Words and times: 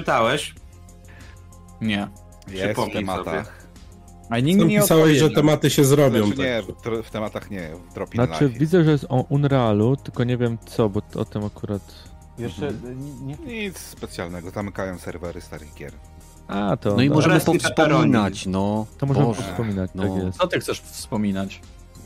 pytałeś? 0.00 0.54
Nie. 1.80 2.08
Jest 2.48 2.80
w 2.80 2.92
tematach. 2.92 3.66
A 4.30 4.34
Tam 4.34 4.44
nie 4.44 4.80
pisałeś, 4.80 5.18
że 5.18 5.30
tematy 5.30 5.70
się 5.70 5.84
zrobią. 5.84 6.26
Znaczy, 6.26 6.36
tak. 6.82 6.92
nie, 6.94 7.02
w, 7.02 7.10
tematach 7.10 7.50
nie, 7.50 7.70
w 7.90 7.94
Drop 7.94 8.14
in 8.14 8.26
Znaczy 8.26 8.44
Life. 8.48 8.58
widzę, 8.58 8.84
że 8.84 8.90
jest 8.90 9.06
o 9.08 9.24
Unrealu, 9.28 9.96
tylko 9.96 10.24
nie 10.24 10.36
wiem 10.36 10.58
co, 10.66 10.88
bo 10.88 11.02
o 11.14 11.24
tym 11.24 11.44
akurat... 11.44 11.82
Jeszcze 12.38 12.72
nie, 13.22 13.36
Nic 13.36 13.78
specjalnego, 13.78 14.50
zamykają 14.50 14.98
serwery 14.98 15.40
starych 15.40 15.74
gier. 15.74 15.92
A, 16.48 16.76
to... 16.76 16.96
No 16.96 17.02
i 17.02 17.10
możemy 17.10 17.40
powspominać, 17.40 18.46
no. 18.46 18.86
To 18.98 19.06
możemy 19.06 19.26
Boże. 19.26 19.42
wspominać, 19.42 19.90
no. 19.94 20.02
tak 20.02 20.24
jest. 20.24 20.38
Co 20.38 20.46
ty 20.46 20.60
chcesz 20.60 20.80
wspominać? 20.80 21.60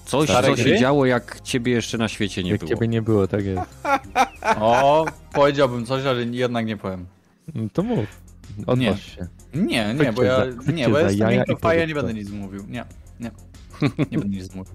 Coś, 0.05 0.29
Stare 0.29 0.49
co 0.49 0.55
gry? 0.55 0.65
się 0.65 0.79
działo, 0.79 1.07
jak 1.07 1.41
ciebie 1.41 1.73
jeszcze 1.73 1.99
na 1.99 2.09
świecie 2.09 2.43
nie 2.45 2.51
Jak 2.51 2.61
było. 2.61 2.69
ciebie 2.69 2.89
nie 2.89 3.03
było, 3.03 3.29
tak 3.29 3.45
jest. 3.45 3.63
O, 4.61 5.07
powiedziałbym 5.33 5.87
coś, 5.87 6.05
ale 6.05 6.23
jednak 6.25 6.67
nie 6.67 6.77
powiem. 6.77 7.07
To 7.73 7.83
mów. 7.83 8.07
Nie. 8.59 8.65
Odważ 8.67 9.17
się. 9.17 9.27
Nie, 9.55 9.95
nie, 9.95 10.13
bo 10.13 10.23
ja, 10.23 10.37
za- 10.39 10.73
nie, 10.73 10.89
bo 10.89 10.99
ja 10.99 11.05
jestem 11.05 11.29
jaja 11.29 11.37
miękkofaja, 11.37 11.87
nie 11.87 11.95
będę 11.95 12.15
nic 12.15 12.31
mówił. 12.31 12.65
Nie, 12.69 12.85
nie, 13.21 13.31
nie 14.11 14.19
będę 14.19 14.37
nic 14.37 14.55
mówił. 14.55 14.75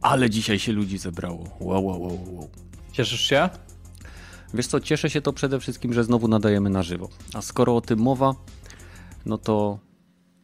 Ale 0.00 0.30
dzisiaj 0.30 0.58
się 0.58 0.72
ludzi 0.72 0.98
zebrało. 0.98 1.44
Wow, 1.60 1.86
wow, 1.86 2.02
wow, 2.02 2.18
wow. 2.34 2.50
Cieszysz 2.92 3.20
się? 3.20 3.48
Wiesz 4.54 4.66
co, 4.66 4.80
cieszę 4.80 5.10
się 5.10 5.20
to 5.20 5.32
przede 5.32 5.60
wszystkim, 5.60 5.92
że 5.92 6.04
znowu 6.04 6.28
nadajemy 6.28 6.70
na 6.70 6.82
żywo. 6.82 7.08
A 7.34 7.42
skoro 7.42 7.76
o 7.76 7.80
tym 7.80 7.98
mowa, 7.98 8.34
no 9.26 9.38
to 9.38 9.78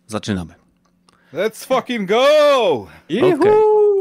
zaczynamy. 0.06 0.54
Let's 1.32 1.66
fucking 1.66 2.08
go! 2.08 2.26
Okej. 3.08 3.52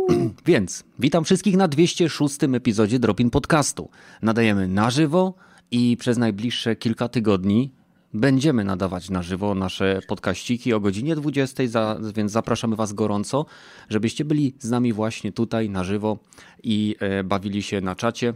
Więc 0.46 0.84
witam 1.00 1.24
wszystkich 1.24 1.58
na 1.58 1.68
206 1.68 2.38
epizodzie 2.56 3.00
Dropin 3.00 3.30
Podcastu. 3.30 3.90
Nadajemy 4.22 4.68
na 4.68 4.90
żywo 4.90 5.34
i 5.72 5.98
przez 5.98 6.18
najbliższe 6.18 6.76
kilka 6.76 7.08
tygodni 7.08 7.72
będziemy 8.14 8.64
nadawać 8.64 9.10
na 9.10 9.24
żywo 9.24 9.56
nasze 9.56 10.00
podkaściki 10.08 10.74
o 10.74 10.80
godzinie 10.80 11.16
20, 11.16 11.68
za, 11.68 12.00
więc 12.16 12.32
zapraszamy 12.32 12.76
Was 12.76 12.94
gorąco, 12.94 13.46
żebyście 13.90 14.26
byli 14.26 14.56
z 14.60 14.70
nami 14.70 14.94
właśnie 14.94 15.32
tutaj 15.32 15.70
na 15.70 15.84
żywo 15.84 16.18
i 16.64 16.96
e, 17.00 17.24
bawili 17.24 17.64
się 17.64 17.82
na 17.82 17.96
czacie. 17.96 18.34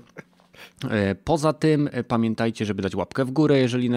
E, 0.90 1.16
Poza 1.16 1.54
tym 1.54 1.90
e, 1.92 2.04
pamiętajcie, 2.04 2.66
żeby 2.66 2.82
dać 2.82 2.96
łapkę 2.96 3.26
w 3.26 3.32
górę, 3.32 3.60
jeżeli 3.60 3.90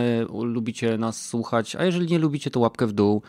lubicie 0.43 0.99
nas 0.99 1.27
słuchać, 1.27 1.77
a 1.77 1.85
jeżeli 1.85 2.07
nie 2.07 2.19
lubicie, 2.19 2.51
to 2.51 2.61
łapkę 2.61 2.87
w 2.87 2.93
dół. 2.93 3.23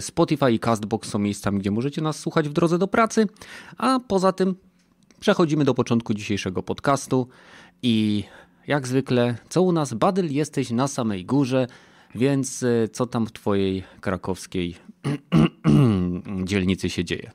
Spotify 0.00 0.52
i 0.52 0.58
Castbox 0.58 1.08
są 1.08 1.18
miejscami, 1.18 1.58
gdzie 1.58 1.70
możecie 1.70 2.02
nas 2.02 2.18
słuchać 2.18 2.48
w 2.48 2.52
drodze 2.52 2.78
do 2.78 2.88
pracy. 2.88 3.26
A 3.78 4.00
poza 4.08 4.32
tym 4.32 4.54
przechodzimy 5.20 5.64
do 5.64 5.74
początku 5.74 6.14
dzisiejszego 6.14 6.62
podcastu 6.62 7.28
i 7.82 8.24
jak 8.66 8.86
zwykle, 8.86 9.34
co 9.48 9.62
u 9.62 9.72
nas? 9.72 9.94
Badyl, 9.94 10.32
jesteś 10.32 10.70
na 10.70 10.88
samej 10.88 11.24
górze, 11.24 11.66
więc 12.14 12.62
e, 12.62 12.88
co 12.88 13.06
tam 13.06 13.26
w 13.26 13.32
twojej 13.32 13.82
krakowskiej 14.00 14.74
dzielnicy 16.44 16.90
się 16.90 17.04
dzieje? 17.04 17.30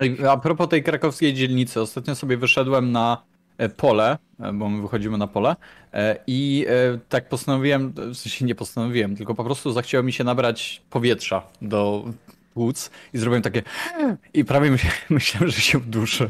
Ej, 0.00 0.26
A 0.26 0.36
propos 0.36 0.68
tej 0.68 0.82
krakowskiej 0.82 1.34
dzielnicy, 1.34 1.80
ostatnio 1.80 2.14
sobie 2.14 2.36
wyszedłem 2.36 2.92
na 2.92 3.22
e, 3.58 3.68
pole, 3.68 4.18
e, 4.40 4.52
bo 4.52 4.68
my 4.68 4.82
wychodzimy 4.82 5.18
na 5.18 5.26
pole 5.26 5.56
i 6.26 6.66
tak 7.08 7.28
postanowiłem, 7.28 7.92
w 7.92 8.16
sensie 8.16 8.44
nie 8.44 8.54
postanowiłem, 8.54 9.16
tylko 9.16 9.34
po 9.34 9.44
prostu 9.44 9.72
zachciało 9.72 10.04
mi 10.04 10.12
się 10.12 10.24
nabrać 10.24 10.82
powietrza 10.90 11.42
do 11.62 12.04
płuc 12.54 12.90
i 13.14 13.18
zrobiłem 13.18 13.42
takie 13.42 13.62
i 14.34 14.44
prawie 14.44 14.70
myśl, 14.70 14.86
myślałem, 15.10 15.50
że 15.50 15.60
się 15.60 15.78
uduszę. 15.78 16.28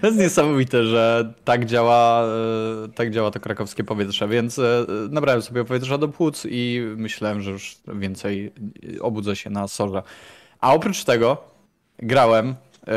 To 0.00 0.06
jest, 0.06 0.18
niesamowite, 0.18 0.86
że 0.86 1.32
tak 1.44 1.64
działa, 1.64 2.24
e, 2.84 2.88
tak 2.94 3.10
działa 3.10 3.30
to 3.30 3.40
krakowskie 3.40 3.84
powietrze, 3.84 4.28
więc 4.28 4.58
e, 4.58 4.86
nabrałem 5.10 5.42
sobie 5.42 5.64
powietrza 5.64 5.98
do 5.98 6.08
płuc 6.08 6.46
i 6.50 6.80
myślałem, 6.96 7.42
że 7.42 7.50
już 7.50 7.76
więcej 7.94 8.52
obudzę 9.00 9.36
się 9.36 9.50
na 9.50 9.68
sorze. 9.68 10.02
A 10.60 10.74
oprócz 10.74 11.04
tego 11.04 11.36
grałem, 11.98 12.54
e, 12.88 12.94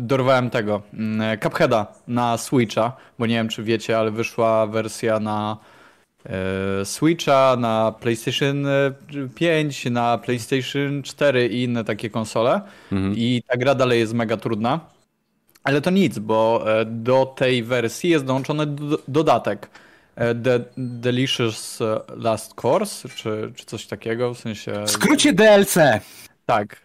dorwałem 0.00 0.50
tego, 0.50 0.82
mm, 0.94 1.38
Cupheada 1.38 1.86
na 2.08 2.38
Switcha, 2.38 2.96
bo 3.18 3.26
nie 3.26 3.34
wiem 3.34 3.48
czy 3.48 3.62
wiecie, 3.62 3.98
ale 3.98 4.10
wyszła 4.10 4.66
wersja 4.66 5.20
na 5.20 5.58
Switcha, 6.84 7.56
na 7.58 7.92
PlayStation 8.00 8.66
e, 8.66 8.92
5, 9.34 9.84
na 9.90 10.18
PlayStation 10.18 11.02
4 11.02 11.46
i 11.48 11.62
inne 11.62 11.84
takie 11.84 12.10
konsole. 12.10 12.60
I 13.14 13.42
ta 13.48 13.56
gra 13.56 13.74
dalej 13.74 14.00
jest 14.00 14.14
mega 14.14 14.36
trudna. 14.36 14.80
Ale 15.64 15.80
to 15.80 15.90
nic, 15.90 16.18
bo 16.18 16.64
e, 16.80 16.84
do 16.84 17.26
tej 17.36 17.62
wersji 17.62 18.10
jest 18.10 18.24
dołączony 18.24 18.66
do, 18.66 18.98
dodatek. 19.08 19.70
e, 20.16 20.34
The 20.34 20.60
Delicious 20.76 21.78
Last 22.16 22.54
Course, 22.64 23.08
czy, 23.08 23.52
czy 23.56 23.64
coś 23.64 23.86
takiego, 23.86 24.34
w 24.34 24.38
sensie... 24.38 24.84
W 24.86 24.90
skrócie 24.90 25.32
DLC. 25.32 25.74
Tak. 26.46 26.82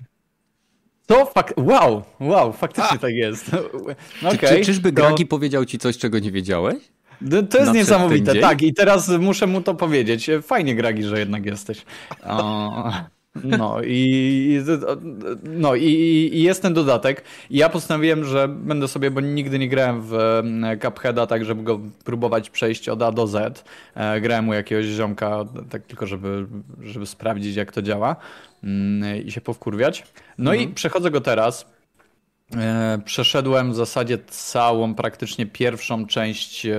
To 1.06 1.26
fak... 1.26 1.54
Wow, 1.58 2.04
wow, 2.20 2.54
faktycznie 2.54 3.00
tak 3.00 3.14
jest. 3.14 3.52
No 4.22 4.32
Czy, 4.32 4.38
czy, 4.38 4.62
czyżby 4.66 4.90
to- 4.90 4.96
Gragi 4.96 5.26
powiedział 5.26 5.66
ci 5.66 5.78
coś, 5.78 5.98
czego 5.98 6.20
nie 6.20 6.32
wiedziałeś? 6.32 6.78
To 7.50 7.58
jest 7.58 7.74
niesamowite, 7.74 8.34
dzień? 8.34 8.42
tak. 8.42 8.62
I 8.62 8.74
teraz 8.74 9.10
muszę 9.10 9.48
mu 9.48 9.62
to 9.62 9.76
powiedzieć. 9.76 10.30
Fajnie, 10.42 10.76
Gragi, 10.76 11.04
że 11.04 11.20
jednak 11.20 11.46
jesteś. 11.46 11.86
O, 12.24 12.92
no 13.44 13.78
i, 13.84 14.62
no 15.44 15.76
i, 15.76 15.86
i 16.34 16.44
jest 16.44 16.62
ten 16.62 16.74
dodatek. 16.74 17.24
Ja 17.50 17.70
postanowiłem, 17.70 18.26
że 18.26 18.48
będę 18.48 18.88
sobie, 18.88 19.12
bo 19.12 19.22
nigdy 19.22 19.60
nie 19.60 19.70
grałem 19.70 20.02
w 20.02 20.14
mm, 20.14 20.80
Cupheada, 20.80 21.28
tak 21.28 21.46
żeby 21.46 21.64
go 21.64 21.80
próbować 22.04 22.50
przejść 22.50 22.90
od 22.90 23.02
A 23.02 23.12
do 23.12 23.28
Z. 23.28 23.64
E, 23.96 24.22
Grałem 24.22 24.50
u 24.50 24.54
jakiegoś 24.54 24.86
ziomka, 24.86 25.46
tak 25.70 25.82
tylko 25.84 26.08
żeby, 26.08 26.46
żeby 26.82 27.06
sprawdzić, 27.06 27.56
jak 27.56 27.72
to 27.72 27.82
działa 27.82 28.16
mm, 28.64 29.26
i 29.26 29.32
się 29.32 29.42
powkurwiać. 29.42 30.04
No 30.38 30.54
i 30.54 30.68
przechodzę 30.68 31.12
go 31.12 31.22
teraz. 31.22 31.77
E, 32.56 33.00
Przeszedłem 33.06 33.72
w 33.72 33.76
zasadzie 33.76 34.18
całą, 34.28 34.96
praktycznie 34.96 35.46
pierwszą 35.46 36.06
część 36.06 36.66
e, 36.66 36.76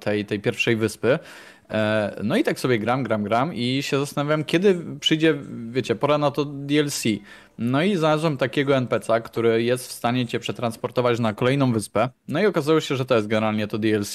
tej, 0.00 0.24
tej 0.24 0.40
pierwszej 0.40 0.76
wyspy. 0.76 1.18
E, 1.70 2.16
No 2.22 2.36
i 2.36 2.44
tak 2.44 2.60
sobie 2.60 2.78
gram, 2.78 3.02
gram, 3.02 3.24
gram 3.24 3.54
i 3.54 3.82
się 3.82 3.98
zastanawiam, 3.98 4.44
kiedy 4.44 4.82
przyjdzie, 5.00 5.34
wiecie, 5.70 5.94
pora 5.94 6.18
na 6.18 6.30
to 6.30 6.44
DLC. 6.44 7.02
No 7.58 7.82
i 7.82 7.96
znalazłem 7.96 8.36
takiego 8.36 8.74
NPC'a, 8.74 9.22
który 9.22 9.62
jest 9.62 9.88
w 9.88 9.92
stanie 9.92 10.26
cię 10.26 10.40
przetransportować 10.40 11.20
na 11.20 11.32
kolejną 11.32 11.72
wyspę. 11.72 12.08
No 12.28 12.40
i 12.40 12.46
okazało 12.46 12.80
się, 12.80 12.96
że 12.96 13.04
to 13.04 13.14
jest 13.14 13.26
generalnie 13.26 13.66
to 13.66 13.78
DLC, 13.78 14.14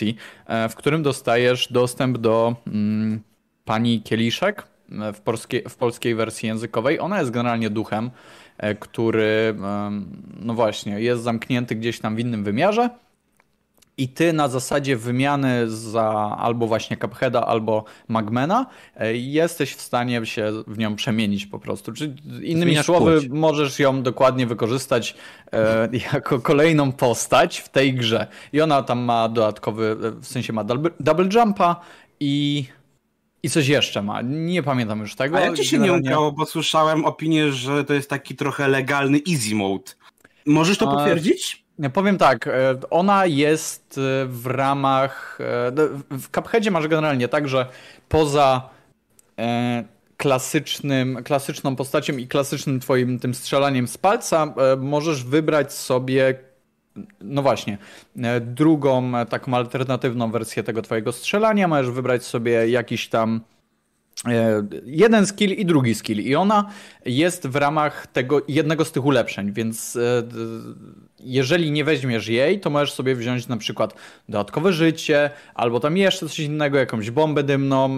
w 0.69 0.75
którym 0.75 1.03
dostajesz 1.03 1.71
dostęp 1.71 2.17
do 2.17 2.55
mm, 2.67 3.21
pani 3.65 4.01
Kieliszek 4.01 4.63
w, 5.13 5.19
polskie, 5.19 5.69
w 5.69 5.75
polskiej 5.75 6.15
wersji 6.15 6.47
językowej. 6.47 6.99
Ona 6.99 7.19
jest 7.19 7.31
generalnie 7.31 7.69
duchem, 7.69 8.11
który, 8.79 9.55
em, 9.87 10.05
no 10.39 10.53
właśnie, 10.53 11.01
jest 11.01 11.23
zamknięty 11.23 11.75
gdzieś 11.75 11.99
tam 11.99 12.15
w 12.15 12.19
innym 12.19 12.43
wymiarze. 12.43 12.89
I 13.97 14.07
ty 14.09 14.33
na 14.33 14.47
zasadzie 14.47 14.97
wymiany 14.97 15.69
za 15.69 16.35
albo 16.39 16.67
właśnie 16.67 16.97
Cupheada, 16.97 17.45
albo 17.45 17.83
Magmana 18.07 18.65
e, 18.95 19.15
jesteś 19.15 19.73
w 19.75 19.81
stanie 19.81 20.25
się 20.25 20.51
w 20.67 20.77
nią 20.77 20.95
przemienić 20.95 21.45
po 21.45 21.59
prostu. 21.59 21.91
Czy 21.91 22.05
innymi 22.25 22.61
Zmieniasz 22.61 22.85
słowy, 22.85 23.11
płeć. 23.11 23.29
możesz 23.29 23.79
ją 23.79 24.03
dokładnie 24.03 24.47
wykorzystać 24.47 25.15
e, 25.53 25.89
jako 26.13 26.39
kolejną 26.39 26.91
postać 26.91 27.57
w 27.57 27.69
tej 27.69 27.93
grze. 27.93 28.27
I 28.53 28.61
ona 28.61 28.83
tam 28.83 28.99
ma 28.99 29.29
dodatkowy, 29.29 29.97
e, 30.03 30.11
w 30.11 30.25
sensie 30.27 30.53
ma 30.53 30.63
double, 30.63 30.91
double 30.99 31.29
jumpa 31.33 31.75
i, 32.19 32.65
i 33.43 33.49
coś 33.49 33.67
jeszcze 33.67 34.01
ma. 34.01 34.21
Nie 34.21 34.63
pamiętam 34.63 34.99
już 34.99 35.15
tego. 35.15 35.37
A 35.37 35.39
jak 35.41 35.55
ci 35.55 35.65
się 35.65 35.77
nie 35.77 35.81
Generalnie- 35.81 36.09
udało, 36.09 36.31
bo 36.31 36.45
słyszałem 36.45 37.05
opinię, 37.05 37.51
że 37.51 37.83
to 37.83 37.93
jest 37.93 38.09
taki 38.09 38.35
trochę 38.35 38.67
legalny 38.67 39.19
easy 39.31 39.55
mode. 39.55 39.91
Możesz 40.45 40.77
to 40.77 40.87
potwierdzić? 40.87 41.61
Powiem 41.93 42.17
tak, 42.17 42.47
e, 42.47 42.51
ona 42.89 43.25
jest 43.25 43.97
e, 43.97 44.25
w 44.25 44.45
ramach. 44.45 45.37
e, 45.67 45.71
d- 45.71 45.87
W 46.11 46.29
Cupheadzie 46.35 46.71
masz 46.71 46.87
generalnie 46.87 47.27
tak, 47.27 47.47
że 47.47 47.65
poza 48.09 48.69
klasycznym, 50.17 51.19
klasyczną 51.23 51.75
postacią 51.75 52.17
i 52.17 52.27
klasycznym 52.27 52.79
twoim 52.79 53.19
tym 53.19 53.33
strzelaniem 53.35 53.87
z 53.87 53.97
palca 53.97 54.53
możesz 54.77 55.23
wybrać 55.23 55.73
sobie 55.73 56.39
no 57.21 57.41
właśnie, 57.41 57.77
e, 58.17 58.41
drugą 58.41 59.17
e, 59.17 59.25
taką 59.25 59.53
alternatywną 59.53 60.31
wersję 60.31 60.63
tego 60.63 60.81
twojego 60.81 61.11
strzelania, 61.11 61.67
możesz 61.67 61.91
wybrać 61.91 62.23
sobie 62.23 62.69
jakiś 62.69 63.09
tam 63.09 63.41
e, 64.27 64.63
jeden 64.85 65.25
skill 65.25 65.51
i 65.51 65.65
drugi 65.65 65.95
skill 65.95 66.19
i 66.19 66.35
ona 66.35 66.69
jest 67.05 67.47
w 67.47 67.55
ramach 67.55 68.07
tego 68.07 68.41
jednego 68.47 68.85
z 68.85 68.91
tych 68.91 69.05
ulepszeń, 69.05 69.51
więc 69.51 69.97
jeżeli 71.19 71.71
nie 71.71 71.83
weźmiesz 71.83 72.27
jej, 72.27 72.59
to 72.59 72.69
możesz 72.69 72.93
sobie 72.93 73.15
wziąć 73.15 73.47
na 73.47 73.57
przykład 73.57 73.93
dodatkowe 74.29 74.73
życie, 74.73 75.29
albo 75.55 75.79
tam 75.79 75.97
jeszcze 75.97 76.27
coś 76.27 76.39
innego, 76.39 76.77
jakąś 76.77 77.11
bombę 77.11 77.43
dymną, 77.43 77.97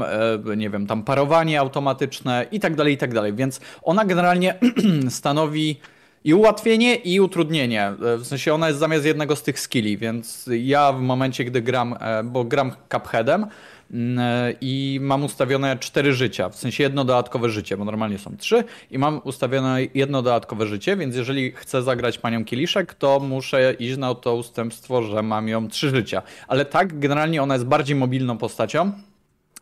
nie 0.58 0.70
wiem, 0.70 0.88
tam 0.88 1.04
parowanie 1.04 1.60
automatyczne 1.60 2.46
i 2.52 2.60
tak 2.60 2.76
dalej, 2.76 2.94
i 2.94 2.98
tak 2.98 3.14
dalej. 3.14 3.34
Więc 3.34 3.62
ona 3.82 4.06
generalnie 4.06 4.60
stanowi 5.10 5.80
I 6.24 6.34
ułatwienie, 6.34 6.96
i 6.96 7.20
utrudnienie. 7.20 7.84
E, 7.86 8.18
W 8.18 8.26
sensie 8.26 8.54
ona 8.54 8.68
jest 8.68 8.80
zamiast 8.80 9.06
jednego 9.06 9.36
z 9.36 9.44
tych 9.44 9.60
skilli, 9.60 9.98
więc 9.98 10.50
ja 10.60 10.94
w 10.94 11.02
momencie, 11.02 11.46
gdy 11.46 11.62
gram, 11.62 11.96
e, 12.00 12.24
bo 12.24 12.44
gram 12.44 12.72
Cupheadem 12.92 13.46
mm, 13.92 14.20
e, 14.20 14.54
i 14.62 15.00
mam 15.02 15.24
ustawione 15.24 15.78
cztery 15.78 16.14
życia, 16.14 16.50
w 16.50 16.56
sensie 16.56 16.84
jedno 16.84 17.06
dodatkowe 17.06 17.50
życie, 17.50 17.78
bo 17.78 17.86
normalnie 17.86 18.18
są 18.18 18.38
trzy 18.38 18.64
i 18.92 18.98
mam 18.98 19.22
ustawione 19.24 19.80
jedno 19.94 20.22
dodatkowe 20.22 20.68
życie, 20.68 20.98
więc 20.98 21.16
jeżeli 21.16 21.52
chcę 21.52 21.84
zagrać 21.84 22.18
panią 22.18 22.46
Kieliszek, 22.46 22.94
to 22.94 23.20
muszę 23.20 23.74
iść 23.80 23.98
na 23.98 24.16
to 24.16 24.36
ustępstwo, 24.36 25.04
że 25.04 25.24
mam 25.24 25.48
ją 25.48 25.68
trzy 25.68 25.90
życia. 25.90 26.22
Ale 26.48 26.66
tak, 26.66 27.00
generalnie 27.00 27.44
ona 27.44 27.54
jest 27.54 27.66
bardziej 27.66 27.96
mobilną 27.96 28.38
postacią, 28.38 28.86
bo 28.86 28.92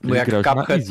Czyli 0.02 0.14
jak 0.14 0.28
Cuphead... 0.28 0.82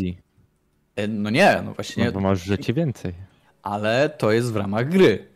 No 1.08 1.31
nie, 1.31 1.62
no 1.64 1.75
właśnie 1.75 2.05
no 2.05 2.12
bo 2.12 2.20
masz 2.20 2.44
życie 2.44 2.73
więcej. 2.73 3.14
ale 3.62 4.11
to 4.19 4.32
jest 4.32 4.52
w 4.52 4.56
ramach 4.56 4.88
gry. 4.88 5.31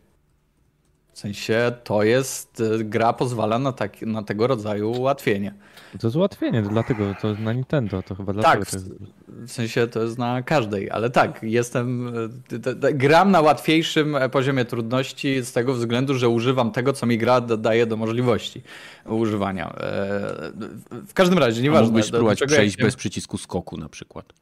W 1.15 1.19
sensie 1.19 1.73
to 1.85 2.03
jest, 2.03 2.61
y, 2.61 2.85
gra 2.85 3.13
pozwala 3.13 3.59
na, 3.59 3.73
tak, 3.73 4.03
na 4.03 4.23
tego 4.23 4.47
rodzaju 4.47 4.91
ułatwienie. 4.91 5.55
To 6.01 6.07
jest 6.07 6.17
ułatwienie, 6.17 6.63
dlatego 6.63 7.15
to 7.23 7.35
na 7.35 7.53
Nintendo, 7.53 8.03
to 8.03 8.15
chyba 8.15 8.35
Tak, 8.35 8.41
dlatego 8.43 8.65
w, 8.65 8.71
to 8.71 8.77
jest... 8.77 8.91
w 9.29 9.51
sensie 9.51 9.87
to 9.87 10.03
jest 10.03 10.19
na 10.19 10.43
każdej, 10.43 10.91
ale 10.91 11.11
tak, 11.11 11.39
jestem, 11.43 12.09
y, 12.87 12.95
gram 12.95 13.31
na 13.31 13.41
łatwiejszym 13.41 14.17
poziomie 14.33 14.65
trudności 14.65 15.43
z 15.43 15.53
tego 15.53 15.75
względu, 15.75 16.15
że 16.15 16.29
używam 16.29 16.71
tego, 16.73 16.93
co 16.93 17.07
mi 17.07 17.19
gra 17.19 17.41
da- 17.41 17.57
daje 17.57 17.87
do 17.87 17.97
możliwości 17.97 18.63
używania. 19.07 19.69
E, 19.69 19.77
W 21.07 21.15
każdym 21.15 21.39
razie, 21.39 21.61
A 21.61 21.63
nieważne. 21.63 21.85
mógłbyś 21.87 22.05
do- 22.05 22.11
do 22.11 22.17
spróbować 22.17 22.41
ja 22.41 22.47
przejść 22.47 22.77
bez 22.77 22.97
przycisku 22.97 23.39
skoku 23.39 23.77
na 23.77 23.89
przykład. 23.89 24.33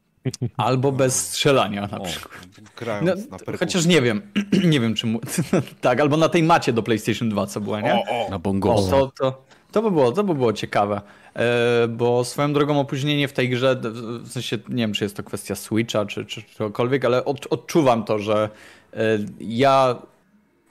Albo 0.57 0.91
bez 0.91 1.27
strzelania 1.27 1.87
na 1.87 1.99
O, 1.99 2.03
przykład. 2.03 2.33
grając 2.77 3.29
No, 3.31 3.37
na 3.51 3.57
chociaż 3.57 3.85
nie 3.85 4.01
wiem, 4.01 4.21
nie 4.71 4.79
wiem 4.79 4.95
czy 4.95 5.07
mu... 5.07 5.19
tak, 5.81 5.99
albo 5.99 6.17
na 6.17 6.29
tej 6.29 6.43
macie 6.43 6.73
do 6.73 6.83
PlayStation 6.83 7.29
2, 7.29 7.47
co 7.47 7.61
była, 7.61 7.81
nie? 7.81 7.93
O, 7.95 8.03
o, 8.25 8.29
Na 8.29 8.35
O, 8.35 8.39
bongo. 8.39 8.75
to, 8.75 9.11
to, 9.19 9.43
to, 9.71 9.81
by 9.81 9.91
było, 9.91 10.11
to 10.11 10.23
by 10.23 10.35
było 10.35 10.53
ciekawe. 10.53 11.01
E, 11.35 11.87
bo 11.87 12.23
swoją 12.23 12.53
drogą 12.53 12.79
opóźnienie 12.79 13.27
w 13.27 13.33
tej 13.33 13.49
grze, 13.49 13.81
w 14.23 14.31
sensie 14.31 14.57
nie 14.69 14.83
wiem, 14.83 14.93
czy 14.93 15.03
jest 15.05 15.15
to 15.17 15.23
kwestia 15.23 15.55
Switcha, 15.55 16.05
czy, 16.05 16.25
czy 16.25 16.43
czegokolwiek, 16.43 17.05
ale 17.05 17.25
od, 17.25 17.47
odczuwam 17.49 18.03
to, 18.03 18.19
że 18.19 18.49
e, 18.93 18.99
ja 19.39 19.95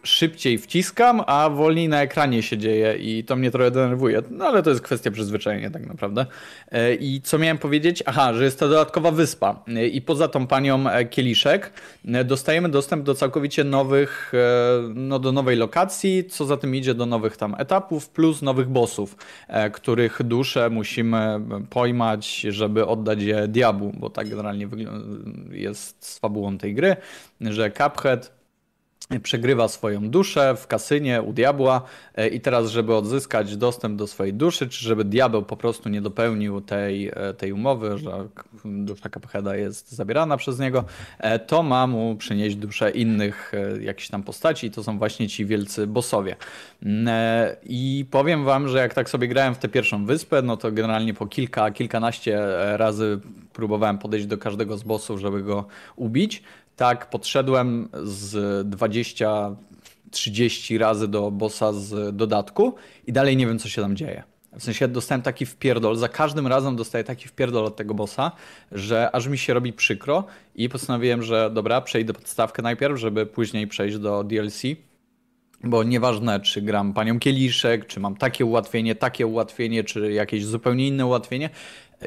szybciej 0.02 0.58
wciskam, 0.58 1.22
a 1.26 1.50
wolniej 1.50 1.88
na 1.88 2.02
ekranie 2.02 2.43
się 2.43 2.58
dzieje 2.58 2.96
i 2.96 3.25
to 3.25 3.37
mnie 3.37 3.50
trochę 3.50 3.70
denerwuje. 3.70 4.22
No 4.31 4.44
ale 4.44 4.62
to 4.62 4.70
jest 4.70 4.82
kwestia 4.82 5.10
przyzwyczajenia 5.10 5.70
tak 5.70 5.87
naprawdę. 5.87 6.26
E, 6.72 6.94
I 6.94 7.20
co 7.20 7.38
miałem 7.38 7.58
powiedzieć? 7.58 8.02
Aha, 8.06 8.34
że 8.34 8.44
jest 8.44 8.58
to 8.58 8.69
dodatkowa 8.69 9.10
wyspa 9.10 9.62
E, 9.69 9.87
i 9.87 10.02
poza 10.02 10.28
tą 10.28 10.46
panią 10.46 10.88
e, 10.88 11.04
Kieliszek 11.04 11.72
dostajemy 12.25 12.69
dostęp 12.69 13.04
do 13.04 13.14
całkowicie 13.14 13.64
nowych, 13.64 14.32
no 14.94 15.19
do 15.19 15.32
nowej 15.32 15.56
lokacji, 15.56 16.25
co 16.25 16.44
za 16.44 16.56
tym 16.56 16.75
idzie 16.75 16.94
do 16.94 17.06
nowych 17.06 17.37
tam 17.37 17.54
etapów, 17.58 18.08
plus 18.08 18.43
nowych 18.43 18.69
bossów, 18.69 19.16
których 19.72 20.22
dusze 20.22 20.70
musimy 20.70 21.40
pojmać, 21.70 22.40
żeby 22.40 22.87
oddać 22.87 23.22
je 23.22 23.49
diabłu, 23.49 23.93
bo 23.99 24.10
tak 24.10 24.28
generalnie 24.28 24.69
jest 25.50 26.06
z 26.06 26.19
fabułą 26.19 26.58
tej 26.58 26.75
gry, 26.75 26.96
że 27.40 27.70
Cuphead 27.70 28.41
przegrywa 29.20 29.69
swoją 29.69 30.11
duszę 30.11 30.56
w 30.56 30.67
kasynie 30.67 31.23
u 31.23 31.32
diabła 31.32 31.82
e, 32.14 32.29
i 32.29 32.41
teraz, 32.41 32.70
żeby 32.70 32.94
odzyskać 32.94 33.56
dostęp 33.56 33.97
do 33.97 34.06
swojej 34.06 34.35
duszy, 34.35 34.69
czy 34.69 34.85
żeby 34.85 35.05
diabeł 35.05 35.43
po 35.43 35.56
prostu 35.56 35.88
nie 35.88 36.00
dopełnił 36.00 36.61
tej, 36.61 37.09
e, 37.09 37.35
tej 37.35 37.53
umowy, 37.53 37.99
że 37.99 38.29
dusza 38.64 39.09
Cupheada 39.11 39.56
jest 39.56 39.93
zabierana 39.93 40.37
przez 40.37 40.59
niego, 40.59 40.85
e, 41.19 41.38
to 41.38 41.62
ma 41.62 41.87
mu 41.87 42.17
przynieść 42.17 42.56
duszę 42.56 42.91
innych 42.91 43.53
jakichś 43.81 44.09
tam 44.09 44.23
postaci 44.23 44.67
i 44.67 44.70
to 44.70 44.82
są 44.82 44.99
właśnie 44.99 45.29
ci 45.29 45.47
wielcy 45.47 45.87
bossowie. 45.87 46.37
Mm, 46.82 47.09
I 47.62 48.06
powiem 48.11 48.44
wam, 48.44 48.69
że 48.69 48.79
jak 48.79 48.94
tak 48.94 49.11
sobie 49.11 49.29
grałem 49.29 49.55
w 49.55 49.59
tę 49.59 49.69
pierwszą 49.69 50.06
wyspę, 50.06 50.43
no 50.43 50.56
to 50.56 50.73
generalnie 50.73 51.14
po 51.14 51.26
kilka, 51.26 51.70
kilkanaście 51.70 52.41
razy 52.76 53.20
próbowałem 53.53 53.99
podejść 53.99 54.26
do 54.26 54.38
każdego 54.38 54.79
z 54.79 54.82
bossów, 54.82 55.20
żeby 55.20 55.43
go 55.43 55.64
ubić. 55.97 56.43
Tak, 56.76 57.10
podszedłem 57.10 57.88
z 58.02 58.69
20, 58.69 59.56
30 60.10 60.78
razy 60.78 61.08
do 61.08 61.30
bossa 61.30 61.72
z 61.72 62.16
dodatku 62.16 62.74
i 63.06 63.12
dalej 63.12 63.36
nie 63.36 63.46
wiem, 63.46 63.58
co 63.58 63.69
się 63.69 63.82
tam 63.82 63.96
dzieje. 63.96 64.22
W 64.58 64.62
sensie 64.62 64.88
dostałem 64.88 65.22
taki 65.22 65.46
wpierdol, 65.46 65.96
za 65.96 66.08
każdym 66.08 66.46
razem 66.46 66.76
dostaję 66.76 67.04
taki 67.04 67.28
wpierdol 67.28 67.66
od 67.66 67.76
tego 67.76 67.94
bossa, 67.94 68.32
że 68.72 69.10
aż 69.12 69.26
mi 69.26 69.38
się 69.38 69.54
robi 69.54 69.72
przykro 69.72 70.24
i 70.54 70.69
postanowiłem, 70.69 71.22
że 71.22 71.50
dobra, 71.54 71.80
przejdę 71.80 72.12
podstawkę 72.12 72.62
najpierw, 72.62 72.98
żeby 72.98 73.26
później 73.26 73.66
przejść 73.66 73.98
do 73.98 74.25
DLC. 74.25 74.62
Bo 75.64 75.84
nieważne, 75.84 76.40
czy 76.40 76.62
gram 76.62 76.92
panią 76.92 77.18
Kieliszek, 77.18 77.86
czy 77.86 78.00
mam 78.00 78.16
takie 78.16 78.44
ułatwienie, 78.44 78.94
takie 78.94 79.26
ułatwienie, 79.26 79.84
czy 79.84 80.12
jakieś 80.12 80.44
zupełnie 80.44 80.88
inne 80.88 81.06
ułatwienie, 81.06 81.50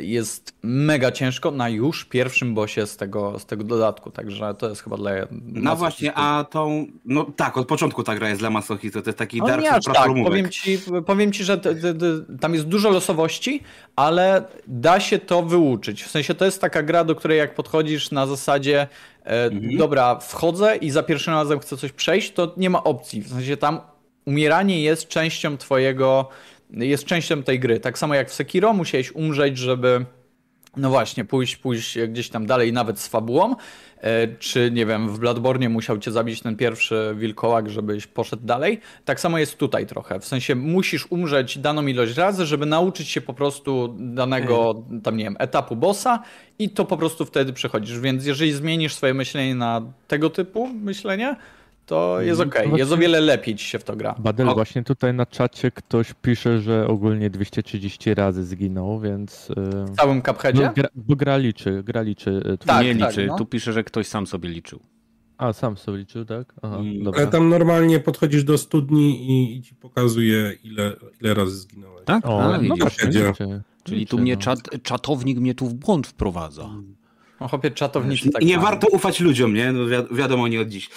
jest 0.01 0.55
mega 0.63 1.11
ciężko 1.11 1.51
na 1.51 1.69
już 1.69 2.05
pierwszym 2.05 2.53
bosie 2.53 2.87
z 2.87 2.97
tego, 2.97 3.39
z 3.39 3.45
tego 3.45 3.63
dodatku, 3.63 4.11
także 4.11 4.55
to 4.59 4.69
jest 4.69 4.83
chyba 4.83 4.97
dla 4.97 5.11
No 5.31 5.75
właśnie, 5.75 6.13
a 6.13 6.43
tą. 6.43 6.87
No 7.05 7.23
tak, 7.35 7.57
od 7.57 7.67
początku 7.67 8.03
ta 8.03 8.15
gra 8.15 8.29
jest 8.29 8.41
dla 8.41 8.49
masochisty. 8.49 9.01
To 9.01 9.09
jest 9.09 9.19
taki 9.19 9.41
Ale 9.41 9.49
Dark 9.49 9.63
nie 9.63 9.71
aż 9.71 9.83
tak, 9.83 10.11
powiem 10.23 10.49
ci, 10.49 10.79
powiem 11.05 11.31
ci, 11.31 11.43
że 11.43 11.57
te, 11.57 11.75
te, 11.75 11.93
te, 11.93 12.05
tam 12.39 12.53
jest 12.53 12.65
dużo 12.65 12.89
losowości, 12.89 13.61
ale 13.95 14.43
da 14.67 14.99
się 14.99 15.19
to 15.19 15.43
wyuczyć. 15.43 16.03
W 16.03 16.11
sensie 16.11 16.35
to 16.35 16.45
jest 16.45 16.61
taka 16.61 16.83
gra, 16.83 17.03
do 17.03 17.15
której 17.15 17.37
jak 17.37 17.55
podchodzisz 17.55 18.11
na 18.11 18.27
zasadzie 18.27 18.87
e, 19.23 19.49
dobra, 19.77 20.19
wchodzę 20.19 20.75
i 20.75 20.89
za 20.91 21.03
pierwszym 21.03 21.33
razem 21.33 21.59
chcę 21.59 21.77
coś 21.77 21.91
przejść, 21.91 22.33
to 22.33 22.53
nie 22.57 22.69
ma 22.69 22.83
opcji. 22.83 23.21
W 23.21 23.29
sensie 23.29 23.57
tam 23.57 23.79
umieranie 24.25 24.81
jest 24.81 25.07
częścią 25.07 25.57
twojego, 25.57 26.29
jest 26.69 27.05
częścią 27.05 27.43
tej 27.43 27.59
gry. 27.59 27.79
Tak 27.79 27.97
samo 27.97 28.15
jak 28.15 28.29
w 28.29 28.33
Sekiro 28.33 28.73
musiałeś 28.73 29.11
umrzeć, 29.11 29.57
żeby 29.57 30.05
no 30.77 30.89
właśnie, 30.89 31.25
pójść, 31.25 31.55
pójść 31.55 31.97
gdzieś 32.07 32.29
tam 32.29 32.45
dalej, 32.45 32.73
nawet 32.73 32.99
z 32.99 33.07
fabułą, 33.07 33.55
e, 34.01 34.27
czy 34.27 34.71
nie 34.71 34.85
wiem, 34.85 35.09
w 35.09 35.19
Bloodborne 35.19 35.69
musiał 35.69 35.97
cię 35.97 36.11
zabić 36.11 36.41
ten 36.41 36.55
pierwszy 36.55 37.15
wilkołak, 37.17 37.69
żebyś 37.69 38.07
poszedł 38.07 38.45
dalej. 38.45 38.79
Tak 39.05 39.19
samo 39.19 39.37
jest 39.37 39.57
tutaj 39.57 39.85
trochę, 39.85 40.19
w 40.19 40.25
sensie 40.25 40.55
musisz 40.55 41.11
umrzeć 41.11 41.57
daną 41.57 41.87
ilość 41.87 42.17
razy, 42.17 42.45
żeby 42.45 42.65
nauczyć 42.65 43.09
się 43.09 43.21
po 43.21 43.33
prostu 43.33 43.95
danego, 43.99 44.83
tam 45.03 45.17
nie 45.17 45.23
wiem, 45.23 45.35
etapu 45.39 45.75
bossa 45.75 46.23
i 46.59 46.69
to 46.69 46.85
po 46.85 46.97
prostu 46.97 47.25
wtedy 47.25 47.53
przechodzisz, 47.53 47.99
więc 47.99 48.25
jeżeli 48.25 48.53
zmienisz 48.53 48.93
swoje 48.93 49.13
myślenie 49.13 49.55
na 49.55 49.81
tego 50.07 50.29
typu 50.29 50.67
myślenie, 50.67 51.35
to 51.85 52.21
jest 52.21 52.41
okej, 52.41 52.69
to 52.69 52.77
jest 52.77 52.91
o 52.91 52.97
wiele 52.97 53.21
lepiej 53.21 53.55
ci 53.55 53.65
się 53.65 53.79
w 53.79 53.83
to 53.83 53.95
gra. 53.95 54.15
Badel, 54.19 54.49
O. 54.49 54.53
właśnie 54.53 54.83
tutaj 54.83 55.13
na 55.13 55.25
czacie 55.25 55.71
ktoś 55.71 56.13
pisze, 56.21 56.59
że 56.61 56.87
ogólnie 56.87 57.29
230 57.29 58.13
razy 58.13 58.45
zginął, 58.45 58.99
więc... 58.99 59.47
W 59.57 59.95
całym 59.97 60.21
Cupheadzie? 60.21 60.63
No, 60.65 60.73
gra, 60.75 60.89
bo 60.95 61.15
gra 61.15 61.37
liczy, 61.37 61.83
gra 61.83 62.01
liczy. 62.01 62.31
yy, 62.45 62.57
twój- 62.57 62.67
Tak, 62.67 62.85
nie 62.85 62.95
tak, 62.95 63.09
liczy. 63.09 63.25
no. 63.27 63.37
Tu 63.37 63.45
pisze, 63.45 63.73
że 63.73 63.83
ktoś 63.83 64.07
sam 64.07 64.27
sobie 64.27 64.49
liczył. 64.49 64.79
A, 65.37 65.53
sam 65.53 65.77
sobie 65.77 65.97
liczył, 65.97 66.25
tak? 66.25 66.53
Aha, 66.61 66.77
Mm, 66.77 67.03
dobra. 67.03 67.21
Ale 67.21 67.31
tam 67.31 67.49
normalnie 67.49 67.99
podchodzisz 67.99 68.43
do 68.43 68.57
studni 68.57 69.29
i, 69.31 69.57
i 69.57 69.61
ci 69.61 69.75
pokazuje, 69.75 70.53
ile, 70.63 70.93
ile 71.21 71.33
razy 71.33 71.55
zginąłeś. 71.57 72.05
Tak? 72.05 72.25
O, 72.25 72.41
A, 72.43 72.51
no 72.51 72.59
widzisz. 72.59 72.79
właśnie, 72.79 73.07
Liczy. 73.09 73.61
Czyli 73.83 73.99
Liczy, 73.99 74.09
tu 74.11 74.17
mnie 74.19 74.35
no. 74.35 74.41
czat, 74.41 74.59
czatownik 74.83 75.39
mnie 75.39 75.55
tu 75.55 75.65
w 75.67 75.73
błąd 75.73 76.07
wprowadza. 76.07 76.69
No 77.41 77.47
chopie 77.47 77.71
czatownicy 77.71 78.27
I 78.29 78.31
tak 78.31 78.41
nie 78.41 78.57
mają. 78.57 78.61
warto 78.69 78.87
ufać 78.87 79.19
ludziom, 79.19 79.53
nie? 79.53 79.71
No 79.71 79.85
wi- 79.85 80.15
wiadomo, 80.15 80.47
nie 80.47 80.61
od 80.61 80.67
dziś. 80.69 80.89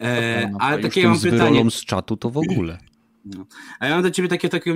E, 0.00 0.48
No, 0.52 0.58
ale 0.60 0.78
takie 0.82 1.08
mam 1.08 1.16
z 1.16 1.22
pytanie. 1.22 1.70
z 1.70 1.84
czatu 1.84 2.16
to 2.16 2.30
w 2.30 2.36
ogóle. 2.36 2.78
A 3.80 3.86
ja 3.86 3.94
mam 3.94 4.02
do 4.02 4.10
ciebie 4.10 4.28
takie, 4.28 4.48
takie 4.48 4.72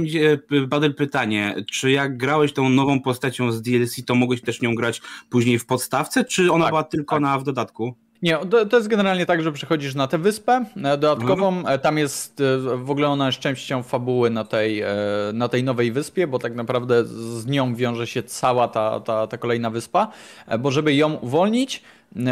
e, 0.53 0.61
Badel 0.67 0.95
pytanie. 0.95 1.55
Czy 1.73 1.91
jak 1.91 2.17
grałeś 2.17 2.53
tą 2.53 2.69
nową 2.69 3.01
postacią 3.01 3.53
z 3.53 3.63
DLC, 3.63 4.05
to 4.07 4.15
mogłeś 4.15 4.41
też 4.41 4.63
nią 4.63 4.75
grać 4.75 5.03
później 5.29 5.59
w 5.59 5.67
podstawce, 5.67 6.25
czy 6.25 6.53
ona 6.53 6.65
Tak, 6.65 6.73
była 6.73 6.85
tylko 6.85 7.15
tak. 7.17 7.23
na 7.23 7.39
w 7.39 7.45
dodatku? 7.45 7.95
Nie, 8.23 8.39
to, 8.71 8.77
jest 8.77 8.89
generalnie 8.89 9.27
tak, 9.27 9.43
że 9.43 9.53
przechodzisz 9.53 9.95
na 9.95 10.07
tę 10.07 10.19
wyspę 10.19 10.65
e, 10.77 10.99
dodatkową. 10.99 11.67
E, 11.67 11.79
Tam 11.79 11.99
jest 11.99 12.41
e, 12.41 12.59
w 12.77 12.91
ogóle 12.91 13.09
ona 13.09 13.27
jest 13.27 13.39
częścią 13.39 13.83
fabuły 13.83 14.31
na 14.31 14.45
tej, 14.45 14.83
na 15.33 15.49
tej 15.49 15.65
nowej 15.65 15.93
wyspie, 15.93 16.27
bo 16.27 16.39
tak 16.39 16.55
naprawdę 16.55 17.05
z 17.05 17.47
nią 17.47 17.75
wiąże 17.75 18.07
się 18.07 18.23
cała 18.23 18.69
ta, 18.69 19.01
ta, 19.01 19.27
ta 19.27 19.39
kolejna 19.39 19.71
wyspa. 19.71 20.09
Bo 20.59 20.71
żeby 20.71 20.95
ją 20.95 21.15
uwolnić 21.15 21.83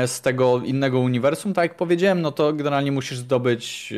z 0.07 0.21
tego 0.21 0.61
innego 0.65 1.01
uniwersum, 1.01 1.55
tak 1.55 1.71
jak 1.71 1.77
powiedziałem, 1.77 2.23
no 2.23 2.33
to 2.33 2.53
generalnie 2.53 2.93
musisz 2.93 3.19
zdobyć 3.19 3.95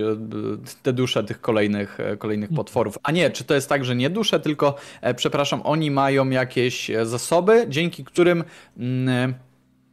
te 0.82 0.92
dusze 0.92 1.24
tych 1.24 1.40
kolejnych, 1.40 1.98
kolejnych 2.18 2.50
potworów. 2.50 2.98
A 3.02 3.12
nie, 3.12 3.30
czy 3.30 3.44
to 3.44 3.54
jest 3.54 3.68
tak, 3.68 3.84
że 3.84 3.96
nie 3.96 4.10
dusze, 4.10 4.40
tylko, 4.40 4.74
przepraszam, 5.16 5.60
oni 5.64 5.90
mają 5.90 6.30
jakieś 6.30 6.90
zasoby, 7.04 7.66
dzięki 7.68 8.04
którym. 8.04 8.44
mm, 8.78 9.34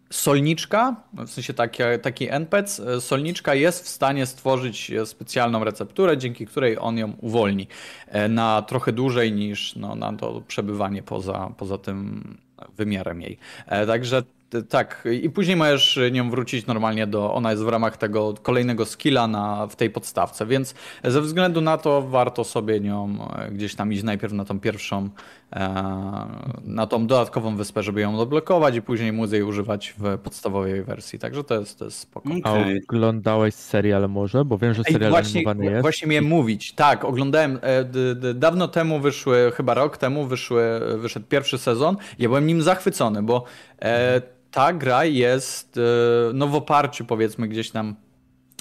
solniczka, 0.09 0.95
w 1.13 1.29
sensie 1.29 1.53
taki, 1.53 1.83
taki 2.01 2.29
NPC, 2.29 2.93
e, 2.93 3.01
solniczka 3.01 3.55
jest 3.55 3.85
w 3.85 3.87
stanie 3.87 4.25
stworzyć 4.25 4.91
e, 4.91 5.05
specjalną 5.05 5.63
recepturę, 5.63 6.17
dzięki 6.17 6.45
której 6.45 6.77
on 6.79 6.97
ją 6.97 7.13
uwolni 7.21 7.67
e, 8.07 8.27
na 8.29 8.61
trochę 8.61 8.91
dłużej 8.91 9.31
niż 9.31 9.75
no, 9.75 9.95
na 9.95 10.13
to 10.13 10.41
przebywanie 10.47 11.03
poza, 11.03 11.51
poza 11.57 11.77
tym 11.77 12.37
wymiarem 12.77 13.21
jej. 13.21 13.37
E, 13.67 13.85
Także 13.85 14.23
Tak, 14.69 15.07
i 15.23 15.29
później 15.29 15.55
możesz 15.55 15.99
nią 16.11 16.29
wrócić 16.29 16.65
normalnie 16.65 17.07
do. 17.07 17.33
Ona 17.33 17.51
jest 17.51 17.63
w 17.63 17.67
ramach 17.67 17.97
tego 17.97 18.33
kolejnego 18.33 18.85
skilla 18.85 19.27
na, 19.27 19.67
w 19.67 19.75
tej 19.75 19.89
podstawce, 19.89 20.45
więc 20.45 20.75
ze 21.03 21.21
względu 21.21 21.61
na 21.61 21.77
to 21.77 22.01
warto 22.01 22.43
sobie 22.43 22.79
nią 22.79 23.29
e, 23.37 23.51
gdzieś 23.51 23.75
tam 23.75 23.93
iść 23.93 24.03
najpierw 24.03 24.33
na 24.33 24.45
tą 24.45 24.59
pierwszą, 24.59 25.09
e, 25.46 25.46
na 26.63 26.87
tą 26.87 27.07
dodatkową 27.07 27.55
wyspę, 27.55 27.83
żeby 27.83 28.01
ją 28.01 28.19
odblokować 28.19 28.75
i 28.75 28.81
później 28.81 29.11
móc 29.11 29.31
jej 29.31 29.43
używać 29.43 29.95
w 29.97 30.17
podstawowej 30.17 30.83
wersji. 30.83 31.19
Także 31.19 31.43
to 31.43 31.59
jest, 31.59 31.79
to 31.79 31.85
jest 31.85 31.99
spoko. 31.99 32.29
A 32.43 32.51
Okej. 32.51 32.81
oglądałeś 32.89 33.55
serial 33.55 34.09
może? 34.09 34.45
Bo 34.45 34.57
wiem, 34.57 34.73
że 34.73 34.83
Ej, 34.87 34.93
serial 34.93 35.11
właśnie, 35.11 35.39
animowany 35.39 35.71
jest. 35.71 35.81
właśnie 35.81 36.07
miałem 36.07 36.25
mówić. 36.25 36.71
Tak, 36.71 37.05
oglądałem. 37.05 37.59
E, 37.61 37.85
dawno 38.33 38.67
temu 38.67 38.99
wyszły, 38.99 39.51
chyba 39.55 39.73
rok 39.73 39.97
temu 39.97 40.25
wyszły, 40.25 40.79
wyszedł 40.97 41.25
pierwszy 41.25 41.57
sezon. 41.57 41.97
Ja 42.19 42.29
byłem 42.29 42.47
nim 42.47 42.61
zachwycony, 42.61 43.23
bo 43.23 43.43
e, 43.81 44.21
ta 44.51 44.73
gra 44.73 45.05
jest 45.05 45.77
e, 45.77 45.81
no 46.33 46.47
w 46.47 46.55
oparciu 46.55 47.05
powiedzmy 47.05 47.47
gdzieś 47.47 47.71
tam 47.71 47.95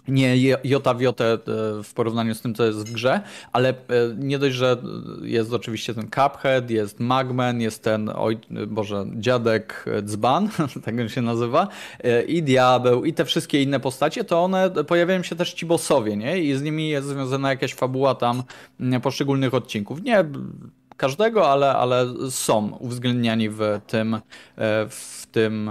nie 0.08 0.36
jota 0.64 0.94
w 0.94 1.00
jotę 1.00 1.32
e, 1.32 1.38
w 1.82 1.94
porównaniu 1.94 2.34
z 2.34 2.40
tym, 2.40 2.54
co 2.54 2.66
jest 2.66 2.78
w 2.78 2.92
grze, 2.92 3.20
ale 3.52 3.68
e, 3.68 3.74
nie 4.16 4.38
dość, 4.38 4.56
że 4.56 4.76
jest 5.22 5.52
oczywiście 5.52 5.94
ten 5.94 6.04
Cuphead, 6.10 6.70
jest 6.70 7.00
Magman, 7.00 7.60
jest 7.60 7.82
ten, 7.82 8.10
oj, 8.14 8.38
boże, 8.66 9.06
dziadek 9.14 9.84
e, 9.86 10.02
Dzban, 10.02 10.48
tak 10.84 10.94
on 11.00 11.08
się 11.08 11.22
nazywa, 11.22 11.68
i 12.28 12.42
Diabeł, 12.42 13.04
i 13.04 13.12
te 13.12 13.24
wszystkie 13.24 13.62
inne 13.62 13.80
postacie, 13.80 14.24
to 14.24 14.44
one 14.44 14.70
pojawiają 14.70 15.22
się 15.22 15.36
też 15.36 15.52
ci 15.52 15.66
bossowie, 15.66 16.16
nie? 16.16 16.38
I 16.38 16.54
z 16.54 16.62
nimi 16.62 16.88
jest 16.88 17.08
związana 17.08 17.50
jakaś 17.50 17.74
fabuła 17.74 18.14
tam 18.14 18.42
poszczególnych 19.02 19.54
odcinków. 19.54 20.02
Nie 20.02 20.24
każdego, 20.96 21.50
ale, 21.50 21.72
ale 21.72 22.06
są 22.30 22.76
uwzględniani 22.80 23.48
w 23.50 23.80
tym, 23.86 24.20
w 24.88 25.26
tym, 25.32 25.70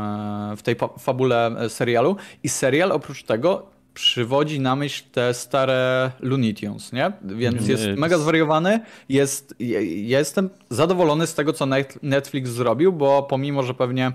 w 0.57 0.61
tej 0.61 0.75
fabule 0.99 1.55
serialu. 1.69 2.15
I 2.43 2.49
serial 2.49 2.91
oprócz 2.91 3.23
tego 3.23 3.74
przywodzi 3.95 4.59
na 4.59 4.75
myśl 4.75 5.03
te 5.11 5.33
stare 5.33 6.11
Looney 6.19 6.53
Tunes, 6.53 6.93
nie? 6.93 7.11
Więc 7.21 7.67
jest 7.67 7.85
Nie, 7.85 7.95
mega 7.95 8.17
zwariowany. 8.17 8.79
Jest, 9.09 9.55
ja 9.59 9.79
jestem 10.19 10.49
zadowolony 10.69 11.27
z 11.27 11.33
tego, 11.33 11.53
co 11.53 11.65
Net- 11.65 11.99
Netflix 12.01 12.49
zrobił, 12.49 12.93
bo 12.93 13.23
pomimo, 13.23 13.63
że 13.63 13.73
pewnie 13.73 14.11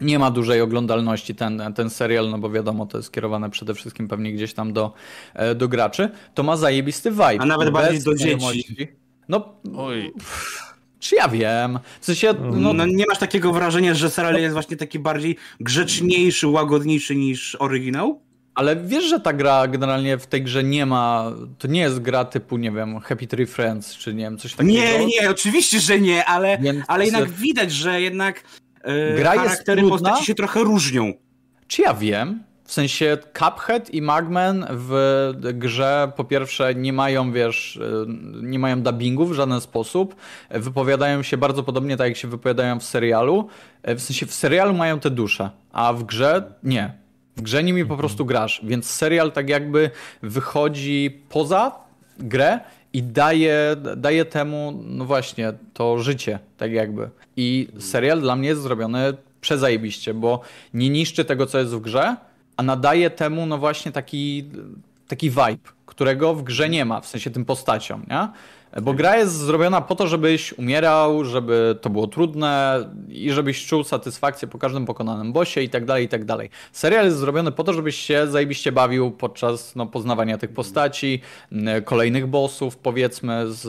nie 0.00 0.18
ma 0.18 0.30
dużej 0.30 0.60
oglądalności 0.60 1.34
ten, 1.34 1.62
ten 1.74 1.90
serial, 1.90 2.30
no 2.30 2.38
bo 2.38 2.50
wiadomo, 2.50 2.86
to 2.86 2.98
jest 2.98 3.08
skierowane 3.08 3.50
przede 3.50 3.74
wszystkim 3.74 4.08
pewnie 4.08 4.32
gdzieś 4.32 4.54
tam 4.54 4.72
do, 4.72 4.92
e, 5.34 5.54
do 5.54 5.68
graczy, 5.68 6.10
to 6.34 6.42
ma 6.42 6.56
zajebisty 6.56 7.10
vibe. 7.10 7.36
A 7.40 7.46
nawet 7.46 7.70
bardziej 7.70 8.02
do 8.02 8.14
dzieci. 8.14 8.88
No, 9.28 9.54
Oj. 9.76 10.12
czy 10.98 11.16
ja 11.16 11.28
wiem? 11.28 11.78
W 12.00 12.04
sensie, 12.04 12.34
no, 12.52 12.72
No, 12.72 12.86
nie 12.86 13.04
masz 13.08 13.18
takiego 13.18 13.52
wrażenia, 13.52 13.94
że 13.94 14.10
serial 14.10 14.40
jest 14.40 14.52
właśnie 14.52 14.76
taki 14.76 14.98
bardziej 14.98 15.36
grzeczniejszy, 15.60 16.48
łagodniejszy 16.48 17.16
niż 17.16 17.54
oryginał? 17.54 18.25
Ale 18.56 18.76
wiesz, 18.76 19.04
że 19.04 19.20
ta 19.20 19.32
gra 19.32 19.66
generalnie 19.68 20.18
w 20.18 20.26
tej 20.26 20.42
grze 20.42 20.64
nie 20.64 20.86
ma, 20.86 21.32
to 21.58 21.68
nie 21.68 21.80
jest 21.80 21.98
gra 22.00 22.24
typu, 22.24 22.56
nie 22.56 22.70
wiem, 22.72 23.00
Happy 23.00 23.26
Tree 23.26 23.46
Friends, 23.46 23.96
czy 23.96 24.14
nie 24.14 24.24
wiem, 24.24 24.38
coś 24.38 24.52
takiego. 24.54 24.72
Nie, 24.72 25.06
nie, 25.06 25.30
oczywiście, 25.30 25.80
że 25.80 26.00
nie, 26.00 26.24
ale, 26.24 26.58
Więc- 26.58 26.84
ale 26.88 27.04
jednak 27.04 27.28
widać, 27.30 27.72
że 27.72 28.00
jednak 28.00 28.42
e, 28.82 29.16
Gra 29.16 29.34
jest 29.34 29.46
charaktery 29.46 29.82
trudna. 29.82 29.98
postaci 29.98 30.26
się 30.26 30.34
trochę 30.34 30.60
różnią. 30.60 31.12
Czy 31.68 31.82
ja 31.82 31.94
wiem? 31.94 32.42
W 32.64 32.72
sensie 32.72 33.18
Cuphead 33.38 33.90
i 33.94 34.02
Magman 34.02 34.66
w 34.70 34.94
grze 35.54 36.12
po 36.16 36.24
pierwsze 36.24 36.74
nie 36.74 36.92
mają, 36.92 37.32
wiesz, 37.32 37.76
y, 37.76 38.06
nie 38.42 38.58
mają 38.58 38.82
dubbingu 38.82 39.26
w 39.26 39.32
żaden 39.32 39.60
sposób. 39.60 40.16
Wypowiadają 40.50 41.22
się 41.22 41.36
bardzo 41.36 41.62
podobnie 41.62 41.96
tak 41.96 42.08
jak 42.08 42.16
się 42.16 42.28
wypowiadają 42.28 42.80
w 42.80 42.84
serialu. 42.84 43.48
E, 43.82 43.94
W 43.96 44.02
sensie 44.02 44.26
w 44.26 44.34
serialu 44.34 44.74
mają 44.74 45.00
te 45.00 45.10
dusze, 45.10 45.50
a 45.72 45.92
w 45.92 46.04
grze 46.04 46.52
nie. 46.62 46.94
W 47.36 47.42
grze 47.42 47.64
nimi 47.64 47.84
po 47.84 47.96
prostu 47.96 48.24
grasz, 48.24 48.60
więc 48.64 48.90
serial 48.90 49.32
tak 49.32 49.48
jakby 49.48 49.90
wychodzi 50.22 51.20
poza 51.28 51.72
grę 52.18 52.60
i 52.92 53.02
daje, 53.02 53.76
daje 53.96 54.24
temu, 54.24 54.82
no 54.84 55.04
właśnie, 55.04 55.52
to 55.74 55.98
życie, 55.98 56.38
tak 56.56 56.72
jakby. 56.72 57.10
I 57.36 57.68
serial 57.78 58.20
dla 58.20 58.36
mnie 58.36 58.48
jest 58.48 58.62
zrobiony 58.62 58.98
przezajebiście, 59.40 60.14
bo 60.14 60.40
nie 60.74 60.90
niszczy 60.90 61.24
tego, 61.24 61.46
co 61.46 61.58
jest 61.58 61.74
w 61.74 61.80
grze, 61.80 62.16
a 62.56 62.62
nadaje 62.62 63.10
temu, 63.10 63.46
no 63.46 63.58
właśnie, 63.58 63.92
taki, 63.92 64.44
taki 65.08 65.30
vibe, 65.30 65.72
którego 65.86 66.34
w 66.34 66.42
grze 66.42 66.68
nie 66.68 66.84
ma, 66.84 67.00
w 67.00 67.06
sensie 67.06 67.30
tym 67.30 67.44
postaciom, 67.44 68.06
nie? 68.10 68.28
Bo 68.82 68.94
gra 68.94 69.16
jest 69.16 69.32
zrobiona 69.32 69.80
po 69.80 69.94
to, 69.94 70.06
żebyś 70.06 70.52
umierał, 70.52 71.24
żeby 71.24 71.78
to 71.80 71.90
było 71.90 72.06
trudne 72.06 72.84
i 73.08 73.32
żebyś 73.32 73.66
czuł 73.66 73.84
satysfakcję 73.84 74.48
po 74.48 74.58
każdym 74.58 74.86
pokonanym 74.86 75.32
bossie 75.32 75.60
i 75.60 75.68
tak 75.68 75.84
dalej, 75.84 76.04
i 76.04 76.08
tak 76.08 76.24
dalej. 76.24 76.50
Serial 76.72 77.04
jest 77.04 77.18
zrobiony 77.18 77.52
po 77.52 77.64
to, 77.64 77.72
żebyś 77.72 77.96
się 77.96 78.26
zajebiście 78.26 78.72
bawił 78.72 79.10
podczas 79.10 79.76
no, 79.76 79.86
poznawania 79.86 80.38
tych 80.38 80.50
postaci, 80.50 81.20
m, 81.52 81.82
kolejnych 81.84 82.26
bossów, 82.26 82.76
powiedzmy, 82.76 83.52
z, 83.52 83.62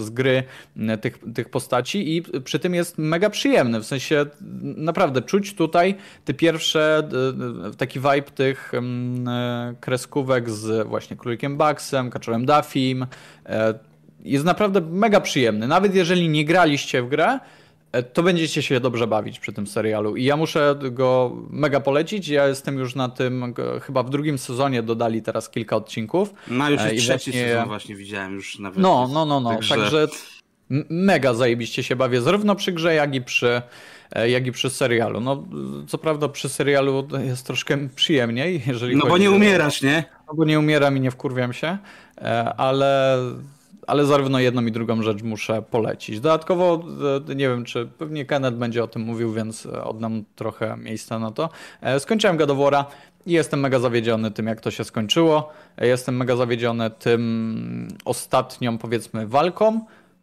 z 0.00 0.10
gry 0.10 0.42
m, 0.76 0.98
tych, 0.98 1.18
tych 1.34 1.50
postaci 1.50 2.16
i 2.16 2.22
przy 2.22 2.58
tym 2.58 2.74
jest 2.74 2.98
mega 2.98 3.30
przyjemny, 3.30 3.80
w 3.80 3.86
sensie 3.86 4.26
naprawdę 4.60 5.22
czuć 5.22 5.54
tutaj 5.54 5.94
te 6.24 6.34
pierwsze, 6.34 7.08
taki 7.78 8.00
vibe 8.00 8.22
tych 8.22 8.72
kreskówek 9.80 10.50
z 10.50 10.88
właśnie 10.88 11.16
Królikiem 11.16 11.56
Bugsem, 11.56 12.10
Kaczorem 12.10 12.46
Duffym, 12.46 13.06
e, 13.46 13.87
jest 14.24 14.44
naprawdę 14.44 14.80
mega 14.80 15.20
przyjemny. 15.20 15.66
Nawet 15.68 15.94
jeżeli 15.94 16.28
nie 16.28 16.44
graliście 16.44 17.02
w 17.02 17.08
grę, 17.08 17.38
e, 17.92 18.02
to 18.02 18.22
będziecie 18.22 18.62
się 18.62 18.80
dobrze 18.80 19.06
bawić 19.06 19.38
przy 19.38 19.52
tym 19.52 19.66
serialu. 19.66 20.16
I 20.16 20.24
ja 20.24 20.36
muszę 20.36 20.74
go 20.90 21.36
mega 21.50 21.80
polecić. 21.80 22.28
Ja 22.28 22.46
jestem 22.48 22.78
już 22.78 22.94
na 22.94 23.08
tym, 23.08 23.54
chyba 23.82 24.02
w 24.02 24.10
drugim 24.10 24.38
sezonie 24.38 24.82
dodali 24.82 25.22
teraz 25.22 25.50
kilka 25.50 25.76
odcinków. 25.76 26.34
No 26.48 26.70
już 26.70 26.80
E, 26.80 26.84
jest 26.84 27.04
i 27.04 27.08
trzeci 27.08 27.30
właśnie- 27.30 27.48
sezon 27.48 27.68
właśnie 27.68 27.96
widziałem 27.96 28.34
już 28.34 28.58
nawet. 28.58 28.78
No, 28.78 29.08
no, 29.12 29.26
no, 29.26 29.40
no. 29.40 29.50
Także- 29.50 29.74
Także 29.74 30.08
mega 30.90 31.34
zajebiście 31.34 31.82
się 31.82 31.96
bawię, 31.96 32.20
zarówno 32.20 32.54
przy 32.54 32.72
grze, 32.72 32.94
jak 32.94 33.14
i 33.14 33.20
przy, 33.22 33.62
e, 34.12 34.30
jak 34.30 34.46
i 34.46 34.52
przy 34.52 34.70
serialu. 34.70 35.20
No, 35.20 35.44
co 35.86 35.98
prawda 35.98 36.28
przy 36.28 36.48
serialu 36.48 37.08
jest 37.24 37.46
troszkę 37.46 37.88
przyjemniej, 37.88 38.62
jeżeli 38.66 38.96
No 38.96 39.06
bo 39.06 39.18
nie 39.18 39.30
umierasz, 39.30 39.82
nie? 39.82 40.04
No 40.28 40.34
bo 40.34 40.44
nie 40.44 40.58
umieram 40.58 40.96
i 40.96 41.00
nie 41.00 41.10
wkurwiam 41.10 41.52
się, 41.52 41.78
ale, 42.56 43.18
ale 43.88 44.06
zarówno 44.06 44.40
jedną 44.40 44.66
i 44.66 44.72
drugą 44.72 45.02
rzecz 45.02 45.22
muszę 45.22 45.62
polecić. 45.62 46.20
Dodatkowo, 46.20 46.84
e, 47.30 47.34
nie 47.34 47.48
wiem, 47.48 47.64
czy 47.64 47.86
pewnie 47.98 48.24
Kenneth 48.24 48.56
będzie 48.56 48.84
o 48.84 48.86
tym 48.86 49.02
mówił, 49.02 49.32
więc 49.32 49.66
e, 49.66 49.84
oddam 49.84 50.24
trochę 50.36 50.76
miejsca 50.76 51.18
na 51.18 51.30
to. 51.30 51.48
E, 51.80 52.00
Skończyłem 52.00 52.38
War'a 52.38 52.84
i 53.26 53.32
jestem 53.32 53.60
mega 53.60 53.78
zawiedziony 53.78 54.30
tym, 54.30 54.46
jak 54.46 54.60
to 54.60 54.70
się 54.70 54.84
skończyło. 54.84 55.52
Jestem 55.80 56.16
mega 56.16 56.36
zawiedziony 56.36 56.90
tym 56.90 57.88
ostatnią, 58.04 58.78
powiedzmy, 58.78 59.26
walką, 59.26 59.80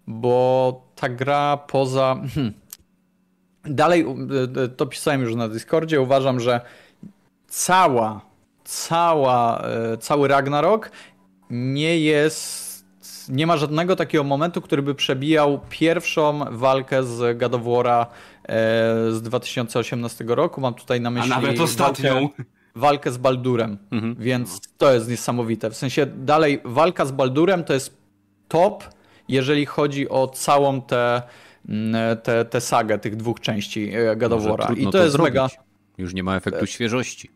bo 0.08 0.82
ta 0.96 1.10
gra 1.10 1.58
poza... 1.58 2.22
Hmm, 2.34 2.54
dalej, 3.64 4.06
to 4.78 4.86
pisałem 4.86 5.22
już 5.22 5.36
na 5.36 5.50
Discordzie, 5.50 6.02
uważam, 6.02 6.40
że 6.40 6.62
cała, 7.48 8.22
cała, 8.64 9.64
cały 10.00 10.28
Ragnarok 10.28 10.92
nie 11.50 12.00
jest, 12.00 12.65
nie 13.30 13.48
ma 13.48 13.58
żadnego 13.58 13.96
takiego 13.96 14.24
momentu, 14.24 14.62
który 14.62 14.82
by 14.82 14.96
przebijał 14.96 15.60
pierwszą 15.70 16.40
walkę 16.52 17.04
z 17.04 17.38
God 17.38 17.54
e, 17.54 17.60
z 19.12 19.22
2018 19.22 20.26
roku. 20.28 20.62
Mam 20.62 20.74
tutaj 20.74 21.02
na 21.02 21.10
A 21.10 21.12
myśli 21.12 21.30
nawet 21.30 21.60
ostatnią. 21.60 22.14
walkę, 22.14 22.44
walkę 22.76 23.12
z 23.12 23.18
Baldurem, 23.18 23.78
Mhm. 23.92 24.16
więc 24.20 24.60
to 24.78 24.94
jest 24.94 25.10
niesamowite. 25.10 25.70
W 25.70 25.76
sensie 25.78 26.06
dalej 26.06 26.62
walka 26.66 27.06
z 27.06 27.12
Baldurem 27.12 27.64
to 27.64 27.74
jest 27.74 27.98
top, 28.48 28.84
jeżeli 29.30 29.66
chodzi 29.66 30.10
o 30.10 30.28
całą 30.28 30.82
tę 30.82 31.22
tę 31.94 32.18
te, 32.24 32.46
te 32.46 32.62
sagę 32.62 33.00
tych 33.00 33.16
dwóch 33.16 33.40
części 33.40 33.92
e, 33.96 34.16
trudno 34.68 34.90
I 34.90 34.92
to, 34.92 34.98
jest 34.98 35.12
zrobić. 35.12 35.34
mega... 35.34 35.48
Już 35.98 36.14
nie 36.14 36.24
ma 36.24 36.36
efektu 36.36 36.66
świeżości. 36.66 37.30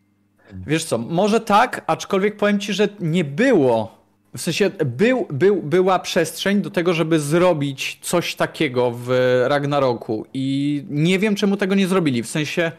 Wiesz 0.68 0.84
co, 0.84 0.98
może 0.98 1.40
tak, 1.40 1.84
aczkolwiek 1.88 2.38
powiem 2.38 2.60
ci, 2.60 2.74
że 2.74 2.88
nie 3.00 3.24
było. 3.24 3.99
W 4.38 4.42
sensie 4.42 4.70
był, 4.86 5.28
był, 5.30 5.62
była 5.64 6.00
przestrzeń 6.00 6.62
do 6.62 6.70
tego, 6.70 6.94
żeby 6.94 7.20
zrobić 7.20 8.00
coś 8.02 8.36
takiego 8.36 8.92
w 8.96 9.12
Ragnaroku 9.48 10.26
i 10.34 10.84
nie 10.90 11.20
wiem 11.20 11.36
czemu 11.36 11.58
tego 11.58 11.76
nie 11.76 11.88
zrobili. 11.88 12.24
W 12.24 12.28
sensie, 12.28 12.72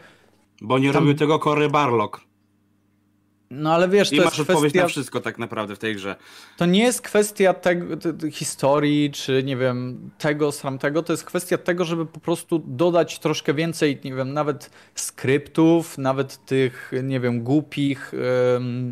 Bo 0.61 0.79
nie 0.79 0.91
Tam- 0.93 1.01
robił 1.01 1.15
tego 1.15 1.39
Cory 1.39 1.69
Barlock. 1.69 2.21
No 3.51 3.73
ale 3.73 3.89
wiesz, 3.89 4.13
I 4.13 4.17
to 4.17 4.23
masz 4.23 4.37
jest 4.37 4.49
odpowiedź 4.49 4.71
kwestia, 4.71 4.81
na 4.81 4.87
wszystko 4.87 5.19
tak 5.19 5.37
naprawdę 5.37 5.75
w 5.75 5.79
tej 5.79 5.95
grze. 5.95 6.15
to 6.57 6.65
nie 6.65 6.83
jest 6.83 7.01
kwestia 7.01 7.53
tego, 7.53 7.97
t- 7.97 8.13
t- 8.13 8.31
historii, 8.31 9.11
czy 9.11 9.43
nie 9.43 9.57
wiem, 9.57 10.09
tego, 10.17 10.51
tego, 10.79 11.03
to 11.03 11.13
jest 11.13 11.23
kwestia 11.23 11.57
tego, 11.57 11.85
żeby 11.85 12.05
po 12.05 12.19
prostu 12.19 12.61
dodać 12.65 13.19
troszkę 13.19 13.53
więcej, 13.53 13.99
nie 14.03 14.15
wiem, 14.15 14.33
nawet 14.33 14.69
skryptów, 14.95 15.97
nawet 15.97 16.45
tych, 16.45 16.91
nie 17.03 17.19
wiem, 17.19 17.43
głupich, 17.43 18.11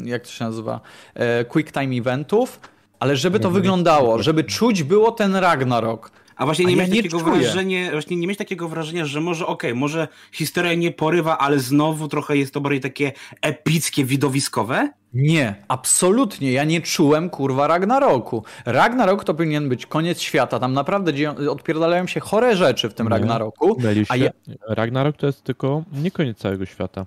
jak 0.06 0.24
to 0.24 0.30
się 0.30 0.46
nazywa, 0.46 0.82
e, 1.14 1.46
quick 1.46 1.72
time 1.72 1.96
eventów, 1.96 2.60
ale 3.00 3.16
żeby 3.16 3.40
to 3.40 3.52
wyglądało, 3.52 4.24
żeby 4.24 4.44
czuć 4.44 4.84
było 4.84 5.12
ten 5.12 5.36
Ragnarok. 5.36 6.12
A 6.40 6.46
właśnie 6.46 6.66
nie 6.66 6.74
A 6.74 6.76
ja 6.78 6.84
mieć 6.84 6.92
nie 6.94 7.04
takiego 7.04 7.20
czuję. 7.20 7.42
wrażenia, 7.42 7.92
właśnie 7.92 8.18
nie 8.18 8.28
mieć 8.28 8.38
takiego 8.38 8.68
wrażenia, 8.70 9.06
że 9.06 9.22
może 9.22 9.48
okej, 9.48 9.76
może 9.76 10.08
historia 10.32 10.74
nie 10.74 10.92
porywa, 10.92 11.38
ale 11.38 11.60
znowu 11.60 12.08
trochę 12.08 12.38
jest 12.38 12.54
to 12.54 12.62
bardziej 12.62 12.82
takie 12.82 13.12
epickie, 13.42 14.06
widowiskowe? 14.06 14.90
Nie, 15.14 15.56
absolutnie. 15.68 16.52
Ja 16.52 16.64
nie 16.64 16.82
czułem 16.82 17.30
kurwa 17.30 17.68
Ragnaroku. 17.68 18.44
Ragnarok 18.66 19.24
to 19.24 19.34
powinien 19.34 19.70
być 19.70 19.86
koniec 19.86 20.22
świata. 20.22 20.60
Tam 20.60 20.74
naprawdę 20.74 21.14
odpierdalają 21.50 22.08
się 22.08 22.20
chore 22.20 22.56
rzeczy 22.56 22.90
w 22.90 22.94
tym 22.94 23.06
Nie. 23.06 23.10
Ragnaroku. 23.10 23.78
A 24.10 24.16
ja, 24.16 24.30
Ragnarok 24.68 25.18
to 25.18 25.26
jest 25.28 25.44
tylko 25.44 25.84
nie 25.94 26.12
koniec 26.12 26.38
całego 26.38 26.66
świata. 26.66 27.06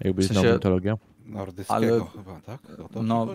Jakby 0.00 0.22
W 0.22 0.24
znał 0.24 0.42
sensie- 0.42 0.54
mitologię. 0.54 0.96
Nordyckiego 1.26 1.74
Ale- 1.74 1.88
chyba, 2.16 2.40
tak? 2.46 2.60
No? 2.94 3.02
No. 3.02 3.26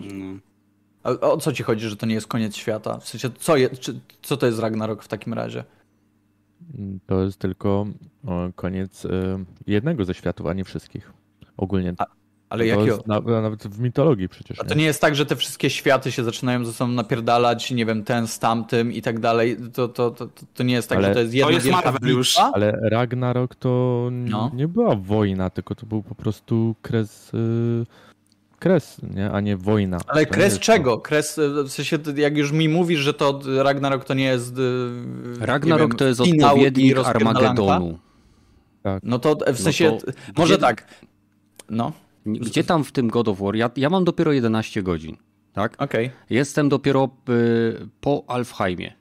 A, 1.03 1.09
a 1.09 1.13
o 1.13 1.37
co 1.37 1.53
ci 1.53 1.63
chodzi, 1.63 1.89
że 1.89 1.95
to 1.97 2.05
nie 2.05 2.13
jest 2.15 2.27
koniec 2.27 2.55
świata? 2.55 2.99
W 2.99 3.07
sensie, 3.07 3.29
co, 3.39 3.57
je, 3.57 3.69
czy, 3.69 3.99
co 4.21 4.37
to 4.37 4.45
jest 4.45 4.59
Ragnarok 4.59 5.03
w 5.03 5.07
takim 5.07 5.33
razie? 5.33 5.63
Mm, 6.77 6.99
To 7.05 7.23
jest 7.23 7.39
tylko 7.39 7.87
o, 8.27 8.49
koniec 8.55 9.05
y, 9.05 9.09
jednego 9.67 10.05
ze 10.05 10.13
światów, 10.13 10.47
a 10.47 10.53
nie 10.53 10.63
wszystkich. 10.63 11.13
Ogólnie. 11.57 11.93
A- 11.97 12.05
Ale 12.49 12.67
jakiego? 12.67 13.03
na, 13.07 13.19
nawet 13.19 13.67
w 13.67 13.79
mitologii 13.79 14.29
przecież. 14.29 14.59
A 14.59 14.63
nie? 14.63 14.69
to 14.69 14.75
nie 14.75 14.83
jest 14.85 15.01
tak, 15.01 15.15
że 15.15 15.25
te 15.25 15.35
wszystkie 15.35 15.69
światy 15.69 16.11
się 16.11 16.23
zaczynają 16.23 16.65
ze 16.65 16.73
sobą 16.73 16.91
napierdalać, 16.91 17.71
nie 17.71 17.85
wiem, 17.85 18.03
ten 18.03 18.27
z 18.27 18.39
tamtym 18.39 18.91
i 18.93 19.01
tak 19.01 19.19
dalej. 19.19 19.57
To, 19.73 19.87
to, 19.87 20.11
to, 20.11 20.27
to- 20.27 20.45
to 20.53 20.63
nie 20.63 20.73
jest 20.73 20.89
tak, 20.89 20.97
Ale- 20.97 21.07
że 21.07 21.13
to 21.13 21.19
jest 21.19 21.33
jedna 21.33 21.47
To 21.47 21.53
jest 21.53 21.65
wielka 21.65 21.93
już. 22.07 22.37
Ale 22.37 22.71
Ragnarok 22.81 23.55
to 23.55 24.05
n- 24.07 24.25
No. 24.29 24.51
nie 24.53 24.67
była 24.67 24.95
wojna, 24.95 25.49
tylko 25.49 25.75
to 25.75 25.85
był 25.85 26.03
po 26.03 26.15
prostu 26.15 26.75
kres. 26.81 27.33
Y, 27.33 27.85
kres, 28.59 28.97
nie? 29.15 29.31
A 29.31 29.41
nie 29.41 29.57
wojna. 29.57 29.97
Ale 30.07 30.25
To 30.25 30.33
kres 30.33 30.59
czego? 30.59 30.97
Kres, 30.97 31.37
y, 31.37 31.63
w 31.63 31.69
sensie, 31.69 31.97
jak 32.15 32.37
już 32.37 32.51
mi 32.51 32.69
mówisz, 32.69 32.99
że 32.99 33.13
to 33.13 33.39
Ragnarok 33.63 34.05
to 34.05 34.13
nie 34.13 34.23
jest. 34.23 34.57
y, 34.57 34.91
Ragnarok 35.39 35.81
nie 35.81 35.87
wiem, 35.89 35.97
to 35.97 36.05
jest 36.05 36.21
odpowiednik? 36.21 36.97
Armagedonu. 36.97 37.99
No 39.03 39.19
to 39.19 39.37
w 39.53 39.59
sensie, 39.59 39.97
to 40.05 40.11
może 40.37 40.53
gdzie- 40.53 40.61
tak. 40.61 40.87
No, 41.69 41.91
Gdzie 42.25 42.63
tam 42.63 42.83
w 42.83 42.91
tym 42.91 43.07
God 43.07 43.27
of 43.27 43.39
War? 43.39 43.55
Ja, 43.55 43.69
ja 43.75 43.89
mam 43.89 44.03
dopiero 44.03 44.33
11 44.33 44.83
godzin, 44.83 45.17
tak? 45.53 45.75
okej, 45.81 46.11
Jestem 46.29 46.69
dopiero 46.69 47.09
y, 47.29 47.87
po 48.01 48.23
Alfheimie, 48.27 48.93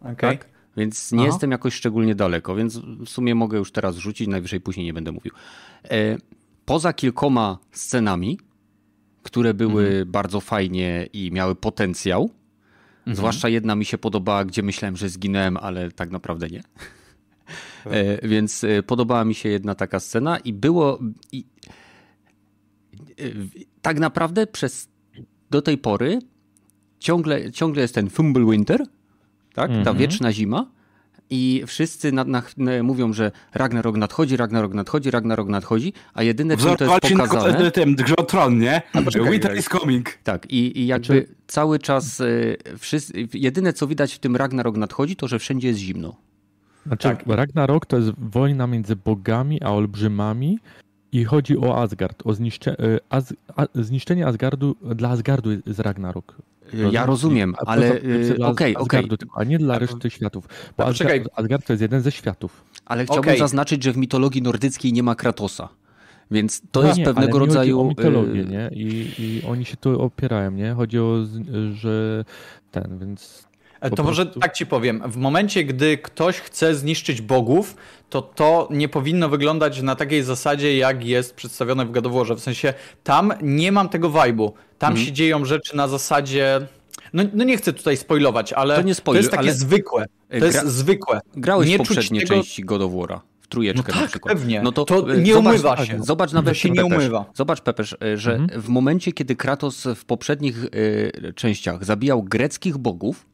okej. 0.00 0.14
tak? 0.38 0.48
Więc 0.76 1.12
nie 1.12 1.18
Aha. 1.18 1.26
jestem 1.26 1.50
jakoś 1.50 1.74
szczególnie 1.74 2.14
daleko, 2.14 2.54
więc 2.54 2.76
w 2.78 3.08
sumie 3.08 3.34
mogę 3.34 3.58
już 3.58 3.72
teraz 3.72 3.96
rzucić, 3.96 4.28
najwyżej 4.28 4.60
później 4.60 4.86
nie 4.86 4.92
będę 4.92 5.12
mówił. 5.12 5.32
E, 5.84 6.16
poza 6.64 6.92
kilkoma 6.92 7.58
scenami, 7.72 8.38
które 9.22 9.54
były 9.54 9.86
Mhm. 9.86 10.10
bardzo 10.10 10.40
fajnie 10.40 11.06
i 11.12 11.30
miały 11.32 11.54
potencjał, 11.54 12.30
zwłaszcza 13.14 13.48
jedna 13.48 13.74
mi 13.74 13.84
się 13.84 13.98
podobała, 13.98 14.44
gdzie 14.44 14.62
myślałem, 14.62 14.96
że 14.96 15.08
zginąłem, 15.08 15.56
ale 15.56 15.90
tak 15.92 16.10
naprawdę 16.10 16.48
nie. 16.48 16.62
E, 17.86 18.28
więc 18.28 18.64
e, 18.64 18.82
podobała 18.82 19.24
mi 19.24 19.34
się 19.34 19.48
jedna 19.48 19.74
taka 19.74 20.00
scena 20.00 20.38
i 20.38 20.52
było. 20.52 20.98
I, 21.32 21.44
e, 23.18 23.24
tak 23.82 23.98
naprawdę 23.98 24.46
przez 24.46 24.88
do 25.50 25.62
tej 25.62 25.78
pory 25.78 26.18
ciągle, 26.98 27.52
ciągle 27.52 27.82
jest 27.82 27.94
ten 27.94 28.10
Fumble 28.10 28.44
Winter, 28.50 28.80
tak? 29.54 29.70
Ta 29.70 29.76
Mhm. 29.78 29.96
wieczna 29.96 30.32
zima. 30.32 30.70
I 31.30 31.62
wszyscy 31.66 32.12
na, 32.12 32.24
na, 32.24 32.42
na, 32.56 32.82
mówią, 32.82 33.12
że 33.12 33.32
Ragnarok 33.54 33.96
nadchodzi, 33.96 34.36
Ragnarok 34.36 34.74
nadchodzi, 34.74 35.10
Ragnarok 35.10 35.48
nadchodzi, 35.48 35.92
a 36.14 36.22
jedyne 36.22 36.56
czym 36.56 36.76
to 36.76 36.84
jest 36.84 37.16
pokazane... 37.16 37.70
tym 37.80 37.94
grze 37.94 38.16
o 38.16 38.22
tron, 38.22 38.58
nie? 38.58 38.82
Winter 39.30 39.58
is 39.58 39.68
coming. 39.68 40.08
Tak, 40.24 40.50
i, 40.50 40.80
i 40.80 40.86
jakby 40.86 41.06
Znaczy- 41.06 41.34
cały 41.46 41.78
czas 41.78 42.20
y, 42.20 42.56
wszyscy, 42.78 43.28
jedyne 43.34 43.72
co 43.72 43.86
widać 43.86 44.14
w 44.14 44.18
tym 44.18 44.36
Ragnarok 44.36 44.76
nadchodzi, 44.76 45.16
to 45.16 45.28
że 45.28 45.38
wszędzie 45.38 45.68
jest 45.68 45.80
zimno. 45.80 46.16
Znaczy, 46.86 47.08
Tak. 47.08 47.26
Ragnarok 47.26 47.86
to 47.86 47.96
jest 47.96 48.10
wojna 48.18 48.66
między 48.66 48.96
bogami 48.96 49.62
a 49.62 49.70
olbrzymami 49.70 50.58
i 51.12 51.24
chodzi 51.24 51.58
o 51.58 51.82
Asgard, 51.82 52.22
o 52.24 52.34
zniszcze, 52.34 52.84
y, 52.84 52.98
Az, 53.08 53.34
a, 53.56 53.66
zniszczenie 53.74 54.26
Asgardu, 54.26 54.76
dla 54.94 55.08
Asgardu 55.08 55.50
jest 55.66 55.78
Ragnarok. 55.78 56.36
Ja 56.92 57.06
rozumiem, 57.06 57.54
ale 57.66 57.96
y, 57.96 58.36
okej, 58.42 58.42
okej, 58.44 58.76
Asgardu 58.76 59.16
tylko, 59.16 59.40
A 59.40 59.44
nie 59.44 59.58
dla 59.58 59.78
reszty 59.78 60.10
światów. 60.10 60.48
Bo. 60.78 60.86
Asgard, 60.86 61.28
Asgard 61.36 61.66
to 61.66 61.72
jest 61.72 61.82
jeden 61.82 62.00
ze 62.02 62.12
światów. 62.12 62.64
ale 62.86 63.04
chciałbym 63.04 63.24
Okej. 63.24 63.38
zaznaczyć, 63.38 63.84
że 63.84 63.92
w 63.92 63.96
mitologii 63.96 64.42
nordyckiej 64.42 64.92
nie 64.92 65.02
ma 65.02 65.14
Kratosa. 65.14 65.68
Więc 66.30 66.62
to 66.72 66.80
No 66.80 66.86
jest 66.86 66.98
nie, 66.98 67.04
pewnego 67.04 67.38
ale 67.38 67.46
rodzaju. 67.46 67.76
Chodzi 67.78 67.86
o 67.86 67.88
mitologię, 67.88 68.40
y, 68.40 68.46
nie? 68.46 68.70
I, 68.72 69.10
I 69.18 69.42
oni 69.48 69.64
się 69.64 69.76
tu 69.76 70.02
opierają, 70.02 70.50
nie? 70.50 70.72
Chodzi 70.72 70.98
o, 70.98 71.16
że 71.72 72.24
ten, 72.70 72.98
więc. 72.98 73.49
E, 73.80 73.90
Po 73.90 73.96
To 73.96 74.02
może 74.02 74.22
prostu- 74.24 74.40
tak 74.40 74.52
ci 74.54 74.66
powiem. 74.66 75.02
W 75.06 75.16
momencie, 75.16 75.64
gdy 75.64 75.98
ktoś 75.98 76.36
chce 76.40 76.74
zniszczyć 76.74 77.20
bogów, 77.20 77.76
to 78.10 78.22
to 78.22 78.68
nie 78.70 78.88
powinno 78.88 79.28
wyglądać 79.28 79.82
na 79.82 79.96
takiej 79.96 80.22
zasadzie, 80.22 80.76
jak 80.76 81.04
jest 81.04 81.34
przedstawione 81.34 81.86
w 81.86 81.92
Warze. 82.08 82.34
W 82.34 82.40
sensie, 82.40 82.74
tam 83.04 83.32
nie 83.42 83.72
mam 83.72 83.88
tego 83.88 84.10
vibe'u. 84.10 84.50
Tam 84.78 84.90
Mhm. 84.90 85.06
się 85.06 85.12
dzieją 85.12 85.44
rzeczy 85.44 85.76
na 85.76 85.88
zasadzie... 85.88 86.60
No, 87.12 87.22
no 87.34 87.44
nie 87.44 87.56
chcę 87.56 87.72
tutaj 87.72 87.96
spoilować, 87.96 88.52
ale 88.52 88.76
To 88.76 88.82
nie 88.82 88.94
spoiluj, 88.94 89.18
jest 89.18 89.30
takie 89.30 89.42
ale- 89.42 89.52
zwykłe. 89.54 90.06
To 90.30 90.36
Gra- 90.36 90.44
jest 90.46 90.66
zwykłe. 90.66 91.20
Grałeś 91.34 91.68
nie 91.68 91.74
w 91.74 91.78
poprzedniej 91.78 92.22
tego- 92.22 92.34
części 92.34 92.64
God 92.64 92.82
of 92.82 92.92
War'a. 92.92 93.20
W 93.40 93.48
trójeczkę 93.48 93.82
No 93.88 93.94
na 93.94 94.00
tak, 94.00 94.10
przykład. 94.10 94.34
pewnie. 94.34 94.62
No 94.62 94.72
to, 94.72 94.84
To 94.84 95.14
y, 95.14 95.22
nie 95.22 95.32
zobacz, 95.34 95.52
umywa 95.54 95.84
się. 95.86 96.02
Zobacz 96.02 96.32
nawet 96.32 96.56
się 96.56 96.70
nie 96.70 96.84
umywa. 96.84 97.24
Zobacz 97.34 97.60
Pepeż, 97.60 97.92
y, 97.92 98.18
że 98.18 98.34
Mhm. 98.34 98.62
w 98.62 98.68
momencie, 98.68 99.12
kiedy 99.12 99.36
Kratos 99.36 99.86
w 99.96 100.04
poprzednich 100.04 100.64
y, 100.64 101.32
częściach 101.36 101.84
zabijał 101.84 102.22
greckich 102.22 102.78
bogów, 102.78 103.26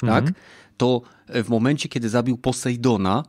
tak, 0.00 0.18
Mhm. 0.24 0.34
to 0.76 1.02
w 1.28 1.48
momencie, 1.48 1.88
kiedy 1.88 2.08
zabił 2.08 2.36
Posejdona, 2.38 3.24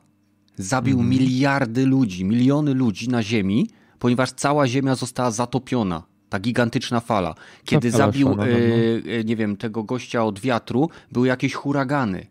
zabił 0.57 0.99
Mhm. 0.99 1.09
miliardy 1.09 1.85
ludzi, 1.85 2.25
miliony 2.25 2.73
ludzi 2.73 3.09
na 3.09 3.23
ziemi, 3.23 3.69
ponieważ 3.99 4.31
cała 4.31 4.67
ziemia 4.67 4.95
została 4.95 5.31
zatopiona. 5.31 6.03
Ta 6.29 6.39
gigantyczna 6.39 6.99
fala. 6.99 7.35
Kiedy 7.65 7.91
zabił, 7.91 8.35
no, 8.35 8.47
y, 8.47 8.51
y, 9.07 9.23
nie 9.25 9.35
wiem, 9.35 9.57
tego 9.57 9.83
gościa 9.83 10.23
od 10.25 10.39
wiatru, 10.39 10.89
były 11.11 11.27
jakieś 11.27 11.53
huragany. 11.53 12.27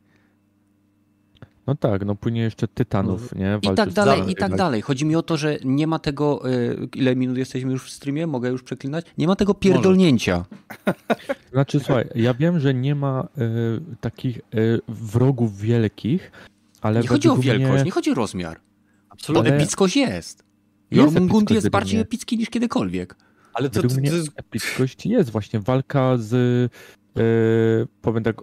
No 1.67 1.75
tak, 1.75 2.05
no 2.05 2.15
później 2.15 2.43
jeszcze 2.45 2.69
Tytanów, 2.69 3.35
nie? 3.35 3.59
I 3.63 3.67
Walczy 3.67 3.77
tak 3.77 3.91
z 3.91 3.95
dalej, 3.95 4.31
i 4.31 4.35
tak 4.35 4.57
dalej. 4.57 4.83
Chodzi 4.83 5.05
mi 5.05 5.17
o 5.17 5.23
to, 5.23 5.37
że 5.37 5.57
nie 5.65 5.87
ma 5.87 5.99
tego. 5.99 6.51
y, 6.51 6.89
Ile 6.95 7.17
minut 7.17 7.37
jesteśmy 7.37 7.73
już 7.73 7.85
w 7.85 7.91
streamie? 7.91 8.27
Mogę 8.27 8.49
już 8.51 8.63
przeklinać? 8.63 9.07
Nie 9.19 9.27
ma 9.27 9.37
tego 9.37 9.55
pierdolnięcia. 9.55 10.45
Znaczy, 11.53 11.81
słuchaj, 11.81 12.05
ja 12.15 12.35
wiem, 12.35 12.61
że 12.61 12.75
nie 12.75 12.95
ma 12.95 13.29
y, 13.39 13.97
takich 14.01 14.39
y, 14.39 14.81
wrogów 14.89 15.59
wielkich, 15.61 16.33
ale 16.81 17.01
Nie 17.01 17.09
chodzi 17.09 17.29
o 17.29 17.37
wielkość, 17.37 17.73
mnie... 17.73 17.83
nie 17.85 17.91
chodzi 17.91 18.11
o 18.11 18.15
rozmiar. 18.15 18.61
Absolutnie. 19.11 19.51
Ale- 19.51 19.59
epickość 19.61 19.97
jest. 19.97 20.45
Jest 20.91 21.13
Jormungund 21.13 21.51
jest 21.51 21.63
według 21.67 21.73
bardziej 21.73 21.97
mnie. 21.97 22.03
epicki 22.03 22.39
niż 22.39 22.51
kiedykolwiek. 22.51 23.17
Ale 23.55 23.71
to, 23.71 23.83
to, 23.83 23.89
to 23.89 23.95
mnie 23.95 24.11
jest... 24.11 24.31
epickość 24.37 25.07
jest 25.07 25.31
właśnie 25.31 25.61
walka 25.61 26.17
z, 26.17 26.33
y, 27.19 27.89
powiem 28.03 28.23
tak, 28.25 28.37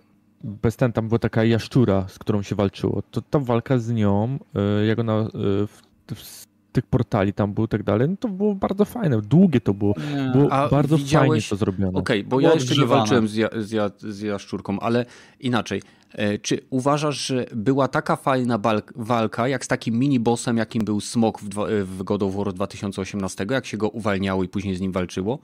bez 0.43 0.75
ten, 0.75 0.93
tam 0.93 1.07
była 1.07 1.19
taka 1.19 1.43
jaszczura, 1.43 2.05
z 2.07 2.19
którą 2.19 2.41
się 2.41 2.55
walczyło. 2.55 3.03
To 3.11 3.21
ta 3.21 3.39
walka 3.39 3.77
z 3.77 3.91
nią, 3.91 4.39
y, 4.81 4.85
jak 4.85 4.99
ona 4.99 5.21
y, 5.21 5.27
w, 5.67 5.81
w 6.15 6.47
tych 6.71 6.85
portali 6.85 7.33
tam 7.33 7.53
był 7.53 7.65
i 7.65 7.67
tak 7.67 7.83
dalej, 7.83 8.09
no 8.09 8.15
to 8.19 8.27
było 8.27 8.55
bardzo 8.55 8.85
fajne. 8.85 9.21
Długie 9.21 9.61
to 9.61 9.73
było. 9.73 9.93
Nie. 10.15 10.31
Było 10.31 10.51
A 10.51 10.69
bardzo 10.69 10.97
widziałeś- 10.97 11.27
fajnie 11.29 11.41
to 11.49 11.55
zrobione. 11.55 11.99
Okej, 11.99 12.23
bo 12.23 12.29
było 12.29 12.41
ja 12.41 12.53
jeszcze 12.53 12.75
nie 12.81 12.85
walczyłem 12.85 13.27
z, 13.27 13.35
ja, 13.35 13.49
z, 13.57 13.71
ja, 13.71 13.91
z 13.99 14.19
jaszczurką, 14.21 14.79
ale 14.79 15.05
inaczej. 15.39 15.81
E, 16.11 16.37
Czy 16.39 16.59
uważasz, 16.69 17.25
że 17.27 17.45
była 17.55 17.87
taka 17.87 18.15
fajna 18.15 18.59
walka, 18.95 19.47
jak 19.47 19.65
z 19.65 19.67
takim 19.67 19.99
mini-bossem, 19.99 20.57
jakim 20.57 20.85
był 20.85 21.01
Smok 21.01 21.41
w, 21.41 21.47
w 21.85 22.03
God 22.03 22.23
of 22.23 22.35
War 22.35 22.53
2018, 22.53 23.45
jak 23.49 23.65
się 23.65 23.77
go 23.77 23.89
uwalniało 23.89 24.43
i 24.43 24.47
później 24.47 24.75
z 24.75 24.81
nim 24.81 24.91
walczyło? 24.91 25.39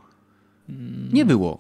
Nie 1.14 1.26
było. 1.26 1.60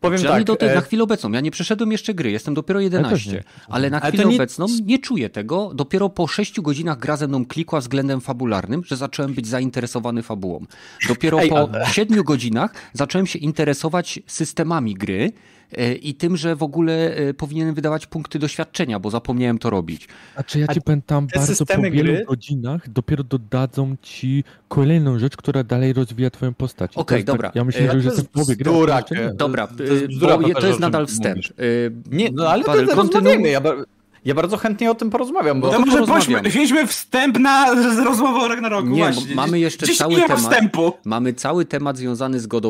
Powiem 0.00 0.22
tak, 0.22 0.44
do 0.44 0.56
tej, 0.56 0.68
e, 0.68 0.74
na 0.74 0.80
chwilę 0.80 1.02
obecną. 1.02 1.32
Ja 1.32 1.40
nie 1.40 1.50
przeszedłem 1.50 1.92
jeszcze 1.92 2.14
gry, 2.14 2.30
jestem 2.30 2.54
dopiero 2.54 2.80
11. 2.80 3.32
nie. 3.32 3.44
Ale 3.68 3.90
na 3.90 4.00
Ale 4.00 4.08
chwilę 4.12 4.24
nie- 4.24 4.34
obecną 4.34 4.66
nie 4.84 4.98
czuję 4.98 5.30
tego. 5.30 5.70
Dopiero 5.74 6.08
po 6.08 6.26
6 6.26 6.60
godzinach 6.60 6.98
gra 6.98 7.16
ze 7.16 7.28
mną 7.28 7.46
klikła 7.46 7.80
względem 7.80 8.20
fabularnym, 8.20 8.82
że 8.84 8.96
zacząłem 8.96 9.34
być 9.34 9.46
zainteresowany 9.46 10.22
fabułą. 10.22 10.64
Dopiero 11.08 11.40
Ej, 11.40 11.48
po 11.48 11.58
ale- 11.72 11.86
7 11.86 12.22
godzinach 12.22 12.72
zacząłem 12.92 13.26
się 13.26 13.38
interesować 13.38 14.20
systemami 14.26 14.94
gry 14.94 15.32
i 16.02 16.14
tym, 16.14 16.36
że 16.36 16.56
w 16.56 16.62
ogóle 16.62 17.14
e, 17.16 17.34
powinienem 17.34 17.74
wydawać 17.74 18.06
punkty 18.06 18.38
doświadczenia, 18.38 18.98
bo 19.00 19.10
zapomniałem 19.10 19.58
to 19.58 19.70
robić. 19.70 20.08
Ja 20.54 20.64
A 20.68 20.74
ci 20.74 20.80
powiem 20.82 21.02
tam 21.02 21.26
te 21.26 21.38
bardzo 21.38 21.66
po 21.66 21.82
wielu 21.82 22.12
gry- 22.12 22.24
godzinach 22.26 22.90
dopiero 22.90 23.24
dodadzą 23.24 23.96
ci 24.02 24.44
kolejną 24.68 25.18
rzecz, 25.18 25.36
która 25.36 25.64
dalej 25.64 25.92
rozwija 25.92 26.30
twoją 26.30 26.54
postać. 26.54 26.92
To 26.94 27.00
Okej, 27.00 27.16
jest 27.16 27.26
tak- 27.26 27.36
dobra. 27.36 27.52
Ja 27.54 27.64
myślę, 27.64 27.82
E, 27.82 27.90
że 27.90 27.96
już 27.96 28.04
to 28.04 28.10
jestem 28.10 28.24
w 28.26 28.28
połowie 28.28 28.56
gry. 28.56 28.70
e, 29.10 29.34
Dobra, 29.34 29.66
To 29.66 29.82
jest 29.82 30.04
e, 30.04 30.08
bzdura, 30.08 30.38
bo 30.38 30.48
to 30.60 30.66
jest 30.66 30.80
nadal 30.80 31.06
wstęp. 31.06 31.38
E, 31.46 31.62
Nie, 32.16 32.30
no 32.32 32.48
ale 32.48 32.64
to 32.64 32.70
Paweł, 32.72 32.86
rozmawiajmy. 32.86 33.48
Ja, 33.48 33.60
Ja 34.26 34.34
bardzo 34.34 34.56
chętnie 34.56 34.90
o 34.90 34.94
tym 34.94 35.10
porozmawiam, 35.10 35.60
bo 35.60 35.66
to 35.66 35.72
to 35.72 35.78
może 35.80 35.92
porozmawiamy. 35.92 36.34
pośmy, 36.36 36.50
wzięliśmy 36.50 36.86
wstęp 36.86 37.38
na 37.38 37.74
z- 37.94 37.98
rozmowę 37.98 38.38
o 38.38 38.48
Ragnaroku. 38.48 38.88
Nie, 38.88 39.02
właśnie. 39.02 39.34
mamy 39.34 39.58
jeszcze 39.58 39.86
10 39.86 39.98
cały 39.98 40.14
temat. 40.16 40.38
wstępu. 40.38 40.92
Mamy 41.04 41.32
cały 41.34 41.64
temat 41.64 41.96
związany 41.96 42.40
z 42.40 42.46
God 42.46 42.66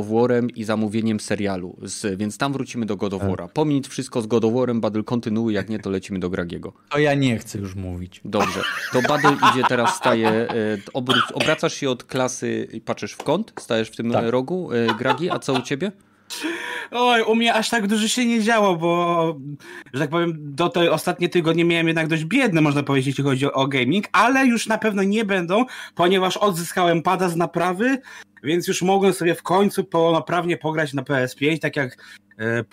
i 0.56 0.64
zamówieniem 0.64 1.20
serialu, 1.20 1.76
z, 1.82 2.18
więc 2.18 2.38
tam 2.38 2.52
wrócimy 2.52 2.86
do 2.86 2.96
God 2.96 3.14
of 3.14 3.22
War'a. 3.22 3.48
Pomiń 3.48 3.82
wszystko 3.82 4.22
z 4.22 4.26
God 4.26 4.44
of 4.44 4.52
War'em, 4.52 4.80
kontynuuj, 5.04 5.54
jak 5.54 5.68
nie, 5.68 5.78
to 5.78 5.90
lecimy 5.90 6.18
do 6.18 6.30
Gragiego. 6.30 6.72
to 6.90 6.98
ja 6.98 7.14
nie 7.14 7.38
chcę 7.38 7.58
już 7.58 7.74
mówić. 7.74 8.20
Dobrze, 8.24 8.60
to 8.92 9.02
Badel 9.02 9.34
idzie 9.52 9.62
teraz, 9.68 9.96
staje, 9.96 10.28
e, 10.28 10.48
obracasz 11.34 11.74
się 11.74 11.90
od 11.90 12.04
klasy 12.04 12.68
i 12.72 12.80
patrzysz 12.80 13.12
w 13.12 13.22
kąt, 13.22 13.52
stajesz 13.60 13.88
w 13.90 13.96
tym 13.96 14.10
Tak. 14.10 14.24
rogu, 14.28 14.68
e, 14.72 14.94
Gragi, 14.94 15.30
a 15.30 15.38
co 15.38 15.52
u 15.52 15.62
ciebie? 15.62 15.92
Oj, 16.90 17.22
u 17.22 17.34
mnie 17.34 17.54
aż 17.54 17.70
tak 17.70 17.86
dużo 17.86 18.08
się 18.08 18.26
nie 18.26 18.42
działo, 18.42 18.76
bo, 18.76 19.36
że 19.94 20.00
tak 20.00 20.10
powiem, 20.10 20.32
do 20.38 20.68
tej 20.68 20.88
ostatnie 20.88 21.28
tygodnie 21.28 21.64
miałem 21.64 21.86
jednak 21.86 22.08
dość 22.08 22.24
biedne, 22.24 22.60
można 22.60 22.82
powiedzieć, 22.82 23.06
jeśli 23.06 23.24
chodzi 23.24 23.46
o, 23.46 23.52
o 23.52 23.66
gaming, 23.66 24.06
ale 24.12 24.46
już 24.46 24.66
na 24.66 24.78
pewno 24.78 25.02
nie 25.02 25.24
będą, 25.24 25.64
ponieważ 25.94 26.36
odzyskałem 26.36 27.02
pada 27.02 27.28
z 27.28 27.36
naprawy, 27.36 27.98
więc 28.42 28.68
już 28.68 28.82
mogłem 28.82 29.12
sobie 29.12 29.34
w 29.34 29.42
końcu 29.42 29.84
pełnoprawnie 29.84 30.56
pograć 30.56 30.94
na 30.94 31.02
PS5, 31.02 31.58
tak 31.58 31.76
jak 31.76 32.04
e, 32.38 32.44
e, 32.44 32.64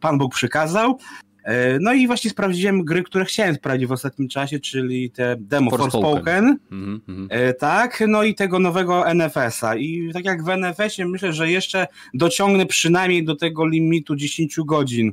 Pan 0.00 0.18
Bóg 0.18 0.34
przykazał. 0.34 0.98
E, 1.44 1.78
no 1.80 1.92
i 1.92 2.06
właśnie 2.06 2.30
sprawdziłem 2.30 2.84
gry, 2.84 3.02
które 3.02 3.24
chciałem 3.24 3.54
sprawdzić 3.54 3.86
w 3.88 3.92
ostatnim 3.92 4.28
czasie, 4.28 4.60
czyli 4.60 5.10
te 5.10 5.36
demo 5.38 5.70
Forspoken. 5.70 6.58
Mhm. 6.72 7.28
E, 7.30 7.54
Tak, 7.54 8.02
no 8.08 8.22
i 8.22 8.34
tego 8.34 8.58
nowego 8.58 9.14
NFS-a. 9.14 9.76
I 9.76 10.10
tak 10.12 10.24
jak 10.24 10.44
w 10.44 10.48
NFS-ie 10.48 11.08
myślę, 11.08 11.32
że 11.32 11.50
jeszcze 11.50 11.86
dociągnę 12.14 12.66
przynajmniej 12.66 13.24
do 13.24 13.36
tego 13.36 13.66
limitu 13.66 14.16
10 14.16 14.56
godzin, 14.66 15.12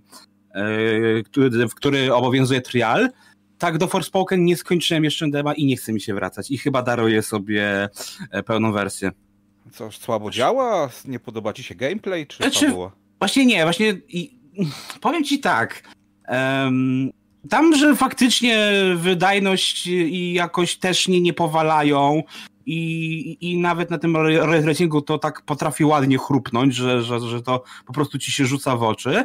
e, 0.55 0.63
który, 1.23 1.67
w 1.67 1.75
który 1.75 2.13
obowiązuje 2.13 2.61
trial. 2.61 3.09
Tak, 3.57 3.77
do 3.77 3.87
Forspoken 3.87 4.45
nie 4.45 4.57
skończyłem 4.57 5.03
jeszcze 5.03 5.29
dema 5.29 5.53
i 5.53 5.65
nie 5.65 5.77
chce 5.77 5.93
mi 5.93 6.01
się 6.01 6.13
wracać. 6.13 6.51
I 6.51 6.57
chyba 6.57 6.81
daruję 6.81 7.21
sobie 7.21 7.89
pełną 8.45 8.71
wersję. 8.71 9.11
Co, 9.71 9.91
słabo 9.91 10.31
działa? 10.31 10.89
Nie 11.05 11.19
podoba 11.19 11.53
ci 11.53 11.63
się 11.63 11.75
gameplay, 11.75 12.27
czy 12.27 12.37
Znaczy- 12.37 12.65
fabuła? 12.65 12.91
Właśnie 13.19 13.45
nie, 13.45 13.63
właśnie 13.63 13.89
i, 14.07 14.39
powiem 15.01 15.23
ci 15.23 15.39
tak. 15.39 15.83
Tam, 17.49 17.75
że 17.75 17.95
faktycznie 17.95 18.71
wydajność 18.95 19.87
i 19.87 20.33
jakoś 20.33 20.77
też 20.77 21.07
nie, 21.07 21.21
nie 21.21 21.33
powalają 21.33 22.23
i, 22.65 23.37
i 23.41 23.57
nawet 23.57 23.89
na 23.89 23.97
tym 23.97 24.17
ray 24.17 24.63
tracingu 24.63 25.01
to 25.01 25.17
tak 25.17 25.41
potrafi 25.41 25.85
ładnie 25.85 26.17
chrupnąć, 26.17 26.75
że, 26.75 27.01
że, 27.01 27.19
że 27.19 27.41
to 27.41 27.63
po 27.85 27.93
prostu 27.93 28.19
ci 28.19 28.31
się 28.31 28.45
rzuca 28.45 28.77
w 28.77 28.83
oczy. 28.83 29.23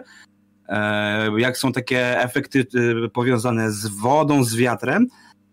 Jak 1.37 1.59
są 1.59 1.73
takie 1.73 2.21
efekty 2.21 2.67
e, 3.05 3.09
powiązane 3.09 3.73
z 3.73 3.87
wodą, 3.87 4.45
z 4.45 4.57
wiatrem. 4.57 5.07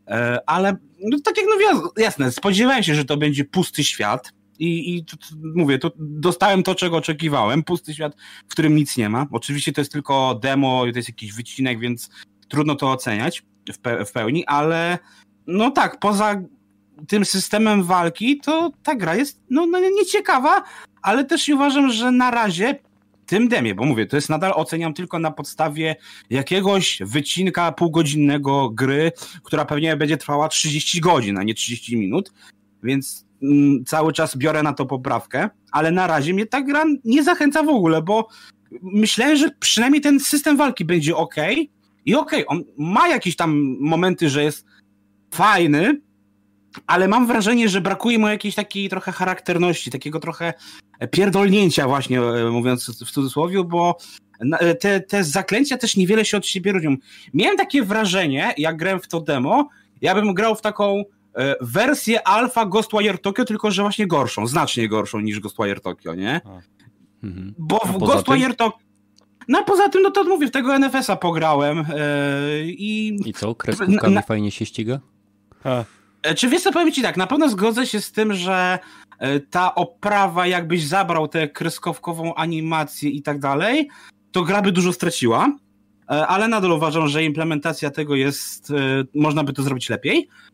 E, 0.08 0.40
ale 0.46 0.76
no, 1.00 1.18
tak 1.24 1.38
jak 1.38 1.46
no 1.46 1.92
jasne, 1.98 2.32
spodziewałem 2.32 2.84
się, 2.84 2.96
że 2.96 3.06
to 3.06 3.18
będzie 3.18 3.46
pusty 3.46 3.84
świat. 3.84 4.34
I, 4.60 4.96
i 4.96 5.06
tu, 5.06 5.18
tu, 5.18 5.26
mówię, 5.56 5.80
to 5.80 5.92
dostałem 6.00 6.64
to, 6.64 6.76
czego 6.76 6.98
oczekiwałem. 6.98 7.64
Pusty 7.64 7.94
świat, 7.94 8.16
w 8.48 8.52
którym 8.52 8.76
nic 8.76 8.98
nie 8.98 9.10
ma. 9.10 9.28
Oczywiście 9.32 9.74
to 9.74 9.82
jest 9.82 9.92
tylko 9.92 10.40
demo, 10.42 10.82
to 10.82 10.98
jest 10.98 11.10
jakiś 11.10 11.34
wycinek, 11.34 11.80
więc 11.80 12.10
trudno 12.50 12.76
to 12.76 12.92
oceniać 12.92 13.44
w, 13.74 13.82
pe- 13.82 14.06
w 14.06 14.12
pełni, 14.12 14.46
ale 14.46 15.00
no 15.48 15.72
tak, 15.72 16.00
poza 16.00 16.42
tym 17.08 17.26
systemem 17.26 17.84
walki, 17.84 18.40
to 18.40 18.72
ta 18.84 18.96
gra 18.96 19.16
jest 19.16 19.42
no, 19.50 19.66
no 19.66 19.80
nieciekawa, 19.80 20.64
ale 21.02 21.26
też 21.26 21.50
uważam, 21.50 21.92
że 21.92 22.12
na 22.12 22.32
razie 22.32 22.80
tym 23.26 23.48
demie, 23.48 23.76
bo 23.76 23.86
mówię, 23.86 24.06
to 24.06 24.16
jest 24.16 24.30
nadal 24.30 24.54
oceniam 24.56 24.94
tylko 24.94 25.20
na 25.20 25.32
podstawie 25.32 25.96
jakiegoś 26.30 27.00
wycinka 27.06 27.72
półgodzinnego 27.72 28.70
gry, 28.70 29.12
która 29.44 29.66
pewnie 29.66 29.98
będzie 29.98 30.18
trwała 30.18 30.48
30 30.48 31.02
godzin, 31.02 31.38
a 31.38 31.44
nie 31.44 31.54
30 31.54 31.98
minut, 31.98 32.34
więc 32.84 33.23
cały 33.86 34.14
czas 34.14 34.38
biorę 34.38 34.64
na 34.64 34.74
to 34.74 34.86
poprawkę, 34.86 35.50
ale 35.72 35.92
na 35.92 36.08
razie 36.08 36.34
mnie 36.34 36.46
ta 36.46 36.62
gra 36.62 36.84
nie 37.06 37.24
zachęca 37.24 37.64
w 37.64 37.70
ogóle, 37.70 38.02
bo 38.02 38.28
myślałem, 38.82 39.36
że 39.36 39.50
przynajmniej 39.60 40.02
ten 40.02 40.20
system 40.20 40.58
walki 40.58 40.86
będzie 40.86 41.16
ok 41.16 41.36
i 42.06 42.16
okej, 42.16 42.48
on 42.48 42.64
ma 42.78 43.08
jakieś 43.08 43.36
tam 43.36 43.78
momenty, 43.80 44.30
że 44.30 44.44
jest 44.44 44.66
fajny, 45.34 46.02
ale 46.88 47.08
mam 47.08 47.28
wrażenie, 47.28 47.70
że 47.70 47.82
brakuje 47.82 48.20
mu 48.20 48.28
jakiejś 48.28 48.56
takiej 48.56 48.90
trochę 48.90 49.12
charakterności, 49.12 49.92
takiego 49.92 50.20
trochę 50.20 50.54
pierdolnięcia 51.12 51.88
właśnie, 51.88 52.22
e, 52.22 52.50
mówiąc 52.50 53.06
w 53.06 53.12
cudzysłowie, 53.12 53.64
bo 53.64 53.98
e, 54.60 54.76
te, 54.76 55.00
te 55.00 55.24
zaklęcia 55.24 55.78
też 55.78 55.98
niewiele 55.98 56.26
się 56.26 56.38
od 56.38 56.46
siebie 56.46 56.72
różnią. 56.72 56.96
Miałem 57.34 57.58
takie 57.58 57.84
wrażenie, 57.84 58.54
jak 58.58 58.78
grałem 58.78 59.00
w 59.00 59.08
to 59.08 59.22
demo, 59.22 59.70
ja 60.02 60.16
bym 60.16 60.34
grał 60.34 60.56
w 60.56 60.62
taką 60.62 61.04
wersję 61.62 62.28
alfa 62.28 62.66
Ghostwire 62.66 63.18
Tokyo, 63.18 63.46
tylko 63.46 63.72
że 63.72 63.82
właśnie 63.82 64.08
gorszą, 64.08 64.48
znacznie 64.48 64.88
gorszą 64.88 65.20
niż 65.20 65.40
Ghostwire 65.40 65.82
Tokyo, 65.82 66.16
nie? 66.16 66.42
Mhm. 67.24 67.54
Bo 67.58 67.80
w 67.86 67.98
Ghostwire 67.98 68.56
Tokyo... 68.56 68.80
No 69.48 69.60
a 69.60 69.64
poza 69.64 69.90
tym, 69.90 70.02
no 70.02 70.12
to 70.12 70.24
mówię, 70.24 70.48
w 70.48 70.52
tego 70.52 70.80
NFS-a 70.80 71.16
pograłem 71.16 71.80
e, 71.80 71.86
i 72.66 73.20
I 73.26 73.34
co, 73.34 73.56
kreskówkami 73.56 74.16
Na- 74.16 74.22
fajnie 74.22 74.52
się 74.52 74.66
ściga? 74.66 75.00
E, 76.24 76.36
Czy 76.36 76.50
wiesz 76.50 76.62
co, 76.62 76.72
powiem 76.72 76.92
ci 76.92 77.02
tak, 77.02 77.18
na 77.18 77.28
pewno 77.28 77.50
zgodzę 77.50 77.88
się 77.88 78.02
z 78.02 78.12
tym, 78.12 78.34
że 78.34 78.80
e, 79.20 79.40
ta 79.40 79.76
oprawa, 79.76 80.48
jakbyś 80.48 80.88
zabrał 80.88 81.28
tę 81.28 81.48
kreskówkową 81.48 82.36
animację 82.36 83.10
i 83.10 83.22
tak 83.22 83.40
dalej, 83.40 83.90
to 84.32 84.44
gra 84.44 84.62
by 84.62 84.72
dużo 84.72 84.94
straciła, 84.94 85.52
E, 86.12 86.28
ale 86.28 86.48
nadal 86.48 86.72
uważam, 86.72 87.08
że 87.08 87.24
implementacja 87.24 87.92
tego 87.92 88.16
jest, 88.16 88.72
e, 88.72 89.04
można 89.16 89.44
by 89.44 89.54
to 89.54 89.64
zrobić 89.64 89.90
lepiej, 89.90 90.28
e, 90.28 90.53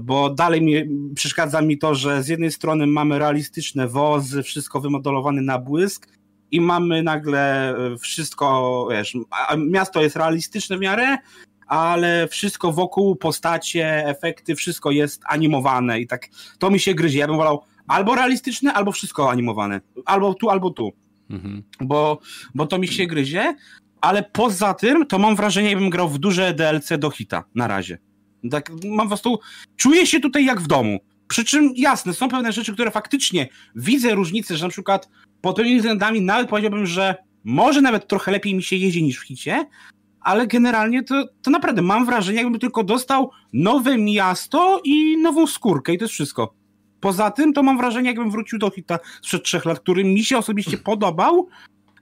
bo 0.00 0.30
dalej 0.30 0.62
mi, 0.62 0.74
przeszkadza 1.14 1.62
mi 1.62 1.78
to, 1.78 1.94
że 1.94 2.22
z 2.22 2.28
jednej 2.28 2.52
strony 2.52 2.86
mamy 2.86 3.18
realistyczne 3.18 3.88
wozy, 3.88 4.42
wszystko 4.42 4.80
wymodelowane 4.80 5.42
na 5.42 5.58
błysk 5.58 6.08
i 6.50 6.60
mamy 6.60 7.02
nagle 7.02 7.70
e, 7.76 7.98
wszystko, 7.98 8.88
wiesz, 8.90 9.16
miasto 9.58 10.02
jest 10.02 10.16
realistyczne 10.16 10.76
w 10.76 10.80
miarę, 10.80 11.16
ale 11.66 12.28
wszystko 12.28 12.72
wokół, 12.72 13.16
postacie, 13.16 14.06
efekty, 14.06 14.54
wszystko 14.54 14.90
jest 14.90 15.22
animowane 15.28 16.00
i 16.00 16.06
tak 16.06 16.28
to 16.58 16.70
mi 16.70 16.80
się 16.80 16.94
gryzie. 16.94 17.18
Ja 17.18 17.26
bym 17.26 17.36
wolał 17.36 17.62
albo 17.88 18.14
realistyczne, 18.14 18.72
albo 18.72 18.92
wszystko 18.92 19.30
animowane. 19.30 19.80
Albo 20.04 20.34
tu, 20.34 20.50
albo 20.50 20.70
tu, 20.70 20.92
Mhm. 21.30 21.62
bo, 21.80 22.18
bo 22.54 22.66
to 22.66 22.78
mi 22.78 22.88
się 22.88 23.06
gryzie, 23.06 23.54
ale 24.00 24.22
poza 24.22 24.74
tym 24.74 25.06
to 25.06 25.18
mam 25.18 25.36
wrażenie, 25.36 25.70
jakbym 25.70 25.90
grał 25.90 26.08
w 26.08 26.18
duże 26.18 26.54
DLC 26.54 26.98
do 26.98 27.10
hita 27.10 27.44
na 27.54 27.66
razie. 27.66 27.98
Tak, 28.50 28.70
mam 28.84 29.06
po 29.06 29.08
prostu, 29.08 29.38
czuję 29.76 30.06
się 30.06 30.20
tutaj 30.20 30.44
jak 30.44 30.60
w 30.60 30.66
domu. 30.66 30.98
Przy 31.28 31.44
czym 31.44 31.72
jasne, 31.76 32.14
są 32.14 32.28
pewne 32.28 32.52
rzeczy, 32.52 32.72
które 32.72 32.90
faktycznie 32.90 33.48
widzę 33.74 34.14
różnice, 34.14 34.56
że 34.56 34.64
na 34.64 34.70
przykład 34.70 35.08
pod 35.40 35.56
pewnymi 35.56 35.78
względami 35.78 36.20
nawet 36.20 36.48
powiedziałbym, 36.48 36.86
że 36.86 37.14
może 37.44 37.80
nawet 37.82 38.08
trochę 38.08 38.32
lepiej 38.32 38.54
mi 38.54 38.62
się 38.62 38.76
jeździ 38.76 39.02
niż 39.02 39.18
w 39.18 39.22
hicie, 39.22 39.66
ale 40.20 40.46
generalnie 40.46 41.02
to, 41.02 41.28
to 41.42 41.50
naprawdę 41.50 41.82
mam 41.82 42.06
wrażenie, 42.06 42.38
jakbym 42.38 42.60
tylko 42.60 42.84
dostał 42.84 43.30
nowe 43.52 43.98
miasto 43.98 44.80
i 44.84 45.16
nową 45.16 45.46
skórkę 45.46 45.94
i 45.94 45.98
to 45.98 46.04
jest 46.04 46.14
wszystko. 46.14 46.54
Poza 47.00 47.30
tym 47.30 47.52
to 47.52 47.62
mam 47.62 47.78
wrażenie, 47.78 48.08
jakbym 48.08 48.30
wrócił 48.30 48.58
do 48.58 48.70
hita 48.70 48.98
sprzed 49.22 49.42
trzech 49.42 49.64
lat, 49.64 49.80
który 49.80 50.04
mi 50.04 50.24
się 50.24 50.38
osobiście 50.38 50.78
podobał, 50.78 51.48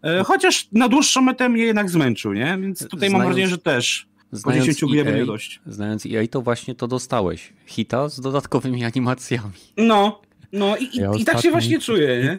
e, 0.02 0.24
chociaż 0.24 0.68
na 0.72 0.88
dłuższą 0.88 1.20
metę 1.22 1.48
mnie 1.48 1.62
jednak 1.62 1.90
zmęczył, 1.90 2.32
nie? 2.32 2.58
Więc 2.60 2.88
tutaj 2.88 3.10
mam 3.10 3.20
Znając- 3.20 3.24
wrażenie, 3.34 3.48
że 3.48 3.58
też 3.58 4.06
po 4.42 4.50
Znając 4.50 4.66
10 4.66 4.80
godzin 4.80 5.04
będzie 5.04 5.20
EA, 5.20 5.26
dość. 5.26 5.60
znając 5.66 6.06
EA, 6.06 6.26
to 6.30 6.42
właśnie 6.42 6.74
to 6.74 6.88
dostałeś. 6.88 7.52
Hita 7.66 8.08
z 8.08 8.20
dodatkowymi 8.20 8.84
animacjami. 8.84 9.52
No, 9.76 10.20
no 10.52 10.76
i, 10.76 10.84
i, 10.84 10.96
Ja 11.00 11.10
i 11.18 11.24
tak 11.24 11.40
się 11.40 11.50
właśnie 11.50 11.80
czuję, 11.80 12.22
nie? 12.24 12.38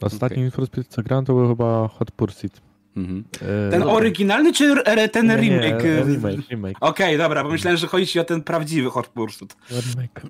Ostatni 0.00 0.46
okay. 0.48 0.66
Speed 0.66 0.88
co 0.88 1.02
grałem 1.02 1.24
to 1.24 1.34
był 1.34 1.48
chyba 1.48 1.88
Hot 1.88 2.10
Pursuit. 2.10 2.60
Mhm. 2.96 3.24
E, 3.68 3.70
Ten 3.70 3.80
no, 3.80 3.92
oryginalny 3.92 4.52
czy 4.52 4.74
ten 5.12 5.26
nie, 5.26 5.36
nie, 5.36 5.40
remake? 5.40 5.82
remake, 6.06 6.48
remake. 6.50 6.76
Okej, 6.80 7.18
dobra, 7.18 7.44
bo 7.44 7.50
myślałem, 7.50 7.76
że 7.78 7.86
chodzi 7.86 8.06
ci 8.06 8.20
o 8.20 8.24
ten 8.24 8.42
prawdziwy 8.42 8.90
Hot 8.90 9.08
Pursuit. 9.08 9.56
remake. 9.70 10.22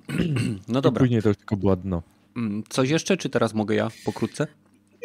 No 0.67 0.79
I 0.79 0.81
dobra. 0.81 0.99
Później 0.99 1.21
to 1.21 1.27
już 1.29 1.37
tylko 1.37 1.57
było 1.57 1.75
dno. 1.75 2.01
Mm, 2.37 2.63
Coś 2.69 2.89
jeszcze, 2.89 3.17
czy 3.17 3.29
teraz 3.29 3.53
mogę 3.53 3.75
ja 3.75 3.89
pokrótce? 4.05 4.47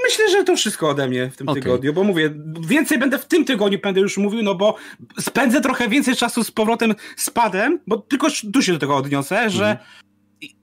Myślę, 0.04 0.30
że 0.30 0.44
to 0.44 0.56
wszystko 0.56 0.88
ode 0.88 1.08
mnie 1.08 1.30
w 1.30 1.36
tym 1.36 1.48
Okej. 1.48 1.62
tygodniu, 1.62 1.92
bo 1.92 2.04
mówię, 2.04 2.30
więcej 2.60 2.98
będę 2.98 3.18
w 3.18 3.26
tym 3.26 3.44
tygodniu 3.44 3.78
będę 3.78 4.00
już 4.00 4.16
mówił, 4.18 4.42
no 4.42 4.54
bo 4.54 4.76
spędzę 5.20 5.60
trochę 5.60 5.88
więcej 5.88 6.16
czasu 6.16 6.44
z 6.44 6.50
powrotem 6.50 6.94
z 7.16 7.30
padem, 7.30 7.80
bo 7.86 7.98
tylko 7.98 8.28
tu 8.52 8.62
się 8.62 8.72
do 8.72 8.78
tego 8.78 8.96
odniosę, 8.96 9.50
że 9.50 9.78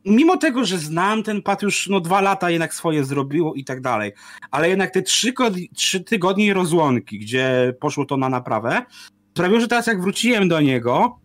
mimo 0.05 0.37
tego, 0.37 0.65
że 0.65 0.77
znam 0.77 1.23
ten 1.23 1.41
pad 1.41 1.61
już 1.61 1.87
no 1.87 1.99
dwa 1.99 2.21
lata 2.21 2.49
jednak 2.49 2.73
swoje 2.73 3.03
zrobiło 3.03 3.53
i 3.53 3.63
tak 3.63 3.81
dalej, 3.81 4.11
ale 4.51 4.69
jednak 4.69 4.91
te 4.91 5.01
trzy, 5.01 5.33
trzy 5.75 6.03
tygodnie 6.03 6.53
rozłąki, 6.53 7.19
gdzie 7.19 7.73
poszło 7.79 8.05
to 8.05 8.17
na 8.17 8.29
naprawę, 8.29 8.85
sprawiło, 9.33 9.59
że 9.59 9.67
teraz 9.67 9.87
jak 9.87 10.01
wróciłem 10.01 10.47
do 10.47 10.61
niego, 10.61 11.19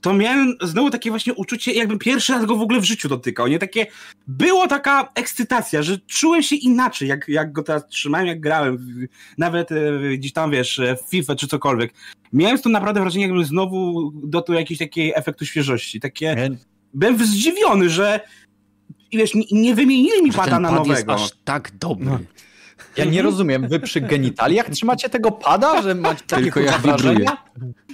to 0.00 0.14
miałem 0.14 0.56
znowu 0.62 0.90
takie 0.90 1.10
właśnie 1.10 1.34
uczucie, 1.34 1.72
jakbym 1.72 1.98
pierwszy 1.98 2.32
raz 2.32 2.44
go 2.44 2.56
w 2.56 2.60
ogóle 2.60 2.80
w 2.80 2.84
życiu 2.84 3.08
dotykał, 3.08 3.48
nie? 3.48 3.58
Takie, 3.58 3.86
było 4.26 4.66
taka 4.66 5.08
ekscytacja, 5.14 5.82
że 5.82 5.98
czułem 5.98 6.42
się 6.42 6.56
inaczej, 6.56 7.08
jak, 7.08 7.28
jak 7.28 7.52
go 7.52 7.62
teraz 7.62 7.88
trzymałem, 7.88 8.26
jak 8.26 8.40
grałem, 8.40 9.06
nawet 9.38 9.72
e, 9.72 9.76
gdzieś 10.18 10.32
tam, 10.32 10.50
wiesz, 10.50 10.78
e, 10.78 10.96
w 10.96 11.10
FIFA 11.10 11.34
czy 11.34 11.48
cokolwiek. 11.48 11.94
Miałem 12.32 12.58
z 12.58 12.62
tym 12.62 12.72
naprawdę 12.72 13.00
wrażenie, 13.00 13.24
jakbym 13.24 13.44
znowu 13.44 14.10
dotył 14.24 14.54
jakiejś 14.54 14.78
takiej 14.78 15.12
efektu 15.16 15.46
świeżości, 15.46 16.00
takie, 16.00 16.50
byłem 16.94 17.26
zdziwiony, 17.26 17.90
że 17.90 18.20
i 19.12 19.18
wiesz, 19.18 19.34
nie, 19.34 19.44
nie 19.52 19.74
wymienili 19.74 20.22
mi 20.22 20.32
pada 20.32 20.60
na 20.60 20.68
pad 20.68 20.86
jest 20.86 21.06
nowego. 21.06 21.24
aż 21.24 21.30
tak 21.44 21.70
dobry. 21.78 22.06
No. 22.06 22.18
Ja 22.96 23.04
nie 23.04 23.22
rozumiem, 23.22 23.68
wy 23.68 23.80
przy 23.80 24.00
genitaliach 24.00 24.70
trzymacie 24.70 25.08
tego 25.08 25.30
pada, 25.30 25.82
że 25.82 25.94
macie 25.94 26.24
takie 26.26 26.42
Tylko 26.42 26.60
wibruje. 26.60 26.80
wrażenia? 26.82 27.36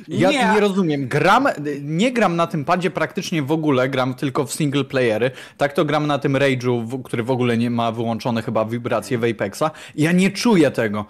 Ja 0.08 0.30
Nie. 0.30 0.38
nie. 0.54 0.60
rozumiem. 0.60 1.08
Gram, 1.08 1.48
nie 1.82 2.12
gram 2.12 2.36
na 2.36 2.46
tym 2.46 2.64
padzie 2.64 2.90
praktycznie 2.90 3.42
w 3.42 3.52
ogóle, 3.52 3.88
gram 3.88 4.14
tylko 4.14 4.44
w 4.46 4.52
single 4.52 4.84
playery. 4.84 5.30
Tak 5.56 5.72
to 5.72 5.84
gram 5.84 6.06
na 6.06 6.18
tym 6.18 6.32
Rage'u, 6.32 7.02
który 7.02 7.22
w 7.22 7.30
ogóle 7.30 7.56
nie 7.58 7.70
ma 7.70 7.92
wyłączone 7.92 8.42
chyba 8.42 8.64
wibracje 8.64 9.18
w 9.18 9.24
Apexa. 9.24 9.64
Ja 9.94 10.12
nie 10.12 10.30
czuję 10.30 10.70
tego. 10.70 11.04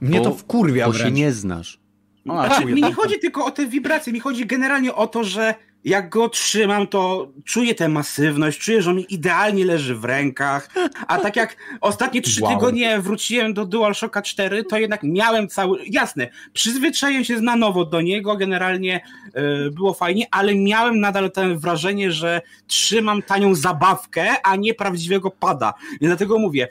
Mnie 0.00 0.18
Bo- 0.18 0.24
to 0.24 0.34
wkurwia 0.34 0.86
Bo 0.86 0.92
się 0.92 0.98
wręcz. 0.98 1.16
nie 1.16 1.32
znasz. 1.32 1.80
A, 2.28 2.46
Znaczy, 2.46 2.62
czuję 2.62 2.74
mi 2.74 2.82
nie 2.82 2.92
chodzi 2.94 3.18
tylko 3.18 3.44
o 3.44 3.50
te 3.50 3.66
wibracje, 3.66 4.12
mi 4.12 4.20
chodzi 4.20 4.46
generalnie 4.46 4.94
o 4.94 5.06
to, 5.06 5.24
że 5.24 5.54
jak 5.84 6.08
go 6.08 6.28
trzymam, 6.28 6.86
to 6.86 7.32
czuję 7.44 7.74
tę 7.74 7.88
masywność, 7.88 8.58
czuję, 8.58 8.82
że 8.82 8.90
on 8.90 8.96
mi 8.96 9.14
idealnie 9.14 9.64
leży 9.64 9.94
w 9.94 10.04
rękach, 10.04 10.68
a 11.06 11.18
tak 11.18 11.36
jak 11.36 11.56
ostatnie 11.80 12.22
trzy 12.22 12.42
Wow. 12.42 12.54
tygodnie 12.54 13.00
wróciłem 13.00 13.54
do 13.54 13.66
DualShocka 13.66 14.22
4, 14.22 14.64
to 14.64 14.78
jednak 14.78 15.02
miałem 15.02 15.48
cały, 15.48 15.78
jasne, 15.86 16.28
przyzwyczaiłem 16.52 17.24
się 17.24 17.40
na 17.40 17.56
nowo 17.56 17.84
do 17.84 18.00
niego, 18.00 18.36
generalnie 18.36 19.00
e, 19.34 19.70
było 19.70 19.94
fajnie, 19.94 20.26
ale 20.30 20.54
miałem 20.54 21.00
nadal 21.00 21.30
to 21.32 21.40
wrażenie, 21.56 22.12
że 22.12 22.40
trzymam 22.66 23.22
tanią 23.22 23.54
zabawkę, 23.54 24.42
a 24.42 24.56
nie 24.56 24.74
prawdziwego 24.74 25.30
pada. 25.30 25.74
I 26.00 26.06
dlatego 26.06 26.38
mówię, 26.38 26.68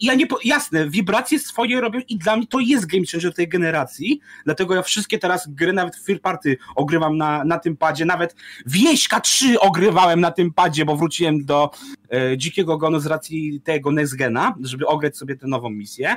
ja 0.00 0.14
nie, 0.14 0.26
jasne, 0.44 0.90
wibracje 0.90 1.38
swoje 1.38 1.80
robią 1.80 2.00
i 2.08 2.18
dla 2.18 2.36
mnie 2.36 2.46
to 2.46 2.60
jest 2.60 2.86
game 2.86 3.04
changer 3.12 3.34
tej 3.34 3.48
generacji, 3.48 4.20
dlatego 4.44 4.74
ja 4.74 4.82
wszystkie 4.82 5.18
teraz 5.18 5.48
gry, 5.48 5.72
nawet 5.72 5.96
Fear 5.96 6.20
Party 6.20 6.56
ogrywam 6.76 7.16
na, 7.16 7.44
na 7.44 7.58
tym 7.58 7.76
padzie, 7.76 8.04
nawet 8.04 8.36
Wieśka 8.66 9.20
3 9.20 9.60
ogrywałem 9.60 10.20
na 10.20 10.30
tym 10.30 10.52
padzie, 10.52 10.84
bo 10.84 10.96
wróciłem 10.96 11.44
do 11.44 11.70
e, 12.12 12.38
Dzikiego 12.38 12.78
Gonu 12.78 13.00
z 13.00 13.06
racji 13.06 13.60
tego 13.64 13.92
Next 13.92 14.16
Gena, 14.16 14.54
żeby 14.60 14.86
ograć 14.86 15.16
sobie 15.16 15.36
tę 15.36 15.46
nową 15.46 15.70
misję. 15.70 16.16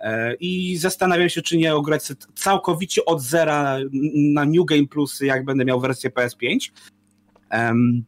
E, 0.00 0.34
I 0.34 0.76
zastanawiam 0.76 1.28
się, 1.28 1.42
czy 1.42 1.56
nie 1.56 1.74
ograć 1.74 2.02
całkowicie 2.34 3.04
od 3.04 3.20
zera 3.20 3.78
na 4.14 4.44
New 4.44 4.66
Game 4.66 4.86
Plus, 4.86 5.20
jak 5.20 5.44
będę 5.44 5.64
miał 5.64 5.80
wersję 5.80 6.10
PS5. 6.10 6.70
Em, 7.50 8.04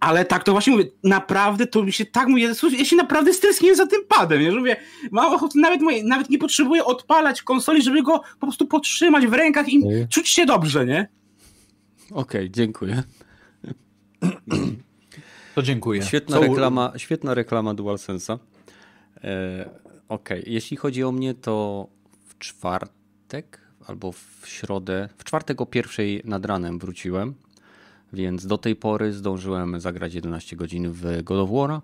ale 0.00 0.24
tak 0.24 0.44
to 0.44 0.52
właśnie 0.52 0.72
mówię, 0.72 0.84
naprawdę 1.02 1.66
to 1.66 1.82
mi 1.82 1.92
się 1.92 2.06
tak 2.06 2.28
słuchaj, 2.54 2.78
ja 2.78 2.84
się 2.84 2.96
naprawdę 2.96 3.32
streskuję 3.32 3.76
za 3.76 3.86
tym 3.86 4.00
padem, 4.08 4.42
ja 4.42 4.54
mówię, 4.54 4.76
mam 5.10 5.34
ochotę, 5.34 5.58
nawet, 5.58 5.80
moje, 5.80 6.04
nawet 6.04 6.30
nie 6.30 6.38
potrzebuję 6.38 6.84
odpalać 6.84 7.42
konsoli, 7.42 7.82
żeby 7.82 8.02
go 8.02 8.18
po 8.18 8.46
prostu 8.46 8.66
potrzymać 8.66 9.26
w 9.26 9.32
rękach 9.32 9.68
i 9.68 9.78
Okej. 9.84 10.08
czuć 10.08 10.28
się 10.28 10.46
dobrze, 10.46 10.86
nie? 10.86 11.08
Okej, 12.10 12.50
dziękuję. 12.50 13.02
To 15.54 15.62
dziękuję. 15.62 16.02
Świetna 16.02 16.36
Co- 16.36 16.42
reklama, 16.42 16.92
świetna 16.96 17.34
reklama 17.34 17.74
DualSense'a. 17.74 18.38
E, 19.24 19.84
Okej, 20.08 20.42
jeśli 20.46 20.76
chodzi 20.76 21.04
o 21.04 21.12
mnie, 21.12 21.34
to 21.34 21.86
w 22.26 22.38
czwartek 22.38 23.60
albo 23.86 24.12
w 24.12 24.42
środę, 24.44 25.08
w 25.18 25.24
czwartek 25.24 25.60
o 25.60 25.66
pierwszej 25.66 26.22
nad 26.24 26.46
ranem 26.46 26.78
wróciłem, 26.78 27.34
więc 28.14 28.46
do 28.46 28.58
tej 28.58 28.76
pory 28.76 29.12
zdążyłem 29.12 29.80
zagrać 29.80 30.14
11 30.14 30.56
godzin 30.56 30.92
w 30.92 31.22
God 31.22 31.38
of 31.38 31.50
War'a. 31.50 31.80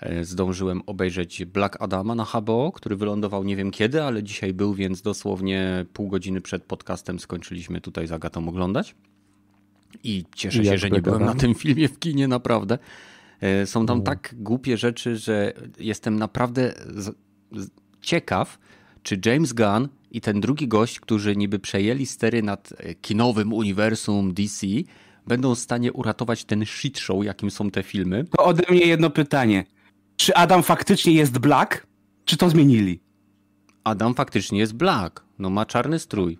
E, 0.00 0.24
Zdążyłem 0.24 0.82
obejrzeć 0.86 1.44
Black 1.44 1.82
Adama 1.82 2.14
na 2.14 2.24
HBO, 2.24 2.72
który 2.72 2.96
wylądował 2.96 3.44
nie 3.44 3.56
wiem 3.56 3.70
kiedy, 3.70 4.02
ale 4.02 4.22
dzisiaj 4.22 4.54
był, 4.54 4.74
więc 4.74 5.02
dosłownie 5.02 5.86
pół 5.92 6.08
godziny 6.08 6.40
przed 6.40 6.64
podcastem 6.64 7.18
skończyliśmy 7.18 7.80
tutaj 7.80 8.06
z 8.06 8.12
Agatą 8.12 8.48
oglądać. 8.48 8.94
I 10.04 10.24
cieszę 10.34 10.62
I 10.62 10.66
się, 10.66 10.78
że 10.78 10.90
nie 10.90 11.02
byłem 11.02 11.24
na 11.24 11.34
tym 11.34 11.54
filmie 11.54 11.88
w 11.88 11.98
kinie, 11.98 12.28
naprawdę. 12.28 12.78
E, 13.40 13.66
Są 13.66 13.86
tam 13.86 14.02
tak 14.02 14.34
głupie 14.38 14.76
rzeczy, 14.76 15.16
że 15.16 15.52
jestem 15.78 16.16
naprawdę 16.16 16.74
ciekaw, 18.00 18.58
czy 19.02 19.20
James 19.26 19.52
Gunn 19.52 19.88
i 20.10 20.20
ten 20.20 20.40
drugi 20.40 20.68
gość, 20.68 21.00
którzy 21.00 21.36
niby 21.36 21.58
przejęli 21.58 22.06
stery 22.06 22.42
nad 22.42 22.72
kinowym 23.00 23.52
uniwersum 23.52 24.34
DC, 24.34 24.66
będą 25.26 25.54
w 25.54 25.58
stanie 25.58 25.92
uratować 25.92 26.44
ten 26.44 26.64
shit 26.64 26.98
show, 26.98 27.24
jakim 27.24 27.50
są 27.50 27.70
te 27.70 27.82
filmy. 27.82 28.24
To 28.24 28.44
ode 28.44 28.62
mnie 28.70 28.80
jedno 28.80 29.10
pytanie. 29.10 29.64
Czy 30.16 30.34
Adam 30.34 30.62
faktycznie 30.62 31.12
jest 31.12 31.38
Black? 31.38 31.86
Czy 32.24 32.36
to 32.36 32.50
zmienili? 32.50 33.00
Adam 33.84 34.14
faktycznie 34.14 34.58
jest 34.58 34.74
Black. 34.74 35.24
No 35.38 35.50
ma 35.50 35.66
czarny 35.66 35.98
strój. 35.98 36.38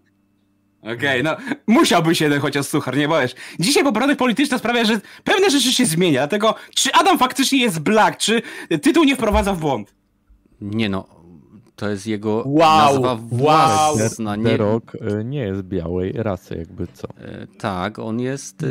Okej, 0.83 1.23
no 1.23 1.37
musiałby 1.67 2.15
się 2.15 2.25
jeden 2.25 2.41
chociaż 2.41 2.67
suchar, 2.67 2.97
nie 2.97 3.09
boisz. 3.09 3.35
Dzisiaj 3.61 3.85
poprawność 3.85 4.19
polityczna 4.19 4.59
sprawia, 4.59 4.85
że 4.85 5.01
pewne 5.25 5.51
rzeczy 5.51 5.73
się 5.73 5.87
zmienia, 5.87 6.21
dlatego 6.21 6.55
czy 6.75 6.93
Adam 6.93 7.19
faktycznie 7.19 7.59
jest 7.59 7.81
Black, 7.81 8.19
czy 8.19 8.43
tytuł 8.83 9.05
nie 9.05 9.17
wprowadza 9.17 9.55
w 9.55 9.59
błąd? 9.61 9.95
Nie 10.61 10.89
no, 10.89 11.24
to 11.77 11.89
jest 11.91 12.07
jego 12.07 12.43
Wow, 12.47 12.93
nazwa 12.95 13.09
wow. 13.09 13.17
własna. 13.17 14.33
The 14.35 14.39
Nie, 14.43 14.57
Rock 14.57 14.95
y, 14.95 15.25
nie 15.25 15.41
jest 15.41 15.63
białej 15.63 16.13
rasy, 16.13 16.57
jakby 16.59 16.87
co. 16.87 17.09
e, 17.19 17.47
tak, 17.59 17.99
on 17.99 18.21
jest... 18.21 18.63
e, 18.63 18.67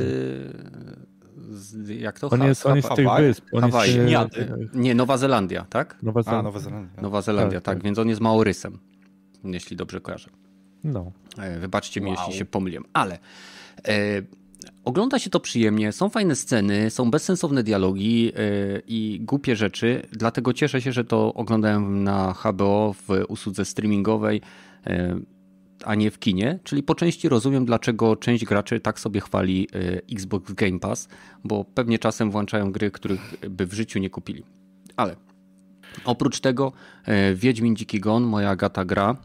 z, 1.49 1.89
jak 1.89 2.19
to? 2.19 2.29
On 2.29 2.43
jest, 2.43 2.65
on 2.65 2.75
jest 2.75 2.87
z 2.91 2.95
tych 2.95 3.07
wysp. 3.17 3.45
On 3.51 3.63
jest, 3.65 3.97
Nie, 4.07 4.19
e, 4.19 4.29
ty. 4.29 4.69
Nie, 4.73 4.95
Nowa 4.95 5.17
Zelandia, 5.17 5.65
tak? 5.69 5.97
Nowa 6.03 6.19
A, 6.19 6.23
Zelandia. 6.23 6.43
Nowa 6.51 6.59
Zelandia. 6.59 7.01
Nowa 7.01 7.21
Zelandia, 7.21 7.59
Tak, 7.61 7.65
tak, 7.65 7.75
tak. 7.75 7.83
więc 7.83 7.99
on 7.99 8.09
jest 8.09 8.21
Maorysem, 8.21 8.79
jeśli 9.43 9.77
dobrze 9.77 10.01
kojarzę. 10.01 10.29
No. 10.83 11.11
E, 11.37 11.59
Wybaczcie 11.59 12.01
mi, 12.01 12.09
Wow. 12.11 12.19
jeśli 12.19 12.33
się 12.39 12.45
pomyliłem, 12.45 12.83
ale 12.93 13.19
e, 13.87 14.21
ogląda 14.84 15.19
się 15.19 15.30
to 15.30 15.39
przyjemnie, 15.39 15.91
są 15.91 16.10
fajne 16.10 16.36
sceny, 16.36 16.89
są 16.89 17.12
bezsensowne 17.12 17.63
dialogi 17.63 18.32
e, 18.36 18.39
i 18.88 19.19
głupie 19.21 19.56
rzeczy, 19.56 20.02
dlatego 20.12 20.54
cieszę 20.54 20.82
się, 20.82 20.91
że 20.91 21.04
to 21.04 21.34
oglądałem 21.34 22.04
na 22.04 22.34
HBO 22.34 22.93
w 22.93 23.08
usłudze 23.28 23.65
streamingowej, 23.65 24.41
e, 24.88 25.19
a 25.86 25.95
nie 25.95 26.12
w 26.12 26.19
kinie, 26.19 26.60
czyli 26.63 26.84
po 26.84 26.95
części 26.95 27.30
rozumiem, 27.30 27.65
dlaczego 27.65 28.15
część 28.15 28.45
graczy 28.45 28.80
tak 28.80 28.99
sobie 28.99 29.21
chwali 29.21 29.67
e, 29.73 30.02
Xbox 30.12 30.54
Game 30.54 30.80
Pass, 30.80 31.08
bo 31.43 31.65
pewnie 31.65 31.99
czasem 31.99 32.32
włączają 32.32 32.71
gry, 32.71 32.91
których 32.91 33.36
by 33.49 33.65
w 33.65 33.73
życiu 33.73 33.99
nie 33.99 34.10
kupili. 34.10 34.43
Ale 34.95 35.15
oprócz 36.06 36.39
tego 36.39 36.71
Wiedźmin 37.36 37.76
Dziki 37.76 37.99
Gon, 37.99 38.23
moja 38.23 38.56
gata 38.56 38.86
gra, 38.86 39.15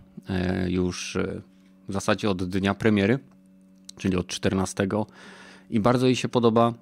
już 0.68 1.18
w 1.88 1.92
zasadzie 1.92 2.30
od 2.30 2.44
dnia 2.44 2.74
premiery, 2.74 3.18
czyli 3.98 4.16
od 4.16 4.26
14 4.26 4.88
i 5.70 5.80
bardzo 5.80 6.06
jej 6.06 6.16
się 6.16 6.28
podoba, 6.28 6.72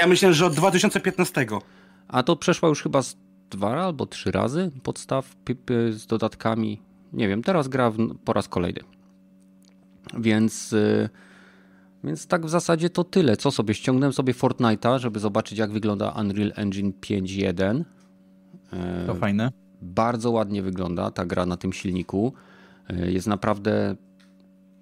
Ja 0.00 0.06
myślę, 0.06 0.32
że 0.34 0.46
od 0.46 0.54
2015. 0.54 1.46
a 2.08 2.22
to 2.22 2.36
przeszła 2.36 2.68
już 2.68 2.82
chyba 2.82 3.02
z 3.02 3.16
dwa 3.50 3.84
albo 3.84 4.06
trzy 4.06 4.30
razy 4.30 4.70
podstaw 4.82 5.36
z 5.90 6.06
dodatkami. 6.06 6.80
Nie 7.12 7.28
wiem, 7.28 7.42
teraz 7.42 7.68
gra 7.68 7.90
w, 7.90 7.96
po 8.24 8.32
raz 8.32 8.48
kolejny. 8.48 8.80
Więc, 10.18 10.72
y, 10.72 11.08
więc 12.04 12.26
tak 12.26 12.46
w 12.46 12.48
zasadzie 12.48 12.90
to 12.90 13.04
tyle. 13.04 13.36
Co 13.36 13.50
sobie? 13.50 13.74
Ściągnąłem 13.74 14.12
sobie 14.12 14.32
Fortnite'a, 14.34 14.98
żeby 14.98 15.20
zobaczyć 15.20 15.58
jak 15.58 15.70
wygląda 15.70 16.10
Unreal 16.20 16.52
Engine 16.56 16.92
5.1. 17.00 17.84
E, 18.72 19.06
To 19.06 19.14
fajne. 19.14 19.52
Bardzo 19.82 20.30
ładnie 20.30 20.62
wygląda 20.62 21.10
ta 21.10 21.26
gra 21.26 21.46
na 21.46 21.56
tym 21.56 21.72
silniku. 21.72 22.32
E, 22.88 23.10
Jest 23.10 23.26
naprawdę 23.26 23.96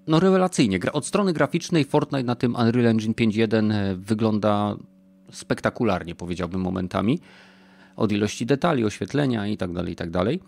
no 0.07 0.19
rewelacyjnie. 0.19 0.79
Od 0.93 1.05
strony 1.05 1.33
graficznej 1.33 1.85
Fortnite 1.85 2.23
na 2.23 2.35
tym 2.35 2.55
Unreal 2.55 2.87
Engine 2.87 3.13
5.1 3.13 3.73
e, 3.73 3.95
wygląda 3.95 4.75
spektakularnie, 5.31 6.15
powiedziałbym 6.15 6.61
momentami. 6.61 7.19
Od 7.95 8.11
ilości 8.11 8.45
detali, 8.45 8.85
oświetlenia 8.85 9.47
i 9.47 9.57
tak 9.57 9.73
dalej, 9.73 9.93
i 9.93 9.95
tak 9.95 10.09
dalej. 10.09 10.39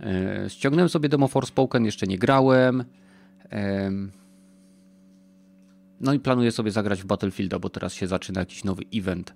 E, 0.00 0.50
Ściągnąłem 0.50 0.88
sobie 0.88 1.08
demo 1.08 1.28
Forspoken, 1.28 1.84
jeszcze 1.84 2.06
nie 2.06 2.18
grałem. 2.18 2.84
Em, 3.50 4.10
No 6.00 6.12
i 6.12 6.18
planuję 6.18 6.52
sobie 6.52 6.70
zagrać 6.70 7.02
w 7.02 7.06
Battlefielda, 7.06 7.58
bo 7.58 7.68
teraz 7.68 7.94
się 7.94 8.06
zaczyna 8.06 8.40
jakiś 8.40 8.64
nowy 8.64 8.82
event 8.94 9.34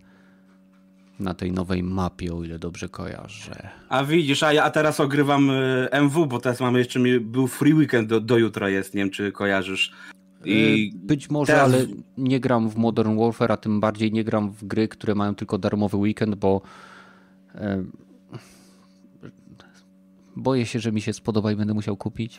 na 1.20 1.34
tej 1.34 1.52
nowej 1.52 1.82
mapie, 1.82 2.34
o 2.34 2.44
ile 2.44 2.58
dobrze 2.58 2.88
kojarzę. 2.88 3.68
A 3.88 4.04
widzisz, 4.04 4.42
a 4.42 4.52
ja 4.52 4.70
teraz 4.70 5.00
ogrywam 5.00 5.50
y, 5.50 5.88
MW, 5.92 6.26
bo 6.26 6.38
teraz 6.40 6.60
mamy 6.60 6.78
jeszcze, 6.78 7.00
mi- 7.00 7.20
był 7.20 7.46
free 7.46 7.74
weekend 7.74 8.08
do, 8.08 8.20
do 8.20 8.38
jutra 8.38 8.68
jest, 8.68 8.94
nie 8.94 9.00
wiem 9.00 9.10
czy 9.10 9.32
kojarzysz. 9.32 9.92
I 10.44 10.92
E, 10.94 10.98
Być 11.06 11.30
może, 11.30 11.52
teraz- 11.52 11.64
ale 11.74 11.86
nie 12.18 12.40
gram 12.40 12.68
w 12.70 12.76
Modern 12.76 13.18
Warfare, 13.18 13.52
a 13.52 13.56
tym 13.56 13.80
bardziej 13.80 14.12
nie 14.12 14.24
gram 14.24 14.50
w 14.52 14.64
gry, 14.64 14.88
które 14.88 15.14
mają 15.14 15.34
tylko 15.34 15.58
darmowy 15.58 15.96
weekend, 15.96 16.34
bo 16.34 16.62
e, 17.54 17.84
boję 20.36 20.66
się, 20.66 20.80
że 20.80 20.92
mi 20.92 21.00
się 21.00 21.12
spodoba 21.12 21.52
i 21.52 21.56
będę 21.56 21.74
musiał 21.74 21.96
kupić. 21.96 22.38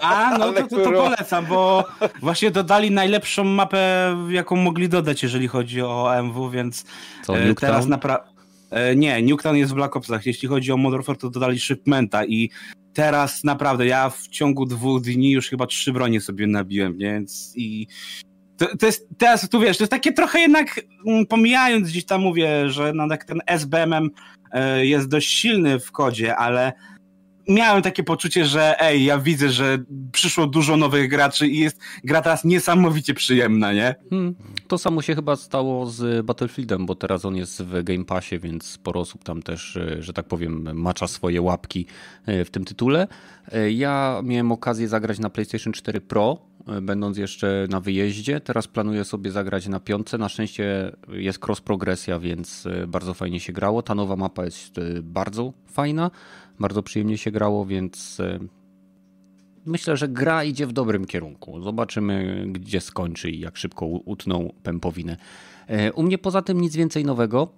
A, 0.00 0.38
no 0.38 0.52
to, 0.52 0.62
to, 0.62 0.76
to 0.76 0.92
polecam, 0.92 1.46
bo 1.46 1.84
właśnie 2.20 2.50
dodali 2.50 2.90
najlepszą 2.90 3.44
mapę, 3.44 4.16
jaką 4.30 4.56
mogli 4.56 4.88
dodać, 4.88 5.22
jeżeli 5.22 5.48
chodzi 5.48 5.82
o 5.82 6.22
MW, 6.22 6.50
więc 6.50 6.84
Co, 7.24 7.38
e, 7.38 7.54
teraz 7.54 7.86
naprawdę... 7.86 8.28
Nie, 8.96 9.22
Nuketown 9.22 9.56
jest 9.56 9.72
w 9.72 9.74
Black 9.74 9.96
Opsach. 9.96 10.26
Jeśli 10.26 10.48
chodzi 10.48 10.72
o 10.72 10.76
Modern 10.76 11.02
Warfare, 11.02 11.16
to 11.18 11.30
dodali 11.30 11.60
Shipmenta 11.60 12.24
i 12.24 12.50
teraz 12.92 13.44
naprawdę 13.44 13.86
ja 13.86 14.10
w 14.10 14.28
ciągu 14.28 14.66
dwóch 14.66 15.02
dni 15.02 15.30
już 15.30 15.48
chyba 15.48 15.66
trzy 15.66 15.92
bronie 15.92 16.20
sobie 16.20 16.46
nabiłem, 16.46 16.98
nie? 16.98 17.12
więc 17.12 17.52
i 17.56 17.86
to, 18.56 18.76
to 18.76 18.86
jest 18.86 19.08
teraz 19.18 19.48
tu 19.48 19.60
wiesz, 19.60 19.76
to 19.76 19.84
jest 19.84 19.90
takie 19.90 20.12
trochę 20.12 20.40
jednak 20.40 20.80
mm, 21.06 21.26
pomijając 21.26 21.88
gdzieś 21.88 22.04
tam 22.04 22.20
mówię, 22.20 22.70
że 22.70 22.92
no, 22.92 23.08
tak 23.08 23.24
ten 23.24 23.40
SBMM 23.46 24.10
e, 24.52 24.86
jest 24.86 25.08
dość 25.08 25.28
silny 25.28 25.80
w 25.80 25.92
kodzie, 25.92 26.36
ale 26.36 26.72
miałem 27.48 27.82
takie 27.82 28.02
poczucie, 28.04 28.44
że 28.44 28.80
ej, 28.80 29.04
ja 29.04 29.18
widzę, 29.18 29.50
że 29.50 29.78
przyszło 30.12 30.46
dużo 30.46 30.76
nowych 30.76 31.10
graczy 31.10 31.48
i 31.48 31.58
jest 31.58 31.80
gra 32.04 32.22
teraz 32.22 32.44
niesamowicie 32.44 33.14
przyjemna, 33.14 33.72
nie? 33.72 33.94
Hmm. 34.10 34.34
To 34.68 34.78
samo 34.78 35.02
się 35.02 35.14
chyba 35.14 35.36
stało 35.36 35.86
z 35.86 36.26
Battlefieldem, 36.26 36.86
bo 36.86 36.94
teraz 36.94 37.24
on 37.24 37.36
jest 37.36 37.62
w 37.62 37.82
Game 37.82 38.04
Passie, 38.04 38.38
więc 38.38 38.64
sporo 38.64 39.00
osób 39.00 39.24
tam 39.24 39.42
też, 39.42 39.76
e, 39.76 40.02
że 40.02 40.12
tak 40.12 40.26
powiem, 40.26 40.78
macza 40.78 41.06
swoje 41.08 41.42
łapki 41.42 41.86
e, 42.26 42.44
w 42.44 42.50
tym 42.50 42.64
tytule. 42.64 43.08
E, 43.52 43.70
Ja 43.70 44.20
miałem 44.24 44.52
okazję 44.52 44.88
zagrać 44.88 45.18
na 45.18 45.30
PlayStation 45.30 45.72
4 45.72 46.00
Pro, 46.00 46.38
będąc 46.82 47.18
jeszcze 47.18 47.66
na 47.70 47.80
wyjeździe. 47.80 48.40
Teraz 48.40 48.68
planuję 48.68 49.04
sobie 49.04 49.30
zagrać 49.30 49.68
na 49.68 49.80
piątce. 49.80 50.18
Na 50.18 50.28
szczęście 50.28 50.92
jest 51.08 51.44
cross 51.44 51.60
progresja, 51.60 52.18
więc 52.18 52.68
bardzo 52.88 53.14
fajnie 53.14 53.40
się 53.40 53.52
grało. 53.52 53.82
Ta 53.82 53.94
nowa 53.94 54.16
mapa 54.16 54.44
jest 54.44 54.80
bardzo 55.02 55.52
fajna, 55.66 56.10
bardzo 56.60 56.82
przyjemnie 56.82 57.18
się 57.18 57.30
grało, 57.30 57.66
więc 57.66 58.20
e, 58.20 58.38
Myślę, 59.68 59.96
że 59.96 60.08
gra 60.08 60.44
idzie 60.44 60.66
w 60.66 60.72
dobrym 60.72 61.04
kierunku. 61.04 61.62
Zobaczymy, 61.62 62.44
gdzie 62.48 62.80
skończy 62.80 63.30
i 63.30 63.40
jak 63.40 63.56
szybko 63.56 63.86
utną 63.86 64.52
pępowinę. 64.62 65.16
E, 65.66 65.92
U 65.92 66.02
mnie 66.02 66.18
poza 66.18 66.42
tym 66.42 66.60
nic 66.60 66.76
więcej 66.76 67.04
nowego. 67.04 67.48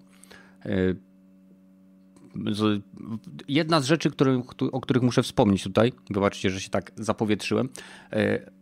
E, 0.64 0.70
Jedna 3.48 3.80
z 3.80 3.84
rzeczy, 3.84 4.10
o 4.72 4.80
których 4.80 5.02
muszę 5.02 5.22
wspomnieć 5.22 5.62
tutaj, 5.62 5.92
wybaczcie, 6.10 6.50
że 6.50 6.60
się 6.60 6.70
tak 6.70 6.92
zapowietrzyłem. 6.96 7.68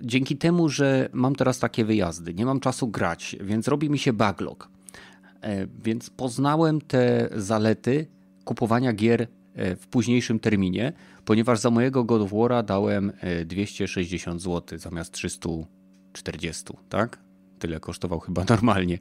Dzięki 0.02 0.36
temu, 0.36 0.68
że 0.68 1.08
mam 1.12 1.34
teraz 1.34 1.58
takie 1.58 1.84
wyjazdy, 1.84 2.34
nie 2.34 2.46
mam 2.46 2.60
czasu 2.60 2.88
grać, 2.88 3.36
więc 3.40 3.68
robi 3.68 3.90
mi 3.90 3.98
się 3.98 4.12
backlog. 4.12 4.68
Więc 5.84 6.10
poznałem 6.10 6.80
te 6.80 7.28
zalety 7.36 8.06
kupowania 8.44 8.92
gier 8.92 9.28
w 9.80 9.86
późniejszym 9.86 10.38
terminie, 10.38 10.92
ponieważ 11.24 11.58
za 11.58 11.70
mojego 11.70 12.04
God 12.04 12.22
of 12.22 12.66
dałem 12.66 13.12
e, 13.20 13.44
260 13.44 14.42
zł 14.42 14.78
zamiast 14.78 15.12
340, 15.12 16.64
tak? 16.88 17.18
Tyle 17.58 17.80
kosztował 17.80 18.20
chyba 18.20 18.44
normalnie. 18.50 18.98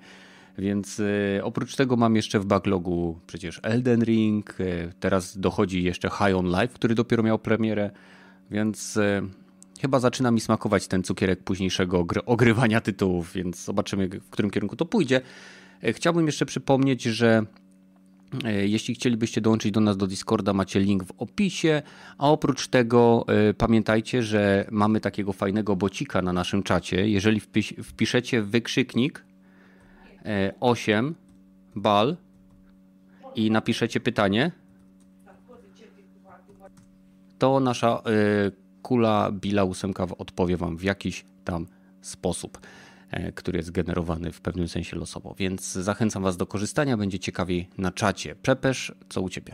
Więc 0.58 1.00
e, 1.00 1.44
oprócz 1.44 1.76
tego 1.76 1.96
mam 1.96 2.16
jeszcze 2.16 2.40
w 2.40 2.46
backlogu 2.46 3.20
przecież 3.28 3.60
Elden 3.64 4.04
Ring, 4.04 4.56
e, 4.62 4.94
teraz 5.00 5.38
dochodzi 5.38 5.84
jeszcze 5.84 6.10
High 6.10 6.36
on 6.38 6.46
Life, 6.48 6.68
który 6.68 6.96
dopiero 6.96 7.24
miał 7.24 7.40
premierę, 7.40 7.92
więc 8.52 8.98
e, 8.98 9.22
chyba 9.82 10.00
zaczyna 10.00 10.32
mi 10.32 10.40
smakować 10.40 10.88
ten 10.88 11.04
cukierek 11.04 11.44
późniejszego 11.44 12.04
ogry- 12.04 12.22
ogrywania 12.26 12.82
tytułów, 12.82 13.34
więc 13.34 13.64
zobaczymy 13.66 14.08
w 14.08 14.30
którym 14.30 14.52
kierunku 14.52 14.76
to 14.76 14.86
pójdzie. 14.86 15.22
E, 15.84 15.94
Chciałbym 15.94 16.26
jeszcze 16.26 16.46
przypomnieć, 16.46 17.04
że 17.04 17.28
E, 17.38 17.67
Jeśli 18.62 18.96
chcielibyście 18.96 19.42
dołączyć 19.42 19.72
do 19.72 19.80
nas 19.80 19.98
do 19.98 20.08
Discorda, 20.08 20.54
macie 20.54 20.80
link 20.80 21.04
w 21.04 21.12
opisie. 21.18 21.82
A 22.18 22.30
oprócz 22.30 22.68
tego 22.68 23.26
e, 23.28 23.54
pamiętajcie, 23.54 24.24
że 24.24 24.68
mamy 24.72 25.00
takiego 25.00 25.34
fajnego 25.34 25.76
bocika 25.76 26.22
na 26.22 26.34
naszym 26.34 26.64
czacie. 26.64 27.10
Jeżeli 27.10 27.40
wpisz, 27.40 27.74
wpiszecie 27.84 28.42
wykrzyknik 28.42 29.26
e, 30.26 30.54
8 30.60 31.16
bal 31.76 32.18
i 33.36 33.52
napiszecie 33.52 34.00
pytanie, 34.00 34.52
to 37.38 37.60
nasza 37.60 38.02
e, 38.06 38.52
kula 38.82 39.32
Billa 39.32 39.64
ósemka 39.64 40.08
odpowie 40.18 40.58
wam 40.58 40.78
w 40.78 40.84
jakiś 40.84 41.26
tam 41.44 41.68
sposób 42.02 42.58
e, 42.58 42.87
który 43.36 43.58
jest 43.58 43.72
generowany 43.72 44.32
w 44.32 44.42
pewnym 44.42 44.68
sensie 44.68 44.98
losowo. 44.98 45.36
Więc 45.38 45.72
zachęcam 45.72 46.24
Was 46.24 46.38
do 46.38 46.46
korzystania, 46.46 46.98
będzie 46.98 47.20
ciekawiej 47.20 47.70
na 47.78 47.92
czacie. 47.92 48.36
Przepesz, 48.36 48.96
co 49.10 49.22
u 49.22 49.30
Ciebie? 49.30 49.54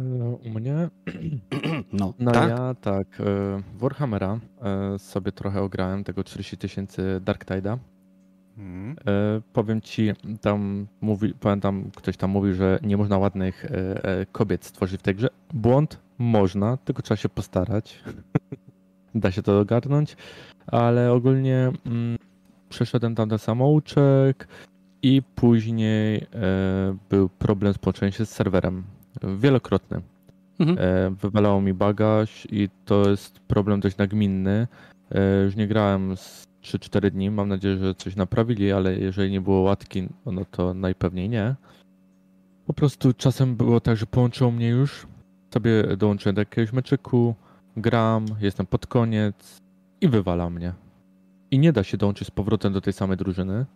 E, 0.00 0.04
U 0.44 0.50
mnie? 0.50 0.74
No, 1.92 2.14
No 2.18 2.32
tak? 2.32 2.48
ja 2.48 2.74
tak, 2.74 3.20
e, 3.20 3.62
Warhammera 3.78 4.40
e, 4.62 4.98
sobie 4.98 5.32
trochę 5.32 5.62
ograłem, 5.62 6.04
tego 6.04 6.24
40 6.24 6.56
tysięcy 6.56 7.20
Dark 7.24 7.44
Tide'a. 7.44 7.78
Mhm. 8.58 8.96
E, 9.06 9.40
powiem 9.52 9.80
ci, 9.80 10.12
tam 10.40 10.86
mówi, 11.00 11.34
pamiętam, 11.40 11.90
ktoś 11.96 12.16
tam 12.16 12.30
mówił, 12.30 12.54
że 12.54 12.78
nie 12.82 12.96
można 12.96 13.18
ładnych 13.18 13.64
e, 13.64 14.04
e, 14.04 14.26
kobiet 14.26 14.64
stworzyć 14.64 15.00
w 15.00 15.02
tej 15.02 15.14
grze. 15.14 15.28
Błąd 15.52 15.98
można, 16.18 16.76
tylko 16.76 17.02
trzeba 17.02 17.16
się 17.16 17.28
postarać. 17.28 18.02
da 19.14 19.30
się 19.30 19.42
to 19.42 19.60
ogarnąć, 19.60 20.16
ale 20.66 21.12
ogólnie 21.12 21.72
mm, 21.86 22.18
przeszedłem 22.68 23.14
tam 23.14 23.28
ten 23.28 23.38
samouczek 23.38 24.48
i 25.02 25.22
później 25.34 26.16
e, 26.16 26.96
był 27.10 27.28
problem 27.28 27.74
z 27.74 27.78
połączeniem 27.78 28.12
się 28.12 28.26
z 28.26 28.30
serwerem. 28.30 28.82
Wielokrotny. 29.38 30.00
Mhm. 30.58 30.78
E, 30.80 31.10
wywalało 31.10 31.60
mi 31.60 31.74
bagaż 31.74 32.46
i 32.50 32.68
to 32.84 33.10
jest 33.10 33.40
problem 33.40 33.80
dość 33.80 33.96
nagminny. 33.96 34.66
E, 35.10 35.42
już 35.44 35.56
nie 35.56 35.66
grałem 35.66 36.16
z 36.16 36.46
3-4 36.62 37.10
dni. 37.10 37.30
Mam 37.30 37.48
nadzieję, 37.48 37.76
że 37.76 37.94
coś 37.94 38.16
naprawili, 38.16 38.72
ale 38.72 38.98
jeżeli 38.98 39.32
nie 39.32 39.40
było 39.40 39.60
łatki, 39.60 40.08
no 40.26 40.44
to 40.50 40.74
najpewniej 40.74 41.28
nie. 41.28 41.54
Po 42.66 42.74
prostu 42.74 43.12
czasem 43.12 43.56
było 43.56 43.80
tak, 43.80 43.96
że 43.96 44.06
połączyło 44.06 44.50
mnie 44.50 44.68
już. 44.68 45.06
Sobie 45.54 45.96
dołączyłem 45.96 46.34
do 46.34 46.40
jakiegoś 46.40 46.72
meczyku, 46.72 47.34
gram, 47.76 48.26
jestem 48.40 48.66
pod 48.66 48.86
koniec 48.86 49.60
i 50.00 50.08
wywala 50.08 50.50
mnie. 50.50 50.72
I 51.50 51.58
nie 51.58 51.72
da 51.72 51.82
się 51.84 51.96
dołączyć 51.96 52.28
z 52.28 52.30
powrotem 52.30 52.72
do 52.72 52.80
tej 52.80 52.92
samej 52.92 53.16
drużyny, 53.16 53.66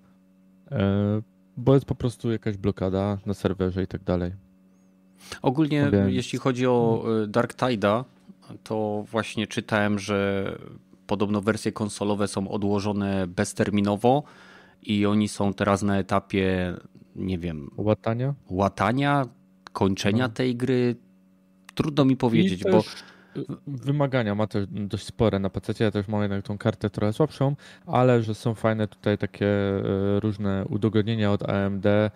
e, 0.71 1.23
bo 1.57 1.75
jest 1.75 1.87
po 1.87 1.95
prostu 1.95 2.31
jakaś 2.33 2.57
blokada 2.57 3.19
na 3.27 3.35
serwerze 3.35 3.83
i 3.83 3.87
tak 3.87 4.03
dalej. 4.05 4.33
Ogólnie, 5.43 5.89
Więc- 5.93 6.13
jeśli 6.13 6.39
chodzi 6.39 6.67
o 6.67 7.05
y, 7.25 7.27
Dark 7.29 7.55
Tide'a, 7.55 8.05
to 8.65 9.05
właśnie 9.11 9.47
czytałem, 9.47 9.99
że 9.99 10.53
podobno 11.07 11.41
wersje 11.41 11.73
konsolowe 11.73 12.29
są 12.29 12.49
odłożone 12.49 13.27
bezterminowo 13.27 14.23
i 14.83 15.07
oni 15.07 15.29
są 15.29 15.55
teraz 15.55 15.83
na 15.83 15.99
etapie, 15.99 16.75
nie 17.17 17.39
wiem, 17.39 17.71
Łatania? 17.77 18.35
łatania, 18.51 19.27
kończenia 19.73 20.29
No. 20.29 20.35
tej 20.35 20.57
gry. 20.57 20.97
Trudno 21.75 22.05
mi 22.05 22.17
powiedzieć, 22.17 22.65
bo 22.65 22.71
też 22.83 22.87
y, 22.87 22.97
wymagania 23.67 24.35
ma 24.35 24.47
też 24.47 24.67
dość 24.71 25.05
spore 25.05 25.39
na 25.39 25.51
PC. 25.51 25.85
Ja 25.85 25.91
też 25.91 26.09
mam 26.09 26.23
jednak 26.23 26.45
tą 26.45 26.59
kartę 26.59 26.91
trochę 26.91 27.13
słabszą, 27.13 27.57
ale 27.87 28.23
że 28.23 28.35
są 28.35 28.55
fajne 28.55 28.89
tutaj 28.89 29.19
takie 29.19 29.47
y, 29.47 30.21
różne 30.21 30.65
udogodnienia 30.69 31.33
od 31.33 31.49
AMD, 31.49 31.87
y, 31.87 32.11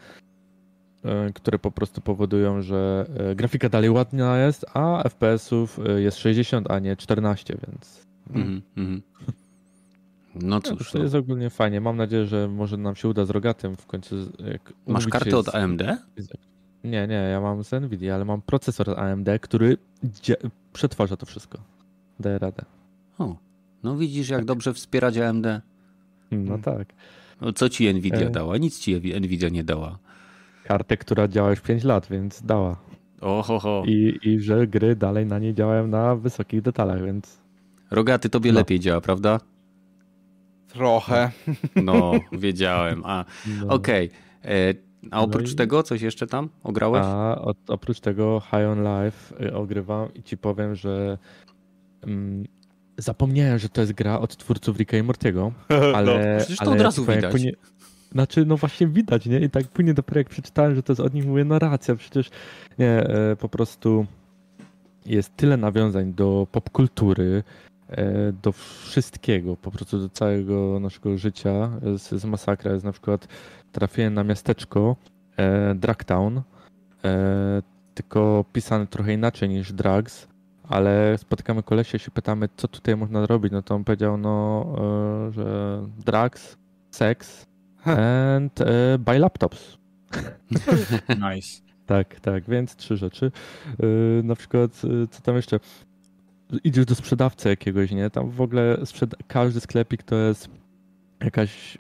które 1.35 1.59
po 1.59 1.71
prostu 1.71 2.01
powodują, 2.01 2.63
że 2.63 3.07
y, 3.31 3.35
grafika 3.35 3.69
dalej 3.69 3.91
ładna 3.91 4.39
jest, 4.39 4.67
a 4.75 5.03
FPS-ów 5.09 5.81
jest 5.97 6.19
60, 6.19 6.71
a 6.71 6.79
nie 6.79 6.97
14, 6.97 7.57
więc 7.67 8.07
mhm. 8.31 9.03
No 10.35 10.61
cóż, 10.61 10.93
to 10.93 10.99
jest 10.99 11.15
ogólnie 11.15 11.51
fajnie. 11.51 11.81
Mam 11.81 11.97
nadzieję, 11.97 12.27
że 12.27 12.49
może 12.49 12.77
nam 12.77 12.97
się 12.97 13.09
uda 13.09 13.25
z 13.25 13.31
Rogatym 13.31 13.77
w 13.77 13.87
końcu. 13.87 14.17
masz 14.87 15.07
kartę 15.07 15.39
od 15.39 15.55
AMD? 15.55 15.83
Nie, 16.85 17.07
nie, 17.07 17.15
ja 17.15 17.41
mam 17.41 17.65
z 17.65 17.73
Nvidia, 17.83 18.15
ale 18.15 18.25
mam 18.25 18.43
procesor 18.43 19.01
AMD, 19.01 19.29
który 19.41 19.77
przetwarza 20.73 21.17
to 21.17 21.27
wszystko. 21.27 21.59
Daje 22.21 22.39
radę. 22.39 22.65
O, 23.19 23.37
no 23.83 23.97
widzisz, 23.97 24.29
jak 24.29 24.45
dobrze 24.45 24.75
wspierać 24.75 25.19
AMD. 25.19 25.47
No 26.31 26.59
tak. 26.59 26.93
No, 27.41 27.53
co 27.53 27.69
ci 27.69 27.95
Nvidia 27.95 28.21
E. 28.27 28.31
dała? 28.31 28.57
Nic 28.57 28.79
ci 28.79 28.95
Nvidia 29.21 29.49
nie 29.49 29.65
dała. 29.65 29.99
Kartę, 30.65 30.97
która 30.97 31.29
działa 31.29 31.51
już 31.51 31.61
5 31.61 31.85
lat, 31.85 32.07
więc 32.11 32.43
dała. 32.43 32.77
Oho, 33.21 33.83
I, 33.87 34.19
I 34.23 34.41
że 34.41 34.67
gry 34.67 34.97
dalej 34.97 35.27
na 35.27 35.39
niej 35.39 35.55
działają 35.55 35.87
na 35.87 36.17
wysokich 36.17 36.63
detalach, 36.63 37.05
więc 37.05 37.39
Rogaty 37.91 38.29
tobie 38.29 38.53
No. 38.53 38.59
lepiej 38.61 38.81
działa, 38.81 39.01
prawda? 39.01 39.41
Trochę. 40.69 41.31
No, 41.77 42.13
wiedziałem. 42.33 43.03
A, 43.05 43.25
no. 43.61 43.75
okej. 43.75 44.11
E, 44.45 44.75
A 45.11 45.21
oprócz 45.21 45.53
i- 45.53 45.55
tego 45.57 45.83
coś 45.83 46.03
jeszcze 46.03 46.27
tam 46.27 46.49
ograłeś? 46.63 47.03
A 47.05 47.39
od, 47.41 47.57
oprócz 47.71 48.01
tego 48.01 48.43
High 48.51 48.69
on 48.73 48.79
Life 48.79 49.45
y, 49.45 49.55
ogrywam 49.55 50.15
i 50.15 50.23
ci 50.23 50.39
powiem, 50.39 50.75
że 50.75 51.19
mm, 52.03 52.45
zapomniałem, 52.99 53.59
że 53.59 53.69
to 53.69 53.81
jest 53.81 53.93
gra 53.93 54.19
od 54.21 54.37
twórców 54.37 54.77
Ricka 54.79 54.97
i 54.97 55.03
Mortiego, 55.03 55.53
ale, 55.95 56.35
No, 56.35 56.39
przecież 56.39 56.59
to 56.59 56.65
ale 56.65 56.73
od 56.73 56.81
razu 56.81 57.05
powiem, 57.05 57.21
widać. 57.21 57.43
Nie, 57.43 57.53
Znaczy, 58.13 58.47
no 58.47 58.57
właśnie 58.57 58.87
widać, 58.87 59.27
nie? 59.27 59.41
I 59.41 59.51
tak 59.51 59.69
później 59.69 59.95
dopiero 59.95 60.19
jak 60.19 60.29
przeczytałem, 60.29 60.75
że 60.75 60.83
to 60.83 60.93
jest 60.93 61.01
od 61.01 61.15
nich, 61.15 61.27
mówię, 61.27 61.45
no 61.45 61.59
racja, 61.59 61.97
przecież 61.97 62.31
nie, 62.79 62.89
e, 62.89 63.37
po 63.37 63.49
prostu 63.49 64.07
jest 65.07 65.37
tyle 65.37 65.57
nawiązań 65.57 66.15
do 66.15 66.47
popkultury, 66.53 67.43
do 68.43 68.53
wszystkiego, 68.53 69.57
po 69.57 69.71
prostu 69.71 69.99
do 69.99 70.09
całego 70.09 70.81
naszego 70.81 71.19
życia. 71.19 71.71
Jest, 71.83 72.13
jest 72.13 72.25
masakra, 72.25 72.73
jest 72.73 72.85
na 72.85 72.93
przykład 72.93 73.29
trafiłem 73.73 74.15
na 74.15 74.25
miasteczko 74.25 74.97
e, 75.37 75.75
Dragtown, 75.75 76.43
e, 77.05 77.63
tylko 77.95 78.45
pisane 78.53 78.87
trochę 78.87 79.13
inaczej 79.13 79.49
niż 79.49 79.73
Drugs, 79.73 80.29
ale 80.69 81.19
spotykamy 81.19 81.63
kolesia 81.63 81.97
i 81.97 82.01
się 82.01 82.11
pytamy, 82.11 82.49
co 82.57 82.69
tutaj 82.69 82.97
można 82.97 83.27
robić, 83.27 83.53
no 83.53 83.63
to 83.63 83.75
on 83.75 83.85
powiedział, 83.85 84.19
no, 84.19 84.67
e, 85.29 85.33
że 85.33 85.81
drugs, 86.07 86.57
sex 86.91 87.47
and 87.85 88.61
e, 88.61 88.99
buy 88.99 89.19
laptops. 89.19 89.79
Nice. 91.33 91.63
Tak, 91.87 92.21
tak, 92.21 92.45
więc 92.51 92.77
trzy 92.77 92.97
rzeczy. 92.97 93.33
Yy, 93.79 94.23
na 94.25 94.35
przykład, 94.35 94.71
co 95.11 95.23
tam 95.23 95.37
jeszcze? 95.37 95.61
Idziesz 96.65 96.85
do 96.85 96.95
sprzedawcy 96.95 97.49
jakiegoś, 97.49 97.91
nie? 97.91 98.11
Tam 98.11 98.31
w 98.31 98.41
ogóle 98.41 98.79
sprzeda- 98.85 99.17
każdy 99.29 99.61
sklepik 99.61 100.03
to 100.03 100.17
jest 100.17 100.49
jakaś. 101.25 101.79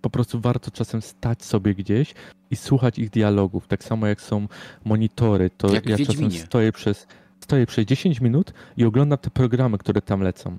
Po 0.00 0.10
prostu 0.10 0.40
warto 0.40 0.70
czasem 0.70 1.02
stać 1.02 1.44
sobie 1.44 1.74
gdzieś 1.74 2.14
i 2.50 2.56
słuchać 2.56 2.98
ich 2.98 3.10
dialogów. 3.10 3.68
Tak 3.68 3.84
samo 3.84 4.06
jak 4.06 4.20
są 4.20 4.48
monitory, 4.84 5.50
to 5.50 5.74
Jak 5.74 5.88
ja 5.88 5.96
czasem 6.06 6.30
stoję 6.46 6.72
przez, 6.72 7.06
stoję 7.40 7.66
przez 7.66 7.84
10 7.86 8.20
minut 8.20 8.52
i 8.76 8.84
oglądam 8.84 9.18
te 9.18 9.30
programy, 9.30 9.78
które 9.78 10.02
tam 10.02 10.20
lecą 10.20 10.58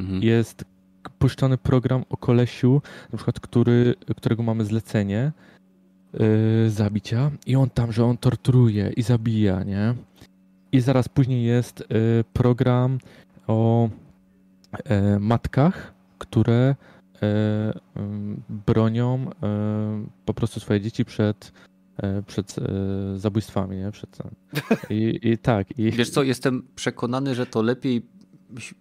Mhm. 0.00 0.22
jest 0.22 0.64
puszczony 1.18 1.58
program 1.58 2.04
o 2.10 2.16
kolesiu, 2.16 2.82
na 3.12 3.16
przykład, 3.16 3.40
który, 3.40 3.94
którego 4.16 4.42
mamy 4.42 4.64
zlecenie 4.64 5.32
yy, 6.12 6.70
zabicia 6.70 7.30
i 7.46 7.56
on 7.56 7.70
tam, 7.70 7.92
że 7.92 8.04
on 8.04 8.16
torturuje 8.16 8.92
i 8.96 9.02
zabija, 9.02 9.62
nie? 9.62 9.94
I 10.72 10.80
zaraz 10.80 11.08
później 11.08 11.44
jest 11.44 11.84
yy, 11.90 12.24
program 12.32 12.98
o 13.46 13.88
e, 14.84 15.18
matkach, 15.18 15.94
które 16.18 16.74
e, 17.22 17.72
ym, 17.96 18.42
bronią 18.66 19.30
e, 19.42 20.04
po 20.24 20.34
prostu 20.34 20.60
swoje 20.60 20.80
dzieci 20.80 21.04
przed, 21.04 21.52
przed 22.26 22.56
zabójstwami, 23.16 23.76
nie? 23.76 23.90
Przed, 23.90 24.18
i, 24.90 25.18
I 25.22 25.38
tak. 25.38 25.78
I, 25.78 25.90
Wiesz 25.90 26.10
co, 26.10 26.22
jestem 26.22 26.62
przekonany, 26.76 27.34
że 27.34 27.46
to 27.46 27.62
lepiej 27.62 28.02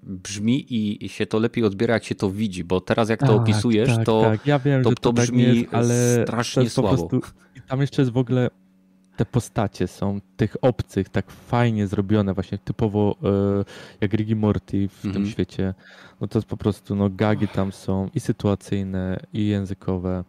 brzmi 0.03 0.65
i 1.03 1.09
się 1.09 1.25
to 1.25 1.39
lepiej 1.39 1.63
odbiera, 1.63 1.93
jak 1.93 2.03
się 2.03 2.15
to 2.15 2.31
widzi, 2.31 2.63
bo 2.63 2.81
teraz 2.81 3.09
jak 3.09 3.19
to 3.19 3.25
Tak, 3.27 3.35
opisujesz, 3.35 3.95
tak, 3.95 4.05
to 4.05 4.21
tak. 4.21 4.45
Ja 4.47 4.59
wiem, 4.59 4.83
to- 4.83 4.89
że 4.89 4.95
to 4.95 5.13
tak 5.13 5.25
brzmi 5.25 5.43
jest, 5.43 5.73
ale 5.73 6.23
strasznie 6.23 6.63
to 6.63 6.69
słabo. 6.69 7.07
prostu- 7.07 7.31
I 7.55 7.61
tam 7.61 7.81
jeszcze 7.81 8.01
jest 8.01 8.11
w 8.11 8.17
ogóle 8.17 8.49
te 9.19 9.25
postacie 9.25 9.87
są 9.87 10.19
tych 10.37 10.55
obcych 10.61 11.09
tak 11.09 11.31
fajnie 11.31 11.87
zrobione, 11.87 12.33
właśnie 12.33 12.57
typowo 12.57 13.15
e, 13.23 13.65
jak 14.01 14.13
Ricky 14.13 14.35
Morty 14.35 14.87
w 14.89 15.05
Mhm. 15.05 15.13
tym 15.13 15.31
świecie. 15.31 15.73
No 16.21 16.27
to 16.27 16.39
jest 16.39 16.47
po 16.47 16.57
prostu, 16.57 16.95
no 16.95 17.09
gagi 17.09 17.47
tam 17.47 17.71
są 17.71 18.09
i 18.15 18.19
sytuacyjne, 18.19 19.19
i 19.33 19.47
językowe. 19.47 20.23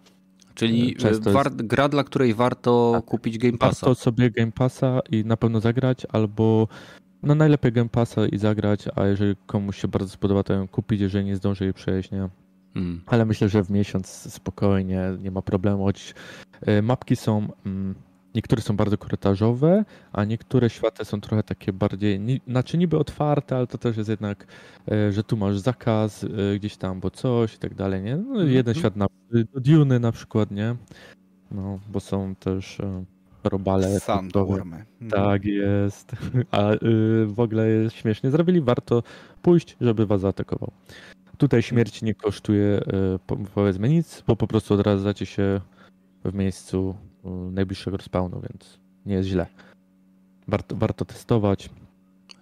czyli 0.55 0.97
Często 0.97 1.31
e, 1.31 1.33
war, 1.33 1.51
gra, 1.57 1.89
dla 1.89 2.05
której 2.05 2.35
warto 2.35 2.93
Tak. 2.95 3.05
kupić 3.05 3.39
Game 3.39 3.59
Passa. 3.59 3.87
Warto 3.87 3.95
sobie 4.03 4.31
Game 4.31 4.53
Passa 4.53 5.01
i 5.11 5.25
na 5.25 5.37
pewno 5.37 5.61
zagrać, 5.61 6.07
albo 6.13 6.69
no 7.23 7.35
najlepiej 7.35 7.73
Game 7.73 7.89
Passa 7.89 8.27
i 8.27 8.39
zagrać, 8.39 8.85
a 8.97 9.07
jeżeli 9.07 9.37
komuś 9.47 9.81
się 9.81 9.89
bardzo 9.89 10.09
spodoba, 10.11 10.43
to 10.43 10.53
ją 10.53 10.69
kupić, 10.69 11.01
jeżeli 11.01 11.25
nie 11.25 11.37
zdąży 11.37 11.65
jej 11.65 11.75
przejść, 11.75 12.11
nie? 12.11 12.29
Mm. 12.77 13.01
Ale 13.07 13.25
myślę, 13.27 13.49
że 13.49 13.65
w 13.65 13.71
miesiąc 13.71 14.07
spokojnie, 14.35 15.01
nie 15.23 15.31
ma 15.31 15.43
problemu, 15.43 15.85
choć 15.85 16.15
e, 16.67 16.83
mapki 16.83 17.17
są, 17.17 17.49
mm, 17.67 17.95
niektóre 18.35 18.63
są 18.63 18.77
bardzo 18.77 18.99
korytarzowe, 18.99 19.85
a 20.13 20.25
niektóre 20.25 20.71
światy 20.71 21.05
są 21.05 21.21
trochę 21.21 21.43
takie 21.43 21.73
bardziej, 21.73 22.41
znaczy 22.49 22.79
niby 22.79 22.99
otwarte, 22.99 23.57
ale 23.57 23.67
to 23.67 23.79
też 23.79 23.97
jest 23.97 24.11
jednak, 24.11 24.47
e, 24.93 25.13
że 25.13 25.25
tu 25.25 25.37
masz 25.37 25.59
zakaz 25.59 26.25
e, 26.25 26.59
gdzieś 26.59 26.77
tam, 26.77 27.01
bo 27.01 27.11
coś 27.11 27.55
i 27.55 27.59
tak 27.59 27.75
dalej, 27.75 28.03
nie? 28.03 28.17
No, 28.17 28.43
jeden 28.43 28.75
świat 28.75 28.97
na 28.97 29.07
do 29.33 29.61
Duny 29.61 30.01
na 30.01 30.13
przykład, 30.13 30.51
nie? 30.51 30.77
No, 31.51 31.79
bo 31.93 32.01
są 32.01 32.35
też 32.35 32.81
e, 32.81 33.05
robale. 33.45 34.01
Sandwormy. 34.01 34.85
Tak 35.11 35.45
jest. 35.45 36.13
A 36.51 36.71
w 37.27 37.41
ogóle 37.41 37.69
jest 37.69 37.97
śmiesznie 37.97 38.31
zrobili. 38.31 38.61
Warto 38.61 39.03
pójść, 39.43 39.77
żeby 39.81 40.07
was 40.07 40.21
zaatakował. 40.21 40.71
Tutaj 41.39 41.63
śmierć 41.63 42.03
nie 42.03 42.15
kosztuje 42.15 42.81
po- 43.27 43.37
powiedzmy 43.55 43.89
nic, 43.89 44.23
bo 44.27 44.37
po 44.37 44.47
prostu 44.47 44.75
odradzacie 44.75 45.27
się 45.27 45.61
w 46.25 46.35
miejscu 46.35 46.95
najbliższego 47.53 47.97
respawnu, 47.97 48.41
więc 48.41 48.79
nie 49.07 49.15
jest 49.15 49.29
źle. 49.29 49.47
Warto, 50.49 50.77
warto 50.77 51.05
testować. 51.05 51.71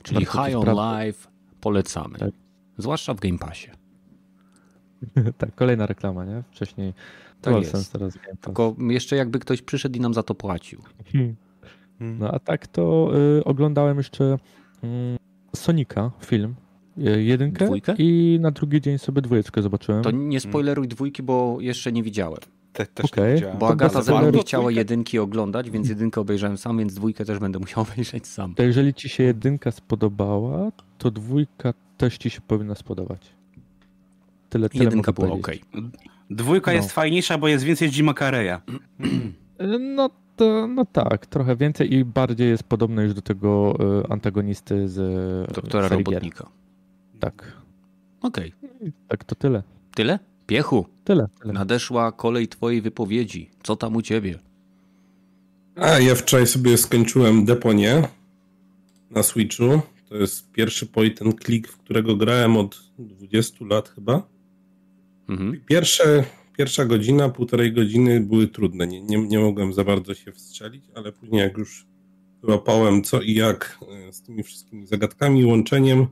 Czyli 0.03 0.27
Warto 0.27 0.45
High 0.45 0.57
on. 0.57 1.05
Life 1.07 1.29
polecamy. 1.61 2.19
Tak. 2.19 2.31
Zwłaszcza 2.79 3.15
w 3.15 3.21
Game 3.21 3.39
Passie. 3.39 3.71
tak, 5.39 5.55
kolejna 5.55 5.87
reklama, 5.87 6.25
nie? 6.25 6.43
Wcześniej 6.51 6.95
Tak 7.41 7.55
to 7.55 7.61
jest. 7.61 7.93
teraz. 7.93 8.19
Tylko 8.41 8.77
jeszcze 8.79 9.17
jakby 9.17 9.39
ktoś 9.39 9.63
przyszedł 9.63 9.97
i 9.97 10.01
nam 10.01 10.15
za 10.15 10.23
to 10.23 10.35
płacił. 10.35 10.83
No 12.01 12.31
a 12.33 12.39
tak 12.39 12.67
to 12.67 13.11
y, 13.39 13.45
oglądałem 13.45 13.97
jeszcze 13.97 14.39
mm, 14.83 15.17
Sonika 15.57 16.11
film. 16.25 16.55
y, 16.99 17.23
Jedynkę 17.23 17.65
Dwójkę? 17.65 17.95
i 17.99 18.39
na 18.41 18.51
drugi 18.51 18.81
dzień 18.81 18.99
sobie 18.99 19.23
dwójeczkę 19.23 19.63
zobaczyłem. 19.63 20.03
To 20.03 20.11
nie 20.11 20.41
spoileruj 20.41 20.89
dwójki, 20.89 21.23
bo 21.23 21.57
jeszcze 21.61 21.93
nie 21.93 22.03
widziałem. 22.03 22.39
Te, 22.73 22.87
też 22.87 23.05
nie 23.05 23.23
Okej. 23.23 23.35
widziałem. 23.35 23.59
Bo 23.59 23.69
Agata 23.69 24.03
ze 24.03 24.19
mną 24.19 24.31
nie 24.31 24.41
chciała 24.41 24.71
jedynki 24.71 25.19
oglądać, 25.19 25.71
więc 25.71 25.89
jedynkę 25.89 26.21
obejrzałem 26.21 26.59
sam, 26.59 26.79
więc 26.79 26.95
dwójkę 26.95 27.25
też 27.25 27.39
będę 27.39 27.59
musiał 27.59 27.83
obejrzeć 27.93 28.27
sam. 28.27 28.55
To 28.55 28.63
jeżeli 28.63 28.95
ci 28.95 29.09
się 29.09 29.23
jedynka 29.25 29.71
spodobała, 29.71 30.73
to 30.99 31.11
dwójka 31.11 31.75
też 31.97 32.19
ci 32.19 32.31
się 32.31 32.41
powinna 32.41 32.75
spodobać. 32.75 33.21
Tyle, 34.51 34.69
tyle 34.69 34.85
Jedynka 34.85 35.13
była 35.13 35.31
ok. 35.33 35.51
Dwójka 36.31 36.71
No. 36.71 36.77
jest 36.77 36.93
fajniejsza, 36.93 37.39
bo 37.39 37.49
jest 37.49 37.65
więcej 37.65 37.89
Jima 37.91 38.15
Carreya. 38.15 38.57
No 39.97 40.11
to, 40.37 40.67
no 40.67 40.85
tak, 40.85 41.27
trochę 41.27 41.57
więcej 41.57 41.95
i 41.95 42.05
bardziej 42.05 42.49
jest 42.49 42.63
podobne 42.63 43.05
już 43.05 43.15
do 43.15 43.23
tego 43.23 43.77
y, 44.05 44.09
antagonisty 44.13 44.89
z 44.89 44.99
y, 45.51 45.55
Doktora 45.55 45.89
gier. 45.89 45.99
Robotnika. 45.99 46.47
Tak. 47.21 47.53
Okej. 48.23 48.53
I 48.81 48.93
Tak, 49.09 49.25
to 49.25 49.35
tyle. 49.35 49.63
Tyle? 49.95 50.19
Piechu, 50.49 50.87
Tyle. 51.05 51.29
tyle. 51.41 51.53
nadeszła 51.53 52.13
kolej 52.13 52.49
twojej 52.49 52.83
wypowiedzi. 52.83 53.51
Co 53.63 53.77
tam 53.77 53.97
u 53.97 54.03
ciebie? 54.03 54.39
A 55.77 55.99
ja 55.99 56.15
wczoraj 56.15 56.47
sobie 56.47 56.79
skończyłem 56.79 57.45
Deponię 57.45 58.03
na 59.11 59.23
Switchu. 59.23 59.81
To 60.09 60.17
jest 60.17 60.53
pierwszy 60.53 60.87
point 60.87 61.23
and 61.23 61.45
click, 61.45 61.69
w 61.69 61.77
którego 61.79 62.17
grałem 62.17 62.57
od 62.57 62.81
20 62.99 63.65
lat 63.65 63.89
chyba. 63.89 64.23
Mhm. 65.29 65.61
Pierwsze, 65.67 66.25
pierwsza 66.57 66.85
godzina, 66.85 67.29
półtorej 67.29 67.73
godziny 67.73 68.21
były 68.21 68.49
trudne. 68.49 68.87
Nie, 68.87 69.03
nie, 69.03 69.19
nie 69.29 69.39
mogłem 69.39 69.73
za 69.73 69.85
bardzo 69.85 70.15
się 70.15 70.33
wstrzelić, 70.33 70.85
ale 70.95 71.13
później 71.13 71.41
jak 71.41 71.59
już 71.59 71.87
wyłapałem 72.43 73.03
co 73.03 73.21
i 73.21 73.35
jak 73.35 73.79
e, 74.09 74.13
z 74.13 74.23
tymi 74.23 74.43
wszystkimi 74.43 74.87
zagadkami, 74.87 75.45
łączeniem, 75.45 76.07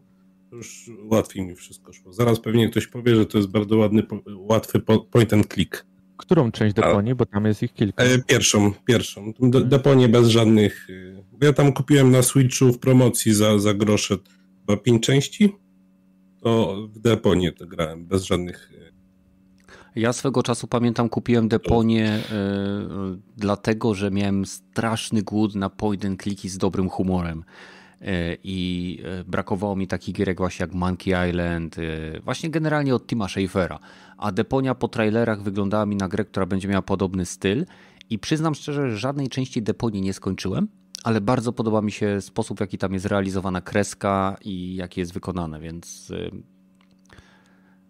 już 0.57 0.91
łatwiej 1.11 1.47
mi 1.47 1.55
wszystko 1.57 1.93
szło. 1.93 2.13
Zaraz 2.13 2.41
pewnie 2.41 2.69
ktoś 2.69 2.87
powie, 2.87 3.17
że 3.17 3.27
to 3.27 3.39
jest 3.39 3.51
bardzo 3.51 3.77
ładny, 3.77 4.03
łatwy 4.37 4.81
po- 4.81 5.01
point 5.01 5.33
and 5.33 5.55
click. 5.55 5.87
Którą 6.17 6.53
część 6.53 6.75
deponii, 6.75 7.15
bo 7.15 7.27
tam 7.27 7.45
jest 7.45 7.63
ich 7.63 7.73
kilka. 7.75 8.05
E, 8.05 8.19
pierwszą, 8.19 8.73
pierwszą. 8.85 9.33
De, 9.41 9.61
deponię 9.65 10.09
bez 10.09 10.29
żadnych. 10.29 10.91
y, 10.91 11.25
ja 11.43 11.53
tam 11.53 11.73
kupiłem 11.73 12.11
na 12.11 12.23
Switchu 12.23 12.73
w 12.73 12.79
promocji 12.79 13.35
za, 13.35 13.59
za 13.59 13.75
grosze 13.75 14.17
chyba 14.61 14.77
pięć 14.83 15.03
części. 15.07 15.53
To 16.43 16.77
w 16.95 16.99
deponię 16.99 17.53
to 17.53 17.67
grałem 17.67 18.07
bez 18.07 18.23
żadnych. 18.25 18.71
y, 18.73 20.01
Ja 20.01 20.13
swego 20.13 20.43
czasu 20.43 20.67
pamiętam, 20.67 21.09
kupiłem 21.09 21.49
Deponię 21.49 22.07
e, 22.09 22.23
dlatego, 23.37 23.95
że 23.95 24.11
miałem 24.11 24.47
straszny 24.47 25.23
głód 25.23 25.55
na 25.55 25.71
point 25.71 26.05
and 26.05 26.23
clicki 26.23 26.49
z 26.49 26.59
dobrym 26.59 26.89
humorem. 26.89 27.45
E, 28.07 28.37
I 28.45 28.99
e, 29.05 29.25
brakowało 29.25 29.77
mi 29.77 29.87
takich 29.87 30.15
gierek 30.15 30.39
właśnie 30.39 30.63
jak 30.65 30.75
Monkey 30.75 31.31
Island, 31.31 31.77
e, 31.79 32.21
właśnie 32.21 32.51
generalnie 32.51 32.95
od 32.95 33.07
Tima 33.07 33.29
Schafera. 33.29 33.79
A 34.19 34.33
Deponia 34.33 34.75
po 34.75 34.89
trailerach 34.89 35.43
wyglądała 35.43 35.87
mi 35.87 35.97
na 35.97 36.09
grę, 36.09 36.25
która 36.25 36.47
będzie 36.47 36.69
miała 36.69 36.83
podobny 36.83 37.27
styl. 37.27 37.67
I 38.11 38.19
przyznam 38.19 38.55
szczerze, 38.55 38.91
że 38.91 38.97
żadnej 38.99 39.29
części 39.29 39.63
Deponii 39.63 40.01
nie 40.03 40.13
skończyłem, 40.13 40.69
ale 41.05 41.21
bardzo 41.21 41.53
podoba 41.53 41.83
mi 41.83 41.93
się 41.93 42.21
sposób, 42.21 42.59
w 42.59 42.61
jaki 42.61 42.79
tam 42.79 42.93
jest 42.95 43.07
realizowana 43.07 43.61
kreska 43.61 44.37
i 44.45 44.75
jakie 44.77 45.01
jest 45.01 45.13
wykonane, 45.15 45.61
więc 45.61 46.13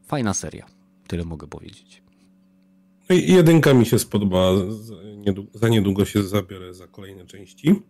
fajna 0.06 0.34
seria. 0.34 0.66
Tyle 1.06 1.24
mogę 1.24 1.46
powiedzieć. 1.46 2.02
No 3.10 3.16
jedynka 3.16 3.74
mi 3.74 3.86
się 3.86 3.96
niedługo- 5.16 5.58
Za 5.58 5.68
niedługo 5.68 6.04
się 6.04 6.22
zabiorę 6.22 6.74
za 6.74 6.86
kolejne 6.86 7.26
części. 7.26 7.82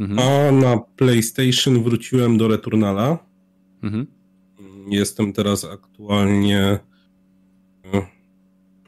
Mhm. 0.00 0.18
A 0.18 0.52
na 0.52 0.78
PlayStation 0.96 1.82
wróciłem 1.82 2.38
do 2.38 2.48
Returnala. 2.48 3.18
Mhm. 3.82 4.06
Jestem 4.88 5.32
teraz 5.32 5.64
aktualnie 5.64 6.78
y, 7.94 8.02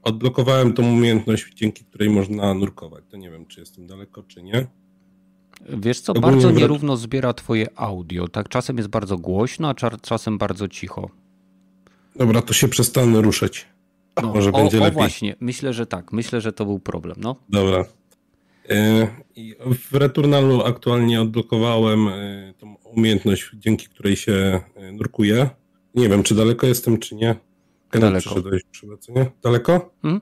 odblokowałem 0.02 0.72
tą 0.72 0.92
umiejętność, 0.92 1.54
dzięki 1.54 1.84
której 1.84 2.11
można 2.11 2.54
nurkować. 2.54 3.04
To 3.11 3.16
nie 3.16 3.30
wiem, 3.30 3.46
czy 3.46 3.61
jestem 3.61 3.86
daleko, 3.86 4.22
czy 4.22 4.42
nie. 4.42 4.66
Wiesz 5.68 6.00
co, 6.00 6.12
Ogólnie 6.12 6.32
bardzo 6.32 6.50
nierówno 6.50 6.96
zbiera 6.96 7.32
twoje 7.32 7.66
audio. 7.76 8.28
Tak 8.28 8.48
czasem 8.48 8.76
jest 8.76 8.88
bardzo 8.88 9.18
głośno, 9.18 9.68
a 9.68 9.74
czasem 9.98 10.38
bardzo 10.38 10.68
cicho. 10.68 11.11
Dobra, 12.16 12.42
to 12.42 12.52
się 12.54 12.68
przestanę 12.68 13.22
ruszać. 13.22 13.66
No, 14.22 14.32
Może 14.34 14.52
o, 14.52 14.52
będzie 14.52 14.78
o 14.78 14.80
lepiej. 14.80 14.94
właśnie, 14.94 15.36
myślę, 15.40 15.72
że 15.72 15.86
tak. 15.86 16.12
Myślę, 16.12 16.40
że 16.40 16.52
to 16.52 16.64
był 16.64 16.78
problem, 16.78 17.16
no. 17.20 17.36
Dobra. 17.48 17.84
I 19.36 19.54
W 19.90 19.94
Returnalu 19.94 20.62
aktualnie 20.62 21.20
odblokowałem 21.20 22.08
e, 22.08 22.54
tą 22.58 22.74
umiejętność, 22.74 23.50
dzięki 23.54 23.88
której 23.88 24.16
się 24.16 24.60
e, 24.74 24.92
nurkuje. 24.92 25.50
Nie 25.94 26.08
wiem, 26.08 26.22
czy 26.22 26.34
daleko 26.34 26.66
jestem, 26.66 26.98
czy 26.98 27.14
nie. 27.14 27.36
Daleko. 27.92 28.34
nie? 29.08 29.30
Daleko? 29.42 29.94
Mhm. 30.04 30.20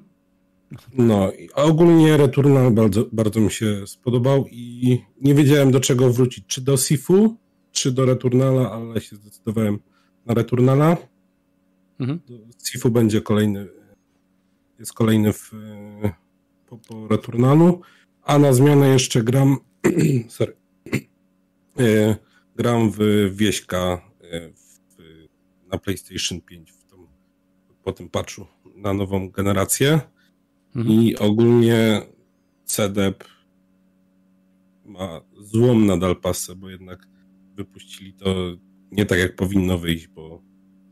No, 0.95 1.32
i 1.32 1.49
ogólnie 1.55 2.16
Returnal 2.16 2.70
bardzo, 2.70 3.05
bardzo 3.12 3.40
mi 3.40 3.51
się 3.51 3.86
spodobał 3.86 4.47
i 4.51 5.01
nie 5.20 5.34
wiedziałem 5.34 5.70
do 5.70 5.80
czego 5.80 6.12
wrócić. 6.12 6.45
Czy 6.47 6.61
do 6.61 6.76
Sifu, 6.76 7.36
czy 7.72 7.92
do 7.92 8.05
Returnala, 8.07 8.70
ale 8.70 9.01
się 9.01 9.16
zdecydowałem 9.16 9.78
na 10.26 10.34
Returnala. 10.34 10.97
Mhm. 11.99 12.20
Sifu 12.64 12.90
będzie 12.90 13.20
kolejny, 13.20 13.66
jest 14.78 14.92
kolejny 14.92 15.32
w, 15.32 15.51
po, 16.66 16.78
po 16.78 17.09
Returnalu, 17.09 17.80
a 18.25 18.39
na 18.39 18.53
zmianę 18.53 18.89
jeszcze 18.89 19.22
gram, 19.22 19.57
sorry, 20.29 20.57
E, 21.79 22.16
gram 22.57 22.91
w 22.91 22.99
Wieśka 23.33 24.11
e, 24.20 24.51
w, 24.53 24.99
na 25.72 25.79
PlayStation 25.79 26.41
5 26.41 26.72
w 26.72 26.85
tą, 26.85 27.07
po 27.85 27.93
tym 27.93 28.09
patchu 28.09 28.47
na 28.77 28.95
nową 28.95 29.31
generację 29.31 30.01
Mhm. 30.77 31.01
i 31.01 31.16
ogólnie 31.16 32.03
CDEP 32.64 33.25
ma 34.85 35.20
złą 35.41 35.79
nadal 35.79 36.16
pasę, 36.16 36.55
bo 36.55 36.70
jednak 36.70 37.09
wypuścili 37.55 38.12
to 38.12 38.35
nie 38.93 39.07
tak 39.07 39.18
jak 39.18 39.37
powinno 39.37 39.79
wyjść, 39.79 40.07
bo 40.07 40.43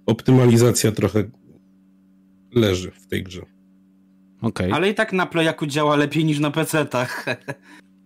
optymalizacja 0.07 0.93
trochę 0.93 1.31
leży 2.55 2.91
w 2.91 3.07
tej 3.07 3.23
grze. 3.23 3.47
Okej. 4.43 4.73
Ale 4.73 4.91
i 4.91 4.95
tak 4.95 5.13
na 5.13 5.27
Playaku 5.27 5.67
działa 5.67 5.97
lepiej 5.97 6.25
niż 6.25 6.39
na 6.39 6.51
PC-tach. 6.51 7.25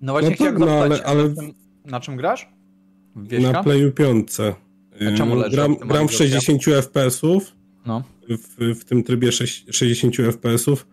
No 0.01 0.13
właśnie 0.13 0.31
No 0.31 0.35
chciałem 0.35 0.53
tak, 0.55 0.61
no, 0.61 0.67
zapytać, 0.79 1.01
ale- 1.05 1.21
ale- 1.21 1.29
na 1.29 1.35
czym- 1.43 1.55
na 1.85 2.01
czym 2.01 2.17
grasz? 2.17 2.49
Wieśka? 3.17 3.53
Na 3.53 3.63
Playu 3.63 3.93
5. 3.93 4.29
A 5.15 5.17
czemu 5.17 5.35
leży 5.35 5.51
gram, 5.57 5.77
gram 5.77 6.09
w 6.09 6.13
60 6.13 6.63
FPS-ów, 6.83 7.53
No. 7.87 8.03
w, 8.29 8.75
w 8.81 8.85
tym 8.85 9.03
trybie 9.03 9.33
sześć- 9.33 9.65
60 9.71 10.17
FPS-ów, 10.33 10.87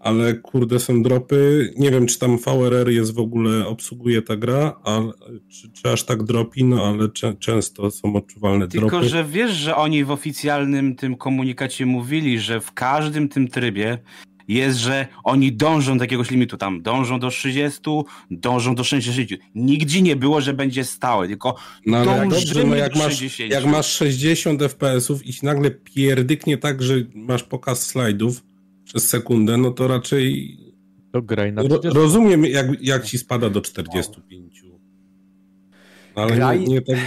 ale 0.00 0.34
kurde 0.34 0.78
są 0.78 1.02
dropy. 1.02 1.72
Nie 1.76 1.90
wiem, 1.90 2.06
czy 2.06 2.18
tam 2.18 2.38
VRR 2.38 2.90
jest 2.90 3.14
w 3.14 3.18
ogóle, 3.18 3.66
obsługuje 3.66 4.22
ta 4.22 4.36
gra, 4.36 4.80
ale, 4.84 5.12
czy, 5.48 5.70
czy 5.72 5.90
aż 5.92 6.04
tak 6.04 6.22
dropi, 6.22 6.64
no 6.64 6.84
ale 6.84 7.08
cze, 7.08 7.34
często 7.34 7.90
są 7.90 8.16
odczuwalne 8.16 8.68
Tylko, 8.68 8.88
dropy. 8.88 9.08
że 9.08 9.24
wiesz, 9.24 9.52
że 9.52 9.76
oni 9.76 10.04
w 10.04 10.10
oficjalnym 10.10 10.96
tym 10.96 11.16
komunikacie 11.16 11.86
mówili, 11.86 12.40
że 12.40 12.60
w 12.60 12.72
każdym 12.72 13.28
tym 13.28 13.48
trybie 13.48 13.98
jest, 14.48 14.78
że 14.78 15.06
oni 15.24 15.52
dążą 15.52 15.98
do 15.98 16.04
jakiegoś 16.04 16.30
limitu, 16.30 16.56
tam 16.56 16.82
dążą 16.82 17.20
do 17.20 17.30
30, 17.30 17.80
dążą 18.30 18.74
do 18.74 18.84
60. 18.84 19.40
Nigdzie 19.54 20.02
nie 20.02 20.16
było, 20.16 20.40
że 20.40 20.54
będzie 20.54 20.84
stałe, 20.84 21.28
tylko 21.28 21.56
No 21.86 21.96
ale 21.98 22.12
jak, 22.12 22.28
dążymy 22.28 22.54
dobrze, 22.54 22.66
no 22.66 22.76
jak, 22.76 22.92
do 22.92 22.98
masz, 22.98 23.12
60. 23.12 23.52
jak 23.52 23.64
masz 23.64 23.86
60 23.92 24.62
FPS-ów 24.62 25.26
i 25.26 25.32
ci 25.32 25.46
nagle 25.46 25.70
pierdyknie 25.70 26.58
tak, 26.58 26.82
że 26.82 26.94
masz 27.14 27.42
pokaz 27.42 27.86
slajdów 27.86 28.44
przez 28.84 29.08
sekundę, 29.08 29.56
no 29.56 29.70
to 29.70 29.88
raczej 29.88 30.56
To 31.12 31.22
graj 31.22 31.52
na 31.52 31.62
ro, 31.62 31.68
30. 31.68 31.98
rozumiem, 31.98 32.44
jak, 32.44 32.66
jak 32.80 33.04
ci 33.04 33.18
spada 33.18 33.50
do 33.50 33.60
45. 33.60 34.62
No, 36.16 36.22
ale 36.22 36.36
Graj- 36.36 36.60
nie, 36.60 36.66
nie 36.66 36.80
tak... 36.80 36.98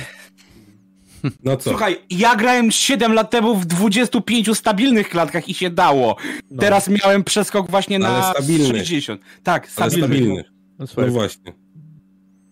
No 1.43 1.57
co? 1.57 1.69
Słuchaj, 1.69 1.97
ja 2.09 2.35
grałem 2.35 2.71
7 2.71 3.13
lat 3.13 3.29
temu 3.31 3.55
w 3.55 3.65
25 3.65 4.57
stabilnych 4.57 5.09
klatkach 5.09 5.49
i 5.49 5.53
się 5.53 5.69
dało. 5.69 6.15
No, 6.51 6.61
Teraz 6.61 6.89
miałem 6.89 7.23
przeskok 7.23 7.71
właśnie 7.71 7.95
Ale 7.95 8.17
na 8.17 8.31
stabilny. 8.33 8.65
60. 8.67 9.21
Tak, 9.43 9.63
ale 9.75 9.89
stabilny. 9.91 10.07
stabilny. 10.17 10.43
no, 10.79 10.85
No 10.97 11.07
właśnie. 11.07 11.53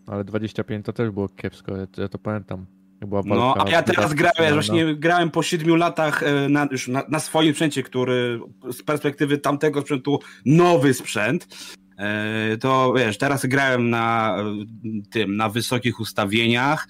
ale 0.07 0.23
25 0.23 0.85
to 0.85 0.93
też 0.93 1.09
było 1.11 1.29
kiepsko, 1.29 1.77
ja, 1.77 1.87
ja 1.97 2.07
to 2.07 2.17
pamiętam. 2.19 2.65
No, 3.01 3.07
walka 3.07 3.63
a 3.65 3.69
ja 3.69 3.83
teraz 3.83 4.13
grałem, 4.13 4.53
właśnie 4.53 4.95
grałem 4.95 5.31
po 5.31 5.43
7 5.43 5.75
latach 5.77 6.23
e, 6.23 6.49
na, 6.49 6.67
już 6.71 6.87
na, 6.87 7.03
na 7.09 7.19
swoim 7.19 7.53
sprzęcie, 7.53 7.83
który 7.83 8.39
z 8.71 8.83
perspektywy 8.83 9.37
tamtego 9.37 9.81
sprzętu 9.81 10.19
nowy 10.45 10.93
sprzęt. 10.93 11.47
E, 11.97 12.57
To 12.57 12.93
wiesz, 12.97 13.17
teraz 13.17 13.45
grałem 13.45 13.89
na 13.89 14.35
e, 14.39 14.43
tym, 15.11 15.35
na 15.37 15.49
wysokich 15.49 15.99
ustawieniach 15.99 16.87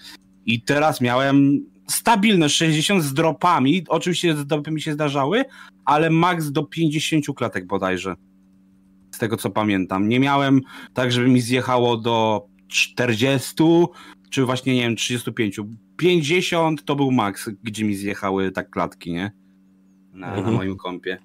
i 0.54 0.62
teraz 0.62 1.02
miałem 1.02 1.66
stabilne 1.88 2.50
60 2.50 3.04
z 3.04 3.14
dropami. 3.14 3.84
Oczywiście 3.90 4.36
z 4.36 4.46
dropy 4.46 4.72
mi 4.72 4.82
się 4.82 4.94
zdarzały, 4.94 5.46
ale 5.86 6.10
max 6.10 6.52
do 6.52 6.64
50 6.64 7.26
klatek 7.36 7.68
bodajże. 7.68 8.16
Z 9.12 9.18
tego 9.18 9.38
co 9.38 9.50
pamiętam. 9.50 10.10
Nie 10.10 10.20
miałem 10.20 10.62
tak, 10.94 11.12
żeby 11.12 11.28
mi 11.28 11.42
zjechało 11.42 11.98
do 11.98 12.46
40, 12.68 13.54
czy 14.30 14.46
właśnie, 14.46 14.76
nie 14.76 14.82
wiem, 14.82 14.96
35. 14.96 15.60
50 15.98 16.86
to 16.86 16.96
był 16.96 17.12
max, 17.12 17.50
gdzie 17.64 17.86
mi 17.86 17.96
zjechały 17.96 18.52
tak 18.52 18.70
klatki, 18.70 19.12
nie? 19.14 19.32
Na, 20.14 20.28
na 20.28 20.36
Mhm. 20.38 20.56
moim 20.56 20.76
kompie. 20.78 21.18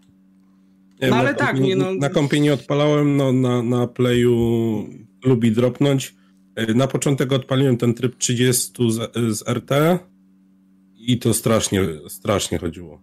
No 1.00 1.08
na 1.08 1.16
ale 1.16 1.34
tak, 1.34 1.56
kompie- 1.56 1.60
nie, 1.62 1.76
no- 1.76 1.94
Na 1.94 2.08
kompie 2.08 2.40
nie 2.40 2.52
odpalałem, 2.54 3.16
no 3.16 3.32
na, 3.32 3.62
na 3.62 3.86
playu 3.86 4.36
lubi 5.24 5.52
dropnąć. 5.52 6.14
E, 6.56 6.74
Na 6.74 6.86
początek 6.86 7.32
odpaliłem 7.32 7.76
ten 7.76 7.94
tryb 7.94 8.16
30 8.18 8.72
z, 8.92 9.12
z 9.38 9.48
RT 9.48 9.70
i 10.98 11.18
to 11.18 11.34
strasznie, 11.34 11.80
strasznie 12.08 12.58
chodziło. 12.58 13.00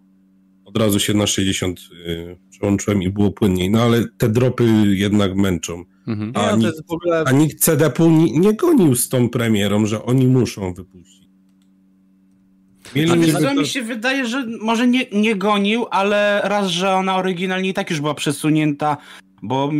Od 0.66 0.78
razu 0.78 1.00
się 1.00 1.14
na 1.14 1.28
60 1.28 1.80
y, 1.80 2.38
przełączyłem 2.50 3.04
i 3.04 3.10
było 3.10 3.32
płynniej, 3.32 3.70
no 3.72 3.82
ale 3.84 4.04
te 4.18 4.30
dropy 4.30 4.64
jednak 4.88 5.36
męczą. 5.36 5.84
Mhm. 6.08 6.32
A 6.36 6.52
Nie, 6.56 6.58
nikt- 6.66 6.82
ogóle... 6.88 7.24
A 7.28 7.32
nikt 7.32 7.60
CDP-u 7.60 8.10
nie, 8.12 8.40
nie 8.40 8.54
gonił 8.54 8.96
z 8.96 9.10
tą 9.10 9.30
premierą, 9.30 9.86
że 9.86 10.04
oni 10.04 10.28
muszą 10.28 10.74
wypuścić. 10.74 11.22
Mieli 12.96 13.10
to- 13.10 13.16
mi 13.56 13.68
się 13.68 13.82
wydaje, 13.82 14.26
że 14.26 14.46
może 14.62 14.88
nie, 14.88 15.06
nie 15.14 15.36
gonił, 15.36 15.86
ale 15.92 16.42
raz, 16.44 16.68
że 16.68 16.94
ona 16.96 17.16
oryginalnie 17.18 17.70
i 17.70 17.74
tak 17.74 17.90
już 17.90 18.00
była 18.02 18.14
przesunięta, 18.14 18.98
bo 19.44 19.72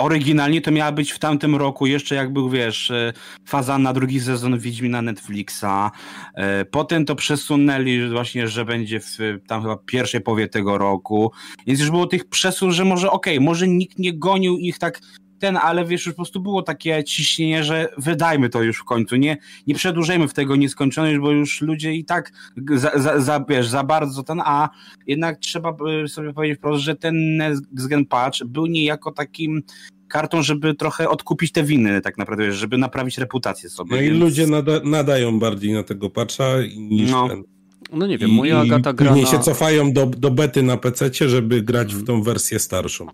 oryginalnie 0.00 0.60
to 0.60 0.70
miała 0.70 0.92
być 0.92 1.12
w 1.12 1.18
tamtym 1.18 1.56
roku, 1.56 1.86
jeszcze 1.86 2.14
jak 2.14 2.32
był, 2.32 2.50
wiesz, 2.50 2.90
e, 2.90 3.12
faza 3.44 3.78
na 3.78 3.92
drugi 3.92 4.20
sezon 4.20 4.58
Wiedźmina 4.58 5.02
Netflixa. 5.02 5.90
E, 6.34 6.64
Potem 6.64 7.04
to 7.04 7.14
przesunęli 7.14 8.08
właśnie, 8.08 8.48
że 8.48 8.64
będzie 8.64 9.00
w 9.00 9.18
tam 9.46 9.62
chyba 9.62 9.76
pierwszej 9.76 10.20
połowie 10.20 10.48
tego 10.48 10.78
roku. 10.78 11.32
Więc 11.66 11.80
już 11.80 11.90
było 11.90 12.06
tych 12.06 12.28
przesun, 12.28 12.72
że 12.72 12.84
może 12.84 13.10
okej, 13.10 13.40
może 13.40 13.68
nikt 13.68 13.98
nie 13.98 14.18
gonił 14.18 14.58
ich 14.58 14.78
tak 14.78 15.00
ten, 15.40 15.56
ale 15.56 15.84
wiesz, 15.84 16.06
już 16.06 16.14
po 16.14 16.16
prostu 16.16 16.40
było 16.40 16.62
takie 16.62 17.04
ciśnienie, 17.04 17.64
że 17.64 17.88
wydajmy 17.98 18.48
to 18.48 18.62
już 18.62 18.78
w 18.78 18.84
końcu, 18.84 19.16
nie, 19.16 19.36
nie 19.66 19.74
przedłużajmy 19.74 20.28
w 20.28 20.34
tego 20.34 20.56
nieskończoność, 20.56 21.18
bo 21.18 21.30
już 21.30 21.60
ludzie 21.60 21.92
i 21.94 22.04
tak 22.04 22.32
za, 22.74 22.90
za, 22.94 23.20
za, 23.20 23.44
wiesz, 23.48 23.68
za 23.68 23.84
bardzo 23.84 24.22
ten, 24.22 24.40
a 24.44 24.68
jednak 25.06 25.38
trzeba 25.38 25.76
sobie 26.06 26.32
powiedzieć 26.32 26.58
wprost, 26.58 26.82
że 26.82 26.96
ten 26.96 27.36
Next 27.36 27.88
Gen 27.88 28.06
Patch 28.06 28.44
był 28.44 28.66
niejako 28.66 29.12
takim 29.12 29.62
kartą, 30.08 30.42
żeby 30.42 30.74
trochę 30.74 31.08
odkupić 31.08 31.52
te 31.52 31.62
winy 31.62 32.00
tak 32.00 32.18
naprawdę, 32.18 32.44
wiesz, 32.46 32.56
żeby 32.56 32.78
naprawić 32.78 33.18
reputację 33.18 33.70
sobie. 33.70 33.96
No 33.96 34.02
i 34.02 34.04
więc- 34.04 34.20
ludzie 34.20 34.46
nada, 34.46 34.72
nadają 34.84 35.38
bardziej 35.38 35.72
na 35.72 35.82
tego 35.82 36.10
patcha 36.10 36.44
niż 36.76 37.10
No. 37.10 37.28
ten. 37.28 37.42
No 37.92 38.06
nie 38.06 38.18
wiem, 38.18 38.30
I, 38.30 38.32
moja 38.32 38.58
Agata 38.60 38.90
i 38.90 38.94
gra 38.94 39.08
później 39.08 39.24
na... 39.24 39.30
się 39.30 39.38
cofają 39.38 39.92
do, 39.92 40.06
do 40.06 40.30
bety 40.30 40.62
na 40.62 40.76
PC, 40.76 41.10
żeby 41.28 41.62
grać 41.62 41.94
w 41.94 42.04
tą 42.04 42.22
wersję 42.22 42.58
starszą. 42.58 43.06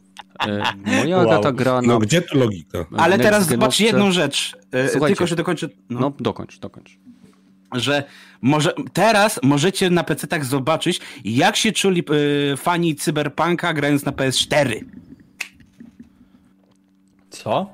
E, 0.47 0.63
Moja 0.99 1.17
Wow. 1.17 1.31
Agata 1.31 1.53
gra 1.53 1.73
na... 1.73 1.89
No 1.89 1.99
gdzie 1.99 2.23
tu 2.23 2.39
logika? 2.39 2.85
Ale 2.97 3.19
teraz 3.19 3.49
zobacz 3.49 3.81
jedną 3.81 4.13
rzecz, 4.13 4.57
y, 4.75 4.89
Słuchajcie. 4.89 5.07
tylko 5.07 5.27
że 5.27 5.37
dokończę, 5.37 5.69
no. 5.91 6.01
No, 6.01 6.13
dokończ, 6.21 6.59
dokończ. 6.59 6.99
że 7.75 8.05
może 8.43 8.73
teraz 8.93 9.41
możecie 9.43 9.91
na 9.91 10.03
PC-tach 10.03 10.45
zobaczyć, 10.45 11.01
jak 11.25 11.57
się 11.57 11.73
czuli 11.73 12.05
y, 12.53 12.57
fani 12.57 12.97
Cyberpunka 12.97 13.75
grając 13.75 14.05
na 14.05 14.13
PS4. 14.13 14.85
Co? 17.31 17.71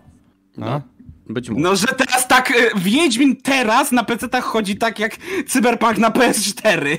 No, 0.56 0.82
być 1.28 1.50
może. 1.50 1.62
No, 1.62 1.76
że 1.76 1.86
teraz 1.86 2.28
tak, 2.28 2.50
y, 2.50 2.70
Wiedźmin 2.76 3.36
teraz 3.36 3.92
na 3.92 4.02
PC-tach 4.04 4.44
chodzi 4.44 4.76
tak 4.76 4.98
jak 4.98 5.16
Cyberpunk 5.48 5.98
na 5.98 6.10
PS4. 6.10 6.98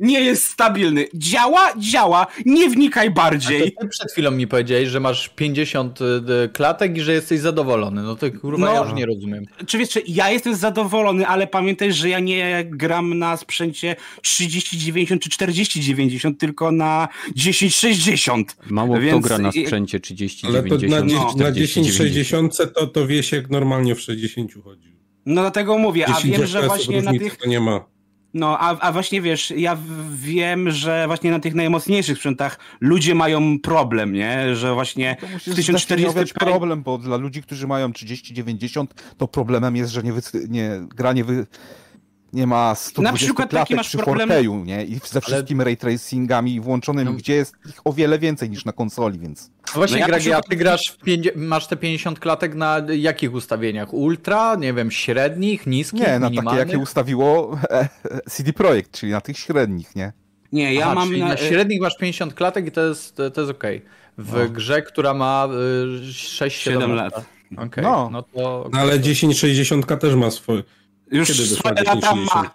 Nie 0.00 0.20
jest 0.20 0.44
stabilny. 0.44 1.06
Działa, 1.14 1.72
działa, 1.78 2.26
nie 2.46 2.70
wnikaj 2.70 3.10
bardziej. 3.10 3.72
ty 3.80 3.88
przed 3.88 4.12
chwilą 4.12 4.30
mi 4.30 4.46
powiedziałeś, 4.46 4.88
że 4.88 5.00
masz 5.00 5.28
50 5.28 5.98
y, 6.00 6.48
klatek 6.52 6.96
i 6.96 7.00
że 7.00 7.12
jesteś 7.12 7.40
zadowolony. 7.40 8.02
No 8.02 8.16
to 8.16 8.26
kurwa 8.40 8.66
No. 8.66 8.74
ja 8.74 8.80
już 8.84 8.92
nie 8.94 9.06
rozumiem. 9.06 9.44
Czy 9.66 9.78
wiesz, 9.78 9.88
czy 9.88 10.02
ja 10.06 10.30
jestem 10.30 10.54
zadowolony, 10.54 11.26
ale 11.26 11.46
pamiętaj, 11.46 11.92
że 11.92 12.08
ja 12.08 12.20
nie 12.20 12.64
gram 12.70 13.18
na 13.18 13.36
sprzęcie 13.36 13.96
3090 14.22 15.22
czy 15.22 15.30
4090, 15.30 16.38
tylko 16.38 16.72
na 16.72 17.08
1060. 17.34 18.56
Mało 18.70 18.94
kto 18.94 19.02
Więc- 19.02 19.26
gra 19.26 19.38
na 19.38 19.52
sprzęcie 19.52 20.00
30, 20.00 20.46
Ale 20.46 20.62
to 20.62 20.78
90, 20.78 21.12
na, 21.12 21.18
no. 21.18 21.30
40, 21.32 21.38
na 21.38 21.52
90. 21.52 21.86
1060 21.86 22.74
to, 22.74 22.86
to 22.86 23.06
Wiesiek 23.06 23.50
normalnie 23.50 23.94
w 23.94 24.00
60 24.00 24.52
chodził. 24.64 24.92
No 25.26 25.40
dlatego 25.40 25.78
mówię, 25.78 26.08
a 26.08 26.12
10 26.12 26.36
wiem, 26.38 26.46
że 26.46 26.62
właśnie 26.62 27.02
na 27.02 27.10
tych 27.12 27.36
to 27.36 27.48
nie 27.48 27.60
ma. 27.60 27.91
No, 28.34 28.58
a, 28.58 28.78
a 28.78 28.92
właśnie 28.92 29.22
wiesz, 29.22 29.52
ja 29.56 29.78
wiem, 30.14 30.70
że 30.70 31.06
właśnie 31.06 31.30
na 31.30 31.40
tych 31.40 31.54
najmocniejszych 31.54 32.16
sprzętach 32.18 32.58
ludzie 32.80 33.14
mają 33.14 33.58
problem, 33.58 34.12
nie? 34.12 34.56
Że 34.56 34.74
właśnie 34.74 35.16
To 35.20 35.26
w 35.26 35.32
musisz 35.32 35.54
1040 35.54 35.86
zdefiniować 35.86 36.32
problem, 36.32 36.82
bo 36.82 36.98
dla 36.98 37.16
ludzi, 37.16 37.42
którzy 37.42 37.66
mają 37.66 37.88
30-90, 37.88 38.86
to 39.18 39.28
problemem 39.28 39.76
jest, 39.76 39.92
że 39.92 40.02
nie, 40.02 40.12
wy, 40.12 40.20
nie 40.48 40.80
gra 40.88 41.12
nie, 41.12 41.24
wy, 41.24 41.46
nie 42.32 42.46
ma 42.46 42.74
120 42.74 43.02
Na 43.12 43.16
przykład 43.16 43.50
taki 43.50 43.56
klatek 43.56 43.76
masz 43.76 43.88
przy 43.88 43.98
problem- 43.98 44.28
4K, 44.28 44.64
nie? 44.64 44.84
I 44.84 45.00
ze 45.04 45.20
wszystkimi 45.20 45.64
ray 45.64 45.76
tracingami 45.76 46.60
włączonymi, 46.60 47.10
No. 47.10 47.16
gdzie 47.16 47.34
jest 47.34 47.54
ich 47.68 47.74
o 47.84 47.92
wiele 47.92 48.18
więcej 48.18 48.50
niż 48.50 48.64
na 48.64 48.72
konsoli, 48.72 49.18
więc... 49.18 49.50
No 49.66 49.72
właśnie, 49.74 49.94
No 49.96 50.00
ja 50.00 50.06
Greg, 50.06 50.20
przykład- 50.20 50.48
ty 50.48 50.56
grasz, 50.56 50.88
w 50.88 51.04
pięćdzie- 51.04 51.32
masz 51.36 51.66
te 51.66 51.76
50 51.76 52.18
klatek 52.20 52.54
na 52.54 52.82
jakich 52.96 53.34
ustawieniach? 53.34 53.92
Ultra, 53.94 54.54
nie 54.54 54.72
wiem, 54.72 54.90
średnich, 54.90 55.66
niskich, 55.66 56.00
Nie, 56.00 56.18
na 56.18 56.30
takie 56.30 56.56
jakie 56.58 56.78
ustawiło 56.78 57.58
e, 57.70 57.88
CD 58.30 58.52
Projekt, 58.52 58.90
czyli 58.90 59.12
na 59.12 59.20
tych 59.20 59.38
średnich, 59.38 59.96
nie? 59.96 60.12
Nie, 60.52 60.74
ja 60.74 60.84
Aha, 60.86 60.94
mam 60.94 61.18
na, 61.18 61.28
na 61.28 61.36
średnich 61.36 61.80
masz 61.80 61.96
50 61.96 62.34
klatek 62.34 62.66
i 62.66 62.72
to 62.72 62.80
jest, 62.86 63.16
to 63.16 63.40
jest 63.40 63.50
okej. 63.50 63.82
W 64.18 64.48
grze, 64.52 64.82
która 64.82 65.14
ma 65.14 65.48
y, 65.52 66.12
6-7 66.12 66.48
7 66.50 66.92
lat. 66.92 67.14
lat. 67.14 67.24
Okej, 67.66 67.84
No. 67.84 68.08
no 68.12 68.22
to... 68.22 68.68
No 68.72 68.78
ale 68.78 68.98
1060 68.98 69.86
też 70.00 70.14
ma 70.14 70.30
swoje. 70.30 70.62
Już 71.10 71.28
Kiedy 71.28 71.46
swoje 71.46 71.74
lata 71.74 71.96
1060? 71.96 72.34
ma. 72.34 72.50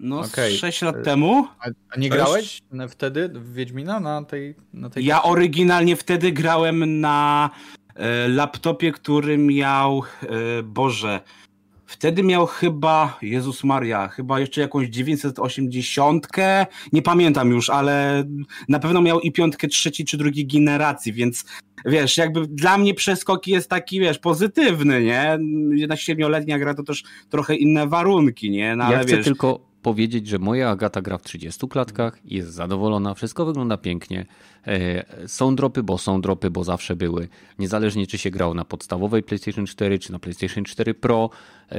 No, 0.00 0.20
Okej. 0.20 0.58
6 0.58 0.82
lat 0.82 1.04
temu. 1.04 1.46
A, 1.60 1.64
a 1.90 1.98
nie 1.98 2.08
grałeś 2.10 2.62
wtedy 2.88 3.28
w 3.28 3.54
Wiedźmina 3.54 4.00
na 4.00 4.24
tej... 4.24 4.54
Na 4.72 4.90
tej 4.90 5.04
Ja 5.04 5.22
oryginalnie 5.22 5.96
wtedy 5.96 6.32
grałem 6.32 7.00
na 7.00 7.50
e, 7.94 8.28
laptopie, 8.28 8.92
który 8.92 9.38
miał, 9.38 10.02
e, 10.22 10.62
Boże, 10.62 11.20
wtedy 11.92 12.22
miał 12.22 12.46
chyba, 12.46 13.18
Jezus 13.22 13.64
Maria, 13.64 14.08
chyba 14.08 14.40
jeszcze 14.40 14.60
jakąś 14.60 14.88
980, 14.88 16.28
nie 16.92 17.02
pamiętam 17.02 17.50
już, 17.50 17.70
ale 17.70 18.24
na 18.68 18.78
pewno 18.78 19.02
miał 19.02 19.20
i 19.20 19.32
piątkę 19.32 19.68
trzeciej 19.68 20.06
czy 20.06 20.16
drugiej 20.16 20.46
generacji, 20.46 21.12
więc 21.12 21.44
wiesz, 21.84 22.16
jakby 22.16 22.46
dla 22.46 22.78
mnie 22.78 22.94
przeskok 22.94 23.46
jest 23.46 23.70
taki, 23.70 24.00
wiesz, 24.00 24.18
pozytywny, 24.18 25.02
nie? 25.02 25.38
Jedna 25.74 25.96
siedmioletnia 25.96 26.58
gra 26.58 26.74
to 26.74 26.82
też 26.82 27.02
trochę 27.30 27.56
inne 27.56 27.86
warunki, 27.86 28.50
nie? 28.50 28.76
No, 28.76 28.84
ja 28.84 28.96
ale 28.96 29.06
chcę 29.06 29.16
wiesz, 29.16 29.24
tylko 29.24 29.71
powiedzieć, 29.82 30.26
że 30.26 30.38
moja 30.38 30.70
Agata 30.70 31.02
gra 31.02 31.18
w 31.18 31.22
30 31.22 31.68
klatkach, 31.68 32.18
jest 32.24 32.50
zadowolona, 32.52 33.14
wszystko 33.14 33.44
wygląda 33.44 33.76
pięknie. 33.76 34.26
E, 34.66 35.28
Są 35.28 35.56
dropy, 35.56 35.82
bo 35.82 35.98
są 35.98 36.20
dropy, 36.20 36.50
bo 36.50 36.64
zawsze 36.64 36.96
były. 36.96 37.28
Niezależnie 37.58 38.06
czy 38.06 38.18
się 38.18 38.30
grało 38.30 38.54
na 38.54 38.64
podstawowej 38.64 39.22
PlayStation 39.22 39.66
4, 39.66 39.98
czy 39.98 40.12
na 40.12 40.18
PlayStation 40.18 40.64
4 40.64 40.94
Pro. 40.94 41.30
e, 41.72 41.78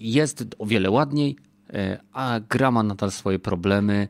Jest 0.00 0.44
o 0.58 0.66
wiele 0.66 0.90
ładniej, 0.90 1.36
e, 1.72 2.00
a 2.12 2.40
gra 2.50 2.70
ma 2.70 2.82
nadal 2.82 3.10
swoje 3.10 3.38
problemy. 3.38 4.08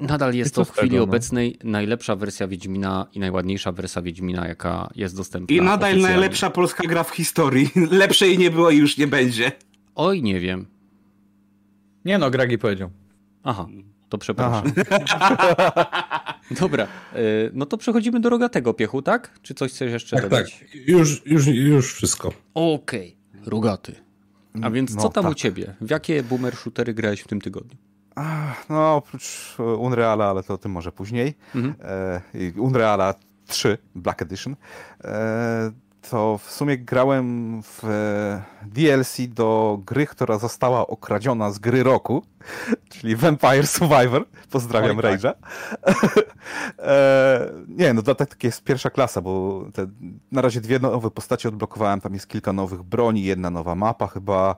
Nadal 0.00 0.34
jest 0.34 0.54
to 0.54 0.64
w 0.64 0.70
chwili 0.72 0.88
tego, 0.90 0.96
no? 0.96 1.02
obecnej 1.04 1.58
najlepsza 1.64 2.16
wersja 2.16 2.48
Wiedźmina 2.48 3.06
i 3.12 3.18
najładniejsza 3.20 3.72
wersja 3.72 4.02
Wiedźmina, 4.02 4.48
jaka 4.48 4.90
jest 4.96 5.16
dostępna. 5.16 5.56
i 5.56 5.60
nadal 5.60 5.90
oficjalnie. 5.90 6.02
najlepsza 6.16 6.50
polska 6.50 6.88
gra 6.88 7.04
w 7.04 7.10
historii. 7.10 7.70
Lepszej 7.90 8.38
nie 8.38 8.50
było 8.50 8.70
i 8.70 8.76
już 8.76 8.98
nie 8.98 9.06
będzie. 9.06 9.52
Oj, 9.98 10.22
nie 10.22 10.40
wiem. 10.40 10.66
Nie 12.04 12.18
no, 12.18 12.30
Gragi 12.30 12.58
powiedział. 12.58 12.90
Aha, 13.44 13.66
to 14.08 14.18
przepraszam. 14.18 14.72
Dobra, 16.60 16.84
y, 17.16 17.50
no 17.54 17.66
to 17.66 17.76
przechodzimy 17.76 18.20
do 18.20 18.28
rogatego 18.30 18.74
piechu, 18.74 19.02
tak? 19.02 19.38
Czy 19.42 19.54
coś 19.54 19.72
chcesz 19.72 19.92
jeszcze 19.92 20.16
Tak, 20.16 20.22
tak. 20.22 20.30
dodać? 20.30 20.64
Już, 20.86 21.26
już, 21.26 21.46
już 21.46 21.94
wszystko. 21.94 22.32
Okej, 22.54 23.16
rogaty. 23.46 23.94
A 24.62 24.70
więc 24.70 24.94
No 24.94 25.02
co 25.02 25.08
tam 25.08 25.24
u 25.24 25.28
tak. 25.28 25.36
ciebie? 25.38 25.74
W 25.80 25.90
jakie 25.90 26.22
boomer 26.22 26.56
shootery 26.56 26.94
grałeś 26.94 27.20
w 27.20 27.28
tym 27.28 27.40
tygodniu? 27.40 27.76
No, 28.70 28.94
oprócz 28.96 29.56
e, 29.58 29.62
Unreala, 29.62 30.24
ale 30.30 30.42
to 30.42 30.54
o 30.54 30.58
tym 30.58 30.72
może 30.72 30.92
później. 30.92 31.34
Mhm. 31.54 31.74
E, 31.82 32.60
Unreala 32.60 33.14
3 33.46 33.78
Black 33.94 34.22
Edition. 34.22 34.56
E, 35.04 35.72
to 36.10 36.38
w 36.38 36.50
sumie 36.50 36.78
grałem 36.78 37.60
w 37.62 37.84
e, 37.84 38.42
DLC 38.66 39.16
do 39.28 39.78
gry, 39.86 40.06
która 40.06 40.38
została 40.38 40.86
okradziona 40.86 41.50
z 41.50 41.58
gry 41.58 41.82
roku, 41.82 42.22
czyli 42.92 43.16
Vampire 43.16 43.66
Survivor. 43.66 44.24
Pozdrawiam 44.50 44.96
tak. 44.96 45.04
Rage'a. 45.04 45.32
e, 46.78 47.52
nie, 47.68 47.94
no 47.94 48.02
dodatek 48.02 48.44
jest 48.44 48.64
pierwsza 48.64 48.90
klasa, 48.90 49.20
bo 49.20 49.64
te, 49.74 49.86
na 50.32 50.42
razie 50.42 50.60
dwie 50.60 50.78
nowe 50.78 51.10
postacie 51.10 51.48
odblokowałem. 51.48 52.00
Tam 52.00 52.14
jest 52.14 52.26
kilka 52.26 52.52
nowych 52.52 52.82
broni, 52.82 53.24
jedna 53.24 53.50
nowa 53.50 53.74
mapa 53.74 54.06
chyba. 54.06 54.56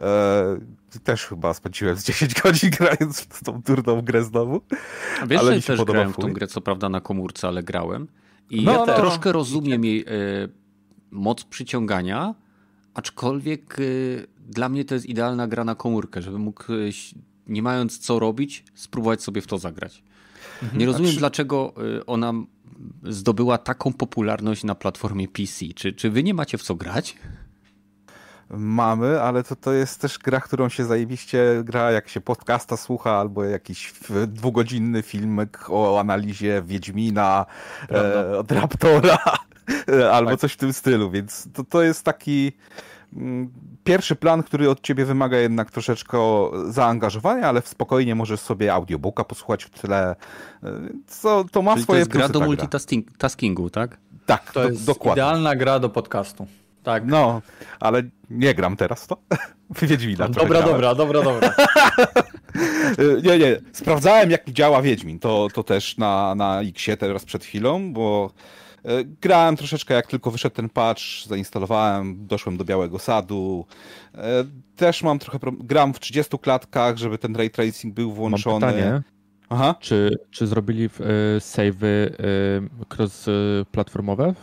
E, 0.00 1.00
też 1.04 1.26
chyba 1.26 1.54
spędziłem 1.54 1.96
z 1.96 2.04
10 2.04 2.34
godzin 2.42 2.70
grając 2.70 3.20
w 3.20 3.44
tą 3.44 3.60
durną 3.60 4.02
grę 4.02 4.24
znowu. 4.24 4.60
A 5.22 5.26
wiesz, 5.26 5.40
Ale 5.40 5.50
że 5.50 5.56
mi 5.56 5.62
się 5.62 5.76
też 5.76 5.84
grałem 5.84 6.12
w 6.12 6.16
tą 6.16 6.32
grę, 6.32 6.46
co 6.46 6.60
prawda 6.60 6.88
na 6.88 7.00
komórce, 7.00 7.48
ale 7.48 7.62
grałem. 7.62 8.08
I 8.50 8.64
No, 8.64 8.72
ja 8.72 8.78
no. 8.78 8.96
troszkę 8.96 9.32
rozumiem 9.32 9.84
jej 9.84 10.00
y, 10.00 10.63
moc 11.14 11.44
przyciągania, 11.44 12.34
aczkolwiek 12.94 13.78
y, 13.78 14.26
dla 14.48 14.68
mnie 14.68 14.84
to 14.84 14.94
jest 14.94 15.06
idealna 15.06 15.48
gra 15.48 15.64
na 15.64 15.74
komórkę, 15.74 16.22
żeby 16.22 16.38
mógł, 16.38 16.72
y, 16.72 16.90
nie 17.46 17.62
mając 17.62 17.98
co 17.98 18.18
robić, 18.18 18.64
spróbować 18.74 19.22
sobie 19.22 19.40
w 19.40 19.46
to 19.46 19.58
zagrać. 19.58 20.02
Nie 20.74 20.86
rozumiem, 20.86 21.06
Znaczy- 21.06 21.18
dlaczego 21.18 21.74
y, 21.98 22.06
ona 22.06 22.32
zdobyła 23.02 23.58
taką 23.58 23.92
popularność 23.92 24.64
na 24.64 24.74
platformie 24.74 25.28
PC. 25.28 25.66
Czy, 25.74 25.92
czy 25.92 26.10
wy 26.10 26.22
nie 26.22 26.34
macie 26.34 26.58
w 26.58 26.62
co 26.62 26.74
grać? 26.74 27.16
Mamy, 28.50 29.22
ale 29.22 29.44
to, 29.44 29.56
to 29.56 29.72
jest 29.72 30.00
też 30.00 30.18
gra, 30.18 30.40
którą 30.40 30.68
się 30.68 30.84
zajebiście 30.84 31.62
gra, 31.64 31.92
jak 31.92 32.08
się 32.08 32.20
podcasta 32.20 32.76
słucha, 32.76 33.12
albo 33.20 33.44
jakiś 33.44 33.92
dwugodzinny 34.26 35.02
filmek 35.02 35.66
o 35.70 36.00
analizie 36.00 36.62
Wiedźmina, 36.66 37.46
e, 37.90 38.38
od 38.38 38.52
Raptora, 38.52 39.18
albo 40.12 40.36
coś 40.36 40.52
w 40.52 40.56
tym 40.56 40.72
stylu, 40.72 41.10
więc 41.10 41.48
to, 41.52 41.64
to 41.64 41.82
jest 41.82 42.02
taki 42.02 42.52
mm, 43.16 43.50
pierwszy 43.84 44.16
plan, 44.16 44.42
który 44.42 44.70
od 44.70 44.80
ciebie 44.80 45.04
wymaga 45.04 45.38
jednak 45.38 45.70
troszeczkę 45.70 46.18
zaangażowania, 46.68 47.48
ale 47.48 47.62
spokojnie 47.62 48.14
możesz 48.14 48.40
sobie 48.40 48.74
audiobooka 48.74 49.24
posłuchać 49.24 49.64
w 49.64 49.70
tle. 49.70 50.16
E, 50.62 50.68
Co, 51.06 51.44
to 51.52 51.62
ma 51.62 51.72
Czyli 51.72 51.82
to 51.82 51.84
swoje 51.84 51.98
jest 51.98 52.10
gra 52.10 52.20
plusy 52.20 52.32
do 52.32 52.40
ta 52.40 52.46
multitaskingu, 52.46 53.70
tak? 53.70 53.96
Tak, 54.26 54.52
To 54.52 54.62
do, 54.62 54.68
jest 54.68 54.86
dokładnie. 54.86 55.22
idealna 55.22 55.56
gra 55.56 55.78
do 55.78 55.88
podcastu. 55.88 56.46
Tak. 56.82 57.06
No, 57.06 57.42
ale 57.80 58.02
nie 58.30 58.54
gram 58.54 58.76
teraz 58.76 59.06
to. 59.06 59.16
Wiedźmina. 59.82 60.28
dobra, 60.28 60.62
dobra, 60.62 60.94
dobra, 60.94 61.22
dobra. 61.22 61.54
Nie, 63.22 63.38
nie. 63.38 63.60
Sprawdzałem, 63.72 64.30
jak 64.30 64.50
działa 64.50 64.82
Wiedźmin. 64.82 65.18
To, 65.18 65.48
to 65.54 65.62
też 65.62 65.98
na, 65.98 66.34
na 66.34 66.60
Xie 66.60 66.96
teraz 66.96 67.24
przed 67.24 67.44
chwilą, 67.44 67.92
bo 67.92 68.30
grałem 69.20 69.56
troszeczkę, 69.56 69.94
jak 69.94 70.06
tylko 70.06 70.30
wyszedł 70.30 70.56
ten 70.56 70.68
patch, 70.68 71.02
zainstalowałem, 71.26 72.26
doszłem 72.26 72.56
do 72.56 72.64
Białego 72.64 72.98
Sadu. 72.98 73.66
Y, 74.14 74.18
Też 74.76 75.02
mam 75.02 75.18
trochę. 75.18 75.38
Gram 75.60 75.94
w 75.94 76.00
30 76.00 76.38
klatkach, 76.38 76.96
żeby 76.96 77.18
ten 77.18 77.36
ray 77.36 77.50
tracing 77.50 77.94
był 77.94 78.08
Mam 78.08 78.16
włączony. 78.16 78.66
pytanie, 78.66 79.02
Aha. 79.48 79.74
czy, 79.80 80.18
czy 80.30 80.46
zrobili 80.46 80.84
y, 80.84 80.88
save'y 81.40 81.84
y, 81.84 82.14
cross-platformowe? 82.96 84.34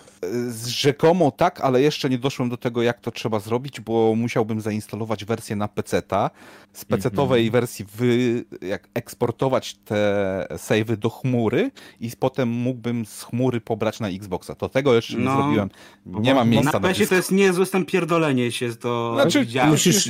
Z 0.47 0.67
rzekomo 0.67 1.31
tak, 1.31 1.61
ale 1.61 1.81
jeszcze 1.81 2.09
nie 2.09 2.17
doszłem 2.17 2.49
do 2.49 2.57
tego, 2.57 2.81
jak 2.81 2.99
to 2.99 3.11
trzeba 3.11 3.39
zrobić, 3.39 3.79
bo 3.81 4.13
musiałbym 4.15 4.61
zainstalować 4.61 5.25
wersję 5.25 5.55
na 5.55 5.67
PC-ta. 5.67 6.29
Z 6.73 6.85
PC-towej 6.85 7.51
wersji 7.51 7.85
wy, 7.95 8.43
jak 8.61 8.87
eksportować 8.93 9.73
te 9.85 10.47
savey 10.57 10.97
do 10.97 11.09
chmury 11.09 11.71
i 11.99 12.11
potem 12.19 12.49
mógłbym 12.49 13.05
z 13.05 13.23
chmury 13.23 13.61
pobrać 13.61 13.99
na 13.99 14.09
Xboxa. 14.09 14.55
To 14.55 14.69
tego 14.69 14.93
jeszcze 14.93 15.17
nie 15.17 15.23
No. 15.23 15.35
zrobiłem. 15.35 15.69
Nie 16.05 16.33
mam 16.35 16.49
miejsca 16.49 16.71
Na 16.71 16.79
na 16.79 16.87
PC 16.87 17.07
to 17.07 17.15
jest 17.15 17.31
niezłe 17.31 17.65
tam 17.65 17.85
pierdolenie 17.85 18.51
się, 18.51 18.75
to 18.75 19.13
Znaczy, 19.15 19.39
widziałem. 19.45 19.71
Musisz, 19.71 20.09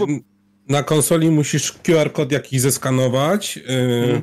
na 0.69 0.83
konsoli 0.83 1.31
musisz 1.31 1.71
QR 1.71 2.11
kod 2.13 2.31
jakiś 2.31 2.61
zeskanować, 2.61 3.55
yy. 3.57 4.21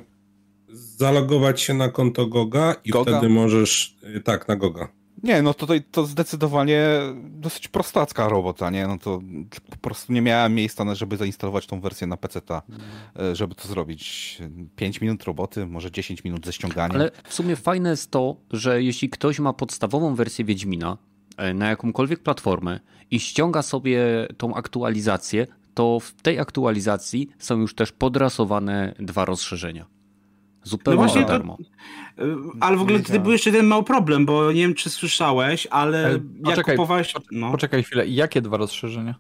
Zalogować 0.98 1.60
się 1.60 1.74
na 1.74 1.88
konto 1.88 2.26
Goga 2.26 2.74
i 2.84 2.90
Goga? 2.90 3.12
wtedy 3.12 3.28
możesz, 3.32 3.96
yy, 4.02 4.20
tak, 4.20 4.48
na 4.48 4.56
Goga. 4.56 4.88
Nie, 5.22 5.42
no 5.42 5.54
to, 5.54 5.66
to, 5.90 6.06
zdecydowanie 6.06 6.84
dosyć 7.14 7.68
prostacka 7.68 8.28
robota, 8.28 8.70
nie? 8.70 8.86
No 8.86 8.98
to 8.98 9.20
po 9.70 9.76
prostu 9.76 10.12
nie 10.12 10.22
miałem 10.22 10.54
miejsca, 10.54 10.84
na- 10.84 10.94
żeby 10.94 11.16
zainstalować 11.16 11.66
tą 11.66 11.80
wersję 11.80 12.06
na 12.06 12.16
PC-ta, 12.16 12.62
e, 13.20 13.36
żeby 13.36 13.54
to 13.54 13.68
zrobić. 13.68 14.38
5 14.76 15.00
minut 15.00 15.24
roboty, 15.24 15.66
może 15.66 15.90
10 15.90 16.24
minut 16.24 16.46
ze 16.46 16.52
ściąganiem. 16.52 16.96
Ale 16.96 17.10
w 17.28 17.34
sumie 17.34 17.56
fajne 17.56 17.90
jest 17.90 18.10
to, 18.10 18.36
że 18.50 18.82
jeśli 18.82 19.10
ktoś 19.10 19.38
ma 19.38 19.52
podstawową 19.52 20.14
wersję 20.14 20.44
Wiedźmina 20.44 20.98
e, 21.36 21.54
na 21.54 21.68
jakąkolwiek 21.68 22.22
platformę 22.22 22.80
i 23.10 23.20
ściąga 23.20 23.62
sobie 23.62 24.28
tą 24.36 24.54
aktualizację, 24.54 25.46
to 25.74 26.00
w 26.00 26.12
tej 26.22 26.38
aktualizacji 26.38 27.28
są 27.38 27.60
już 27.60 27.74
też 27.74 27.92
podrasowane 27.92 28.94
dwa 28.98 29.24
rozszerzenia. 29.24 29.86
Zupełnie 30.64 31.00
No 31.00 31.06
właśnie 31.06 31.22
to- 31.22 31.28
darmo. 31.28 31.56
Y, 32.18 32.36
Ale 32.60 32.76
w 32.76 32.82
ogóle 32.82 33.00
tutaj 33.00 33.20
był 33.20 33.32
jeszcze 33.32 33.50
jeden 33.50 33.66
mały 33.66 33.84
problem, 33.84 34.26
bo 34.26 34.52
nie 34.52 34.60
wiem, 34.60 34.74
czy 34.74 34.90
słyszałeś, 34.90 35.66
ale 35.70 35.98
Ale 35.98 36.12
jak 36.12 36.22
poczekaj, 36.44 36.76
kupowałeś... 36.76 37.14
No. 37.32 37.50
Poczekaj 37.50 37.82
chwilę, 37.82 38.06
jakie 38.06 38.42
dwa 38.42 38.56
rozszerzenia? 38.56 39.14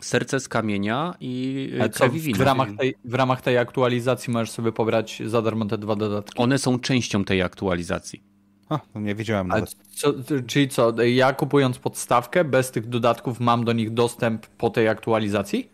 Serce 0.00 0.40
z 0.40 0.48
kamienia 0.48 1.14
i 1.20 1.72
e, 1.76 1.80
Ale 1.80 1.90
co, 1.90 1.98
krew 1.98 2.26
i 2.26 2.34
w, 2.34 2.40
ramach 2.40 2.68
tej, 2.78 2.94
w 3.04 3.14
ramach 3.14 3.42
tej 3.42 3.58
aktualizacji 3.58 4.32
możesz 4.32 4.50
sobie 4.50 4.72
pobrać 4.72 5.22
za 5.26 5.42
darmo 5.42 5.64
te 5.64 5.78
dwa 5.78 5.96
dodatki. 5.96 6.42
One 6.42 6.58
są 6.58 6.78
częścią 6.78 7.24
tej 7.24 7.42
aktualizacji. 7.42 8.22
A, 8.68 8.80
no 8.94 9.00
nie 9.00 9.14
wiedziałem 9.14 9.48
nawet. 9.48 9.76
co, 9.90 10.12
czyli 10.46 10.68
co, 10.68 11.02
ja 11.02 11.32
kupując 11.32 11.78
podstawkę 11.78 12.44
bez 12.44 12.70
tych 12.70 12.88
dodatków 12.88 13.40
mam 13.40 13.64
do 13.64 13.72
nich 13.72 13.90
dostęp 13.94 14.46
po 14.46 14.70
tej 14.70 14.88
aktualizacji? 14.88 15.70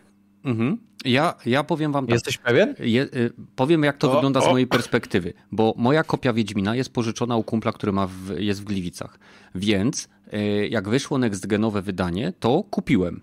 Mhm. 0.46 0.78
Ja, 1.04 1.34
ja 1.46 1.64
powiem 1.64 1.92
wam 1.92 2.06
tak. 2.06 2.14
Jesteś 2.14 2.38
pewien? 2.38 2.74
Je, 2.78 3.02
y, 3.02 3.32
powiem, 3.56 3.82
jak 3.82 3.98
to 3.98 4.10
O, 4.12 4.14
wygląda 4.14 4.40
z 4.40 4.44
o. 4.44 4.50
mojej 4.50 4.66
perspektywy, 4.66 5.32
bo 5.52 5.74
moja 5.76 6.04
kopia 6.04 6.32
Wiedźmina 6.32 6.76
jest 6.76 6.92
pożyczona 6.92 7.36
u 7.36 7.42
kumpla, 7.42 7.72
który 7.72 7.92
ma 7.92 8.06
w, 8.06 8.38
jest 8.38 8.60
w 8.60 8.64
Gliwicach. 8.64 9.18
Więc 9.54 10.08
y, 10.34 10.68
jak 10.68 10.88
wyszło 10.88 11.18
next-genowe 11.18 11.82
wydanie, 11.82 12.32
to 12.40 12.62
kupiłem. 12.70 13.20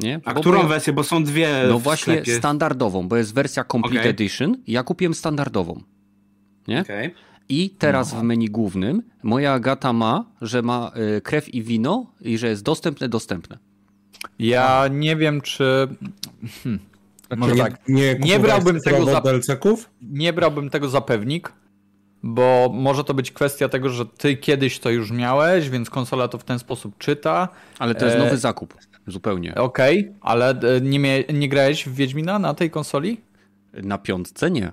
Nie? 0.00 0.20
A 0.24 0.34
Bo 0.34 0.40
którą 0.40 0.56
moja- 0.58 0.68
wersję? 0.68 0.92
Bo 0.92 1.04
są 1.04 1.24
dwie 1.24 1.48
No 1.68 1.78
właśnie 1.78 2.12
sklepie. 2.14 2.36
standardową, 2.36 3.08
bo 3.08 3.16
jest 3.16 3.34
wersja 3.34 3.64
Complete 3.64 4.00
Okej. 4.00 4.10
Edition. 4.10 4.56
Ja 4.66 4.82
kupiłem 4.82 5.14
standardową. 5.14 5.82
Nie? 6.68 6.80
Okej. 6.80 7.14
I 7.48 7.70
teraz 7.70 8.14
w 8.14 8.22
menu 8.22 8.46
głównym 8.50 9.02
moja 9.22 9.52
Agata 9.52 9.92
ma, 9.92 10.24
że 10.40 10.62
ma 10.62 10.92
y, 11.16 11.20
krew 11.20 11.54
i 11.54 11.62
wino 11.62 12.12
i 12.20 12.38
że 12.38 12.48
jest 12.48 12.62
dostępne, 12.62 13.08
dostępne. 13.08 13.58
Ja 14.38 14.84
nie 14.90 15.16
wiem, 15.16 15.40
czy. 15.40 15.88
Hmm. 16.64 16.78
Może 17.36 17.54
nie, 17.54 17.62
tak. 17.62 17.88
nie, 17.88 18.14
Nie 18.14 18.38
brałbym 18.38 18.80
tego 18.80 19.04
za- 19.04 19.20
DLC-ków? 19.20 19.90
Nie 20.02 20.32
brałbym 20.32 20.70
tego 20.70 20.88
za 20.88 21.00
pewnik, 21.00 21.52
bo 22.22 22.70
może 22.74 23.04
to 23.04 23.14
być 23.14 23.32
kwestia 23.32 23.68
tego, 23.68 23.88
że 23.88 24.06
ty 24.06 24.36
kiedyś 24.36 24.78
to 24.78 24.90
już 24.90 25.10
miałeś, 25.10 25.70
więc 25.70 25.90
konsola 25.90 26.28
to 26.28 26.38
w 26.38 26.44
ten 26.44 26.58
sposób 26.58 26.98
czyta. 26.98 27.48
Ale 27.78 27.94
to 27.94 28.04
jest 28.04 28.16
E, 28.16 28.20
nowy 28.24 28.36
zakup. 28.38 28.74
Zupełnie. 29.06 29.54
Okej, 29.54 30.12
ale 30.20 30.50
e, 30.50 30.80
nie, 30.80 31.00
mia- 31.00 31.34
nie 31.34 31.48
grałeś 31.48 31.84
w 31.88 31.94
Wiedźmina 31.94 32.38
na 32.38 32.54
tej 32.54 32.70
konsoli? 32.70 33.20
Na 33.72 33.98
piątce 33.98 34.50
nie. 34.50 34.72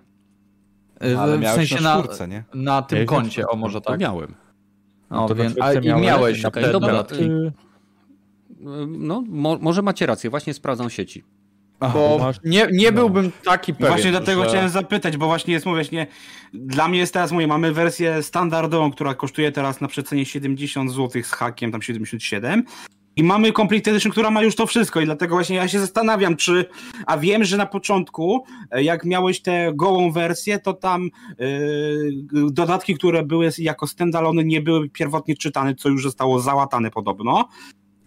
E, 1.04 1.20
Ale 1.20 1.38
w 1.38 1.41
miałeś 1.41 1.70
sensie 1.70 1.84
na 1.84 1.96
na, 1.96 2.04
czwórce, 2.04 2.28
nie? 2.28 2.43
na 2.54 2.82
tym 2.82 3.00
Ja 3.00 3.06
koncie, 3.06 3.48
o 3.48 3.56
może 3.56 3.82
To 3.82 3.89
tak. 3.91 4.00
miałem. 4.00 4.36
No, 5.10 5.28
to 5.28 5.36
na 5.36 5.43
więc, 5.43 5.56
a, 5.62 5.74
I 5.74 5.82
miałeś, 5.86 6.04
miałeś 6.06 6.43
na 6.43 6.52
te 6.52 6.62
piątce 6.62 6.80
dodatki. 6.80 7.24
Y, 7.24 7.52
No, 8.88 9.24
mo, 9.28 9.57
może 9.61 9.82
macie 9.82 10.05
rację, 10.05 10.30
właśnie 10.30 10.53
sprawdzam 10.53 10.89
sieci. 10.89 11.24
Bo 11.80 12.18
masz- 12.20 12.39
nie, 12.43 12.68
nie 12.72 12.91
byłbym 12.91 13.32
taki 13.43 13.74
pewien. 13.74 13.88
Właśnie 13.88 14.11
dlatego 14.11 14.43
że... 14.43 14.49
chciałem 14.49 14.70
zapytać, 14.70 15.18
bo 15.18 15.26
właśnie 15.26 15.53
jest, 15.53 15.66
mówię, 15.66 15.76
właśnie, 15.76 16.07
dla 16.53 16.88
mnie 16.88 16.99
jest 16.99 17.13
teraz, 17.13 17.32
mówię, 17.32 17.47
mamy 17.47 17.74
wersję 17.74 18.24
standardową, 18.24 18.91
która 18.91 19.13
kosztuje 19.13 19.51
teraz 19.51 19.82
na 19.82 19.88
przecenie 19.88 20.26
70 20.26 20.91
zł 20.91 21.24
z 21.24 21.32
hakiem, 21.32 21.72
tam 21.72 21.82
77. 21.82 22.63
I 23.18 23.24
mamy 23.24 23.51
Complete 23.51 23.91
Edition, 23.91 24.11
która 24.11 24.32
ma 24.32 24.41
już 24.41 24.55
to 24.55 24.66
wszystko 24.68 25.01
i 25.01 25.05
dlatego 25.05 25.36
właśnie 25.36 25.55
ja 25.55 25.68
się 25.68 25.80
zastanawiam, 25.80 26.36
czy... 26.36 26.66
A 27.05 27.18
wiem, 27.18 27.43
że 27.43 27.57
na 27.57 27.66
początku, 27.66 28.43
e, 28.72 28.84
jak 28.84 29.05
miałeś 29.05 29.41
tę 29.41 29.72
gołą 29.76 30.11
wersję, 30.11 30.59
to 30.59 30.74
tam 30.74 31.09
yy, 31.39 32.51
dodatki, 32.51 32.95
które 32.95 33.24
były 33.24 33.49
jako 33.57 33.88
standalone 33.88 34.43
nie 34.43 34.61
były 34.61 34.89
pierwotnie 34.89 35.36
czytane, 35.36 35.76
co 35.76 35.89
już 35.89 36.03
zostało 36.03 36.39
załatane 36.39 36.91
podobno. 36.91 37.49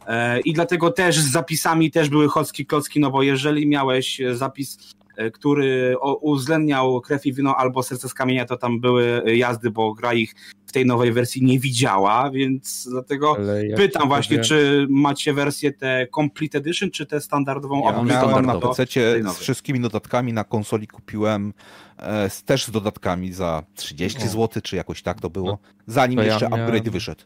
E, 0.09 0.41
I 0.41 0.53
dlatego 0.53 0.91
też 0.91 1.19
z 1.21 1.33
zapisami 1.33 1.91
też 1.91 2.09
były 2.09 2.29
chocki 2.29 2.67
klocki, 2.67 3.01
no 3.01 3.11
bo 3.11 3.23
jeżeli 3.23 3.67
miałeś 3.67 4.21
e, 4.21 4.37
zapis, 4.37 4.79
e, 5.17 5.31
który 5.31 5.97
uwzględniał 6.21 7.01
krew 7.01 7.27
i 7.27 7.33
wino 7.33 7.57
albo 7.57 7.83
serce 7.83 8.09
z 8.09 8.15
kamienia, 8.15 8.45
to 8.45 8.57
tam 8.57 8.81
były 8.81 9.23
jazdy, 9.37 9.71
bo 9.71 9.95
gra 9.95 10.15
ich 10.15 10.35
w 10.67 10.73
tej 10.73 10.87
nowej 10.87 11.13
wersji 11.13 11.45
nie 11.45 11.59
widziała, 11.59 12.31
więc 12.31 12.89
dlatego 12.91 13.37
pytam 13.77 14.09
właśnie, 14.09 14.37
powiem- 14.37 14.49
czy 14.49 14.87
macie 14.91 15.33
wersję 15.33 15.73
tę 15.73 16.07
Complete 16.15 16.59
Edition, 16.59 16.91
czy 16.91 17.07
tę 17.07 17.21
standardową? 17.21 17.85
Ja 17.85 18.03
Miałem 18.03 18.47
na. 18.47 18.59
PC 18.59 18.87
z 19.33 19.39
wszystkimi 19.39 19.81
dodatkami 19.81 20.33
na 20.33 20.45
konsoli 20.45 20.87
kupiłem 20.87 21.53
e, 21.99 22.31
z, 22.31 22.45
też 22.45 22.65
z 22.65 22.71
dodatkami 22.71 23.33
za 23.33 23.63
30 23.75 24.19
O. 24.25 24.29
zł, 24.29 24.63
czy 24.63 24.77
jakoś 24.77 25.03
tak 25.03 25.21
to 25.21 25.31
było, 25.31 25.59
zanim 25.87 26.17
to 26.19 26.25
ja 26.25 26.33
jeszcze 26.33 26.49
miałem- 26.49 26.65
upgrade 26.67 26.89
wyszedł. 26.89 27.25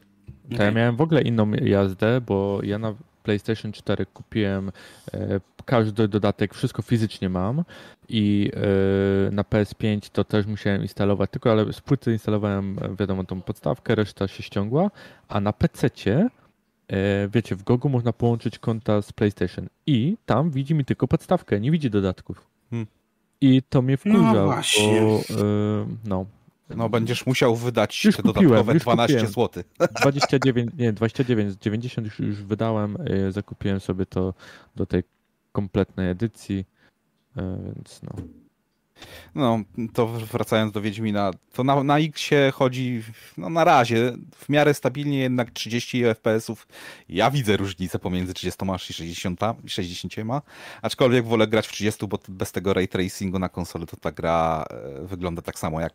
To 0.49 0.55
ja 0.55 0.57
Okej. 0.57 0.75
miałem 0.75 0.97
w 0.97 1.01
ogóle 1.01 1.23
inną 1.23 1.51
jazdę, 1.53 2.21
bo 2.21 2.61
ja 2.63 2.79
na 2.79 2.95
PlayStation 3.23 3.73
4 3.73 4.07
kupiłem 4.07 4.73
e, 5.15 5.41
każdy 5.65 6.09
dodatek, 6.09 6.55
wszystko 6.55 6.83
fizycznie 6.83 7.29
mam 7.29 7.65
i 8.09 8.51
e, 9.29 9.31
na 9.31 9.43
PS5 9.43 10.11
to 10.13 10.25
też 10.25 10.47
musiałem 10.47 10.83
instalować, 10.83 11.31
tylko 11.31 11.51
ale 11.51 11.73
z 11.73 11.81
płyty 11.81 12.13
instalowałem, 12.13 12.79
e, 12.83 12.97
wiadomo, 12.97 13.25
tą 13.25 13.41
podstawkę, 13.41 13.95
reszta 13.95 14.29
się 14.29 14.43
ściągła, 14.43 14.91
a 15.29 15.41
na 15.41 15.53
PC-cie 15.53 16.29
e, 16.89 17.29
wiecie, 17.29 17.57
w 17.57 17.63
Gogu 17.63 17.89
można 17.89 18.13
połączyć 18.13 18.59
konta 18.59 19.03
z 19.03 19.13
PlayStation 19.13 19.67
i 19.87 20.17
tam 20.27 20.51
widzi 20.51 20.75
mi 20.75 20.85
tylko 20.85 21.09
podstawkę, 21.09 21.61
nie 21.61 21.71
widzi 21.71 21.91
dodatków. 21.91 22.47
Hmm. 22.71 22.87
I 23.41 23.63
to 23.63 23.83
mnie 23.83 23.99
No 24.05 24.19
wkurza, 24.19 24.45
właśnie. 24.45 25.01
bo 25.01 25.17
e, 25.43 25.87
no, 26.05 26.27
No 26.71 26.89
będziesz 26.89 27.27
musiał 27.27 27.57
wydać 27.57 28.05
Już 28.05 28.17
te 28.17 28.23
kupiłem, 28.23 28.49
dodatkowe 28.49 28.73
już 28.75 28.83
12 28.83 29.15
kupiłem. 29.15 29.33
zł. 29.33 29.65
29, 30.01 30.71
nie, 30.79 30.93
29, 30.93 31.55
90 31.61 32.07
już, 32.07 32.19
już 32.19 32.43
wydałem, 32.43 32.97
e, 33.05 33.33
zakupiłem 33.33 33.81
sobie 33.81 34.07
to 34.07 34.35
do 34.77 34.87
tej 34.87 35.03
kompletnej 35.53 36.11
edycji, 36.11 36.65
e, 37.37 37.59
więc 37.77 38.01
no. 38.03 38.42
No, 39.35 39.61
to 39.95 40.07
wracając 40.07 40.73
do 40.73 40.81
Wiedźmina, 40.81 41.31
to 41.53 41.65
na, 41.65 41.83
na 41.85 41.99
Xie 41.99 42.51
chodzi, 42.55 43.03
no 43.39 43.51
na 43.51 43.65
razie, 43.65 44.13
w 44.37 44.49
miarę 44.49 44.75
stabilnie, 44.75 45.19
jednak 45.19 45.51
30 45.51 46.03
FPS-ów. 46.05 46.67
Ja 47.09 47.31
widzę 47.31 47.57
różnicę 47.57 47.99
pomiędzy 47.99 48.35
30 48.35 48.65
a 48.73 48.79
60, 48.79 49.41
60, 49.67 50.15
aczkolwiek 50.83 51.25
wolę 51.25 51.47
grać 51.47 51.67
w 51.69 51.73
30, 51.73 52.07
bo 52.07 52.19
bez 52.29 52.53
tego 52.53 52.73
ray 52.73 52.89
tracingu 52.89 53.39
na 53.39 53.49
konsoli 53.49 53.87
to 53.87 53.97
ta 53.97 54.13
gra 54.13 54.65
e, 54.71 55.07
wygląda 55.07 55.43
tak 55.43 55.59
samo 55.59 55.81
jak 55.81 55.93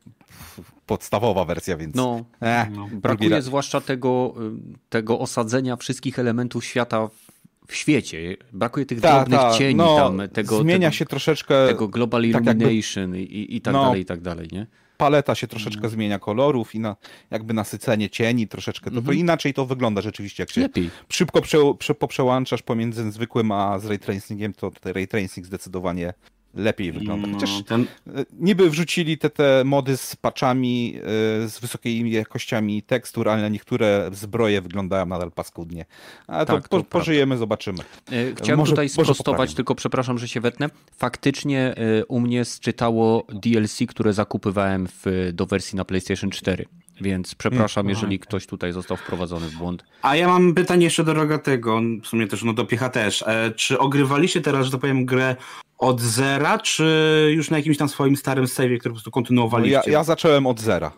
podstawowa 0.86 1.46
wersja, 1.46 1.78
więc... 1.78 1.96
No, 1.96 2.24
Eh, 2.42 2.70
No. 2.72 2.88
brakuje 2.92 3.42
zwłaszcza 3.42 3.82
tego, 3.82 4.34
y, 4.38 4.78
tego 4.90 5.20
osadzenia 5.20 5.76
wszystkich 5.76 6.20
elementów 6.20 6.66
świata 6.66 7.08
w, 7.08 7.27
w 7.68 7.76
świecie. 7.76 8.38
Brakuje 8.54 8.86
tych 8.86 9.02
Ta, 9.02 9.16
drobnych 9.20 9.40
ta, 9.40 9.52
cieni 9.58 9.76
no, 9.76 9.96
tam, 9.98 10.30
tego, 10.30 10.62
zmienia 10.62 10.88
tego, 10.90 10.98
się 10.98 11.06
troszeczkę, 11.06 11.68
tego 11.68 11.88
global 11.88 12.22
tak 12.22 12.46
jakby- 12.46 12.64
illumination 12.64 13.16
i, 13.16 13.46
i, 13.56 13.62
tak 13.62 13.74
No. 13.74 13.84
dalej, 13.86 14.02
i 14.02 14.06
tak 14.06 14.22
dalej, 14.22 14.48
nie? 14.52 14.68
paleta 14.98 15.36
się 15.36 15.48
troszeczkę 15.48 15.90
zmienia 15.90 16.20
kolorów 16.20 16.76
i 16.76 16.80
na, 16.80 16.96
jakby 17.32 17.54
nasycenie 17.54 18.10
cieni 18.10 18.48
troszeczkę, 18.48 18.86
to, 18.90 18.96
to 18.96 19.00
Mhm. 19.00 19.18
inaczej 19.18 19.54
to 19.54 19.66
wygląda 19.66 20.02
rzeczywiście, 20.02 20.44
jak 20.44 20.52
się 20.52 20.62
Lepiej. 20.62 20.90
szybko 21.10 21.42
prze, 21.42 21.58
prze, 21.80 21.96
poprzełączasz 21.96 22.62
pomiędzy 22.62 23.12
zwykłym 23.12 23.52
a 23.52 23.80
z 23.80 23.86
ray 23.86 24.00
tracingiem, 24.00 24.54
to 24.54 24.72
ten 24.72 24.94
ray 24.94 25.08
tracing 25.08 25.46
zdecydowanie 25.48 26.14
lepiej 26.58 26.92
wygląda. 26.92 27.28
Chociaż 27.34 27.50
No, 27.58 27.64
ten, 27.64 27.82
e, 27.82 28.26
niby 28.40 28.70
wrzucili 28.70 29.18
te, 29.18 29.30
te 29.30 29.62
mody 29.66 29.98
z 29.98 30.16
patchami, 30.16 30.96
e, 31.44 31.50
z 31.50 31.60
wysokimi 31.60 32.12
jakościami 32.12 32.84
tekstur, 32.84 33.30
ale 33.30 33.52
niektóre 33.52 34.10
zbroje 34.14 34.62
wyglądają 34.62 35.06
nadal 35.06 35.32
paskudnie. 35.32 35.86
Ale 36.28 36.46
to, 36.46 36.54
Tak, 36.54 36.64
to 36.64 36.70
po, 36.70 36.84
prawda. 36.84 36.90
pożyjemy, 37.00 37.38
zobaczymy. 37.38 37.80
E, 38.12 38.36
Chciałem 38.36 38.60
Może- 38.60 38.72
tutaj 38.72 38.90
sprostować, 38.90 39.54
tylko 39.54 39.76
przepraszam, 39.76 40.18
że 40.18 40.28
się 40.28 40.42
wetnę. 40.42 40.70
Faktycznie 40.98 41.76
u 42.08 42.20
mnie 42.20 42.46
sczytało 42.46 43.26
DLC, 43.34 43.88
które 43.88 44.14
zakupywałem 44.14 44.88
w, 44.88 45.30
do 45.34 45.46
wersji 45.46 45.76
na 45.78 45.86
PlayStation 45.86 46.30
4. 46.30 46.66
Więc 47.02 47.36
przepraszam, 47.36 47.90
jeżeli 47.90 48.20
ktoś 48.20 48.48
tutaj 48.48 48.74
został 48.74 48.98
wprowadzony 48.98 49.50
w 49.50 49.56
błąd. 49.56 49.84
A 50.02 50.16
ja 50.16 50.28
mam 50.28 50.54
pytanie 50.54 50.84
jeszcze 50.84 51.04
do 51.04 51.14
Rogatego, 51.14 51.82
w 52.04 52.08
sumie 52.08 52.28
też, 52.28 52.44
no 52.44 52.54
do 52.54 52.66
Piecha 52.66 52.90
też. 52.90 53.24
E, 53.28 53.52
czy 53.56 53.80
ogrywaliście 53.80 54.42
teraz, 54.42 54.66
że 54.66 54.72
to 54.72 54.78
powiem, 54.78 55.06
grę 55.06 55.36
od 55.78 56.02
zera, 56.02 56.60
czy 56.60 57.32
już 57.36 57.50
na 57.50 57.58
jakimś 57.58 57.78
tam 57.78 57.90
swoim 57.90 58.16
starym 58.16 58.46
save'ie, 58.46 58.78
który 58.80 58.92
po 58.92 58.96
prostu 58.96 59.12
kontynuowaliście? 59.12 59.82
ja, 59.86 59.92
ja 59.92 60.04
zacząłem 60.04 60.48
od 60.48 60.60
zera. 60.60 60.92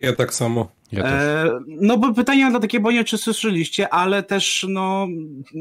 Ja 0.00 0.12
tak 0.12 0.34
samo. 0.34 0.68
Ja. 0.92 1.04
E, 1.04 1.50
no 1.66 1.98
bo 1.98 2.14
pytanie 2.14 2.50
mam 2.50 2.60
takie, 2.62 2.80
bo 2.80 2.90
nie 2.90 2.96
wiem, 2.96 3.04
czy 3.04 3.18
słyszeliście, 3.18 3.88
ale 3.88 4.22
też, 4.22 4.66
no, 4.68 5.08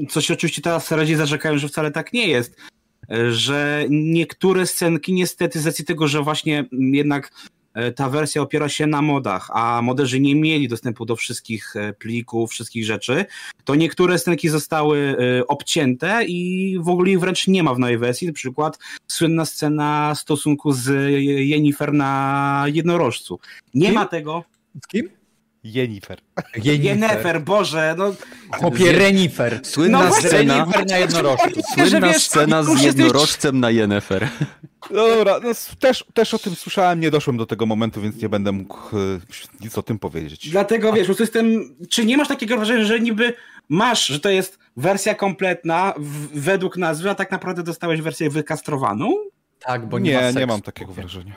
co 0.09 0.21
się 0.21 0.33
oczywiście 0.33 0.61
teraz 0.61 0.91
radzie 0.91 1.17
zarzekają, 1.17 1.57
że 1.57 1.67
wcale 1.67 1.91
tak 1.91 2.13
nie 2.13 2.27
jest, 2.27 2.55
e, 3.11 3.31
że 3.31 3.85
niektóre 3.89 4.65
scenki 4.65 5.13
niestety 5.13 5.59
z 5.59 5.65
racji 5.65 5.85
tego, 5.85 6.07
że 6.07 6.21
właśnie 6.21 6.65
jednak 6.71 7.31
ta 7.95 8.09
wersja 8.09 8.41
opiera 8.41 8.69
się 8.69 8.87
na 8.87 9.01
modach, 9.01 9.49
a 9.53 9.81
moderzy 9.81 10.19
nie 10.19 10.35
mieli 10.35 10.67
dostępu 10.67 11.05
do 11.05 11.15
wszystkich 11.15 11.75
e, 11.75 11.93
plików, 11.93 12.51
wszystkich 12.51 12.85
rzeczy, 12.85 13.25
to 13.63 13.75
niektóre 13.75 14.19
scenki 14.19 14.49
zostały 14.49 15.17
e, 15.39 15.47
obcięte 15.47 16.25
i 16.25 16.77
w 16.81 16.89
ogóle 16.89 17.11
ich 17.11 17.19
wręcz 17.19 17.47
nie 17.47 17.63
ma 17.63 17.73
w 17.73 17.79
nowej 17.79 17.97
wersji. 17.97 18.27
Na 18.27 18.33
przykład 18.33 18.79
słynna 19.07 19.45
scena 19.45 20.15
stosunku 20.15 20.71
z 20.71 21.11
Jennifer 21.47 21.93
na 21.93 22.65
jednorożcu. 22.67 23.39
Nie 23.73 23.91
ma 23.91 24.05
tego. 24.05 24.43
Z 24.83 24.87
kim? 24.87 25.09
Jennifer. 25.65 26.19
Jennifer, 26.63 27.41
Boże, 27.41 27.95
no 27.97 28.13
Chłopie, 28.51 28.91
Renifer. 28.91 29.59
Słynna 29.63 29.99
No 29.99 30.07
właśnie, 30.07 30.29
scena, 30.29 30.57
Renifer 30.59 30.87
na 30.87 30.97
jednorożcu. 30.97 31.49
że 31.77 31.87
słynna 31.89 32.07
wiesz, 32.07 32.23
scena 32.23 32.63
z 32.63 32.81
jednorożcem 32.81 33.59
na 33.59 33.69
Yennefer. 33.71 34.27
Dobra, 34.91 35.39
no, 35.43 35.49
też, 35.79 36.05
też 36.13 36.33
o 36.33 36.39
tym 36.39 36.55
słyszałem, 36.55 36.99
nie 36.99 37.11
doszłem 37.11 37.37
do 37.37 37.45
tego 37.45 37.65
momentu, 37.65 38.01
więc 38.01 38.21
nie 38.21 38.29
będę 38.29 38.51
mógł 38.51 38.77
e, 38.97 38.99
nic 39.61 39.77
o 39.77 39.83
tym 39.83 39.99
powiedzieć. 39.99 40.49
Dlatego 40.49 40.93
wiesz, 40.93 41.01
po 41.01 41.05
prostu 41.05 41.23
jestem. 41.23 41.75
Czy 41.89 42.05
nie 42.05 42.17
masz 42.17 42.27
takiego 42.27 42.55
wrażenia, 42.55 42.83
że 42.83 42.99
niby 42.99 43.33
masz, 43.69 44.05
że 44.07 44.19
to 44.19 44.29
jest 44.29 44.59
wersja 44.77 45.15
kompletna 45.15 45.93
w, 45.97 46.39
według 46.41 46.77
nazwy, 46.77 47.09
a 47.09 47.15
tak 47.15 47.31
naprawdę 47.31 47.63
dostałeś 47.63 48.01
wersję 48.01 48.29
wykastrowaną? 48.29 49.13
Tak, 49.59 49.89
bo 49.89 49.99
nie, 49.99 50.13
ma 50.13 50.19
Nie, 50.19 50.25
seksu. 50.25 50.39
nie 50.39 50.47
mam 50.47 50.61
takiego 50.61 50.93
wrażenia. 50.93 51.33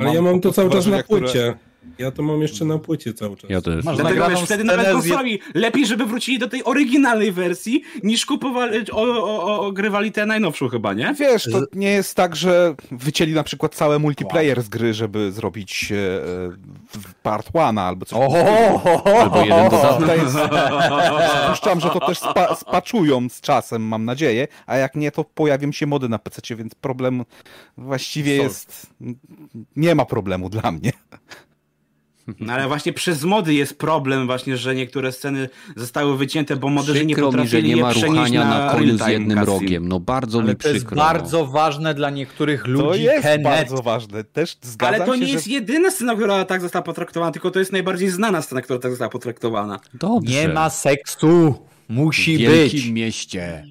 Ale 0.00 0.14
ja 0.14 0.22
mam 0.22 0.40
to 0.40 0.52
cały 0.52 0.70
czas 0.70 0.74
na 0.86 0.90
wrażenia, 0.90 1.02
które- 1.02 1.20
płycie. 1.20 1.54
Ja 1.98 2.10
to 2.10 2.22
mam 2.22 2.42
jeszcze 2.42 2.64
na 2.64 2.78
płycie 2.78 3.14
cały 3.14 3.36
czas. 3.36 3.50
Ja 3.50 3.60
też. 3.60 3.84
Masz 3.84 3.96
Dlatego 3.96 4.28
wiesz, 4.28 4.40
wtedy 4.40 4.64
nawet 4.64 4.92
konsoli 4.92 5.40
lepiej, 5.54 5.86
żeby 5.86 6.06
wrócili 6.06 6.38
do 6.38 6.48
tej 6.48 6.64
oryginalnej 6.64 7.32
wersji, 7.32 7.82
niż 8.02 8.26
kupowali, 8.26 8.90
o, 8.90 9.02
o, 9.02 9.44
o, 9.44 9.66
ogrywali 9.66 10.12
tę 10.12 10.26
najnowszą 10.26 10.68
chyba, 10.68 10.92
nie? 10.92 11.14
Wiesz, 11.18 11.44
to 11.52 11.62
nie 11.72 11.90
jest 11.90 12.14
tak, 12.14 12.36
że 12.36 12.74
wycięli 12.90 13.32
na 13.32 13.42
przykład 13.42 13.74
cały 13.74 13.98
multiplayer 13.98 14.62
z 14.62 14.68
gry, 14.68 14.94
żeby 14.94 15.32
zrobić 15.32 15.92
e, 15.92 15.96
part 17.22 17.48
one 17.52 17.82
albo 17.82 18.06
coś. 18.06 18.18
Albo 19.22 19.40
jeden 19.40 19.70
dodatek. 19.70 20.20
Przypuszczam, 21.30 21.80
że 21.80 21.90
to 21.90 22.00
też 22.00 22.18
spa, 22.18 22.54
spaczują 22.54 23.28
z 23.28 23.40
czasem, 23.40 23.82
mam 23.82 24.04
nadzieję, 24.04 24.48
a 24.66 24.76
jak 24.76 24.94
nie, 24.94 25.10
to 25.10 25.24
pojawią 25.24 25.72
się 25.72 25.86
mody 25.86 26.08
na 26.08 26.18
PC, 26.18 26.56
więc 26.56 26.74
problem 26.74 27.24
właściwie 27.76 28.36
jest... 28.36 28.86
Nie 29.76 29.94
ma 29.94 30.04
problemu 30.04 30.50
dla 30.50 30.72
mnie. 30.72 30.92
No 32.40 32.52
ale 32.52 32.68
właśnie 32.68 32.92
przez 32.92 33.24
mody 33.24 33.54
jest 33.54 33.78
problem 33.78 34.26
właśnie, 34.26 34.56
że 34.56 34.74
niektóre 34.74 35.12
sceny 35.12 35.48
zostały 35.76 36.16
wycięte, 36.18 36.56
bo 36.56 36.68
moderzy 36.68 37.06
nie 37.06 37.14
Przykro 37.14 37.26
mi, 37.32 37.32
że 37.32 37.38
potrafili 37.44 37.68
nie 37.68 37.76
je 37.76 37.82
ma 37.82 37.92
ruchania 37.92 38.44
na, 38.44 38.72
koniu 38.72 38.98
z 38.98 39.06
jednym 39.06 39.38
rogiem. 39.38 39.88
No 39.88 40.00
bardzo 40.00 40.38
Ale 40.40 40.48
mi 40.52 40.56
to 40.56 40.68
jest 40.68 40.80
przykro. 40.80 40.96
bardzo 40.96 41.46
ważne 41.46 41.94
dla 41.94 42.10
niektórych 42.10 42.62
To 42.62 42.68
ludzi. 42.70 43.02
jest 43.02 43.22
Kenneth. 43.22 43.42
bardzo 43.56 43.82
ważne. 43.82 44.24
Też 44.24 44.56
zgadzam 44.62 44.94
Ale 44.94 45.06
to 45.06 45.14
się, 45.14 45.20
nie 45.20 45.26
że... 45.26 45.32
jest 45.32 45.48
jedyna 45.48 45.90
scena, 45.90 46.14
która 46.14 46.44
tak 46.44 46.60
została 46.60 46.82
potraktowana, 46.82 47.32
tylko 47.32 47.50
to 47.50 47.58
jest 47.58 47.72
najbardziej 47.72 48.08
znana 48.10 48.42
scena, 48.42 48.62
która 48.62 48.78
tak 48.78 48.90
została 48.92 49.08
potraktowana. 49.10 49.80
Dobrze. 49.94 50.32
Nie 50.34 50.48
ma 50.48 50.70
seksu. 50.70 51.54
Musi 51.88 52.36
w 52.36 52.40
wielkim 52.40 52.80
być. 52.80 52.90
mieście. 52.90 53.64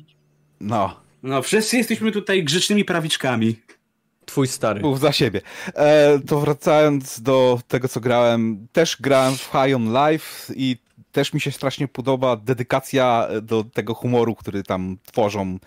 No, 0.62 0.96
No, 1.24 1.42
wszyscy 1.42 1.78
jesteśmy 1.78 2.12
tutaj 2.12 2.44
grzecznymi 2.44 2.86
prawiczkami. 2.86 3.56
Twój 4.32 4.48
stary. 4.48 4.82
mów 4.82 5.00
za 5.00 5.12
siebie. 5.12 5.42
E, 5.76 6.20
to 6.20 6.40
wracając 6.40 7.22
do 7.22 7.60
tego, 7.68 7.88
co 7.88 8.00
grałem, 8.00 8.68
też 8.72 8.98
grałem 9.02 9.36
w 9.36 9.42
High 9.52 9.76
on 9.76 9.94
Life 9.94 10.54
i 10.56 10.78
też 11.12 11.34
mi 11.34 11.42
się 11.42 11.52
strasznie 11.52 11.88
podoba 11.88 12.36
dedykacja 12.36 13.28
do 13.42 13.64
tego 13.64 13.94
humoru, 13.94 14.36
który 14.36 14.64
tam 14.64 14.98
tworzą 15.06 15.60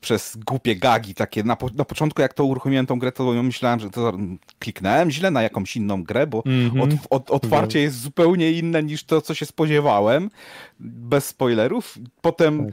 przez 0.00 0.36
głupie 0.46 0.76
gagi 0.76 1.14
takie. 1.14 1.42
Na, 1.44 1.56
po, 1.56 1.70
na 1.74 1.84
początku 1.84 2.22
jak 2.22 2.34
to 2.34 2.44
uruchomiłem 2.44 2.86
tą 2.86 2.98
grę, 2.98 3.12
to 3.12 3.42
myślałem, 3.42 3.80
że 3.80 3.90
to 3.90 4.12
kliknąłem 4.58 5.10
źle 5.10 5.30
na 5.30 5.42
jakąś 5.42 5.76
inną 5.76 6.04
grę, 6.04 6.26
bo 6.26 6.42
Mhm. 6.46 6.80
od, 6.82 6.90
od, 7.10 7.30
otwarcie 7.30 7.80
jest 7.80 8.00
zupełnie 8.00 8.52
inne 8.52 8.82
niż 8.82 9.04
to, 9.04 9.20
co 9.20 9.34
się 9.34 9.46
spodziewałem. 9.46 10.30
Bez 10.80 11.26
spoilerów. 11.26 11.98
Potem 12.20 12.72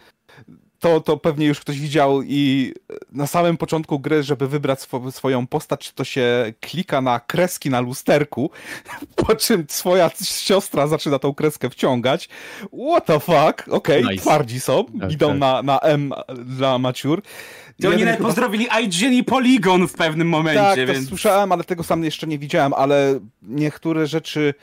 to, 0.81 1.01
to 1.01 1.17
pewnie 1.17 1.45
już 1.45 1.59
ktoś 1.59 1.79
widział 1.79 2.21
i 2.23 2.73
na 3.11 3.27
samym 3.27 3.57
początku 3.57 3.99
gry, 3.99 4.23
żeby 4.23 4.47
wybrać 4.47 4.81
swo 4.81 5.11
swoją 5.11 5.47
postać, 5.47 5.91
to 5.91 6.03
się 6.03 6.53
klika 6.59 7.01
na 7.01 7.19
kreski 7.19 7.69
na 7.69 7.81
lusterku, 7.81 8.51
po 9.25 9.35
czym 9.35 9.65
swoja 9.69 10.11
siostra 10.23 10.87
zaczyna 10.87 11.19
tą 11.19 11.33
kreskę 11.33 11.69
wciągać. 11.69 12.29
What 12.91 13.05
the 13.05 13.19
fuck? 13.19 13.67
Okej, 13.69 14.03
Nice. 14.03 14.21
twardzi 14.21 14.59
są, 14.59 14.85
Tak, 14.99 15.11
idą 15.11 15.27
tak. 15.27 15.37
Na, 15.37 15.63
na 15.63 15.79
M 15.79 16.13
dla 16.45 16.77
maciur. 16.77 17.21
To 17.81 17.89
oni 17.89 18.03
chyba- 18.03 18.17
pozdrowili 18.17 18.67
IGN 18.83 19.13
i 19.13 19.23
Polygon 19.23 19.87
w 19.87 19.93
pewnym 19.93 20.29
momencie, 20.29 20.61
tak, 20.61 20.87
to 20.87 20.93
więc... 20.93 21.09
słyszałem, 21.09 21.51
ale 21.51 21.63
tego 21.63 21.83
sam 21.83 22.03
jeszcze 22.03 22.27
nie 22.27 22.37
widziałem, 22.39 22.73
ale 22.73 23.19
niektóre 23.41 24.07
rzeczy... 24.07 24.53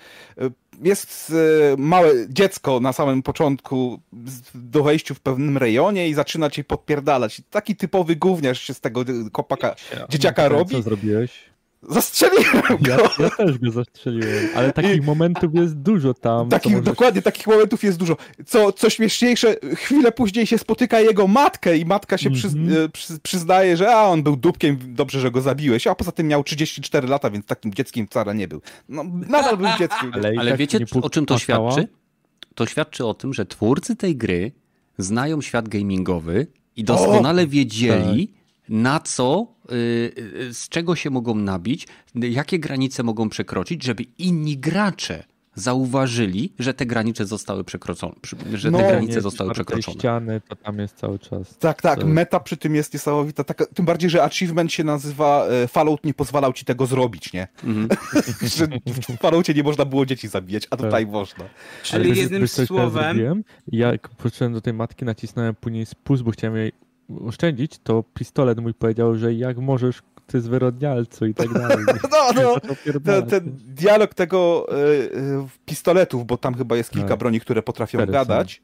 Jest 0.83 1.31
y, 1.31 1.35
małe 1.79 2.11
dziecko 2.29 2.81
na 2.81 2.93
samym 2.93 3.23
początku 3.23 4.01
do 4.55 4.83
wejściu 4.83 5.15
w 5.15 5.21
pewnym 5.21 5.59
rejonie 5.59 6.09
i 6.09 6.15
zaczyna 6.15 6.51
cię 6.51 6.65
podpierdalać. 6.65 7.43
Taki 7.51 7.77
typowy 7.77 8.17
gówniarz 8.17 8.61
się 8.63 8.75
z 8.75 8.81
tego 8.81 9.03
y, 9.03 9.31
kopaka, 9.33 9.75
dzieciaka 10.09 10.43
Co 10.43 10.49
robi. 10.49 10.83
zrobiłeś? 10.83 11.31
Zastrzeliłem 11.83 12.63
Ja, 12.89 12.97
go! 12.97 13.09
ja 13.19 13.31
też 13.31 13.59
go 13.59 13.71
zastrzeliłem, 13.71 14.49
ale 14.57 14.73
takich 14.73 15.05
momentów 15.05 15.55
jest 15.55 15.75
dużo 15.77 16.15
tam. 16.15 16.49
Takich, 16.49 16.73
możesz- 16.73 16.85
Dokładnie, 16.85 17.23
takich 17.23 17.47
momentów 17.47 17.85
jest 17.85 17.99
dużo. 17.99 18.17
Co, 18.47 18.73
co 18.73 18.91
śmieszniejsze, 18.91 19.57
chwilę 19.75 20.13
później 20.13 20.47
się 20.47 20.59
spotyka 20.59 21.01
jego 21.01 21.27
matkę 21.29 21.77
i 21.77 21.85
matka 21.85 22.19
się 22.19 22.31
przyz, 22.31 22.55
Mhm. 22.55 22.85
e, 22.85 22.89
przy, 22.89 23.19
przyznaje, 23.21 23.77
że 23.77 23.95
a, 23.97 24.03
on 24.05 24.23
był 24.23 24.37
dupkiem, 24.37 24.79
dobrze, 24.95 25.21
że 25.21 25.31
go 25.31 25.41
zabiłeś, 25.41 25.87
a 25.87 25.95
poza 25.95 26.13
tym 26.13 26.27
miał 26.27 26.45
34 26.45 27.09
lata, 27.09 27.31
więc 27.31 27.47
takim 27.47 27.75
dzieckiem 27.75 28.07
wcale 28.07 28.35
nie 28.35 28.49
był. 28.49 28.61
No, 28.89 29.05
nadal 29.29 29.57
był 29.57 29.67
dzieckiem. 29.79 30.11
Ale, 30.15 30.35
i 30.35 30.39
Ale 30.39 30.51
tak 30.51 30.59
wiecie, 30.61 30.79
o 31.03 31.11
czym 31.11 31.27
to 31.27 31.39
świadczy? 31.39 31.89
To 32.55 32.67
świadczy 32.67 33.07
o 33.07 33.15
tym, 33.15 33.35
że 33.35 33.47
twórcy 33.47 33.97
tej 33.97 34.17
gry 34.17 34.53
znają 34.99 35.41
świat 35.41 35.69
gamingowy 35.69 36.47
i 36.77 36.85
doskonale 36.85 37.47
wiedzieli, 37.47 38.33
na 38.69 39.01
co, 39.01 39.47
y, 39.73 39.75
y, 40.41 40.55
z 40.55 40.69
czego 40.69 40.97
się 40.97 41.11
mogą 41.11 41.35
nabić, 41.35 41.87
jakie 42.15 42.59
granice 42.59 43.03
mogą 43.03 43.29
przekroczyć, 43.29 43.83
żeby 43.85 44.05
inni 44.19 44.59
gracze 44.59 45.25
zauważyli, 45.55 46.53
że 46.59 46.75
te 46.75 46.87
granice 46.87 47.27
zostały 47.27 47.65
przekroczone, 47.65 48.15
że 48.55 48.71
No, 48.71 48.79
te 48.79 48.85
Nie, 48.85 48.91
granice 48.91 49.21
zostały 49.21 49.53
przekroczone. 49.53 49.99
ściany, 49.99 50.41
to 50.49 50.57
tam 50.57 50.79
jest 50.79 50.97
cały 50.97 51.19
czas. 51.19 51.59
Tak, 51.59 51.83
tak, 51.83 52.01
To- 52.01 52.07
meta 52.07 52.41
przy 52.41 52.57
tym 52.57 52.75
jest 52.75 52.93
niesamowita. 52.95 53.45
Taka, 53.45 53.67
tym 53.67 53.85
bardziej, 53.85 54.11
że 54.11 54.23
achievement 54.25 54.73
się 54.73 54.85
nazywa 54.85 55.47
e, 55.47 55.69
Fallout 55.69 56.05
nie 56.05 56.15
pozwalał 56.15 56.53
ci 56.53 56.65
tego 56.65 56.87
zrobić, 56.87 57.33
nie? 57.33 57.49
Mhm. 57.65 57.89
że 58.57 58.67
w 58.87 59.17
Falloutie 59.21 59.55
nie 59.55 59.63
można 59.63 59.85
było 59.85 60.07
dzieci 60.07 60.29
zabijać, 60.29 60.67
a 60.71 60.77
tutaj 60.77 61.05
Tak. 61.05 61.13
można. 61.13 61.45
Czyli 61.83 62.09
wiesz- 62.09 62.19
jednym 62.19 62.41
wiesz, 62.43 62.59
ja 62.59 62.67
słowem... 62.67 62.91
Zrobiłem? 63.05 63.45
Jak 63.73 64.09
poszedłem 64.09 64.53
do 64.53 64.61
tej 64.61 64.73
matki, 64.73 65.05
nacisnąłem 65.05 65.55
później 65.55 65.87
spust, 65.87 66.23
bo 66.23 66.31
chciałem 66.31 66.57
jej 66.57 66.73
oszczędzić, 67.27 67.79
to 67.79 68.05
pistolet 68.15 68.59
mój 68.61 68.75
powiedział, 68.75 69.15
że 69.15 69.35
jak 69.35 69.59
możesz, 69.59 70.03
ty 70.27 70.41
zwyrodnialcu 70.41 71.27
i 71.27 71.35
tak 71.35 71.53
dalej. 71.53 71.79
No, 72.11 72.33
no, 72.35 72.57
ten, 73.05 73.27
ten 73.27 73.57
dialog 73.67 74.15
tego 74.15 74.67
e, 74.73 75.47
pistoletów, 75.67 76.27
bo 76.27 76.37
tam 76.37 76.55
chyba 76.55 76.77
jest 76.77 76.91
kilka 76.91 77.09
Tak. 77.09 77.19
broni, 77.19 77.41
które 77.41 77.63
potrafią 77.63 77.99
Cztery 77.99 78.13
gadać. 78.13 78.63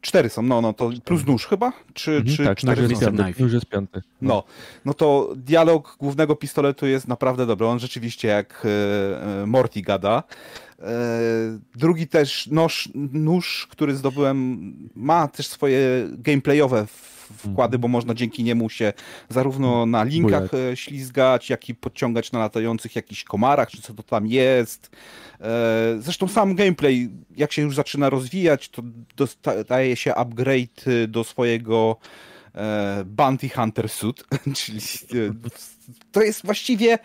Cztery 0.00 0.28
są, 0.28 0.42
no, 0.42 0.60
no 0.60 0.72
to 0.72 0.90
plus 1.04 1.26
nóż 1.26 1.46
chyba? 1.46 1.72
Czy, 1.94 2.10
Mhm, 2.16 2.36
czy 2.36 2.44
tak, 2.44 2.58
cztery 2.58 2.82
nóż 2.82 2.98
są? 2.98 3.06
jest 3.06 3.16
piąty. 3.16 3.42
Nóż 3.42 3.52
jest 3.52 3.66
piąty. 3.66 4.02
No, 4.22 4.44
no 4.84 4.94
to 4.94 5.32
dialog 5.36 5.96
głównego 6.00 6.36
pistoletu 6.36 6.86
jest 6.86 7.08
naprawdę 7.08 7.46
dobry. 7.46 7.66
On 7.66 7.78
rzeczywiście 7.78 8.28
jak 8.28 8.66
e, 8.66 9.42
e, 9.42 9.46
Morty 9.46 9.82
gada. 9.82 10.22
Drugi 11.74 12.06
też 12.08 12.46
nóż, 12.46 12.88
nóż, 13.12 13.66
który 13.70 13.96
zdobyłem, 13.96 14.58
ma 14.94 15.28
też 15.28 15.46
swoje 15.46 15.80
gameplayowe 16.12 16.86
wkłady, 17.36 17.78
bo 17.78 17.88
można 17.88 18.14
dzięki 18.14 18.44
niemu 18.44 18.70
się 18.70 18.92
zarówno 19.28 19.86
na 19.86 20.04
linkach 20.04 20.54
e, 20.54 20.76
ślizgać, 20.76 21.50
jak 21.50 21.68
i 21.68 21.74
podciągać 21.74 22.32
na 22.32 22.38
latających 22.38 22.96
jakichś 22.96 23.24
komarach, 23.24 23.70
czy 23.70 23.82
co 23.82 23.94
to 23.94 24.02
tam 24.02 24.26
jest. 24.26 24.90
E, 25.40 25.96
Zresztą 25.98 26.28
sam 26.28 26.54
gameplay, 26.54 27.10
jak 27.36 27.52
się 27.52 27.62
już 27.62 27.76
zaczyna 27.76 28.10
rozwijać, 28.10 28.68
to 28.68 28.82
dostaje 29.16 29.96
się 29.96 30.14
upgrade 30.14 30.88
y, 30.88 31.08
do 31.08 31.24
swojego 31.24 31.96
e, 32.54 33.04
Bounty 33.06 33.48
Hunter 33.48 33.88
Suit, 33.88 34.24
czyli 34.56 34.78
e, 34.78 35.34
to 36.12 36.22
jest 36.22 36.44
właściwie 36.44 36.98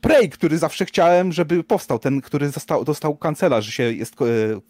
Prey, 0.00 0.28
który 0.28 0.58
zawsze 0.58 0.84
chciałem, 0.84 1.32
żeby 1.32 1.64
powstał, 1.64 1.98
ten, 1.98 2.20
który 2.20 2.48
został, 2.48 2.84
dostał 2.84 3.16
kancela, 3.16 3.60
że 3.60 3.72
się 3.72 3.82
jest 3.82 4.14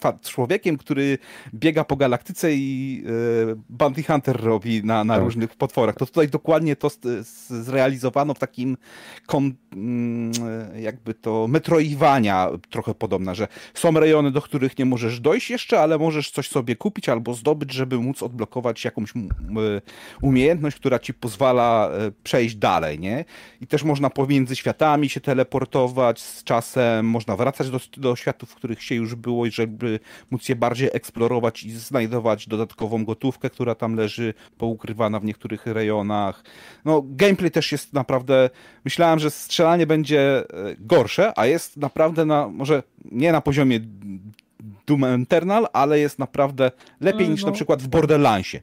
e, 0.04 0.12
człowiekiem, 0.22 0.78
który 0.78 1.18
biega 1.54 1.84
po 1.84 1.96
galaktyce 1.96 2.54
i 2.54 3.04
e, 3.50 3.54
Bounty 3.68 4.02
Hunter 4.02 4.40
robi 4.40 4.84
na, 4.84 5.04
na 5.04 5.14
Tak. 5.14 5.24
różnych 5.24 5.56
potworach. 5.56 5.96
To 5.96 6.06
tutaj 6.06 6.28
dokładnie 6.28 6.76
to 6.76 6.90
zrealizowano 7.48 8.34
w 8.34 8.38
takim 8.38 8.76
kom, 9.26 9.54
mm, 9.72 10.32
e, 10.74 10.80
jakby 10.80 11.14
to 11.14 11.48
metroiwania 11.48 12.48
trochę 12.70 12.94
podobna, 12.94 13.34
że 13.34 13.48
są 13.74 13.92
rejony, 13.92 14.30
do 14.30 14.42
których 14.42 14.78
nie 14.78 14.84
możesz 14.84 15.20
dojść 15.20 15.50
jeszcze, 15.50 15.80
ale 15.80 15.98
możesz 15.98 16.30
coś 16.30 16.48
sobie 16.48 16.76
kupić 16.76 17.08
albo 17.08 17.34
zdobyć, 17.34 17.72
żeby 17.72 17.98
móc 17.98 18.22
odblokować 18.22 18.84
jakąś 18.84 19.12
umiejętność, 20.22 20.76
która 20.76 20.98
ci 20.98 21.14
pozwala 21.14 21.90
e, 21.90 22.12
przejść 22.22 22.56
dalej, 22.56 22.98
nie? 22.98 23.24
i 23.60 23.66
też 23.66 23.84
można 23.84 24.10
pomiędzy 24.10 24.56
światami 24.56 24.81
się 25.08 25.20
teleportować 25.20 26.20
z 26.20 26.44
czasem, 26.44 27.06
można 27.06 27.36
wracać 27.36 27.70
do, 27.70 27.80
do 27.96 28.16
światów, 28.16 28.50
w 28.50 28.54
których 28.54 28.82
się 28.82 28.94
już 28.94 29.14
było, 29.14 29.50
żeby 29.50 30.00
móc 30.30 30.48
je 30.48 30.56
bardziej 30.56 30.90
eksplorować 30.92 31.62
i 31.62 31.70
znajdować 31.70 32.48
dodatkową 32.48 33.04
gotówkę, 33.04 33.50
która 33.50 33.74
tam 33.74 33.94
leży 33.94 34.34
poukrywana 34.58 35.20
w 35.20 35.24
niektórych 35.24 35.66
rejonach. 35.66 36.44
No, 36.84 37.02
gameplay 37.04 37.50
też 37.50 37.72
jest 37.72 37.92
naprawdę, 37.92 38.50
myślałem, 38.84 39.18
że 39.18 39.30
strzelanie 39.30 39.86
będzie 39.86 40.20
e, 40.20 40.44
gorsze, 40.78 41.38
a 41.38 41.46
jest 41.46 41.76
naprawdę 41.76 42.24
na, 42.24 42.48
może 42.48 42.82
nie 43.04 43.32
na 43.32 43.40
poziomie 43.40 43.80
Doom 44.86 45.04
Eternal, 45.04 45.66
ale 45.72 45.98
jest 45.98 46.18
naprawdę 46.18 46.70
lepiej 47.00 47.26
No, 47.26 47.32
niż 47.32 47.42
no. 47.42 47.46
na 47.46 47.52
przykład 47.52 47.82
w 47.82 47.88
Borderlandsie. 47.88 48.60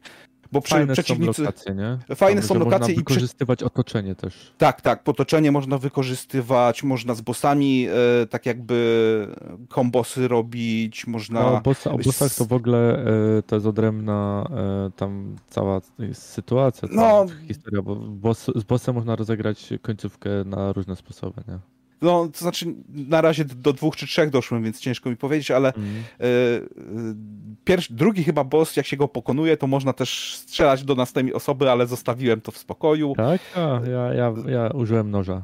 Bo 0.52 0.62
przy, 0.62 0.74
Fajne 0.76 0.94
przeciwnicy... 0.94 1.34
są 1.34 1.44
lokacje, 1.44 1.76
nie? 1.76 2.16
Fajne 2.16 2.42
Tam, 2.42 2.48
są 2.48 2.60
lokacje 2.60 2.80
można 2.80 2.94
i 2.94 2.96
wykorzystywać 2.96 3.64
otoczenie 3.64 4.16
też. 4.16 4.54
Tak, 4.58 4.82
tak, 4.82 5.04
potoczenie 5.04 5.52
można 5.52 5.78
wykorzystywać, 5.78 6.84
można 6.84 7.16
z 7.16 7.22
bossami 7.22 7.88
e, 7.88 8.28
tak 8.28 8.46
jakby 8.46 9.28
kombosy 9.70 10.28
robić, 10.28 11.08
można... 11.08 11.42
No, 11.42 11.62
boss, 11.62 11.88
o 11.88 11.98
bossach 11.98 12.36
to 12.36 12.46
w 12.46 12.54
ogóle 12.54 13.06
e, 13.38 13.42
to 13.42 13.56
jest 13.56 13.68
odrębna 13.68 14.50
e, 14.52 14.92
tam 14.96 15.36
cała 15.50 15.82
sytuacja, 16.14 16.88
cała 16.88 17.24
No. 17.24 17.32
historia, 17.48 17.82
bo 17.82 17.96
boss, 17.96 18.52
z 18.56 18.64
bossem 18.64 18.96
można 18.96 19.16
rozegrać 19.16 19.74
końcówkę 19.82 20.30
na 20.46 20.74
różne 20.74 20.96
sposoby, 20.96 21.42
nie? 21.48 21.60
No, 22.02 22.28
to 22.34 22.40
znaczy 22.40 22.66
na 22.90 23.22
razie 23.22 23.46
do 23.46 23.74
dwóch 23.74 23.96
czy 23.96 24.08
trzech 24.08 24.30
doszłem, 24.30 24.64
więc 24.64 24.80
ciężko 24.80 25.10
mi 25.10 25.18
powiedzieć, 25.18 25.52
ale 25.52 25.74
Mm. 25.74 25.90
e, 26.20 26.24
e, 26.26 26.30
pierwszy, 27.64 27.94
drugi 27.94 28.24
chyba 28.24 28.44
boss, 28.44 28.76
jak 28.76 28.86
się 28.86 28.98
go 28.98 29.08
pokonuje, 29.08 29.58
to 29.58 29.68
można 29.68 29.94
też 29.94 30.36
strzelać 30.36 30.84
do 30.84 30.96
następnej 30.96 31.34
osoby, 31.34 31.72
ale 31.72 31.88
zostawiłem 31.88 32.42
to 32.42 32.52
w 32.52 32.58
spokoju. 32.58 33.14
Tak? 33.18 33.42
A, 33.56 33.60
ja, 33.90 34.14
ja, 34.14 34.34
ja 34.48 34.70
użyłem 34.74 35.12
noża. 35.12 35.42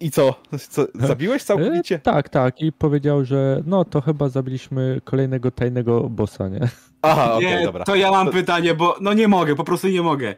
I 0.00 0.10
co? 0.10 0.34
co 0.70 0.86
zabiłeś 0.94 1.42
całkowicie? 1.52 1.94
E, 1.94 1.98
tak, 1.98 2.28
tak. 2.28 2.60
I 2.62 2.72
powiedział, 2.72 3.24
że 3.24 3.62
no 3.66 3.84
to 3.84 4.00
chyba 4.00 4.28
zabiliśmy 4.28 5.00
kolejnego 5.04 5.50
tajnego 5.50 6.00
bossa, 6.10 6.48
nie? 6.48 6.60
Aha, 7.02 7.34
okej, 7.34 7.58
nie, 7.58 7.64
dobra. 7.64 7.84
to 7.84 7.94
ja 7.94 8.10
mam 8.10 8.30
pytanie, 8.30 8.74
bo 8.74 8.96
no 9.00 9.12
nie 9.12 9.28
mogę, 9.28 9.54
po 9.54 9.64
prostu 9.64 9.88
nie 9.88 10.02
mogę. 10.02 10.34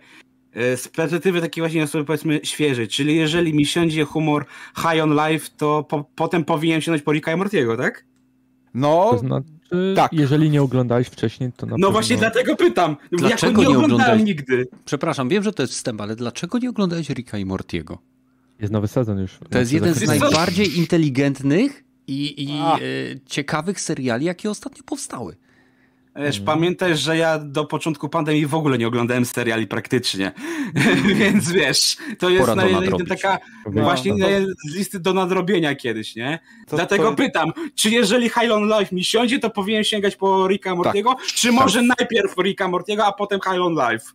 E, 0.56 0.76
Z 0.76 0.88
perspektywy 0.88 1.40
takiej 1.40 1.62
właśnie 1.62 1.82
osoby 1.84 2.04
powiedzmy 2.04 2.40
świeżej, 2.42 2.88
czyli 2.88 3.16
jeżeli 3.16 3.54
mi 3.54 3.66
siądzie 3.66 4.04
humor 4.04 4.46
high 4.76 5.02
on 5.02 5.18
life, 5.28 5.50
to 5.56 5.82
po, 5.88 6.04
potem 6.16 6.44
powinien 6.44 6.80
sięgnąć 6.80 7.02
po 7.02 7.12
Ricka 7.12 7.32
i 7.32 7.36
Mortiego, 7.36 7.76
tak? 7.76 8.04
No, 8.74 9.08
To 9.10 9.18
znaczy, 9.18 9.46
tak. 9.96 10.12
jeżeli 10.12 10.50
nie 10.50 10.62
oglądałeś 10.62 11.06
wcześniej, 11.08 11.52
to 11.56 11.66
na 11.66 11.70
No 11.70 11.76
pewno... 11.76 11.90
właśnie 11.92 12.16
dlatego 12.16 12.56
pytam. 12.56 12.96
Dlaczego 13.12 13.62
nie 13.62 13.68
nie 13.68 13.78
oglądałem 13.78 14.24
nigdy. 14.24 14.66
Przepraszam, 14.84 15.28
wiem, 15.28 15.42
że 15.42 15.52
to 15.52 15.62
jest 15.62 15.72
wstęp, 15.74 16.00
ale 16.00 16.16
dlaczego 16.16 16.58
nie 16.58 16.70
oglądałeś 16.70 17.10
Ricka 17.10 17.38
i 17.38 17.44
Mortiego? 17.44 17.98
Jest 18.60 18.72
nowy 18.72 18.88
sezon 18.88 19.18
już. 19.18 19.38
To 19.50 19.58
jest 19.58 19.70
Znaczy, 19.70 19.74
jeden 19.86 19.94
z 19.94 20.06
najbardziej 20.20 20.78
inteligentnych 20.78 21.84
i, 22.06 22.44
i 22.44 22.50
e, 22.50 22.80
ciekawych 23.26 23.80
seriali, 23.80 24.26
jakie 24.26 24.50
ostatnio 24.50 24.82
powstały. 24.86 25.36
Wiesz, 26.18 26.38
Mhm. 26.38 26.44
pamiętaj, 26.58 26.96
że 26.96 27.16
ja 27.16 27.38
do 27.38 27.64
początku 27.64 28.08
pandemii 28.08 28.46
w 28.46 28.54
ogóle 28.54 28.78
nie 28.78 28.86
oglądałem 28.88 29.24
seriali 29.24 29.66
praktycznie. 29.66 30.32
Więc 31.16 31.52
wiesz, 31.52 31.96
to 32.18 32.28
jest 32.30 32.54
na, 32.54 32.64
taka 33.08 33.38
No, 33.72 33.82
właśnie 33.82 34.14
no. 34.14 34.26
z 34.70 34.74
listy 34.74 35.00
do 35.00 35.12
nadrobienia 35.14 35.74
kiedyś, 35.74 36.16
nie? 36.16 36.38
to, 36.66 36.76
Dlatego 36.76 37.10
to, 37.10 37.16
pytam, 37.16 37.52
czy 37.74 37.90
jeżeli 37.90 38.28
High 38.28 38.50
on 38.52 38.68
Life 38.78 38.94
mi 38.94 39.04
siądzie, 39.04 39.38
to 39.38 39.50
powinien 39.50 39.84
sięgać 39.84 40.16
po 40.16 40.48
Ricka 40.48 40.74
Mortiego, 40.74 41.16
czy 41.34 41.52
może 41.52 41.82
najpierw 41.82 42.34
Ricka 42.44 42.68
Mortiego, 42.68 43.06
a 43.06 43.12
potem 43.12 43.40
High 43.40 43.60
on 43.62 43.72
Life? 43.74 44.06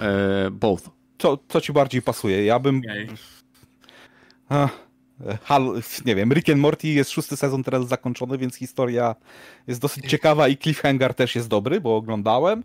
E, 0.00 0.50
both. 0.50 0.82
co, 1.18 1.38
co 1.48 1.60
ci 1.60 1.72
bardziej 1.72 2.02
pasuje? 2.02 2.44
Ja 2.44 2.58
bym... 2.58 2.78
Okej. 2.78 3.08
Ach, 4.48 4.83
Hal, 5.42 5.80
nie 6.06 6.14
wiem, 6.14 6.32
Rick 6.32 6.48
and 6.48 6.60
Morty 6.60 6.88
jest 6.88 7.10
szósty 7.10 7.36
sezon 7.36 7.62
teraz 7.64 7.88
zakończony, 7.88 8.38
więc 8.38 8.56
historia 8.56 9.14
jest 9.66 9.80
dosyć 9.80 10.06
ciekawa 10.10 10.48
i 10.48 10.56
cliffhanger 10.56 11.14
też 11.14 11.34
jest 11.34 11.48
dobry, 11.48 11.80
bo 11.80 11.96
oglądałem. 11.96 12.64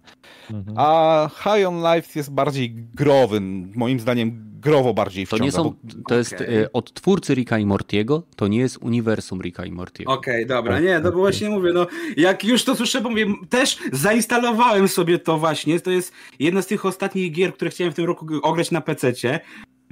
Mhm. 0.51 0.77
A 0.79 1.29
High 1.43 1.67
on 1.67 1.75
Life 1.95 2.19
jest 2.19 2.31
bardziej 2.31 2.71
growy, 2.95 3.41
moim 3.75 3.99
zdaniem 3.99 4.49
growo 4.59 4.93
bardziej 4.93 5.27
To 5.27 5.35
wciąga. 5.35 5.45
nie 5.45 5.51
są, 5.51 5.63
bo- 5.63 5.75
to 6.09 6.15
jest 6.15 6.33
Okej. 6.33 6.57
e, 6.57 6.71
od 6.73 6.93
twórcy 6.93 7.33
Ricka 7.35 7.57
i 7.59 7.65
Mortiego, 7.65 8.23
to 8.35 8.47
nie 8.47 8.57
jest 8.59 8.77
uniwersum 8.81 9.41
Ricka 9.41 9.65
i 9.65 9.71
Mortiego. 9.71 10.11
Okej, 10.11 10.45
dobra, 10.45 10.79
nie, 10.79 10.99
no 10.99 11.11
bo 11.11 11.17
właśnie 11.17 11.49
mówię, 11.49 11.71
no 11.73 11.87
jak 12.17 12.43
już 12.43 12.63
to 12.63 12.75
słyszę, 12.75 13.01
bo 13.01 13.09
mówię, 13.09 13.25
też 13.49 13.77
zainstalowałem 13.93 14.87
sobie 14.87 15.19
to 15.19 15.37
właśnie, 15.37 15.79
to 15.79 15.91
jest 15.91 16.11
jedna 16.39 16.61
z 16.61 16.67
tych 16.67 16.85
ostatnich 16.85 17.31
gier, 17.31 17.53
które 17.53 17.71
chciałem 17.71 17.93
w 17.93 17.95
tym 17.95 18.05
roku 18.05 18.27
ograć 18.43 18.71
na 18.71 18.81
PC-cie. 18.81 19.39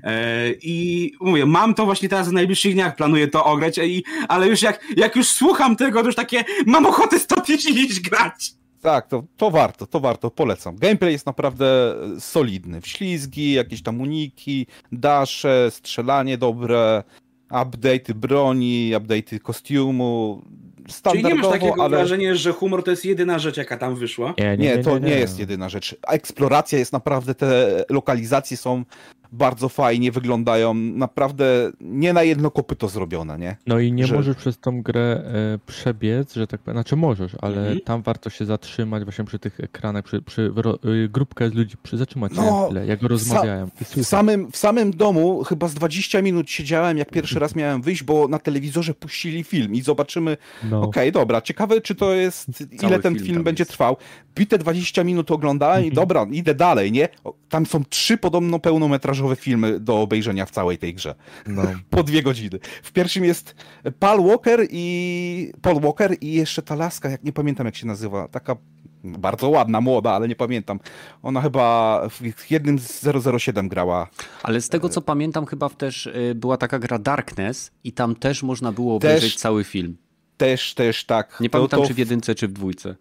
E, 0.03 0.49
I 0.61 1.11
mówię, 1.21 1.45
mam 1.45 1.73
to 1.73 1.85
właśnie 1.85 2.09
teraz 2.09 2.29
w 2.29 2.33
najbliższych 2.33 2.73
dniach, 2.73 2.95
planuję 2.95 3.27
to 3.27 3.45
ograć, 3.45 3.77
i, 3.77 4.03
ale 4.27 4.47
już 4.47 4.61
jak, 4.61 4.85
jak 4.97 5.15
już 5.15 5.27
słucham 5.27 5.75
tego, 5.75 5.99
to 5.99 6.05
już 6.05 6.15
takie, 6.15 6.43
mam 6.65 6.85
ochotę 6.85 7.19
stąd 7.19 7.49
iść 7.49 7.65
i 7.65 7.73
iść 7.73 7.99
grać. 7.99 8.51
Tak, 8.81 9.07
to, 9.07 9.23
to 9.37 9.51
warto, 9.51 9.87
to 9.87 9.99
warto, 9.99 10.31
polecam. 10.31 10.75
Gameplay 10.75 11.11
jest 11.11 11.25
naprawdę 11.25 11.95
e, 12.15 12.19
solidny. 12.19 12.81
Wślizgi, 12.81 13.51
jakieś 13.51 13.83
tam 13.83 14.01
uniki, 14.01 14.67
dasze, 14.91 15.67
strzelanie 15.71 16.37
dobre, 16.37 17.03
update'y 17.49 18.13
broni, 18.13 18.91
update'y 18.95 19.39
kostiumu. 19.39 20.41
Czyli 20.41 20.87
nie 20.87 20.89
masz 20.89 20.95
Standardowo, 20.95 21.51
takiego 21.51 21.83
ale... 21.83 21.97
wrażenia, 21.97 22.35
że 22.35 22.53
humor 22.53 22.83
to 22.83 22.91
jest 22.91 23.05
jedyna 23.05 23.39
rzecz, 23.39 23.57
jaka 23.57 23.77
tam 23.77 23.95
wyszła? 23.95 24.33
Nie, 24.57 24.77
to 24.77 24.99
nie, 24.99 25.09
jest 25.09 25.39
jedyna 25.39 25.69
rzecz. 25.69 25.95
Eksploracja 26.07 26.79
jest 26.79 26.93
naprawdę, 26.93 27.35
te 27.35 27.83
lokalizacje 27.89 28.57
są 28.57 28.83
bardzo 29.31 29.69
fajnie, 29.69 30.11
wyglądają 30.11 30.73
naprawdę 30.73 31.71
nie 31.81 32.13
na 32.13 32.23
jedno 32.23 32.51
kopyto 32.51 32.87
zrobione, 32.89 33.37
nie? 33.39 33.57
No 33.67 33.79
i 33.79 33.91
nie 33.91 34.07
że- 34.07 34.15
możesz 34.15 34.35
przez 34.35 34.59
tą 34.59 34.81
grę 34.81 35.01
e, 35.01 35.59
przebiec, 35.65 36.33
że 36.35 36.47
tak 36.47 36.61
powiem, 36.61 36.75
znaczy 36.75 36.95
możesz, 36.95 37.31
ale 37.41 37.57
Mhm. 37.57 37.79
tam 37.81 38.01
warto 38.01 38.29
się 38.29 38.45
zatrzymać 38.45 39.03
właśnie 39.03 39.25
przy 39.25 39.39
tych 39.39 39.59
ekranach, 39.59 40.03
przy, 40.05 40.21
przy 40.21 40.51
ro, 40.55 40.79
y, 40.85 41.09
grupkę 41.09 41.49
z 41.49 41.53
ludzi, 41.53 41.75
przy, 41.83 41.97
zatrzymać 41.97 42.31
się 42.35 42.41
No, 42.41 42.59
na 42.61 42.65
chwilę, 42.65 42.85
jak 42.85 43.01
rozmawiają. 43.01 43.69
i 43.97 44.03
W 44.03 44.07
samym, 44.07 44.51
w 44.51 44.57
samym 44.57 44.91
domu 44.91 45.43
chyba 45.43 45.67
z 45.67 45.73
20 45.73 46.21
minut 46.21 46.49
siedziałem, 46.49 46.97
jak 46.97 47.09
pierwszy 47.11 47.39
raz 47.39 47.55
miałem 47.55 47.81
wyjść, 47.81 48.03
bo 48.03 48.27
na 48.27 48.39
telewizorze 48.39 48.93
puścili 48.93 49.43
film 49.43 49.73
i 49.75 49.81
zobaczymy, 49.81 50.37
No. 50.69 50.81
okej, 50.81 51.11
dobra, 51.11 51.41
ciekawe 51.41 51.81
czy 51.81 51.95
to 51.95 52.13
jest, 52.13 52.47
ile 52.83 52.99
ten 52.99 53.13
film 53.15 53.25
film, 53.27 53.43
będzie 53.43 53.61
jest. 53.61 53.71
trwał. 53.71 53.97
Bite 54.35 54.57
20 54.57 55.03
minut 55.03 55.31
oglądałem 55.31 55.83
i 55.83 55.87
Mhm. 55.87 55.95
dobra, 55.95 56.25
idę 56.31 56.55
dalej, 56.55 56.91
nie? 56.91 57.09
Tam 57.49 57.65
są 57.65 57.83
trzy 57.89 58.17
podobno 58.17 58.59
pełnometrażowe 58.59 59.16
filmy 59.35 59.79
do 59.79 60.01
obejrzenia 60.01 60.45
w 60.45 60.51
całej 60.51 60.77
tej 60.77 60.93
grze. 60.93 61.15
No. 61.47 61.63
po 61.89 62.03
dwie 62.03 62.23
godziny. 62.23 62.59
W 62.83 62.91
pierwszym 62.91 63.25
jest 63.25 63.55
Paul 63.99 64.27
Walker 64.27 64.67
i 64.69 65.51
Paul 65.61 65.81
Walker 65.81 66.15
i 66.21 66.33
jeszcze 66.33 66.61
ta 66.61 66.75
laska, 66.75 67.09
jak 67.09 67.23
nie 67.23 67.33
pamiętam 67.33 67.65
jak 67.65 67.75
się 67.75 67.87
nazywa, 67.87 68.27
taka 68.27 68.55
bardzo 69.03 69.49
ładna, 69.49 69.81
młoda, 69.81 70.11
ale 70.11 70.27
nie 70.27 70.35
pamiętam. 70.35 70.79
Ona 71.23 71.41
chyba 71.41 72.01
w 72.09 72.51
jednym 72.51 72.79
z 72.79 73.05
007 73.37 73.67
grała. 73.67 74.07
Ale 74.43 74.61
z 74.61 74.69
tego 74.69 74.89
co 74.89 75.01
pamiętam, 75.01 75.45
chyba 75.45 75.69
też 75.69 76.07
e, 76.07 76.35
była 76.35 76.57
taka 76.57 76.79
gra 76.79 76.99
Darkness 76.99 77.71
i 77.83 77.91
tam 77.91 78.15
też 78.15 78.43
można 78.43 78.71
było 78.71 78.99
Też- 78.99 79.09
obejrzeć 79.11 79.35
cały 79.35 79.63
film. 79.63 79.97
Też, 80.37 80.73
też 80.73 81.05
tak. 81.05 81.37
Nie 81.41 81.49
To- 81.49 81.53
pamiętam, 81.53 81.81
to 81.81 81.87
czy 81.87 81.93
w 81.93 81.97
jedynce, 81.97 82.35
czy 82.35 82.47
w 82.47 82.53
dwójce. 82.53 82.95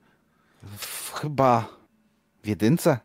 w, 0.76 1.12
chyba 1.12 1.68
w 2.42 2.48
jedynce. 2.48 2.98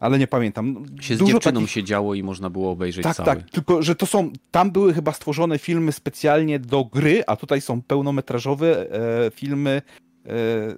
Ale 0.00 0.18
nie 0.18 0.26
pamiętam. 0.26 0.84
Się 1.00 1.16
z 1.16 1.18
Dużo 1.18 1.32
dziewczyną 1.32 1.60
takich- 1.60 1.70
się 1.70 1.84
działo 1.84 2.14
i 2.14 2.22
można 2.22 2.50
było 2.50 2.70
obejrzeć 2.70 3.02
Tak, 3.04 3.16
cały. 3.16 3.26
tak, 3.26 3.50
tylko 3.50 3.82
że 3.82 3.94
to 3.94 4.06
są, 4.06 4.30
tam 4.50 4.70
były 4.70 4.94
chyba 4.94 5.12
stworzone 5.12 5.58
filmy 5.58 5.92
specjalnie 5.92 6.58
do 6.58 6.84
gry, 6.84 7.22
a 7.26 7.36
tutaj 7.36 7.60
są 7.60 7.82
pełnometrażowe 7.82 8.92
e, 9.26 9.30
filmy 9.30 9.70
e, 9.70 10.30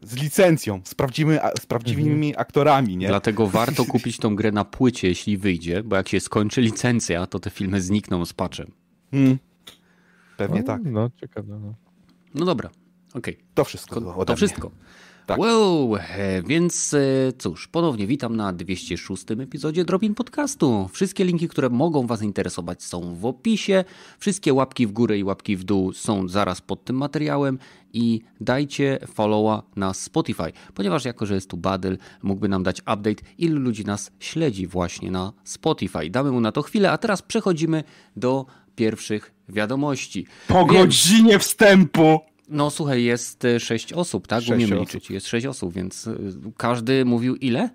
z 0.03 0.17
licencją, 0.23 0.81
z, 0.85 0.95
prawdziwymi, 0.95 1.39
a- 1.39 1.51
z 1.61 1.67
prawdziwymi 1.67 2.37
aktorami, 2.37 2.97
nie? 2.97 3.07
Dlatego 3.09 3.47
warto 3.61 3.85
kupić 3.85 4.17
tą 4.19 4.37
grę 4.37 4.53
na 4.53 4.65
płycie, 4.65 5.09
jeśli 5.09 5.37
wyjdzie, 5.37 5.83
bo 5.83 5.97
jak 5.97 6.09
się 6.09 6.21
skończy 6.21 6.61
licencja, 6.61 7.27
to 7.27 7.41
te 7.41 7.51
filmy 7.51 7.81
znikną 7.81 8.25
z 8.25 8.33
patchem. 8.33 8.71
Mm. 9.13 9.39
Pewnie 10.37 10.61
no, 10.61 10.67
tak. 10.67 10.81
No, 10.85 11.11
ciekawe. 11.21 11.59
No. 11.61 11.75
No 12.35 12.45
dobra, 12.45 12.71
okej. 13.15 13.39
To 13.55 13.65
wszystko. 13.65 14.01
To 14.01 14.25
mnie. 14.33 14.37
wszystko. 14.37 14.71
Tak. 15.27 15.39
Wow, 15.39 15.95
więc 16.47 16.95
e, 16.95 17.33
cóż, 17.39 17.69
ponownie 17.69 18.07
witam 18.07 18.37
na 18.37 18.53
206 18.53 19.25
epizodzie 19.31 19.85
Dropin 19.85 20.15
Podcastu. 20.15 20.89
Wszystkie 20.93 21.25
linki, 21.25 21.49
które 21.49 21.69
mogą 21.71 22.07
Was 22.07 22.23
interesować 22.23 22.83
są 22.83 23.15
w 23.15 23.27
opisie. 23.27 23.85
Wszystkie 24.19 24.55
łapki 24.55 24.87
w 24.87 24.93
górę 24.93 25.19
i 25.19 25.25
łapki 25.25 25.57
w 25.57 25.65
dół 25.65 25.93
są 25.93 26.29
zaraz 26.29 26.61
pod 26.61 26.85
tym 26.85 26.97
materiałem 26.97 27.59
i 27.93 28.21
dajcie 28.41 28.99
followa 29.15 29.63
na 29.77 29.95
Spotify, 29.95 30.53
ponieważ 30.75 31.05
jako, 31.05 31.27
że 31.27 31.35
jest 31.35 31.51
tu 31.51 31.57
Badyl, 31.57 31.99
mógłby 32.23 32.49
nam 32.49 32.63
dać 32.63 32.81
update, 32.81 33.23
ilu 33.39 33.61
ludzi 33.61 33.85
nas 33.85 34.11
śledzi 34.21 34.67
właśnie 34.67 35.11
na 35.11 35.33
Spotify. 35.45 36.11
Damy 36.11 36.31
mu 36.31 36.41
na 36.41 36.53
to 36.53 36.63
chwilę, 36.63 36.93
a 36.93 36.99
teraz 36.99 37.23
przechodzimy 37.23 37.85
do 38.17 38.47
pierwszych 38.77 39.35
wiadomości. 39.49 40.27
Po 40.49 40.55
Więc- 40.67 40.73
godzinie 40.73 41.39
wstępu! 41.39 42.21
No 42.55 42.71
słuchaj, 42.71 43.05
jest 43.05 43.45
e, 43.45 43.61
sześć 43.61 43.93
osób, 43.93 44.27
tak? 44.27 44.41
Sześć 44.41 44.53
Umiemy 44.53 44.75
osób. 44.75 44.87
liczyć. 44.95 45.11
Jest 45.11 45.27
sześć 45.27 45.47
osób, 45.47 45.73
więc 45.75 46.07
e, 46.07 46.17
każdy 46.57 47.05
mówił 47.05 47.37
ile? 47.37 47.69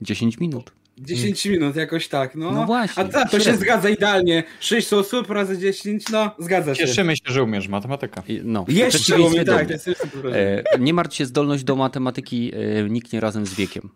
10 0.00 0.38
minut. 0.38 0.72
10 0.98 1.46
minut, 1.46 1.76
jakoś 1.76 2.08
tak, 2.08 2.34
no. 2.34 2.50
No 2.52 2.66
właśnie, 2.66 3.02
A 3.02 3.08
ta, 3.08 3.26
to 3.28 3.40
się 3.40 3.56
zgadza 3.56 3.88
idealnie. 3.88 4.42
6 4.60 4.92
osób 4.92 5.30
razy 5.30 5.58
10, 5.58 6.04
no, 6.12 6.30
zgadza 6.38 6.74
się. 6.74 6.86
Cieszymy 6.86 7.16
się, 7.16 7.22
że 7.26 7.42
umiesz 7.42 7.68
matematyka. 7.68 8.22
No, 8.44 8.64
Jeszcze 8.68 8.98
przeciwieństwie 8.98 9.36
umie, 9.36 9.44
do 9.44 9.52
tak, 9.54 9.70
jest 9.70 9.86
jeszcze 9.86 10.06
wrażenie. 10.06 10.62
E, 10.72 10.78
Nie 10.78 10.94
martw 10.94 11.16
się, 11.16 11.26
zdolność 11.26 11.64
do 11.64 11.76
matematyki 11.76 12.52
e, 12.54 12.88
niknie 12.90 13.20
razem 13.20 13.46
z 13.46 13.54
wiekiem. 13.54 13.88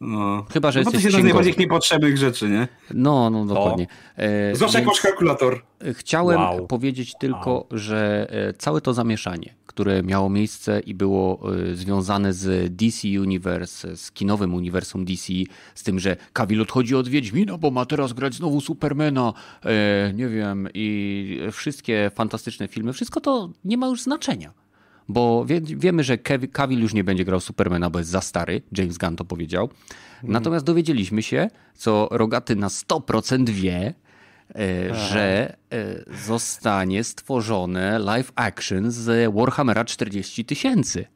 No. 0.00 0.44
Chyba, 0.52 0.72
że 0.72 0.80
No 0.80 0.84
to 0.84 0.90
jesteś 0.90 1.04
jest 1.04 1.16
jedna 1.16 1.20
z 1.20 1.24
najbardziej 1.34 1.54
niepotrzebnych 1.64 2.16
rzeczy, 2.18 2.48
nie? 2.48 2.68
No, 2.94 3.30
no 3.30 3.44
dokładnie. 3.46 3.86
E, 4.16 4.54
Zwłaszcza 4.56 4.78
jak 4.78 4.88
masz 4.88 5.00
kalkulator. 5.00 5.62
Chciałem 5.92 6.40
Wow. 6.40 6.66
powiedzieć 6.66 7.14
tylko, 7.20 7.66
że 7.70 8.26
e, 8.30 8.52
całe 8.52 8.80
to 8.80 8.94
zamieszanie, 8.94 9.54
które 9.66 10.02
miało 10.02 10.28
miejsce 10.30 10.80
i 10.80 10.94
było 10.94 11.40
e, 11.70 11.74
związane 11.74 12.32
z 12.32 12.76
DC 12.76 13.08
Universe, 13.20 13.96
z 13.96 14.10
kinowym 14.12 14.54
uniwersum 14.54 15.04
DC, 15.04 15.32
z 15.74 15.82
tym, 15.82 15.98
że 16.00 16.16
Cavill 16.32 16.62
odchodzi 16.62 16.94
od 16.94 17.08
Wiedźmina, 17.08 17.58
bo 17.58 17.70
ma 17.70 17.86
teraz 17.86 18.12
grać 18.12 18.34
znowu 18.34 18.60
Supermana, 18.60 19.32
e, 19.64 20.12
nie 20.14 20.28
wiem, 20.28 20.68
i 20.74 21.38
wszystkie 21.52 22.10
fantastyczne 22.14 22.68
filmy, 22.68 22.92
wszystko 22.92 23.20
to 23.20 23.50
nie 23.64 23.76
ma 23.76 23.86
już 23.86 24.02
znaczenia. 24.02 24.63
Bo 25.08 25.44
wie, 25.44 25.60
wiemy, 25.60 26.04
że 26.04 26.18
Cavill 26.52 26.80
już 26.80 26.94
nie 26.94 27.04
będzie 27.04 27.24
grał 27.24 27.40
Supermana, 27.40 27.90
bo 27.90 27.98
jest 27.98 28.10
za 28.10 28.20
stary. 28.20 28.62
James 28.78 28.98
Gunn 28.98 29.16
to 29.16 29.24
powiedział. 29.24 29.68
Natomiast 30.22 30.64
dowiedzieliśmy 30.64 31.22
się, 31.22 31.50
co 31.74 32.08
Rogaty 32.10 32.56
na 32.56 32.68
100% 32.68 33.48
wie, 33.48 33.94
e, 34.54 34.94
że 34.94 35.56
e, 35.72 36.16
zostanie 36.26 37.04
stworzone 37.04 37.98
live 37.98 38.32
action 38.34 38.90
z 38.90 39.34
Warhammera 39.34 39.84
40 39.84 40.44
tysięcy. 40.44 41.06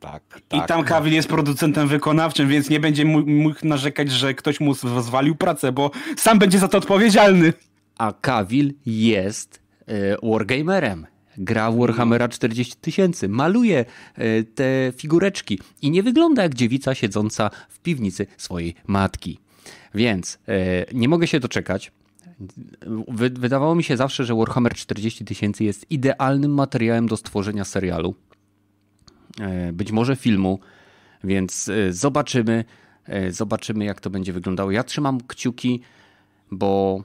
Tak, 0.00 0.22
I 0.52 0.58
tak. 0.58 0.68
tam 0.68 0.84
Cavill 0.84 1.14
jest 1.14 1.28
producentem 1.28 1.88
wykonawczym, 1.88 2.48
więc 2.48 2.70
nie 2.70 2.80
będzie 2.80 3.04
mógł 3.04 3.66
narzekać, 3.66 4.10
że 4.10 4.34
ktoś 4.34 4.60
mu 4.60 4.74
zwalił 4.74 5.34
pracę, 5.34 5.72
bo 5.72 5.90
sam 6.16 6.38
będzie 6.38 6.58
za 6.58 6.68
to 6.68 6.78
odpowiedzialny. 6.78 7.52
A 7.98 8.12
Cavill 8.12 8.74
jest 8.86 9.62
e, 9.86 10.28
wargamerem. 10.28 11.06
Gra 11.38 11.70
Warhammera 11.72 12.28
40 12.28 12.76
tysięcy, 12.76 13.28
maluje 13.28 13.84
e, 14.14 14.42
te 14.42 14.92
figureczki 14.96 15.58
i 15.82 15.90
nie 15.90 16.02
wygląda 16.02 16.42
jak 16.42 16.54
dziewica 16.54 16.94
siedząca 16.94 17.50
w 17.68 17.78
piwnicy 17.78 18.26
swojej 18.36 18.74
matki. 18.86 19.38
Więc 19.94 20.38
e, 20.48 20.94
nie 20.94 21.08
mogę 21.08 21.26
się 21.26 21.40
doczekać. 21.40 21.92
Wy, 23.08 23.30
wydawało 23.30 23.74
mi 23.74 23.84
się 23.84 23.96
zawsze, 23.96 24.24
że 24.24 24.34
Warhammer 24.34 24.74
40 24.74 25.24
tysięcy 25.24 25.64
jest 25.64 25.90
idealnym 25.90 26.54
materiałem 26.54 27.06
do 27.06 27.16
stworzenia 27.16 27.64
serialu. 27.64 28.14
E, 29.40 29.72
być 29.72 29.92
może 29.92 30.16
filmu, 30.16 30.58
więc 31.24 31.70
zobaczymy. 31.90 32.64
Zobaczymy, 33.30 33.84
jak 33.84 34.00
to 34.00 34.10
będzie 34.10 34.32
wyglądało. 34.32 34.70
Ja 34.70 34.84
trzymam 34.84 35.20
kciuki, 35.20 35.80
bo 36.50 37.02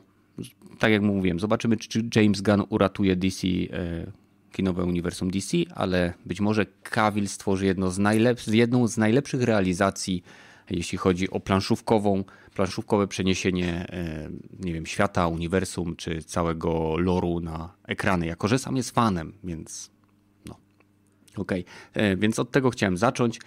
tak 0.80 0.92
jak 0.92 1.02
mówiłem, 1.02 1.40
zobaczymy, 1.40 1.78
czy 1.78 2.10
James 2.16 2.42
Gunn 2.42 2.64
uratuje 2.70 3.16
DC, 3.16 3.48
e, 3.48 4.12
kinowe 4.52 4.84
uniwersum 4.84 5.32
DC, 5.32 5.58
ale 5.76 6.14
być 6.26 6.42
może 6.42 6.66
Cavill 6.84 7.28
stworzy 7.28 7.66
jedno 7.66 7.92
z 7.92 8.48
jedną 8.48 8.88
z 8.88 8.98
najlepszych 8.98 9.42
realizacji, 9.42 10.24
jeśli 10.70 10.98
chodzi 10.98 11.30
o 11.30 11.40
planszówkową, 11.40 12.24
planszówkowe 12.56 13.08
przeniesienie 13.08 13.88
e, 13.90 14.30
nie 14.60 14.74
wiem, 14.74 14.86
świata, 14.86 15.28
uniwersum, 15.28 15.96
czy 15.96 16.24
całego 16.24 16.98
loru 16.98 17.40
na 17.40 17.74
ekrany, 17.84 18.26
jako 18.26 18.48
że 18.48 18.60
sam 18.60 18.78
jest 18.78 18.92
fanem, 18.92 19.34
więc 19.44 19.92
no. 20.46 20.56
Okej, 21.38 21.66
e, 21.94 22.18
więc 22.18 22.40
od 22.40 22.52
tego 22.52 22.70
chciałem 22.70 22.98
zacząć. 22.98 23.40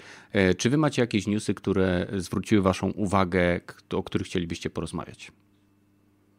Czy 0.59 0.71
wy 0.71 0.77
macie 0.77 1.03
jakieś 1.03 1.27
newsy, 1.27 1.55
które 1.55 2.07
zwróciły 2.17 2.63
waszą 2.63 2.91
uwagę, 2.91 3.61
o 3.95 4.03
których 4.03 4.27
chcielibyście 4.27 4.71
porozmawiać? 4.71 5.33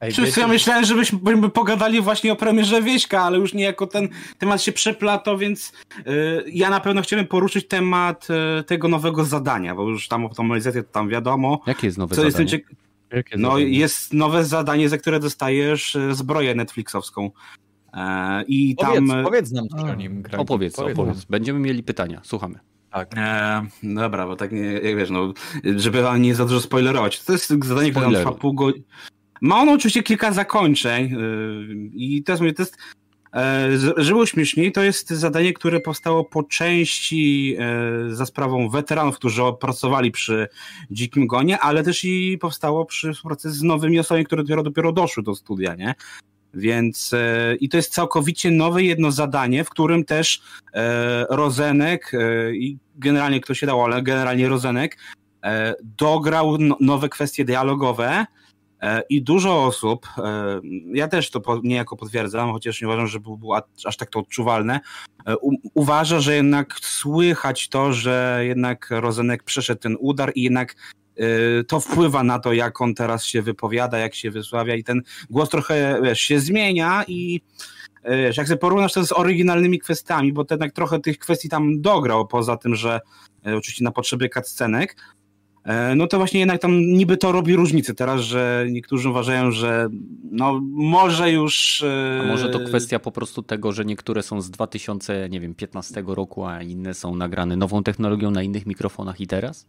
Ej, 0.01 0.11
Wszyscy 0.11 0.29
wiecie, 0.31 0.41
ja 0.41 0.47
myślałem, 0.47 0.85
żebyśmy 0.85 1.19
by 1.37 1.49
pogadali 1.49 2.01
właśnie 2.01 2.31
o 2.31 2.35
premierze 2.35 2.81
Wieśka, 2.81 3.21
ale 3.21 3.37
już 3.37 3.53
niejako 3.53 3.87
ten 3.87 4.09
temat 4.37 4.61
się 4.61 4.71
przeplatał, 4.71 5.37
więc 5.37 5.73
y, 5.99 6.43
ja 6.53 6.69
na 6.69 6.79
pewno 6.79 7.01
chciałem 7.01 7.27
poruszyć 7.27 7.67
temat 7.67 8.27
y, 8.59 8.63
tego 8.63 8.87
nowego 8.87 9.25
zadania, 9.25 9.75
bo 9.75 9.89
już 9.89 10.07
tam 10.07 10.25
optymalizację 10.25 10.83
to 10.83 10.91
tam 10.91 11.09
wiadomo. 11.09 11.61
Jakie 11.67 11.87
jest 11.87 11.97
nowe 11.97 12.15
Co 12.15 12.23
jest 12.25 12.37
zadanie? 12.37 12.49
tym 12.49 12.59
ciek- 12.59 12.75
Jakie 13.11 13.37
No 13.37 13.47
zadanie? 13.49 13.69
jest 13.69 14.13
nowe 14.13 14.45
zadanie, 14.45 14.89
za 14.89 14.97
które 14.97 15.19
dostajesz 15.19 15.95
y, 15.95 16.15
zbroję 16.15 16.55
Netflixowską. 16.55 17.31
E, 17.93 18.43
I 18.47 18.75
tam... 18.75 19.07
Powiedz, 19.07 19.25
powiedz 19.25 19.51
nam 19.51 19.67
o 19.89 19.95
nim. 19.95 20.21
Greg. 20.21 20.41
Opowiedz, 20.41 20.75
Powiedz 20.75 20.93
opowiedz. 20.99 21.15
nam. 21.17 21.25
Będziemy 21.29 21.59
mieli 21.59 21.83
pytania, 21.83 22.21
słuchamy. 22.23 22.59
Tak. 22.91 23.11
E, 23.17 23.61
dobra, 23.83 24.27
bo 24.27 24.35
tak 24.35 24.51
nie, 24.51 24.59
jak 24.61 24.97
wiesz, 24.97 25.09
no, 25.09 25.33
żeby 25.75 26.01
wam 26.01 26.21
nie 26.21 26.35
za 26.35 26.45
dużo 26.45 26.61
spoilerować. 26.61 27.23
To 27.23 27.31
jest 27.33 27.47
zadanie, 27.47 27.65
które 27.91 28.05
tam 28.05 28.13
Spoileruj. 28.13 28.25
trwa 28.25 28.41
pół 28.41 28.53
godziny. 28.53 28.85
Ma 29.41 29.61
ono 29.61 29.71
oczywiście 29.71 30.03
kilka 30.03 30.31
zakończeń 30.31 31.09
yy, 31.09 31.75
i 31.93 32.23
teraz 32.23 32.41
mówię, 32.41 32.53
to 32.53 32.61
jest, 32.61 32.77
e, 33.33 33.69
żeby 33.77 34.03
było 34.03 34.25
śmieszniej, 34.25 34.71
to 34.71 34.83
jest 34.83 35.09
zadanie, 35.09 35.53
które 35.53 35.79
powstało 35.79 36.25
po 36.25 36.43
części 36.43 37.55
e, 37.59 38.15
za 38.15 38.25
sprawą 38.25 38.69
weteranów, 38.69 39.15
którzy 39.15 39.41
pracowali 39.59 40.11
przy 40.11 40.47
Dzikim 40.91 41.27
Gonie, 41.27 41.59
ale 41.59 41.83
też 41.83 42.05
i 42.05 42.37
powstało 42.41 42.85
przy 42.85 43.13
współpracy 43.13 43.51
z 43.51 43.63
nowymi 43.63 43.99
osobami, 43.99 44.25
które 44.25 44.43
dopiero, 44.43 44.63
dopiero 44.63 44.91
doszły 44.91 45.23
do 45.23 45.35
studia, 45.35 45.75
nie? 45.75 45.95
Więc 46.53 47.13
e, 47.13 47.55
i 47.55 47.69
to 47.69 47.77
jest 47.77 47.93
całkowicie 47.93 48.51
nowe 48.51 48.83
jedno 48.83 49.11
zadanie, 49.11 49.63
w 49.63 49.69
którym 49.69 50.05
też 50.05 50.41
Rozenek 51.29 52.11
i 52.53 52.77
generalnie 52.95 53.41
kto 53.41 53.53
się 53.53 53.67
dał, 53.67 53.83
ale 53.83 54.03
generalnie 54.03 54.49
Rozenek 54.49 54.97
dograł 55.97 56.57
no, 56.57 56.77
nowe 56.79 57.09
kwestie 57.09 57.45
dialogowe 57.45 58.25
i 59.09 59.21
dużo 59.21 59.63
osób, 59.65 60.07
e, 60.17 60.61
ja 60.93 61.07
też 61.07 61.29
to 61.29 61.41
niejako 61.63 61.97
potwierdzam, 61.97 62.51
chociaż 62.51 62.81
nie 62.81 62.87
uważam, 62.87 63.07
że 63.07 63.19
było, 63.19 63.61
aż 63.85 63.97
tak 63.97 64.09
to 64.09 64.19
odczuwalne, 64.19 64.79
e, 65.27 65.35
uważa, 65.73 66.19
że 66.19 66.35
jednak 66.35 66.73
słychać 66.81 67.69
to, 67.69 67.93
że 67.93 68.41
jednak 68.43 68.87
Rozenek 68.91 69.43
przeszedł 69.43 69.81
ten 69.81 69.97
udar 69.99 70.31
i 70.35 70.41
jednak 70.41 70.75
e, 71.17 71.63
to 71.63 71.79
wpływa 71.79 72.23
na 72.23 72.39
to, 72.39 72.53
jak 72.53 72.81
on 72.81 72.95
teraz 72.95 73.25
się 73.25 73.41
wypowiada, 73.41 73.97
jak 73.97 74.15
się 74.15 74.31
wysławia 74.31 74.75
i 74.75 74.83
ten 74.83 75.01
głos 75.29 75.49
trochę 75.49 75.99
wiesz, 76.03 76.19
się 76.19 76.39
zmienia 76.39 77.03
i 77.07 77.41
e, 78.03 78.17
wiesz, 78.17 78.37
jak 78.37 78.47
sobie 78.47 78.57
porównasz 78.57 78.93
to 78.93 79.05
z 79.05 79.11
oryginalnymi 79.11 79.79
kwestiami, 79.79 80.33
bo 80.33 80.45
jednak 80.51 80.71
trochę 80.71 80.99
tych 80.99 81.19
kwestii 81.19 81.49
tam 81.49 81.81
dograł, 81.81 82.27
poza 82.27 82.57
tym, 82.57 82.75
że 82.75 82.99
e, 83.45 83.57
oczywiście 83.57 83.83
na 83.83 83.91
potrzeby 83.91 84.29
cutscenek, 84.29 84.95
e, 84.95 85.18
no 85.95 86.07
to 86.07 86.17
właśnie 86.17 86.39
jednak 86.39 86.61
tam 86.61 86.81
niby 86.81 87.17
to 87.17 87.31
robi 87.31 87.55
różnicę 87.55 87.93
teraz, 87.93 88.21
że 88.21 88.65
niektórzy 88.71 89.09
uważają, 89.09 89.51
że 89.51 89.87
no 90.31 90.59
może 90.71 91.31
już... 91.31 91.83
e, 91.83 92.21
A 92.23 92.27
może 92.27 92.49
to 92.49 92.59
kwestia 92.59 92.99
po 92.99 93.11
prostu 93.11 93.41
tego, 93.43 93.71
że 93.71 93.85
niektóre 93.85 94.23
są 94.23 94.41
z 94.41 94.51
2015 94.51 96.03
roku, 96.07 96.45
a 96.45 96.61
inne 96.61 96.93
są 96.93 97.15
nagrane 97.15 97.55
nową 97.55 97.83
technologią 97.83 98.31
na 98.31 98.43
innych 98.43 98.65
mikrofonach 98.65 99.21
i 99.21 99.27
teraz? 99.27 99.67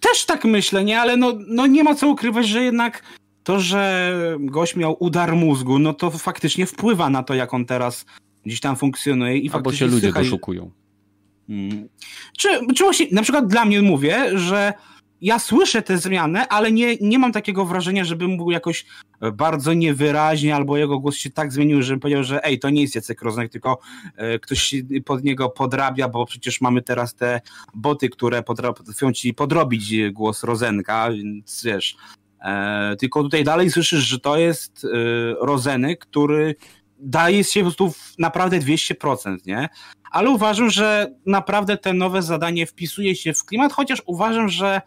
Też 0.00 0.24
tak 0.26 0.44
myślę, 0.44 0.84
nie? 0.84 1.00
Ale 1.00 1.16
no, 1.16 1.32
no 1.48 1.66
nie 1.66 1.84
ma 1.84 1.94
co 1.94 2.08
ukrywać, 2.08 2.48
że 2.48 2.62
jednak 2.64 3.02
to, 3.44 3.60
że 3.60 4.12
gość 4.40 4.76
miał 4.76 4.96
udar 5.04 5.36
mózgu, 5.36 5.78
no 5.78 5.94
to 5.94 6.10
faktycznie 6.10 6.66
wpływa 6.66 7.10
na 7.10 7.22
to, 7.22 7.34
jak 7.34 7.54
on 7.54 7.64
teraz 7.64 8.06
gdzieś 8.46 8.60
tam 8.60 8.76
funkcjonuje 8.76 9.38
i 9.38 9.50
Albo 9.50 9.72
się 9.72 9.86
ludzie 9.86 10.00
słychać- 10.00 10.24
doszukują. 10.24 10.70
Mm. 11.48 11.88
Czy, 12.38 12.48
czy 12.76 12.84
właśnie, 12.84 13.06
na 13.12 13.22
przykład 13.22 13.46
dla 13.46 13.64
mnie 13.64 13.82
mówię, 13.82 14.38
że 14.38 14.72
ja 15.22 15.38
słyszę 15.38 15.82
te 15.82 15.98
zmiany, 15.98 16.48
ale 16.48 16.72
nie, 16.72 16.96
nie 16.96 17.18
mam 17.18 17.32
takiego 17.32 17.64
wrażenia, 17.64 18.04
żebym 18.04 18.36
był 18.36 18.50
jakoś 18.50 18.86
bardzo 19.32 19.72
niewyraźnie, 19.72 20.56
albo 20.56 20.76
jego 20.76 20.98
głos 20.98 21.16
się 21.16 21.30
tak 21.30 21.52
zmienił, 21.52 21.82
żebym 21.82 22.00
powiedział, 22.00 22.24
że 22.24 22.44
ej, 22.44 22.58
to 22.58 22.70
nie 22.70 22.82
jest 22.82 22.94
Jacek 22.94 23.22
Roznek, 23.22 23.52
tylko 23.52 23.78
e, 24.16 24.38
ktoś 24.38 24.74
pod 25.04 25.24
niego 25.24 25.48
podrabia, 25.48 26.08
bo 26.08 26.26
przecież 26.26 26.60
mamy 26.60 26.82
teraz 26.82 27.14
te 27.14 27.40
boty, 27.74 28.08
które 28.08 28.42
potrafią 28.42 29.12
ci 29.12 29.34
podrobić 29.34 29.94
głos 30.12 30.44
Rozenka, 30.44 31.10
więc 31.10 31.62
wiesz. 31.64 31.96
E, 32.40 32.96
tylko 32.98 33.22
tutaj 33.22 33.44
dalej 33.44 33.70
słyszysz, 33.70 34.04
że 34.04 34.20
to 34.20 34.38
jest 34.38 34.84
e, 34.84 34.88
Rozenek, 35.40 36.00
który 36.06 36.54
daje 36.98 37.44
się 37.44 37.60
po 37.60 37.64
prostu 37.64 37.92
naprawdę 38.18 38.58
200%, 38.58 39.36
nie? 39.46 39.68
ale 40.12 40.30
uważam, 40.30 40.70
że 40.70 41.14
naprawdę 41.26 41.76
te 41.76 41.92
nowe 41.92 42.22
zadanie 42.22 42.66
wpisuje 42.66 43.16
się 43.16 43.34
w 43.34 43.44
klimat, 43.44 43.72
chociaż 43.72 44.02
uważam, 44.06 44.48
że 44.48 44.80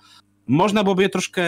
można 0.48 0.84
byłoby 0.84 1.04
je 1.04 1.10
troszkę 1.10 1.44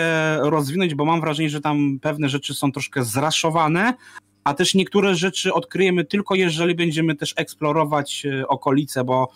rozwinąć, 0.49 0.95
bo 0.95 1.05
mam 1.05 1.21
wrażenie, 1.21 1.49
że 1.49 1.61
tam 1.61 1.99
pewne 2.01 2.29
rzeczy 2.29 2.53
są 2.53 2.71
troszkę 2.71 3.03
zraszowane, 3.03 3.93
a 4.43 4.53
też 4.53 4.75
niektóre 4.75 5.15
rzeczy 5.15 5.53
odkryjemy 5.53 6.05
tylko 6.05 6.35
jeżeli 6.35 6.75
będziemy 6.75 7.15
też 7.15 7.33
eksplorować 7.37 8.25
e, 8.25 8.47
okolice, 8.47 9.03
bo 9.03 9.27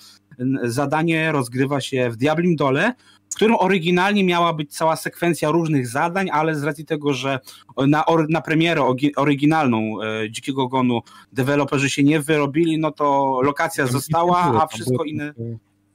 zadanie 0.63 1.31
rozgrywa 1.31 1.81
się 1.81 2.09
w 2.09 2.17
Diablim 2.17 2.55
Dole, 2.55 2.93
w 3.29 3.35
którym 3.35 3.55
oryginalnie 3.59 4.23
miała 4.23 4.53
być 4.53 4.73
cała 4.73 4.95
sekwencja 4.95 5.51
różnych 5.51 5.87
zadań, 5.87 6.29
ale 6.29 6.55
z 6.55 6.63
racji 6.63 6.85
tego, 6.85 7.13
że 7.13 7.39
na, 7.87 8.03
na 8.29 8.41
premierę 8.41 8.95
oryginalną 9.15 10.01
e, 10.01 10.31
Dzikiego 10.31 10.67
Gonu 10.67 11.01
deweloperzy 11.33 11.89
się 11.89 12.03
nie 12.03 12.19
wyrobili, 12.19 12.79
no 12.79 12.91
to 12.91 13.39
lokacja 13.43 13.87
została, 13.87 14.61
a 14.63 14.67
wszystko 14.67 15.03
inne 15.03 15.33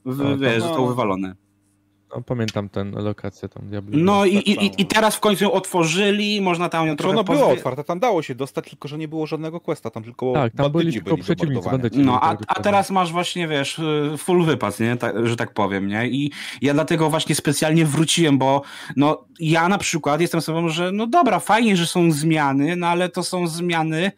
w, 0.05 0.23
Tak, 0.23 0.39
wiesz, 0.39 0.63
zostało 0.63 0.87
wywalone. 0.87 1.46
No, 2.15 2.21
pamiętam 2.21 2.69
tę 2.69 2.83
lokację 2.83 3.49
tam 3.49 3.67
Diablo. 3.67 3.97
No 3.99 4.25
i, 4.25 4.35
tak 4.35 4.47
i, 4.47 4.81
i, 4.81 4.85
teraz 4.85 5.15
w 5.15 5.19
końcu 5.19 5.43
ją 5.43 5.51
otworzyli, 5.51 6.41
można 6.41 6.69
tam 6.69 6.81
ją 6.87 6.91
Znaczy 6.91 6.97
trochę 6.97 7.13
ono 7.13 7.23
było 7.23 7.37
pozwie- 7.37 7.53
otwarte, 7.53 7.83
tam 7.83 7.99
dało 7.99 8.21
się 8.21 8.35
dostać, 8.35 8.69
tylko 8.69 8.87
że 8.87 8.97
nie 8.97 9.07
było 9.07 9.27
żadnego 9.27 9.59
questa, 9.59 9.89
tam 9.89 10.03
tylko 10.03 10.33
Tak, 10.33 10.53
tam 10.53 10.71
byli 10.71 10.93
tylko 10.93 11.17
przeciwnicy, 11.17 11.69
bandyci. 11.69 11.99
No, 11.99 12.21
a, 12.21 12.35
tak, 12.35 12.47
a 12.47 12.61
teraz 12.61 12.91
masz 12.91 13.11
właśnie, 13.11 13.47
wiesz, 13.47 13.79
y, 13.79 14.17
full 14.17 14.45
wypas, 14.45 14.79
nie? 14.79 14.95
Tak, 14.97 15.27
że 15.27 15.35
tak 15.35 15.53
powiem, 15.53 15.87
nie? 15.87 16.07
I 16.07 16.31
ja 16.61 16.73
dlatego 16.73 17.09
właśnie 17.09 17.35
specjalnie 17.35 17.85
wróciłem, 17.85 18.37
bo 18.37 18.61
no, 18.95 19.25
ja 19.39 19.69
na 19.69 19.77
przykład 19.77 20.21
jestem 20.21 20.41
sobą, 20.41 20.69
że 20.69 20.91
no 20.91 21.07
dobra, 21.07 21.39
fajnie, 21.39 21.77
że 21.77 21.85
są 21.87 22.11
zmiany, 22.11 22.75
no 22.75 22.87
ale 22.87 23.09
to 23.09 23.23
są 23.23 23.47
zmiany 23.47 24.11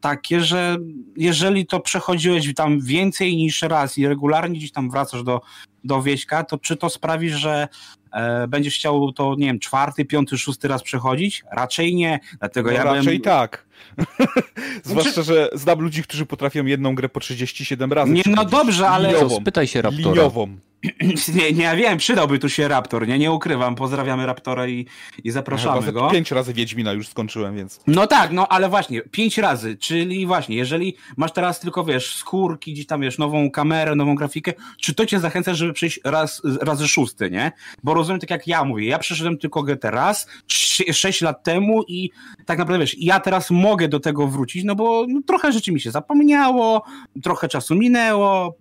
takie, 0.00 0.40
że 0.40 0.76
jeżeli 1.16 1.66
to 1.66 1.80
przechodziłeś 1.80 2.54
tam 2.54 2.80
więcej 2.80 3.36
niż 3.36 3.62
raz 3.62 3.98
i 3.98 4.08
regularnie 4.08 4.58
gdzieś 4.58 4.72
tam 4.72 4.90
wracasz 4.90 5.22
do, 5.22 5.40
do 5.84 6.02
wieśka, 6.02 6.44
to 6.44 6.58
czy 6.58 6.76
to 6.76 6.90
sprawi, 6.90 7.30
że 7.30 7.68
e, 8.12 8.48
będziesz 8.48 8.74
chciał 8.74 9.12
to, 9.12 9.34
nie 9.38 9.46
wiem, 9.46 9.58
czwarty, 9.58 10.04
piąty, 10.04 10.38
szósty 10.38 10.68
raz 10.68 10.82
przechodzić? 10.82 11.44
Raczej 11.52 11.94
nie, 11.94 12.20
dlatego 12.38 12.70
No, 12.70 12.76
ja 12.76 12.84
raczej 12.84 13.18
bym... 13.18 13.22
tak. 13.22 13.67
Zwłaszcza, 14.84 15.22
że 15.22 15.48
znam 15.52 15.80
ludzi, 15.80 16.02
którzy 16.02 16.26
potrafią 16.26 16.64
jedną 16.66 16.94
grę 16.94 17.08
po 17.08 17.20
37 17.20 17.92
razy 17.92 18.12
Nie, 18.12 18.22
no 18.26 18.44
dobrze, 18.44 18.88
ale- 18.88 19.08
Liniową. 19.12 19.40
Spytaj 19.40 19.66
się 19.66 19.82
Raptora. 19.82 20.10
Liniową. 20.10 20.56
Nie, 21.34 21.52
nie, 21.52 21.62
ja 21.64 21.76
wiem, 21.76 21.98
przydałby 21.98 22.38
tu 22.38 22.48
się 22.48 22.68
Raptor, 22.68 23.08
nie, 23.08 23.18
nie 23.18 23.32
ukrywam, 23.32 23.74
pozdrawiamy 23.74 24.26
Raptora 24.26 24.66
i, 24.68 24.86
i 25.24 25.30
zapraszamy 25.30 25.82
ze 25.82 25.92
go. 25.92 26.10
pięć 26.10 26.30
razy 26.30 26.54
Wiedźmina 26.54 26.92
już 26.92 27.08
skończyłem, 27.08 27.56
więc... 27.56 27.80
No 27.86 28.06
tak, 28.06 28.32
no 28.32 28.48
ale 28.48 28.68
właśnie, 28.68 29.02
pięć 29.02 29.38
razy, 29.38 29.76
czyli 29.76 30.26
właśnie, 30.26 30.56
jeżeli 30.56 30.96
masz 31.16 31.32
teraz 31.32 31.60
tylko, 31.60 31.84
wiesz, 31.84 32.14
skórki, 32.16 32.72
gdzieś 32.72 32.86
tam, 32.86 33.00
wiesz, 33.00 33.18
nową 33.18 33.50
kamerę, 33.50 33.94
nową 33.94 34.14
grafikę, 34.14 34.52
czy 34.80 34.94
to 34.94 35.06
cię 35.06 35.20
zachęca, 35.20 35.54
żeby 35.54 35.72
przejść 35.72 36.00
raz, 36.04 36.42
razy 36.60 36.88
szósty, 36.88 37.30
nie? 37.30 37.52
Bo 37.84 37.94
rozumiem, 37.94 38.20
tak 38.20 38.30
jak 38.30 38.46
ja 38.46 38.64
mówię, 38.64 38.86
ja 38.86 38.98
przeszedłem 38.98 39.38
tylko 39.38 39.62
GT 39.62 39.84
raz, 39.90 40.26
sz- 40.50 40.96
sześć 40.96 41.20
lat 41.20 41.42
temu 41.42 41.82
i 41.88 42.10
tak 42.46 42.58
naprawdę, 42.58 42.80
wiesz, 42.80 42.96
ja 42.98 43.20
teraz 43.20 43.50
mogę 43.50 43.67
do 43.76 44.00
tego 44.00 44.28
wrócić, 44.28 44.64
no 44.64 44.74
bo 44.74 45.04
no, 45.08 45.20
trochę 45.26 45.52
rzeczy 45.52 45.72
mi 45.72 45.80
się 45.80 45.90
zapomniało, 45.90 46.82
trochę 47.22 47.48
czasu 47.48 47.74
minęło 47.74 48.54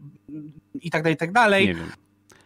i 0.81 0.89
tak 0.91 1.03
dalej, 1.03 1.13
i 1.13 1.17
tak 1.17 1.31
dalej. 1.31 1.67
Nie 1.67 1.75
wiem. 1.75 1.91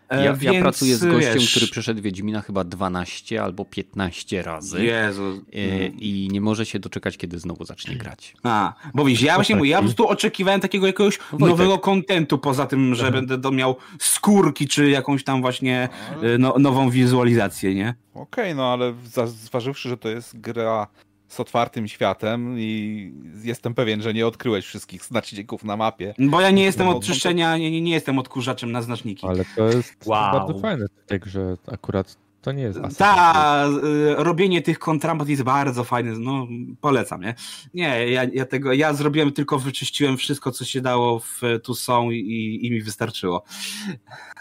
E, 0.09 0.17
Ja, 0.17 0.23
ja 0.23 0.33
więc, 0.35 0.61
pracuję 0.61 0.95
z 0.95 1.05
gościem, 1.05 1.33
wiesz, 1.33 1.51
który 1.51 1.67
przeszedł 1.67 2.01
Wiedźmina 2.01 2.41
chyba 2.41 2.63
12 2.63 3.43
albo 3.43 3.65
15 3.65 4.41
razy. 4.43 4.83
Jezu. 4.85 5.43
e, 5.53 5.85
I 5.87 6.27
nie 6.31 6.41
może 6.41 6.65
się 6.65 6.79
doczekać, 6.79 7.17
kiedy 7.17 7.39
znowu 7.39 7.65
zacznie 7.65 7.95
grać. 7.95 8.33
A, 8.43 8.73
bo 8.93 9.05
widzisz, 9.05 9.21
ja 9.21 9.35
właśnie 9.35 9.55
mówię, 9.55 9.69
ja 9.69 9.77
po 9.77 9.83
prostu 9.83 10.07
oczekiwałem 10.07 10.61
takiego 10.61 10.87
jakiegoś 10.87 11.17
Wojtek. 11.17 11.39
nowego 11.49 11.79
kontentu, 11.79 12.37
poza 12.37 12.65
tym, 12.65 12.95
że 12.95 13.11
będę 13.11 13.37
do 13.37 13.51
miał 13.51 13.75
skórki, 13.99 14.67
czy 14.67 14.89
jakąś 14.89 15.23
tam 15.23 15.41
właśnie 15.41 15.89
y, 16.23 16.37
no, 16.37 16.55
nową 16.59 16.89
wizualizację, 16.89 17.75
nie? 17.75 17.93
Okej, 18.13 18.55
no 18.55 18.73
ale 18.73 18.93
zważywszy, 19.25 19.89
że 19.89 19.97
to 19.97 20.09
jest 20.09 20.39
gra 20.39 20.87
z 21.31 21.39
otwartym 21.39 21.87
światem 21.87 22.55
i 22.59 23.13
jestem 23.43 23.73
pewien, 23.73 24.01
że 24.01 24.13
nie 24.13 24.27
odkryłeś 24.27 24.65
wszystkich 24.65 25.05
znaczników 25.05 25.63
na 25.63 25.77
mapie. 25.77 26.13
Bo 26.19 26.41
ja 26.41 26.51
nie 26.51 26.63
jestem 26.63 26.87
od 26.87 27.05
czyszczenia, 27.05 27.57
nie, 27.57 27.71
nie, 27.71 27.81
nie 27.81 27.91
jestem 27.91 28.19
odkurzaczem 28.19 28.71
na 28.71 28.81
znaczniki. 28.81 29.27
Ale 29.27 29.45
to 29.55 29.67
jest 29.67 29.95
Wow. 30.05 30.31
bardzo 30.33 30.59
fajne 30.59 30.85
w 31.05 31.09
tej 31.09 31.19
grze. 31.19 31.57
Akurat 31.67 32.17
to 32.41 32.51
nie 32.51 32.63
jest 32.63 32.79
Assassin's. 32.79 32.97
Ta, 32.97 33.67
y, 33.83 34.15
robienie 34.23 34.61
tych 34.61 34.79
kontramat 34.79 35.29
jest 35.29 35.43
bardzo 35.43 35.83
fajne, 35.83 36.19
no 36.19 36.47
polecam, 36.81 37.21
nie? 37.21 37.35
Nie, 37.73 38.11
ja, 38.11 38.23
ja 38.33 38.45
tego, 38.45 38.73
ja 38.73 38.93
zrobiłem 38.93 39.31
tylko, 39.31 39.59
wyczyściłem 39.59 40.17
wszystko, 40.17 40.51
co 40.51 40.65
się 40.65 40.81
dało 40.81 41.19
w 41.19 41.41
Tu 41.63 41.75
są 41.75 42.11
i, 42.11 42.59
i 42.61 42.71
mi 42.71 42.81
wystarczyło. 42.81 43.43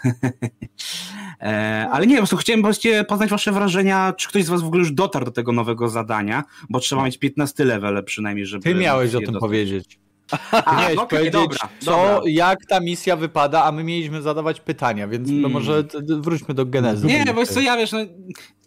e, 1.40 1.88
ale 1.92 2.06
nie, 2.06 2.14
po 2.14 2.20
prostu 2.20 2.36
chciałem 2.36 2.62
właśnie 2.62 3.04
poznać 3.04 3.30
wasze 3.30 3.52
wrażenia, 3.52 4.12
czy 4.12 4.28
ktoś 4.28 4.44
z 4.44 4.48
was 4.48 4.62
w 4.62 4.66
ogóle 4.66 4.80
już 4.80 4.92
dotarł 4.92 5.24
do 5.24 5.30
tego 5.30 5.52
nowego 5.52 5.88
zadania, 5.88 6.44
bo 6.70 6.80
trzeba 6.80 7.04
mieć 7.04 7.18
15 7.18 7.64
level 7.64 8.04
przynajmniej, 8.04 8.46
żeby... 8.46 8.64
Ty 8.64 8.74
miałeś 8.74 9.14
o 9.14 9.18
tym 9.18 9.26
dostać. 9.26 9.40
powiedzieć. 9.40 9.98
A, 10.64 10.76
Miałeś 10.80 10.96
no 10.96 11.06
powiedzieć, 11.06 11.32
dobra, 11.32 11.58
co, 11.80 11.90
dobra. 11.90 12.20
jak 12.26 12.66
ta 12.66 12.80
misja 12.80 13.16
wypada, 13.16 13.64
a 13.64 13.72
my 13.72 13.84
mieliśmy 13.84 14.22
zadawać 14.22 14.60
pytania, 14.60 15.08
więc 15.08 15.28
no 15.30 15.36
Mm. 15.38 15.52
może 15.52 15.84
wróćmy 16.08 16.54
do 16.54 16.66
genezy. 16.66 17.06
Nie, 17.06 17.24
bo 17.34 17.46
co 17.46 17.60
ja 17.60 17.76
wiesz, 17.76 17.92
no, 17.92 17.98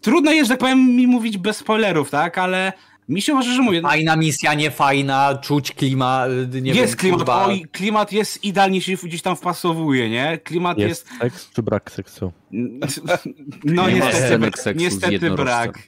trudno 0.00 0.32
jest, 0.32 0.48
że 0.48 0.54
tak 0.54 0.60
powiem, 0.60 0.96
mi 0.96 1.06
mówić 1.06 1.38
bez 1.38 1.56
spoilerów, 1.56 2.10
tak, 2.10 2.38
ale 2.38 2.72
mi 3.08 3.22
się 3.22 3.32
uważa, 3.32 3.52
że 3.52 3.62
mówię, 3.62 3.80
no, 3.80 3.88
Fajna 3.88 4.16
misja, 4.16 4.54
nie 4.54 4.70
fajna, 4.70 5.38
czuć 5.42 5.72
klima, 5.72 6.26
y, 6.54 6.62
nie 6.62 6.72
jest 6.72 7.02
wiem, 7.02 7.16
klimat, 7.16 7.28
oj, 7.28 7.64
klimat 7.72 8.12
jest 8.12 8.44
idealnie 8.44 8.80
się 8.80 8.92
gdzieś 9.02 9.22
tam 9.22 9.36
wpasowuje, 9.36 10.10
nie? 10.10 10.38
Klimat 10.44 10.78
jest, 10.78 11.06
Jest 11.10 11.20
seks 11.20 11.50
czy 11.50 11.62
brak 11.62 11.90
seksu? 11.90 12.32
no 13.64 13.88
Nie 13.88 13.94
niestety, 13.94 14.50
seksu 14.62 14.84
niestety 14.84 15.30
brak, 15.30 15.78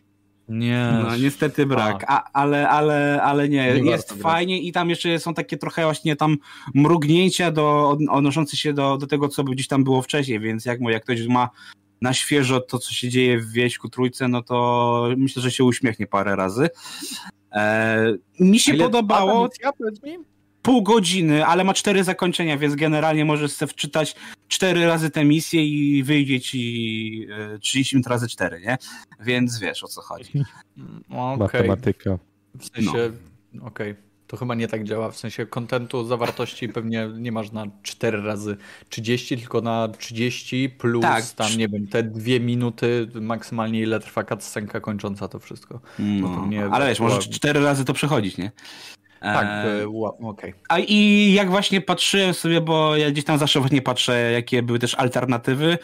Nie. 0.48 0.88
no 1.02 1.16
niestety 1.16 1.66
brak, 1.66 2.04
a, 2.08 2.24
ale, 2.32 2.68
ale, 2.68 3.22
ale 3.22 3.48
nie, 3.48 3.56
Nie 3.80 3.90
jest 3.90 4.08
warto 4.08 4.14
grać. 4.14 4.32
fajnie 4.32 4.60
i 4.60 4.72
tam 4.72 4.90
jeszcze 4.90 5.18
są 5.18 5.34
takie 5.34 5.56
trochę 5.56 5.82
właśnie 5.84 6.16
tam 6.16 6.36
mrugnięcia 6.74 7.50
do, 7.50 7.88
od- 7.90 7.98
odnoszące 8.10 8.56
się 8.56 8.72
do, 8.72 8.96
do 8.96 9.06
tego, 9.06 9.28
co 9.28 9.44
by 9.44 9.52
gdzieś 9.52 9.68
tam 9.68 9.84
było 9.84 10.02
wcześniej, 10.02 10.40
więc 10.40 10.64
jak, 10.64 10.80
mówię, 10.80 10.94
jak 10.94 11.02
ktoś 11.04 11.26
ma 11.26 11.48
na 12.00 12.12
świeżo 12.12 12.60
to, 12.60 12.78
co 12.78 12.92
się 12.92 13.08
dzieje 13.08 13.38
w 13.40 13.50
Wieśku 13.52 13.88
Trójce, 13.88 14.28
no 14.28 14.42
to 14.42 15.08
myślę, 15.16 15.42
że 15.42 15.50
się 15.50 15.64
uśmiechnie 15.64 16.06
parę 16.06 16.36
razy. 16.36 16.68
E, 17.52 18.14
mi 18.40 18.58
się 18.58 18.74
Ile 18.74 18.84
podobało 18.84 19.48
powiedz 19.78 20.02
mi? 20.02 20.18
Pół 20.66 20.82
godziny, 20.82 21.46
ale 21.46 21.64
ma 21.64 21.74
cztery 21.74 22.04
zakończenia, 22.04 22.58
więc 22.58 22.74
generalnie 22.74 23.24
możesz 23.24 23.52
sobie 23.52 23.72
wczytać 23.72 24.14
cztery 24.48 24.86
razy 24.86 25.10
tę 25.10 25.24
misję 25.24 25.66
i 25.66 26.02
wyjdzie 26.02 26.40
ci 26.40 27.26
e, 27.54 27.58
30 27.58 27.96
minut 27.96 28.06
razy 28.06 28.28
cztery, 28.28 28.60
nie? 28.60 28.78
Więc 29.20 29.58
wiesz 29.58 29.84
o 29.84 29.88
co 29.88 30.02
chodzi. 30.02 30.30
Mm, 30.78 31.02
Okej, 31.42 31.60
Matematyka. 31.60 32.18
w 32.58 32.64
sensie, 32.66 33.10
okej. 33.62 33.94
To 34.26 34.36
chyba 34.36 34.54
nie 34.54 34.68
tak 34.68 34.84
działa, 34.84 35.10
w 35.10 35.16
sensie 35.16 35.46
kontentu, 35.46 36.04
zawartości 36.04 36.68
pewnie 36.68 37.08
nie 37.18 37.32
masz 37.32 37.52
na 37.52 37.66
4 37.82 38.22
razy 38.22 38.56
30, 38.88 39.36
tylko 39.38 39.60
na 39.60 39.88
30 39.98 40.68
plus 40.68 41.02
Tak. 41.02 41.24
tam, 41.30 41.56
nie 41.58 41.68
wiem, 41.68 41.86
te 41.86 42.02
dwie 42.02 42.40
minuty 42.40 43.08
maksymalnie 43.14 43.80
ile 43.80 44.00
trwa 44.00 44.24
cutscenka 44.24 44.80
kończąca 44.80 45.28
to 45.28 45.38
wszystko. 45.38 45.80
No, 45.98 46.36
pewnie 46.40 46.64
ale 46.64 46.88
wiesz, 46.88 47.00
możesz 47.00 47.24
była- 47.26 47.36
cztery 47.36 47.60
razy 47.60 47.84
to 47.84 47.92
przechodzić, 47.92 48.36
nie? 48.38 48.50
Tak, 49.34 49.46
E, 49.46 49.82
e, 49.82 49.88
okej. 50.28 50.54
A 50.68 50.78
i 50.78 51.32
jak 51.32 51.50
właśnie 51.50 51.80
patrzyłem 51.80 52.34
sobie, 52.34 52.60
bo 52.60 52.96
ja 52.96 53.10
gdzieś 53.10 53.24
tam 53.24 53.38
zawsze 53.38 53.60
właśnie 53.60 53.82
patrzę, 53.82 54.30
jakie 54.32 54.62
były 54.62 54.78
też 54.78 54.94
alternatywy, 54.94 55.78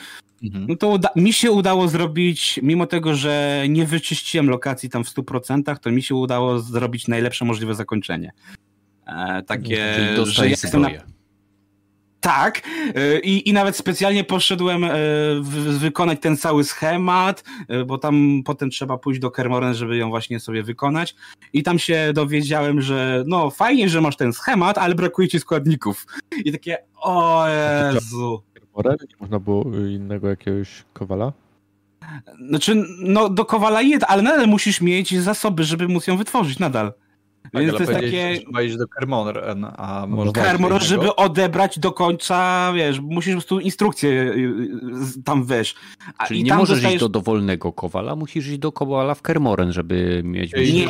Mhm. 0.44 0.66
no 0.68 0.76
to 0.76 0.88
uda- 0.88 1.10
mi 1.16 1.32
się 1.32 1.50
udało 1.50 1.88
zrobić, 1.88 2.60
mimo 2.62 2.86
tego, 2.86 3.14
że 3.14 3.64
nie 3.68 3.86
wyczyściłem 3.86 4.50
lokacji 4.50 4.90
tam 4.90 5.04
w 5.04 5.08
100%, 5.08 5.78
to 5.80 5.90
mi 5.90 6.02
się 6.02 6.14
udało 6.14 6.58
zrobić 6.58 7.08
najlepsze 7.08 7.44
możliwe 7.44 7.74
zakończenie. 7.74 8.32
E, 9.06 9.42
takie, 9.42 9.94
Czyli 10.16 10.30
że 10.32 10.44
ja 10.44 10.50
jestem 10.50 10.80
na. 10.82 10.88
Tak, 12.22 12.62
y, 12.96 13.20
i, 13.24 13.48
i 13.48 13.52
nawet 13.52 13.76
specjalnie 13.76 14.24
poszedłem 14.24 14.82
w- 15.40 15.78
wykonać 15.78 16.18
ten 16.20 16.36
cały 16.36 16.64
schemat, 16.64 17.44
y, 17.70 17.84
bo 17.84 17.98
tam 17.98 18.42
potem 18.44 18.70
trzeba 18.70 18.98
pójść 18.98 19.20
do 19.20 19.30
Kermoren, 19.30 19.74
żeby 19.74 19.96
ją 19.96 20.08
właśnie 20.08 20.40
sobie 20.40 20.62
wykonać. 20.62 21.14
I 21.52 21.62
tam 21.62 21.78
się 21.78 22.12
dowiedziałem, 22.14 22.80
że 22.80 23.24
no 23.26 23.50
fajnie, 23.50 23.88
że 23.88 24.00
masz 24.00 24.16
ten 24.16 24.32
schemat, 24.32 24.78
ale 24.78 24.94
brakuje 24.94 25.28
ci 25.28 25.40
składników. 25.40 26.06
I 26.44 26.52
takie, 26.52 26.78
o 26.96 27.44
Jezu. 27.94 28.42
Morel? 28.76 28.96
Nie 29.00 29.16
można 29.20 29.38
było 29.38 29.64
innego 29.90 30.28
jakiegoś 30.28 30.84
kowala? 30.92 31.32
Znaczy, 32.48 32.84
no 32.98 33.28
do 33.28 33.44
Kowala 33.44 33.82
jed, 33.82 34.04
ale 34.08 34.22
nadal 34.22 34.46
musisz 34.48 34.80
mieć 34.80 35.20
zasoby, 35.20 35.64
żeby 35.64 35.88
móc 35.88 36.06
ją 36.06 36.16
wytworzyć 36.16 36.58
nadal. 36.58 36.92
Tak, 37.42 37.62
Więc 37.62 37.72
to 37.72 37.78
jest 37.78 37.92
takie... 37.92 38.38
Trzeba 38.44 38.62
iść 38.62 38.76
do 38.76 38.88
Kermoren, 38.88 39.64
a 39.76 40.00
No 40.00 40.16
można... 40.16 40.32
właśnie, 40.32 40.42
Kermor, 40.50 40.70
innego? 40.70 40.84
żeby 40.84 41.16
odebrać 41.16 41.78
do 41.78 41.92
końca, 41.92 42.72
wiesz, 42.74 43.00
musisz 43.00 43.34
po 43.34 43.36
prostu 43.40 43.60
instrukcję 43.60 44.10
y, 44.10 44.38
y, 45.18 45.22
tam 45.24 45.46
wiesz. 45.46 45.74
A, 46.18 46.26
Czyli 46.26 46.40
i 46.40 46.42
nie 46.42 46.48
tam 46.48 46.58
możesz 46.58 46.76
dostajesz... 46.76 46.94
iść 46.94 47.00
do 47.04 47.08
dowolnego 47.08 47.72
kowala, 47.72 48.16
musisz 48.16 48.46
iść 48.46 48.58
do 48.58 48.72
kowala 48.72 49.14
w 49.14 49.22
Kermoren, 49.22 49.72
żeby 49.72 50.22
mieć 50.24 50.52
Nie. 50.52 50.88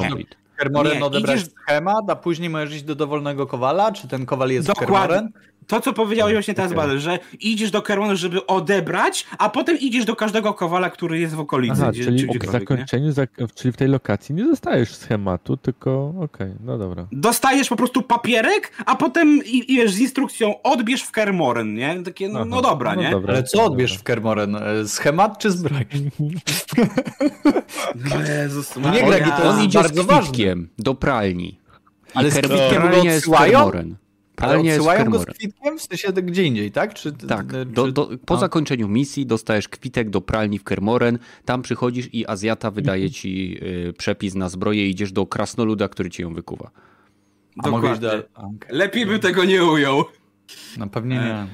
Kermoren 0.56 0.98
Nie, 0.98 1.04
odebrać 1.04 1.40
idziesz- 1.40 1.50
schemat, 1.62 2.10
a 2.10 2.16
później 2.16 2.50
możesz 2.50 2.74
iść 2.74 2.84
do 2.84 2.94
dowolnego 2.94 3.46
kowala, 3.46 3.92
czy 3.92 4.08
ten 4.08 4.26
kowal 4.26 4.50
jest 4.50 4.66
w 4.66 4.68
Dokładnie. 4.68 4.96
Kermoren? 4.96 5.32
To, 5.72 5.80
co 5.80 5.92
powiedziałeś 5.92 6.34
właśnie 6.34 6.54
teraz. 6.54 6.72
Badel, 6.72 6.98
że 6.98 7.18
idziesz 7.40 7.70
do 7.70 7.82
Kermonu, 7.82 8.16
żeby 8.16 8.46
odebrać, 8.46 9.26
a 9.38 9.48
potem 9.48 9.78
idziesz 9.78 10.04
do 10.04 10.16
każdego 10.16 10.54
kowala, 10.54 10.90
który 10.90 11.18
jest 11.18 11.34
w 11.34 11.40
okolicy. 11.40 11.82
Aha, 11.82 11.92
gdzie- 11.92 12.04
czyli 12.04 12.28
czy 12.32 12.38
w 12.38 12.50
zakończeniu, 12.50 13.12
zak- 13.12 13.52
czyli 13.54 13.72
w 13.72 13.76
tej 13.76 13.88
lokacji 13.88 14.34
nie 14.34 14.44
dostajesz 14.44 14.94
schematu, 14.94 15.56
tylko 15.56 16.14
okej, 16.20 16.52
no 16.64 16.78
dobra. 16.78 17.06
Dostajesz 17.12 17.68
po 17.68 17.76
prostu 17.76 18.02
papierek, 18.02 18.72
a 18.86 18.96
potem 18.96 19.40
i, 19.44 19.72
i 19.72 19.76
wiesz, 19.76 19.92
z 19.92 19.98
instrukcją 19.98 20.62
odbierz 20.62 21.02
w 21.02 21.10
Kermoren, 21.10 21.74
nie? 21.74 22.02
Takie, 22.02 22.28
no, 22.28 22.38
Aha, 22.38 22.48
no 22.48 22.62
dobra, 22.62 22.94
no 22.94 23.02
nie? 23.02 23.10
dobra. 23.10 23.34
Ale 23.34 23.42
co 23.42 23.64
odbierz 23.64 23.98
w 23.98 24.02
Kermoren? 24.02 24.56
E, 24.56 24.88
Schemat 24.88 25.38
czy 25.38 25.50
zbroję? 25.50 25.84
Jezus 28.42 28.76
No 28.76 28.90
nie, 28.90 29.02
Gregi, 29.02 29.30
to 29.30 29.42
On 29.42 29.56
jest 29.56 29.64
idzie 29.64 29.78
bardzo 29.78 30.02
z 30.02 30.06
do 30.78 30.94
pralni. 30.94 31.58
Ale 32.14 32.28
I 32.28 32.30
z 32.30 32.34
kwitkiem 32.34 32.90
go 32.90 33.02
odsyłają? 33.02 33.70
Nie 34.62 34.70
jest 34.70 34.86
w 34.86 35.08
go 35.10 35.18
z 35.18 35.26
kwitkiem? 35.26 35.78
W 35.78 35.82
sensie 35.82 36.12
gdzie 36.12 36.44
indziej, 36.44 36.72
tak? 36.72 36.94
Czy, 36.94 37.12
Tak, 37.12 37.50
czy, 37.50 37.64
do, 37.64 37.92
do, 37.92 38.10
po 38.26 38.36
zakończeniu 38.36 38.88
misji 38.88 39.26
dostajesz 39.26 39.68
kwitek 39.68 40.10
do 40.10 40.20
pralni 40.20 40.58
w 40.58 40.64
Kermoren, 40.64 41.18
tam 41.44 41.62
przychodzisz 41.62 42.08
i 42.12 42.26
Azjata 42.26 42.70
wydaje 42.70 43.10
ci 43.18 43.58
y, 43.62 43.92
przepis 43.92 44.34
na 44.34 44.48
zbroję 44.48 44.86
i 44.86 44.90
idziesz 44.90 45.12
do 45.12 45.26
krasnoluda, 45.26 45.88
który 45.88 46.10
ci 46.10 46.22
ją 46.22 46.34
wykuwa. 46.34 46.70
A 47.62 47.70
mogę 47.70 47.88
Dokładnie. 47.88 48.22
okej. 48.34 48.58
Lepiej 48.68 49.06
bym 49.06 49.20
tego 49.20 49.44
nie 49.44 49.64
ujął. 49.64 50.04
No 50.78 50.86
pewnie 50.86 51.16
nie. 51.16 51.46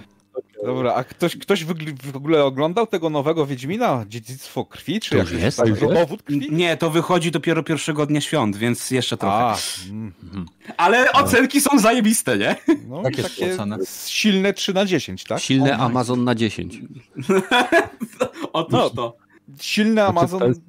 Dobra, 0.64 0.94
a 0.94 1.04
ktoś, 1.04 1.36
ktoś 1.36 1.64
w 1.64 2.16
ogóle 2.16 2.44
oglądał 2.44 2.86
tego 2.86 3.10
nowego 3.10 3.46
Wiedźmina? 3.46 4.04
Dziedzictwo 4.08 4.64
krwi? 4.64 5.00
Czy 5.00 5.10
To 5.10 5.16
już 5.16 5.30
jakiś 5.30 5.44
jest? 5.44 5.58
już 5.66 5.80
Dowód 5.80 6.22
krwi? 6.22 6.48
Nie, 6.52 6.76
to 6.76 6.90
wychodzi 6.90 7.30
dopiero 7.30 7.62
pierwszego 7.62 8.06
dnia 8.06 8.20
świąt, 8.20 8.56
więc 8.56 8.90
jeszcze 8.90 9.16
trochę. 9.16 9.36
A, 9.36 9.56
mm, 9.90 10.12
Ale 10.76 11.12
ocenki 11.12 11.60
są 11.60 11.78
zajebiste, 11.78 12.38
nie? 12.38 12.56
no 12.88 13.02
Jakie 13.04 13.22
są 13.22 13.28
takie 13.28 13.54
oceny? 13.54 13.76
silne 14.06 14.52
3 14.52 14.74
na 14.74 14.84
10, 14.84 15.24
tak? 15.24 15.40
Silne 15.40 15.68
Oh 15.70 15.78
my 15.78 15.84
Amazon 15.84 16.24
na 16.24 16.34
10. 16.34 16.80
Otóż 18.52 18.72
No. 18.72 18.90
to. 18.90 19.16
Silny 19.60 19.92
Znaczy, 19.92 20.08
Amazon, 20.08 20.40
to 20.40 20.46
jest 20.46 20.60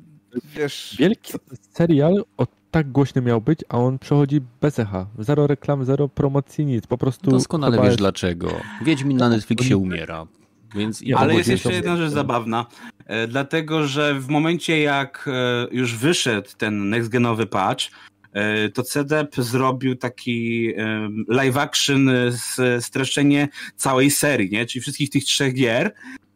wiesz... 0.55 0.95
Wielki 0.99 1.33
serial 1.73 2.23
o 2.37 2.45
tak 2.71 2.91
głośny 2.91 3.21
miał 3.21 3.41
być, 3.41 3.59
a 3.69 3.77
on 3.77 3.99
przechodzi 3.99 4.41
bez 4.61 4.79
echa. 4.79 5.05
Zero 5.19 5.47
reklam, 5.47 5.85
zero 5.85 6.09
promocji, 6.09 6.65
nic. 6.65 6.87
Po 6.87 6.97
prostu. 6.97 7.31
Doskonale 7.31 7.77
wiesz 7.77 7.85
jest- 7.85 7.97
dlaczego. 7.97 8.51
Wiedźmin 8.85 9.17
na 9.17 9.29
Netflixie 9.29 9.77
umiera. 9.77 10.27
Więc 10.75 11.01
i 11.01 11.07
Nie, 11.07 11.17
Ale 11.17 11.35
jest 11.35 11.49
jeszcze 11.49 11.73
jedna 11.73 11.97
rzecz 11.97 12.11
zabawna. 12.11 12.65
E, 13.05 13.27
Dlatego, 13.27 13.87
że 13.87 14.19
w 14.19 14.27
momencie 14.29 14.79
jak 14.81 15.25
e, 15.27 15.67
już 15.71 15.95
wyszedł 15.95 16.49
ten 16.57 16.89
next-genowy 16.89 17.45
patch, 17.45 17.85
e, 18.33 18.69
to 18.69 18.83
CDEP 18.83 19.35
zrobił 19.35 19.95
taki 19.95 20.67
e, 20.77 21.09
live 21.27 21.57
action 21.57 22.09
z- 22.29 22.85
streszczenie 22.85 23.47
całej 23.75 24.11
serii, 24.11 24.49
nie? 24.51 24.65
czyli 24.65 24.81
wszystkich 24.81 25.09
tych 25.09 25.23
trzech 25.23 25.53
gier. 25.53 25.93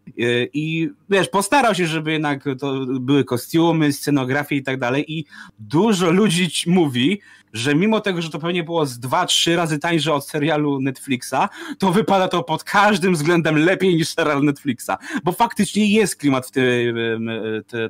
E, 0.07 0.45
I 0.53 0.89
wiesz, 1.09 1.30
postarał 1.30 1.75
się, 1.75 1.88
żeby 1.88 2.11
jednak 2.11 2.43
to 2.59 2.85
były 2.85 3.23
kostiumy, 3.23 3.93
scenografie 3.93 4.55
i 4.55 4.63
tak 4.63 4.80
dalej. 4.80 5.13
I 5.13 5.25
dużo 5.59 6.11
ludzi 6.11 6.49
mówi, 6.67 7.21
że 7.53 7.75
mimo 7.75 8.01
tego, 8.01 8.21
że 8.21 8.30
to 8.30 8.39
pewnie 8.39 8.63
było 8.63 8.85
z 8.85 8.99
dwa, 8.99 9.25
trzy 9.25 9.55
razy 9.55 9.80
tańsze 9.80 10.13
od 10.13 10.27
serialu 10.27 10.80
Netflixa, 10.81 11.49
to 11.80 11.91
wypada 11.91 12.27
to 12.27 12.43
pod 12.43 12.63
każdym 12.63 13.13
względem 13.13 13.57
lepiej 13.57 13.95
niż 13.95 14.07
serial 14.07 14.43
Netflixa. 14.43 14.91
Bo 15.23 15.31
faktycznie 15.31 15.88
jest 15.88 16.15
klimat 16.15 16.47
w 16.47 16.51
tym, 16.51 17.30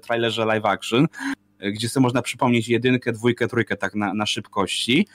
trailerze 0.02 0.45
live 0.45 0.65
action, 0.65 1.07
gdzie 1.60 1.90
sobie 1.90 2.02
można 2.02 2.22
przypomnieć 2.22 2.69
jedynkę, 2.69 3.11
dwójkę, 3.11 3.48
trójkę 3.48 3.76
tak 3.76 3.95
na, 3.95 4.14
na 4.14 4.26
szybkości. 4.26 5.07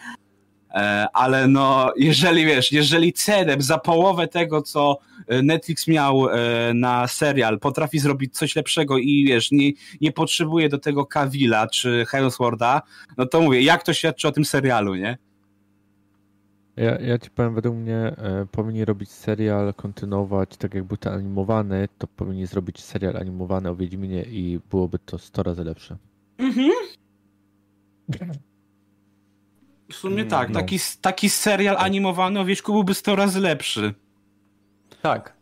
E, 0.70 1.06
Ale 1.12 1.48
no, 1.48 1.92
jeżeli 1.96 2.46
wiesz, 2.46 2.72
jeżeli 2.72 3.12
CDEP 3.12 3.62
za 3.62 3.78
połowę 3.78 4.28
tego, 4.28 4.62
co 4.62 4.98
e, 5.26 5.42
Netflix 5.42 5.88
miał 5.88 6.28
e, 6.28 6.38
na 6.74 7.06
serial, 7.06 7.58
potrafi 7.58 7.98
zrobić 7.98 8.36
coś 8.36 8.56
lepszego 8.56 8.98
i 8.98 9.24
wiesz, 9.28 9.50
nie, 9.50 9.72
nie 10.00 10.12
potrzebuje 10.12 10.68
do 10.68 10.78
tego 10.78 11.06
Cavilla 11.06 11.66
czy 11.66 12.04
Hemswortha, 12.08 12.82
no 13.16 13.26
to 13.26 13.40
mówię, 13.40 13.62
jak 13.62 13.82
to 13.82 13.92
świadczy 13.92 14.28
o 14.28 14.32
tym 14.32 14.44
serialu, 14.44 14.94
nie? 14.94 15.18
Ja, 16.76 16.98
ja 16.98 17.18
ci 17.18 17.30
powiem, 17.30 17.54
według 17.54 17.76
mnie 17.76 17.96
e, 17.96 18.46
powinni 18.50 18.84
robić 18.84 19.10
serial, 19.10 19.74
kontynuować, 19.74 20.56
tak 20.56 20.74
jak 20.74 20.84
był 20.84 20.96
ten 20.96 21.12
animowany, 21.12 21.88
to 21.98 22.06
powinni 22.06 22.46
zrobić 22.46 22.80
serial 22.80 23.16
animowany 23.16 23.70
o 23.70 23.76
Wiedźminie 23.76 24.22
i 24.22 24.60
byłoby 24.70 24.98
to 24.98 25.18
100 25.18 25.42
razy 25.42 25.64
lepsze. 25.64 25.96
Mhm. 26.38 26.70
W 29.92 29.94
sumie 29.94 30.24
tak, 30.24 30.48
No. 30.48 30.54
taki, 30.60 30.78
taki 31.00 31.30
serial 31.30 31.76
animowany 31.78 32.40
o 32.40 32.44
wieśku 32.44 32.72
byłby 32.72 32.94
100 32.94 33.16
razy 33.16 33.40
lepszy. 33.40 33.94
Tak. 35.02 35.32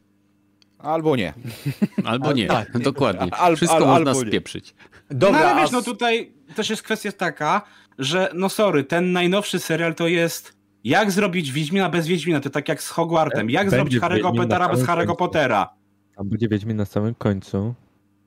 Albo 0.78 1.16
nie. 1.16 1.34
Albo 2.04 2.32
nie, 2.32 2.46
tak. 2.46 2.78
dokładnie. 2.78 3.34
Al- 3.34 3.56
Wszystko 3.56 3.76
al- 3.76 3.86
można 3.86 4.10
albo 4.10 4.14
spieprzyć. 4.14 4.74
Dobra, 5.10 5.40
no 5.40 5.46
ale 5.46 5.56
a 5.60 5.62
wiesz, 5.62 5.70
no 5.70 5.82
tutaj 5.82 6.32
też 6.54 6.70
jest 6.70 6.82
kwestia 6.82 7.12
taka, 7.12 7.62
że 7.98 8.30
no 8.34 8.48
sorry, 8.48 8.84
ten 8.84 9.12
najnowszy 9.12 9.58
serial 9.58 9.94
to 9.94 10.08
jest 10.08 10.56
jak 10.84 11.10
zrobić 11.10 11.52
Wiedźmina 11.52 11.88
bez 11.88 12.06
Wiedźmina, 12.06 12.40
to 12.40 12.50
tak 12.50 12.68
jak 12.68 12.82
z 12.82 12.88
Hogwartem, 12.90 13.50
jak 13.50 13.70
Będzie 13.70 13.98
zrobić 13.98 14.22
Harry'ego 14.22 14.36
Pottera 14.36 14.68
bez 14.68 14.84
Harry'ego. 14.84 15.16
Pottera. 15.16 15.68
Tam 16.16 16.28
będzie 16.28 16.48
Wiedźmin 16.48 16.76
na 16.76 16.84
samym 16.84 17.14
końcu 17.14 17.74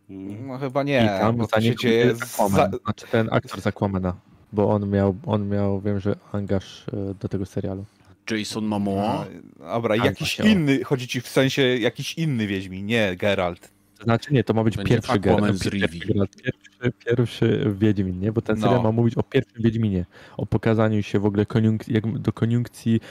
No 0.10 0.58
chyba 0.58 0.82
i 0.84 0.86
nie, 0.86 1.18
tam 1.22 1.38
bo 1.38 1.62
się 1.62 1.76
dzieje... 1.76 2.16
Za... 2.16 2.70
Znaczy 2.84 3.08
ten 3.12 3.30
aktor 3.32 3.62
z 3.62 3.68
Aquamana, 3.68 4.14
bo 4.52 4.70
on 4.70 4.90
miał, 4.90 5.16
on 5.26 5.50
miał, 5.50 5.82
wiem, 5.82 6.00
że 6.00 6.16
angaż 6.32 6.86
e, 6.94 7.14
do 7.14 7.30
tego 7.30 7.46
serialu. 7.46 7.86
Jason 8.32 8.66
Momoa. 8.66 9.26
Dobra, 9.60 9.96
Tak, 9.96 10.06
jakiś 10.06 10.40
inny, 10.40 10.84
chodzi 10.84 11.08
ci 11.08 11.22
w 11.22 11.28
sensie 11.28 11.62
jakiś 11.62 12.14
inny 12.14 12.48
Wiedźmin, 12.48 12.86
nie 12.86 13.16
Geralt. 13.16 13.70
To 13.98 14.04
znaczy 14.04 14.34
nie, 14.34 14.44
to 14.44 14.54
ma 14.54 14.64
być 14.64 14.78
Będzie 14.78 14.94
pierwszy 14.94 15.12
Aquaman 15.12 15.40
Geralt, 15.42 15.64
pierwszy. 15.64 16.00
Geralt, 16.00 16.36
pierwszy, 16.36 16.69
pierwszy 17.06 17.74
Wiedźmin, 17.80 18.20
nie? 18.20 18.32
Bo 18.32 18.42
ten 18.42 18.56
No. 18.60 18.62
serial 18.68 18.84
ma 18.84 18.92
mówić 18.92 19.16
o 19.18 19.24
pierwszym 19.24 19.62
Wiedźminie, 19.64 20.06
o 20.38 20.46
pokazaniu 20.46 21.04
się 21.04 21.20
w 21.20 21.26
ogóle 21.26 21.44
koniunk- 21.46 21.92
jak 21.92 22.18
do 22.20 22.34
koniunkcji 22.34 23.02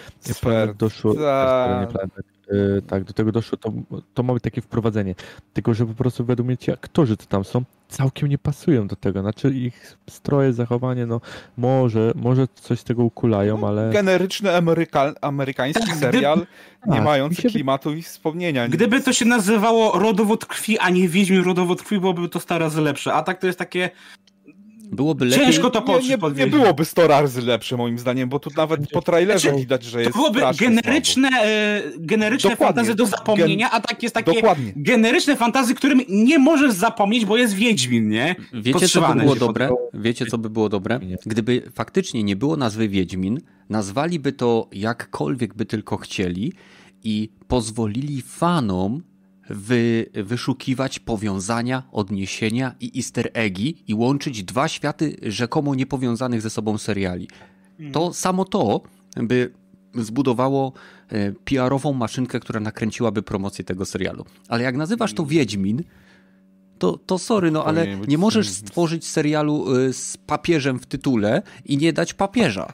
planet 0.41 0.77
doszło, 0.77 1.15
ta- 1.15 1.79
nie 1.81 1.87
planet, 1.87 2.13
y, 2.53 2.83
tak, 2.87 3.05
do 3.05 3.13
tego 3.13 3.33
doszło, 3.33 3.59
to, 3.59 3.73
to 4.15 4.23
ma 4.23 4.35
być 4.35 4.43
takie 4.43 4.61
wprowadzenie. 4.61 5.15
Tylko, 5.53 5.75
że 5.75 5.87
po 5.87 5.95
prostu 5.95 6.25
według 6.25 6.47
mnie 6.47 6.57
ci 6.57 6.73
aktorzy, 6.73 7.17
co 7.17 7.27
tam 7.27 7.45
są, 7.45 7.63
całkiem 7.89 8.29
nie 8.29 8.39
pasują 8.39 8.87
do 8.87 8.97
tego. 8.97 9.21
Znaczy 9.21 9.51
ich 9.51 9.97
stroje, 10.11 10.53
zachowanie, 10.53 11.07
no 11.07 11.21
może, 11.57 12.13
może 12.15 12.49
coś 12.55 12.81
z 12.81 12.85
tego 12.85 13.05
ukulają, 13.05 13.69
ale... 13.69 13.91
Generyczny 13.93 14.57
ameryka... 14.57 15.13
amerykański 15.21 15.87
Tak, 15.87 15.97
serial, 15.97 16.39
nie 16.87 16.95
tak, 16.97 17.05
mający 17.05 17.31
mi 17.37 17.43
się- 17.43 17.49
klimatu 17.51 17.95
i 17.95 18.03
wspomnienia. 18.03 18.69
Gdyby 18.69 19.01
to 19.01 19.13
się 19.13 19.25
nazywało 19.25 19.99
Rodowód 19.99 20.47
Krwi, 20.47 20.79
a 20.79 20.91
nie 20.91 21.09
Wiedźmin 21.09 21.43
Rodowód 21.45 21.83
Krwi, 21.83 22.01
byłoby 22.01 22.29
to 22.29 22.41
100 22.41 22.59
razy 22.59 22.81
lepsze. 22.81 23.13
A 23.15 23.23
tak 23.23 23.39
to 23.41 23.47
jest 23.47 23.58
takie 23.59 23.91
Byłoby 24.93 25.25
lepiej. 25.25 25.47
ciężko 25.47 25.71
to 25.71 25.81
nie, 25.81 25.87
poczuć 25.87 26.09
nie, 26.09 26.17
nie 26.17 26.29
Wiedźmin. 26.35 26.51
byłoby 26.61 26.85
100 26.85 27.07
razy 27.07 27.43
lepsze 27.43 27.77
moim 27.77 27.99
zdaniem, 27.99 28.29
bo 28.29 28.39
tu 28.39 28.51
nawet 28.57 28.91
po 28.91 29.03
trailerze 29.03 29.39
Znaczy, 29.49 29.57
widać, 29.59 29.85
że 29.85 29.93
To 29.93 29.99
jest 30.01 30.13
byłoby 30.13 30.39
strasznie 30.39 30.67
generyczne, 30.69 31.29
e, 31.43 31.83
generyczne 31.99 32.57
fantazy 32.57 32.95
do 32.95 33.07
zapomnienia, 33.07 33.71
a 33.71 33.81
tak 33.81 34.03
jest 34.03 34.15
takie 34.15 34.33
Dokładnie. 34.35 34.73
generyczne 34.77 35.37
fantazy, 35.37 35.75
którym 35.75 36.01
nie 36.09 36.39
możesz 36.39 36.73
zapomnieć, 36.73 37.25
bo 37.25 37.37
jest 37.37 37.55
Wiedźmin, 37.55 38.09
nie? 38.09 38.37
Wiecie, 38.53 38.89
co 38.89 39.01
by 39.15 39.21
było 39.21 39.35
dobre? 39.37 39.69
Wiecie, 39.95 40.27
co 40.27 40.39
by 40.39 40.51
było 40.51 40.69
dobre? 40.69 40.99
Nie. 40.99 41.17
Gdyby 41.27 41.63
faktycznie 41.75 42.23
nie 42.25 42.37
było 42.37 42.57
nazwy 42.57 42.89
Wiedźmin, 42.89 43.41
nazwaliby 43.69 44.33
to 44.33 44.69
jakkolwiek 44.73 45.55
by 45.55 45.65
tylko 45.67 45.97
chcieli 45.97 46.53
i 47.05 47.31
pozwolili 47.49 48.23
fanom 48.23 49.03
wy, 49.51 50.07
wyszukiwać 50.15 50.99
powiązania, 50.99 51.83
odniesienia 51.93 52.75
i 52.81 52.93
easter 52.97 53.31
eggi 53.33 53.85
i 53.87 53.95
łączyć 53.95 54.45
dwa 54.45 54.69
światy 54.69 55.17
rzekomo 55.23 55.75
niepowiązanych 55.75 56.43
ze 56.43 56.51
sobą 56.51 56.79
seriali. 56.79 57.29
To 57.93 58.13
samo 58.13 58.45
to 58.45 58.81
by 59.17 59.53
zbudowało 59.95 60.73
e, 61.09 61.33
PR-ową 61.33 61.93
maszynkę, 61.93 62.41
która 62.41 62.61
nakręciłaby 62.61 63.23
promocję 63.23 63.65
tego 63.65 63.85
serialu. 63.85 64.25
Ale 64.49 64.63
jak 64.63 64.77
nazywasz 64.77 65.15
to 65.15 65.27
Wiedźmin, 65.27 65.83
to, 66.79 66.99
to 67.07 67.19
sorry, 67.19 67.51
no 67.51 67.65
ale 67.65 67.97
nie 67.97 68.19
możesz 68.19 68.49
stworzyć 68.61 69.07
serialu 69.07 69.77
y, 69.77 69.93
z 69.93 70.17
papieżem 70.17 70.79
w 70.79 70.87
tytule 70.87 71.43
i 71.65 71.77
nie 71.77 71.93
dać 71.93 72.15
papieża. 72.15 72.73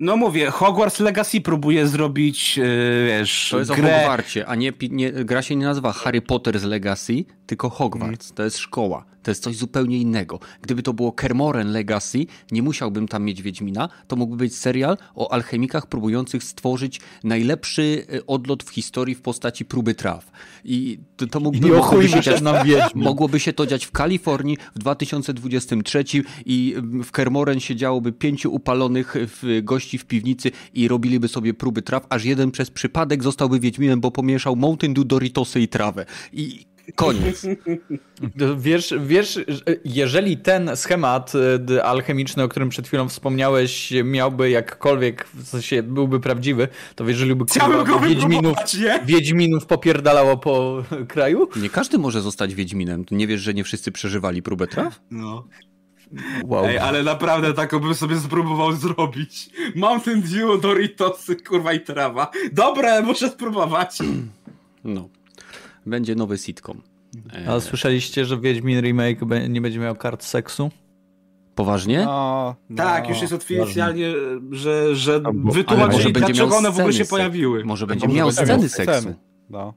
No 0.00 0.16
mówię, 0.16 0.50
Hogwarts 0.50 1.00
Legacy 1.00 1.40
próbuje 1.40 1.86
zrobić, 1.86 2.58
e, 2.58 2.62
wiesz, 3.06 3.48
To 3.50 3.58
jest 3.58 3.70
o 3.70 3.74
grę... 3.74 3.98
Hogwarcie, 3.98 4.46
a 4.46 4.54
nie, 4.54 4.72
nie, 4.90 5.12
gra 5.12 5.42
się 5.42 5.56
nie 5.56 5.66
nazywa 5.66 5.92
Harry 5.92 6.22
Potter 6.22 6.58
z 6.58 6.64
Legacy, 6.64 7.24
tylko 7.46 7.70
Hogwarts. 7.70 8.32
To 8.32 8.42
jest 8.42 8.58
szkoła. 8.58 9.04
To 9.24 9.30
jest 9.30 9.42
coś 9.42 9.56
zupełnie 9.56 9.98
innego. 9.98 10.40
Gdyby 10.62 10.82
to 10.82 10.92
było 10.92 11.12
Kermoren 11.12 11.72
Legacy, 11.72 12.26
nie 12.52 12.62
musiałbym 12.62 13.08
tam 13.08 13.24
mieć 13.24 13.42
Wiedźmina, 13.42 13.88
to 14.08 14.16
mógłby 14.16 14.36
być 14.36 14.56
serial 14.56 14.96
o 15.14 15.32
alchemikach 15.32 15.86
próbujących 15.86 16.44
stworzyć 16.44 17.00
najlepszy 17.24 18.06
y, 18.14 18.26
odlot 18.26 18.62
w 18.62 18.70
historii 18.70 19.14
w 19.14 19.22
postaci 19.22 19.64
próby 19.64 19.94
traw. 19.94 20.30
I 20.64 20.98
to, 21.16 21.26
to 21.26 21.40
mógłby, 21.40 21.68
I 21.68 21.70
mogłoby 21.70 22.08
się 22.08 22.20
dziać 22.20 22.40
nam. 22.40 22.56
Mogłoby 22.94 23.40
się 23.40 23.52
to 23.52 23.66
dziać 23.66 23.84
w 23.84 23.90
Kalifornii 23.90 24.58
w 24.74 24.78
2023 24.78 26.04
i 26.46 26.74
w 27.04 27.10
Kermoren 27.10 27.60
siedziałoby 27.60 28.12
pięciu 28.12 28.54
upalonych 28.54 29.14
w, 29.16 29.60
gości 29.62 29.98
w 29.98 30.04
piwnicy 30.04 30.50
i 30.74 30.88
robiliby 30.88 31.28
sobie 31.28 31.54
próby 31.54 31.82
traw, 31.82 32.06
aż 32.08 32.24
jeden 32.24 32.50
przez 32.50 32.70
przypadek 32.70 33.22
zostałby 33.22 33.60
Wiedźminem, 33.60 34.00
bo 34.00 34.10
pomieszał 34.10 34.56
Mountain 34.56 34.94
Dew, 34.94 35.06
Doritosy 35.06 35.60
i 35.60 35.68
trawę. 35.68 36.06
I 36.32 36.73
koniec. 36.94 37.46
Wiesz, 38.56 38.94
wiesz, 39.06 39.40
że 39.48 39.62
jeżeli 39.84 40.36
ten 40.36 40.70
schemat 40.76 41.32
e, 41.70 41.84
alchemiczny, 41.84 42.42
o 42.42 42.48
którym 42.48 42.68
przed 42.68 42.86
chwilą 42.86 43.08
wspomniałeś, 43.08 43.92
miałby 44.04 44.50
jakkolwiek, 44.50 45.26
w 45.34 45.48
sensie 45.48 45.82
byłby 45.82 46.20
prawdziwy, 46.20 46.68
to 46.94 47.08
jeżeli 47.08 47.34
by 47.34 47.44
kurwa, 47.44 47.84
go 47.84 48.00
Wiedźminów, 48.00 48.56
nie? 48.80 49.00
Wiedźminów 49.06 49.66
popierdalało 49.66 50.36
po 50.36 50.82
kraju? 51.08 51.48
Nie 51.56 51.70
każdy 51.70 51.98
może 51.98 52.20
zostać 52.20 52.54
Wiedźminem. 52.54 53.04
Nie 53.10 53.26
wiesz, 53.26 53.40
że 53.40 53.54
nie 53.54 53.64
wszyscy 53.64 53.92
przeżywali 53.92 54.42
próbę 54.42 54.66
traw? 54.66 55.00
No. 55.10 55.48
Wow. 56.44 56.64
Ej, 56.64 56.78
ale 56.78 57.02
naprawdę 57.02 57.54
taką 57.54 57.78
bym 57.78 57.94
sobie 57.94 58.16
spróbował 58.16 58.72
zrobić. 58.72 59.50
Mountain 59.74 60.22
Dew, 60.22 60.60
Doritosy, 60.60 61.36
kurwa 61.36 61.72
i 61.72 61.80
trawa. 61.80 62.30
Dobre, 62.52 63.02
muszę 63.02 63.28
spróbować. 63.28 63.98
No. 64.84 65.08
Będzie 65.86 66.14
nowy 66.14 66.38
sitcom. 66.38 66.82
E, 67.46 67.48
A 67.50 67.60
słyszeliście, 67.60 68.24
że 68.24 68.40
Wiedźmin 68.40 68.80
Remake 68.80 69.24
be- 69.24 69.48
nie 69.48 69.60
będzie 69.60 69.78
miał 69.78 69.94
kart 69.96 70.24
seksu? 70.24 70.70
Poważnie? 71.54 72.04
No, 72.04 72.56
no. 72.70 72.76
Tak, 72.76 73.08
już 73.08 73.20
jest 73.20 73.32
oficjalnie, 73.32 74.12
że, 74.50 74.96
że 74.96 75.20
wytłumaczyli, 75.34 76.12
będzie 76.12 76.32
dlaczego 76.32 76.56
one 76.56 76.70
w 76.70 76.78
ogóle 76.78 76.92
się 76.92 77.04
pojawiły. 77.04 77.64
Może 77.64 77.86
będzie 77.86 78.06
Może 78.06 78.16
miał 78.18 78.26
będzie 78.26 78.44
sceny 78.44 78.68
seksu. 78.68 79.14
No. 79.50 79.74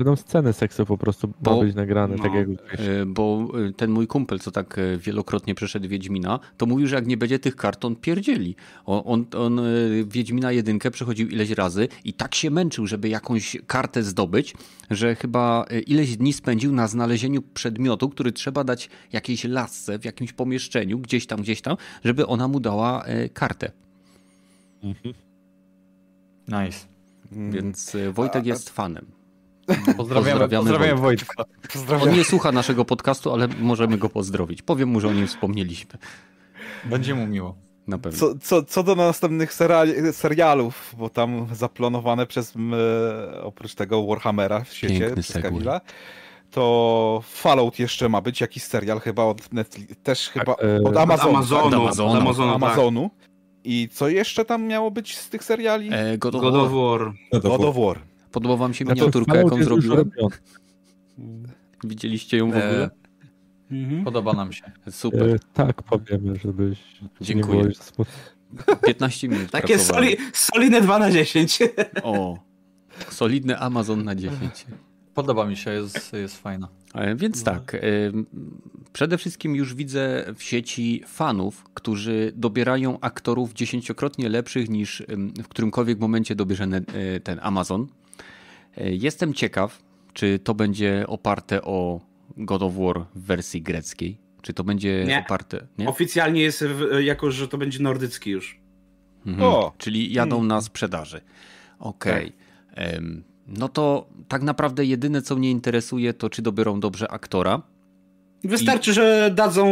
Będą 0.00 0.16
sceny 0.16 0.52
seksu 0.52 0.86
po 0.86 0.98
prostu 0.98 1.32
Bo- 1.40 1.56
ma 1.56 1.62
być 1.62 1.74
nagrane, 1.74 2.18
tak 2.18 2.32
no. 2.32 2.38
jak 2.38 2.48
gdzieś. 2.48 2.80
E, 2.80 3.06
Bo 3.06 3.48
e, 3.68 3.72
ten 3.72 3.90
mój 3.90 4.06
kumpel, 4.06 4.38
co 4.38 4.50
tak 4.50 4.78
e, 4.78 4.98
wielokrotnie 4.98 5.54
przeszedł 5.54 5.88
Wiedźmina, 5.88 6.40
to 6.56 6.66
mówił, 6.66 6.86
że 6.86 6.96
jak 6.96 7.06
nie 7.06 7.16
będzie 7.16 7.38
tych 7.38 7.56
kart, 7.56 7.80
to 7.80 7.88
on 7.88 7.96
pierdzieli. 7.96 8.56
On, 8.86 9.02
on, 9.04 9.26
on 9.36 9.60
Wiedźmina 10.06 10.52
jedynkę 10.52 10.90
przechodził 10.90 11.28
ileś 11.28 11.50
razy 11.50 11.88
i 12.04 12.12
tak 12.12 12.34
się 12.34 12.50
męczył, 12.50 12.86
żeby 12.86 13.08
jakąś 13.08 13.56
kartę 13.66 14.02
zdobyć, 14.02 14.54
że 14.90 15.14
chyba 15.14 15.66
ileś 15.86 16.16
dni 16.16 16.32
spędził 16.32 16.72
na 16.72 16.88
znalezieniu 16.88 17.42
przedmiotu, 17.42 18.08
który 18.08 18.32
trzeba 18.32 18.64
dać 18.64 18.88
jakiejś 19.12 19.44
lasce 19.44 19.98
w 19.98 20.04
jakimś 20.04 20.32
pomieszczeniu, 20.32 20.98
gdzieś 20.98 21.26
tam, 21.26 21.42
gdzieś 21.42 21.60
tam, 21.60 21.76
żeby 22.04 22.26
ona 22.26 22.48
mu 22.48 22.60
dała 22.60 23.04
kartę. 23.34 23.72
Nice. 26.48 26.86
Mm. 27.32 27.52
Więc 27.52 27.96
Wojtek 28.14 28.46
jest 28.46 28.70
fanem. 28.70 29.19
Pozdrawiamy, 29.96 30.30
Pozdrawiamy 30.30 30.70
pozdrawiamy 30.70 31.00
Wojtka. 31.00 31.44
On 32.02 32.12
nie 32.12 32.24
słucha 32.24 32.52
naszego 32.52 32.84
podcastu, 32.84 33.32
ale 33.32 33.48
możemy 33.60 33.98
go 33.98 34.08
pozdrowić. 34.08 34.62
Powiem 34.62 34.88
mu, 34.88 35.00
że 35.00 35.08
o 35.08 35.12
nim 35.12 35.26
wspomnieliśmy. 35.26 35.98
Będzie 36.84 37.14
mu 37.14 37.26
miło. 37.26 37.54
Na 37.86 37.98
pewno. 37.98 38.18
Co, 38.18 38.34
co, 38.42 38.62
co 38.62 38.82
do 38.82 38.94
następnych 38.94 39.54
seriali, 39.54 39.92
serialów, 40.12 40.94
bo 40.98 41.08
tam 41.08 41.46
zaplanowane 41.52 42.26
przez 42.26 42.54
oprócz 43.42 43.74
tego 43.74 44.06
Warhammera 44.06 44.64
w 44.64 44.72
świecie, 44.72 45.00
Piękny 45.00 45.22
przez. 45.22 45.42
Kamila, 45.42 45.80
to 46.50 47.22
Fallout 47.24 47.78
jeszcze 47.78 48.08
ma 48.08 48.20
być, 48.20 48.40
jakiś 48.40 48.62
serial 48.62 49.00
chyba 49.00 49.24
od 49.24 49.52
Netflix, 49.52 49.96
też 50.02 50.28
chyba 50.28 50.52
e, 50.52 50.80
od 50.80 50.86
Od 50.86 50.96
Amazonu. 50.96 51.36
Amazonu. 51.36 51.66
Od 51.66 51.74
Od 51.74 51.74
Amazonu. 51.74 52.20
Amazonu, 52.20 52.52
tak. 52.52 52.62
Amazonu. 52.62 53.10
I 53.64 53.88
co 53.92 54.08
jeszcze 54.08 54.44
tam 54.44 54.64
miało 54.64 54.90
być 54.90 55.18
z 55.18 55.28
tych 55.28 55.44
seriali? 55.44 55.90
E, 55.92 56.18
God 56.18 56.34
of 56.34 56.40
God 56.40 56.54
War. 56.54 56.62
of 56.64 56.72
War. 56.72 57.12
To 57.30 57.40
God 57.40 57.64
of 57.64 57.76
War. 57.76 58.09
Podoba 58.32 58.56
wam 58.56 58.74
się 58.74 58.84
Znaczy, 58.84 59.00
miniaturka, 59.00 59.36
jaką 59.36 59.64
zrobiłem? 59.64 60.10
Widzieliście 61.84 62.36
ją 62.36 62.46
w 62.46 62.56
ogóle? 62.56 62.90
E, 63.70 64.04
podoba 64.04 64.32
nam 64.32 64.52
się. 64.52 64.72
Super. 64.90 65.28
E, 65.28 65.38
tak, 65.54 65.82
powiemy, 65.82 66.36
żebyś 66.36 66.78
Dziękuję. 67.20 67.56
nie 67.56 67.62
było 67.62 67.64
już 67.64 67.76
smutno. 67.76 68.14
15 68.86 69.28
minut 69.28 69.50
Takie 69.50 69.78
soli, 69.78 70.16
solidne 70.32 70.80
2 70.80 70.98
na 70.98 71.10
10. 71.10 71.58
O, 72.02 72.38
solidny 73.10 73.58
Amazon 73.58 74.04
na 74.04 74.14
10. 74.14 74.66
Podoba 75.14 75.46
mi 75.46 75.56
się, 75.56 75.70
jest, 75.70 76.12
jest 76.12 76.36
fajna. 76.36 76.68
E, 76.94 77.16
Więc 77.16 77.44
tak, 77.44 77.74
e, 77.74 77.78
przede 78.92 79.18
wszystkim 79.18 79.56
już 79.56 79.74
widzę 79.74 80.24
w 80.36 80.42
sieci 80.42 81.02
fanów, 81.06 81.64
którzy 81.74 82.32
dobierają 82.36 83.00
aktorów 83.00 83.52
dziesięciokrotnie 83.52 84.28
lepszych 84.28 84.68
niż 84.68 85.02
w 85.42 85.48
którymkolwiek 85.48 85.98
momencie 85.98 86.34
dobierze 86.34 86.64
e, 86.64 87.20
ten 87.20 87.38
Amazon. 87.42 87.86
E, 88.76 88.90
Jestem 88.94 89.34
ciekaw, 89.34 89.82
czy 90.12 90.38
to 90.38 90.54
będzie 90.54 91.04
oparte 91.06 91.62
o 91.62 92.00
God 92.36 92.62
of 92.62 92.74
War 92.76 93.04
w 93.14 93.20
wersji 93.26 93.62
greckiej. 93.62 94.18
Czy 94.42 94.52
to 94.52 94.64
będzie 94.64 95.04
Nie. 95.06 95.18
oparte. 95.26 95.66
Nie? 95.78 95.88
Oficjalnie 95.88 96.40
jest 96.42 96.64
w, 96.64 97.00
jako, 97.00 97.30
że 97.30 97.48
to 97.48 97.58
będzie 97.58 97.82
nordycki 97.82 98.30
już. 98.30 98.60
Mhm. 99.26 99.48
O! 99.48 99.72
Czyli 99.78 100.12
jadą 100.12 100.42
na 100.44 100.60
sprzedaży. 100.60 101.20
Okej. 101.78 102.32
Em, 102.74 103.24
No 103.46 103.68
to 103.68 104.08
tak 104.28 104.42
naprawdę 104.42 104.84
jedyne, 104.84 105.22
co 105.22 105.36
mnie 105.36 105.50
interesuje, 105.50 106.14
to 106.14 106.30
czy 106.30 106.42
dobiorą 106.42 106.80
dobrze 106.80 107.10
aktora. 107.10 107.62
Wystarczy, 108.44 108.92
że 108.92 109.30
dadzą 109.34 109.66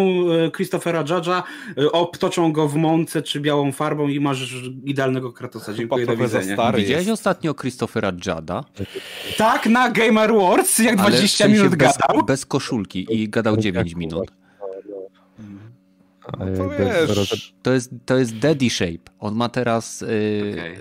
e, 0.47 0.51
Christophera 0.51 1.05
Judge'a, 1.05 1.43
e, 1.79 1.93
obtoczą 1.93 2.53
go 2.53 2.69
w 2.69 2.77
mące 2.77 3.23
czy 3.23 3.41
białą 3.41 3.73
farbą 3.73 4.09
i 4.09 4.21
masz 4.21 4.55
idealnego 4.85 5.33
Kratosa. 5.33 5.75
Dziękuję, 5.75 6.07
do 6.07 6.17
widzenia. 6.17 6.55
stary 6.55 6.79
Widziałeś 6.79 7.07
jest. 7.07 7.21
ostatnio 7.21 7.55
Christophera 7.55 8.13
Jada? 8.27 8.65
Tak, 9.37 9.67
na 9.67 9.91
Game 9.91 10.21
Awards, 10.23 10.79
jak 10.79 11.01
Ale 11.01 11.11
20 11.11 11.45
w 11.45 11.49
sensie 11.49 11.63
minut 11.63 11.77
bez, 11.77 11.99
gadał. 11.99 12.25
bez 12.25 12.47
koszulki 12.47 13.07
i 13.11 13.29
gadał 13.29 13.57
9 13.57 13.95
minut. 13.95 14.31
A 16.33 16.45
No 16.45 16.57
to 16.57 16.69
wiesz, 16.71 17.55
To 17.63 17.73
jest, 17.73 17.91
to 18.05 18.19
jest 18.19 18.39
Daddy 18.39 18.71
Shape. 18.71 19.13
On 19.19 19.35
ma 19.35 19.49
teraz... 19.49 20.01
Yy, 20.01 20.53
Okej. 20.53 20.77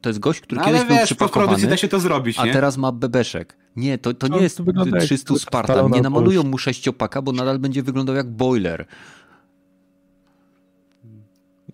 To 0.00 0.08
jest 0.10 0.18
gość, 0.18 0.40
który 0.40 0.60
No, 0.60 0.64
kiedyś 0.66 0.80
ale 0.80 0.88
był 0.88 0.96
wiesz, 0.96 1.08
po 1.08 1.16
produkcji 1.16 1.30
przypakowany, 1.40 1.66
da 1.66 1.76
się 1.76 1.88
to 1.88 2.00
zrobić, 2.00 2.38
a 2.38 2.46
nie? 2.46 2.52
teraz 2.52 2.76
ma 2.76 2.92
bebeszek. 2.92 3.56
Nie, 3.76 3.98
to, 3.98 4.14
to 4.14 4.28
No, 4.28 4.36
nie 4.36 4.42
jest 4.42 4.56
to 4.56 4.64
wygląda 4.64 4.96
jak 4.96 5.06
300 5.06 5.34
Spartan. 5.36 5.90
Nie 5.90 5.96
na 5.96 6.02
namalują 6.02 6.42
mu 6.42 6.58
sześciopaka, 6.58 7.22
bo 7.22 7.32
nadal 7.32 7.58
będzie 7.58 7.82
wyglądał 7.82 8.16
jak 8.16 8.30
boiler. 8.30 8.86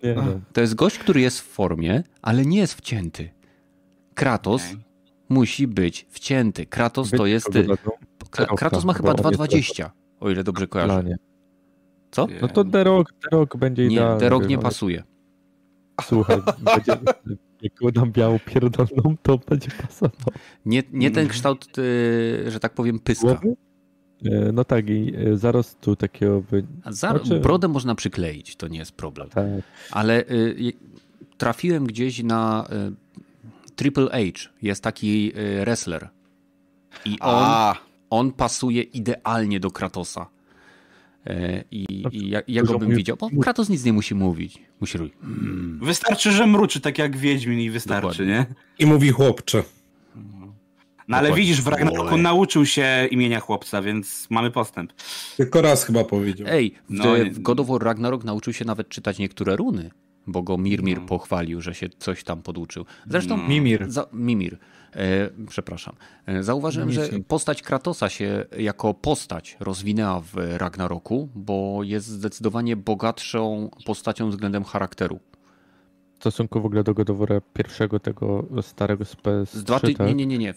Nie, 0.03 0.13
no. 0.15 0.23
To 0.53 0.61
jest 0.61 0.75
gość, 0.75 0.97
który 0.97 1.21
jest 1.21 1.39
w 1.39 1.43
formie, 1.43 2.03
ale 2.21 2.45
nie 2.45 2.57
jest 2.57 2.73
wcięty. 2.73 3.29
Kratos 4.13 4.65
Okej. 4.65 4.77
musi 5.29 5.67
być 5.67 6.05
wcięty. 6.09 6.65
Kratos 6.65 7.11
to 7.11 7.25
jest... 7.25 7.49
Kra- 8.31 8.55
Kratos 8.57 8.85
ma 8.85 8.93
chyba 8.93 9.09
on 9.09 9.17
jest 9.17 9.27
2,20, 9.41 9.89
o 10.19 10.29
ile 10.29 10.43
dobrze 10.43 10.67
kojarzę. 10.67 11.17
Co? 12.11 12.27
No 12.41 12.47
to 12.47 12.63
The 12.63 12.83
Rock, 12.83 13.13
The 13.21 13.37
Rock 13.37 13.57
będzie 13.57 13.87
Nie, 13.87 13.93
idealny. 13.93 14.19
The 14.19 14.29
Rock 14.29 14.47
nie 14.47 14.55
ale 14.55 14.63
pasuje. 14.63 15.03
Słuchaj, 16.01 16.37
będzie, 16.75 16.97
jak 17.61 17.95
nam 17.95 18.11
białą 18.11 18.39
pierdolną, 18.45 19.15
to 19.23 19.37
będzie 19.49 19.71
pasował. 19.81 20.33
Nie, 20.65 20.83
nie 20.91 21.11
ten 21.11 21.27
kształt, 21.27 21.77
y, 21.77 22.51
że 22.51 22.59
tak 22.59 22.73
powiem, 22.73 22.99
pyska. 22.99 23.27
Głowy? 23.27 23.55
E, 24.25 24.51
No 24.51 24.63
tak, 24.63 24.89
i 24.89 25.13
e, 25.15 25.37
zarostu 25.37 25.95
takiego... 25.95 26.41
By... 26.51 26.63
A 26.83 26.91
za, 26.91 27.09
Znaczy- 27.09 27.39
Brodę 27.39 27.67
można 27.67 27.95
przykleić, 27.95 28.55
to 28.55 28.67
nie 28.67 28.79
jest 28.79 28.91
problem. 28.91 29.29
Tak. 29.29 29.45
Ale 29.91 30.21
y, 30.29 30.73
trafiłem 31.37 31.87
gdzieś 31.87 32.23
na 32.23 32.67
y, 33.67 33.71
Triple 33.75 34.09
H. 34.09 34.49
Jest 34.61 34.83
taki 34.83 35.31
y, 35.37 35.61
wrestler. 35.61 36.09
I 37.05 37.09
on, 37.19 37.43
A, 37.45 37.75
on 38.09 38.31
pasuje 38.31 38.81
idealnie 38.81 39.59
do 39.59 39.71
Kratosa. 39.71 40.27
E, 41.29 41.63
I, 41.71 41.85
i 42.11 42.29
ja, 42.29 42.41
ja 42.47 42.61
dużo 42.61 42.73
go 42.73 42.79
bym 42.79 42.95
widział, 42.95 43.17
bo 43.17 43.29
Kratos 43.41 43.69
nic 43.69 43.83
nie 43.83 43.93
musi 43.93 44.15
mówić. 44.15 44.61
Musi 44.79 44.97
robić. 44.97 45.13
Mm. 45.23 45.79
Wystarczy, 45.83 46.31
że 46.31 46.47
mruczy 46.47 46.81
tak 46.81 46.97
jak 46.97 47.17
Wiedźmin 47.17 47.59
i 47.59 47.69
wystarczy, 47.69 48.07
Dokładnie. 48.07 48.25
nie? 48.33 48.45
I 48.79 48.85
mówi 48.85 49.09
chłopcze. 49.09 49.63
No 51.07 51.17
ale 51.17 51.27
Dokładnie. 51.27 51.45
widzisz, 51.47 51.61
w 51.61 51.67
Ragnaroku 51.67 52.01
Ole. 52.13 52.21
nauczył 52.21 52.65
się 52.65 53.07
imienia 53.11 53.39
chłopca, 53.39 53.81
więc 53.81 54.27
mamy 54.29 54.51
postęp. 54.51 54.93
Tylko 55.37 55.61
raz 55.61 55.83
chyba 55.83 56.03
powiedział. 56.03 56.47
Ej, 56.49 56.71
w, 56.89 56.93
No, 56.93 57.05
w 57.31 57.39
God 57.39 57.59
of 57.59 57.67
War 57.67 57.81
Ragnarok 57.81 58.23
nauczył 58.23 58.53
się 58.53 58.65
nawet 58.65 58.89
czytać 58.89 59.19
niektóre 59.19 59.55
runy, 59.55 59.91
bo 60.27 60.43
go 60.43 60.57
Mirmir 60.57 60.99
No. 61.01 61.05
pochwalił, 61.07 61.61
że 61.61 61.75
się 61.75 61.89
coś 61.99 62.23
tam 62.23 62.41
poduczył. 62.41 62.85
Zresztą 63.07 63.37
No. 63.37 63.47
Mimir. 63.47 63.85
Za, 63.91 64.05
Mimir. 64.13 64.57
E, 64.95 65.29
przepraszam. 65.47 65.95
E, 66.25 66.43
zauważyłem, 66.43 66.91
że 66.91 67.05
Mimir. 67.05 67.25
postać 67.25 67.61
Kratosa 67.61 68.09
się 68.09 68.45
jako 68.57 68.93
postać 68.93 69.57
rozwinęła 69.59 70.19
w 70.19 70.33
Ragnaroku, 70.35 71.29
bo 71.35 71.79
jest 71.83 72.07
zdecydowanie 72.07 72.75
bogatszą 72.75 73.69
postacią 73.85 74.29
względem 74.29 74.63
charakteru. 74.63 75.19
W 76.13 76.21
stosunku 76.21 76.61
w 76.61 76.65
ogóle 76.65 76.83
do 76.83 76.93
godowora 76.93 77.41
pierwszego, 77.53 77.99
tego 77.99 78.45
starego 78.61 79.05
z 79.05 79.15
PS3, 79.15 79.45
Z 79.45 79.63
dwa, 79.63 79.79
tak? 79.79 79.99
Nie, 79.99 80.15
nie, 80.15 80.25
nie, 80.25 80.37
nie. 80.37 80.53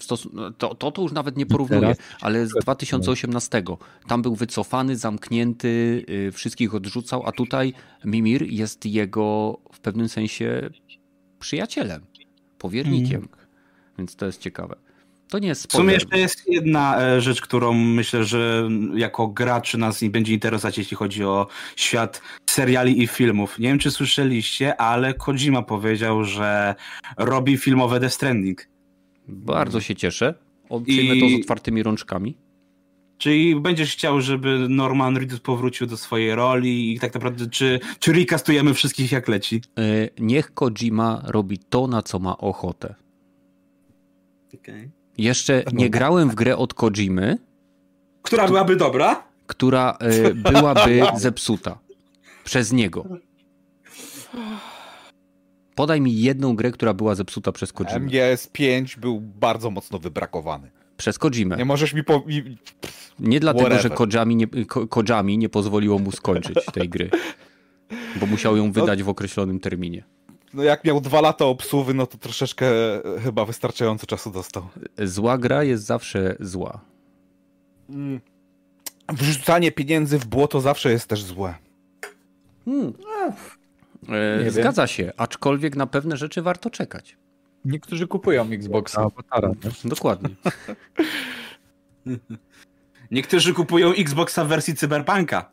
To, 0.59 0.75
to 0.75 0.91
to 0.93 1.03
już 1.03 1.13
nawet 1.13 1.37
nie 1.37 1.47
porównuję, 1.47 1.95
ale 2.21 2.47
z 2.47 2.51
2018. 2.51 3.63
Tam 4.09 4.23
był 4.23 4.35
wycofany, 4.35 4.97
zamknięty, 4.97 6.05
y, 6.29 6.33
wszystkich 6.33 6.75
odrzucał, 6.75 7.23
a 7.27 7.33
tutaj 7.33 7.73
Mimir 8.05 8.43
jest 8.43 8.87
jego 8.87 9.59
w 9.73 9.81
pewnym 9.81 10.09
sensie 10.09 10.71
przyjacielem, 11.39 12.03
powiernikiem. 12.59 13.29
Więc 13.98 14.16
to 14.16 14.27
jest 14.27 14.40
ciekawe. 14.40 14.77
To 15.28 15.39
nie 15.39 15.48
jest 15.48 15.73
W 15.73 15.73
sumie 15.73 15.94
jeszcze 15.94 16.19
jest 16.19 16.48
jedna 16.48 17.02
e, 17.02 17.20
rzecz, 17.20 17.40
którą 17.40 17.73
myślę, 17.74 18.24
że 18.24 18.69
jako 18.94 19.28
graczy 19.28 19.78
nas 19.78 20.02
nie 20.02 20.10
będzie 20.10 20.32
interesować, 20.32 20.78
jeśli 20.78 20.97
chodzi 20.97 21.24
o 21.24 21.47
świat 21.77 22.23
seriali 22.51 23.02
i 23.02 23.06
filmów. 23.06 23.59
Nie 23.59 23.69
wiem, 23.69 23.78
czy 23.78 23.90
słyszeliście, 23.90 24.81
ale 24.81 25.14
Kojima 25.14 25.62
powiedział, 25.62 26.24
że 26.24 26.74
robi 27.16 27.56
filmowe 27.56 28.01
Death 28.01 28.14
Stranding. 28.14 28.69
Bardzo 29.28 29.81
się 29.81 29.94
cieszę. 29.97 30.35
O, 30.69 30.81
Przyjmę 30.81 31.20
to 31.20 31.28
z 31.28 31.40
otwartymi 31.40 31.82
rączkami. 31.82 32.36
Czyli 33.19 33.60
będziesz 33.60 33.93
chciał, 33.93 34.20
żeby 34.20 34.66
Norman 34.69 35.16
Reedus 35.16 35.40
powrócił 35.40 35.86
do 35.86 35.97
swojej 35.97 36.35
roli 36.35 36.94
i 36.94 37.01
tak 37.01 37.14
naprawdę, 37.14 37.47
czy, 37.51 37.81
czy 37.98 38.12
recastujemy 38.12 38.74
wszystkich 38.74 39.12
jak 39.12 39.28
leci? 39.28 39.60
Y, 39.78 40.10
Niech 40.19 40.55
Kojima 40.55 41.23
robi 41.24 41.59
to, 41.59 41.86
na 41.86 42.02
co 42.02 42.19
ma 42.19 42.39
ochotę. 42.39 42.94
Jeszcze 45.19 45.65
nie 45.73 45.91
grałem 45.91 46.31
w 46.31 46.35
grę 46.35 46.57
od 46.57 46.74
Kojimy, 46.74 47.39
Która 48.23 48.47
byłaby 48.49 48.77
dobra? 48.77 49.24
która 49.47 49.99
y, 50.29 50.35
byłaby 50.53 51.03
zepsuta. 51.16 51.79
Przez 52.45 52.73
niego. 52.73 53.05
Podaj 55.74 56.01
mi 56.01 56.20
jedną 56.20 56.57
grę, 56.57 56.70
która 56.70 56.95
była 56.95 57.15
zepsuta 57.15 57.53
przez 57.53 57.73
Kojimę. 57.73 58.01
MGS5 58.07 58.99
był 58.99 59.20
bardzo 59.20 59.70
mocno 59.70 59.99
wybrakowany. 59.99 60.70
Przez 60.97 61.19
Kojimę. 61.19 61.57
Nie 61.57 61.65
możesz 61.65 61.95
mi 61.95 62.05
po... 62.05 62.23
mi- 62.27 62.59
Nie 63.19 63.41
dlatego, 63.41 63.65
Whatever. 63.65 63.83
że 63.83 63.91
Kojami 63.91 64.37
nie, 64.37 64.47
Ko- 64.66 64.87
Kojami 64.87 65.39
nie 65.39 65.49
pozwoliło 65.49 65.99
mu 65.99 66.12
skończyć 66.12 66.59
tej 66.73 66.89
gry. 66.89 67.11
Bo 68.20 68.27
musiał 68.27 68.57
ją 68.57 68.73
wydać 68.73 69.03
w 69.03 69.09
określonym 69.09 69.61
terminie. 69.61 70.05
No 70.55 70.62
jak 70.62 70.85
miał 70.85 71.01
dwa 71.01 71.20
lata 71.20 71.45
obsługi, 71.45 71.95
no 71.95 72.07
to 72.07 72.19
troszeczkę 72.19 72.66
e, 73.16 73.20
chyba 73.20 73.45
wystarczająco 73.45 74.07
czasu 74.07 74.31
dostał. 74.31 74.69
Zła 74.99 75.39
gra 75.39 75.62
jest 75.65 75.85
zawsze 75.85 76.37
zła. 76.41 76.81
Wrzucanie 79.09 79.73
pieniędzy 79.73 80.19
w 80.19 80.27
błoto 80.27 80.61
zawsze 80.61 80.91
jest 80.91 81.07
też 81.07 81.23
złe. 81.23 81.55
E, 82.66 82.73
Nie 84.39 84.45
wiem. 84.45 84.51
zgadza 84.51 84.87
się, 84.87 85.12
aczkolwiek 85.16 85.77
na 85.77 85.87
pewne 85.87 86.16
rzeczy 86.16 86.43
warto 86.43 86.70
czekać. 86.70 87.16
Niektórzy 87.65 88.07
kupują 88.07 88.51
Xboxa. 88.51 89.01
Awatara, 89.03 89.49
nie? 89.49 89.91
Dokładnie. 89.91 90.29
Niektórzy 93.11 93.55
kupują 93.55 93.93
Xboxa 93.93 94.45
w 94.45 94.49
wersji 94.49 94.74
Cyberpunka. 94.74 95.51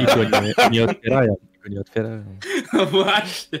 I 0.00 0.04
go 0.06 0.40
nie, 0.40 0.54
nie 0.70 0.84
otwierają. 0.84 1.36
I 1.62 1.68
go 1.68 1.74
nie 1.74 1.80
otwierają. 1.80 2.24
No 2.72 2.86
właśnie. 2.86 3.60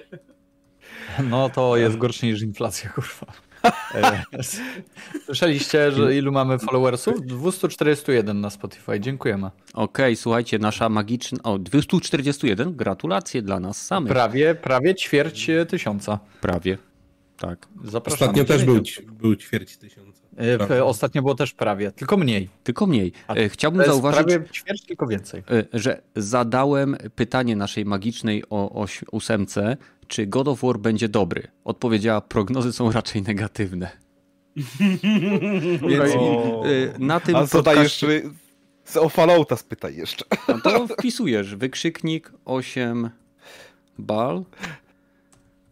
No 1.30 1.50
to 1.50 1.76
jest 1.76 1.96
gorsze 1.96 2.26
niż 2.26 2.42
inflacja, 2.42 2.90
kurwa. 2.90 3.26
Słyszeliście, 5.26 5.92
że 5.92 6.16
ilu 6.16 6.32
mamy 6.32 6.58
followersów? 6.58 7.26
241 7.26 8.40
na 8.40 8.50
Spotify. 8.50 9.00
Dziękujemy. 9.00 9.50
Okej, 9.74 10.16
słuchajcie, 10.16 10.58
nasza 10.58 10.88
magiczna... 10.88 11.38
O, 11.42 11.58
241, 11.58 12.76
gratulacje 12.76 13.42
dla 13.42 13.60
nas 13.60 13.86
samych. 13.86 14.12
Prawie, 14.12 14.54
prawie 14.54 14.94
ćwierć 14.94 15.50
tysiąca. 15.68 16.18
Prawie. 16.40 16.78
Tak. 17.38 17.68
Zapraszamy. 17.84 18.30
Ostatnio 18.30 18.44
też 18.44 18.64
był, 18.64 18.82
był 19.12 19.36
ćwierć 19.36 19.76
tysiąca. 19.76 20.21
E, 20.36 20.58
w- 20.66 20.70
Ostatnio 20.82 21.22
było 21.22 21.34
też 21.34 21.52
prawie, 21.52 21.92
tylko 21.92 22.16
mniej. 22.16 22.48
Tylko 22.64 22.86
mniej. 22.86 23.12
A 23.28 23.34
E, 23.34 23.48
Chciałbym 23.48 23.78
To 23.78 23.82
jest 23.82 23.94
zauważyć, 23.94 24.26
prawie 24.26 24.48
ćwierć, 24.48 24.82
tylko 24.86 25.06
więcej. 25.06 25.42
e, 25.50 25.64
że 25.80 26.02
zadałem 26.16 26.96
pytanie 27.14 27.56
naszej 27.56 27.84
magicznej 27.84 28.42
o 28.50 28.80
oś, 28.80 29.04
ósemce, 29.12 29.76
czy 30.08 30.26
God 30.26 30.48
of 30.48 30.60
War 30.62 30.78
będzie 30.78 31.08
dobry. 31.08 31.42
Odpowiedziała, 31.64 32.20
prognozy 32.20 32.72
są 32.72 32.92
raczej 32.92 33.22
negatywne. 33.22 33.90
Więc 35.88 36.14
O. 36.16 36.62
e, 36.66 36.98
na 36.98 37.20
tym 37.20 37.36
A 37.36 37.46
co 37.46 37.62
podcaście- 37.62 38.06
jeszcze? 38.12 38.30
z- 38.84 38.96
O 38.96 39.08
Fallouta 39.08 39.56
spytaj 39.56 39.96
jeszcze. 39.96 40.24
No 40.48 40.60
to 40.60 40.86
wpisujesz 40.88 41.54
wykrzyknik 41.56 42.32
8 42.44 43.10
bal 43.98 44.44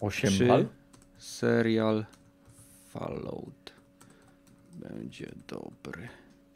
8 0.00 0.30
czy 0.32 0.46
bal? 0.46 0.66
serial 1.18 2.04
Fallout 2.90 3.59
będzie 4.80 5.32
dobry. 5.48 6.08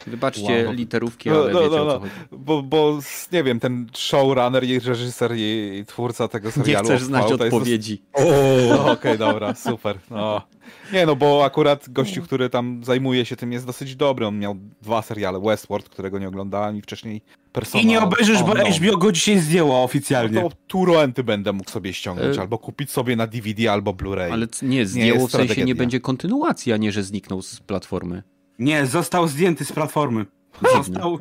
Wybaczcie 0.07 0.65
Wow. 0.65 0.73
literówki, 0.75 1.31
No, 1.31 1.37
ale 1.37 1.53
no, 1.53 1.61
wiecie 1.61 1.77
no, 1.77 1.83
o 1.83 1.87
co 1.87 1.93
no. 1.95 2.01
chodzi. 2.01 2.13
Bo, 2.33 2.63
bo 2.63 2.99
nie 3.33 3.43
wiem, 3.43 3.61
ten 3.61 3.87
showrunner 3.97 4.65
i 4.65 4.79
reżyser 4.81 5.33
i, 5.37 5.85
twórca 5.87 6.29
tego 6.29 6.49
Nie 6.49 6.53
serialu 6.53 6.85
chcesz 6.85 7.01
od 7.03 7.07
znać 7.07 7.31
jest 7.31 7.43
odpowiedzi. 7.43 8.03
No, 8.19 8.85
O, 8.85 8.93
Okej, 8.93 9.19
dobra, 9.29 9.55
super. 9.55 9.99
No. 10.11 10.43
Nie 10.93 11.07
no, 11.07 11.17
bo 11.17 11.45
akurat 11.45 11.89
gościu, 11.89 12.23
który 12.23 12.51
tam 12.51 12.85
zajmuje 12.85 13.25
się 13.25 13.37
tym 13.37 13.53
jest 13.53 13.67
dosyć 13.67 13.97
dobry. 13.97 14.27
On 14.27 14.39
miał 14.39 14.57
dwa 14.83 15.03
seriale, 15.03 15.41
Westworld, 15.41 15.89
którego 15.89 16.19
nie 16.19 16.29
oglądałem 16.29 16.77
i 16.77 16.83
wcześniej 16.83 17.23
Persona. 17.53 17.83
I 17.83 17.87
nie 17.87 18.01
obejrzysz, 18.01 18.43
bo. 18.43 18.55
HBO 18.55 18.97
go 18.97 19.13
dzisiaj 19.13 19.39
zdjęło 19.39 19.83
oficjalnie. 19.83 20.43
No 20.43 20.49
to 20.49 20.57
Turoenty 20.67 21.25
będę 21.25 21.53
mógł 21.53 21.71
sobie 21.71 21.93
ściągnąć, 21.93 22.37
E, 22.37 22.41
albo 22.41 22.59
kupić 22.59 22.91
sobie 22.91 23.17
na 23.17 23.27
DVD 23.27 23.73
albo 23.73 23.93
Blu-ray. 23.93 24.33
Ale 24.33 24.47
nie, 24.63 24.77
jest 24.79 24.93
zdjęło 24.93 25.29
w 25.29 25.31
sensie 25.31 25.65
nie 25.65 25.75
będzie 25.75 26.01
kontynuacji, 26.01 26.73
a 26.73 26.77
nie, 26.77 26.93
że 26.93 27.03
zniknął 27.03 27.43
z 27.43 27.61
platformy. 27.61 28.23
Nie, 28.59 28.87
został 28.87 29.29
zdjęty 29.29 29.65
z 29.65 29.73
platformy. 29.73 30.27
Został, 30.75 31.19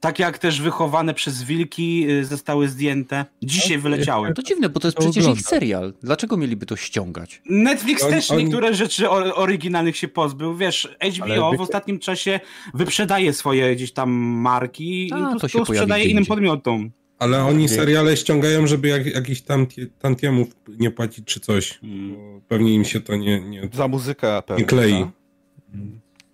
tak 0.00 0.18
jak 0.18 0.38
też 0.38 0.60
wychowane 0.60 1.14
przez 1.14 1.42
wilki 1.42 2.10
y, 2.10 2.24
zostały 2.24 2.68
zdjęte. 2.68 3.24
Dzisiaj 3.42 3.78
wyleciały. 3.78 4.34
To 4.34 4.42
dziwne, 4.42 4.68
bo 4.68 4.80
to 4.80 4.86
jest 4.88 4.96
To 4.96 5.02
przecież 5.02 5.22
ogląda. 5.24 5.40
ich 5.40 5.46
serial. 5.46 5.94
Dlaczego 6.02 6.36
mieliby 6.36 6.66
to 6.66 6.76
ściągać? 6.76 7.42
Netflix 7.50 8.02
On- 8.04 8.10
też 8.10 8.30
on- 8.30 8.38
niektóre 8.38 8.74
rzeczy 8.74 9.10
oryginalnych 9.10 9.96
się 9.96 10.08
pozbył. 10.08 10.56
Wiesz, 10.56 10.88
HBO 11.00 11.24
Ale- 11.48 11.56
w 11.56 11.60
ostatnim 11.60 11.98
czasie 11.98 12.40
wyprzedaje 12.74 13.32
swoje 13.32 13.76
gdzieś 13.76 13.92
tam 13.92 14.10
marki 14.20 15.10
A, 15.12 15.18
i 15.36 15.40
to 15.40 15.48
to, 15.48 15.64
sprzedaje 15.64 16.04
innym 16.04 16.26
podmiotom. 16.26 16.90
ale 17.18 17.44
oni 17.44 17.68
seriale 17.68 18.16
ściągają, 18.16 18.66
żeby 18.66 18.88
jak, 18.88 19.06
jakiś 19.06 19.42
tam 19.42 19.66
tantiemów 19.98 20.48
nie 20.78 20.90
płacić 20.90 21.24
czy 21.24 21.40
coś. 21.40 21.80
Bo 21.82 22.40
Pewnie 22.48 22.74
im 22.74 22.84
się 22.84 23.00
to 23.00 23.16
nie, 23.16 23.40
nie, 23.40 23.68
Za 23.72 23.88
muzykę 23.88 24.42
pewnie. 24.46 24.62
nie 24.62 24.68
klei. 24.68 24.92
tak? 24.92 25.08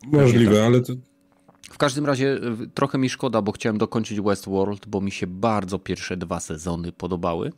Możliwe, 0.06 0.66
ale 0.66 0.80
to 0.80 0.92
W 1.62 1.78
każdym 1.78 2.06
razie 2.06 2.40
y, 2.62 2.68
trochę 2.74 2.98
mi 2.98 3.08
szkoda, 3.10 3.42
bo 3.42 3.52
chciałem 3.52 3.78
dokończyć 3.78 4.20
Westworld, 4.20 4.86
bo 4.88 5.00
mi 5.00 5.10
się 5.10 5.26
bardzo 5.26 5.78
pierwsze 5.78 6.16
dwa 6.16 6.40
sezony 6.40 6.92
podobały. 6.92 7.52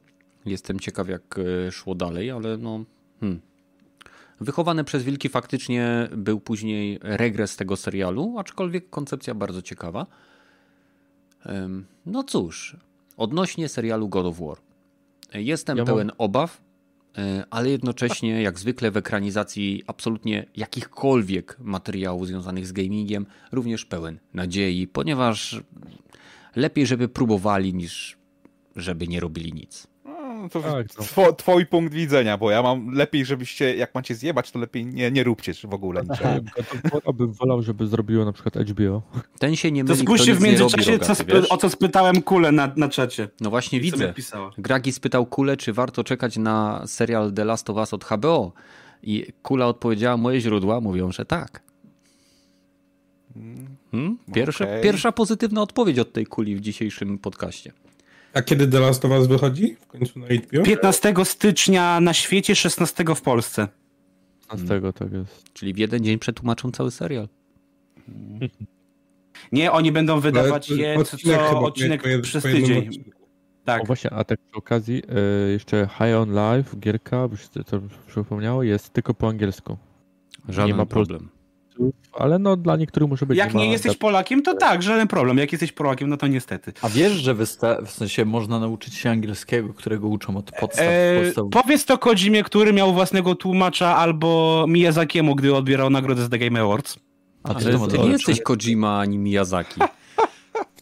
Jestem 0.46 0.80
ciekaw, 0.80 1.08
jak 1.08 1.38
y, 1.38 1.72
szło 1.72 1.94
dalej, 1.94 2.30
ale 2.30 2.56
no. 2.56 2.84
Hmm. 3.20 3.40
Wychowany 4.40 4.84
przez 4.84 5.02
wilki 5.02 5.28
faktycznie 5.28 6.08
był 6.16 6.40
później 6.40 6.98
regres 7.02 7.56
tego 7.56 7.76
serialu, 7.76 8.38
aczkolwiek 8.38 8.90
koncepcja 8.90 9.34
bardzo 9.34 9.62
ciekawa. 9.62 10.06
No 12.06 12.22
cóż, 12.24 12.76
odnośnie 13.16 13.68
serialu 13.68 14.08
God 14.08 14.26
of 14.26 14.40
War. 14.40 14.56
Jestem 15.34 15.78
Ja 15.78 15.82
mam- 15.84 15.86
pełen 15.86 16.12
obaw, 16.18 16.60
e, 16.60 16.71
ale 17.50 17.70
jednocześnie, 17.70 18.42
jak 18.42 18.58
zwykle 18.58 18.90
w 18.90 18.96
ekranizacji 18.96 19.82
absolutnie 19.86 20.46
jakichkolwiek 20.56 21.56
materiałów 21.60 22.26
związanych 22.26 22.66
z 22.66 22.72
gamingiem, 22.72 23.26
również 23.52 23.84
pełen 23.84 24.18
nadziei, 24.34 24.86
ponieważ 24.86 25.60
lepiej, 26.56 26.86
żeby 26.86 27.08
próbowali, 27.08 27.74
niż 27.74 28.18
żeby 28.76 29.08
nie 29.08 29.20
robili 29.20 29.52
nic. 29.52 29.91
No, 30.42 30.48
to 30.48 30.62
Tak, 30.62 30.86
no. 30.98 31.04
two, 31.14 31.32
twój 31.32 31.66
punkt 31.66 31.94
widzenia, 31.94 32.38
bo 32.38 32.50
ja 32.50 32.62
mam 32.62 32.94
lepiej, 32.94 33.24
żebyście, 33.24 33.76
jak 33.76 33.94
macie 33.94 34.14
zjebać, 34.14 34.50
to 34.50 34.58
lepiej 34.58 34.86
nie, 34.86 35.10
nie 35.10 35.24
róbcie 35.24 35.52
w 35.54 35.74
ogóle 35.74 36.02
niczego. 36.02 36.50
Of 36.92 36.92
War 37.04 37.14
bym 37.14 37.32
wolał, 37.32 37.62
żeby 37.62 37.86
zrobiło 37.86 38.24
na 38.24 38.32
przykład 38.32 38.54
HBO. 38.54 39.02
Ten 39.38 39.56
się 39.56 39.72
nie 39.72 39.84
To 39.84 39.92
myli, 39.92 40.02
spójrzcie 40.02 40.32
kto 40.32 40.40
w 40.40 40.42
robi, 40.44 40.50
międzyczasie, 40.50 40.98
co 40.98 41.14
rogaty, 41.24 41.48
o 41.48 41.56
co 41.56 41.70
spytałem 41.70 42.22
Kulę 42.22 42.52
na, 42.52 42.72
na 42.76 42.88
czacie. 42.88 43.28
No 43.40 43.50
właśnie 43.50 43.80
widzę. 43.80 44.14
Gragi 44.58 44.92
spytał 44.92 45.26
Kulę, 45.26 45.56
czy 45.56 45.72
warto 45.72 46.04
czekać 46.04 46.36
na 46.36 46.86
serial 46.86 47.32
The 47.32 47.44
Last 47.44 47.70
of 47.70 47.76
Us 47.76 47.94
od 47.94 48.04
HBO. 48.04 48.52
I 49.02 49.26
Kula 49.42 49.66
odpowiedziała, 49.66 50.16
moje 50.16 50.40
źródła 50.40 50.80
mówią, 50.80 51.12
że 51.12 51.24
tak. 51.24 51.62
Hmm? 53.90 54.18
Pierwsza, 54.34 54.64
okej. 54.64 54.82
pierwsza 54.82 55.12
pozytywna 55.12 55.62
odpowiedź 55.62 55.98
od 55.98 56.12
tej 56.12 56.26
Kuli 56.26 56.56
w 56.56 56.60
dzisiejszym 56.60 57.18
podcaście. 57.18 57.72
A 58.34 58.42
kiedy 58.42 58.68
The 58.68 58.80
Last 58.80 59.04
of 59.04 59.10
Us 59.10 59.26
wychodzi? 59.26 59.76
W 59.80 59.86
końcu 59.86 60.18
na 60.18 60.26
HBO? 60.26 60.62
15 60.62 61.14
stycznia 61.24 62.00
na 62.00 62.12
świecie, 62.12 62.56
16 62.56 63.04
w 63.16 63.22
Polsce. 63.22 63.68
A 64.48 64.56
z 64.56 64.68
tego 64.68 64.92
tak 64.92 65.12
jest. 65.12 65.52
Czyli 65.52 65.74
w 65.74 65.78
jeden 65.78 66.04
dzień 66.04 66.18
przetłumaczą 66.18 66.70
cały 66.70 66.90
serial. 66.90 67.28
Nie, 69.52 69.72
oni 69.72 69.92
będą 69.92 70.20
wydawać 70.20 70.70
Ale 70.70 70.80
je 70.80 70.94
co, 70.94 71.00
odcinek 71.00 71.40
co 71.40 71.48
chyba 71.48 71.60
odcinek 71.60 72.02
przez 72.22 72.42
tydzień. 72.42 72.88
odcinku. 72.88 73.10
Tak. 73.64 73.82
O 73.82 73.84
właśnie, 73.84 74.10
a 74.10 74.24
tak 74.24 74.38
przy 74.38 74.58
okazji, 74.58 75.02
e, 75.08 75.50
jeszcze 75.50 75.88
High 75.98 76.16
on 76.16 76.30
Life, 76.30 76.76
gierka, 76.76 77.28
by 77.28 77.36
się 77.36 77.48
to 77.48 77.80
przypomniało, 78.06 78.62
jest 78.62 78.90
tylko 78.92 79.14
po 79.14 79.28
angielsku. 79.28 79.76
Żaden 80.48 80.70
Nie 80.70 80.74
ma 80.74 80.86
problem. 80.86 81.28
Ale 82.12 82.38
no 82.38 82.56
dla 82.56 82.76
niektórych 82.76 83.08
może 83.08 83.26
być. 83.26 83.38
Jak 83.38 83.54
nie 83.54 83.70
jesteś 83.72 83.96
Polakiem, 83.96 84.42
to 84.42 84.54
tak, 84.54 84.82
żaden 84.82 85.08
problem. 85.08 85.38
Jak 85.38 85.52
jesteś 85.52 85.72
Polakiem, 85.72 86.08
no 86.10 86.16
to 86.16 86.26
niestety. 86.26 86.72
A 86.82 86.88
wiesz, 86.88 87.12
że 87.12 87.34
w 87.34 87.90
sensie 87.90 88.24
można 88.24 88.58
nauczyć 88.58 88.94
się 88.94 89.10
angielskiego, 89.10 89.74
którego 89.74 90.08
uczą 90.08 90.36
od 90.36 90.50
podstaw 90.60 90.86
Eee, 90.88 91.24
podstaw. 91.24 91.44
powiedz 91.50 91.84
to 91.84 91.98
Kojimie, 91.98 92.42
który 92.42 92.72
miał 92.72 92.92
własnego 92.92 93.34
tłumacza, 93.34 93.96
albo 93.96 94.64
Miyazakiemu, 94.68 95.34
gdy 95.34 95.54
odbierał 95.54 95.90
nagrodę 95.90 96.24
z 96.24 96.28
The 96.28 96.38
Game 96.38 96.60
Awards. 96.60 96.96
A 97.44 97.48
Ale 97.54 97.72
to 97.78 97.86
ty 97.86 97.98
nie 97.98 98.08
jesteś 98.10 98.40
Kojima 98.42 98.98
ani 99.00 99.18
Miyazaki. 99.18 99.80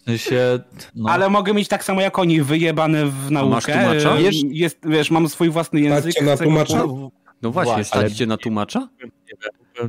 Sensie, 0.06 0.58
no, 0.96 1.10
Ale 1.10 1.30
mogę 1.30 1.54
mieć 1.54 1.68
tak 1.68 1.84
samo 1.84 2.00
jak 2.00 2.18
oni, 2.18 2.42
wyjebane 2.42 3.06
w 3.06 3.30
naukę. 3.30 3.50
masz 3.50 3.64
tłumacza? 3.64 4.16
Eee, 4.16 4.24
Wiesz- 4.24 4.42
Jest, 4.50 4.78
wiesz, 4.84 5.10
mam 5.10 5.28
swój 5.28 5.50
własny 5.50 5.80
język. 5.80 6.00
Stać 6.12 6.14
cię 6.14 6.24
na 6.24 6.36
tłumacza? 6.36 6.80
tłum- 6.80 7.10
No 7.42 7.50
właśnie, 7.50 7.74
Właśnie. 7.74 7.84
stać 7.84 8.12
cię 8.12 8.26
na 8.26 8.36
tłumacza? 8.36 8.88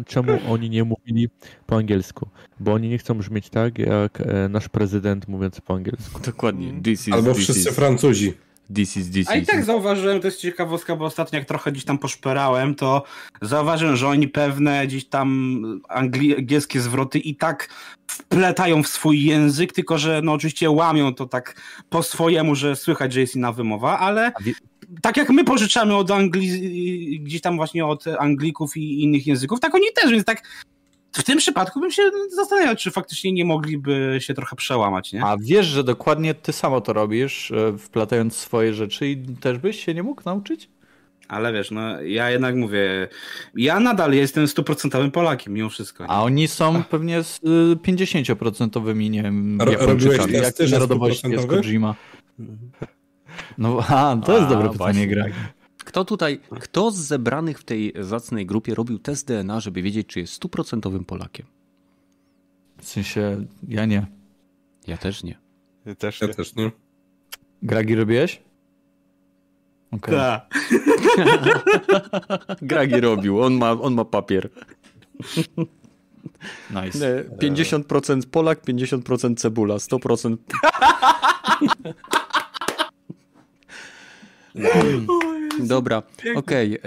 Czemu 0.06 0.40
oni 0.50 0.70
nie 0.70 0.84
mówili 0.84 1.30
po 1.66 1.76
angielsku? 1.76 2.28
Bo 2.60 2.74
oni 2.74 2.90
nie 2.90 2.98
chcą 2.98 3.14
brzmieć 3.14 3.50
tak, 3.50 3.80
jak 3.80 4.22
e, 4.22 4.50
nasz 4.50 4.70
prezydent 4.70 5.28
mówiący 5.28 5.62
po 5.62 5.74
angielsku. 5.74 6.22
Dokładnie. 6.22 6.82
This 6.84 7.08
is, 7.08 7.14
Albo 7.14 7.34
this 7.34 7.44
wszyscy 7.44 7.70
is. 7.70 7.76
Francuzi. 7.76 8.34
This 8.76 8.98
is, 8.98 9.12
this 9.12 9.30
A 9.30 9.36
i 9.36 9.46
tak 9.46 9.66
zauważyłem, 9.66 10.20
to 10.20 10.28
jest 10.28 10.40
ciekawostka, 10.40 10.96
bo 10.96 11.06
ostatnio 11.06 11.40
jak 11.40 11.48
trochę 11.48 11.72
gdzieś 11.72 11.86
tam 11.86 11.98
poszperałem, 11.98 12.76
to 12.76 13.04
zauważyłem, 13.42 13.96
że 13.96 14.08
oni 14.08 14.28
pewne 14.28 14.88
gdzieś 14.88 15.06
tam 15.06 15.62
angielskie 15.90 16.82
zwroty 16.82 17.20
i 17.20 17.36
tak 17.36 17.70
wpletają 18.08 18.84
w 18.84 18.88
swój 18.88 19.24
język, 19.24 19.74
tylko 19.74 19.98
że 19.98 20.22
no 20.24 20.34
oczywiście 20.34 20.70
łamią 20.70 21.14
to 21.14 21.26
tak 21.26 21.62
po 21.90 22.04
swojemu, 22.04 22.56
że 22.56 22.76
słychać, 22.76 23.14
że 23.14 23.20
jest 23.20 23.36
inna 23.36 23.52
wymowa, 23.52 24.00
ale 24.00 24.32
tak 25.02 25.18
jak 25.18 25.30
my 25.30 25.44
pożyczamy 25.44 25.96
od 25.96 26.12
Anglii, 26.12 27.20
gdzieś 27.24 27.42
tam 27.42 27.56
właśnie 27.56 27.86
od 27.86 28.08
Anglików 28.08 28.78
i 28.78 29.04
innych 29.04 29.28
języków, 29.28 29.60
tak 29.60 29.76
oni 29.76 29.86
też, 29.96 30.12
więc 30.12 30.26
tak 30.26 30.44
w 31.12 31.24
tym 31.24 31.38
przypadku 31.38 31.80
bym 31.80 31.92
się 31.92 32.02
zastanawiał, 32.36 32.76
czy 32.76 32.92
faktycznie 32.92 33.32
nie 33.32 33.46
mogliby 33.46 34.18
się 34.22 34.34
trochę 34.34 34.56
przełamać, 34.56 35.14
nie? 35.14 35.24
A 35.26 35.38
wiesz, 35.42 35.66
że 35.66 35.84
dokładnie 35.84 36.34
ty 36.34 36.54
samo 36.54 36.82
to 36.82 36.94
robisz, 36.94 37.52
e, 37.52 37.78
wplatając 37.78 38.36
swoje 38.36 38.74
rzeczy 38.74 39.08
i 39.08 39.18
też 39.18 39.58
byś 39.58 39.86
się 39.86 39.94
nie 39.94 40.04
mógł 40.04 40.22
nauczyć? 40.26 40.70
Ale 41.28 41.54
wiesz, 41.54 41.72
no 41.72 42.02
ja 42.02 42.30
jednak 42.32 42.56
mówię, 42.56 43.08
ja 43.56 43.80
nadal 43.80 44.14
jestem 44.14 44.48
stuprocentowym 44.48 45.12
Polakiem 45.12 45.54
mimo 45.54 45.70
wszystko. 45.70 46.04
nie? 46.04 46.10
A 46.10 46.22
oni 46.24 46.48
są 46.48 46.84
pewnie 46.84 47.24
z 47.24 47.38
y, 47.38 47.76
50% 47.76 49.10
nie 49.10 49.24
wiem, 49.24 49.62
ro- 49.62 49.86
robiłeś 49.86 50.18
test 50.32 50.58
też 50.58 50.72
na 50.72 50.76
narodowości 50.80 51.30
jest 51.30 51.48
100%? 51.48 51.62
Kojima? 51.64 51.96
No, 53.58 53.80
a, 53.88 54.18
to 54.26 54.34
jest 54.38 54.46
A, 54.46 54.50
dobre 54.50 54.70
pytanie. 54.70 55.08
Greg. 55.08 55.34
Kto 55.78 56.06
tutaj, 56.06 56.40
kto 56.60 56.92
z 56.92 56.96
zebranych 56.96 57.60
w 57.60 57.64
tej 57.64 57.94
zacnej 58.00 58.46
grupie 58.46 58.76
robił 58.76 59.00
test 59.00 59.28
DNA, 59.28 59.60
żeby 59.60 59.82
wiedzieć, 59.82 60.08
czy 60.08 60.20
jest 60.20 60.34
stuprocentowym 60.34 61.06
Polakiem? 61.06 61.46
W 62.78 62.88
sensie, 62.88 63.46
ja 63.68 63.86
nie. 63.86 64.06
Ja 64.88 64.98
też 64.98 65.24
nie. 65.24 65.38
Też 65.98 66.22
Ja 66.22 66.28
nie. 66.28 66.34
też, 66.34 66.56
nie? 66.56 66.72
Gragi 67.64 67.96
robiłeś? 67.96 68.42
Okej. 69.92 70.16
Tak. 70.16 70.50
Gragi 72.62 73.02
robił, 73.02 73.42
on 73.44 73.54
ma, 73.54 73.72
on 73.72 73.94
ma 73.94 74.06
papier. 74.06 74.50
Nice. 76.70 77.24
50% 77.42 78.22
Polak, 78.32 78.64
50% 78.66 79.36
cebula, 79.36 79.76
100% 79.76 80.38
Dobra, 85.60 86.04
okej. 86.36 86.74
e, 86.76 86.80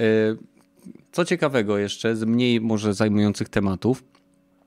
Co 1.13 1.25
ciekawego 1.25 1.79
jeszcze, 1.79 2.17
z 2.17 2.25
mniej 2.25 2.61
może 2.61 2.95
zajmujących 2.95 3.49
tematów. 3.49 4.05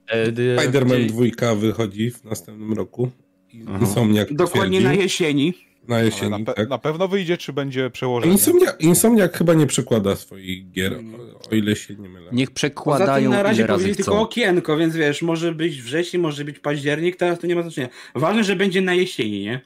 E, 0.07 0.31
Spider-Man 0.31 1.05
2 1.35 1.55
wychodzi 1.55 2.11
w 2.11 2.23
następnym 2.23 2.73
roku. 2.73 3.11
I 3.53 3.57
Insomniak 3.81 4.33
Dokładnie 4.33 4.79
twierdzi- 4.79 4.83
na 4.83 4.93
jesieni. 4.93 5.53
na 5.87 5.99
jesieni, 5.99 6.31
na, 6.31 6.37
pe- 6.39 6.53
tak. 6.53 6.69
na 6.69 6.77
pewno 6.77 7.07
wyjdzie, 7.07 7.37
czy 7.37 7.53
będzie 7.53 7.89
przełożenie? 7.89 8.33
Insomniak, 8.33 8.81
Insomniak 8.81 9.37
chyba 9.37 9.53
nie 9.53 9.67
przekłada 9.67 10.15
swoich 10.15 10.71
gier, 10.71 10.93
o, 10.93 11.49
o 11.51 11.55
ile 11.55 11.75
się 11.75 11.95
nie 11.95 12.09
mylę. 12.09 12.29
Niech 12.31 12.47
Poza 12.49 12.55
przekładają 12.55 13.21
tym 13.23 13.31
na 13.31 13.43
razie 13.43 13.65
powiedzieli 13.65 13.95
tylko 13.95 14.11
chcą. 14.11 14.21
okienko, 14.21 14.77
więc 14.77 14.95
wiesz, 14.95 15.21
może 15.21 15.51
być 15.51 15.81
wrzesień, 15.81 16.21
może 16.21 16.45
być 16.45 16.59
październik, 16.59 17.15
teraz 17.15 17.39
to 17.39 17.47
nie 17.47 17.55
ma 17.55 17.61
znaczenia. 17.61 17.89
Ważne, 18.15 18.43
że 18.43 18.55
będzie 18.55 18.81
na 18.81 18.93
jesieni, 18.93 19.39
nie? 19.43 19.61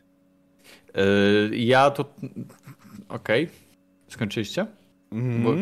e, 0.96 1.04
ja 1.56 1.92
to... 1.92 2.14
Okej. 3.12 3.50
Skończyliście? 4.08 4.66
Mhm. 5.12 5.44
Bo, 5.44 5.54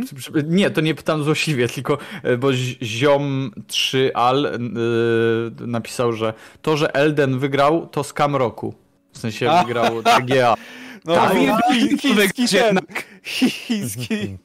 nie, 0.48 0.70
to 0.70 0.82
nie 0.82 0.96
pytam 0.96 1.24
złośliwie, 1.24 1.68
tylko 1.68 1.98
e, 2.24 2.38
bo 2.38 2.54
zi- 2.54 2.78
ziom 2.84 3.52
3al 3.68 4.46
y, 5.64 5.68
napisał, 5.68 6.14
że 6.14 6.34
to, 6.62 6.78
że 6.78 6.96
Elden 6.96 7.40
wygrał, 7.40 7.88
to 7.88 8.04
skam 8.04 8.36
roku. 8.36 8.74
W 9.14 9.18
sensie 9.18 9.50
wygrał 9.66 10.04
TGA. 10.04 10.56
No, 11.06 11.16
Tak, 11.16 11.34
no, 11.48 11.58
chi- 11.74 11.98
chiński 12.02 12.48
chiński 13.24 14.38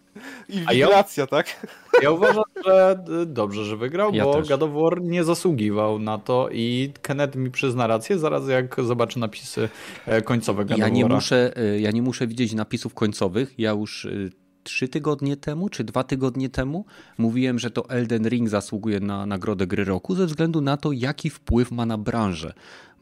A 0.48 0.52
ja- 0.52 0.58
inwigilacja, 0.58 1.26
tak? 1.26 1.66
Ja 2.02 2.10
uważam, 2.10 2.44
że 2.66 3.04
y, 3.22 3.26
dobrze, 3.26 3.64
że 3.64 3.76
wygrał, 3.76 4.14
Ja 4.14 4.24
bo 4.24 4.32
też. 4.34 4.48
God 4.48 4.62
of 4.62 4.70
War 4.72 5.02
nie 5.02 5.24
zasługiwał 5.24 5.98
na 5.98 6.18
to 6.18 6.48
i 6.52 6.92
Kenneth 7.02 7.36
mi 7.36 7.50
przyzna 7.50 7.86
rację, 7.86 8.18
zaraz 8.18 8.48
jak 8.48 8.76
zobaczy 8.84 9.18
napisy 9.18 9.68
e, 10.06 10.22
końcowe 10.22 10.64
God 10.64 10.78
Ja 10.78 10.86
of 10.86 10.92
nie, 10.92 11.06
muszę, 11.06 11.52
y, 11.58 11.80
ja 11.80 11.90
nie 11.90 12.02
muszę 12.02 12.26
widzieć 12.26 12.52
napisów 12.54 12.94
końcowych. 12.94 13.54
Ja 13.58 13.70
już 13.70 14.04
y, 14.04 14.32
trzy 14.64 14.88
tygodnie 14.88 15.36
temu, 15.36 15.68
czy 15.68 15.84
dwa 15.84 16.04
tygodnie 16.04 16.48
temu 16.48 16.84
mówiłem, 17.18 17.58
że 17.58 17.70
to 17.70 17.90
Elden 17.90 18.28
Ring 18.28 18.48
zasługuje 18.48 19.00
na 19.00 19.26
nagrodę 19.26 19.66
gry 19.66 19.84
roku 19.84 20.14
ze 20.14 20.26
względu 20.26 20.60
na 20.60 20.76
to, 20.76 20.92
jaki 20.92 21.30
wpływ 21.30 21.70
ma 21.70 21.86
na 21.86 21.98
branżę. 21.98 22.52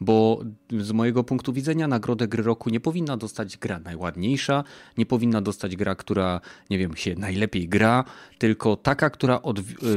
Bo 0.01 0.43
z 0.79 0.91
mojego 0.91 1.23
punktu 1.23 1.53
widzenia 1.53 1.87
nagrodę 1.87 2.27
gry 2.27 2.43
roku 2.43 2.69
nie 2.69 2.79
powinna 2.79 3.17
dostać 3.17 3.57
gra 3.57 3.79
najładniejsza, 3.79 4.63
nie 4.97 5.05
powinna 5.05 5.41
dostać 5.41 5.75
gra, 5.75 5.95
która, 5.95 6.41
nie 6.69 6.77
wiem, 6.77 6.95
się 6.95 7.15
najlepiej 7.15 7.69
gra, 7.69 8.03
tylko 8.37 8.75
taka, 8.75 9.09
która 9.09 9.39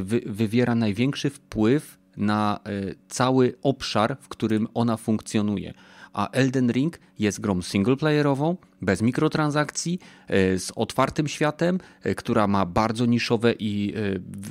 wy, 0.02 0.20
wywiera 0.26 0.74
największy 0.74 1.30
wpływ 1.30 1.98
na 2.16 2.60
y, 2.68 2.94
cały 3.08 3.54
obszar, 3.62 4.16
w 4.20 4.28
którym 4.28 4.68
ona 4.74 4.96
funkcjonuje 4.96 5.74
a 6.16 6.30
Elden 6.30 6.70
Ring 6.70 6.98
jest 7.18 7.40
grą 7.40 7.62
singleplayerową, 7.62 8.56
bez 8.82 9.02
mikrotransakcji, 9.02 9.98
e, 10.28 10.58
z 10.58 10.72
otwartym 10.76 11.28
światem, 11.28 11.78
e, 12.02 12.14
która 12.14 12.46
ma 12.46 12.66
bardzo 12.66 13.06
niszowe 13.06 13.52
i, 13.52 13.94
e, 13.96 14.00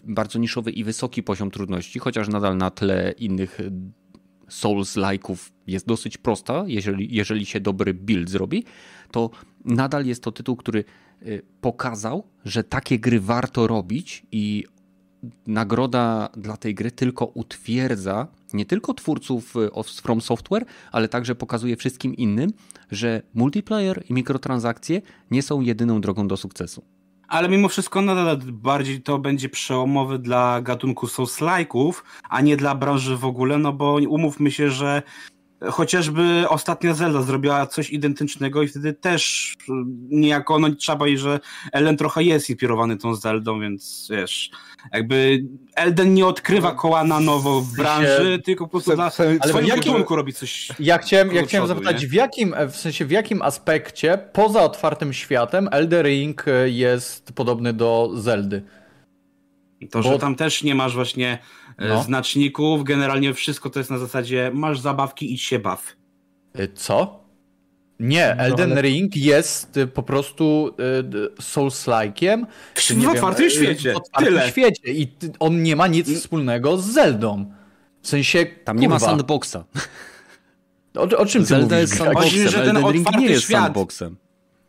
bardzo 0.03 0.39
niszowy 0.39 0.71
i 0.71 0.83
wysoki 0.83 1.23
poziom 1.23 1.51
trudności, 1.51 1.99
chociaż 1.99 2.27
nadal 2.27 2.57
na 2.57 2.71
tle 2.71 3.13
innych 3.17 3.59
Souls-like'ów 4.49 5.51
jest 5.67 5.87
dosyć 5.87 6.17
prosta, 6.17 6.63
jeżeli, 6.67 7.15
jeżeli 7.15 7.45
się 7.45 7.59
dobry 7.59 7.93
build 7.93 8.29
zrobi, 8.29 8.63
to 9.11 9.29
nadal 9.65 10.05
jest 10.05 10.23
to 10.23 10.31
tytuł, 10.31 10.55
który 10.55 10.83
pokazał, 11.61 12.23
że 12.45 12.63
takie 12.63 12.99
gry 12.99 13.19
warto 13.19 13.67
robić 13.67 14.25
i 14.31 14.63
nagroda 15.47 16.29
dla 16.37 16.57
tej 16.57 16.75
gry 16.75 16.91
tylko 16.91 17.25
utwierdza 17.25 18.27
nie 18.53 18.65
tylko 18.65 18.93
twórców 18.93 19.55
y, 19.55 20.01
From 20.01 20.21
Software, 20.21 20.65
ale 20.91 21.07
także 21.07 21.35
pokazuje 21.35 21.77
wszystkim 21.77 22.15
innym, 22.15 22.53
że 22.91 23.21
multiplayer 23.33 24.03
i 24.09 24.13
mikrotransakcje 24.13 25.01
nie 25.31 25.41
są 25.41 25.61
jedyną 25.61 26.01
drogą 26.01 26.27
do 26.27 26.37
sukcesu. 26.37 26.83
Ale 27.27 27.49
mimo 27.49 27.69
wszystko 27.69 28.01
nadal 28.01 28.37
bardziej 28.51 29.01
to 29.01 29.19
będzie 29.19 29.49
przełomowy 29.49 30.19
dla 30.19 30.61
gatunku 30.61 31.07
Souls-like'ów, 31.07 31.93
a 32.29 32.41
nie 32.41 32.57
dla 32.57 32.75
branży 32.75 33.17
w 33.17 33.25
ogóle, 33.25 33.57
no 33.57 33.73
bo 33.73 33.97
umówmy 34.09 34.51
się, 34.51 34.69
że 34.69 35.01
chociażby 35.61 36.45
ostatnia 36.49 36.93
Zelda 36.93 37.21
zrobiła 37.21 37.67
coś 37.67 37.89
identycznego 37.89 38.63
i 38.63 38.67
wtedy 38.67 38.93
też 38.93 39.53
y, 39.53 39.71
niejako, 40.09 40.59
no 40.59 40.75
trzeba 40.75 41.07
i 41.07 41.17
że 41.17 41.39
Ellen 41.71 41.97
trochę 41.97 42.23
jest 42.23 42.49
inspirowany 42.49 42.97
tą 42.97 43.15
Zeldą, 43.15 43.59
więc 43.59 44.07
wiesz, 44.11 44.51
jakby 44.93 45.43
Elden 45.75 46.13
nie 46.13 46.25
odkrywa 46.25 46.71
koła 46.71 47.03
na 47.03 47.19
nowo 47.19 47.61
w 47.61 47.75
branży, 47.75 48.41
tylko 48.45 48.65
po 48.65 48.71
prostu 48.71 48.95
dla 48.95 49.11
ale 49.39 49.53
w 49.53 49.67
jakim- 49.67 49.83
kierunku 49.83 50.15
robi 50.15 50.33
coś. 50.33 50.69
Ja 50.79 50.97
chciałem, 50.97 51.35
ja 51.35 51.43
chciałem 51.43 51.67
zapytać, 51.67 52.01
nie? 52.01 52.07
w 52.07 52.13
jakim, 52.13 52.55
w 52.69 52.75
sensie 52.75 53.05
w 53.05 53.11
jakim 53.11 53.41
aspekcie 53.41 54.17
poza 54.33 54.63
otwartym 54.63 55.13
światem 55.13 55.69
Elden 55.71 56.05
Ring 56.05 56.47
e, 56.47 56.69
jest 56.69 57.31
podobny 57.33 57.73
do 57.73 58.11
Zeldy? 58.13 58.63
To, 59.91 60.01
Bo- 60.01 60.11
że 60.11 60.19
tam 60.19 60.35
też 60.35 60.63
nie 60.63 60.75
masz 60.75 60.95
właśnie 60.95 61.37
No. 61.79 62.03
znaczników, 62.03 62.83
generalnie 62.83 63.33
wszystko 63.33 63.69
to 63.69 63.79
jest 63.79 63.89
na 63.91 63.97
zasadzie 63.97 64.51
masz 64.53 64.79
zabawki, 64.79 65.33
idź 65.33 65.41
się 65.41 65.59
baw. 65.59 65.95
E, 66.53 66.67
Co? 66.67 67.25
Nie, 67.99 68.25
Elden 68.35 68.71
ale- 68.71 68.81
Ring 68.81 69.15
jest 69.15 69.77
e, 69.77 69.87
po 69.87 70.03
prostu 70.03 70.75
e, 70.99 71.03
d- 71.03 71.27
Souls-like'iem. 71.41 72.45
W, 72.75 72.89
nie 72.89 73.01
wiem, 73.01 73.09
otwartym 73.09 73.45
e, 73.47 73.49
świecie. 73.49 73.93
W 73.93 73.97
otwartym 73.97 74.33
Tyle. 74.33 74.49
świecie 74.49 74.91
i 74.93 75.07
ty- 75.07 75.31
on 75.39 75.63
nie 75.63 75.75
ma 75.75 75.87
nic 75.87 76.19
wspólnego 76.19 76.77
z 76.77 76.85
Zeldą. 76.85 77.51
W 78.01 78.07
sensie, 78.07 78.45
Tam 78.45 78.79
nie 78.79 78.89
ma 78.89 78.99
sandboxa. 78.99 79.55
O, 80.95 81.01
o 81.01 81.25
czym 81.25 81.41
ty 81.41 81.47
Zelda 81.47 81.75
mówisz? 81.75 81.81
jest 81.81 81.97
sandboxem, 82.03 82.47
że 82.49 82.51
ten 82.63 82.77
Elden 82.77 82.91
Ring 82.93 83.17
nie 83.17 83.25
jest 83.27 83.43
świat- 83.43 83.61
sandboxem. 83.63 84.17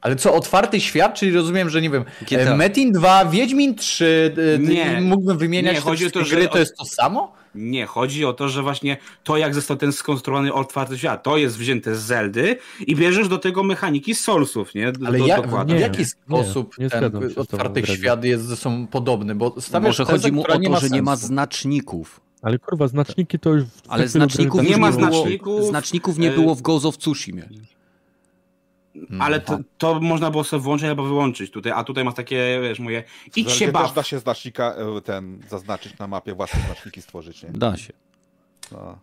Ale 0.06 0.16
co, 0.16 0.34
otwarty 0.34 0.80
świat? 0.80 1.14
Czyli 1.14 1.32
rozumiem, 1.32 1.70
że 1.70 1.82
nie 1.82 1.90
wiem, 1.90 2.04
GTA. 2.20 2.56
Metin 2.56 2.92
2, 2.92 3.24
Wiedźmin 3.24 3.74
3, 3.74 4.34
e, 4.54 4.58
Nie. 4.58 5.00
mógłbym 5.00 5.38
wymieniać 5.38 5.74
Nie, 5.74 5.80
te 5.80 5.88
chodzi 5.88 6.06
o 6.06 6.10
to, 6.10 6.24
że 6.24 6.36
gry, 6.36 6.44
to 6.44 6.52
od- 6.52 6.58
jest 6.58 6.76
to 6.76 6.84
samo? 6.84 7.32
Nie, 7.54 7.86
chodzi 7.86 8.24
o 8.24 8.32
to, 8.32 8.48
że 8.48 8.62
właśnie 8.62 8.96
to, 9.24 9.36
jak 9.36 9.54
został 9.54 9.76
ten 9.76 9.92
skonstruowany 9.92 10.52
otwarty 10.52 10.98
świat, 10.98 11.22
to 11.22 11.36
jest 11.36 11.58
wzięte 11.58 11.94
z 11.96 12.02
Zeldy 12.02 12.56
i 12.86 12.96
bierzesz 12.96 13.28
do 13.28 13.38
tego 13.38 13.62
mechaniki 13.62 14.14
z 14.14 14.20
Soulsów, 14.20 14.74
nie? 14.74 14.92
Do, 14.92 15.06
Ale 15.06 15.18
w 15.18 15.22
nie, 15.66 15.74
jaki 15.80 15.98
nie, 15.98 16.06
sposób 16.06 16.78
nie 16.78 16.90
ten 16.90 17.10
z 17.10 17.12
tobą, 17.12 17.26
otwarty 17.36 17.86
świat 17.86 18.24
jest 18.24 18.44
ze 18.44 18.56
sobą 18.56 18.86
podobny? 18.86 19.34
Bo 19.34 19.60
stawiasz 19.60 19.86
Może 19.88 20.06
tezę, 20.06 20.18
chodzi 20.18 20.32
mu 20.32 20.42
o 20.42 20.44
to, 20.44 20.80
że 20.80 20.90
nie 20.90 21.02
ma 21.02 21.16
znaczników. 21.16 22.20
Ale 22.42 22.58
kurwa, 22.58 22.88
znaczniki 22.88 23.38
to 23.38 23.50
już... 23.50 23.64
Ale 23.88 23.98
wielu 23.98 24.10
znaczników 24.10 24.60
grach 24.60 24.70
nie 24.70 24.76
ma 24.76 24.92
było, 24.92 25.10
znaczników, 25.10 25.64
znaczników 25.64 26.18
nie 26.18 26.30
e, 26.30 26.34
było 26.34 26.54
w 26.54 26.62
Ghost 26.62 26.86
of 26.86 26.98
Tsushima. 26.98 27.42
Ale 29.20 29.40
to, 29.40 29.58
to 29.78 30.00
można 30.00 30.30
było 30.30 30.44
sobie 30.44 30.62
włączyć 30.62 30.88
albo 30.88 31.04
wyłączyć 31.04 31.50
tutaj, 31.50 31.72
a 31.72 31.84
tutaj 31.84 32.04
masz 32.04 32.14
takie, 32.14 32.58
wiesz, 32.62 32.78
moje 32.78 33.04
idź 33.36 33.52
się 33.52 33.72
baw. 33.72 33.94
da 33.94 34.02
się 34.02 34.18
znacznika 34.18 34.74
e, 34.74 35.00
ten 35.00 35.38
zaznaczyć 35.48 35.98
na 35.98 36.06
mapie, 36.06 36.34
własne 36.34 36.60
znaczniki 36.66 37.02
stworzyć, 37.02 37.42
nie? 37.42 37.50
Da 37.50 37.76
się. 37.76 37.92
No. 38.72 38.98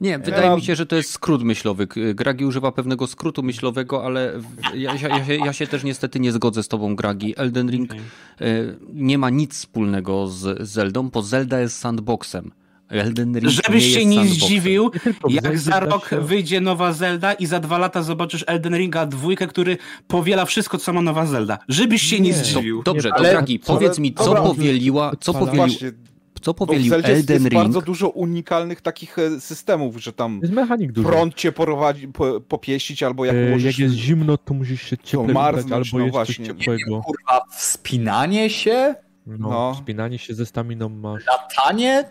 Nie, 0.00 0.18
wydaje 0.18 0.46
Ja- 0.46 0.56
mi 0.56 0.62
się, 0.62 0.76
że 0.76 0.86
to 0.86 0.96
jest 0.96 1.10
skrót 1.10 1.42
myślowy. 1.42 1.86
K- 1.86 2.00
Gragi 2.14 2.44
używa 2.44 2.72
pewnego 2.72 3.06
skrótu 3.06 3.42
myślowego, 3.42 4.04
ale 4.06 4.32
ja, 4.74 4.94
ja, 4.94 5.08
ja, 5.08 5.24
się, 5.24 5.34
ja 5.36 5.52
się 5.52 5.66
też 5.66 5.84
niestety 5.84 6.20
nie 6.20 6.32
zgodzę 6.32 6.62
z 6.62 6.68
tobą, 6.68 6.96
Gragi. 6.96 7.34
Elden 7.36 7.70
Ring 7.70 7.90
Okej. 7.90 8.00
e, 8.40 8.44
nie 8.92 9.18
ma 9.18 9.30
nic 9.30 9.54
wspólnego 9.54 10.26
z 10.28 10.68
Zeldą, 10.68 11.10
bo 11.10 11.22
Zelda 11.22 11.60
jest 11.60 11.78
sandboxem. 11.78 12.52
Elden 12.90 13.38
Ring 13.38 13.48
Żebyś 13.52 13.84
nie 13.86 13.90
się 13.92 14.00
jest 14.00 14.10
nie 14.10 14.24
zdziwił, 14.28 14.90
jak 15.28 15.58
za 15.58 15.80
rok 15.80 16.08
się- 16.08 16.20
wyjdzie 16.20 16.60
nowa 16.60 16.92
Zelda 16.92 17.32
i 17.32 17.46
za 17.46 17.60
dwa 17.60 17.78
lata 17.78 18.02
zobaczysz 18.02 18.44
Elden 18.46 18.76
Ringa 18.76 19.06
dwójkę, 19.06 19.46
który 19.46 19.78
powiela 20.08 20.44
wszystko, 20.44 20.78
co 20.78 20.92
ma 20.92 21.02
nowa 21.02 21.26
Zelda. 21.26 21.58
Żebyś 21.68 22.02
się 22.02 22.20
nie, 22.20 22.30
Nie. 22.30 22.34
zdziwił. 22.36 22.82
Dobrze, 22.82 23.08
Nie, 23.08 23.12
to 23.12 23.18
ale- 23.18 23.30
Gragi, 23.30 23.60
co- 23.60 23.72
powiedz 23.74 23.98
mi, 23.98 24.14
co 24.14 24.24
dobra, 24.24 24.42
powieliła, 24.42 25.12
co 25.20 25.32
powielił, 25.32 25.56
Właśnie, 25.56 25.92
co 26.40 26.54
powielił 26.54 26.88
Zeldzie 26.90 27.08
jest, 27.10 27.20
Elden 27.20 27.34
jest 27.42 27.46
Ring? 27.52 27.62
bardzo 27.62 27.80
dużo 27.80 28.08
unikalnych 28.08 28.80
takich 28.80 29.18
e, 29.18 29.40
systemów, 29.40 29.96
że 30.02 30.12
tam 30.12 30.38
Jest 30.42 30.54
mechanik 30.54 30.92
duży. 30.92 31.08
prąd 31.08 31.34
cię 31.34 31.52
prowadzi, 31.52 32.08
po, 32.08 32.40
popieścić, 32.40 33.02
albo 33.02 33.24
jak 33.24 33.36
E, 33.36 33.50
możesz... 33.50 33.64
Jak 33.64 33.78
jest 33.78 33.94
zimno, 33.94 34.36
to 34.36 34.54
musisz 34.54 34.82
się 34.82 34.96
cieplej 34.98 35.36
albo 35.36 35.68
no 35.70 35.78
jest 35.78 36.12
właśnie. 36.12 36.46
coś 36.46 36.56
ciepłego. 36.56 37.00
Kurwa, 37.02 37.40
wspinanie 37.58 38.50
się? 38.50 38.94
No, 39.26 39.48
No. 39.48 39.74
Wspinanie 39.74 40.18
się 40.18 40.34
ze 40.34 40.46
staminą 40.46 40.88
masz. 40.88 41.22
Latanie? 41.26 42.04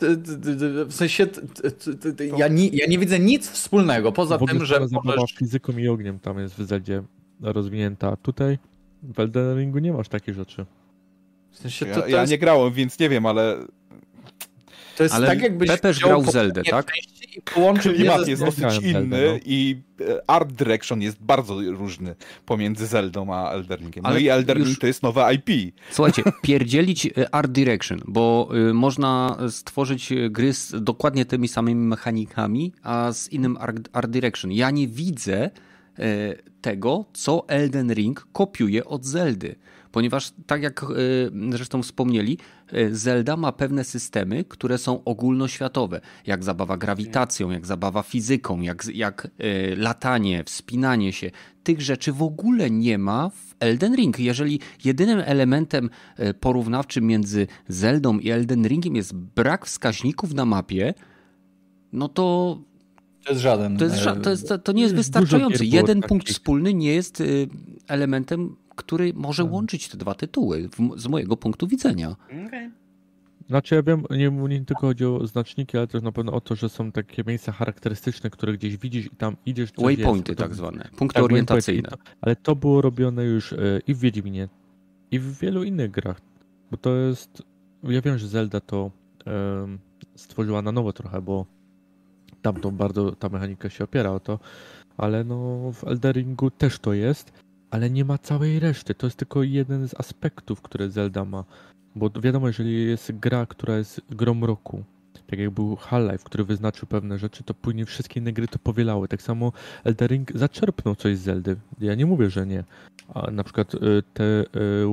W 0.88 0.94
sensie, 0.94 1.28
ja, 2.38 2.48
nie, 2.48 2.68
ja 2.68 2.88
nie 2.88 3.00
widzę 3.00 3.20
nic 3.20 3.50
wspólnego, 3.50 4.12
poza 4.12 4.38
w 4.38 4.44
ogóle 4.44 4.58
tym, 4.58 4.66
że 4.66 4.80
możesz... 5.04 5.32
fizyką 5.32 5.78
i 5.78 5.88
ogniem 5.88 6.20
tam 6.20 6.40
jest 6.40 6.56
w 6.56 6.66
Zeldzie 6.66 7.04
rozwinięta. 7.42 8.16
Tutaj 8.16 8.58
w 9.04 9.20
Elden 9.20 9.58
Ringu 9.60 9.80
nie 9.80 9.94
masz 9.94 10.10
takich 10.10 10.36
rzeczy. 10.36 10.66
W 11.52 11.58
sensie, 11.58 11.86
to, 11.86 11.92
Ja, 11.92 12.02
to, 12.02 12.08
ja 12.08 12.22
jest, 12.22 12.32
nie 12.32 12.38
grałem, 12.38 12.74
więc 12.74 13.00
nie 13.00 13.10
wiem, 13.10 13.26
ale 13.26 13.58
to 15.00 15.04
jest 15.04 15.16
Ale 15.16 15.28
tak 15.28 15.42
jakbyś 15.42 15.70
Pepeż 15.70 16.00
grał 16.00 16.22
w 16.22 16.32
Zeldę, 16.32 16.64
tak? 16.64 16.92
I 17.36 17.42
połączył 17.42 17.94
klimat 17.94 18.28
jest 18.28 18.44
dosyć 18.46 18.84
inny 18.84 19.26
no. 19.28 19.40
i 19.46 19.82
e, 20.02 20.30
art 20.30 20.52
direction 20.52 21.02
jest 21.02 21.18
bardzo 21.22 21.62
różny 21.62 22.16
pomiędzy 22.46 22.88
Zeldą 22.88 23.34
a 23.34 23.52
Elden 23.52 23.80
Ringiem. 23.80 24.04
No 24.04 24.10
Ale 24.10 24.22
i 24.22 24.30
Elden 24.30 24.58
już- 24.58 24.68
Ring 24.68 24.80
to 24.80 24.88
jest 24.88 25.04
nowe 25.04 25.34
IP. 25.34 25.76
Słuchajcie, 25.92 26.24
pierdzielić 26.42 27.06
y, 27.06 27.32
Art 27.32 27.52
Direction, 27.52 28.00
bo 28.08 28.50
y, 28.70 28.74
można 28.74 29.38
stworzyć 29.50 30.14
gry 30.30 30.54
z 30.54 30.84
dokładnie 30.84 31.26
tymi 31.26 31.48
samymi 31.48 31.86
mechanikami, 31.88 32.74
a 32.84 33.12
z 33.14 33.28
innym 33.28 33.58
Art, 33.58 33.90
art 33.94 34.12
Direction. 34.12 34.52
Ja 34.52 34.72
nie 34.72 34.88
widzę 34.88 35.50
tego, 36.62 37.06
co 37.14 37.46
Elden 37.48 37.94
Ring 37.94 38.28
kopiuje 38.34 38.86
od 38.86 39.06
Zeldy. 39.06 39.56
Ponieważ, 39.92 40.32
tak 40.48 40.64
jak 40.64 40.84
y, 40.84 41.32
zresztą 41.52 41.82
wspomnieli, 41.84 42.38
y, 42.74 42.96
Zelda 42.96 43.38
ma 43.38 43.52
pewne 43.52 43.84
systemy, 43.84 44.44
które 44.44 44.78
są 44.78 45.04
ogólnoświatowe, 45.04 46.02
jak 46.28 46.44
zabawa 46.44 46.78
grawitacją, 46.78 47.52
jak 47.52 47.66
zabawa 47.66 48.04
fizyką, 48.04 48.62
jak, 48.62 48.86
jak 48.94 49.28
y, 49.42 49.76
latanie, 49.78 50.44
wspinanie 50.44 51.14
się. 51.14 51.32
Tych 51.64 51.82
rzeczy 51.82 52.14
w 52.14 52.24
ogóle 52.24 52.70
nie 52.72 52.98
ma 52.98 53.30
w 53.30 53.56
Elden 53.60 53.96
Ring. 53.96 54.20
Jeżeli 54.20 54.60
jedynym 54.86 55.22
elementem 55.26 55.90
porównawczym 56.40 57.06
między 57.06 57.48
Zeldą 57.68 58.20
i 58.20 58.30
Elden 58.30 58.68
Ringiem 58.68 58.96
jest 58.96 59.16
brak 59.16 59.66
wskaźników 59.66 60.34
na 60.34 60.46
mapie, 60.46 60.94
no 61.94 62.08
to 62.10 62.58
To 63.24 63.30
jest 63.30 63.42
żaden. 63.42 63.78
to, 63.78 63.86
jest, 63.86 64.08
e, 64.08 64.16
to, 64.16 64.30
jest, 64.30 64.54
to 64.64 64.72
nie 64.72 64.82
jest 64.84 64.96
wystarczający. 64.96 65.66
Jeden 65.66 66.02
punkt 66.02 66.30
wspólny 66.30 66.74
nie 66.74 66.94
jest 66.94 67.24
elementem, 67.88 68.56
który 68.80 69.14
może 69.14 69.44
łączyć 69.44 69.90
te 69.90 69.98
dwa 69.98 70.14
tytuły, 70.14 70.70
w, 70.70 71.00
z 71.02 71.08
mojego 71.08 71.38
punktu 71.38 71.68
widzenia. 71.68 72.16
Znaczy 73.48 73.76
ja 73.76 73.84
wiem, 73.84 74.04
nie, 74.10 74.30
nie 74.32 74.66
tylko 74.66 74.82
chodzi 74.82 75.06
o 75.06 75.28
znaczniki, 75.28 75.78
ale 75.78 75.88
też 75.88 76.02
na 76.02 76.12
pewno 76.12 76.32
o 76.32 76.42
to, 76.42 76.56
że 76.56 76.70
są 76.70 76.92
takie 76.92 77.24
miejsca 77.28 77.52
charakterystyczne, 77.52 78.30
które 78.30 78.54
gdzieś 78.54 78.78
widzisz 78.78 79.06
i 79.06 79.16
tam 79.16 79.36
idziesz. 79.46 79.70
Waypointy 79.78 80.32
jest. 80.32 80.40
tak 80.40 80.56
zwane, 80.56 80.90
punkty 80.98 81.16
Tak, 81.16 81.24
orientacyjne. 81.24 81.90
waypointy. 81.90 82.12
Ale 82.22 82.36
to 82.36 82.56
było 82.56 82.82
robione 82.82 83.26
już 83.26 83.54
e, 83.54 83.58
i 83.88 83.94
w 83.94 84.00
Wiedźminie, 84.00 84.48
i 85.12 85.20
w 85.20 85.40
wielu 85.40 85.64
innych 85.64 85.92
grach. 85.92 86.22
Bo 86.72 86.78
to 86.78 86.96
jest. 86.96 87.44
Ja 87.84 88.02
wiem, 88.02 88.18
że 88.18 88.28
Zelda 88.28 88.60
to 88.60 88.92
stworzyła 90.16 90.62
na 90.62 90.72
nowo 90.72 90.94
trochę, 90.94 91.22
bo 91.22 91.46
tam 92.42 92.56
to 92.62 92.72
bardzo 92.72 93.12
ta 93.12 93.30
mechanika 93.30 93.70
się 93.70 93.84
opiera 93.84 94.12
o 94.12 94.20
to, 94.20 94.40
ale 94.98 95.24
no 95.24 95.72
w 95.74 95.84
Elderingu 95.84 96.52
też 96.52 96.80
to 96.80 96.94
jest, 96.94 97.32
ale 97.72 97.90
nie 97.90 98.06
ma 98.06 98.18
całej 98.18 98.60
reszty. 98.60 98.96
To 98.96 99.08
jest 99.08 99.18
tylko 99.18 99.44
jeden 99.44 99.88
z 99.88 100.00
aspektów, 100.00 100.62
które 100.62 100.90
Zelda 100.90 101.26
ma. 101.26 101.44
Bo 101.96 102.10
wiadomo, 102.10 102.48
jeżeli 102.48 102.86
jest 102.86 103.12
gra, 103.12 103.46
która 103.46 103.78
jest 103.78 104.02
grą 104.10 104.46
roku, 104.46 104.84
tak 105.28 105.40
jak 105.40 105.50
był 105.50 105.76
Half-Life, 105.76 106.24
który 106.24 106.44
wyznaczył 106.44 106.88
pewne 106.88 107.20
rzeczy, 107.20 107.44
to 107.44 107.54
później 107.54 107.86
wszystkie 107.86 108.20
inne 108.20 108.34
gry 108.34 108.48
to 108.48 108.60
powielały. 108.60 109.08
Tak 109.08 109.22
samo 109.22 109.52
Elden 109.84 110.08
Ring 110.08 110.32
zaczerpnął 110.36 110.96
coś 110.96 111.18
z 111.18 111.22
Zeldy. 111.22 111.56
Ja 111.80 111.96
nie 111.96 112.06
mówię, 112.06 112.30
że 112.30 112.48
nie. 112.48 112.64
A 113.14 113.32
na 113.32 113.44
przykład 113.44 113.76
y, 113.76 113.78
te 114.14 114.24
y, 114.24 114.46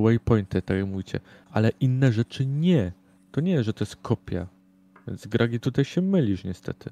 waypointy, 0.03 0.61
tak 0.61 0.77
jak 0.77 0.87
mówicie, 0.87 1.19
ale 1.51 1.71
inne 1.79 2.11
rzeczy 2.11 2.45
nie. 2.45 2.91
To 3.31 3.41
nie, 3.41 3.63
że 3.63 3.73
to 3.73 3.83
jest 3.83 3.95
kopia. 3.95 4.47
Więc 5.07 5.27
Gragi 5.27 5.59
tutaj 5.59 5.85
się 5.85 6.01
mylisz 6.01 6.43
niestety. 6.43 6.89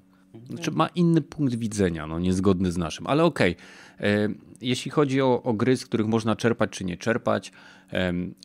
Znaczy 0.49 0.72
ma 0.72 0.88
inny 0.88 1.22
punkt 1.22 1.56
widzenia, 1.56 2.07
no 2.07 2.20
niezgodny 2.20 2.72
z 2.72 2.78
naszym, 2.78 3.07
ale 3.07 3.24
okej. 3.24 3.56
E, 3.99 4.30
Jeśli 4.62 4.91
chodzi 4.91 5.22
o, 5.22 5.44
o 5.44 5.53
gry, 5.53 5.78
z 5.78 5.86
których 5.86 6.07
można 6.07 6.36
czerpać 6.36 6.70
czy 6.70 6.86
nie 6.86 6.98
czerpać, 6.98 7.52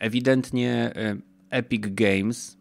ewidentnie 0.01 0.93
em, 0.95 1.23
Epic 1.51 1.83
Games 1.87 2.59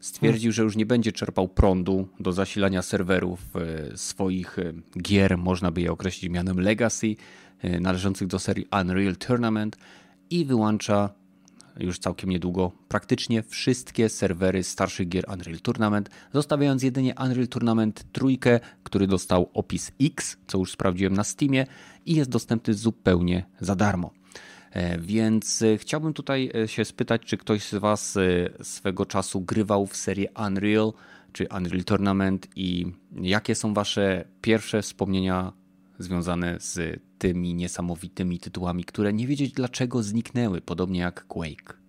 stwierdził, 0.00 0.52
że 0.52 0.62
już 0.62 0.76
nie 0.76 0.86
będzie 0.86 1.12
czerpał 1.12 1.48
prądu 1.48 2.08
do 2.20 2.32
zasilania 2.32 2.82
serwerów 2.82 3.40
e, 3.56 3.96
swoich 3.96 4.58
e, 4.58 4.72
gier, 5.02 5.38
można 5.38 5.70
by 5.70 5.80
je 5.80 5.92
określić 5.92 6.30
mianem 6.30 6.60
Legacy, 6.60 7.16
e, 7.58 7.80
należących 7.80 8.28
do 8.28 8.38
serii 8.38 8.66
Unreal 8.80 9.16
Tournament 9.16 9.76
i 10.30 10.44
wyłącza 10.44 11.10
już 11.78 11.98
całkiem 11.98 12.30
niedługo 12.30 12.72
praktycznie 12.88 13.42
wszystkie 13.42 14.08
serwery 14.08 14.62
starszych 14.62 15.08
gier 15.08 15.24
Unreal 15.32 15.60
Tournament, 15.60 16.10
zostawiając 16.32 16.82
jedynie 16.82 17.14
Unreal 17.24 17.48
Tournament 17.48 18.04
trójkę, 18.12 18.60
który 18.82 19.06
dostał 19.06 19.50
opis 19.54 19.92
X, 20.00 20.36
co 20.46 20.58
już 20.58 20.72
sprawdziłem 20.72 21.14
na 21.14 21.24
Steamie 21.24 21.66
i 22.06 22.14
jest 22.14 22.30
dostępny 22.30 22.74
zupełnie 22.74 23.44
za 23.60 23.76
darmo. 23.76 24.10
E, 24.70 24.98
Więc 24.98 25.62
e, 25.62 25.78
chciałbym 25.78 26.12
tutaj 26.12 26.50
e, 26.54 26.68
się 26.68 26.84
spytać, 26.84 27.22
czy 27.22 27.36
ktoś 27.36 27.62
z 27.62 27.74
Was 27.74 28.18
swego 28.62 29.06
czasu 29.06 29.40
grywał 29.40 29.86
w 29.86 29.96
serię 29.96 30.28
Unreal 30.46 30.92
czy 31.32 31.46
Unreal 31.56 31.84
Tournament 31.84 32.48
i 32.56 32.86
jakie 33.20 33.54
są 33.54 33.74
Wasze 33.74 34.24
pierwsze 34.40 34.82
wspomnienia 34.82 35.52
związane 36.02 36.56
z 36.60 37.00
tymi 37.18 37.54
niesamowitymi 37.54 38.38
tytułami, 38.38 38.84
które 38.84 39.12
nie 39.12 39.26
wiedzieć 39.26 39.52
dlaczego 39.52 40.02
zniknęły, 40.02 40.60
podobnie 40.60 41.00
jak 41.00 41.26
Quake. 41.26 41.82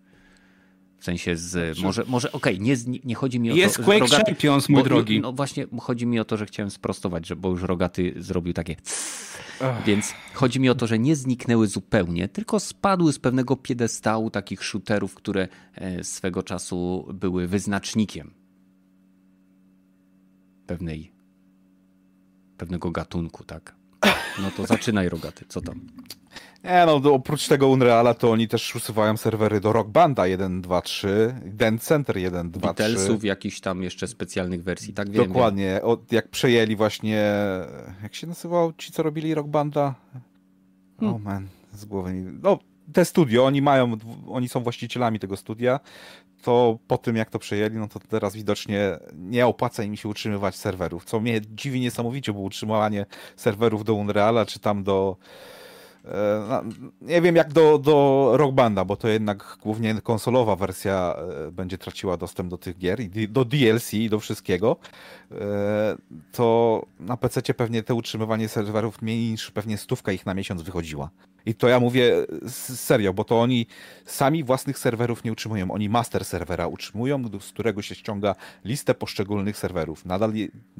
W 0.99 1.05
sensie 1.05 1.35
z. 1.37 1.79
Może, 1.79 2.03
może 2.07 2.31
okej, 2.31 2.59
nie, 2.59 2.77
zni- 2.77 2.99
nie 3.05 3.15
chodzi 3.15 3.39
mi 3.39 3.51
o 3.51 3.55
Jest 3.55 3.77
to. 3.77 3.83
Quake 3.83 3.99
Rogaty- 4.05 4.25
Champions, 4.25 4.69
mój 4.69 4.81
bo- 4.81 4.89
drogi. 4.89 5.21
No 5.21 5.33
właśnie, 5.33 5.65
chodzi 5.79 6.05
mi 6.05 6.19
o 6.19 6.25
to, 6.25 6.37
że 6.37 6.45
chciałem 6.45 6.69
sprostować, 6.71 7.27
że, 7.27 7.35
bo 7.35 7.49
już 7.49 7.61
Rogaty 7.61 8.13
zrobił 8.17 8.53
takie. 8.53 8.75
Więc 9.85 10.13
chodzi 10.33 10.59
mi 10.59 10.69
o 10.69 10.75
to, 10.75 10.87
że 10.87 10.99
nie 10.99 11.15
zniknęły 11.15 11.67
zupełnie, 11.67 12.27
tylko 12.27 12.59
spadły 12.59 13.13
z 13.13 13.19
pewnego 13.19 13.55
piedestału 13.55 14.29
takich 14.29 14.63
shooterów, 14.63 15.15
które 15.15 15.47
e, 15.75 16.03
swego 16.03 16.43
czasu 16.43 17.07
były 17.13 17.47
wyznacznikiem 17.47 18.33
pewnej, 20.67 21.11
pewnego 22.57 22.91
gatunku, 22.91 23.43
tak? 23.43 23.75
No 24.41 24.51
to 24.57 24.65
zaczynaj 24.65 25.09
Rogaty, 25.09 25.45
co 25.47 25.61
tam? 25.61 25.79
Nie 26.63 26.83
no, 26.85 27.13
oprócz 27.13 27.47
tego 27.47 27.67
Unreala 27.67 28.13
to 28.13 28.31
oni 28.31 28.47
też 28.47 28.75
usuwają 28.75 29.17
serwery 29.17 29.59
do 29.59 29.73
Rock 29.73 29.89
Banda 29.89 30.27
1, 30.27 30.61
2, 30.61 30.81
3, 30.81 31.35
Dance 31.45 31.85
Center 31.85 32.17
1, 32.17 32.51
2, 32.51 32.73
3. 32.73 32.83
Beatlesów, 32.83 33.23
jakichś 33.23 33.59
tam 33.59 33.83
jeszcze 33.83 34.07
specjalnych 34.07 34.63
wersji, 34.63 34.93
tak 34.93 35.09
wiem. 35.09 35.27
Dokładnie. 35.27 35.81
Od, 35.81 36.11
jak 36.11 36.27
przejęli 36.27 36.75
właśnie, 36.75 37.33
jak 38.03 38.15
się 38.15 38.27
nazywał 38.27 38.73
ci, 38.73 38.91
co 38.91 39.03
robili 39.03 39.35
Rock 39.35 39.47
Banda? 39.47 39.95
Hmm. 40.99 41.15
O 41.15 41.19
man, 41.19 41.47
z 41.73 41.85
głowy 41.85 42.13
mi... 42.13 42.39
No, 42.43 42.59
te 42.93 43.05
studio, 43.05 43.45
oni 43.45 43.61
mają, 43.61 43.97
oni 44.27 44.49
są 44.49 44.59
właścicielami 44.63 45.19
tego 45.19 45.37
studia, 45.37 45.79
to 46.41 46.77
po 46.87 46.97
tym 46.97 47.15
jak 47.15 47.29
to 47.29 47.39
przejęli, 47.39 47.75
no 47.75 47.87
to 47.87 47.99
teraz 47.99 48.35
widocznie 48.35 48.97
nie 49.13 49.47
opłaca 49.47 49.83
im 49.83 49.95
się 49.95 50.09
utrzymywać 50.09 50.55
serwerów, 50.55 51.05
co 51.05 51.19
mnie 51.19 51.41
dziwi 51.41 51.79
niesamowicie, 51.79 52.33
bo 52.33 52.39
utrzymywanie 52.39 53.05
serwerów 53.35 53.83
do 53.83 53.93
Unreala, 53.93 54.45
czy 54.45 54.59
tam 54.59 54.83
do 54.83 55.17
E, 56.05 56.63
Nie 57.01 57.21
wiem 57.21 57.35
jak 57.35 57.53
do, 57.53 57.77
do 57.77 58.29
Rock 58.33 58.53
Banda, 58.53 58.85
bo 58.85 58.95
to 58.95 59.07
jednak 59.07 59.57
głównie 59.61 60.01
konsolowa 60.01 60.55
wersja 60.55 61.15
e, 61.47 61.51
będzie 61.51 61.77
traciła 61.77 62.17
dostęp 62.17 62.49
do 62.49 62.57
tych 62.57 62.77
gier 62.77 62.99
i 62.99 63.29
do 63.29 63.45
DLC 63.45 63.93
i 63.93 64.09
do 64.09 64.19
wszystkiego. 64.19 64.77
To 66.31 66.85
na 66.99 67.17
PC 67.17 67.53
pewnie 67.53 67.83
te 67.83 67.93
utrzymywanie 67.93 68.49
serwerów 68.49 69.01
mniej 69.01 69.31
niż 69.31 69.51
pewnie 69.51 69.77
stówka 69.77 70.11
ich 70.11 70.25
na 70.25 70.33
miesiąc 70.33 70.61
wychodziła. 70.61 71.09
I 71.45 71.55
to 71.55 71.67
ja 71.67 71.79
mówię 71.79 72.25
serio, 72.75 73.13
bo 73.13 73.23
to 73.23 73.41
oni 73.41 73.67
sami 74.05 74.43
własnych 74.43 74.79
serwerów 74.79 75.23
nie 75.23 75.31
utrzymują. 75.31 75.71
Oni 75.71 75.89
master 75.89 76.25
serwera 76.25 76.67
utrzymują, 76.67 77.23
z 77.39 77.51
którego 77.51 77.81
się 77.81 77.95
ściąga 77.95 78.35
listę 78.65 78.93
poszczególnych 78.93 79.57
serwerów. 79.57 80.05
Nadal 80.05 80.33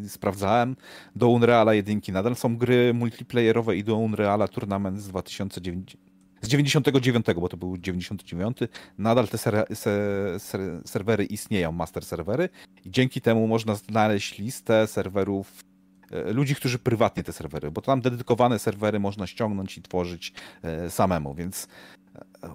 sprawdzałem 0.08 0.76
do 1.16 1.30
Unreala 1.30 1.74
1, 1.74 2.02
nadal 2.08 2.36
są 2.36 2.58
gry 2.58 2.94
multiplayerowe 2.94 3.76
i 3.76 3.84
do 3.84 3.96
Unreala 3.96 4.48
Tournament 4.48 5.02
z 5.02 5.08
2009. 5.08 5.98
Z 6.44 6.48
99, 6.48 7.26
bo 7.36 7.50
to 7.50 7.58
był 7.58 7.78
99, 7.78 8.58
nadal 8.98 9.28
te 9.28 9.38
ser, 9.38 9.66
se, 9.74 10.36
ser, 10.40 10.62
serwery 10.86 11.26
istnieją, 11.26 11.72
master 11.72 12.06
serwery, 12.06 12.50
i 12.86 12.92
dzięki 12.92 13.22
temu 13.22 13.48
można 13.48 13.76
znaleźć 13.76 14.38
listę 14.38 14.88
serwerów 14.88 15.64
e, 16.12 16.34
ludzi, 16.34 16.56
którzy 16.56 16.80
prywatnie 16.80 17.24
te 17.24 17.34
serwery, 17.34 17.72
bo 17.72 17.82
tam 17.82 18.02
dedykowane 18.02 18.60
serwery 18.60 19.00
można 19.00 19.28
ściągnąć 19.28 19.78
i 19.78 19.82
tworzyć 19.82 20.34
e, 20.62 20.90
samemu, 20.90 21.34
więc 21.34 21.68
e, 22.16 22.50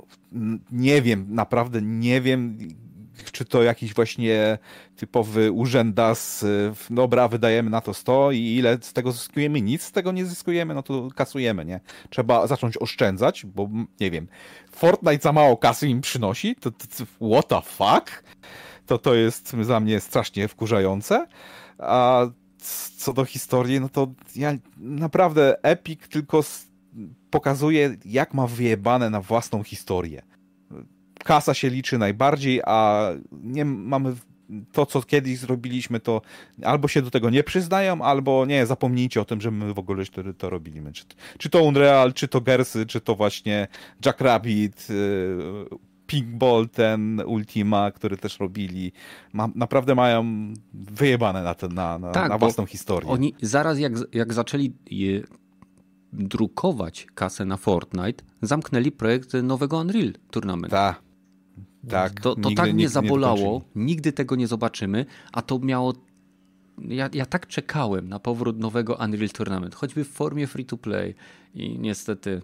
nie 0.70 1.02
wiem, 1.02 1.26
naprawdę 1.28 1.82
nie 1.82 2.20
wiem, 2.20 2.58
czy 3.32 3.44
to 3.44 3.62
jakiś 3.62 3.94
właśnie 3.94 4.58
typowy 4.96 5.52
urzędas, 5.52 6.44
w- 6.74 6.86
dobra, 6.90 7.28
wydajemy 7.28 7.70
na 7.70 7.80
to 7.80 7.94
100 7.94 8.32
i 8.32 8.38
ile 8.56 8.78
z 8.80 8.92
tego 8.92 9.12
zyskujemy? 9.12 9.60
Nic 9.60 9.82
z 9.82 9.92
tego 9.92 10.12
nie 10.12 10.26
zyskujemy, 10.26 10.74
no 10.74 10.82
to 10.82 11.08
kasujemy, 11.14 11.64
nie? 11.64 11.80
Trzeba 12.10 12.46
zacząć 12.46 12.76
oszczędzać, 12.76 13.46
bo 13.46 13.68
nie 14.00 14.10
wiem, 14.10 14.28
Fortnite 14.72 15.22
za 15.22 15.32
mało 15.32 15.56
kasy 15.56 15.88
im 15.88 16.00
przynosi, 16.00 16.56
to, 16.56 16.70
to, 16.70 16.86
to 16.98 17.28
what 17.38 17.48
the 17.48 17.60
fuck? 17.62 18.22
To 18.86 18.98
to 18.98 19.14
jest 19.14 19.56
dla 19.56 19.80
mnie 19.80 20.00
strasznie 20.00 20.48
wkurzające, 20.48 21.26
a 21.78 22.26
co 22.96 23.12
do 23.12 23.24
historii, 23.24 23.80
no 23.80 23.88
to 23.88 24.06
ja 24.36 24.52
naprawdę 24.76 25.64
Epic 25.64 26.00
tylko 26.08 26.44
pokazuje, 27.30 27.96
jak 28.04 28.34
ma 28.34 28.46
wyjebane 28.46 29.10
na 29.10 29.20
własną 29.20 29.62
historię. 29.62 30.22
Kasa 31.24 31.54
się 31.54 31.70
liczy 31.70 31.98
najbardziej, 31.98 32.60
a 32.64 33.08
nie 33.30 33.64
mamy 33.64 34.14
to, 34.72 34.86
co 34.86 35.02
kiedyś 35.02 35.38
zrobiliśmy, 35.38 36.00
to 36.00 36.22
albo 36.64 36.88
się 36.88 37.02
do 37.02 37.10
tego 37.10 37.30
nie 37.30 37.44
przyznają, 37.44 38.02
albo 38.02 38.46
nie, 38.46 38.66
zapomnijcie 38.66 39.20
o 39.20 39.24
tym, 39.24 39.40
że 39.40 39.50
my 39.50 39.74
w 39.74 39.78
ogóle 39.78 40.06
to, 40.06 40.22
to 40.38 40.50
robiliśmy. 40.50 40.92
Czy, 40.92 41.04
czy 41.38 41.50
to 41.50 41.62
Unreal, 41.62 42.12
czy 42.12 42.28
to 42.28 42.40
Gersy, 42.40 42.86
czy 42.86 43.00
to 43.00 43.14
właśnie 43.14 43.68
Jack 44.06 44.20
Rabbit, 44.20 44.86
y, 44.90 45.36
Pinkball, 46.06 46.68
ten 46.68 47.22
Ultima, 47.26 47.90
który 47.90 48.16
też 48.16 48.40
robili. 48.40 48.92
Ma, 49.32 49.48
naprawdę 49.54 49.94
mają 49.94 50.52
wyjebane 50.74 51.42
na, 51.42 51.54
ten, 51.54 51.74
na, 51.74 51.98
na, 51.98 52.10
Tak, 52.10 52.28
na 52.28 52.38
własną 52.38 52.66
historię. 52.66 53.10
Oni 53.10 53.34
zaraz 53.42 53.78
jak, 53.78 53.92
jak 54.12 54.32
zaczęli 54.32 54.72
je 54.90 55.22
drukować 56.12 57.06
kasę 57.14 57.44
na 57.44 57.56
Fortnite, 57.56 58.24
zamknęli 58.42 58.92
projekt 58.92 59.32
nowego 59.42 59.78
Unreal 59.78 60.12
Tournament. 60.30 60.70
Tak. 60.70 61.07
Tak. 61.88 62.20
To, 62.20 62.36
to 62.36 62.50
tak 62.56 62.72
mnie 62.72 62.88
zabolało, 62.88 63.62
nigdy 63.74 64.12
tego 64.12 64.36
nie 64.36 64.46
zobaczymy, 64.46 65.06
a 65.32 65.42
to 65.42 65.58
miało. 65.58 65.92
Ja, 66.88 67.08
ja 67.12 67.26
tak 67.26 67.46
czekałem 67.46 68.08
na 68.08 68.18
powrót 68.18 68.58
nowego 68.58 68.98
Unreal 69.04 69.28
Tournament, 69.30 69.74
choćby 69.74 70.04
w 70.04 70.08
formie 70.08 70.46
free 70.46 70.64
to 70.64 70.76
play 70.76 71.14
i 71.54 71.78
niestety 71.78 72.42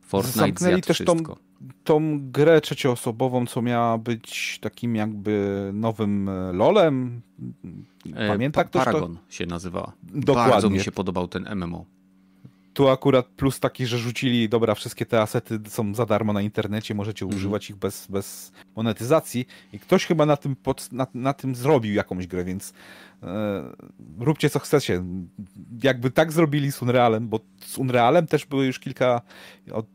Fortnite 0.00 0.38
Zamknęli 0.38 0.82
też 0.82 0.98
tą, 0.98 1.14
wszystko. 1.14 1.38
tą 1.84 2.20
grę 2.30 2.60
trzecioosobową, 2.60 3.46
co 3.46 3.62
miała 3.62 3.98
być 3.98 4.58
takim 4.60 4.96
jakby 4.96 5.70
nowym 5.74 6.28
e, 6.28 6.52
LOLem. 6.52 7.20
E, 8.14 8.28
Pamięta 8.28 8.60
Pa- 8.60 8.64
ktoś 8.64 8.84
to? 8.84 8.84
Paragon 8.84 9.18
się 9.28 9.46
nazywała. 9.46 9.92
Dokładnie. 10.02 10.52
Bardzo 10.52 10.70
mi 10.70 10.80
się 10.80 10.92
podobał 10.92 11.28
ten 11.28 11.48
MMO. 11.54 11.84
Tu 12.74 12.88
akurat 12.88 13.26
plus 13.26 13.60
taki, 13.60 13.86
że 13.86 13.98
rzucili, 13.98 14.48
dobra, 14.48 14.74
wszystkie 14.74 15.06
te 15.06 15.20
asety 15.20 15.60
są 15.68 15.94
za 15.94 16.06
darmo 16.06 16.32
na 16.32 16.42
internecie, 16.42 16.94
możecie 16.94 17.24
Mhm. 17.24 17.38
używać 17.38 17.70
ich 17.70 17.76
bez, 17.76 18.06
bez 18.06 18.52
monetyzacji 18.76 19.46
i 19.72 19.78
ktoś 19.78 20.06
chyba 20.06 20.26
na 20.26 20.36
tym, 20.36 20.56
pod, 20.56 20.92
na, 20.92 21.06
na 21.14 21.32
tym 21.34 21.54
zrobił 21.54 21.94
jakąś 21.94 22.26
grę, 22.26 22.44
więc 22.44 22.72
e, 23.22 23.62
róbcie 24.18 24.50
co 24.50 24.58
chcecie. 24.58 25.02
Jakby 25.82 26.10
tak 26.10 26.32
zrobili 26.32 26.72
z 26.72 26.82
Unrealem, 26.82 27.28
bo 27.28 27.40
z 27.60 27.78
Unrealem 27.78 28.26
też 28.26 28.46
były 28.46 28.66
już 28.66 28.78
kilka, 28.78 29.20
od 29.72 29.86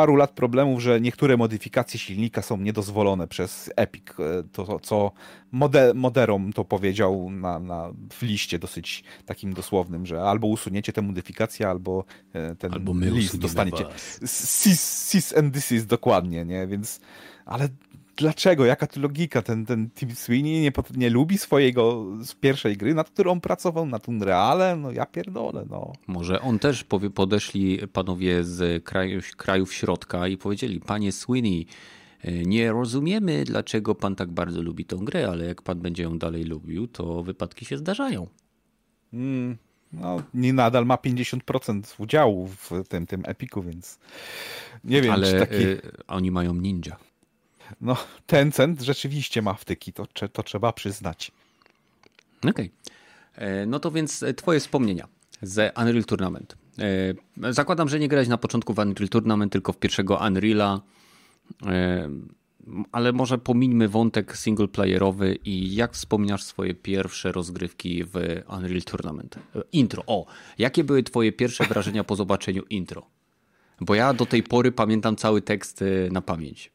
paru 0.00 0.16
lat 0.16 0.30
problemów, 0.30 0.80
że 0.82 1.00
niektóre 1.00 1.36
modyfikacje 1.36 2.00
silnika 2.00 2.42
są 2.42 2.56
niedozwolone 2.56 3.28
przez 3.28 3.70
Epic, 3.76 4.04
e, 4.10 4.42
to, 4.52 4.80
co 4.80 5.12
mode, 5.52 5.94
moderom 5.94 6.52
to 6.52 6.64
powiedział 6.64 7.30
na, 7.30 7.58
na, 7.58 7.90
w 8.12 8.22
liście 8.22 8.58
dosyć 8.58 9.04
takim 9.26 9.54
dosłownym, 9.54 10.06
że 10.06 10.22
albo 10.22 10.46
usuniecie 10.46 10.92
te 10.92 11.02
modyfikacje, 11.02 11.68
albo 11.68 12.04
e, 12.32 12.56
ten 12.56 12.72
Albo 12.72 12.92
list 12.94 13.36
dostaniecie. 13.38 13.84
cis 15.10 15.36
and 15.36 15.54
this 15.54 15.72
is 15.72 15.86
dokładnie, 15.86 16.44
nie? 16.44 16.66
Więc, 16.66 17.00
ale 17.46 17.68
dlaczego? 18.20 18.64
Jaka 18.64 18.86
to 18.86 19.00
logika? 19.00 19.42
Ten, 19.42 19.66
ten 19.66 19.90
Tim 19.90 20.10
Sweeney 20.10 20.60
nie, 20.60 20.72
nie 20.96 21.10
lubi 21.10 21.38
swojego 21.38 22.06
z 22.24 22.34
pierwszej 22.34 22.76
gry, 22.76 22.94
nad 22.94 23.10
którą 23.10 23.40
pracował, 23.40 23.86
nad 23.86 24.08
Unrealem? 24.08 24.82
No 24.82 24.90
ja 24.90 25.06
pierdolę, 25.06 25.66
no. 25.70 25.92
Może 26.06 26.40
on 26.40 26.58
też 26.58 26.84
powie, 26.84 27.10
podeszli 27.10 27.78
panowie 27.92 28.44
z 28.44 28.84
krajów, 28.84 29.36
krajów 29.36 29.74
środka 29.74 30.28
i 30.28 30.36
powiedzieli, 30.36 30.80
panie 30.80 31.12
Sweeney, 31.12 31.66
e, 32.22 32.32
nie 32.32 32.72
rozumiemy, 32.72 33.44
dlaczego 33.44 33.94
pan 33.94 34.16
tak 34.16 34.30
bardzo 34.30 34.62
lubi 34.62 34.84
tą 34.84 35.04
grę, 35.04 35.28
ale 35.28 35.44
jak 35.44 35.62
pan 35.62 35.80
będzie 35.80 36.02
ją 36.02 36.18
dalej 36.18 36.44
lubił, 36.44 36.88
to 36.88 37.22
wypadki 37.22 37.64
się 37.64 37.78
zdarzają. 37.78 38.26
Mm, 39.12 39.56
no, 39.92 40.22
nie 40.34 40.52
nadal 40.52 40.86
ma 40.86 40.96
50% 40.96 41.82
udziału 41.98 42.46
w 42.46 42.70
tym, 42.88 43.06
tym 43.06 43.22
Epiku, 43.26 43.62
więc 43.62 43.98
nie 44.84 45.02
wiem, 45.02 45.12
ale 45.12 45.32
czy 45.32 45.38
taki... 45.38 45.62
e, 45.64 45.80
oni 46.06 46.30
mają 46.30 46.54
ninja. 46.54 46.96
No, 47.80 47.96
Tencent 48.26 48.80
rzeczywiście 48.82 49.42
ma 49.42 49.54
wtyki, 49.54 49.92
to, 49.92 50.06
to 50.32 50.42
trzeba 50.42 50.72
przyznać. 50.72 51.32
Okej. 52.50 52.70
E, 53.34 53.66
No 53.66 53.80
to 53.80 53.90
więc 53.90 54.22
e, 54.22 54.34
twoje 54.34 54.60
wspomnienia 54.60 55.08
z 55.42 55.78
Unreal 55.78 56.04
Tournament. 56.04 56.56
E, 57.38 57.52
Zakładam, 57.52 57.88
że 57.88 57.98
nie 57.98 58.08
grałeś 58.08 58.28
na 58.28 58.38
początku 58.38 58.74
w 58.74 58.78
Unreal 58.78 59.08
Tournament, 59.08 59.52
tylko 59.52 59.72
w 59.72 59.78
pierwszego 59.78 60.20
Unreala. 60.26 60.80
Ale 62.92 63.12
może 63.12 63.38
pomińmy 63.38 63.88
wątek 63.88 64.36
singleplayerowy 64.36 65.34
i 65.44 65.74
jak 65.74 65.92
wspominasz 65.92 66.42
swoje 66.42 66.74
pierwsze 66.74 67.32
rozgrywki 67.32 68.04
w 68.04 68.14
Unreal 68.58 68.82
Tournament? 68.82 69.38
Intro. 69.72 70.02
O, 70.06 70.26
jakie 70.58 70.84
były 70.84 71.02
twoje 71.02 71.32
pierwsze 71.32 71.64
wrażenia 71.66 72.04
po 72.04 72.16
zobaczeniu 72.16 72.62
intro? 72.70 73.06
Bo 73.80 73.94
ja 73.94 74.14
do 74.14 74.26
tej 74.26 74.42
pory 74.42 74.72
pamiętam 74.72 75.16
cały 75.16 75.42
tekst 75.42 75.84
na 76.10 76.20
pamięć. 76.20 76.72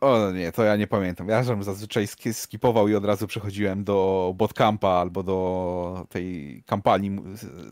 O 0.00 0.30
nie, 0.30 0.52
to 0.52 0.64
ja 0.64 0.76
nie 0.76 0.86
pamiętam. 0.86 1.28
Ja 1.28 1.42
żem 1.42 1.62
zazwyczaj 1.62 2.06
ski- 2.06 2.34
skipował 2.34 2.88
i 2.88 2.94
od 2.94 3.04
razu 3.04 3.26
przechodziłem 3.26 3.84
do 3.84 4.32
botcampa 4.36 4.88
albo 4.88 5.22
do 5.22 6.06
tej 6.08 6.62
kampanii 6.66 7.20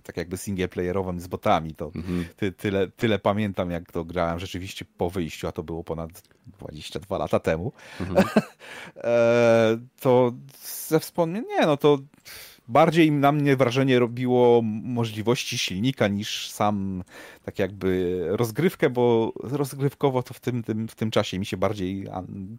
tak 0.03 0.17
jakby 0.17 0.37
singleplayerową 0.37 1.21
z 1.21 1.27
botami. 1.27 1.75
To 1.75 1.93
ty, 2.37 2.53
tyle, 2.53 2.89
tyle 2.89 3.19
pamiętam, 3.19 3.71
jak 3.71 3.93
to 3.93 4.05
grałem 4.05 4.39
rzeczywiście 4.39 4.85
po 4.97 5.11
wyjściu, 5.11 5.49
a 5.49 5.53
to 5.53 5.63
było 5.63 5.85
ponad 5.85 6.11
22 6.47 7.19
lata 7.19 7.41
temu. 7.41 7.73
e, 8.97 9.79
to 10.01 10.33
ze 10.63 11.01
wspomnień, 11.01 11.45
nie 11.49 11.67
no 11.67 11.77
to 11.77 11.99
bardziej 12.69 13.13
na 13.13 13.33
mnie 13.33 13.57
wrażenie 13.57 13.99
robiło 13.99 14.61
możliwości 14.83 15.59
silnika 15.59 16.09
niż 16.09 16.51
sam 16.51 17.05
tak 17.45 17.59
jakby 17.59 18.23
rozgrywkę, 18.31 18.91
bo 18.91 19.33
rozgrywkowo 19.43 20.23
to 20.23 20.35
w 20.35 20.41
tym, 20.41 20.63
tym, 20.63 20.89
w 20.89 20.95
tym 20.95 21.11
czasie 21.11 21.39
mi 21.39 21.47
się 21.47 21.57
bardziej 21.57 22.07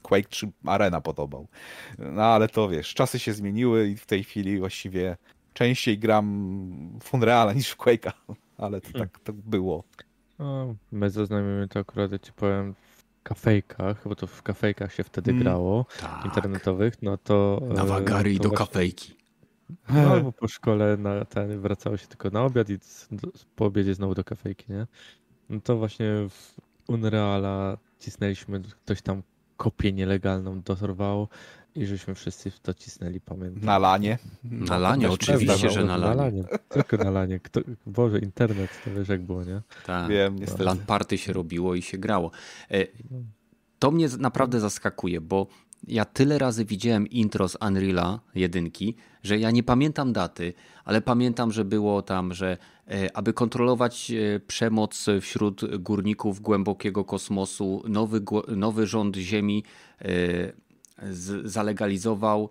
Quake 0.02 0.30
3 0.30 0.52
Arena 0.66 1.02
podobał. 1.02 1.48
No 2.00 2.24
ale 2.24 2.48
to 2.50 2.70
wiesz, 2.70 2.94
czasy 2.94 3.20
się 3.20 3.34
zmieniły 3.34 3.88
i 3.90 3.96
w 3.96 4.06
tej 4.06 4.24
chwili 4.24 4.60
właściwie 4.60 5.18
częściej 5.54 6.00
gram 6.00 7.00
w 7.04 7.14
Unreala 7.14 7.54
niż 7.54 7.70
w 7.70 7.78
Quake'a, 7.78 8.12
ale 8.58 8.82
to 8.82 9.00
tak 9.00 9.20
to 9.20 9.34
było. 9.34 9.84
No, 10.40 10.76
my 10.92 11.10
zaznajomimy 11.10 11.68
to 11.68 11.80
akurat, 11.80 12.12
ja 12.12 12.20
ci 12.20 12.32
powiem, 12.34 12.74
w 12.74 13.24
kafejkach, 13.24 14.08
bo 14.08 14.16
to 14.16 14.28
w 14.28 14.44
kafejkach 14.44 14.94
się 14.94 15.04
wtedy 15.04 15.32
Mm. 15.32 15.44
grało, 15.44 15.86
Tak. 16.02 16.26
internetowych, 16.26 16.94
no 17.02 17.18
to... 17.18 17.62
Na 17.76 17.84
e, 17.84 17.86
wagary 17.86 18.34
i 18.34 18.38
to 18.38 18.44
do 18.44 18.50
właśnie- 18.50 18.66
kafejki. 18.68 19.19
No, 19.90 20.00
albo 20.00 20.32
po 20.32 20.48
szkole 20.48 20.98
na 20.98 21.26
ten, 21.26 21.62
wracało 21.62 21.98
się 21.98 22.08
tylko 22.08 22.30
na 22.30 22.44
obiad 22.44 22.70
i 22.70 22.78
po 23.56 23.66
obiedzie 23.66 23.94
znowu 23.96 24.16
do 24.16 24.24
kafejki, 24.24 24.66
nie? 24.70 24.88
No 25.50 25.62
to 25.62 25.78
właśnie 25.78 26.06
w 26.30 26.56
Unreala 26.88 27.78
cisnęliśmy, 28.00 28.62
ktoś 28.86 29.02
tam 29.02 29.24
kopię 29.58 29.92
nielegalną 29.94 30.62
dorwało 30.62 31.28
i 31.76 31.86
żeśmy 31.86 32.16
wszyscy 32.16 32.52
w 32.52 32.60
to 32.60 32.74
cisnęli, 32.74 33.22
pamiętam. 33.22 33.64
Na 33.66 33.78
lanie. 33.80 34.18
Na 34.44 34.78
lanie, 34.78 35.06
też 35.06 35.14
oczywiście, 35.14 35.70
że 35.70 35.84
No, 35.84 35.98
na 35.98 36.14
lanie. 36.14 36.44
Tylko 36.70 36.98
na 36.98 37.12
lanie. 37.12 37.40
Kto, 37.40 37.62
Boże, 37.86 38.20
internet, 38.20 38.70
to 38.86 38.92
wiesz 38.92 39.10
jak 39.10 39.22
było, 39.22 39.44
nie? 39.44 39.62
Tak. 39.86 40.10
Wiem, 40.10 40.36
niestety. 40.36 40.64
LAN 40.64 40.78
party 40.80 41.18
się 41.18 41.34
robiło 41.34 41.76
i 41.76 41.82
się 41.82 41.98
grało. 41.98 42.32
E, 42.72 42.88
To 43.80 43.92
mnie 43.92 44.08
naprawdę 44.20 44.60
zaskakuje, 44.60 45.22
bo 45.22 45.48
ja 45.88 46.06
tyle 46.06 46.38
razy 46.38 46.66
widziałem 46.66 47.08
intro 47.08 47.50
z 47.50 47.58
Unreala 47.68 48.20
jedynki, 48.36 48.96
że 49.24 49.40
ja 49.40 49.52
nie 49.52 49.64
pamiętam 49.64 50.14
daty, 50.14 50.54
ale 50.86 51.02
pamiętam, 51.02 51.52
że 51.52 51.66
było 51.66 52.02
tam, 52.02 52.34
że 52.34 52.58
e, 52.88 53.18
aby 53.18 53.34
kontrolować 53.34 54.12
e, 54.12 54.40
przemoc 54.40 55.06
wśród 55.22 55.78
górników 55.78 56.42
głębokiego 56.42 57.06
kosmosu, 57.06 57.84
nowy, 57.88 58.22
nowy 58.48 58.88
rząd 58.88 59.16
Ziemi 59.16 59.64
e, 60.02 60.06
zalegalizował 61.44 62.50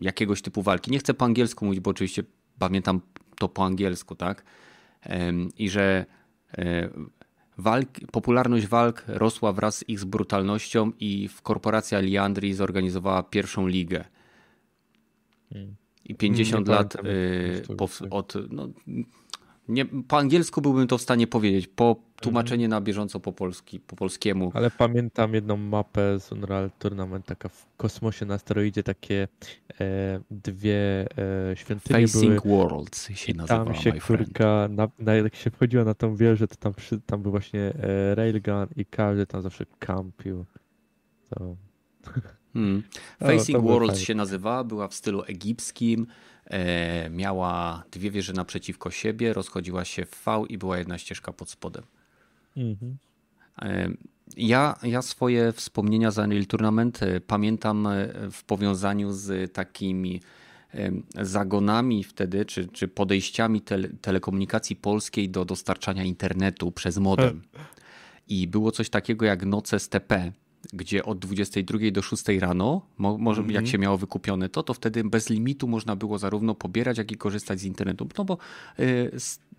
jakiegoś 0.00 0.42
typu 0.42 0.62
walki. 0.62 0.90
Nie 0.90 0.98
chcę 0.98 1.14
po 1.14 1.24
angielsku 1.24 1.64
mówić, 1.64 1.80
bo 1.80 1.90
oczywiście 1.90 2.22
pamiętam 2.58 3.00
to 3.38 3.48
po 3.48 3.64
angielsku, 3.64 4.14
tak? 4.14 4.44
I 5.58 5.70
że 5.70 6.06
walk, 7.60 7.88
popularność 8.12 8.66
walk 8.66 9.04
rosła 9.06 9.52
wraz 9.52 9.78
z 9.78 9.88
ich 9.88 10.04
brutalnością 10.04 10.92
i 11.00 11.28
korporacja 11.42 12.00
Liandri 12.00 12.54
zorganizowała 12.54 13.22
pierwszą 13.22 13.66
ligę. 13.66 14.04
I 16.04 16.14
50 16.14 16.68
Nie 16.68 16.74
lat 16.74 16.94
y, 16.94 17.76
po, 17.76 17.88
od. 18.10 18.34
No, 18.50 18.68
nie, 19.70 19.86
po 19.86 20.18
angielsku 20.18 20.60
byłbym 20.60 20.86
to 20.86 20.98
w 20.98 21.02
stanie 21.02 21.26
powiedzieć. 21.26 21.66
Po 21.66 21.96
tłumaczenie 22.20 22.64
Mhm. 22.64 22.70
na 22.70 22.86
bieżąco 22.86 23.20
po, 23.20 23.32
polski, 23.32 23.80
po 23.80 23.96
polskiemu. 23.96 24.50
Ale 24.54 24.70
pamiętam 24.70 25.34
jedną 25.34 25.56
mapę 25.56 26.20
z 26.20 26.32
Unreal 26.32 26.70
Tournament, 26.78 27.26
taka 27.26 27.48
w 27.48 27.66
kosmosie 27.76 28.26
na 28.26 28.34
asteroidzie, 28.34 28.82
takie 28.82 29.28
e, 29.80 30.20
dwie 30.30 31.06
e, 31.50 31.56
świątynie 31.56 31.98
były. 31.98 32.08
Facing 32.08 32.46
Worlds 32.46 33.10
się 33.10 33.34
nazywała, 33.34 33.64
tam 33.64 33.74
się 33.74 33.92
kurka, 33.92 34.68
na, 34.70 34.88
na, 34.98 35.14
jak 35.14 35.36
się 35.36 35.50
wchodziło 35.50 35.84
na 35.84 35.94
tą 35.94 36.16
wieżę, 36.16 36.48
to 36.48 36.56
tam, 36.56 36.74
przy, 36.74 37.00
tam 37.00 37.22
był 37.22 37.30
właśnie 37.30 37.60
e, 37.60 38.14
railgun 38.14 38.66
i 38.76 38.86
każdy 38.86 39.26
tam 39.26 39.42
zawsze 39.42 39.66
kampił. 39.78 40.44
To, 41.30 41.56
Hmm. 42.52 42.82
Facing 43.26 43.62
Worlds 43.62 44.00
się 44.00 44.14
nazywała, 44.14 44.64
była 44.64 44.88
w 44.88 44.94
stylu 44.94 45.22
egipskim, 45.26 46.06
miała 47.10 47.84
dwie 47.90 48.10
wieże 48.10 48.32
naprzeciwko 48.32 48.90
siebie, 48.90 49.32
rozchodziła 49.32 49.84
się 49.84 50.06
w 50.06 50.24
V 50.24 50.44
i 50.48 50.58
była 50.58 50.78
jedna 50.78 50.98
ścieżka 50.98 51.32
pod 51.32 51.50
spodem. 51.50 51.84
mhm. 52.56 52.96
E, 53.62 53.90
Ja, 54.36 54.78
ja 54.82 55.02
swoje 55.02 55.52
wspomnienia 55.52 56.10
z 56.10 56.18
Unreal 56.18 56.46
Tournament 56.46 57.02
e, 57.02 57.20
pamiętam 57.20 57.86
e, 57.86 58.08
w 58.30 58.44
powiązaniu 58.44 59.12
z 59.12 59.52
takimi 59.52 60.20
e, 60.74 60.90
zagonami 61.24 62.04
wtedy, 62.04 62.44
czy, 62.44 62.68
czy 62.68 62.88
podejściami 62.88 63.60
tele, 63.60 63.88
telekomunikacji 63.88 64.76
polskiej 64.76 65.28
do 65.30 65.44
dostarczania 65.44 66.04
internetu 66.04 66.72
przez 66.72 66.98
modem. 66.98 67.42
I 68.28 68.46
było 68.48 68.72
coś 68.72 68.90
takiego 68.90 69.26
jak 69.26 69.46
noce 69.46 69.78
STP, 69.78 70.32
gdzie 70.72 71.04
od 71.04 71.18
22 71.18 71.78
do 71.92 72.02
6 72.02 72.28
rano, 72.28 72.86
mo, 72.98 73.18
może 73.18 73.42
jak 73.48 73.66
się 73.66 73.78
miało 73.78 73.98
wykupione 73.98 74.48
to, 74.48 74.62
to 74.62 74.74
wtedy 74.74 75.04
bez 75.04 75.30
limitu 75.30 75.68
można 75.68 75.96
było 75.96 76.18
zarówno 76.18 76.54
pobierać, 76.54 76.98
jak 76.98 77.12
i 77.12 77.16
korzystać 77.16 77.60
z 77.60 77.64
internetu. 77.64 78.08
No 78.18 78.24
bo 78.24 78.38
y, 78.78 79.10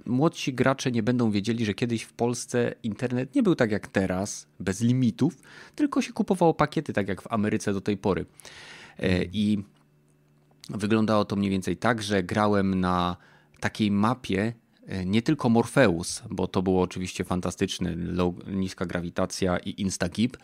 młodsi 0.05 0.53
gracze 0.53 0.91
nie 0.91 1.03
będą 1.03 1.31
wiedzieli, 1.31 1.65
że 1.65 1.73
kiedyś 1.73 2.03
w 2.03 2.13
Polsce 2.13 2.75
internet 2.83 3.35
nie 3.35 3.43
był 3.43 3.55
tak 3.55 3.71
jak 3.71 3.87
teraz, 3.87 4.47
bez 4.59 4.81
limitów, 4.81 5.37
tylko 5.75 6.01
się 6.01 6.13
kupowało 6.13 6.53
pakiety, 6.53 6.93
tak 6.93 7.07
jak 7.07 7.21
w 7.21 7.33
Ameryce 7.33 7.73
do 7.73 7.81
tej 7.81 7.97
pory. 7.97 8.25
E, 8.99 9.23
I 9.23 9.63
wyglądało 10.69 11.25
to 11.25 11.35
mniej 11.35 11.51
więcej 11.51 11.77
tak, 11.77 12.03
że 12.03 12.23
grałem 12.23 12.79
na 12.79 13.17
takiej 13.59 13.91
mapie 13.91 14.53
e, 14.85 15.05
nie 15.05 15.21
tylko 15.21 15.49
Morpheus, 15.49 16.23
bo 16.29 16.47
to 16.47 16.61
było 16.61 16.81
oczywiście 16.81 17.23
fantastyczne, 17.23 17.95
low, 17.95 18.35
niska 18.47 18.85
grawitacja 18.85 19.57
i 19.57 19.81
instagip, 19.81 20.37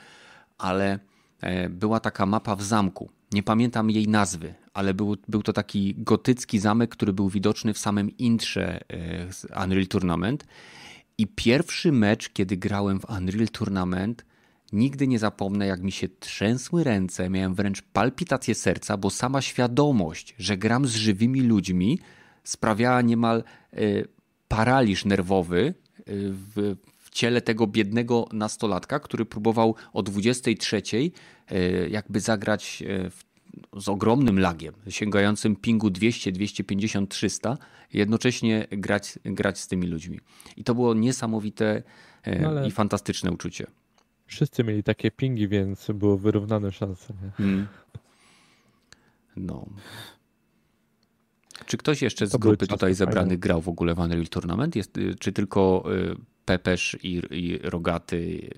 ale 0.58 1.00
e, 1.42 1.70
była 1.70 2.00
taka 2.00 2.26
mapa 2.26 2.56
w 2.56 2.64
zamku. 2.64 3.10
Nie 3.32 3.44
pamiętam 3.44 3.90
jej 3.90 4.08
nazwy, 4.08 4.54
ale 4.74 4.94
był, 4.94 5.18
był 5.28 5.44
to 5.44 5.54
taki 5.54 5.96
gotycki 5.98 6.60
zamek, 6.60 6.90
który 6.90 7.14
był 7.14 7.30
widoczny 7.30 7.74
w 7.74 7.78
samym 7.78 8.18
intrze 8.18 8.80
e, 8.90 9.64
Unreal 9.64 9.88
Tournament. 9.88 10.46
I 11.18 11.28
pierwszy 11.28 11.92
mecz, 11.92 12.30
kiedy 12.30 12.58
grałem 12.58 13.00
w 13.00 13.10
Unreal 13.10 13.48
Tournament, 13.48 14.26
nigdy 14.74 15.08
nie 15.08 15.20
zapomnę, 15.20 15.68
jak 15.68 15.82
mi 15.82 15.92
się 15.92 16.08
trzęsły 16.20 16.84
ręce, 16.84 17.30
miałem 17.30 17.56
wręcz 17.56 17.82
palpitację 17.82 18.56
serca, 18.56 18.98
bo 18.98 19.10
sama 19.10 19.42
świadomość, 19.42 20.36
że 20.40 20.58
gram 20.58 20.88
z 20.88 20.96
żywymi 20.96 21.42
ludźmi, 21.42 22.00
sprawiała 22.44 23.02
niemal 23.02 23.44
e, 23.74 23.78
paraliż 24.48 25.06
nerwowy 25.06 25.74
w 26.08 26.76
ciele 27.18 27.41
tego 27.41 27.68
biednego 27.68 28.27
nastolatka, 28.34 28.99
który 28.99 29.26
próbował 29.26 29.76
o 29.94 30.03
23 30.03 30.81
e, 31.48 31.89
jakby 31.89 32.19
zagrać 32.19 32.84
e, 32.88 33.81
z 33.81 33.89
ogromnym 33.89 34.39
lagiem, 34.39 34.73
sięgającym 34.89 35.56
pingu 35.56 35.89
200, 35.89 36.31
250, 36.31 37.10
300, 37.10 37.57
jednocześnie 37.94 38.68
grać, 38.72 39.19
grać 39.26 39.60
z 39.60 39.68
tymi 39.68 39.88
ludźmi. 39.88 40.19
I 40.57 40.64
to 40.64 40.76
było 40.76 40.94
niesamowite 40.94 41.84
e, 42.23 42.41
No 42.41 42.65
i 42.65 42.72
fantastyczne 42.72 43.31
uczucie. 43.31 43.68
Wszyscy 44.26 44.64
mieli 44.64 44.84
takie 44.84 45.11
pingi, 45.11 45.48
więc 45.48 45.88
było 45.94 46.18
wyrównane 46.18 46.72
szanse. 46.72 47.14
Nie? 47.23 47.45
Mm. 47.45 47.68
No. 49.38 49.65
Czy 51.66 51.78
ktoś 51.78 52.02
jeszcze 52.02 52.28
z 52.28 52.32
To 52.32 52.40
grupy 52.40 52.68
tutaj 52.68 52.94
zebranych 52.94 53.30
fajne. 53.30 53.38
grał 53.38 53.62
w 53.62 53.70
ogóle 53.70 53.96
w 53.96 54.00
Unreal 54.00 54.28
Tournament? 54.28 54.76
Jest, 54.76 54.98
y, 54.98 55.16
czy 55.20 55.32
tylko 55.32 55.84
y, 55.96 56.16
Pepesz 56.46 56.98
i, 57.04 57.22
i 57.32 57.58
Rogaty 57.58 58.16
y, 58.18 58.50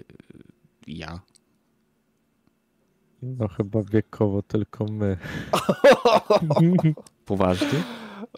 i 0.88 0.98
ja? 0.98 1.20
No 3.22 3.48
chyba 3.48 3.84
wiekowo 3.84 4.42
tylko 4.42 4.86
my. 4.86 5.18
Poważnie? 7.26 7.84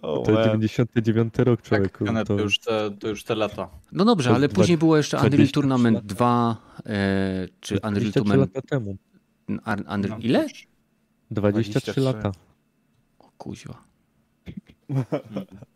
O, 0.02 0.18
To 0.18 0.32
man. 0.32 0.44
99 0.44 1.34
rok 1.38 1.62
Tak, 1.62 1.70
człowieku. 1.70 2.06
Kenneth, 2.06 2.28
to 2.28 2.36
to 2.38 2.42
już 2.44 2.60
te, 2.60 2.92
to 3.00 3.08
już 3.08 3.24
te 3.24 3.36
lata. 3.36 3.70
No 3.92 4.06
dobrze, 4.06 4.30
To 4.30 4.36
ale 4.36 4.48
dwa- 4.48 4.56
później 4.56 4.78
było 4.78 4.98
jeszcze 4.98 5.18
Unreal 5.18 5.30
23 5.32 5.54
Tournament 5.54 5.96
lata. 5.96 6.08
2, 6.08 6.58
e, 6.86 7.48
czy 7.60 7.74
Unreal 7.76 7.94
23 7.94 8.14
Tournament... 8.20 8.56
lata 8.56 8.68
temu. 8.68 8.98
Un- 9.50 9.60
Unreal, 9.68 10.10
No, 10.10 10.18
ile? 10.20 10.48
23, 11.32 11.72
23. 11.72 12.02
lata. 12.02 12.32
O 13.20 13.30
kuźwa. 13.38 13.84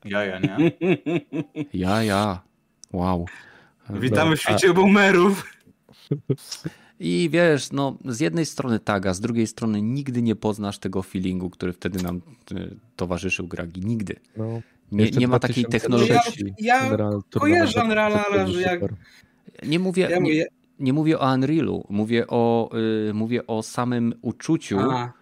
Jaja, 0.05 0.39
nie? 0.39 0.71
Ja, 1.73 2.03
ja. 2.03 2.41
Wow. 2.93 3.25
Witamy 3.89 4.35
w 4.37 4.41
świecie 4.41 4.73
boomerów. 4.73 5.43
I 6.99 7.29
wiesz, 7.31 7.71
no 7.71 7.97
z 8.05 8.19
jednej 8.19 8.45
strony 8.45 8.79
tak, 8.79 9.05
a 9.05 9.13
z 9.13 9.19
drugiej 9.19 9.47
strony 9.47 9.81
nigdy 9.81 10.21
nie 10.21 10.35
poznasz 10.35 10.79
tego 10.79 11.01
feelingu, 11.03 11.49
który 11.49 11.73
wtedy 11.73 12.03
nam 12.03 12.21
y, 12.51 12.75
towarzyszył 12.95 13.47
Gragi. 13.47 13.81
Nigdy. 13.85 14.15
No, 14.37 14.61
Nie, 14.91 15.09
nie 15.11 15.27
ma 15.27 15.39
takiej 15.39 15.63
2003 15.63 15.69
technologii. 16.07 16.53
Ja- 16.59 16.75
ja 16.83 16.91
Unreal 16.91 17.21
kojarzę 17.31 17.83
Unreala, 17.83 18.25
ale 18.31 18.47
że 18.47 18.61
jak-. 18.61 18.81
Nie 19.67 19.79
mówię, 19.79 20.03
Ja 20.03 20.09
nie, 20.15 20.21
mówię, 20.21 20.45
nie 20.79 20.93
mówię 20.93 21.19
o 21.19 21.33
Unrealu, 21.33 21.85
mówię 21.89 22.27
o, 22.27 22.69
y, 23.09 23.13
mówię 23.13 23.47
o 23.47 23.63
samym 23.63 24.13
uczuciu 24.21 24.79
a, 24.79 25.13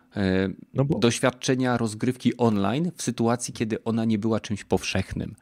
No 0.74 0.86
bo 0.86 1.00
doświadczenia 1.00 1.78
rozgrywki 1.78 2.38
online 2.38 2.92
w 2.96 3.02
sytuacji, 3.02 3.54
kiedy 3.54 3.84
ona 3.84 4.06
nie 4.06 4.18
była 4.18 4.40
czymś 4.40 4.64
powszechnym. 4.64 5.36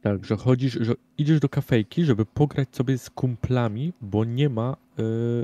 tak, 0.00 0.24
że 0.24 0.36
chodzisz, 0.36 0.78
że 0.80 0.94
idziesz 1.18 1.40
do 1.40 1.48
kafejki, 1.48 2.04
żeby 2.04 2.26
pograć 2.26 2.76
sobie 2.76 2.98
z 2.98 3.10
kumplami, 3.10 3.92
bo 4.00 4.24
nie 4.24 4.48
ma 4.48 4.76
y, 4.98 5.02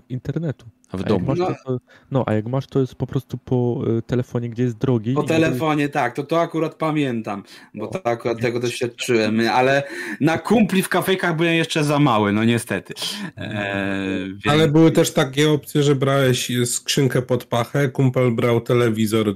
internetu. 0.08 0.66
W 0.96 1.00
A 1.00 1.08
domu. 1.08 1.26
masz, 1.26 1.38
No. 1.38 1.46
to, 1.66 1.78
no, 2.10 2.24
a 2.26 2.34
jak 2.34 2.46
masz, 2.46 2.66
to 2.66 2.80
jest 2.80 2.94
po 2.94 3.06
prostu 3.06 3.38
po 3.38 3.82
y, 3.98 4.02
telefonie, 4.02 4.48
gdzie 4.50 4.62
jest 4.62 4.78
drogi. 4.78 5.14
po 5.14 5.22
telefonie, 5.22 5.88
tak, 5.88 6.14
to 6.16 6.22
to 6.24 6.40
akurat 6.40 6.74
pamiętam, 6.74 7.42
bo 7.74 7.86
to 7.86 8.06
akurat 8.06 8.40
tego 8.40 8.60
doświadczyłem, 8.60 9.40
ale 9.52 9.82
na 10.20 10.38
kumpli 10.38 10.82
w 10.82 10.88
kafejkach 10.88 11.36
byłem 11.36 11.54
jeszcze 11.54 11.84
za 11.84 11.98
mały, 11.98 12.32
no 12.32 12.44
niestety. 12.44 12.94
Eee, 13.36 14.28
więc- 14.28 14.46
Ale 14.46 14.68
były 14.68 14.90
też 14.90 15.10
takie 15.12 15.50
opcje, 15.50 15.82
że 15.82 15.94
brałeś 15.94 16.52
skrzynkę 16.64 17.22
pod 17.22 17.44
pachę, 17.44 17.88
kumpel 17.88 18.32
brał 18.34 18.60
telewizor 18.60 19.28
y, 19.28 19.34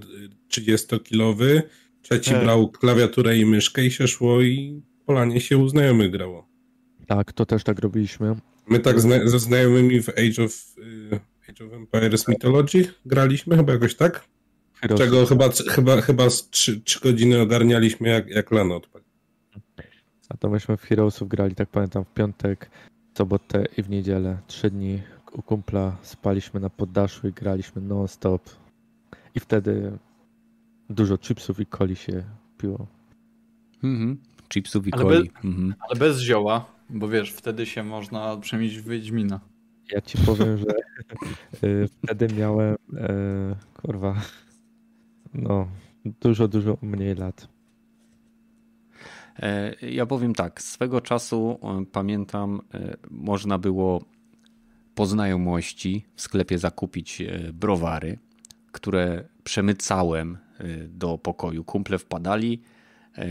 30-kilowy, 0.49 1.63
trzeci 2.03 2.31
Tak. 2.31 2.43
brał 2.45 2.69
klawiaturę 2.69 3.37
i 3.37 3.47
myszkę 3.47 3.85
i 3.85 3.91
się 3.91 4.09
szło 4.09 4.43
i 4.43 4.83
polanie 5.07 5.41
się 5.41 5.59
u 5.59 5.69
znajomych 5.69 6.11
grało. 6.11 6.49
Tak, 7.07 7.33
to 7.33 7.47
też 7.47 7.65
tak 7.65 7.79
robiliśmy. 7.79 8.35
My 8.67 8.79
tak 8.79 9.01
zna 9.01 9.15
ze 9.29 9.39
znajomymi 9.39 10.03
w 10.03 10.09
Age 10.09 10.45
of, 10.45 10.53
y, 10.79 11.21
Age 11.49 11.67
of 11.67 11.73
Empires 11.73 12.29
Mythology 12.29 12.95
graliśmy, 13.07 13.57
chyba 13.57 13.73
jakoś 13.73 13.97
tak? 13.97 14.25
Heroes. 14.75 15.01
Czego 15.01 15.27
chyba, 15.27 15.49
chyba, 15.69 16.01
chyba 16.01 16.31
z 16.31 16.51
3, 16.51 16.81
godziny 17.03 17.41
ogarnialiśmy 17.41 18.09
jak, 18.09 18.29
jak 18.29 18.51
lano 18.51 18.77
odpadł. 18.77 19.05
A 20.29 20.37
to 20.37 20.51
myśmy 20.51 20.77
w 20.77 20.83
Heroesów 20.83 21.29
grali, 21.29 21.55
tak 21.55 21.69
pamiętam, 21.69 22.05
w 22.05 22.15
piątek, 22.15 22.71
sobotę 23.19 23.65
i 23.77 23.83
w 23.83 23.91
niedzielę. 23.91 24.39
Trzy 24.47 24.71
dni 24.71 25.03
u 25.33 25.43
kumpla, 25.43 25.97
spaliśmy 26.03 26.61
na 26.61 26.71
poddaszu 26.71 27.29
i 27.29 27.33
graliśmy 27.33 27.83
non-stop. 27.83 28.51
I 29.35 29.41
wtedy 29.41 29.99
dużo 30.91 31.19
chipsów 31.19 31.61
i 31.61 31.67
coli 31.67 31.97
się 31.97 32.25
piło. 32.59 32.87
Mhm. 33.85 34.19
Chipsów 34.49 34.87
i 34.87 34.93
Ale 34.93 35.03
coli. 35.03 35.31
Mhm. 35.45 35.75
Ale 35.81 35.99
bez 35.99 36.21
zioła, 36.21 36.67
bo 36.91 37.09
wiesz, 37.09 37.33
wtedy 37.33 37.67
się 37.67 37.85
można 37.85 38.37
przemienić 38.37 38.79
w 38.79 38.89
Wiedźmina. 38.89 39.41
Ja 39.93 40.01
ci 40.01 40.19
powiem, 40.19 40.59
że 40.59 40.67
y, 41.69 41.89
wtedy 41.89 42.35
miałem, 42.35 42.77
e, 42.97 43.57
kurwa, 43.83 44.15
no, 45.35 45.69
dużo, 46.05 46.49
dużo 46.49 46.79
mniej 46.83 47.15
lat. 47.15 47.49
E, 49.39 49.75
Ja 49.87 50.07
powiem 50.07 50.35
tak, 50.35 50.63
swego 50.63 51.01
czasu 51.01 51.59
e, 51.63 51.85
pamiętam, 51.93 52.61
można 53.11 53.59
było 53.59 54.05
po 54.95 55.07
znajomości 55.07 56.05
w 56.15 56.21
sklepie 56.21 56.59
zakupić 56.59 57.23
browary, 57.53 58.19
które 58.73 59.29
przemycałem 59.45 60.39
do 60.89 61.19
pokoju. 61.19 61.65
Kumple 61.65 61.99
wpadali, 61.99 62.63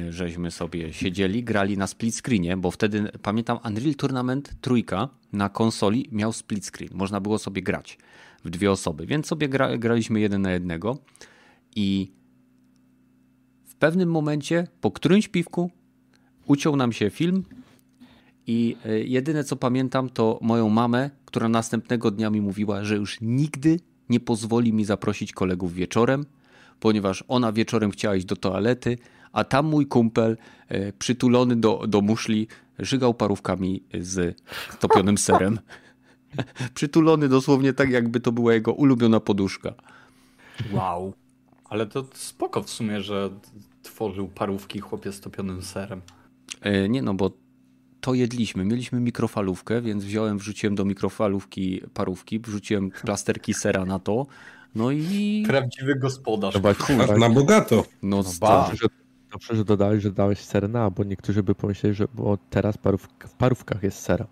żeśmy 0.09 0.51
sobie 0.51 0.93
siedzieli, 0.93 1.43
grali 1.43 1.77
na 1.77 1.87
split 1.87 2.15
screenie, 2.15 2.57
bo 2.57 2.71
wtedy 2.71 3.11
pamiętam 3.21 3.59
Unreal 3.65 3.95
Tournament 3.95 4.53
trójka 4.61 5.09
na 5.33 5.49
konsoli 5.49 6.09
miał 6.11 6.33
split 6.33 6.65
screen. 6.65 6.89
Można 6.93 7.21
było 7.21 7.37
sobie 7.39 7.61
grać 7.61 7.97
w 8.45 8.49
dwie 8.49 8.71
osoby, 8.71 9.05
więc 9.05 9.27
sobie 9.27 9.49
gra, 9.49 9.77
graliśmy 9.77 10.19
jeden 10.19 10.41
na 10.41 10.51
jednego 10.51 10.97
i 11.75 12.11
w 13.65 13.75
pewnym 13.75 14.11
momencie 14.11 14.67
po 14.81 14.91
którymś 14.91 15.27
piwku 15.27 15.71
uciął 16.45 16.75
nam 16.75 16.93
się 16.93 17.09
film 17.09 17.43
i 18.47 18.75
e, 18.85 18.99
jedyne 18.99 19.43
co 19.43 19.55
pamiętam 19.55 20.09
to 20.09 20.39
moją 20.41 20.69
mamę, 20.69 21.09
która 21.25 21.49
następnego 21.49 22.11
dnia 22.11 22.29
mi 22.29 22.41
mówiła, 22.41 22.83
że 22.83 22.95
już 22.95 23.17
nigdy 23.21 23.79
nie 24.09 24.19
pozwoli 24.19 24.73
mi 24.73 24.85
zaprosić 24.85 25.31
kolegów 25.31 25.73
wieczorem, 25.73 26.25
ponieważ 26.79 27.23
ona 27.27 27.51
wieczorem 27.51 27.91
chciała 27.91 28.15
iść 28.15 28.25
do 28.25 28.35
toalety, 28.35 28.97
a 29.37 29.43
tam 29.43 29.65
mój 29.65 29.85
kumpel 29.85 30.37
e, 30.67 30.93
przytulony 30.93 31.55
do, 31.55 31.87
do 31.87 32.01
muszli 32.01 32.47
żygał 32.79 33.13
parówkami 33.13 33.83
z 34.01 34.37
topionym 34.79 35.17
serem. 35.17 35.59
przytulony 36.73 37.29
dosłownie 37.29 37.73
tak, 37.73 37.89
jakby 37.89 38.19
to 38.19 38.31
była 38.31 38.53
jego 38.53 38.73
ulubiona 38.73 39.19
poduszka. 39.19 39.73
Wow. 40.71 41.13
Ale 41.69 41.85
to 41.85 42.05
spoko 42.13 42.63
w 42.63 42.69
sumie, 42.69 43.01
że 43.01 43.29
tworzył 43.83 44.27
parówki 44.27 44.79
chłopie 44.79 45.11
z 45.11 45.21
topionym 45.21 45.61
serem. 45.61 46.01
E, 46.61 46.89
Nie 46.89 47.01
no, 47.01 47.13
bo 47.13 47.31
to 48.01 48.13
jedliśmy. 48.13 48.65
Mieliśmy 48.65 48.99
mikrofalówkę, 48.99 49.81
więc 49.81 50.03
wziąłem, 50.03 50.37
wrzuciłem 50.37 50.75
do 50.75 50.85
mikrofalówki 50.85 51.81
parówki, 51.93 52.39
wrzuciłem 52.39 52.91
plasterki 52.91 53.53
sera 53.53 53.85
na 53.85 53.99
to. 53.99 54.25
No 54.75 54.91
i. 54.91 55.43
Prawdziwy 55.47 55.95
gospodarz. 55.95 56.53
Chyba 56.53 56.69
Ach, 56.69 57.17
na 57.17 57.29
bogato. 57.29 57.85
No, 58.03 58.23
ba. 58.39 58.71
Dobrze, 59.31 59.55
że, 59.55 59.65
dodałeś, 59.65 60.03
że 60.03 60.11
dałeś 60.11 60.39
ser 60.39 60.69
na, 60.69 60.89
bo 60.89 61.03
niektórzy 61.03 61.43
by 61.43 61.55
pomyśleli, 61.55 61.95
że 61.95 62.07
bo 62.13 62.37
teraz 62.49 62.77
parów, 62.77 63.09
w 63.27 63.33
parówkach 63.33 63.83
jest 63.83 63.99
sera. 63.99 64.27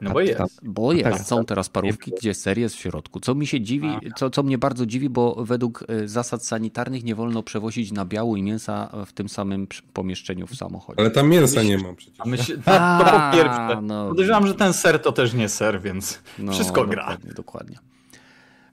No 0.00 0.10
bo 0.10 0.20
jest. 0.20 0.60
Bo 0.62 0.92
jest, 0.92 1.10
tak, 1.10 1.20
są 1.20 1.44
teraz 1.44 1.68
parówki, 1.68 2.12
gdzie 2.18 2.34
ser 2.34 2.58
jest 2.58 2.74
w 2.74 2.78
środku. 2.78 3.20
Co 3.20 3.34
mi 3.34 3.46
się 3.46 3.60
dziwi, 3.60 3.88
co, 4.16 4.30
co 4.30 4.42
mnie 4.42 4.58
bardzo 4.58 4.86
dziwi, 4.86 5.08
bo 5.10 5.44
według 5.44 5.84
e, 5.88 6.08
zasad 6.08 6.44
sanitarnych 6.44 7.04
nie 7.04 7.14
wolno 7.14 7.42
przewozić 7.42 7.92
nabiału 7.92 8.36
i 8.36 8.42
mięsa 8.42 8.90
w 9.06 9.12
tym 9.12 9.28
samym 9.28 9.66
pomieszczeniu 9.92 10.46
w 10.46 10.54
samochodzie. 10.54 11.00
Ale 11.00 11.10
tam 11.10 11.28
mięsa 11.28 11.62
nie 11.62 11.78
ma 11.78 11.94
przecież. 11.94 12.20
A 12.20 12.28
myśl... 12.28 12.58
A, 12.66 13.04
to 13.04 13.10
po 13.10 13.36
pierwsze. 13.36 13.82
no. 13.82 14.08
Podejrzewam, 14.08 14.46
że 14.46 14.54
ten 14.54 14.72
ser 14.72 15.02
to 15.02 15.12
też 15.12 15.34
nie 15.34 15.48
ser, 15.48 15.80
więc 15.80 16.22
No, 16.38 16.52
wszystko 16.52 16.86
gra. 16.86 17.02
Dokładnie, 17.02 17.32
dokładnie. 17.32 17.76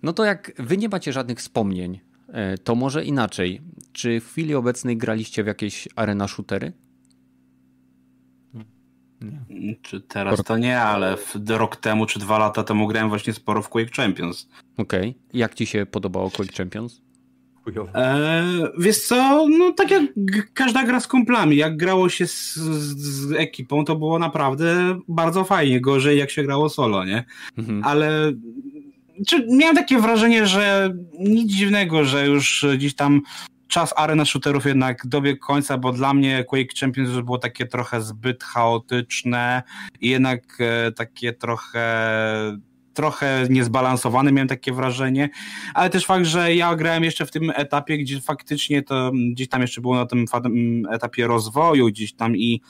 No 0.04 0.14
to 0.14 0.26
jak 0.26 0.52
wy 0.58 0.78
nie 0.78 0.90
macie 0.90 1.14
żadnych 1.14 1.40
wspomnień, 1.40 2.00
to 2.64 2.76
może 2.76 3.06
inaczej. 3.06 3.62
Czy 3.92 4.20
w 4.20 4.28
chwili 4.28 4.56
obecnej 4.56 4.98
graliście 4.98 5.44
w 5.44 5.48
jakieś 5.48 5.88
arena 5.96 6.28
shootery? 6.28 6.74
Czy 9.82 10.02
teraz 10.02 10.44
to 10.44 10.58
nie, 10.58 10.82
ale 10.82 11.18
w, 11.18 11.36
rok 11.48 11.76
temu 11.76 12.06
czy 12.06 12.20
dwa 12.20 12.38
lata 12.38 12.64
temu 12.64 12.88
grałem 12.88 13.10
właśnie 13.10 13.34
sporo 13.34 13.62
w 13.62 13.70
Quake 13.70 13.96
Champions. 13.96 14.50
Okej. 14.78 15.18
Jak 15.34 15.56
ci 15.56 15.66
się 15.66 15.86
podobało 15.86 16.32
Quake 16.32 16.54
Champions? 16.58 17.02
E, 17.96 18.44
wiesz 18.80 19.00
co, 19.00 19.48
no 19.50 19.72
tak 19.72 19.92
jak 19.92 20.04
każda 20.54 20.84
gra 20.84 21.00
z 21.00 21.08
kumplami, 21.08 21.56
jak 21.56 21.78
grało 21.78 22.10
się 22.10 22.28
z, 22.28 22.56
z, 22.56 22.98
z 22.98 23.32
ekipą, 23.32 23.86
to 23.86 23.96
było 23.96 24.20
naprawdę 24.20 25.00
bardzo 25.08 25.44
fajnie, 25.44 25.82
gorzej 25.82 26.20
jak 26.20 26.32
się 26.32 26.44
grało 26.44 26.70
solo, 26.70 27.06
nie? 27.06 27.26
Mhm. 27.58 27.84
Ale 27.84 28.34
czy 29.28 29.48
miałem 29.50 29.76
takie 29.76 30.00
wrażenie, 30.00 30.48
że 30.48 30.94
nic 31.20 31.52
dziwnego, 31.52 32.06
że 32.06 32.28
już 32.28 32.66
gdzieś 32.78 32.96
tam 32.96 33.22
czas 33.68 33.94
arena 33.98 34.26
shooterów 34.26 34.66
jednak 34.66 35.08
dobiegł 35.08 35.40
końca, 35.40 35.78
bo 35.78 35.92
dla 35.92 36.14
mnie 36.14 36.44
Quake 36.44 36.80
Champions 36.80 37.10
już 37.10 37.22
było 37.22 37.38
takie 37.38 37.66
trochę 37.66 38.02
zbyt 38.02 38.44
chaotyczne 38.44 39.64
i 40.02 40.10
jednak 40.10 40.58
e, 40.60 40.92
takie 40.92 41.34
trochę 41.34 41.84
trochę 42.94 43.48
niezbalansowane, 43.50 44.32
miałem 44.32 44.48
takie 44.48 44.74
wrażenie, 44.74 45.30
ale 45.74 45.90
też 45.90 46.06
fakt, 46.06 46.26
że 46.26 46.56
ja 46.56 46.76
grałem 46.76 47.04
jeszcze 47.04 47.26
w 47.26 47.32
tym 47.32 47.52
etapie, 47.56 47.98
gdzie 47.98 48.22
faktycznie 48.22 48.82
to 48.82 49.12
gdzieś 49.32 49.50
tam 49.50 49.62
jeszcze 49.62 49.82
było 49.82 49.96
na 49.96 50.06
tym 50.06 50.26
etapie 50.92 51.28
rozwoju 51.28 51.88
gdzieś 51.88 52.14
tam 52.14 52.38
i 52.38 52.62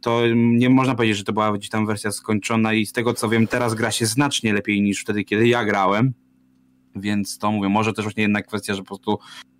to 0.00 0.22
nie 0.34 0.70
można 0.70 0.94
powiedzieć, 0.94 1.16
że 1.16 1.24
to 1.24 1.32
była 1.32 1.52
gdzieś 1.52 1.68
tam 1.68 1.86
wersja 1.86 2.12
skończona 2.12 2.72
i 2.72 2.86
z 2.86 2.92
tego 2.92 3.14
co 3.14 3.28
wiem 3.28 3.46
teraz 3.46 3.74
gra 3.74 3.90
się 3.90 4.06
znacznie 4.06 4.52
lepiej 4.52 4.82
niż 4.82 5.00
wtedy, 5.00 5.24
kiedy 5.24 5.48
ja 5.48 5.64
grałem, 5.64 6.14
więc 6.96 7.38
to 7.38 7.52
mówię, 7.52 7.68
może 7.68 7.92
też 7.92 8.04
właśnie 8.04 8.22
jednak 8.22 8.46
kwestia, 8.46 8.74
że 8.74 8.82
po 8.82 8.86
prostu 8.86 9.18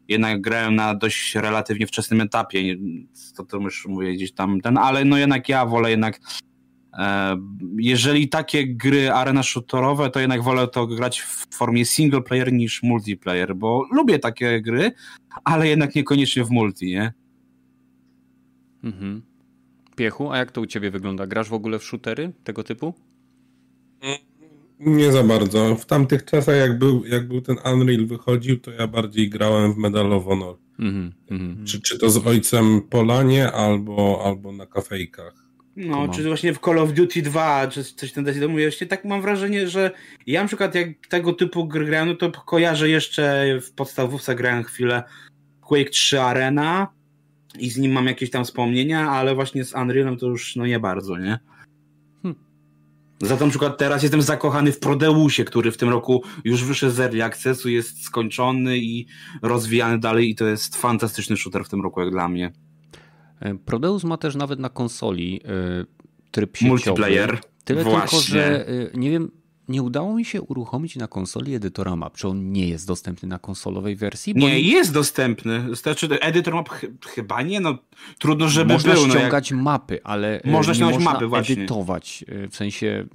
jednak 0.08 0.40
grałem 0.40 0.74
na 0.74 0.94
dość 0.94 1.34
relatywnie 1.34 1.86
wczesnym 1.86 2.20
etapie, 2.20 2.76
to, 3.36 3.44
to 3.44 3.56
już 3.56 3.86
mówię 3.86 4.14
gdzieś 4.14 4.32
tam 4.32 4.60
ten, 4.60 4.78
ale 4.78 5.04
no 5.04 5.16
jednak 5.16 5.48
ja 5.48 5.66
wolę 5.66 5.90
jednak 5.90 6.20
e, 6.98 7.36
jeżeli 7.76 8.28
takie 8.28 8.74
gry 8.74 9.12
arena 9.12 9.42
shooterowe, 9.42 10.10
to 10.10 10.20
jednak 10.20 10.42
wolę 10.42 10.68
to 10.68 10.86
grać 10.86 11.20
w 11.20 11.54
formie 11.54 11.84
single 11.84 12.22
player 12.22 12.52
niż 12.52 12.82
multiplayer, 12.82 13.56
bo 13.56 13.86
lubię 13.92 14.18
takie 14.18 14.62
gry, 14.62 14.92
ale 15.44 15.68
jednak 15.68 15.94
niekoniecznie 15.94 16.44
w 16.44 16.50
multi, 16.50 16.86
nie? 16.86 17.12
Mhm. 18.84 19.31
Piechu, 19.96 20.30
a 20.30 20.38
jak 20.38 20.52
to 20.52 20.60
u 20.60 20.66
ciebie 20.66 20.90
wygląda? 20.90 21.26
Grasz 21.26 21.48
w 21.48 21.52
ogóle 21.52 21.78
w 21.78 21.84
shootery 21.84 22.32
tego 22.44 22.64
typu? 22.64 22.94
Nie 24.86 25.12
za 25.12 25.22
bardzo. 25.22 25.76
W 25.76 25.86
tamtych 25.86 26.24
czasach, 26.24 26.56
jak 26.56 26.78
był, 26.78 27.04
jak 27.04 27.28
był 27.28 27.40
ten 27.40 27.56
Unreal 27.72 28.06
wychodził, 28.06 28.60
to 28.60 28.70
ja 28.70 28.86
bardziej 28.86 29.30
grałem 29.30 29.72
w 29.72 29.76
Medal 29.76 30.12
of 30.12 30.24
Honor. 30.24 30.56
Mhm. 30.78 31.12
Mhm. 31.30 31.66
Czy, 31.66 31.80
czy 31.80 31.98
to 31.98 32.10
z 32.10 32.26
ojcem 32.26 32.80
Polanie, 32.90 33.52
albo, 33.52 34.22
albo 34.24 34.52
na 34.52 34.66
kafejkach. 34.66 35.34
No, 35.76 35.94
Kumam. 35.94 36.10
czy 36.10 36.24
właśnie 36.24 36.54
w 36.54 36.58
Call 36.58 36.78
of 36.78 36.92
Duty 36.92 37.22
2, 37.22 37.68
czy 37.68 37.84
coś 37.84 38.12
ten 38.12 38.24
deseń, 38.24 38.48
mówię, 38.48 38.68
właśnie 38.68 38.86
tak 38.86 39.04
mam 39.04 39.22
wrażenie, 39.22 39.68
że 39.68 39.90
ja 40.26 40.42
na 40.42 40.48
przykład 40.48 40.74
jak 40.74 41.06
tego 41.08 41.32
typu 41.32 41.68
gry 41.68 41.86
grałem, 41.86 42.08
no 42.08 42.14
to 42.14 42.30
kojarzę 42.30 42.88
jeszcze 42.88 43.46
w 43.62 43.72
podstawówce 43.72 44.34
grałem 44.34 44.64
chwilę 44.64 45.02
Quake 45.60 45.90
3 45.90 46.20
Arena 46.20 46.88
i 47.58 47.70
z 47.70 47.76
nim 47.76 47.92
mam 47.92 48.06
jakieś 48.06 48.30
tam 48.30 48.44
wspomnienia, 48.44 49.10
ale 49.10 49.34
właśnie 49.34 49.64
z 49.64 49.74
Unrealem 49.74 50.16
to 50.16 50.26
już 50.26 50.56
no 50.56 50.66
nie 50.66 50.80
bardzo, 50.80 51.18
nie? 51.18 51.38
Hmm. 52.22 52.40
Za 53.22 53.36
to 53.36 53.44
na 53.44 53.50
przykład 53.50 53.78
teraz 53.78 54.02
jestem 54.02 54.22
zakochany 54.22 54.72
w 54.72 54.78
Prodeusie, 54.78 55.44
który 55.44 55.70
w 55.70 55.76
tym 55.76 55.88
roku 55.88 56.22
już 56.44 56.64
wyszedł 56.64 56.92
z 56.92 57.00
Early 57.00 57.24
Accessu, 57.24 57.68
jest 57.68 58.04
skończony 58.04 58.78
i 58.78 59.06
rozwijany 59.42 59.98
dalej 59.98 60.30
i 60.30 60.34
to 60.34 60.46
jest 60.46 60.76
fantastyczny 60.76 61.36
shooter 61.36 61.64
w 61.64 61.68
tym 61.68 61.82
roku 61.82 62.00
jak 62.00 62.10
dla 62.10 62.28
mnie. 62.28 62.52
E, 63.40 63.54
Prodeus 63.54 64.04
ma 64.04 64.16
też 64.16 64.34
nawet 64.34 64.58
na 64.58 64.68
konsoli 64.68 65.40
e, 65.44 65.84
tryb 66.30 66.56
sieciowy. 66.56 66.70
Multiplayer. 66.70 67.38
Tyle 67.64 67.84
Właśnie. 67.84 68.00
tylko, 68.00 68.20
że 68.20 68.68
e, 68.68 68.90
nie 68.94 69.10
wiem, 69.10 69.41
nie 69.68 69.82
udało 69.82 70.14
mi 70.14 70.24
się 70.24 70.42
uruchomić 70.42 70.96
na 70.96 71.08
konsoli 71.08 71.54
edytora 71.54 71.96
map. 71.96 72.16
Czy 72.16 72.28
on 72.28 72.52
nie 72.52 72.68
jest 72.68 72.86
dostępny 72.86 73.28
na 73.28 73.38
konsolowej 73.38 73.96
wersji? 73.96 74.34
Bo 74.34 74.40
Nie, 74.40 74.60
jest 74.60 74.92
dostępny. 74.92 75.76
Znaczy, 75.76 76.20
edytor 76.20 76.54
map 76.54 76.68
ch- 76.68 76.84
chyba 77.06 77.42
nie, 77.42 77.60
no 77.60 77.78
trudno, 78.18 78.48
żeby 78.48 78.72
można 78.72 78.92
był. 78.94 79.02
No, 79.06 79.08
jak, 79.14 79.18
ściągać 79.22 79.52
mapy, 79.52 80.00
ale 80.04 80.42
e, 80.42 80.50
Można 80.50 80.70
nie 80.72 80.74
ściągać 80.76 80.94
można 80.94 81.12
mapy, 81.12 81.26
właśnie. 81.26 81.54
edytować. 81.54 82.24
e, 82.28 82.48
W 82.48 82.56
sensie 82.56 83.06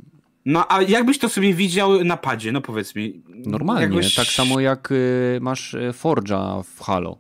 no 0.45 0.65
a 0.71 0.81
jakbyś 0.81 1.19
to 1.19 1.29
sobie 1.29 1.53
widział 1.53 2.03
na 2.03 2.17
padzie, 2.17 2.51
no 2.51 2.61
powiedz 2.61 2.95
mi. 2.95 3.21
normalnie, 3.45 3.95
Jakoś- 3.97 4.15
tak 4.15 4.27
samo 4.27 4.59
jak 4.59 4.89
e, 4.91 5.39
masz 5.39 5.75
Forge'a 6.03 6.63
w 6.63 6.79
Halo. 6.81 7.17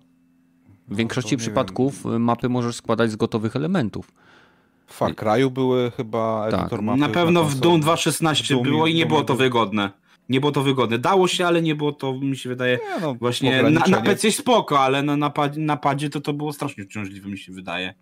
W 0.87 0.95
większości 0.95 1.31
nie 1.33 1.37
przypadków 1.37 2.05
e, 2.05 2.19
mapy 2.19 2.49
możesz 2.49 2.75
składać 2.75 3.11
z 3.11 3.15
gotowych 3.15 3.55
elementów. 3.55 4.11
W 4.87 4.93
Far 4.93 5.15
Cry'u 5.15 5.49
były 5.51 5.91
chyba 5.91 6.47
Tak. 6.51 6.59
edytor 6.59 6.81
mapy 6.81 6.99
Na 6.99 7.09
pewno 7.09 7.41
w 7.43 7.45
konsoli. 7.45 7.61
Doom 7.61 7.81
2.16 7.81 8.43
W 8.43 8.57
Doomie- 8.57 8.63
było 8.63 8.87
i 8.87 8.93
nie 8.93 9.05
w 9.05 9.07
było 9.07 9.21
to 9.23 9.33
był. 9.33 9.37
wygodne. 9.37 9.89
Nie 10.29 10.39
było 10.39 10.51
to 10.51 10.63
wygodne. 10.63 10.97
Dało 10.99 11.27
się, 11.27 11.47
ale 11.47 11.61
nie 11.61 11.75
było 11.75 11.91
to, 11.91 12.13
mi 12.13 12.37
się 12.37 12.49
wydaje, 12.49 12.79
Nie, 12.95 13.01
no, 13.01 13.13
właśnie 13.15 13.63
na, 13.63 13.69
na. 13.87 14.01
PC 14.01 14.31
spoko, 14.31 14.79
ale 14.79 15.03
na, 15.03 15.17
na, 15.17 15.29
padzie, 15.29 15.61
na 15.61 15.77
padzie 15.77 16.09
to 16.09 16.21
to 16.21 16.33
było 16.33 16.53
strasznie 16.53 16.83
uciążliwe, 16.83 17.29
mi 17.29 17.37
się 17.37 17.51
wydaje. 17.53 17.93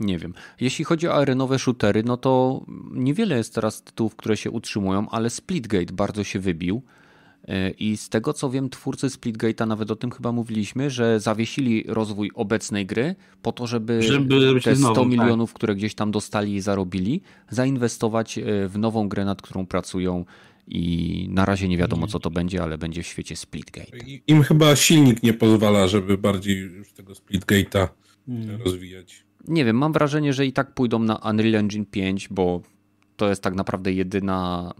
Nie 0.00 0.18
wiem. 0.18 0.34
Jeśli 0.60 0.84
chodzi 0.84 1.08
o 1.08 1.14
arenowe 1.14 1.58
shootery, 1.58 2.02
no 2.02 2.16
to 2.16 2.64
niewiele 2.92 3.36
jest 3.36 3.54
teraz 3.54 3.82
tytułów, 3.82 4.16
które 4.16 4.36
się 4.36 4.50
utrzymują, 4.50 5.06
ale 5.10 5.30
Splitgate 5.30 5.92
bardzo 5.92 6.24
się 6.24 6.38
wybił. 6.40 6.82
E, 7.48 7.70
I 7.70 7.96
z 7.96 8.08
tego 8.08 8.32
co 8.32 8.50
wiem, 8.50 8.70
twórcy 8.70 9.06
Splitgate'a 9.06 9.66
nawet 9.66 9.90
o 9.90 9.96
tym 9.96 10.10
chyba 10.10 10.32
mówiliśmy, 10.32 10.90
że 10.90 11.20
zawiesili 11.20 11.84
rozwój 11.86 12.30
obecnej 12.34 12.86
gry 12.86 13.14
po 13.42 13.52
to, 13.52 13.66
żeby, 13.66 14.02
Żeby 14.02 14.54
te 14.54 14.60
100 14.60 14.74
znowu, 14.76 14.94
tak. 15.00 15.08
milionów, 15.08 15.52
które 15.52 15.74
gdzieś 15.74 15.94
tam 15.94 16.10
dostali 16.10 16.54
i 16.54 16.60
zarobili, 16.60 17.20
zainwestować 17.50 18.38
e, 18.38 18.42
w 18.68 18.78
nową 18.78 19.08
grę, 19.08 19.24
nad 19.24 19.42
którą 19.42 19.66
pracują. 19.66 20.24
I 20.70 21.26
na 21.30 21.44
razie 21.44 21.68
nie 21.68 21.76
wiadomo, 21.78 22.06
co 22.06 22.18
to 22.20 22.30
będzie, 22.30 22.62
ale 22.62 22.78
będzie 22.78 23.02
w 23.02 23.06
świecie 23.06 23.36
Splitgate. 23.36 23.98
I- 23.98 24.22
Im 24.26 24.42
chyba 24.42 24.76
silnik 24.76 25.22
nie 25.22 25.34
pozwala, 25.34 25.88
żeby 25.88 26.18
bardziej 26.18 26.56
już 26.58 26.92
tego 26.92 27.12
Splitgate'a 27.12 27.88
Hmm. 28.26 28.62
rozwijać. 28.62 29.24
Nie 29.48 29.64
wiem, 29.64 29.76
mam 29.76 29.92
wrażenie, 29.92 30.32
że 30.32 30.46
i 30.46 30.52
tak 30.52 30.74
pójdą 30.74 30.98
na 30.98 31.16
Unreal 31.16 31.54
Engine 31.54 31.84
5, 31.86 32.28
bo 32.30 32.62
to 33.16 33.28
jest 33.28 33.42
tak 33.42 33.54
naprawdę 33.54 33.92
jedyna, 33.92 34.72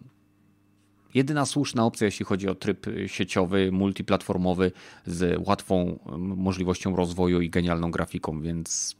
jedyna 1.14 1.46
słuszna 1.46 1.84
opcja, 1.84 2.04
jeśli 2.04 2.24
chodzi 2.26 2.48
o 2.48 2.54
tryb 2.54 2.86
sieciowy, 3.06 3.72
multiplatformowy 3.72 4.72
z 5.06 5.46
łatwą 5.46 5.98
możliwością 6.18 6.96
rozwoju 6.96 7.40
i 7.40 7.50
genialną 7.50 7.90
grafiką, 7.90 8.40
więc 8.40 8.96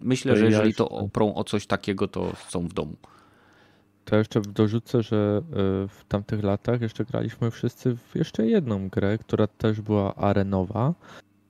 myślę, 0.00 0.36
że 0.36 0.44
jeżeli 0.46 0.74
to 0.74 0.88
oprą 0.88 1.34
o 1.34 1.44
coś 1.44 1.66
takiego, 1.66 2.08
to 2.08 2.32
są 2.48 2.68
w 2.68 2.72
domu. 2.72 2.96
To 4.04 4.16
jeszcze 4.16 4.40
dorzucę, 4.40 5.02
że 5.02 5.42
y, 5.84 5.88
w 5.88 6.04
tamtych 6.08 6.42
latach 6.42 6.80
jeszcze 6.80 7.04
graliśmy 7.04 7.50
wszyscy 7.50 7.96
w 7.96 8.14
jeszcze 8.14 8.46
jedną 8.46 8.88
grę, 8.88 9.18
która 9.18 9.46
też 9.46 9.80
była 9.80 10.14
arenowa. 10.14 10.94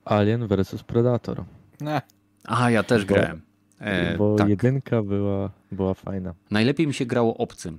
Alien 0.04 0.46
vs 0.46 0.82
Predator. 0.82 1.44
Nie. 1.80 2.02
Aha, 2.44 2.70
ja 2.70 2.82
też 2.82 3.04
Bo- 3.04 3.14
grałem. 3.14 3.42
E, 3.78 4.16
bo 4.16 4.36
tak. 4.36 4.48
jedynka 4.48 5.02
była, 5.02 5.50
była 5.72 5.94
fajna. 5.94 6.34
Najlepiej 6.50 6.86
mi 6.86 6.94
się 6.94 7.06
grało 7.06 7.36
obcym. 7.36 7.78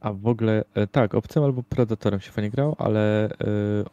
A 0.00 0.12
w 0.12 0.26
ogóle 0.26 0.64
e, 0.74 0.86
tak, 0.86 1.14
obcym 1.14 1.42
albo 1.44 1.62
Predatorem 1.62 2.20
się 2.20 2.30
fajnie 2.30 2.50
grał, 2.50 2.76
ale 2.78 3.30
e, 3.30 3.34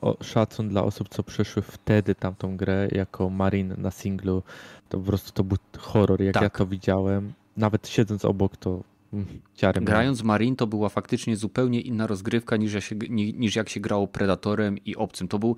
o, 0.02 0.18
szacun 0.24 0.70
dla 0.70 0.84
osób, 0.84 1.10
co 1.10 1.24
przeszły 1.24 1.62
wtedy 1.62 2.16
tamtą 2.16 2.58
grę 2.58 2.88
jako 2.92 3.30
Marine 3.30 3.76
na 3.78 3.92
singlu, 3.92 4.44
to 4.90 4.98
po 4.98 5.04
prostu 5.04 5.32
to 5.32 5.44
był 5.44 5.58
horror. 5.78 6.22
Jak 6.22 6.34
Tak. 6.34 6.44
ja 6.44 6.50
to 6.50 6.68
widziałem, 6.68 7.34
nawet 7.58 7.88
siedząc 7.88 8.26
obok, 8.26 8.58
to 8.58 8.84
mm, 9.14 9.26
ciary 9.54 9.76
miałem. 9.82 9.86
Grając 9.86 10.24
Marine 10.24 10.56
to 10.56 10.68
była 10.68 10.90
faktycznie 10.90 11.36
zupełnie 11.38 11.82
inna 11.82 12.08
rozgrywka 12.08 12.58
niż, 12.58 12.74
ja 12.74 12.82
się, 12.82 12.96
ni- 13.10 13.34
niż 13.34 13.56
jak 13.56 13.70
się 13.70 13.80
grało 13.80 14.08
Predatorem 14.08 14.78
i 14.86 14.96
Obcym. 14.96 15.28
To 15.28 15.40
był 15.40 15.56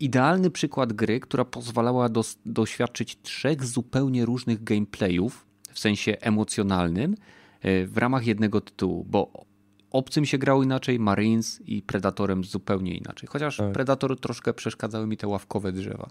idealny 0.00 0.50
przykład 0.50 0.92
gry, 0.92 1.20
która 1.20 1.44
pozwalała 1.44 2.08
dos, 2.08 2.38
doświadczyć 2.46 3.18
trzech 3.22 3.64
zupełnie 3.64 4.24
różnych 4.24 4.64
gameplayów 4.64 5.46
w 5.72 5.78
sensie 5.78 6.16
emocjonalnym 6.20 7.14
e, 7.60 7.86
w 7.86 7.98
ramach 7.98 8.26
jednego 8.26 8.60
tytułu, 8.60 9.06
bo 9.10 9.44
Obcym 9.92 10.24
się 10.24 10.38
grało 10.38 10.62
inaczej, 10.62 10.98
Marines 10.98 11.60
i 11.66 11.82
Predatorem 11.82 12.44
zupełnie 12.44 12.94
inaczej. 12.96 13.28
Chociaż 13.32 13.56
Tak. 13.56 13.72
Predator 13.72 14.20
troszkę 14.20 14.54
przeszkadzały 14.54 15.06
mi 15.06 15.16
te 15.16 15.26
ławkowe 15.28 15.72
drzewa. 15.72 16.10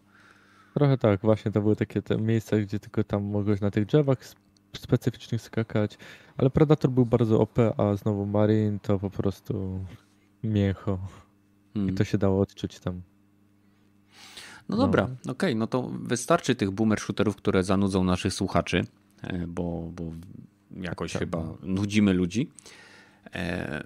Trochę 0.73 0.97
tak, 0.97 1.21
właśnie 1.21 1.51
to 1.51 1.61
były 1.61 1.75
takie 1.75 2.01
te 2.01 2.17
miejsca, 2.17 2.57
gdzie 2.57 2.79
tylko 2.79 3.03
tam 3.03 3.23
mogłeś 3.23 3.61
na 3.61 3.71
tych 3.71 3.85
drzewach 3.85 4.19
sp- 4.31 4.41
specyficznych 4.77 5.41
skakać, 5.41 5.97
ale 6.37 6.49
Predator 6.49 6.91
był 6.91 7.05
bardzo 7.05 7.39
OP, 7.39 7.59
a 7.77 7.95
znowu 7.95 8.25
Marine 8.25 8.79
to 8.79 8.99
po 8.99 9.09
prostu 9.09 9.85
mięcho 10.43 10.99
Hmm. 11.73 11.91
i 11.93 11.97
to 11.97 12.03
się 12.03 12.17
dało 12.17 12.41
odczuć 12.41 12.79
tam. 12.79 13.01
No 14.69 14.77
No. 14.77 14.83
dobra, 14.83 15.09
okej, 15.29 15.55
no 15.55 15.67
to 15.67 15.91
wystarczy 16.01 16.55
tych 16.55 16.71
boomer 16.71 16.99
shooterów, 16.99 17.35
które 17.35 17.63
zanudzą 17.63 18.03
naszych 18.03 18.33
słuchaczy, 18.33 18.85
e, 19.21 19.47
bo, 19.47 19.89
bo 19.95 20.03
jakoś 20.81 21.13
Tak. 21.13 21.19
chyba 21.19 21.53
nudzimy 21.63 22.13
ludzi. 22.13 22.49
E, 23.35 23.83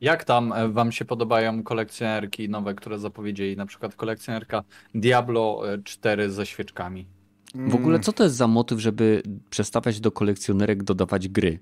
Jak 0.00 0.24
tam 0.24 0.52
e, 0.52 0.68
wam 0.68 0.92
się 0.92 1.04
podobają 1.04 1.62
kolekcjonerki 1.62 2.48
nowe, 2.48 2.74
które 2.74 2.98
zapowiedzieli? 2.98 3.56
Na 3.56 3.66
przykład 3.66 3.94
kolekcjonerka 3.96 4.64
Diablo 4.94 5.72
e, 5.74 5.82
4 5.82 6.30
ze 6.30 6.46
świeczkami. 6.46 7.06
W 7.54 7.74
ogóle 7.74 8.00
co 8.00 8.12
to 8.12 8.24
jest 8.24 8.36
za 8.36 8.46
motyw, 8.46 8.80
żeby 8.80 9.22
przestawiać 9.50 10.00
do 10.00 10.12
kolekcjonerek 10.12 10.82
dodawać 10.82 11.28
gry? 11.28 11.58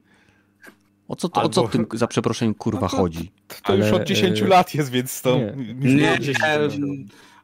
O 1.09 1.17
co, 1.17 1.29
to, 1.29 1.43
o 1.43 1.49
co 1.49 1.67
w 1.67 1.71
tym, 1.71 1.87
za 1.93 2.07
przeproszeniem, 2.07 2.55
kurwa 2.55 2.81
No 2.81 2.89
to- 2.89 2.97
chodzi? 2.97 3.33
To 3.65 3.75
już 3.77 3.87
Ale, 3.87 3.95
od 3.97 4.05
10 4.05 4.43
e, 4.43 4.47
lat 4.49 4.75
jest, 4.75 4.91
więc 4.91 5.23
to... 5.23 5.39
nie. 5.39 5.55
nic 5.75 5.85
Nie, 5.85 6.19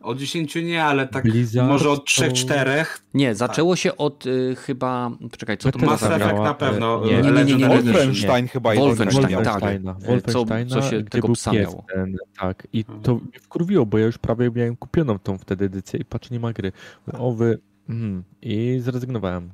od 0.05 0.18
10 0.18 0.56
e, 0.56 0.60
lat. 0.60 0.64
o 0.64 0.64
10 0.64 0.70
nie, 0.70 0.85
ale 0.85 1.09
tak 1.09 1.24
Blizzard 1.24 1.68
może 1.68 1.90
od 1.90 1.98
to- 2.05 2.22
3-4. 2.22 2.85
Nie, 3.14 3.35
zaczęło 3.35 3.76
się 3.76 3.97
od 3.97 4.26
y, 4.26 4.56
chyba... 4.56 5.10
Czekaj, 5.39 5.59
co 5.59 5.72
to 5.72 5.78
Bethesda 5.78 6.09
była 6.09 6.18
Mass? 6.20 6.22
Effect 6.32 6.43
na 6.43 6.55
pewno. 6.55 7.02
nie, 7.05 7.22
nie, 7.22 7.22
nie, 7.22 7.44
nie, 7.44 7.44
nie, 7.44 7.56
nie. 7.56 7.68
Wolfenstein 7.68 8.48
chyba 8.48 8.74
Wolfenstein, 8.74 9.44
tak. 9.44 9.60
Wolfensteina, 10.01 10.76
E, 10.76 10.81
co- 10.81 10.81
co 10.81 10.90
się 10.90 11.05
tego 11.05 11.28
psa 11.28 11.52
miało. 11.52 11.85
ten, 11.94 12.16
tak. 12.40 12.68
I 12.72 12.81
Mhm. 12.81 13.01
to 13.02 13.14
mnie 13.14 13.40
wkurwiło, 13.43 13.86
bo 13.86 13.98
ja 13.98 14.06
już 14.06 14.18
prawie 14.18 14.51
miałem 14.55 14.76
kupioną 14.76 15.18
tą 15.18 15.39
wtedy 15.39 15.64
edycję 15.64 16.01
i 16.01 16.05
patrz, 16.05 16.31
nie 16.31 16.40
ma 16.40 16.52
gry. 16.52 16.72
O 17.18 17.32
wy... 17.32 17.59
Mm, 17.89 18.24
I 18.43 18.76
zrezygnowałem. 18.81 19.51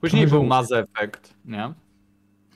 Później 0.00 0.26
był 0.26 0.44
Mass 0.44 0.72
Effect, 0.72 1.34
nie? 1.44 1.72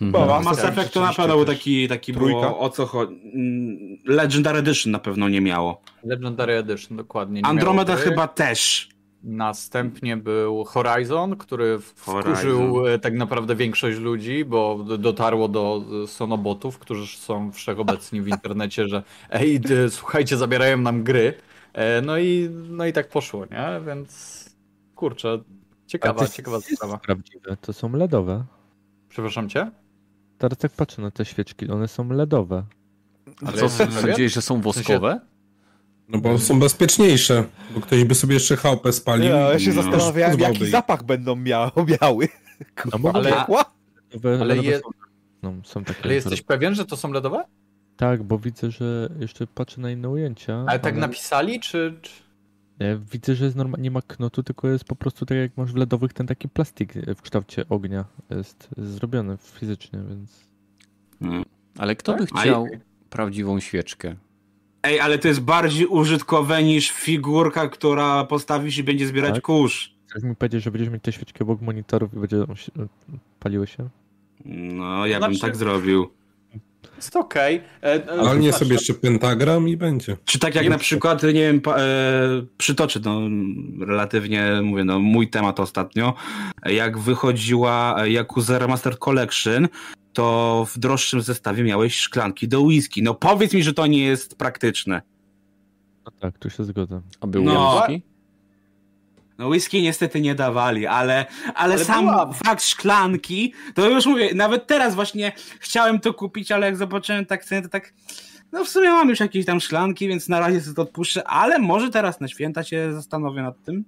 Mhm. 0.00 0.28
Mass 0.28 0.44
Mass 0.44 0.58
Effect 0.58 0.78
Effect 0.78 0.94
to 0.94 1.00
na 1.00 1.12
pewno 1.12 1.36
był 1.36 1.44
taki, 1.44 1.88
taki 1.88 2.12
Trójka. 2.12 2.40
było, 2.40 2.58
o 2.60 2.70
co 2.70 2.86
chodzi. 2.86 3.12
Mm, 3.34 3.78
Legendary 4.04 4.58
Edition 4.58 4.92
na 4.92 4.98
pewno 4.98 5.28
nie 5.28 5.40
miało. 5.40 5.80
Legendary 6.04 6.52
Edition, 6.52 6.96
dokładnie. 6.96 7.40
nie 7.40 7.46
Andromeda 7.48 7.96
chyba 7.96 8.28
też. 8.28 8.88
Następnie 9.22 10.16
był 10.16 10.64
Horizon, 10.64 11.36
który 11.36 11.78
wkurzył 11.78 12.58
Horizon. 12.74 12.94
e, 12.94 12.98
tak 12.98 13.14
naprawdę 13.14 13.56
większość 13.56 13.98
ludzi, 13.98 14.44
bo 14.44 14.84
dotarło 14.98 15.48
do 15.48 15.84
e, 16.04 16.06
sonobotów, 16.06 16.78
którzy 16.78 17.16
są 17.16 17.52
wszechobecni 17.52 18.20
w 18.22 18.28
internecie, 18.28 18.88
że 18.88 19.02
ej, 19.30 19.60
słuchajcie, 19.88 20.36
zabierają 20.36 20.78
nam 20.78 21.02
gry. 21.02 21.34
E, 21.72 22.02
No 22.02 22.18
i, 22.18 22.50
no 22.68 22.86
i 22.86 22.92
tak 22.92 23.08
poszło, 23.08 23.44
nie? 23.46 23.80
Więc 23.86 24.44
kurczę, 24.94 25.38
ciekawa, 25.86 26.18
to 26.18 26.24
jest- 26.24 26.36
ciekawa 26.36 26.56
jest 26.56 26.76
sprawa. 26.76 26.98
prawdziwe, 26.98 27.56
to 27.60 27.72
są 27.72 27.92
LEDowe. 27.92 28.44
Przepraszam 29.08 29.48
cię? 29.48 29.70
Teraz 30.39 30.59
tak 30.59 30.73
patrzę 30.73 31.02
na 31.02 31.11
te 31.11 31.24
świeczki, 31.24 31.69
one 31.70 31.89
są 31.89 32.09
LEDowe. 32.11 32.65
A 33.44 33.48
Ale 33.48 33.56
co, 33.59 33.69
sądziłeś, 33.69 34.32
że 34.32 34.43
są 34.43 34.61
woskowe? 34.61 35.20
No 36.09 36.19
bo 36.19 36.39
są 36.39 36.59
bezpieczniejsze, 36.61 37.44
bo 37.74 37.81
ktoś 37.81 38.05
by 38.05 38.15
sobie 38.15 38.35
jeszcze 38.35 38.56
chałupę 38.56 38.93
spalił. 38.93 39.28
Ja, 39.28 39.36
ja 39.36 39.59
się 39.59 39.73
No. 39.73 39.82
zastanawiałem, 39.82 40.40
jaki 40.40 40.62
ich. 40.62 40.70
zapach 40.70 41.02
będą 41.02 41.36
mia 41.36 41.70
miały. 42.01 42.28
No 42.93 42.98
mogą 42.98 43.19
Ale-? 43.19 43.31
LEDowe, 43.31 44.40
ale 44.40 44.56
je- 44.56 44.78
są, 44.78 44.89
no, 45.43 45.52
są 45.65 45.85
takie. 45.85 46.05
Ale 46.05 46.15
jesteś 46.15 46.43
pewien, 46.43 46.74
że 46.74 46.85
to 46.85 46.97
są 46.97 47.12
LEDowe? 47.12 47.44
Tak, 47.97 48.23
bo 48.23 48.39
widzę, 48.39 48.70
że 48.70 49.09
jeszcze 49.20 49.47
patrzę 49.47 49.81
na 49.81 49.90
inne 49.90 50.09
ujęcia. 50.09 50.65
Ale 50.69 50.78
tak 50.78 50.97
napisali, 50.97 51.61
czy... 51.61 51.98
czy... 52.02 52.23
Nie, 52.80 52.98
widzę, 53.12 53.34
że 53.34 53.44
jest 53.44 53.56
norma- 53.56 53.78
nie 53.78 53.90
ma 53.90 54.02
knotu, 54.02 54.42
tylko 54.42 54.68
jest 54.68 54.84
po 54.84 54.96
prostu 54.96 55.26
tak 55.26 55.38
jak 55.38 55.56
masz 55.56 55.72
w 55.72 55.76
LEDowych 55.76 56.12
ten 56.12 56.26
taki 56.26 56.48
plastik 56.48 56.92
w 57.16 57.22
kształcie 57.22 57.68
ognia 57.68 58.05
jest 58.30 58.68
zrobiony 58.76 59.36
fizycznie, 59.36 59.98
więc... 60.09 60.48
Mm. 61.20 61.44
Ale 61.78 61.96
kto 61.96 62.16
by 62.16 62.26
A 62.32 62.40
chciał 62.40 62.66
prawdziwą 63.10 63.60
świeczkę? 63.60 64.16
Ej, 64.82 65.01
ale 65.01 65.18
to 65.18 65.28
jest 65.28 65.40
bardziej 65.40 65.86
użytkowe 65.86 66.62
niż 66.62 66.90
figurka, 66.90 67.68
która 67.68 68.24
postawisz 68.24 68.78
i 68.78 68.84
będzie 68.84 69.06
zbierać 69.06 69.34
Tak. 69.34 69.44
kurz. 69.44 69.94
Chcesz 70.06 70.22
mi 70.22 70.36
powiedzieć, 70.36 70.62
że 70.62 70.70
będziesz 70.70 70.90
mieć 70.90 71.02
te 71.02 71.12
świeczki 71.12 71.42
obok 71.42 71.60
monitorów 71.60 72.14
i 72.14 72.18
będzie 72.18 72.44
paliły 73.40 73.66
się? 73.66 73.88
No, 74.44 75.06
ja 75.06 75.18
Znaczy- 75.18 75.32
bym 75.32 75.40
tak 75.40 75.56
zrobił. 75.56 76.10
Jest 76.97 77.16
okej. 77.16 77.61
E, 77.82 77.94
e, 77.94 78.11
Ale 78.11 78.39
nie 78.39 78.52
sobie 78.52 78.73
jeszcze 78.73 78.94
pentagram 78.94 79.69
i 79.69 79.77
będzie. 79.77 80.16
Czy 80.24 80.39
tak 80.39 80.55
jak 80.55 80.69
na 80.69 80.78
przykład, 80.78 81.23
nie 81.23 81.32
wiem, 81.32 81.61
pa, 81.61 81.77
e, 81.77 81.82
przytoczę, 82.56 83.01
no, 83.05 83.20
relatywnie, 83.86 84.61
mówię, 84.62 84.85
no, 84.85 84.98
mój 84.98 85.31
temat 85.31 85.61
ostatnio, 85.61 86.15
jak 86.66 86.98
wychodziła 86.98 87.97
Yakuza 88.06 88.59
Remastered 88.59 88.98
Collection, 88.98 89.69
to 90.12 90.66
w 90.74 90.78
droższym 90.78 91.20
zestawie 91.23 91.65
miałeś 91.65 91.97
szklanki 91.97 92.48
do 92.48 92.61
whisky. 92.61 93.02
No 93.02 93.15
powiedz 93.15 93.52
mi, 93.55 93.62
że 93.62 93.74
to 93.74 93.86
nie 93.86 94.05
jest 94.05 94.39
praktyczne. 94.39 95.02
No 96.06 96.12
tak, 96.20 96.39
tu 96.39 96.51
się 96.51 96.65
zgodzę. 96.65 97.01
A 97.20 97.27
był 97.27 97.44
No. 97.44 97.77
whisky? 97.89 98.13
No 99.39 99.48
whisky 99.48 99.82
niestety 99.82 100.20
nie 100.20 100.35
dawali, 100.35 100.86
ale, 100.86 101.27
ale, 101.55 101.74
Ale 101.74 101.85
sam 101.85 102.05
była. 102.06 102.32
fakt 102.32 102.65
szklanki, 102.65 103.52
to 103.74 103.89
już 103.89 104.06
mówię, 104.06 104.31
nawet 104.35 104.66
teraz 104.66 104.94
właśnie 104.94 105.32
chciałem 105.61 106.01
to 106.01 106.15
kupić, 106.15 106.52
ale 106.52 106.66
jak 106.66 106.77
zobaczyłem 106.77 107.27
tak 107.27 107.44
cenę, 107.44 107.62
to 107.62 107.69
tak, 107.69 107.93
no 108.52 108.65
w 108.65 108.69
sumie 108.69 108.89
mam 108.89 109.09
już 109.09 109.20
jakieś 109.20 109.47
tam 109.47 109.61
szklanki, 109.61 110.09
więc 110.09 110.28
na 110.28 110.40
razie 110.40 110.61
sobie 110.61 110.74
to 110.74 110.82
odpuszczę, 110.82 111.24
ale 111.28 111.59
może 111.59 111.90
teraz 111.90 112.20
na 112.20 112.28
święta 112.28 112.65
się 112.65 112.93
zastanowię 112.93 113.43
nad 113.43 113.62
tym. 113.62 113.85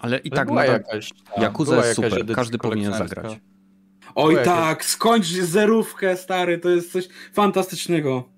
Ale 0.00 0.18
i 0.18 0.30
Ale 0.30 0.36
tak 0.36 0.48
była 0.48 0.60
nadal... 0.60 0.76
jakaś, 0.76 1.10
ta, 1.36 1.42
Yakuza 1.42 1.72
była 1.72 1.86
jest 1.86 1.98
jakaś 1.98 2.18
super, 2.18 2.34
każdy 2.36 2.58
powinien 2.58 2.92
zagrać. 2.92 3.40
Oj 4.14 4.34
Była 4.34 4.44
jakaś- 4.44 4.44
tak, 4.68 4.84
skończ 4.84 5.26
zerówkę 5.26 6.16
stary, 6.16 6.58
to 6.58 6.68
jest 6.70 6.92
coś 6.92 7.08
fantastycznego. 7.32 8.28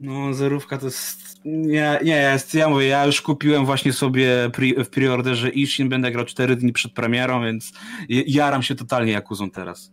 No, 0.00 0.34
zerówka 0.34 0.78
to 0.78 0.86
jest. 0.86 1.40
Nie, 1.44 2.00
nie 2.04 2.16
jest. 2.16 2.54
Ja 2.54 2.68
mówię, 2.68 2.86
ja 2.86 3.06
już 3.06 3.22
kupiłem 3.22 3.66
właśnie 3.66 3.92
sobie 3.92 4.50
pre, 4.52 4.84
w 4.84 4.88
preorderze 4.88 5.48
Ishin, 5.48 5.88
będę 5.88 6.10
grał 6.10 6.24
4 6.24 6.56
dni 6.56 6.72
przed 6.72 6.92
premierą, 6.92 7.42
więc 7.42 7.72
jaram 8.08 8.62
się 8.62 8.74
totalnie 8.74 9.12
Jakuzą 9.12 9.50
teraz. 9.50 9.92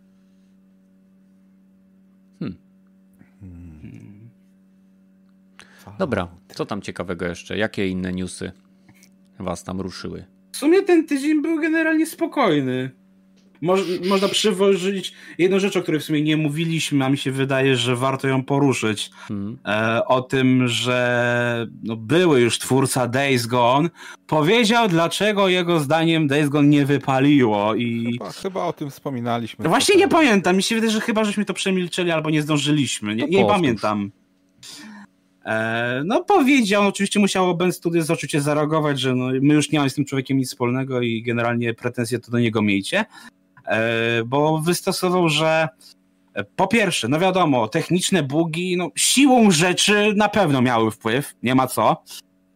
Hmm. 2.39 2.57
Dobra, 5.99 6.27
co 6.55 6.65
tam 6.65 6.81
ciekawego 6.81 7.25
jeszcze? 7.25 7.57
Jakie 7.57 7.87
inne 7.87 8.13
newsy 8.13 8.51
was 9.39 9.63
tam 9.63 9.81
ruszyły? 9.81 10.25
W 10.51 10.57
sumie 10.57 10.81
ten 10.83 11.07
tydzień 11.07 11.41
był 11.41 11.59
generalnie 11.59 12.05
spokojny. 12.05 13.00
Moż, 13.61 13.81
można 14.09 14.27
przywożyć 14.27 15.13
jedną 15.37 15.59
rzecz, 15.59 15.77
o 15.77 15.81
której 15.81 16.01
w 16.01 16.03
sumie 16.03 16.21
nie 16.21 16.37
mówiliśmy, 16.37 17.05
a 17.05 17.09
mi 17.09 17.17
się 17.17 17.31
wydaje, 17.31 17.75
że 17.75 17.95
warto 17.95 18.27
ją 18.27 18.43
poruszyć. 18.43 19.09
Hmm. 19.27 19.57
E, 19.65 20.05
o 20.05 20.21
tym, 20.21 20.67
że 20.67 21.67
no, 21.83 21.95
były 21.95 22.41
już 22.41 22.59
twórca 22.59 23.07
Days 23.07 23.47
Gone 23.47 23.89
powiedział, 24.27 24.87
dlaczego 24.87 25.47
jego 25.47 25.79
zdaniem 25.79 26.27
Days 26.27 26.49
Gone 26.49 26.67
nie 26.67 26.85
wypaliło. 26.85 27.75
I... 27.75 28.11
Chyba, 28.11 28.31
chyba 28.31 28.63
o 28.63 28.73
tym 28.73 28.89
wspominaliśmy. 28.89 29.63
No 29.63 29.69
właśnie 29.69 29.95
nie 29.95 30.07
pamiętam. 30.07 30.55
Mi 30.55 30.63
się 30.63 30.75
wydaje, 30.75 30.91
że 30.91 31.01
chyba 31.01 31.23
żeśmy 31.23 31.45
to 31.45 31.53
przemilczeli 31.53 32.11
albo 32.11 32.29
nie 32.29 32.41
zdążyliśmy. 32.41 33.15
Nie, 33.15 33.25
nie 33.25 33.45
pamiętam. 33.45 34.11
E, 35.45 36.01
no 36.05 36.23
powiedział, 36.23 36.87
oczywiście 36.87 37.19
musiało 37.19 37.53
Ben 37.53 37.73
Studios 37.73 38.09
oczywiście 38.09 38.41
zareagować, 38.41 38.99
że 38.99 39.15
no, 39.15 39.25
my 39.41 39.53
już 39.53 39.71
nie 39.71 39.79
mamy 39.79 39.89
z 39.89 39.95
tym 39.95 40.05
człowiekiem 40.05 40.37
nic 40.37 40.49
wspólnego 40.49 41.01
i 41.01 41.23
generalnie 41.23 41.73
pretensje 41.73 42.19
to 42.19 42.31
do 42.31 42.39
niego 42.39 42.61
miejcie. 42.61 43.05
E, 43.67 44.23
bo 44.25 44.57
wystosował, 44.57 45.29
że 45.29 45.67
po 46.55 46.67
pierwsze, 46.67 47.07
no 47.07 47.19
wiadomo, 47.19 47.67
techniczne 47.67 48.23
bugi, 48.23 48.77
no 48.77 48.89
siłą 48.95 49.51
rzeczy 49.51 50.13
na 50.15 50.29
pewno 50.29 50.61
miały 50.61 50.91
wpływ, 50.91 51.35
nie 51.43 51.55
ma 51.55 51.67
co, 51.67 52.03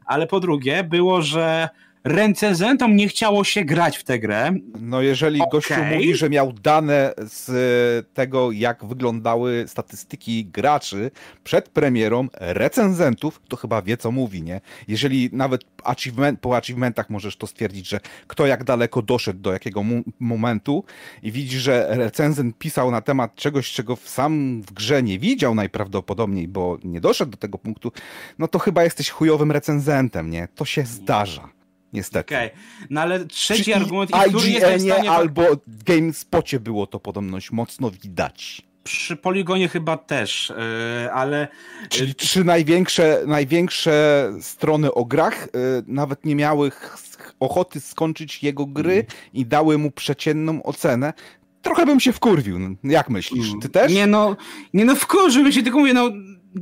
ale 0.06 0.28
po 0.28 0.40
drugie 0.40 0.84
było, 0.84 1.22
że 1.22 1.70
recenzentom 2.06 2.96
nie 2.96 3.08
chciało 3.08 3.44
się 3.44 3.66
grać 3.66 3.98
w 3.98 4.04
tę 4.04 4.20
grę. 4.20 4.52
No 4.80 5.02
jeżeli 5.02 5.40
okay. 5.42 5.52
gościu 5.52 5.84
mówi, 5.94 6.16
że 6.16 6.30
miał 6.30 6.54
dane 6.54 7.14
z 7.18 8.08
tego, 8.14 8.52
jak 8.52 8.86
wyglądały 8.86 9.66
statystyki 9.68 10.46
graczy 10.46 11.12
przed 11.44 11.70
premierą 11.70 12.28
recenzentów, 12.34 13.42
to 13.48 13.58
chyba 13.58 13.82
wie, 13.82 13.98
co 13.98 14.12
mówi, 14.12 14.44
nie? 14.44 14.62
Jeżeli 14.88 15.30
nawet 15.34 15.62
achievement, 15.84 16.40
po 16.40 16.58
achievementach 16.58 17.10
możesz 17.10 17.38
to 17.38 17.48
stwierdzić, 17.48 17.88
że 17.88 18.00
kto 18.28 18.46
jak 18.46 18.64
daleko 18.64 19.02
doszedł 19.02 19.40
do 19.40 19.54
jakiego 19.54 19.84
mu 19.84 20.04
momentu 20.20 20.84
i 21.24 21.32
widzisz, 21.32 21.62
że 21.62 21.88
recenzent 21.90 22.58
pisał 22.58 22.92
na 22.92 23.02
temat 23.02 23.36
czegoś, 23.36 23.72
czego 23.72 23.96
sam 23.96 24.62
w 24.62 24.74
grze 24.74 25.04
nie 25.04 25.20
widział 25.20 25.56
najprawdopodobniej, 25.56 26.48
bo 26.48 26.78
nie 26.84 27.02
doszedł 27.02 27.32
do 27.32 27.38
tego 27.38 27.58
punktu, 27.58 27.92
no 28.40 28.48
to 28.48 28.60
chyba 28.60 28.84
jesteś 28.84 29.10
chujowym 29.10 29.52
recenzentem, 29.52 30.30
nie? 30.30 30.48
To 30.56 30.66
się 30.66 30.84
zdarza. 30.84 31.55
Niestety. 31.96 32.36
Okej, 32.36 32.48
okay. 32.48 32.88
no 32.90 33.02
ale 33.02 33.26
trzeci 33.26 33.74
argument, 33.74 34.10
i 34.10 34.30
który 34.30 34.50
jest 34.50 34.66
w 34.66 34.82
stanie... 34.82 35.12
albo 35.12 35.44
GameSpocie 35.68 36.60
było 36.60 36.88
to 36.88 37.00
podobność 37.00 37.52
mocno 37.52 37.92
widać. 37.92 38.62
Przy 38.84 39.16
Poligonie 39.16 39.68
chyba 39.68 39.98
też, 39.98 40.54
yy, 41.04 41.14
ale... 41.14 41.48
Czyli 41.90 42.16
trzy 42.16 42.44
największe, 42.44 43.22
największe 43.28 44.30
strony 44.42 44.94
o 44.94 45.06
grach 45.06 45.48
yy, 45.54 45.84
nawet 45.88 46.26
nie 46.26 46.36
miały 46.36 46.72
ochoty 47.40 47.82
skończyć 47.82 48.44
jego 48.44 48.66
gry 48.66 48.94
mm. 48.94 49.06
i 49.34 49.46
dały 49.46 49.78
mu 49.78 49.92
przeciętną 49.92 50.64
ocenę. 50.64 51.14
Trochę 51.62 51.86
bym 51.86 52.00
się 52.00 52.14
wkurwił. 52.14 52.60
Jak 52.84 53.10
myślisz? 53.10 53.48
Ty 53.62 53.70
też? 53.70 53.94
Nie 53.94 54.08
no, 54.08 54.38
nie 54.74 54.86
no 54.86 54.96
wkurzyłbym 54.96 55.52
się, 55.52 55.64
tylko 55.64 55.80
mówię, 55.80 55.94
no 55.94 56.12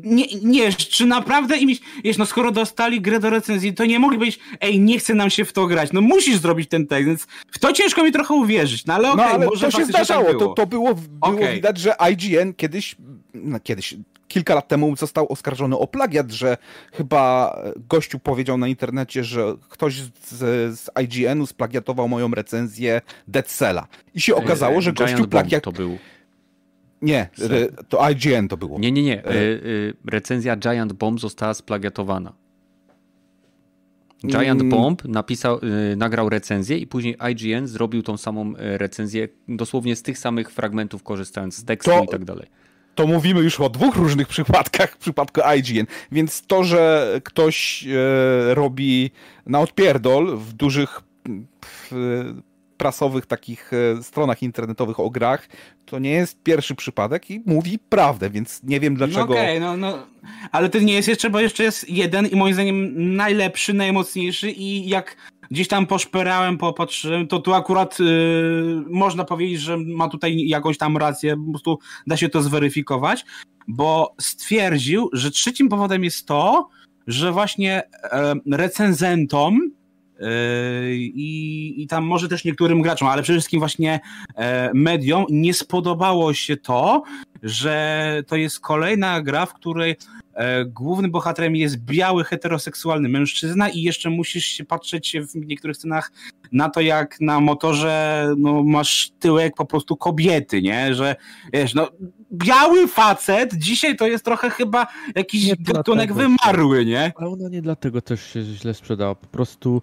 nie, 0.03 0.26
nie, 0.44 0.74
czy 0.74 1.06
naprawdę 1.06 1.57
im, 1.57 1.70
wiesz, 2.03 2.18
no 2.18 2.26
skoro 2.26 2.52
dostali 2.52 3.02
grę 3.02 3.20
do 3.20 3.30
recenzji, 3.30 3.74
to 3.74 3.86
nie 3.86 3.99
mogli 3.99 4.18
być, 4.18 4.40
ej, 4.61 4.80
nie 4.80 4.99
chce 4.99 5.14
nam 5.14 5.30
się 5.30 5.45
w 5.45 5.53
to 5.53 5.68
grać, 5.68 5.90
no 5.94 6.02
musisz 6.02 6.38
zrobić 6.38 6.70
ten 6.70 6.88
tekst, 6.88 7.07
więc 7.07 7.28
w 7.52 7.60
to 7.60 7.74
ciężko 7.74 8.03
mi 8.03 8.11
trochę 8.11 8.34
uwierzyć, 8.34 8.86
no 8.86 8.94
ale 8.94 9.11
okej, 9.11 9.26
okay, 9.26 9.40
no, 9.40 9.45
może 9.45 9.72
to 9.72 9.78
się 9.78 9.86
zdarzało, 9.86 10.26
tak 10.26 10.38
było. 10.38 10.49
To, 10.49 10.53
to 10.61 10.68
było, 10.68 10.95
było 10.95 11.07
okay. 11.20 11.53
widać, 11.53 11.78
że 11.78 11.95
IGN 12.11 12.53
kiedyś, 12.53 12.95
no 13.34 13.60
kiedyś, 13.60 13.95
kilka 14.28 14.56
lat 14.56 14.68
temu 14.68 14.95
został 14.95 15.32
oskarżony 15.32 15.78
o 15.78 15.88
plagiat, 15.88 16.32
że 16.32 16.57
chyba 16.94 17.56
gościu 17.90 18.20
powiedział 18.20 18.57
na 18.57 18.68
internecie, 18.68 19.24
że 19.24 19.56
ktoś 19.70 19.95
z, 19.95 20.10
z 20.80 20.90
IGN-u 21.03 21.45
splagiatował 21.45 22.10
moją 22.10 22.32
recenzję 22.32 23.02
Dead 23.28 23.48
Cella. 23.48 23.88
I 24.15 24.22
się 24.22 24.36
okazało, 24.36 24.82
że 24.82 24.94
gościu 24.94 25.28
plagiat... 25.28 25.64
to 25.64 25.72
był. 25.72 25.98
Nie, 27.03 27.30
to 27.89 28.09
IGN 28.09 28.47
to 28.47 28.57
było. 28.57 28.80
Nie, 28.80 28.91
nie, 28.91 29.03
nie. 29.03 29.25
E, 29.25 29.30
e, 29.30 29.34
recenzja 30.05 30.57
Giant 30.57 30.93
Bomb 30.93 31.19
została 31.19 31.53
splagiatowana. 31.53 32.34
Giant 34.25 34.61
mm. 34.61 34.69
Bomb 34.69 35.05
napisał, 35.05 35.59
e, 35.91 35.95
nagrał 35.95 36.30
recenzję 36.30 36.77
i 36.77 36.88
później 36.88 37.17
IGN 37.31 37.67
zrobił 37.67 38.03
tą 38.03 38.17
samą 38.17 38.53
recenzję, 38.57 39.27
dosłownie 39.47 39.95
z 39.95 40.03
tych 40.03 40.17
samych 40.17 40.51
fragmentów, 40.51 41.03
korzystając 41.03 41.57
z 41.57 41.65
tekstu 41.65 41.91
to, 41.91 42.03
i 42.03 42.07
tak 42.07 42.25
dalej. 42.25 42.47
To 42.95 43.07
mówimy 43.07 43.41
już 43.41 43.59
o 43.59 43.69
dwóch 43.69 43.95
różnych 43.95 44.27
przypadkach 44.27 44.91
w 44.91 44.97
przypadku 44.97 45.41
IGN, 45.57 45.85
więc 46.11 46.41
to, 46.41 46.63
że 46.63 47.11
ktoś 47.23 47.88
e, 47.88 48.53
robi 48.53 49.11
na 49.45 49.59
odpierdol 49.59 50.38
w 50.38 50.53
dużych 50.53 51.01
prasowych 52.77 53.25
takich 53.25 53.71
e, 53.73 54.03
stronach 54.03 54.43
internetowych 54.43 54.99
o 54.99 55.09
grach, 55.09 55.49
to 55.85 55.99
nie 55.99 56.11
jest 56.11 56.43
pierwszy 56.43 56.75
przypadek 56.75 57.31
i 57.31 57.41
mówi 57.45 57.79
prawdę, 57.89 58.29
więc 58.29 58.63
nie 58.63 58.79
wiem 58.79 58.95
dlaczego. 58.95 59.19
No 59.19 59.23
okej, 59.23 59.57
okay, 59.57 59.59
no, 59.59 59.77
no, 59.77 60.07
ale 60.51 60.69
to 60.69 60.79
nie 60.79 60.93
jest 60.93 61.07
jeszcze, 61.07 61.29
bo 61.29 61.39
jeszcze 61.39 61.63
jest 61.63 61.89
jeden 61.89 62.27
i 62.27 62.35
moim 62.35 62.53
zdaniem 62.53 63.15
najlepszy, 63.15 63.73
najmocniejszy 63.73 64.51
i 64.51 64.89
jak 64.89 65.15
gdzieś 65.51 65.67
tam 65.67 65.85
poszperałem, 65.85 66.57
popatrzyłem, 66.57 67.27
to 67.27 67.39
tu 67.39 67.53
akurat 67.53 67.99
yy, 67.99 68.83
można 68.89 69.23
powiedzieć, 69.23 69.59
że 69.59 69.77
ma 69.77 70.09
tutaj 70.09 70.47
jakąś 70.47 70.77
tam 70.77 70.97
rację, 70.97 71.37
po 71.45 71.51
prostu 71.51 71.79
da 72.07 72.17
się 72.17 72.29
to 72.29 72.41
zweryfikować, 72.41 73.25
bo 73.67 74.15
stwierdził, 74.21 75.09
że 75.13 75.31
trzecim 75.31 75.69
powodem 75.69 76.03
jest 76.03 76.27
to, 76.27 76.69
że 77.07 77.31
właśnie 77.31 77.83
yy, 78.47 78.57
recenzentom 78.57 79.71
I, 80.91 81.73
I 81.77 81.88
tam 81.88 82.03
może 82.03 82.27
też 82.27 82.45
niektórym 82.45 82.81
graczom, 82.81 83.07
ale 83.07 83.23
przede 83.23 83.40
wszystkim 83.40 83.60
właśnie 83.60 83.99
e, 84.35 84.72
mediom 84.73 85.26
nie 85.30 85.53
spodobało 85.53 86.34
się 86.34 86.57
to, 86.57 87.03
że 87.44 88.23
to 88.27 88.35
jest 88.35 88.60
kolejna 88.60 89.22
gra, 89.22 89.45
w 89.45 89.53
której 89.53 89.95
głównym 90.65 91.11
bohaterem 91.11 91.55
jest 91.55 91.77
biały, 91.77 92.23
heteroseksualny 92.23 93.10
mężczyzna 93.10 93.69
i 93.69 93.81
jeszcze 93.81 94.10
musisz 94.10 94.45
się 94.45 94.65
patrzeć 94.65 95.18
w 95.34 95.35
niektórych 95.35 95.77
scenach 95.77 96.11
na 96.51 96.69
to, 96.69 96.81
jak 96.81 97.22
na 97.22 97.39
motorze 97.39 98.27
no, 98.38 98.64
masz 98.64 99.11
tyłek 99.19 99.55
po 99.55 99.65
prostu 99.65 99.97
kobiety, 99.97 100.61
nie? 100.61 100.95
Że 100.95 101.15
wiesz, 101.53 101.73
no 101.73 101.89
biały 102.34 102.88
facet 102.88 103.53
dzisiaj 103.53 103.95
to 103.95 104.07
jest 104.07 104.26
trochę 104.26 104.49
chyba 104.49 104.88
jakiś 105.15 105.47
nie 105.47 105.55
gatunek 105.60 106.14
wymarły, 106.14 106.85
nie? 106.85 107.11
Ale 107.15 107.30
ona 107.30 107.49
nie 107.49 107.61
dlatego 107.61 108.01
też 108.01 108.23
się 108.23 108.41
źle 108.41 108.73
sprzedała, 108.73 109.15
po 109.15 109.27
prostu 109.27 109.81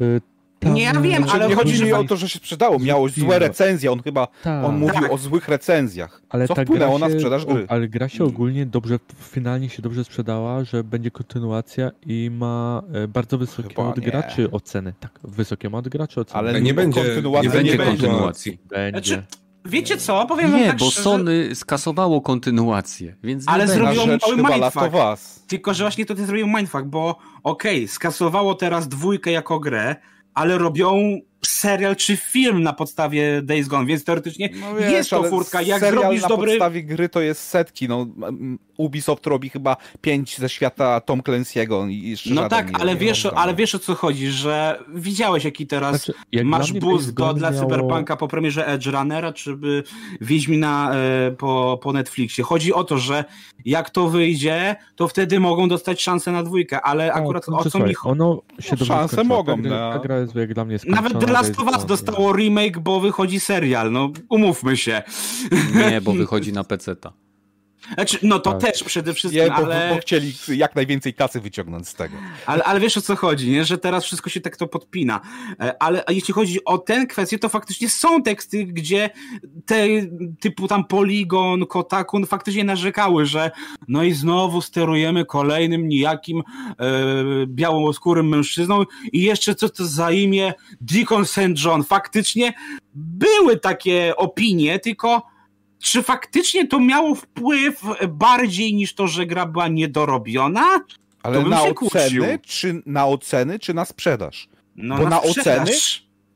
y, 0.00 0.20
tam... 0.58 0.74
Nie, 0.74 0.82
ja 0.82 0.92
wiem, 0.92 1.22
znaczy, 1.22 1.32
ale 1.32 1.48
nie 1.48 1.54
chodzi 1.54 1.84
mi 1.84 1.92
o 1.92 2.04
to, 2.04 2.16
że 2.16 2.28
się 2.28 2.38
sprzedało. 2.38 2.78
Miało 2.78 3.08
złe 3.08 3.38
recenzje, 3.38 3.92
on 3.92 4.02
chyba 4.02 4.28
tak. 4.42 4.64
on 4.64 4.78
mówił 4.78 5.02
tak. 5.02 5.12
o 5.12 5.18
złych 5.18 5.48
recenzjach. 5.48 6.22
Ale 6.28 6.48
co 6.48 6.54
wpłynęło 6.54 6.98
na 6.98 7.10
sprzedaż 7.10 7.46
gry. 7.46 7.66
Ale 7.68 7.88
gra 7.88 8.08
się 8.08 8.24
ogólnie 8.24 8.66
dobrze, 8.66 8.98
finalnie 9.20 9.68
się 9.68 9.82
dobrze 9.82 10.04
sprzedała, 10.04 10.64
że 10.64 10.84
będzie 10.84 11.10
kontynuacja 11.10 11.90
i 12.06 12.30
ma 12.32 12.82
e, 12.92 13.08
bardzo 13.08 13.38
wysokie 13.38 13.68
chyba 13.68 13.88
od 13.88 14.00
graczy 14.00 14.42
nie. 14.42 14.50
oceny. 14.50 14.94
Tak, 15.00 15.18
wysokie 15.24 15.70
ma 15.70 15.78
od 15.78 15.88
graczy 15.88 16.20
oceny. 16.20 16.38
Ale 16.38 16.60
nie 16.60 16.74
będzie 16.74 17.04
kontynuacji. 17.04 17.48
Nie 17.48 17.54
będzie 17.54 17.78
kontynuacji. 17.78 18.58
Będzie. 18.68 19.14
Znaczy, 19.14 19.22
wiecie 19.64 19.96
co, 19.96 20.26
powiem 20.26 20.52
nie, 20.52 20.58
wam 20.58 20.66
tak 20.66 20.78
bo 20.78 20.90
szczerze... 20.90 21.02
Sony 21.02 21.54
skasowało 21.54 22.20
kontynuację, 22.20 23.16
więc 23.22 23.44
Ale 23.46 23.66
zrobiło 23.66 24.06
mały 24.06 24.36
mindfuck. 24.36 24.90
Tylko, 25.46 25.74
że 25.74 25.84
właśnie 25.84 26.06
to 26.06 26.14
ty 26.14 26.26
zrobił 26.26 26.46
mindfuck, 26.46 26.84
bo 26.84 27.18
okej, 27.42 27.76
okay, 27.76 27.88
skasowało 27.88 28.54
teraz 28.54 28.88
dwójkę 28.88 29.30
jako 29.30 29.60
grę, 29.60 29.96
ale 30.38 30.58
robią 30.58 31.20
serial 31.46 31.96
czy 31.96 32.16
film 32.16 32.62
na 32.62 32.72
podstawie 32.72 33.42
Days 33.42 33.68
Gone, 33.68 33.86
więc 33.86 34.04
teoretycznie 34.04 34.50
no 34.60 34.74
wiesz, 34.74 34.92
jest 34.92 35.10
to 35.10 35.24
furtka. 35.24 35.62
Jak 35.62 35.80
zrobisz 35.80 36.22
na 36.22 36.28
dobry... 36.28 36.46
na 36.46 36.52
podstawie 36.52 36.82
gry 36.82 37.08
to 37.08 37.20
jest 37.20 37.42
setki. 37.42 37.88
No, 37.88 38.06
Ubisoft 38.78 39.26
robi 39.26 39.50
chyba 39.50 39.76
pięć 40.00 40.38
ze 40.38 40.48
świata 40.48 41.00
Tom 41.00 41.20
Clancy'ego 41.20 41.90
i 41.90 42.16
No 42.34 42.48
tak, 42.48 42.80
ale 42.80 42.96
wiesz, 42.96 43.26
ale 43.26 43.54
wiesz 43.54 43.74
o 43.74 43.78
co 43.78 43.94
chodzi, 43.94 44.28
że 44.28 44.82
widziałeś 44.94 45.44
jaki 45.44 45.66
teraz 45.66 46.04
znaczy, 46.04 46.44
masz 46.44 46.72
boost 46.72 47.14
do, 47.14 47.34
dla 47.34 47.50
miało... 47.50 47.62
Cyberpunka 47.62 48.16
po 48.16 48.28
premierze 48.28 48.66
Edge 48.66 48.86
Runnera, 48.86 49.32
czy 49.32 49.56
by 49.56 49.82
Wiedźmina 50.20 50.94
e, 50.94 51.30
po, 51.30 51.80
po 51.82 51.92
Netflixie. 51.92 52.44
Chodzi 52.44 52.72
o 52.72 52.84
to, 52.84 52.98
że 52.98 53.24
jak 53.64 53.90
to 53.90 54.08
wyjdzie, 54.08 54.76
to 54.96 55.08
wtedy 55.08 55.40
mogą 55.40 55.68
dostać 55.68 56.02
szansę 56.02 56.32
na 56.32 56.42
dwójkę, 56.42 56.80
ale 56.80 57.12
akurat 57.12 57.48
o 57.48 57.70
co 57.70 57.78
mi 57.78 57.94
chodzi? 57.94 58.12
Ono 58.12 58.42
się 58.60 58.76
no, 58.80 58.86
szanse 58.86 59.24
mogą. 59.24 59.56
Ta, 59.56 59.62
gra, 59.62 59.92
ta 59.92 59.98
gra 59.98 60.18
jest 60.18 60.34
jak 60.34 60.54
dla 60.54 60.64
mnie. 60.64 60.78
Nawet 60.86 61.20
The 61.20 61.32
Last 61.32 61.60
of 61.60 61.76
Us 61.76 61.84
dostało 61.84 62.32
remake, 62.32 62.78
bo 62.78 63.00
wychodzi 63.00 63.40
serial, 63.40 63.92
no 63.92 64.10
umówmy 64.28 64.76
się. 64.76 65.02
Nie, 65.74 66.00
bo 66.00 66.12
wychodzi 66.12 66.52
na 66.52 66.64
PC-ta. 66.64 67.12
Znaczy, 67.94 68.18
no 68.22 68.38
to 68.38 68.52
Tak. 68.52 68.60
też 68.60 68.84
przede 68.84 69.14
wszystkim, 69.14 69.48
bo, 69.48 69.54
ale... 69.54 69.90
bo 69.94 70.00
chcieli 70.00 70.32
jak 70.48 70.76
najwięcej 70.76 71.14
kasy 71.14 71.40
wyciągnąć 71.40 71.88
z 71.88 71.94
tego. 71.94 72.16
Ale, 72.46 72.64
ale 72.64 72.80
wiesz 72.80 72.96
o 72.96 73.00
co 73.00 73.16
chodzi, 73.16 73.50
nie? 73.50 73.64
że 73.64 73.78
teraz 73.78 74.04
wszystko 74.04 74.30
się 74.30 74.40
tak 74.40 74.56
to 74.56 74.66
podpina. 74.66 75.20
E, 75.60 75.82
Ale 75.82 76.04
jeśli 76.08 76.34
chodzi 76.34 76.64
o 76.64 76.78
tę 76.78 77.06
kwestię, 77.06 77.38
to 77.38 77.48
faktycznie 77.48 77.88
są 77.88 78.22
teksty, 78.22 78.64
gdzie 78.64 79.10
te 79.66 79.86
typu 80.40 80.68
tam 80.68 80.84
Polygon, 80.84 81.66
Kotakun 81.66 82.26
faktycznie 82.26 82.64
narzekały, 82.64 83.26
że 83.26 83.50
no 83.88 84.02
i 84.02 84.12
znowu 84.12 84.62
sterujemy 84.62 85.24
kolejnym 85.24 85.88
nijakim 85.88 86.38
e, 86.40 86.44
białoskórym 87.46 88.28
mężczyzną 88.28 88.84
i 89.12 89.22
jeszcze 89.22 89.54
co 89.54 89.68
to 89.68 89.86
za 89.86 90.10
imię 90.10 90.54
Deacon 90.80 91.26
St. 91.26 91.64
John. 91.64 91.84
Faktycznie 91.84 92.52
były 92.94 93.56
takie 93.56 94.16
opinie, 94.16 94.78
tylko 94.78 95.37
czy 95.82 96.02
faktycznie 96.02 96.66
to 96.66 96.80
miało 96.80 97.14
wpływ 97.14 97.82
bardziej 98.08 98.74
niż 98.74 98.94
to, 98.94 99.06
że 99.06 99.26
gra 99.26 99.46
była 99.46 99.68
niedorobiona? 99.68 100.64
Ale 101.22 101.42
na 101.42 101.58
kłócił. 101.74 101.86
oceny, 102.22 102.38
czy 102.46 102.82
na 102.86 103.06
oceny, 103.06 103.58
czy 103.58 103.74
na 103.74 103.84
sprzedaż? 103.84 104.48
No, 104.76 104.96
Bo 104.98 105.08
na 105.08 105.20
sprzedaż. 105.20 105.58
oceny? 105.68 105.70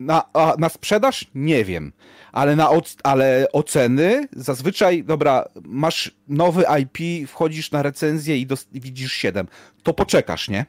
Na, 0.00 0.24
a, 0.32 0.54
na 0.58 0.68
sprzedaż? 0.68 1.26
Nie 1.34 1.64
wiem. 1.64 1.92
Ale 2.32 2.56
na 2.56 2.68
oc- 2.70 2.96
ale 3.02 3.46
oceny 3.52 4.28
zazwyczaj, 4.32 5.04
dobra, 5.04 5.44
masz 5.64 6.10
nowy 6.28 6.64
IP, 6.82 7.28
wchodzisz 7.28 7.70
na 7.70 7.82
recenzję 7.82 8.38
i 8.38 8.46
widzisz 8.72 9.12
7. 9.12 9.46
To 9.82 9.92
poczekasz, 9.94 10.48
nie? 10.48 10.66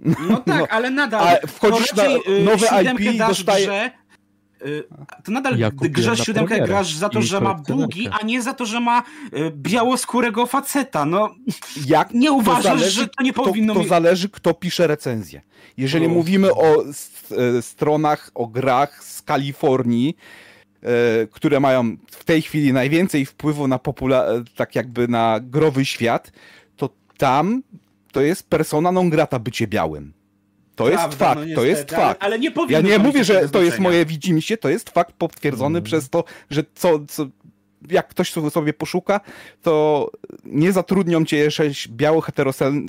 No 0.00 0.36
tak, 0.36 0.46
No, 0.60 0.66
ale 0.70 0.90
nadal. 0.90 1.38
a 1.42 1.46
wchodzisz 1.46 1.94
na 1.94 2.04
y, 2.06 2.44
nowe 2.44 2.66
siódemkę 2.66 3.04
IP 3.04 3.14
i 3.14 3.18
dostaje- 3.18 3.66
grze, 3.66 3.90
to 5.24 5.32
nadal 5.32 5.58
Ja 5.58 5.70
na 6.06 6.16
siódemkę, 6.16 6.60
grasz 6.60 6.94
za 6.94 7.08
to, 7.08 7.22
że 7.22 7.40
ma 7.40 7.54
bugi, 7.54 8.08
a 8.08 8.24
nie 8.24 8.42
za 8.42 8.54
to, 8.54 8.66
że 8.66 8.80
ma 8.80 9.02
y, 9.32 9.52
białoskórego 9.56 10.46
faceta. 10.46 11.04
No, 11.04 11.34
Jak 11.86 12.14
nie 12.14 12.28
to 12.28 12.34
uważasz, 12.34 12.62
zależy, 12.64 12.90
że 12.90 13.08
to 13.08 13.22
nie 13.22 13.32
powinno 13.32 13.74
To 13.74 13.80
mieć... 13.80 13.88
zależy, 13.88 14.28
kto 14.28 14.54
pisze 14.54 14.86
recenzję. 14.86 15.40
Jeżeli 15.76 16.06
Uff. 16.06 16.14
mówimy 16.14 16.54
o 16.54 16.84
e, 16.84 17.62
stronach, 17.62 18.30
o 18.34 18.46
grach 18.46 19.04
z 19.04 19.22
Kalifornii, 19.22 20.16
e, 20.82 21.26
które 21.26 21.60
mają 21.60 21.96
w 22.10 22.24
tej 22.24 22.42
chwili 22.42 22.72
najwięcej 22.72 23.26
wpływu 23.26 23.68
na 23.68 23.78
popula- 23.78 24.40
e, 24.40 24.44
tak 24.56 24.74
jakby 24.74 25.08
na 25.08 25.40
growy 25.42 25.84
świat, 25.84 26.32
to 26.76 26.90
tam 27.18 27.62
to 28.12 28.20
jest 28.20 28.48
persona 28.48 28.92
non 28.92 29.10
grata 29.10 29.38
bycie 29.38 29.66
białym. 29.66 30.12
To 30.76 30.86
jest 30.88 30.98
Prawda, 30.98 31.16
fakt, 31.34 31.40
no 31.48 31.54
to 31.54 31.64
jest 31.64 31.92
ale- 31.92 32.02
fakt. 32.06 32.22
Ale 32.22 32.38
nie 32.38 32.50
powinno 32.50 32.78
Ja 32.88 32.98
nie 32.98 32.98
mówię, 32.98 33.24
że 33.24 33.48
to 33.48 33.62
jest 33.62 33.78
moje 33.78 34.06
widzimisię, 34.06 34.56
to 34.56 34.68
jest 34.68 34.90
fakt 34.90 35.12
potwierdzony 35.12 35.78
Mm. 35.78 35.82
przez 35.84 36.08
to, 36.10 36.24
że 36.50 36.64
co, 36.74 36.98
co, 37.08 37.26
jak 37.90 38.08
ktoś 38.08 38.32
sobie- 38.50 38.72
poszuka, 38.72 39.20
to 39.62 40.10
nie 40.44 40.72
zatrudnią 40.72 41.24
cię 41.24 41.36
jeszcze 41.36 41.64
biało 41.88 42.20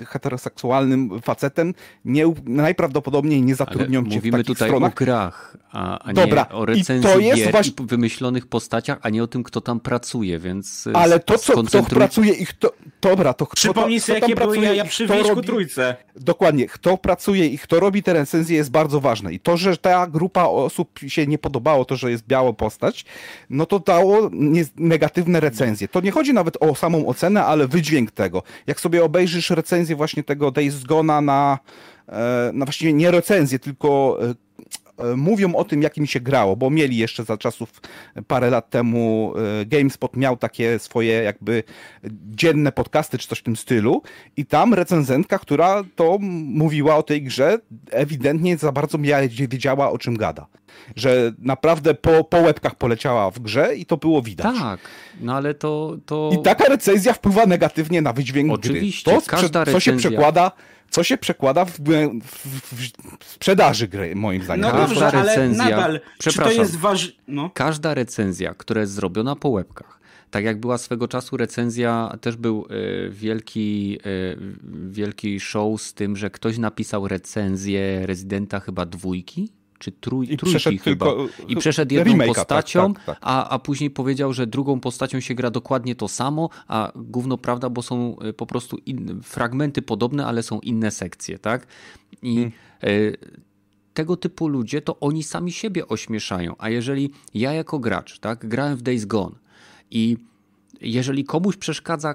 heteroseksualnym 0.08 1.22
facetem, 1.22 1.74
nie, 2.06 2.26
najprawdopodobniej 2.46 3.42
nie 3.42 3.48
Ale 3.48 3.56
zatrudnią 3.56 4.04
cię 4.04 4.10
w 4.10 4.14
mówimy 4.16 4.38
takich 4.38 4.46
tutaj 4.56 4.70
stronach. 4.70 4.92
o 4.92 4.96
grach, 4.96 5.58
a, 5.72 6.00
a 6.00 6.14
Dobra, 6.14 6.46
nie 6.52 6.56
o 6.58 6.64
i 6.64 6.66
recenzji 6.66 7.12
to 7.12 7.20
jest 7.20 7.38
gier 7.42 7.52
właśnie- 7.52 7.74
i 7.84 7.88
wymyślonych 7.88 8.48
postaciach, 8.48 8.98
a 9.02 9.10
nie 9.10 9.24
o 9.24 9.28
tym, 9.28 9.44
kto 9.44 9.62
tam 9.62 9.80
pracuje, 9.80 10.40
więc 10.40 10.88
y, 10.88 10.94
Ale 10.94 11.20
to, 11.20 11.38
co 11.38 11.64
kto 11.64 11.84
pracuje 11.84 12.34
i 12.34 12.46
kto... 12.46 12.74
Dobra, 13.02 13.34
to 13.34 13.46
kto, 13.46 13.56
Przypomnij 13.56 13.98
kto 13.98 14.08
sobie, 14.08 14.20
tam 14.20 14.30
jakie 14.30 14.36
pracuje 14.42 14.76
i 14.76 14.88
przy 14.88 15.06
kto 15.06 15.24
robi- 15.24 15.46
Trójce. 15.46 15.96
Dokładnie, 16.16 16.68
kto 16.68 16.98
pracuje 16.98 17.48
i 17.48 17.58
kto 17.58 17.80
robi 17.80 18.04
te 18.04 18.14
recenzje 18.14 18.56
jest 18.58 18.72
bardzo 18.72 19.00
ważne. 19.00 19.34
I 19.34 19.40
to, 19.40 19.58
że 19.58 19.78
ta 19.78 20.08
grupa 20.08 20.44
osób 20.44 21.00
się 21.08 21.28
nie 21.28 21.38
podobało, 21.38 21.86
to, 21.86 21.96
że 21.96 22.12
jest 22.12 22.28
biała 22.28 22.54
postać, 22.54 23.06
no 23.50 23.66
to 23.66 23.80
dało 23.80 24.30
nie, 24.34 24.64
negatywne 24.92 25.40
recenzje. 25.40 25.88
To 25.88 26.02
nie 26.02 26.12
chodzi 26.12 26.34
nawet 26.34 26.58
o 26.60 26.76
samą 26.76 27.08
ocenę, 27.08 27.46
ale 27.46 27.68
wydźwięk 27.68 28.12
tego. 28.12 28.44
Jak 28.68 28.80
sobie 28.80 29.04
obejrzysz 29.04 29.50
recenzję 29.50 29.96
właśnie 29.96 30.24
tego 30.24 30.52
Days 30.52 30.76
Gone'a 30.76 31.24
na, 31.24 31.60
e, 32.10 32.52
na 32.54 32.66
właściwie 32.66 32.94
nie 32.94 33.12
recenzję, 33.12 33.60
tylko 33.60 34.20
e, 34.22 34.36
mówią 35.16 35.56
o 35.56 35.64
tym, 35.64 35.82
jakim 35.82 36.06
się 36.06 36.20
grało, 36.20 36.56
bo 36.56 36.70
mieli 36.70 36.98
jeszcze 36.98 37.24
za 37.24 37.38
czasów 37.38 37.82
e, 38.16 38.22
parę 38.22 38.50
lat 38.50 38.70
temu 38.70 39.34
e, 39.62 39.66
GameSpot 39.66 40.18
miał 40.18 40.38
takie 40.38 40.80
swoje 40.80 41.14
jakby 41.14 41.64
dzienne 42.30 42.72
podcasty 42.72 43.18
czy 43.18 43.28
coś 43.28 43.40
w 43.40 43.44
tym 43.44 43.56
stylu 43.56 44.02
i 44.38 44.46
tam 44.46 44.74
recenzentka, 44.74 45.40
która 45.40 45.84
to 45.96 46.18
mówiła 46.46 46.96
o 46.96 47.04
tej 47.04 47.24
grze, 47.24 47.60
ewidentnie 47.92 48.58
za 48.58 48.72
bardzo 48.72 48.98
wiedziała 49.30 49.92
o 49.92 49.98
czym 49.98 50.18
gada. 50.18 50.48
Że 50.96 51.32
naprawdę 51.40 51.94
po, 51.94 52.24
po 52.24 52.38
łebkach 52.38 52.76
poleciała 52.76 53.32
w 53.32 53.40
grze 53.40 53.76
i 53.76 53.86
to 53.86 53.98
było 53.98 54.22
widać. 54.22 54.58
Tak, 54.60 54.80
no 55.22 55.36
ale 55.36 55.54
to... 55.54 55.98
to... 56.06 56.30
I 56.34 56.42
taka 56.42 56.66
recenzja 56.66 57.14
wpływa 57.14 57.46
negatywnie 57.46 58.02
na 58.02 58.14
wydźwięk 58.14 58.52
Oczywiście, 58.52 59.12
gry. 59.12 59.22
To, 59.22 59.28
każda 59.28 59.66
co 59.66 59.80
się 59.80 59.92
recenzja- 59.92 59.98
przekłada, 59.98 60.52
co 60.92 61.04
się 61.04 61.18
przekłada 61.18 61.66
w, 61.66 61.72
w, 61.72 62.20
w, 62.76 63.26
sprzedaży 63.26 63.88
gry, 63.88 64.16
moim 64.16 64.44
zdaniem. 64.44 64.62
No 64.66 64.72
Każda 64.72 64.88
dobrze, 64.88 65.20
ale 65.20 65.36
recenzja- 65.36 65.58
nadal, 65.58 66.00
czy 66.18 66.26
to 66.26 66.30
Przepraszam. 66.30 66.60
jest 66.60 66.76
ważne... 66.76 67.14
No. 67.28 67.50
Każda 67.54 67.94
recenzja, 67.94 68.54
która 68.54 68.82
jest 68.82 68.94
zrobiona 68.94 69.36
po 69.36 69.50
łebkach, 69.50 70.00
tak 70.32 70.44
jak 70.44 70.60
była 70.60 70.78
swego 70.78 71.08
czasu 71.08 71.38
recenzja, 71.38 72.18
też 72.22 72.36
był 72.36 72.66
y, 72.72 73.10
wielki, 73.10 74.00
y, 74.06 74.38
wielki 74.90 75.40
show 75.40 75.82
z 75.82 75.94
tym, 75.94 76.18
że 76.18 76.30
ktoś 76.30 76.58
napisał 76.58 77.08
recenzję 77.08 78.06
Rezydenta 78.06 78.60
chyba 78.60 78.86
dwójki, 78.86 79.52
czy 79.82 79.92
trój, 79.92 80.34
I 80.34 80.38
trójki 80.38 80.78
chyba. 80.78 81.06
tylko 81.06 81.28
I 81.48 81.56
przeszedł 81.56 81.94
jedną 81.94 82.14
remake'a, 82.14 82.26
tak, 82.28 82.36
postacią, 82.36 82.94
tak, 82.94 83.06
tak. 83.06 83.18
A, 83.22 83.50
a 83.50 83.60
później 83.60 83.90
powiedział, 83.90 84.34
że 84.34 84.48
drugą 84.48 84.80
postacią 84.80 85.20
się 85.20 85.34
gra 85.36 85.50
dokładnie 85.50 85.96
to 85.96 86.08
samo, 86.08 86.50
a 86.68 86.92
gówno 86.96 87.38
prawda, 87.38 87.70
bo 87.70 87.82
są 87.82 88.18
y, 88.26 88.34
po 88.34 88.46
prostu 88.46 88.78
in, 88.86 89.22
fragmenty 89.24 89.82
podobne, 89.82 90.26
ale 90.26 90.44
są 90.44 90.60
inne 90.60 90.92
sekcje, 90.92 91.40
tak? 91.40 91.68
I 92.22 92.36
Hmm. 92.36 92.52
y, 92.84 93.18
tego 93.94 94.18
typu 94.18 94.48
ludzie, 94.48 94.82
to 94.82 95.00
oni 95.00 95.24
sami 95.24 95.52
siebie 95.52 95.88
ośmieszają. 95.88 96.56
A 96.58 96.70
jeżeli 96.70 97.12
ja 97.34 97.54
jako 97.54 97.80
gracz, 97.80 98.20
tak, 98.20 98.48
grałem 98.48 98.78
w 98.78 98.82
Days 98.82 99.06
Gone 99.06 99.36
i 99.92 100.18
jeżeli 100.82 101.24
komuś 101.24 101.58
przeszkadza 101.58 102.14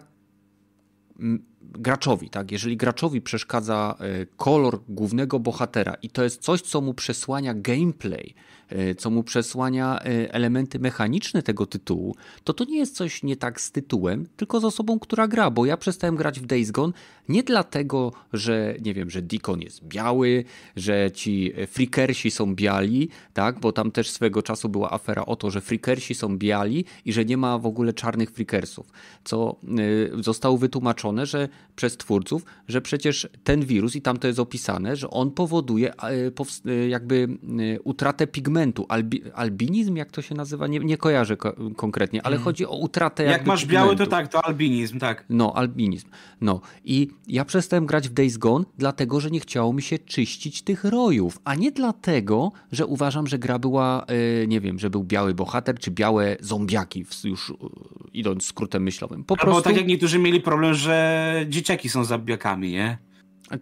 graczowi, 1.60 2.30
tak, 2.30 2.52
jeżeli 2.52 2.76
graczowi 2.76 3.20
przeszkadza 3.20 3.96
e, 4.00 4.26
kolor 4.36 4.80
głównego 4.88 5.38
bohatera 5.38 5.94
i 6.02 6.10
to 6.10 6.24
jest 6.24 6.42
coś, 6.42 6.60
co 6.60 6.80
mu 6.80 6.94
przesłania 6.94 7.54
gameplay, 7.54 8.34
co 8.98 9.10
mu 9.10 9.22
przesłania 9.22 10.00
e, 10.00 10.34
elementy 10.34 10.78
mechaniczne 10.78 11.42
tego 11.42 11.66
tytułu, 11.66 12.16
to 12.44 12.52
to 12.54 12.64
nie 12.64 12.78
jest 12.78 12.96
coś 12.96 13.22
nie 13.22 13.36
tak 13.36 13.60
z 13.60 13.70
tytułem, 13.70 14.26
tylko 14.36 14.60
z 14.60 14.64
osobą, 14.64 14.98
która 14.98 15.28
gra, 15.28 15.50
bo 15.50 15.66
ja 15.66 15.76
przestałem 15.76 16.16
grać 16.16 16.40
w 16.40 16.46
Days 16.46 16.70
Gone 16.70 16.92
nie 17.28 17.42
dlatego, 17.42 18.12
że 18.32 18.74
nie 18.80 18.94
wiem, 18.94 19.10
że 19.10 19.22
Deacon 19.22 19.60
jest 19.60 19.84
biały, 19.84 20.44
że 20.76 21.10
ci 21.10 21.52
e, 21.56 21.66
freakersi 21.66 22.30
są 22.30 22.54
biali, 22.54 23.08
tak, 23.34 23.60
bo 23.60 23.72
tam 23.72 23.90
też 23.90 24.10
swego 24.10 24.42
czasu 24.42 24.68
była 24.68 24.90
afera 24.92 25.26
o 25.26 25.36
to, 25.36 25.50
że 25.50 25.60
freakersi 25.60 26.14
są 26.14 26.38
biali 26.38 26.84
i 27.04 27.12
że 27.12 27.24
nie 27.24 27.36
ma 27.36 27.58
w 27.58 27.66
ogóle 27.66 27.92
czarnych 27.92 28.30
freakersów, 28.30 28.86
co 29.24 29.56
y, 30.18 30.22
zostało 30.22 30.58
wytłumaczone, 30.58 31.26
że 31.26 31.48
przez 31.76 31.96
twórców, 31.96 32.44
że 32.68 32.80
przecież 32.80 33.28
ten 33.44 33.64
wirus 33.64 33.96
i 33.96 34.02
tam 34.02 34.16
to 34.16 34.26
jest 34.26 34.38
opisane, 34.38 34.96
że 34.96 35.10
on 35.10 35.30
powoduje 35.30 35.92
jakby 36.88 37.28
utratę 37.84 38.26
pigmentu, 38.26 38.55
Albi, 38.88 39.22
albinizm, 39.34 39.96
jak 39.96 40.10
to 40.10 40.22
się 40.22 40.34
nazywa, 40.34 40.66
nie, 40.66 40.78
nie 40.78 40.96
kojarzę 40.96 41.36
ko- 41.36 41.54
konkretnie, 41.76 42.26
ale 42.26 42.36
chodzi 42.36 42.66
o 42.66 42.76
utratę 42.78 43.22
Jak 43.24 43.46
masz 43.46 43.66
biały, 43.66 43.86
to 43.88 43.92
pigmentu. 44.04 44.10
tak, 44.10 44.28
to 44.28 44.44
albinizm, 44.46 44.98
tak. 44.98 45.24
No, 45.28 45.52
albinizm. 45.56 46.08
No 46.40 46.60
i 46.84 47.08
ja 47.28 47.44
przestałem 47.44 47.86
grać 47.86 48.08
w 48.08 48.12
Days 48.12 48.36
Gone, 48.36 48.64
dlatego 48.78 49.20
że 49.20 49.30
nie 49.30 49.40
chciało 49.40 49.72
mi 49.72 49.82
się 49.82 49.98
czyścić 49.98 50.62
tych 50.62 50.84
rojów, 50.84 51.38
a 51.44 51.54
nie 51.54 51.72
dlatego, 51.72 52.52
że 52.72 52.86
uważam, 52.86 53.26
że 53.26 53.38
gra 53.38 53.58
była, 53.58 54.04
e, 54.42 54.46
nie 54.46 54.60
wiem, 54.60 54.78
że 54.78 54.90
był 54.90 55.04
biały 55.04 55.34
bohater, 55.34 55.78
czy 55.78 55.90
białe 55.90 56.36
zombiaki, 56.40 57.04
już 57.24 57.50
e, 57.50 57.54
idąc 58.12 58.44
skrótem 58.44 58.82
myślowym. 58.82 59.24
Po 59.24 59.34
Albo 59.34 59.44
prostu 59.44 59.62
tak 59.62 59.76
jak 59.76 59.86
niektórzy 59.86 60.18
mieli 60.18 60.40
problem, 60.40 60.74
że 60.74 61.46
dzieciaki 61.48 61.88
są 61.88 62.04
zabijakami, 62.04 62.70
nie? 62.72 62.98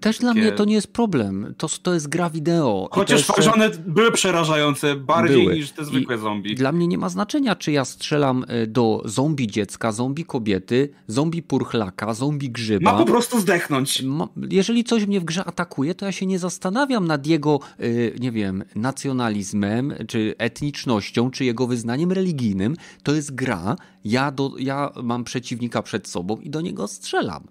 Też 0.00 0.18
dla 0.18 0.34
mnie 0.34 0.52
to 0.52 0.64
nie 0.64 0.74
jest 0.74 0.92
problem. 0.92 1.54
To, 1.58 1.68
to 1.82 1.94
jest 1.94 2.08
gra 2.08 2.30
wideo. 2.30 2.88
Chociaż 2.92 3.18
jeszcze- 3.18 3.32
fakt, 3.32 3.44
że 3.44 3.52
one 3.52 3.70
były 3.86 4.12
przerażające 4.12 4.94
bardziej 4.94 5.42
Były. 5.42 5.54
niż 5.54 5.70
te 5.70 5.84
zwykłe 5.84 6.16
I 6.16 6.18
zombie. 6.18 6.54
Dla 6.54 6.72
mnie 6.72 6.86
nie 6.86 6.98
ma 6.98 7.08
znaczenia, 7.08 7.56
czy 7.56 7.72
ja 7.72 7.84
strzelam 7.84 8.44
e, 8.48 8.66
do 8.66 9.02
zombie 9.04 9.46
dziecka, 9.46 9.92
zombie 9.92 10.24
kobiety, 10.24 10.88
zombie 11.06 11.42
purchlaka, 11.42 12.14
zombie 12.14 12.50
grzyba. 12.50 12.92
Ma 12.92 12.98
po 12.98 13.04
prostu 13.04 13.40
zdechnąć. 13.40 14.02
Jeżeli 14.50 14.84
coś 14.84 15.06
mnie 15.06 15.20
w 15.20 15.24
grze 15.24 15.44
atakuje, 15.44 15.94
to 15.94 16.06
ja 16.06 16.12
się 16.12 16.26
nie 16.26 16.38
zastanawiam 16.38 17.06
nad 17.06 17.26
jego, 17.26 17.60
y, 17.80 18.16
nie 18.20 18.32
wiem, 18.32 18.64
nacjonalizmem, 18.74 19.94
czy 20.08 20.34
etnicznością, 20.38 21.30
czy 21.30 21.44
jego 21.44 21.66
wyznaniem 21.66 22.12
religijnym. 22.12 22.76
To 23.02 23.14
jest 23.14 23.34
gra. 23.34 23.76
Ja, 24.04 24.30
do, 24.30 24.52
ja 24.58 24.92
mam 25.02 25.24
przeciwnika 25.24 25.82
przed 25.82 26.08
sobą 26.08 26.36
i 26.36 26.50
do 26.50 26.60
niego 26.60 26.88
strzelam. 26.88 27.44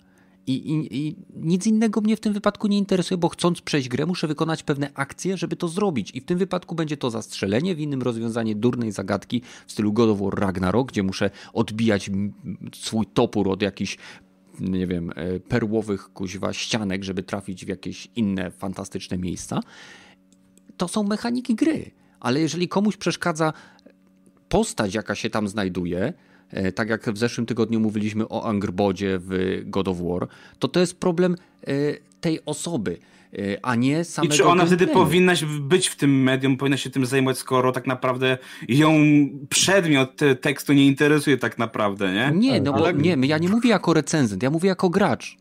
I, 0.47 0.53
i, 0.53 0.97
I, 1.07 1.15
nic 1.35 1.67
innego 1.67 2.01
mnie 2.01 2.17
w 2.17 2.19
tym 2.19 2.33
wypadku 2.33 2.67
nie 2.67 2.77
interesuje, 2.77 3.17
bo 3.17 3.29
chcąc 3.29 3.61
przejść 3.61 3.89
grę, 3.89 4.05
muszę 4.05 4.27
wykonać 4.27 4.63
pewne 4.63 4.91
akcje, 4.93 5.37
żeby 5.37 5.55
to 5.55 5.67
zrobić. 5.67 6.11
I 6.13 6.21
w 6.21 6.25
tym 6.25 6.37
wypadku 6.37 6.75
będzie 6.75 6.97
to 6.97 7.09
zastrzelenie, 7.09 7.75
w 7.75 7.79
innym 7.79 8.01
rozwiązanie 8.01 8.55
durnej 8.55 8.91
zagadki 8.91 9.41
w 9.67 9.71
stylu 9.71 9.93
God 9.93 10.09
of 10.09 10.19
War 10.19 10.39
Ragnarok, 10.39 10.91
gdzie 10.91 11.03
muszę 11.03 11.29
odbijać 11.53 12.11
swój 12.75 13.05
topór 13.05 13.49
od 13.49 13.61
jakichś 13.61 13.97
nie 14.59 14.87
wiem, 14.87 15.11
e, 15.15 15.39
perłowych 15.39 16.13
kuźwa 16.13 16.53
ścianek, 16.53 17.03
żeby 17.03 17.23
trafić 17.23 17.65
w 17.65 17.67
jakieś 17.67 18.07
inne 18.15 18.51
fantastyczne 18.51 19.17
miejsca. 19.17 19.59
To 20.77 20.87
są 20.87 21.03
mechaniki 21.03 21.55
gry. 21.55 21.91
Ale 22.19 22.39
jeżeli 22.39 22.67
komuś 22.67 22.97
przeszkadza 22.97 23.53
postać, 24.49 24.95
jaka 24.95 25.15
się 25.15 25.29
tam 25.29 25.47
znajduje, 25.47 26.13
tak 26.75 26.89
jak 26.89 27.09
w 27.09 27.17
zeszłym 27.17 27.45
tygodniu 27.45 27.79
mówiliśmy 27.79 28.29
o 28.29 28.45
Angerbodzie 28.45 29.19
w 29.21 29.61
God 29.65 29.87
of 29.87 29.97
War, 30.01 30.27
to 30.59 30.67
to 30.67 30.79
jest 30.79 30.99
problem 30.99 31.35
e, 31.67 31.73
tej 32.21 32.39
osoby, 32.45 32.97
a 33.61 33.75
nie 33.75 34.03
samego 34.03 34.33
I 34.33 34.37
czy 34.37 34.45
ona 34.45 34.65
wtedy 34.65 34.87
powinna 34.87 35.33
być 35.59 35.87
w 35.87 35.95
tym 35.95 36.23
medium, 36.23 36.57
powinna 36.57 36.77
się 36.77 36.89
tym 36.89 37.05
zajmować, 37.05 37.37
skoro 37.37 37.71
tak 37.71 37.87
naprawdę 37.87 38.37
ją 38.67 38.93
przedmiot 39.49 40.19
tekstu 40.41 40.73
nie 40.73 40.87
interesuje 40.87 41.37
tak 41.37 41.57
naprawdę, 41.57 42.13
nie? 42.13 42.31
Nie, 42.35 42.61
no 42.61 42.73
bo 42.73 42.77
Ale- 42.77 42.93
nie, 42.93 43.17
ja 43.27 43.37
nie 43.37 43.49
mówię 43.49 43.69
jako 43.69 43.93
recenzent, 43.93 44.43
ja 44.43 44.49
mówię 44.49 44.69
jako 44.69 44.89
gracz. 44.89 45.37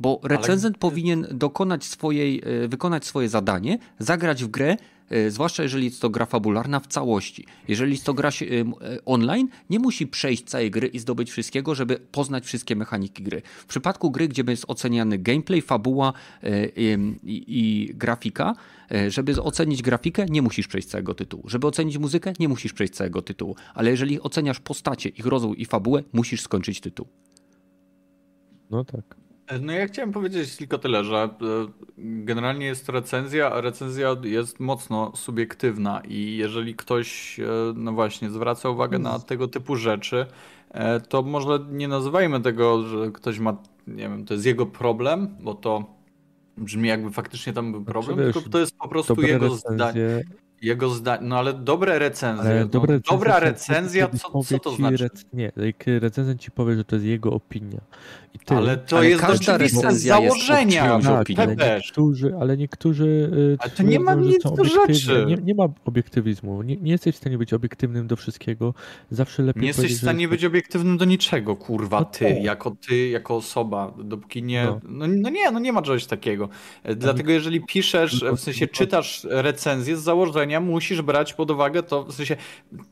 Bo 0.00 0.20
recenzent 0.22 0.78
powinien 0.78 1.26
dokonać 1.30 1.84
swojej, 1.84 2.42
e, 2.64 2.68
wykonać 2.68 3.04
swoje 3.04 3.28
zadanie, 3.28 3.78
zagrać 3.98 4.44
w 4.44 4.48
grę, 4.48 4.70
e, 4.70 4.76
zwłaszcza 5.28 5.62
jeżeli 5.62 5.84
jest 5.84 6.00
to 6.00 6.10
gra 6.10 6.26
fabularna 6.26 6.80
w 6.80 6.86
całości. 6.86 7.46
Jeżeli 7.68 7.92
jest 7.92 8.04
to 8.04 8.14
gra 8.14 8.28
e, 8.28 8.32
e, 8.32 9.04
online, 9.04 9.48
nie 9.70 9.78
musi 9.78 10.06
przejść 10.06 10.44
całej 10.44 10.70
gry 10.70 10.86
i 10.86 10.98
zdobyć 10.98 11.30
wszystkiego, 11.30 11.74
żeby 11.74 11.96
poznać 11.96 12.44
wszystkie 12.44 12.76
mechaniki 12.76 13.22
gry. 13.22 13.42
W 13.44 13.66
przypadku 13.66 14.10
gry, 14.10 14.28
gdzie 14.28 14.42
jest 14.48 14.64
oceniany 14.68 15.18
gameplay, 15.18 15.62
fabuła 15.62 16.12
e, 16.42 16.46
em, 16.92 17.18
i, 17.22 17.44
i 17.46 17.94
grafika, 17.94 18.54
e, 18.92 19.10
żeby 19.10 19.42
ocenić 19.42 19.82
grafikę, 19.82 20.26
nie 20.26 20.42
musisz 20.42 20.68
przejść 20.68 20.88
całego 20.88 21.14
tytułu. 21.14 21.42
Żeby 21.46 21.66
ocenić 21.66 21.98
muzykę, 21.98 22.32
nie 22.38 22.48
musisz 22.48 22.72
przejść 22.72 22.94
całego 22.94 23.22
tytułu. 23.22 23.56
Ale 23.74 23.90
jeżeli 23.90 24.20
oceniasz 24.20 24.60
postacie, 24.60 25.08
ich 25.08 25.26
rozwój 25.26 25.60
i 25.60 25.64
fabułę, 25.64 26.02
musisz 26.12 26.40
skończyć 26.40 26.80
tytuł. 26.80 27.06
No 28.70 28.84
tak. 28.84 29.23
No 29.60 29.72
ja 29.72 29.86
chciałem 29.86 30.12
powiedzieć 30.12 30.56
tylko 30.56 30.78
tyle, 30.78 31.04
że 31.04 31.16
e, 31.16 31.28
generalnie 31.98 32.66
jest 32.66 32.86
to 32.86 32.92
recenzja, 32.92 33.52
a 33.52 33.60
recenzja 33.60 34.16
jest 34.22 34.60
mocno 34.60 35.12
subiektywna 35.16 36.02
i 36.08 36.36
jeżeli 36.36 36.74
ktoś, 36.74 37.40
e, 37.40 37.44
no 37.74 37.92
właśnie, 37.92 38.30
zwraca 38.30 38.68
uwagę 38.68 38.98
na 38.98 39.18
tego 39.18 39.48
typu 39.48 39.76
rzeczy, 39.76 40.26
e, 40.70 41.00
to 41.00 41.22
może 41.22 41.58
nie 41.70 41.88
nazywajmy 41.88 42.40
tego, 42.40 42.82
że 42.82 43.10
ktoś 43.12 43.38
ma, 43.38 43.56
nie 43.86 44.08
wiem, 44.08 44.24
to 44.24 44.34
jest 44.34 44.46
jego 44.46 44.66
problem, 44.66 45.36
bo 45.40 45.54
to 45.54 45.94
brzmi 46.56 46.88
jakby 46.88 47.10
faktycznie 47.10 47.52
tam 47.52 47.72
był 47.72 47.84
problem, 47.84 48.18
wiesz, 48.18 48.34
tylko 48.34 48.48
to 48.48 48.58
jest 48.58 48.76
po 48.76 48.88
prostu 48.88 49.22
jego 49.22 49.50
zdanie. 49.50 50.22
Jego 50.62 50.88
zda... 50.88 51.18
No 51.20 51.38
ale 51.38 51.52
dobre 51.52 51.98
recenzje. 51.98 52.50
ale 52.50 52.60
no, 52.60 52.66
dobre 52.66 52.94
recenzje 52.94 53.18
dobra 53.18 53.40
recenzja, 53.40 54.08
co, 54.32 54.42
co 54.44 54.58
to 54.58 54.70
znaczy? 54.70 55.04
rec- 55.04 55.24
Nie, 55.32 55.52
recenzent 56.00 56.40
ci 56.40 56.50
powie, 56.50 56.76
że 56.76 56.84
to 56.84 56.96
jest 56.96 57.06
jego 57.06 57.32
opinia. 57.32 57.80
Ty, 58.44 58.54
Ale 58.54 58.76
to 58.76 58.96
Ale 58.98 59.08
jest 59.08 59.20
każda 59.20 59.58
z 59.58 59.60
recenzja 59.60 60.18
jest 60.20 60.34
założenia. 60.46 60.82
czyjąś 60.82 61.04
tak, 61.04 61.20
opinii. 61.22 61.42
ale 61.42 61.56
niektórzy, 61.56 62.34
ale 62.40 62.56
niektórzy 62.56 63.04
y, 63.06 63.56
Ale 63.58 63.70
to 63.70 63.82
nie 63.82 64.00
ma 64.00 64.14
że 64.14 64.20
nic 64.20 64.42
do 64.42 64.64
rzeczy. 64.64 65.24
Nie, 65.28 65.36
nie 65.36 65.54
ma 65.54 65.64
obiektywizmu. 65.84 66.62
Nie, 66.62 66.76
nie 66.76 66.92
jesteś 66.92 67.14
w 67.14 67.18
stanie 67.18 67.38
być 67.38 67.52
obiektywnym 67.52 68.06
do 68.06 68.16
wszystkiego. 68.16 68.74
Zawsze 69.10 69.42
lepiej 69.42 69.60
Nie 69.62 69.66
jesteś 69.68 69.86
w 69.86 69.90
że 69.90 69.96
stanie 69.96 70.20
jest- 70.20 70.30
być 70.30 70.44
obiektywnym 70.44 70.96
do 70.98 71.04
niczego, 71.04 71.56
kurwa, 71.56 71.98
No 72.00 72.04
ty, 72.04 72.24
tak. 72.34 72.44
jako 72.44 72.76
ty, 72.88 73.08
jako 73.08 73.36
osoba, 73.36 73.94
dopóki 74.04 74.42
nie, 74.42 74.64
No. 74.64 74.80
no. 74.88 75.06
No, 75.08 75.30
nie, 75.30 75.50
no 75.50 75.58
nie 75.58 75.72
ma 75.72 75.82
czegoś 75.82 76.06
takiego. 76.06 76.48
E, 76.82 76.94
Dlatego 76.96 77.32
jeżeli 77.32 77.60
piszesz, 77.60 78.20
tylko- 78.20 78.36
w 78.36 78.40
sensie 78.40 78.66
czytasz 78.66 79.26
recenzję 79.30 79.96
z 79.96 80.00
założenia, 80.02 80.60
musisz 80.60 81.02
brać 81.02 81.32
pod 81.34 81.50
uwagę 81.50 81.82
to, 81.82 82.04
w 82.04 82.12
sensie 82.14 82.36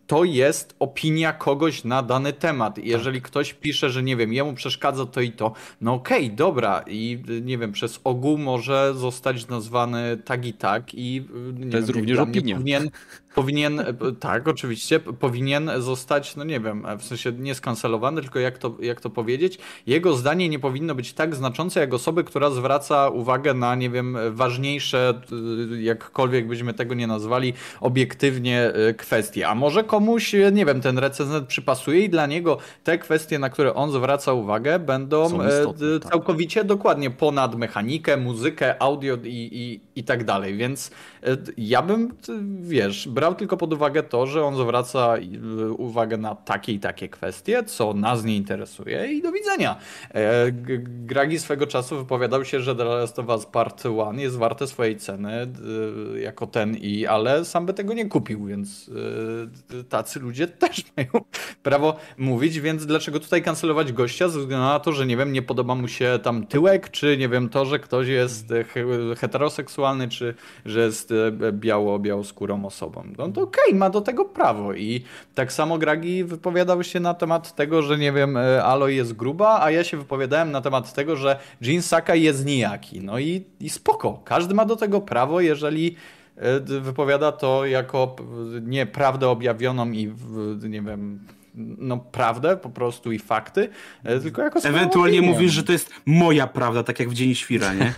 to 0.06 0.24
jest 0.24 0.74
opinia 0.78 1.32
kogoś 1.32 1.84
na 1.84 2.02
dany 2.02 2.32
temat. 2.32 2.78
I 2.78 2.88
jeżeli 2.88 3.22
ktoś 3.22 3.54
pisze, 3.54 3.90
że 3.90 4.02
nie 4.02 4.16
wiem, 4.16 4.32
jemu 4.32 4.54
przeszkadza 4.54 5.06
to 5.06 5.20
i 5.20 5.31
to, 5.32 5.52
no 5.80 5.94
okej, 5.94 6.30
dobra 6.30 6.84
i 6.86 7.18
y, 7.28 7.42
nie 7.42 7.58
wiem, 7.58 7.72
przez 7.72 8.00
ogół 8.04 8.38
może 8.38 8.94
zostać 8.94 9.48
nazwany 9.48 10.18
tak 10.24 10.46
i 10.46 10.52
tak 10.52 10.94
i 10.94 11.24
y, 11.50 11.52
nie 11.52 11.70
To 11.70 11.76
jest 11.76 11.88
wiem, 11.88 11.98
również 11.98 12.18
opinia. 12.18 12.56
Powinien, 12.56 12.90
powinien, 13.34 13.80
e, 13.80 13.94
tak, 14.20 14.48
oczywiście, 14.48 15.00
powinien 15.00 15.70
zostać, 15.78 16.36
no 16.36 16.44
nie 16.44 16.60
wiem, 16.60 16.86
e, 16.86 16.98
w 16.98 17.04
sensie 17.04 17.32
nie 17.32 17.54
skancelowany, 17.54 18.22
tylko 18.22 18.38
jak 18.38 18.58
to, 18.58 18.76
jak 18.80 19.00
to 19.00 19.10
powiedzieć, 19.10 19.58
jego 19.86 20.16
zdanie 20.16 20.48
nie 20.48 20.58
powinno 20.58 20.94
być 20.94 21.12
tak 21.12 21.34
znaczące 21.34 21.80
jak 21.80 21.94
osoby, 21.94 22.24
która 22.24 22.50
zwraca 22.50 23.08
uwagę 23.08 23.54
na, 23.54 23.74
nie 23.74 23.90
wiem, 23.90 24.16
ważniejsze, 24.30 25.20
y, 25.72 25.82
jakkolwiek 25.82 26.46
byśmy 26.46 26.74
tego 26.74 26.94
nie 26.94 27.06
nazwali, 27.06 27.52
obiektywnie 27.80 28.72
kwestie. 28.96 29.48
A 29.48 29.54
może 29.54 29.84
komuś, 29.84 30.32
nie 30.52 30.66
wiem, 30.66 30.80
ten 30.80 30.98
recenzent 30.98 31.48
przypasuje 31.48 32.04
i 32.04 32.08
dla 32.08 32.26
niego 32.26 32.58
te 32.84 32.98
kwestie, 32.98 33.38
na 33.38 33.50
które 33.50 33.74
on 33.74 33.92
zwraca 33.92 34.32
uwagę, 34.32 34.78
będą 34.78 35.42
e, 35.42 35.48
istotne, 35.48 36.00
tak. 36.00 36.12
całkowicie 36.12 36.64
dokładnie 36.64 37.10
ponad 37.10 37.54
mechanikę, 37.54 38.16
muzykę, 38.16 38.82
audio 38.82 39.16
i, 39.24 39.48
i, 39.52 39.80
i 40.00 40.04
tak 40.04 40.24
dalej. 40.24 40.56
Więc 40.56 40.88
e, 40.88 40.92
ja 41.56 41.82
bym, 41.82 42.14
wiesz, 42.60 43.08
brał 43.08 43.34
tylko 43.34 43.56
pod 43.56 43.72
uwagę 43.72 44.02
to, 44.02 44.26
że 44.26 44.44
on 44.44 44.56
zwraca 44.56 45.16
e, 45.16 45.70
uwagę 45.70 46.16
na 46.16 46.34
takie 46.34 46.72
i 46.72 46.78
takie 46.78 47.08
kwestie, 47.08 47.64
co 47.64 47.94
nas 47.94 48.24
nie 48.24 48.36
interesuje 48.36 49.12
i 49.12 49.22
do 49.22 49.32
widzenia. 49.32 49.76
E, 50.14 50.52
Gragi 50.82 51.38
swego 51.38 51.66
czasu 51.66 51.96
wypowiadał 51.96 52.44
się, 52.44 52.60
że 52.60 52.76
The 52.76 52.84
Last 52.84 53.18
of 53.18 53.28
Us 53.28 53.46
Part 53.46 53.84
1 53.84 54.18
jest 54.18 54.36
warte 54.36 54.66
swojej 54.66 54.96
ceny 54.96 55.32
e, 55.32 56.20
jako 56.20 56.46
ten 56.46 56.76
i, 56.76 57.06
ale 57.06 57.44
sam 57.44 57.66
by 57.66 57.74
tego 57.74 57.94
nie 57.94 58.08
kupił, 58.08 58.44
więc 58.46 58.90
e, 59.80 59.84
tacy 59.84 60.20
ludzie 60.20 60.46
też 60.62 60.84
mają 60.96 61.24
prawo 61.62 61.96
mówić, 62.18 62.60
więc 62.60 62.86
dlaczego 62.86 63.20
tutaj 63.20 63.42
kancelować 63.42 63.92
gościa 63.92 64.28
ze 64.28 64.40
względu 64.40 64.66
na 64.66 64.80
to, 64.80 64.92
że 64.92 65.06
nie 65.06 65.16
wiem, 65.16 65.32
nie 65.32 65.42
podoba 65.42 65.74
mu 65.74 65.88
się 65.88 66.18
tam 66.22 66.46
tyłek, 66.46 66.90
czy 66.90 67.16
nie 67.16 67.28
wiem, 67.28 67.48
to, 67.48 67.64
że 67.64 67.78
ktoś 67.78 68.08
jest 68.08 68.52
e, 68.52 68.64
he- 68.64 69.16
heteroseksualny, 69.18 70.08
czy 70.08 70.34
że 70.66 70.80
jest 70.80 71.11
e, 71.11 71.11
biało, 71.52 71.98
białoskórą 71.98 72.64
osobą. 72.64 73.04
No 73.18 73.28
to 73.28 73.40
okej, 73.40 73.74
ma 73.74 73.90
do 73.90 74.00
tego 74.00 74.24
prawo 74.24 74.74
i 74.74 75.02
tak 75.34 75.52
samo 75.52 75.78
Gragi 75.78 76.24
wypowiadał 76.24 76.82
się 76.84 77.00
na 77.00 77.14
temat 77.14 77.54
tego, 77.54 77.82
że 77.82 77.98
nie 77.98 78.12
wiem, 78.12 78.36
e, 78.36 78.64
Aloy 78.64 78.94
jest 78.94 79.12
gruba, 79.12 79.60
a 79.62 79.70
ja 79.70 79.84
się 79.84 79.96
wypowiadałem 79.96 80.50
na 80.50 80.60
temat 80.60 80.92
tego, 80.94 81.16
że 81.16 81.38
Jin 81.62 81.82
Sakai 81.82 82.22
jest 82.22 82.46
nijaki. 82.46 83.00
No 83.00 83.18
i, 83.18 83.44
i 83.60 83.70
spoko, 83.70 84.20
każdy 84.24 84.54
ma 84.54 84.64
do 84.64 84.76
tego 84.76 85.00
prawo, 85.00 85.40
jeżeli 85.40 85.96
e, 86.36 86.60
wypowiada 86.80 87.32
to 87.32 87.66
jako 87.66 88.06
p- 88.06 88.22
nie 88.62 88.86
prawdę 88.86 89.28
objawioną 89.28 89.90
i 89.90 90.12
nie 90.68 90.82
wiem, 90.82 91.20
no 91.54 91.98
prawdę 91.98 92.56
po 92.56 92.70
prostu 92.70 93.12
i 93.12 93.18
fakty, 93.18 93.68
e, 94.04 94.20
tylko 94.20 94.42
jako 94.42 94.58
Ewentualnie 94.62 95.18
opinię. 95.18 95.32
mówisz, 95.34 95.52
że 95.52 95.62
to 95.62 95.72
jest 95.72 95.90
moja 96.06 96.46
prawda, 96.46 96.82
tak 96.82 97.00
jak 97.00 97.08
w 97.08 97.14
Dzień 97.14 97.34
Świra, 97.34 97.74
nie? 97.74 97.94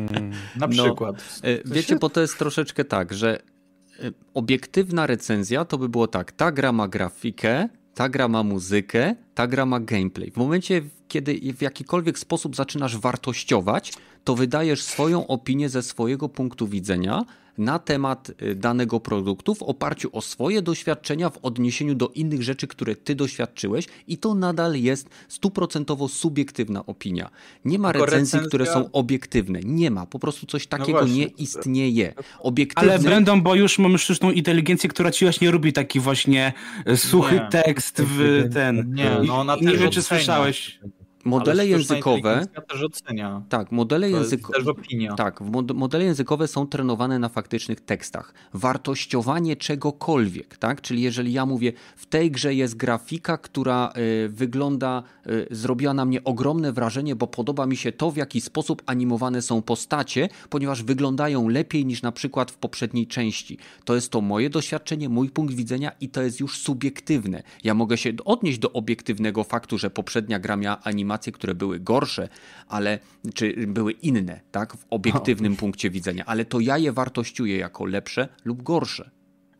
Na 0.56 0.66
No, 0.66 0.68
przykład. 0.84 1.40
E, 1.42 1.58
Wiecie, 1.64 1.96
bo 1.96 2.10
to 2.10 2.20
jest 2.20 2.38
troszeczkę 2.38 2.84
tak, 2.84 3.14
że 3.14 3.38
e, 3.40 4.10
obiektywna 4.34 5.06
recenzja 5.06 5.64
to 5.64 5.78
by 5.78 5.88
było 5.88 6.06
tak, 6.06 6.32
ta 6.32 6.52
gra 6.52 6.72
ma 6.72 6.88
grafikę, 6.88 7.68
ta 7.94 8.08
gra 8.08 8.28
ma 8.28 8.42
muzykę, 8.42 9.14
ta 9.34 9.46
gra 9.46 9.66
ma 9.66 9.80
gameplay. 9.80 10.30
W 10.30 10.36
momencie, 10.36 10.82
kiedy 11.08 11.40
w 11.56 11.62
jakikolwiek 11.62 12.18
sposób 12.18 12.56
zaczynasz 12.56 12.96
wartościować, 12.96 13.92
to 14.28 14.34
wydajesz 14.34 14.82
swoją 14.82 15.26
opinię 15.26 15.68
ze 15.68 15.82
swojego 15.82 16.28
punktu 16.28 16.68
widzenia 16.68 17.24
na 17.58 17.78
temat 17.78 18.30
y, 18.42 18.54
danego 18.54 19.00
produktu 19.00 19.54
w 19.54 19.62
oparciu 19.62 20.08
o 20.12 20.20
swoje 20.20 20.62
doświadczenia 20.62 21.30
w 21.30 21.38
odniesieniu 21.42 21.94
do 21.94 22.08
innych 22.08 22.42
rzeczy, 22.42 22.66
które 22.66 22.96
ty 22.96 23.14
doświadczyłeś 23.14 23.86
i 24.08 24.18
to 24.18 24.34
nadal 24.34 24.74
jest 24.74 25.08
stuprocentowo 25.28 26.08
subiektywna 26.08 26.86
opinia. 26.86 27.30
Nie 27.64 27.78
ma 27.78 27.92
recenzji, 27.92 28.38
recenzja- 28.38 28.48
które 28.48 28.66
są 28.66 28.90
obiektywne. 28.92 29.60
Nie 29.64 29.90
ma. 29.90 30.06
Po 30.06 30.18
prostu 30.18 30.46
coś 30.46 30.66
takiego 30.66 30.98
właśnie. 30.98 31.16
nie 31.16 31.24
istnieje. 31.26 32.14
Obiektywny... 32.40 32.92
Ale 32.92 32.98
będą, 32.98 33.42
bo 33.42 33.54
już 33.54 33.78
mamy 33.78 33.98
sztuczną 33.98 34.30
inteligencję, 34.30 34.90
która 34.90 35.10
ci 35.10 35.24
właśnie 35.24 35.50
robi 35.50 35.72
taki 35.72 36.00
właśnie 36.00 36.52
e, 36.84 36.96
suchy 36.96 37.34
Nie. 37.34 37.48
tekst 37.50 38.02
w 38.02 38.48
ten. 38.54 38.94
Nie, 38.94 39.16
no 39.26 39.40
ona 39.40 39.56
I 39.56 39.66
nie 39.66 39.76
wiem, 39.76 39.90
czy 39.90 40.02
słyszałeś. 40.02 40.80
Modele 41.28 41.66
językowe... 41.66 42.46
też 42.68 42.82
ocenia. 42.82 43.42
Tak, 43.48 43.72
modele 43.72 44.10
językowe... 44.10 44.58
też 44.58 44.66
opinia. 44.66 45.14
Tak, 45.14 45.40
mod- 45.40 45.74
modele 45.74 46.04
językowe 46.04 46.48
są 46.48 46.66
trenowane 46.66 47.18
na 47.18 47.28
faktycznych 47.28 47.80
tekstach. 47.80 48.34
Wartościowanie 48.54 49.56
czegokolwiek, 49.56 50.56
tak? 50.56 50.80
Czyli 50.80 51.02
jeżeli 51.02 51.32
ja 51.32 51.46
mówię, 51.46 51.72
w 51.96 52.06
tej 52.06 52.30
grze 52.30 52.54
jest 52.54 52.76
grafika, 52.76 53.38
która 53.38 53.92
y, 54.24 54.28
wygląda, 54.28 55.02
y, 55.26 55.46
zrobiła 55.50 55.94
na 55.94 56.04
mnie 56.04 56.24
ogromne 56.24 56.72
wrażenie, 56.72 57.16
bo 57.16 57.26
podoba 57.26 57.66
mi 57.66 57.76
się 57.76 57.92
to, 57.92 58.10
w 58.10 58.16
jaki 58.16 58.40
sposób 58.40 58.82
animowane 58.86 59.42
są 59.42 59.62
postacie, 59.62 60.28
ponieważ 60.50 60.82
wyglądają 60.82 61.48
lepiej 61.48 61.86
niż 61.86 62.02
na 62.02 62.12
przykład 62.12 62.50
w 62.50 62.56
poprzedniej 62.56 63.06
części. 63.06 63.58
To 63.84 63.94
jest 63.94 64.10
to 64.10 64.20
moje 64.20 64.50
doświadczenie, 64.50 65.08
mój 65.08 65.30
punkt 65.30 65.54
widzenia 65.54 65.92
i 66.00 66.08
to 66.08 66.22
jest 66.22 66.40
już 66.40 66.58
subiektywne. 66.58 67.42
Ja 67.64 67.74
mogę 67.74 67.96
się 67.96 68.12
odnieść 68.24 68.58
do 68.58 68.72
obiektywnego 68.72 69.44
faktu, 69.44 69.78
że 69.78 69.90
poprzednia 69.90 70.38
gra 70.38 70.56
miała 70.56 70.80
animację 70.82 71.17
relacje, 71.18 71.32
które 71.32 71.54
były 71.54 71.80
gorsze, 71.80 72.28
ale 72.68 72.98
czy 73.34 73.66
były 73.66 73.92
inne, 73.92 74.40
tak, 74.50 74.76
w 74.76 74.84
obiektywnym 74.90 75.56
punkcie 75.56 75.90
widzenia, 75.90 76.24
ale 76.26 76.44
to 76.44 76.60
ja 76.60 76.78
je 76.78 76.92
wartościuję 76.92 77.56
jako 77.58 77.84
lepsze 77.84 78.28
lub 78.44 78.62
gorsze. 78.62 79.10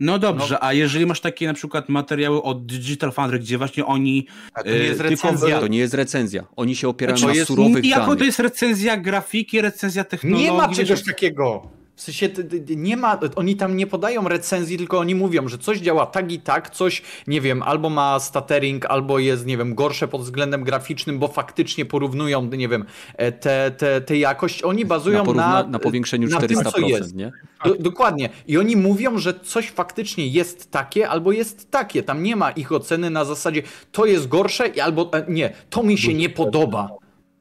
No 0.00 0.18
dobrze, 0.18 0.62
a 0.64 0.72
jeżeli 0.72 1.06
masz 1.06 1.20
takie 1.20 1.46
na 1.46 1.54
przykład 1.54 1.88
materiały 1.88 2.42
od 2.42 2.66
Digital 2.66 3.12
Foundry, 3.12 3.38
gdzie 3.38 3.58
właśnie 3.58 3.86
oni... 3.86 4.26
A 4.54 4.62
to 4.62 4.68
nie 4.70 4.74
jest 4.76 5.00
e, 5.00 5.08
tylko- 5.08 5.28
recenzja. 5.28 5.60
To 5.60 5.66
nie 5.66 5.78
jest 5.78 5.94
recenzja. 5.94 6.44
Oni 6.56 6.76
się 6.76 6.88
opierają 6.88 7.16
Znaczy, 7.16 7.32
na 7.32 7.36
jest- 7.36 7.46
surowych 7.48 7.84
Jako 7.84 8.02
danych. 8.02 8.18
to 8.18 8.24
jest 8.24 8.38
recenzja 8.38 8.96
grafiki, 8.96 9.60
recenzja 9.60 10.04
technologii. 10.04 10.44
Nie 10.46 10.52
ma 10.52 10.68
czegoś 10.74 11.04
takiego. 11.04 11.70
W 11.98 12.02
sensie 12.02 12.28
nie 12.76 12.96
ma, 12.96 13.18
oni 13.36 13.56
tam 13.56 13.76
nie 13.76 13.86
podają 13.86 14.28
recenzji, 14.28 14.76
tylko 14.76 14.98
oni 14.98 15.14
mówią, 15.14 15.48
że 15.48 15.58
coś 15.58 15.78
działa 15.78 16.06
tak 16.06 16.32
i 16.32 16.40
tak, 16.40 16.70
coś, 16.70 17.02
nie 17.26 17.40
wiem, 17.40 17.62
albo 17.62 17.90
ma 17.90 18.20
stuttering, 18.20 18.86
albo 18.86 19.18
jest, 19.18 19.46
nie 19.46 19.56
wiem, 19.56 19.74
gorsze 19.74 20.08
pod 20.08 20.22
względem 20.22 20.64
graficznym, 20.64 21.18
bo 21.18 21.28
faktycznie 21.28 21.84
porównują, 21.84 22.42
nie 22.46 22.68
wiem, 22.68 22.84
e, 23.16 23.32
te, 23.32 23.70
te, 23.70 24.00
te 24.00 24.16
jakość. 24.18 24.62
Oni 24.62 24.84
bazują 24.84 25.24
na, 25.24 25.32
na, 25.32 25.62
porówna- 25.62 25.70
na 25.70 25.78
powiększeniu 25.78 26.28
na 26.28 26.40
tym, 26.40 26.48
400%, 26.58 26.70
co 26.70 26.78
jest. 26.78 27.14
nie? 27.14 27.32
Do, 27.64 27.74
dokładnie. 27.74 28.28
I 28.46 28.58
oni 28.58 28.76
mówią, 28.76 29.18
że 29.18 29.40
coś 29.40 29.70
faktycznie 29.70 30.26
jest 30.26 30.70
takie, 30.70 31.08
albo 31.08 31.32
jest 31.32 31.70
takie. 31.70 32.02
Tam 32.02 32.22
nie 32.22 32.36
ma 32.36 32.50
ich 32.50 32.72
oceny 32.72 33.10
na 33.10 33.24
zasadzie, 33.24 33.62
to 33.92 34.06
jest 34.06 34.28
gorsze, 34.28 34.68
i 34.68 34.80
albo 34.80 35.10
e, 35.12 35.24
nie, 35.28 35.52
to 35.70 35.82
mi 35.82 35.98
się 35.98 36.14
nie 36.14 36.28
podoba. 36.28 36.88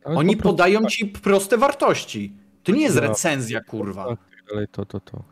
Oni 0.04 0.38
podają 0.38 0.82
tak, 0.82 0.92
ci 0.92 1.06
proste 1.06 1.58
wartości. 1.58 2.34
To 2.64 2.72
nie 2.72 2.82
jest 2.82 2.96
No. 2.96 3.02
recenzja, 3.02 3.62
kurwa. 3.62 4.18
Dalej, 4.50 4.68
to, 4.72 4.86
to, 4.86 5.00
to. 5.00 5.24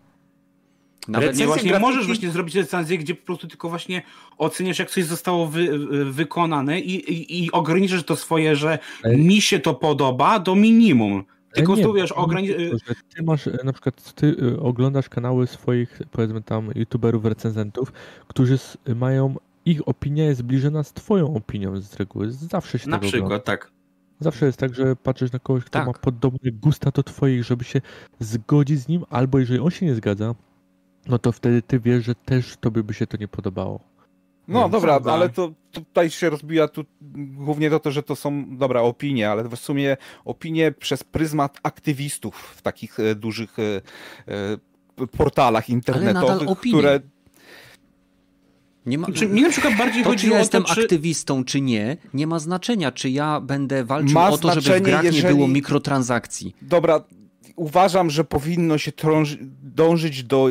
Nawet 1.07 1.37
Nie, 1.37 1.47
właśnie 1.47 1.71
grafiki- 1.71 1.81
możesz 1.81 2.05
właśnie 2.05 2.29
zrobić 2.31 2.55
recenzję, 2.55 2.97
gdzie 2.97 3.15
po 3.15 3.25
prostu 3.25 3.47
tylko 3.47 3.69
właśnie 3.69 4.01
oceniasz, 4.37 4.79
jak 4.79 4.89
coś 4.89 5.03
zostało 5.05 5.47
wy, 5.47 5.79
wy- 5.79 6.11
wykonane 6.11 6.79
i, 6.79 7.11
i, 7.13 7.43
i 7.45 7.51
ograniczysz 7.51 8.03
to 8.03 8.15
swoje, 8.15 8.55
że 8.55 8.79
Ale- 9.03 9.17
mi 9.17 9.41
się 9.41 9.59
to 9.59 9.73
podoba 9.73 10.39
do 10.39 10.55
minimum. 10.55 11.23
Tylko 11.53 11.75
tu 11.75 11.93
wiesz, 11.93 12.11
ograni... 12.11 12.47
Ty 13.15 13.23
masz, 13.23 13.49
na 13.63 13.73
przykład, 13.73 14.13
ty 14.13 14.25
y, 14.27 14.59
oglądasz 14.59 15.09
kanały 15.09 15.47
swoich, 15.47 16.01
powiedzmy 16.11 16.41
tam, 16.41 16.69
youtuberów, 16.75 17.25
recenzentów, 17.25 17.91
którzy 18.27 18.57
mają, 18.95 19.35
ich 19.65 19.87
opinia 19.87 20.23
jest 20.23 20.39
zbliżona 20.39 20.83
z 20.83 20.93
twoją 20.93 21.35
opinią 21.35 21.81
z 21.81 21.95
reguły. 21.95 22.31
Zawsze 22.31 22.79
się 22.79 22.89
na 22.89 22.97
tak 22.99 23.07
ogląda. 23.07 23.17
przykład, 23.17 23.45
tak. 23.45 23.71
Zawsze 24.19 24.45
jest 24.45 24.57
tak, 24.57 24.75
że 24.75 24.95
patrzysz 24.95 25.31
na 25.31 25.39
kogoś, 25.39 25.63
kto 25.63 25.79
Tak. 25.79 25.87
ma 25.87 25.93
podobne 25.93 26.51
gusta 26.51 26.91
do 26.91 27.03
twoich, 27.03 27.43
żeby 27.43 27.63
się 27.63 27.81
zgodzić 28.19 28.79
z 28.79 28.87
nim, 28.87 29.03
albo 29.09 29.39
jeżeli 29.39 29.59
on 29.59 29.71
się 29.71 29.85
nie 29.85 29.95
zgadza, 29.95 30.35
no 31.07 31.19
to 31.19 31.31
wtedy 31.31 31.61
ty 31.61 31.79
wiesz, 31.79 32.05
że 32.05 32.15
też 32.15 32.57
tobie 32.57 32.83
by 32.83 32.93
się 32.93 33.07
to 33.07 33.17
nie 33.17 33.27
podobało. 33.27 33.79
No 34.47 34.59
Więc- 34.59 34.71
dobra, 34.71 34.93
Prawda. 34.93 35.13
ale 35.13 35.29
to 35.29 35.51
tutaj 35.71 36.09
się 36.09 36.29
rozbija 36.29 36.67
tu 36.67 36.85
głównie 37.15 37.69
to, 37.69 37.79
to, 37.79 37.91
że 37.91 38.03
to 38.03 38.15
są, 38.15 38.57
dobra, 38.57 38.81
opinie, 38.81 39.29
ale 39.29 39.43
w 39.49 39.55
sumie 39.55 39.97
opinie 40.25 40.71
przez 40.71 41.03
pryzmat 41.03 41.59
aktywistów 41.63 42.35
w 42.35 42.61
takich 42.61 42.99
e, 42.99 43.15
dużych 43.15 43.59
e, 43.59 43.81
e, 45.03 45.07
portalach 45.17 45.69
internetowych, 45.69 46.49
opinie. 46.49 46.77
które 46.77 46.99
Nie 48.85 48.97
ma... 48.97 49.07
Czy 49.11 49.27
mi 49.27 49.41
na 49.41 49.49
przykład 49.49 49.77
bardziej 49.77 50.03
To, 50.03 50.15
czy 50.15 50.27
ja 50.27 50.35
o 50.35 50.39
jestem 50.39 50.63
to, 50.63 50.73
czy... 50.75 50.81
aktywistą, 50.81 51.43
czy 51.43 51.61
nie, 51.61 51.97
nie 52.13 52.27
ma 52.27 52.39
znaczenia, 52.39 52.91
czy 52.91 53.09
ja 53.09 53.41
będę 53.41 53.83
walczył 53.85 54.13
Ma 54.13 54.29
o 54.29 54.37
to, 54.37 54.61
żeby 54.61 54.79
w 54.79 54.83
grach 54.83 55.03
nie 55.03 55.09
jeżeli- 55.09 55.35
było 55.35 55.47
mikrotransakcji. 55.47 56.55
Dobra, 56.61 57.03
uważam, 57.55 58.09
że 58.09 58.23
powinno 58.23 58.77
się 58.77 58.91
trąży, 58.91 59.37
dążyć 59.63 60.23
do 60.23 60.49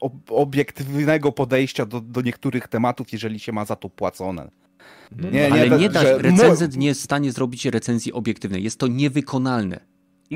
ob- 0.00 0.30
obiektywnego 0.32 1.32
podejścia 1.32 1.86
do, 1.86 2.00
do 2.00 2.20
niektórych 2.20 2.68
tematów, 2.68 3.12
jeżeli 3.12 3.38
się 3.38 3.52
ma 3.52 3.64
za 3.64 3.76
to 3.76 3.88
płacone. 3.88 4.50
No, 5.16 5.30
Nie, 5.30 5.52
Ale 5.52 5.68
to- 5.70 5.78
nie 5.78 5.88
da, 5.88 6.02
że 6.02 6.18
recenzent 6.18 6.76
nie 6.76 6.86
jest 6.86 7.00
w 7.00 7.04
stanie 7.04 7.32
zrobić 7.32 7.64
recenzji 7.64 8.12
obiektywnej. 8.12 8.62
Jest 8.64 8.78
to 8.78 8.86
niewykonalne. 8.86 9.80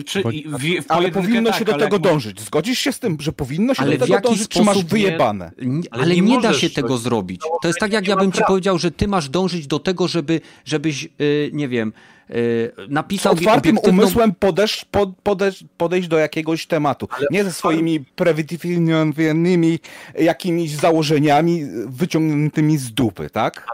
Czy, 0.06 0.22
Bo- 0.22 0.30
w, 0.30 0.62
w 0.62 0.90
Ale 0.90 1.10
powinno 1.10 1.50
tak, 1.50 1.58
się 1.58 1.64
do 1.64 1.72
ale 1.74 1.84
tego 1.84 1.96
jak 1.96 2.02
dążyć. 2.02 2.40
Zgodzisz 2.40 2.78
się 2.78 2.92
z 2.92 2.98
tym, 2.98 3.16
że 3.20 3.32
powinno 3.32 3.74
się 3.74 3.82
Ale 3.82 3.98
do 3.98 4.06
tego 4.06 4.20
dążyć, 4.20 4.48
czy 4.48 4.62
masz 4.62 4.84
wyjebane? 4.84 5.50
Nie, 5.62 5.82
Ale 5.90 6.02
ale 6.02 6.14
nie 6.14 6.20
nie, 6.22 6.40
da 6.40 6.52
się 6.52 6.70
tego 6.70 6.98
zrobić. 6.98 7.40
To 7.62 7.68
jest 7.68 7.80
tak, 7.80 7.92
jak 7.92 8.08
ja 8.08 8.16
bym 8.16 8.32
ci 8.32 8.42
powiedział, 8.46 8.78
że 8.78 8.90
ty 8.90 9.08
masz 9.08 9.28
dążyć 9.28 9.66
do 9.66 9.78
tego, 9.78 10.08
żeby, 10.08 10.40
żebyś, 10.64 11.02
yy, 11.18 11.50
nie 11.52 11.68
wiem, 11.68 11.92
yy, 12.28 12.34
Z 12.36 12.72
napisał 12.88 13.34
mi 13.34 13.38
otwartym 13.40 13.70
obiektywną... 13.78 14.02
umysłem 14.02 14.34
podejść, 14.34 14.84
pod, 14.84 15.10
podejść, 15.22 15.64
podejść 15.76 16.08
do 16.08 16.18
jakiegoś 16.18 16.66
tematu. 16.66 17.08
Nie 17.30 17.44
ze 17.44 17.52
swoimi 17.52 18.00
prewidywalnymi 18.00 19.78
jakimiś 20.18 20.70
założeniami 20.76 21.62
wyciągniętymi 21.86 22.78
z 22.78 22.92
dupy, 22.92 23.30
tak? 23.30 23.66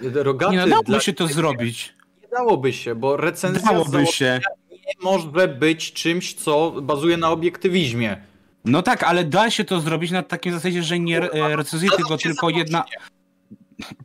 Rogaty, 0.00 0.52
Nie 0.52 0.58
no, 0.60 0.66
dałoby 0.68 0.86
dla... 0.86 1.00
się 1.00 1.12
to 1.12 1.26
zrobić. 1.26 1.94
nie 2.22 2.28
dałoby 2.28 2.72
się, 2.72 2.94
bo 2.94 3.16
recenzja 3.16 3.60
z 3.60 3.64
Dałoby 3.64 3.90
założenia 3.90 4.12
się. 4.12 4.40
Może 5.02 5.48
być 5.48 5.92
czymś, 5.92 6.34
co 6.34 6.70
bazuje 6.82 7.16
na 7.16 7.30
obiektywizmie. 7.30 8.16
No 8.64 8.82
tak, 8.82 9.02
ale 9.02 9.24
da 9.24 9.50
się 9.50 9.64
to 9.64 9.80
zrobić 9.80 10.10
na 10.10 10.22
takim 10.22 10.52
zasadzie, 10.52 10.82
że 10.82 10.98
nie 10.98 11.32
e, 11.32 11.56
recenzuje 11.56 11.90
tego 11.96 12.16
tylko 12.18 12.50
jedna... 12.50 12.84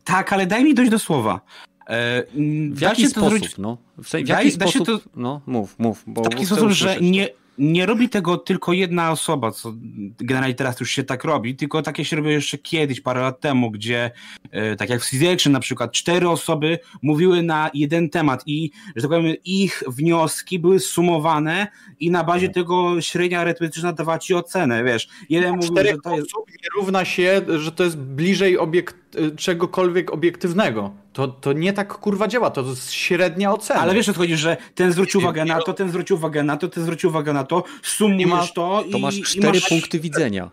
Tak, 0.04 0.32
ale 0.32 0.46
daj 0.46 0.64
mi 0.64 0.74
dojść 0.74 0.90
do 0.90 0.98
słowa. 0.98 1.40
E, 1.88 2.22
W 2.70 2.80
da 2.80 2.88
jaki 2.88 3.02
się 3.02 3.08
to 3.08 3.10
sposób, 3.20 3.30
zrobić 3.30 3.58
no? 3.58 3.78
W, 4.02 4.08
se- 4.08 4.18
w 4.18 4.24
Da- 4.26 4.42
jaki 4.42 4.58
da 4.58 4.66
się 4.66 4.72
sposób, 4.78 5.02
to- 5.04 5.10
no? 5.16 5.40
Mów, 5.46 5.78
mów, 5.78 6.02
bo 6.06 6.22
w 6.22 6.28
taki 6.28 6.46
sposób, 6.46 6.70
że 6.70 6.96
nie, 7.00 7.28
nie 7.60 7.86
robi 7.86 8.08
tego 8.08 8.38
tylko 8.38 8.72
jedna 8.72 9.10
osoba, 9.10 9.50
co 9.50 9.72
generalnie 10.18 10.54
teraz 10.54 10.80
już 10.80 10.90
się 10.90 11.04
tak 11.04 11.24
robi, 11.24 11.56
tylko 11.56 11.82
takie 11.82 12.04
się 12.04 12.16
robiło 12.16 12.32
jeszcze 12.32 12.58
kiedyś, 12.58 13.00
parę 13.00 13.20
lat 13.20 13.40
temu, 13.40 13.70
gdzie 13.70 14.10
e, 14.50 14.76
tak 14.76 14.90
jak 14.90 15.04
w 15.04 15.10
Action 15.32 15.52
na 15.52 15.60
przykład, 15.60 15.92
cztery 15.92 16.28
osoby 16.28 16.78
mówiły 17.02 17.42
na 17.42 17.70
jeden 17.74 18.10
temat 18.10 18.42
i, 18.46 18.70
że 18.96 19.02
tak 19.02 19.10
powiem, 19.10 19.34
ich 19.44 19.82
wnioski 19.86 20.58
były 20.58 20.80
sumowane 20.80 21.66
i 22.00 22.10
na 22.10 22.24
bazie 22.24 22.48
tego 22.48 23.00
średnia 23.00 23.40
arytmetyczna 23.40 23.92
dawała 23.92 24.18
ci 24.18 24.34
ocenę, 24.34 24.84
wiesz. 24.84 25.08
Jeden 25.28 25.56
mówił, 25.56 25.76
że 25.76 25.98
to 26.04 26.16
jest... 26.16 26.26
osób 26.26 26.50
nie 26.50 26.68
równa 26.76 27.04
się, 27.04 27.42
że 27.58 27.72
to 27.72 27.84
jest 27.84 27.98
bliżej 27.98 28.58
obiekt... 28.58 28.99
czegokolwiek 29.36 30.12
obiektywnego. 30.12 30.90
To, 31.12 31.28
to 31.28 31.52
nie 31.52 31.72
tak 31.72 31.94
kurwa 31.94 32.28
działa, 32.28 32.50
to 32.50 32.60
jest 32.62 32.92
średnia 32.92 33.52
ocena. 33.52 33.80
Ale 33.80 33.94
wiesz, 33.94 34.08
o 34.08 34.12
co 34.12 34.18
chodzi, 34.18 34.36
że 34.36 34.56
ten 34.74 34.92
zwrócił 34.92 35.20
uwagę 35.20 35.44
na 35.44 35.62
to, 35.62 35.72
ten 35.72 35.88
zwrócił 35.88 36.16
uwagę 36.16 36.42
na 36.42 36.56
to, 36.56 36.68
ten 36.68 36.82
zwrócił 36.82 37.10
uwagę 37.10 37.32
na 37.32 37.44
to, 37.44 37.64
sumujesz 37.82 38.28
ma- 38.28 38.46
to 38.46 38.84
i 38.86 38.90
To 38.90 38.98
masz 38.98 39.20
cztery 39.20 39.60
masz... 39.60 39.68
punkty 39.68 40.00
widzenia. 40.00 40.50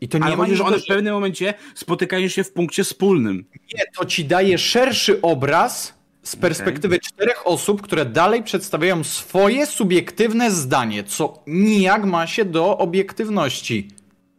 I 0.00 0.08
to 0.08 0.18
nie 0.18 0.24
Ale 0.24 0.36
ma 0.36 0.44
chodzi, 0.44 0.56
że 0.56 0.64
one 0.64 0.78
w 0.78 0.86
pewnym 0.86 1.14
momencie 1.14 1.54
spotykają 1.74 2.28
się 2.28 2.44
w 2.44 2.52
punkcie 2.52 2.84
wspólnym. 2.84 3.44
Nie, 3.74 3.84
to 3.98 4.04
ci 4.04 4.24
daje 4.24 4.58
szerszy 4.58 5.22
obraz 5.22 5.94
z 6.22 6.36
perspektywy 6.36 6.98
czterech 7.00 7.46
osób, 7.46 7.82
które 7.82 8.04
dalej 8.04 8.42
przedstawiają 8.42 9.04
swoje 9.04 9.66
subiektywne 9.66 10.50
zdanie, 10.50 11.04
co 11.04 11.42
nijak 11.46 12.04
ma 12.04 12.26
się 12.26 12.44
do 12.44 12.78
obiektywności. 12.78 13.88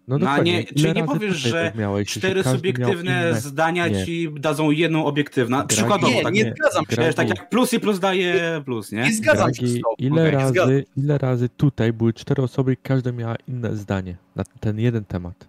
No 0.08 0.18
No, 0.18 0.44
nie, 0.44 0.64
czyli 0.64 0.94
nie 0.94 1.04
powiesz, 1.04 1.36
że 1.38 1.52
tak 1.66 1.76
miałeś, 1.76 2.10
cztery 2.10 2.44
subiektywne 2.44 3.12
inne- 3.32 3.42
zdania 3.42 3.88
Nie. 3.88 4.06
ci 4.06 4.30
dadzą 4.40 4.72
jedną 4.72 5.06
obiektywną. 5.06 5.58
Gragi- 5.58 5.68
Przykładowo, 5.68 6.14
Nie, 6.14 6.24
tak, 6.24 6.34
nie 6.34 6.44
nie, 6.44 6.54
zgadzam 6.58 6.86
się. 6.90 6.96
wiesz, 7.02 7.16
tak 7.16 7.30
jak 7.30 7.50
plus 7.50 7.74
i 7.74 7.80
plus 7.80 8.00
daje 8.00 8.62
plus, 8.66 8.92
nie? 8.92 9.02
Nie 9.04 9.14
zgadzam 9.14 9.54
się 9.54 9.66
ile, 9.98 10.28
zgadzam. 10.30 10.56
razy, 10.56 10.86
ile 10.98 11.18
razy 11.18 11.50
tutaj 11.50 11.94
były 11.94 12.14
cztery 12.14 12.44
osoby 12.44 12.74
i 12.74 12.78
każda 12.78 13.12
miała 13.12 13.36
inne 13.48 13.76
zdanie 13.76 14.16
na 14.36 14.44
ten 14.60 14.80
jeden 14.80 15.06
temat? 15.06 15.48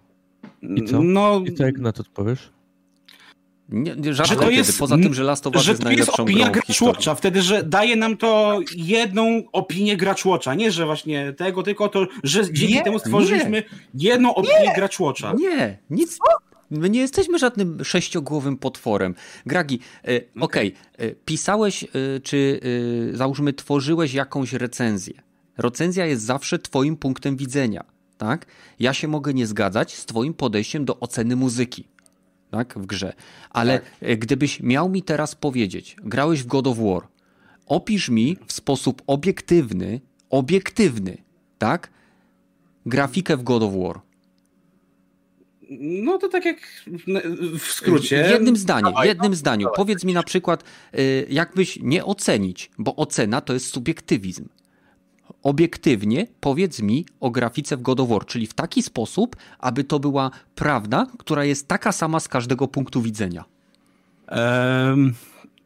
I 0.61 0.83
co? 0.83 1.03
No, 1.03 1.41
I 1.45 1.53
co 1.53 1.65
jak 1.65 1.77
na 1.77 1.91
to 1.91 2.01
odpowiesz? 2.01 2.49
Nie, 3.69 3.95
nie, 3.95 4.13
rzadko 4.13 4.33
Że 4.33 4.35
to 4.39 4.41
kiedy. 4.41 4.55
jest- 4.55 4.79
Poza 4.79 4.97
tym, 4.97 5.13
że 5.13 5.23
Last 5.23 5.47
of 5.47 5.55
Us 5.55 5.63
że 5.63 5.71
jest 5.71 5.83
to 5.83 5.91
jest 5.91 6.09
opinia 6.19 6.49
graczłocza, 6.49 7.15
wtedy, 7.15 7.41
że 7.41 7.63
daje 7.63 7.95
nam 7.95 8.17
to 8.17 8.59
jedną 8.75 9.43
opinię 9.51 9.97
graczłocza, 9.97 10.55
nie, 10.55 10.71
że 10.71 10.85
właśnie 10.85 11.33
tego, 11.33 11.63
tylko 11.63 11.89
to, 11.89 12.07
że 12.23 12.53
dzięki 12.53 12.73
Nie, 12.73 12.83
temu 12.83 12.99
stworzyliśmy 12.99 13.63
jedną 13.93 14.35
opinię 14.35 14.73
graczłocza. 14.75 15.33
Nie, 15.39 15.77
nic. 15.89 16.17
My 16.69 16.89
nie 16.89 16.99
jesteśmy 16.99 17.39
żadnym 17.39 17.83
sześciogłowym 17.83 18.57
potworem. 18.57 19.15
Gragi, 19.45 19.79
e, 20.07 20.21
okej, 20.39 20.73
e, 20.97 21.11
pisałeś, 21.11 21.83
e, 21.83 21.87
czy 22.23 22.59
e, 23.13 23.17
załóżmy, 23.17 23.53
tworzyłeś 23.53 24.13
jakąś 24.13 24.53
recenzję. 24.53 25.13
Recenzja 25.57 26.05
jest 26.05 26.23
zawsze 26.23 26.59
Twoim 26.59 26.97
punktem 26.97 27.37
widzenia, 27.37 27.83
tak? 28.17 28.45
Ja 28.79 28.93
się 28.93 29.07
mogę 29.07 29.33
nie 29.33 29.47
zgadzać 29.47 29.95
z 29.95 30.05
Twoim 30.05 30.33
podejściem 30.33 30.85
do 30.85 30.99
oceny 30.99 31.35
muzyki, 31.35 31.87
tak? 32.51 32.73
W 32.79 32.85
grze. 32.85 33.13
Ale 33.49 33.81
e, 34.01 34.17
gdybyś 34.17 34.59
miał 34.59 34.89
mi 34.89 35.03
teraz 35.03 35.35
powiedzieć, 35.35 35.95
grałeś 36.03 36.43
w 36.43 36.47
God 36.47 36.67
of 36.67 36.77
War, 36.77 37.07
opisz 37.65 38.09
mi 38.09 38.37
w 38.47 38.53
sposób 38.53 39.01
obiektywny, 39.07 40.01
obiektywny, 40.29 41.17
tak? 41.57 41.89
Grafikę 42.85 43.37
w 43.37 43.43
God 43.43 43.63
of 43.63 43.73
War. 43.73 44.01
No 45.79 46.17
to 46.17 46.29
tak 46.29 46.45
jak 46.45 46.57
w 47.59 47.71
skrócie. 47.71 48.23
W 48.23 48.29
jednym 48.29 48.55
Dawaj, 48.65 49.07
jednym 49.07 49.31
no, 49.31 49.37
zdaniu. 49.37 49.67
Powiedz 49.75 50.03
mi 50.03 50.13
na 50.13 50.23
przykład, 50.23 50.63
y, 50.99 51.27
jakbyś 51.29 51.79
nie 51.81 52.05
ocenić, 52.05 52.71
bo 52.77 52.95
ocena 52.95 53.41
to 53.41 53.53
jest 53.53 53.73
subiektywizm. 53.73 54.45
Obiektywnie 55.51 56.27
powiedz 56.39 56.81
mi 56.81 57.05
o 57.19 57.29
grafice 57.31 57.77
w 57.77 57.81
God 57.81 57.99
of 57.99 58.09
War, 58.09 58.25
czyli 58.25 58.47
w 58.47 58.53
taki 58.53 58.83
sposób, 58.83 59.35
aby 59.59 59.83
to 59.83 59.99
była 59.99 60.31
prawda, 60.55 61.07
która 61.19 61.45
jest 61.45 61.67
taka 61.67 61.91
sama 61.91 62.19
z 62.19 62.27
każdego 62.27 62.67
punktu 62.67 63.01
widzenia. 63.01 63.43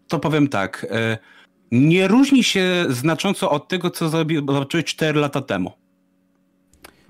To 0.08 0.20
powiem 0.20 0.48
tak. 0.48 0.88
e, 0.90 1.18
nie 1.72 2.08
różni 2.08 2.44
się 2.44 2.86
znacząco 2.90 3.52
od 3.52 3.68
tego, 3.68 3.90
co 3.90 4.10
zobaczyłeś 4.10 4.86
4 4.86 5.20
lata 5.20 5.42
temu. 5.42 5.72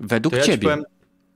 Według 0.00 0.32
To 0.32 0.36
ja, 0.38 0.42
ci 0.44 0.50
ciebie. 0.50 0.62
powiem, 0.68 0.84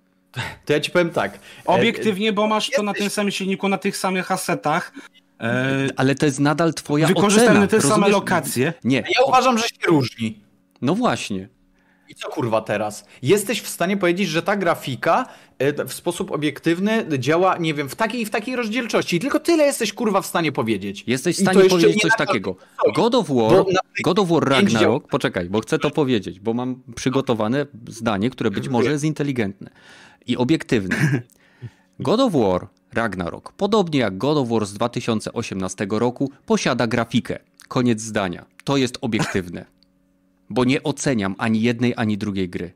to 0.67 0.73
ja 0.73 0.81
ci 0.81 0.91
powiem 0.91 1.11
tak. 1.11 1.35
E, 1.35 1.39
Obiektywnie, 1.67 2.33
bo 2.33 2.47
masz 2.47 2.70
to 2.70 2.83
na 2.83 2.94
tym 2.94 3.11
samym 3.11 3.31
silniku, 3.33 3.69
na 3.69 3.78
tych 3.78 3.97
samych 3.97 4.33
asetach. 4.33 4.93
E, 5.41 5.89
Ale 5.97 6.15
to 6.15 6.27
jest 6.27 6.41
nadal 6.41 6.75
twoja 6.75 7.07
wykorzystane 7.07 7.51
ocena. 7.51 7.67
te 7.67 7.81
same 7.81 7.91
rozumiesz? 7.94 8.12
lokacje. 8.12 8.73
Nie, 8.85 8.97
Ja 8.99 9.25
uważam, 9.27 9.59
że 9.59 9.65
się 9.69 9.86
różni. 9.86 10.45
No 10.83 10.95
właśnie. 10.95 11.49
I 12.09 12.15
co 12.15 12.29
kurwa 12.29 12.61
teraz? 12.61 13.05
Jesteś 13.23 13.61
w 13.61 13.69
stanie 13.69 13.97
powiedzieć, 13.97 14.29
że 14.29 14.43
ta 14.43 14.57
grafika 14.57 15.27
e, 15.59 15.85
w 15.85 15.93
sposób 15.95 16.31
obiektywny 16.31 17.07
działa, 17.19 17.59
nie 17.59 17.75
wiem, 17.75 17.89
w 17.89 17.97
takiej 17.97 18.21
i 18.21 18.25
w 18.25 18.31
takiej 18.31 18.57
rozdzielczości. 18.57 19.21
Tylko 19.21 19.41
tyle 19.41 19.65
jesteś 19.65 19.93
kurwa 19.93 20.21
w 20.21 20.27
stanie 20.27 20.53
powiedzieć. 20.53 21.05
Jesteś 21.07 21.37
w 21.37 21.41
stanie 21.41 21.65
powiedzieć 21.65 22.03
coś 22.03 22.13
takiego. 22.19 22.57
God 22.95 23.15
of 23.15 23.29
War, 23.29 23.65
God 24.05 24.19
of 24.19 24.29
War 24.29 24.45
Ragnarok, 24.45 25.09
poczekaj, 25.09 25.51
bo 25.51 25.61
chcę 25.61 25.79
to 25.79 25.91
powiedzieć, 25.91 26.41
bo 26.41 26.55
mam 26.55 26.83
przygotowane 26.97 27.67
zdanie, 27.89 28.31
które 28.31 28.51
być 28.51 28.69
może 28.69 28.91
jest 28.91 29.05
inteligentne 29.05 29.71
i 30.27 30.37
obiektywne. 30.37 31.23
God 32.01 32.21
of 32.21 32.33
War 32.33 32.69
Ragnarok, 32.93 33.53
podobnie 33.53 34.01
jak 34.01 34.19
God 34.19 34.39
of 34.39 34.49
War 34.49 34.67
z 34.67 34.73
2018 34.73 35.87
roku, 35.91 36.31
posiada 36.47 36.87
grafikę. 36.87 37.39
Koniec 37.69 38.01
zdania. 38.01 38.47
To 38.65 38.77
jest 38.77 38.99
obiektywne. 39.01 39.76
Bo 40.50 40.65
nie 40.65 40.83
oceniam 40.83 41.34
ani 41.39 41.62
jednej, 41.62 41.94
ani 41.97 42.18
drugiej 42.18 42.49
gry. 42.49 42.73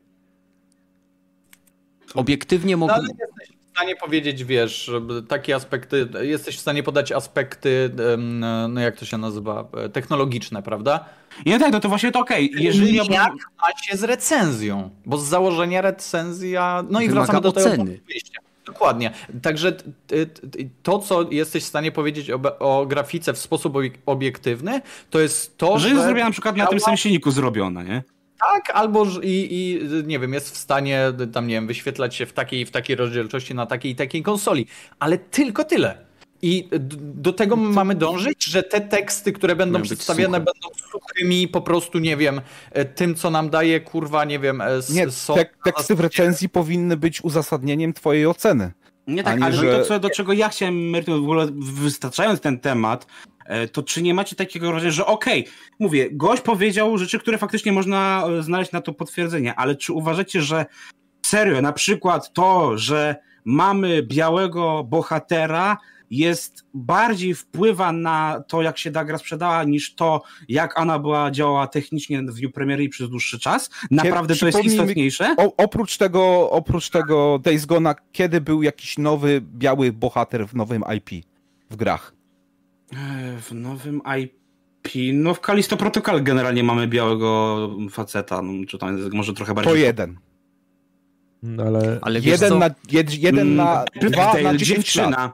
Obiektywnie 2.15 2.73
No, 2.73 2.77
mogę. 2.77 2.93
ale 2.93 3.07
jesteś 3.07 3.57
w 3.67 3.69
stanie 3.71 3.95
powiedzieć, 3.95 4.43
wiesz, 4.43 4.91
takie 5.27 5.55
aspekty, 5.55 6.07
jesteś 6.21 6.57
w 6.57 6.59
stanie 6.59 6.83
podać 6.83 7.11
aspekty, 7.11 7.89
no 8.69 8.81
jak 8.81 8.97
to 8.97 9.05
się 9.05 9.17
nazywa, 9.17 9.67
e, 9.77 9.89
technologiczne, 9.89 10.63
prawda? 10.63 11.05
I 11.45 11.49
no 11.51 11.59
tak, 11.59 11.71
no 11.71 11.79
to 11.79 11.89
właśnie 11.89 12.11
to 12.11 12.19
okej. 12.19 12.51
Jeżeli 12.55 12.95
ja 12.95 13.03
jak 13.03 13.29
bym... 13.29 13.37
ma 13.61 13.67
się 13.83 13.97
z 13.97 14.03
recenzją? 14.03 14.89
Bo 15.05 15.17
z 15.17 15.25
założenia 15.27 15.81
recenzja, 15.81 16.83
no 16.89 17.01
i 17.01 17.07
Wymaga 17.09 17.25
wracamy 17.25 17.41
do 17.41 17.51
tego 17.51 17.67
oceny. 17.69 17.85
punktu 17.85 18.05
wyjścia. 18.07 18.41
Dokładnie. 18.65 19.11
Także 19.41 19.77
to, 20.83 20.99
co 20.99 21.31
jesteś 21.31 21.63
w 21.63 21.67
stanie 21.67 21.91
powiedzieć 21.91 22.31
o, 22.31 22.59
o 22.59 22.85
grafice 22.85 23.33
w 23.33 23.37
sposób 23.37 23.73
obiek- 23.73 23.97
obiektywny, 24.05 24.81
to 25.09 25.19
jest 25.19 25.57
to, 25.57 25.79
Że 25.79 25.89
że... 25.89 25.89
jest 25.89 26.03
zrobiona 26.03 26.25
na 26.25 26.31
przykład 26.31 26.57
na 26.57 26.67
tym 26.67 26.79
samym 26.79 26.97
silniku 26.97 27.31
zrobiona, 27.31 27.83
nie? 27.83 28.03
Tak, 28.39 28.69
albo 28.73 29.05
i, 29.23 29.47
i 29.51 29.79
nie 30.07 30.19
wiem, 30.19 30.33
jest 30.33 30.53
w 30.53 30.57
stanie 30.57 31.13
tam, 31.33 31.47
nie 31.47 31.55
wiem, 31.55 31.67
wyświetlać 31.67 32.15
się 32.15 32.25
w 32.25 32.33
takiej 32.33 32.65
w 32.65 32.71
takiej 32.71 32.95
rozdzielczości 32.95 33.55
na 33.55 33.65
takiej 33.65 33.91
i 33.91 33.95
takiej 33.95 34.23
konsoli. 34.23 34.67
Ale 34.99 35.17
tylko 35.17 35.63
tyle. 35.63 36.10
I 36.41 36.69
do 37.13 37.33
tego 37.33 37.55
mamy 37.55 37.95
dążyć, 37.95 38.45
że 38.45 38.63
te 38.63 38.81
teksty, 38.81 39.31
które 39.31 39.55
będą 39.55 39.81
przedstawiane, 39.81 40.37
suche. 40.37 40.45
będą 40.45 40.69
suchymi, 40.91 41.47
po 41.47 41.61
prostu, 41.61 41.99
nie 41.99 42.17
wiem, 42.17 42.41
e, 42.71 42.85
tym, 42.85 43.15
co 43.15 43.29
nam 43.29 43.49
daje, 43.49 43.79
kurwa, 43.81 44.25
nie 44.25 44.39
wiem, 44.39 44.61
e, 44.61 44.65
Nie, 44.89 45.11
są- 45.11 45.35
tek, 45.35 45.57
teksty 45.63 45.95
w 45.95 45.99
recenzji 45.99 46.49
powinny 46.49 46.97
być 46.97 47.23
uzasadnieniem 47.23 47.93
twojej 47.93 48.25
oceny. 48.27 48.71
Nie 49.07 49.23
tak, 49.23 49.41
ale 49.41 49.55
że- 49.55 49.79
to, 49.79 49.85
co, 49.85 49.99
do 49.99 50.09
czego 50.09 50.33
ja 50.33 50.49
chciałem 50.49 50.93
w 51.05 51.09
ogóle 51.09 51.47
wystarczając 51.59 52.39
ten 52.41 52.59
temat, 52.59 53.07
e, 53.45 53.67
to 53.67 53.83
czy 53.83 54.01
nie 54.01 54.13
macie 54.13 54.35
takiego 54.35 54.71
wrażenia, 54.71 54.91
że 54.91 55.05
okej, 55.05 55.47
mówię, 55.79 56.07
gość 56.11 56.41
powiedział 56.41 56.97
rzeczy, 56.97 57.19
które 57.19 57.37
faktycznie 57.37 57.71
można 57.71 58.25
znaleźć 58.39 58.71
na 58.71 58.81
to 58.81 58.93
potwierdzenie, 58.93 59.55
ale 59.55 59.75
czy 59.75 59.93
uważacie, 59.93 60.41
że 60.41 60.65
serio, 61.25 61.61
na 61.61 61.73
przykład 61.73 62.33
to, 62.33 62.77
że 62.77 63.15
mamy 63.45 64.03
białego 64.03 64.83
bohatera, 64.83 65.77
jest 66.11 66.65
bardziej 66.73 67.33
wpływa 67.35 67.91
na 67.91 68.43
to, 68.47 68.61
jak 68.61 68.77
się 68.77 68.91
ta 68.91 69.05
gra 69.05 69.17
sprzedała, 69.17 69.63
niż 69.63 69.95
to, 69.95 70.21
jak 70.49 70.79
ona 70.79 70.99
była 70.99 71.31
działała 71.31 71.67
technicznie 71.67 72.21
w 72.21 72.33
dniu 72.33 72.51
premiery 72.51 72.83
i 72.83 72.89
przez 72.89 73.09
dłuższy 73.09 73.39
czas? 73.39 73.69
Naprawdę 73.91 74.35
to 74.35 74.45
jest 74.45 74.63
istotniejsze? 74.63 75.35
O, 75.37 75.55
oprócz 75.57 75.97
tego, 75.97 76.49
oprócz 76.49 76.89
tego 76.89 77.39
Days 77.43 77.65
Gone'a, 77.67 77.95
kiedy 78.11 78.41
był 78.41 78.63
jakiś 78.63 78.97
nowy, 78.97 79.41
biały 79.41 79.91
bohater 79.91 80.47
w 80.47 80.55
nowym 80.55 80.83
IP 80.97 81.25
w 81.69 81.75
grach? 81.75 82.13
E, 82.93 83.37
W 83.41 83.51
nowym 83.51 84.01
IP, 84.21 84.33
no 85.13 85.33
w 85.33 85.39
Kalisto 85.39 85.77
Protocol 85.77 86.23
generalnie 86.23 86.63
mamy 86.63 86.87
białego 86.87 87.69
faceta, 87.91 88.41
no, 88.41 88.65
czy 88.67 88.77
tam 88.77 88.97
jest 88.97 89.13
może 89.13 89.33
trochę 89.33 89.51
To 89.55 89.61
bardziej... 89.61 89.81
jeden. 89.81 90.17
No, 91.43 91.63
ale 91.63 91.99
Ale 92.01 92.19
Jeden 92.19 92.49
co? 92.49 92.59
na, 92.59 92.69
jed, 92.91 93.13
jeden 93.17 93.55
na 93.55 93.85
Mm, 94.01 94.11
dwa 94.11 94.33
na 94.41 94.55
10 94.57 94.95
lat. 94.95 95.31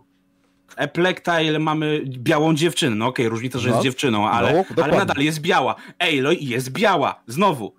Eplectail 0.75 1.59
mamy 1.59 2.01
białą 2.05 2.55
dziewczynę, 2.55 2.95
no 2.95 3.07
okej, 3.07 3.29
różnica, 3.29 3.59
że 3.59 3.69
No. 3.69 3.75
jest 3.75 3.83
dziewczyną, 3.83 4.29
ale, 4.29 4.65
No, 4.77 4.83
ale 4.83 4.97
nadal 4.97 5.17
jest 5.23 5.39
biała. 5.39 5.75
Aloy 5.99 6.35
jest 6.35 6.69
biała, 6.71 7.23
znowu. 7.27 7.73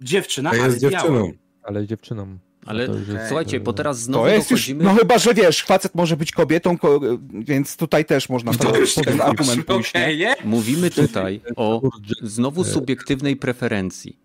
Dziewczyna, 0.00 0.50
ale 0.50 0.58
jest 0.58 0.82
biała. 0.82 0.92
dziewczyną. 0.92 1.32
ale 1.62 1.86
dziewczyną. 1.86 2.38
Ale 2.66 2.86
To 2.86 2.94
już 2.94 3.08
jest, 3.08 3.26
słuchajcie, 3.28 3.60
bo 3.60 3.72
teraz 3.72 4.00
znowu 4.00 4.24
To 4.24 4.30
jest 4.30 4.50
już, 4.50 4.60
dochodzimy... 4.60 4.84
no 4.84 4.94
chyba, 4.94 5.18
że 5.18 5.34
wiesz, 5.34 5.62
facet 5.62 5.94
może 5.94 6.16
być 6.16 6.32
kobietą, 6.32 6.78
ko, 6.78 7.00
więc 7.32 7.76
tutaj 7.76 8.04
też 8.04 8.28
można 8.28 8.52
To 8.52 8.58
ten, 8.72 8.80
już 8.80 8.94
ten 8.94 9.20
argument 9.20 9.66
pójść. 9.66 9.94
nie? 9.94 10.34
Mówimy 10.44 10.90
tutaj 10.90 11.40
o 11.56 11.82
znowu 12.22 12.64
subiektywnej 12.64 13.36
preferencji. 13.36 14.18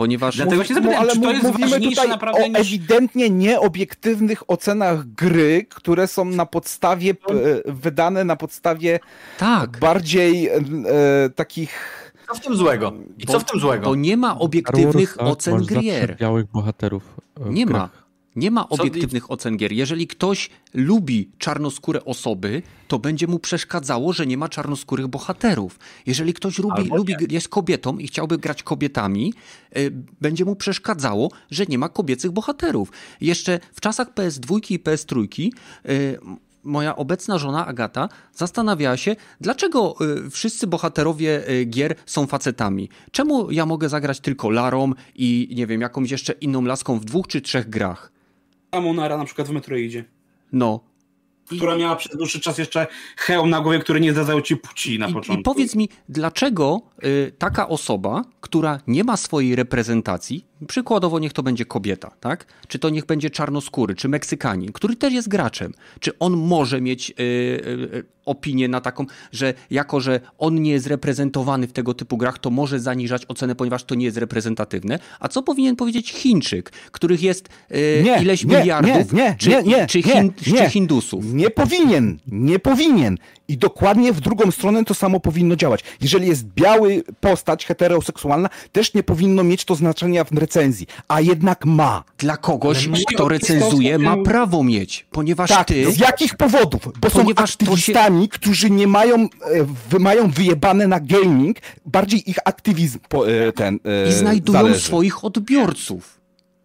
Ponieważ 0.00 0.36
Dlatego 0.36 0.64
się 0.64 0.74
zapytałem, 0.74 1.00
ale 1.00 1.12
czy 1.12 1.20
to 1.20 1.30
jest 1.30 1.42
mówimy 1.42 1.70
ważniejsze 1.70 1.96
tutaj 1.96 2.08
naprawdę 2.08 2.44
o 2.44 2.48
niż... 2.48 2.58
ewidentnie 2.58 3.30
nieobiektywnych 3.30 4.50
ocenach 4.50 5.04
gry, 5.14 5.66
które 5.68 6.06
są 6.06 6.24
na 6.24 6.46
podstawie, 6.46 7.14
wydane 7.66 8.24
na 8.24 8.36
podstawie 8.36 9.00
tak, 9.38 9.78
bardziej 9.78 10.48
e, 10.48 10.60
takich... 11.34 11.72
Co 12.28 12.34
w 12.34 12.40
tym 12.40 12.56
złego? 12.56 12.92
I 13.18 13.26
co 13.26 13.40
w 13.40 13.44
tym 13.44 13.60
złego? 13.60 13.84
bo 13.86 13.94
nie 13.94 14.16
ma 14.16 14.38
obiektywnych 14.38 14.94
Wars, 14.94 15.16
tak, 15.16 15.26
ocen 15.26 15.64
zawsze 15.64 15.80
gier. 15.80 16.16
białych 16.16 16.46
bohaterów. 16.46 17.02
e, 17.46 17.50
Nie 17.50 17.66
ma. 17.66 17.88
Nie 18.36 18.50
ma 18.50 18.64
Co- 18.64 18.82
obiektywnych 18.82 19.30
ocen 19.30 19.56
gier. 19.56 19.72
Jeżeli 19.72 20.06
ktoś 20.06 20.50
lubi 20.74 21.30
czarnoskóre 21.38 22.04
osoby, 22.04 22.62
to 22.88 22.98
będzie 22.98 23.26
mu 23.26 23.38
przeszkadzało, 23.38 24.12
że 24.12 24.26
nie 24.26 24.36
ma 24.36 24.48
czarnoskórych 24.48 25.08
bohaterów. 25.08 25.78
Jeżeli 26.06 26.34
ktoś 26.34 26.58
lubi, 26.58 26.82
lubi 26.96 27.14
jest 27.28 27.48
kobietą 27.48 27.98
i 27.98 28.06
chciałby 28.06 28.38
grać 28.38 28.62
kobietami, 28.62 29.34
y, 29.76 29.92
będzie 30.20 30.44
mu 30.44 30.56
przeszkadzało, 30.56 31.30
że 31.50 31.66
nie 31.66 31.78
ma 31.78 31.88
kobiecych 31.88 32.30
bohaterów. 32.30 32.92
Jeszcze 33.20 33.60
w 33.72 33.80
czasach 33.80 34.14
PS2 34.14 34.70
i 34.72 34.78
PS3 34.78 35.50
y, 35.88 36.18
moja 36.64 36.96
obecna 36.96 37.38
żona 37.38 37.66
Agata 37.66 38.08
zastanawiała 38.34 38.96
się, 38.96 39.16
dlaczego 39.40 39.94
y, 40.26 40.30
wszyscy 40.30 40.66
bohaterowie 40.66 41.50
y, 41.50 41.64
gier 41.64 41.94
są 42.06 42.26
facetami. 42.26 42.88
Czemu 43.10 43.50
ja 43.50 43.66
mogę 43.66 43.88
zagrać 43.88 44.20
tylko 44.20 44.50
Larą 44.50 44.92
i 45.14 45.48
nie 45.56 45.66
wiem, 45.66 45.80
jakąś 45.80 46.10
jeszcze 46.10 46.32
inną 46.32 46.62
laską 46.64 46.98
w 46.98 47.04
dwóch 47.04 47.26
czy 47.26 47.40
trzech 47.40 47.68
grach? 47.70 48.12
Amonara 48.70 49.16
na 49.16 49.24
przykład 49.24 49.48
w 49.48 49.50
Metroidzie, 49.50 50.04
No. 50.52 50.80
I, 51.50 51.56
która 51.56 51.76
miała 51.76 51.96
przez 51.96 52.16
dłuższy 52.16 52.40
czas 52.40 52.58
jeszcze 52.58 52.86
hełm 53.16 53.50
na 53.50 53.60
głowie, 53.60 53.78
który 53.78 54.00
nie 54.00 54.12
zdradzał 54.12 54.40
ci 54.42 54.56
płci 54.56 54.98
na 54.98 55.08
i, 55.08 55.12
początku. 55.12 55.40
I 55.40 55.44
powiedz 55.44 55.74
mi, 55.74 55.88
dlaczego 56.08 56.80
y, 57.04 57.32
taka 57.38 57.68
osoba, 57.68 58.24
która 58.40 58.80
nie 58.86 59.04
ma 59.04 59.16
swojej 59.16 59.56
reprezentacji, 59.56 60.44
przykładowo 60.68 61.18
niech 61.18 61.32
to 61.32 61.42
będzie 61.42 61.64
kobieta, 61.64 62.10
tak? 62.20 62.46
Czy 62.68 62.78
to 62.78 62.90
niech 62.90 63.06
będzie 63.06 63.30
czarnoskóry, 63.30 63.94
czy 63.94 64.08
Meksykanin, 64.08 64.72
który 64.72 64.96
też 64.96 65.12
jest 65.12 65.28
graczem, 65.28 65.72
czy 66.00 66.18
on 66.18 66.36
może 66.36 66.80
mieć 66.80 67.12
y, 67.20 68.04
opinię 68.24 68.68
na 68.68 68.80
taką, 68.80 69.06
że 69.32 69.54
jako, 69.70 70.00
że 70.00 70.20
on 70.38 70.62
nie 70.62 70.70
jest 70.70 70.86
reprezentowany 70.86 71.66
w 71.66 71.72
tego 71.72 71.94
typu 71.94 72.16
grach, 72.16 72.38
to 72.38 72.50
może 72.50 72.80
zaniżać 72.80 73.26
ocenę, 73.26 73.54
ponieważ 73.54 73.84
to 73.84 73.94
nie 73.94 74.04
jest 74.04 74.16
reprezentatywne? 74.16 74.98
A 75.20 75.28
co 75.28 75.42
powinien 75.42 75.76
powiedzieć 75.76 76.12
Chińczyk, 76.12 76.70
których 76.70 77.22
jest 77.22 77.48
y, 77.70 78.02
Nie, 78.04 78.22
ileś 78.22 78.44
nie, 78.44 78.58
miliardów, 78.58 79.12
nie, 79.12 79.36
czy, 79.38 79.50
czy, 79.50 79.62
nie. 79.62 79.86
czy 79.86 80.70
Hindusów? 80.70 81.24
Nie 81.32 81.50
powinien, 81.50 82.18
nie 82.26 82.58
powinien. 82.58 83.18
I 83.48 83.58
dokładnie 83.58 84.12
w 84.12 84.20
drugą 84.20 84.50
stronę 84.50 84.84
to 84.84 84.94
samo 84.94 85.20
powinno 85.20 85.56
działać. 85.56 85.80
Jeżeli 86.00 86.28
jest 86.28 86.44
biały 86.44 87.02
postać 87.20 87.66
heteroseksualna, 87.66 88.48
też 88.72 88.94
nie 88.94 89.02
powinno 89.02 89.44
mieć 89.44 89.64
to 89.64 89.74
znaczenia 89.74 90.24
w 90.24 90.32
recenzji, 90.50 90.86
a 91.08 91.20
jednak 91.20 91.64
ma. 91.66 92.04
Dla 92.18 92.36
kogoś, 92.36 92.86
Ale 92.88 92.96
kto 93.14 93.28
recenzuje, 93.28 93.98
ma 93.98 94.16
prawo 94.16 94.64
mieć, 94.64 95.06
ponieważ 95.10 95.50
Tak, 95.50 95.66
ty... 95.68 95.92
z 95.92 95.98
jakich 96.00 96.34
powodów? 96.36 96.80
Bo 97.00 97.10
są 97.10 97.18
Ponieważ 97.18 97.50
się- 97.50 97.54
aktywistami, 97.60 98.28
którzy 98.28 98.70
nie 98.70 98.86
mają, 98.86 99.28
e, 99.92 99.98
mają 99.98 100.30
wyjebane 100.30 100.86
na 100.88 101.00
gaming, 101.00 101.56
bardziej 101.86 102.30
ich 102.30 102.36
aktywizm 102.44 102.98
po, 103.08 103.30
e, 103.30 103.52
ten 103.52 103.78
e, 103.84 104.08
I 104.08 104.12
znajdują 104.12 104.58
zależy. 104.62 104.80
swoich 104.80 105.24
odbiorców. 105.24 106.20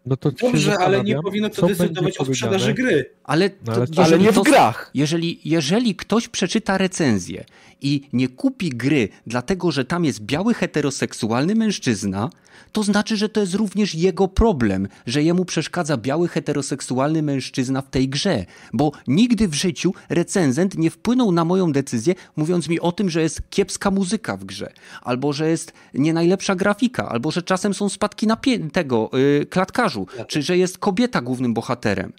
No 0.06 0.18
to 0.18 0.30
się 0.32 0.36
Dobrze, 0.42 0.78
ale 0.78 1.04
nie 1.04 1.22
powinno 1.22 1.50
to 1.50 1.68
decydować 1.68 2.18
o 2.18 2.26
sprzedaży 2.26 2.74
gry. 2.74 3.10
Ale, 3.24 3.50
No, 3.66 3.74
to, 3.74 3.82
ale- 3.82 3.88
jeżeli 3.90 4.14
Ale 4.14 4.18
nie 4.18 4.32
w 4.32 4.44
grach. 4.44 4.92
Jeżeli, 4.94 5.40
jeżeli 5.46 5.96
ktoś 5.96 6.28
przeczyta 6.28 6.78
recenzję 6.78 7.46
i 7.82 8.02
nie 8.14 8.28
kupi 8.28 8.70
gry, 8.70 9.10
dlatego 9.28 9.72
że 9.72 9.86
tam 9.86 10.06
jest 10.06 10.22
biały 10.22 10.54
heteroseksualny 10.54 11.56
mężczyzna, 11.56 12.30
to 12.76 12.84
znaczy, 12.84 13.18
że 13.18 13.30
to 13.30 13.42
jest 13.42 13.54
również 13.54 13.96
jego 13.96 14.28
problem, 14.28 14.88
że 15.06 15.24
jemu 15.24 15.46
przeszkadza 15.46 15.98
biały 15.98 16.28
heteroseksualny 16.28 17.22
mężczyzna 17.22 17.82
w 17.82 17.90
tej 17.90 18.10
grze, 18.10 18.46
bo 18.74 18.92
nigdy 19.08 19.48
w 19.48 19.54
życiu 19.54 19.94
recenzent 20.10 20.78
nie 20.78 20.90
wpłynął 20.90 21.32
na 21.32 21.46
moją 21.46 21.72
decyzję, 21.72 22.16
mówiąc 22.36 22.70
mi 22.70 22.80
o 22.80 22.92
tym, 22.92 23.10
że 23.10 23.22
jest 23.22 23.50
kiepska 23.50 23.92
muzyka 23.92 24.38
w 24.38 24.46
grze, 24.46 24.74
albo 25.02 25.34
że 25.34 25.50
jest 25.50 25.74
nie 25.94 26.14
najlepsza 26.14 26.56
grafika, 26.56 27.10
albo 27.10 27.32
że 27.32 27.42
czasem 27.42 27.74
są 27.74 27.90
spadki 27.90 28.28
na 28.28 28.38
tego 28.72 29.10
yy, 29.14 29.46
klatkarzu, 29.46 30.08
czy 30.28 30.42
że 30.42 30.58
jest 30.58 30.78
kobieta 30.78 31.22
głównym 31.22 31.54
bohaterem. 31.54 32.14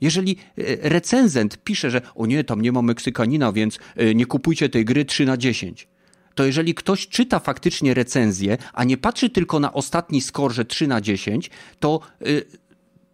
Jeżeli 0.00 0.36
e, 0.58 0.88
recenzent 0.88 1.58
pisze, 1.64 1.90
że 1.90 2.02
o 2.14 2.26
nie, 2.26 2.44
tam 2.44 2.62
nie 2.62 2.72
ma 2.72 2.82
Meksykanina, 2.82 3.52
więc 3.52 3.78
e, 3.96 4.14
nie 4.14 4.26
kupujcie 4.26 4.68
tej 4.68 4.84
gry 4.84 5.04
3 5.04 5.24
na 5.24 5.36
10, 5.36 5.88
to 6.34 6.44
jeżeli 6.44 6.74
ktoś 6.74 7.08
czyta 7.08 7.38
faktycznie 7.38 7.94
recenzję, 7.94 8.58
a 8.72 8.84
nie 8.84 8.96
patrzy 8.96 9.30
tylko 9.30 9.60
na 9.60 9.72
ostatni 9.72 10.20
score, 10.20 10.52
że 10.52 10.64
3 10.64 10.86
na 10.86 11.00
10, 11.00 11.50
to 11.80 12.00
yy, 12.20 12.44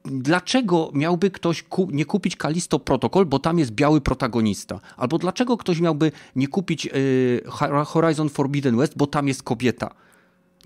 dlaczego 0.05 0.91
miałby 0.95 1.31
ktoś 1.31 1.63
ku 1.63 1.89
nie 1.93 2.05
kupić 2.05 2.37
Kalisto 2.37 2.79
Protocol, 2.79 3.27
bo 3.27 3.39
tam 3.39 3.59
jest 3.59 3.71
biały 3.71 4.01
protagonista? 4.01 4.81
Albo 4.97 5.19
dlaczego 5.19 5.57
ktoś 5.57 5.81
miałby 5.81 6.13
nie 6.37 6.49
kupić 6.49 6.85
yy, 6.85 7.43
Horizon 7.87 8.29
Forbidden 8.29 8.77
West, 8.77 8.93
bo 8.97 9.07
tam 9.07 9.29
jest 9.29 9.43
kobieta? 9.43 9.95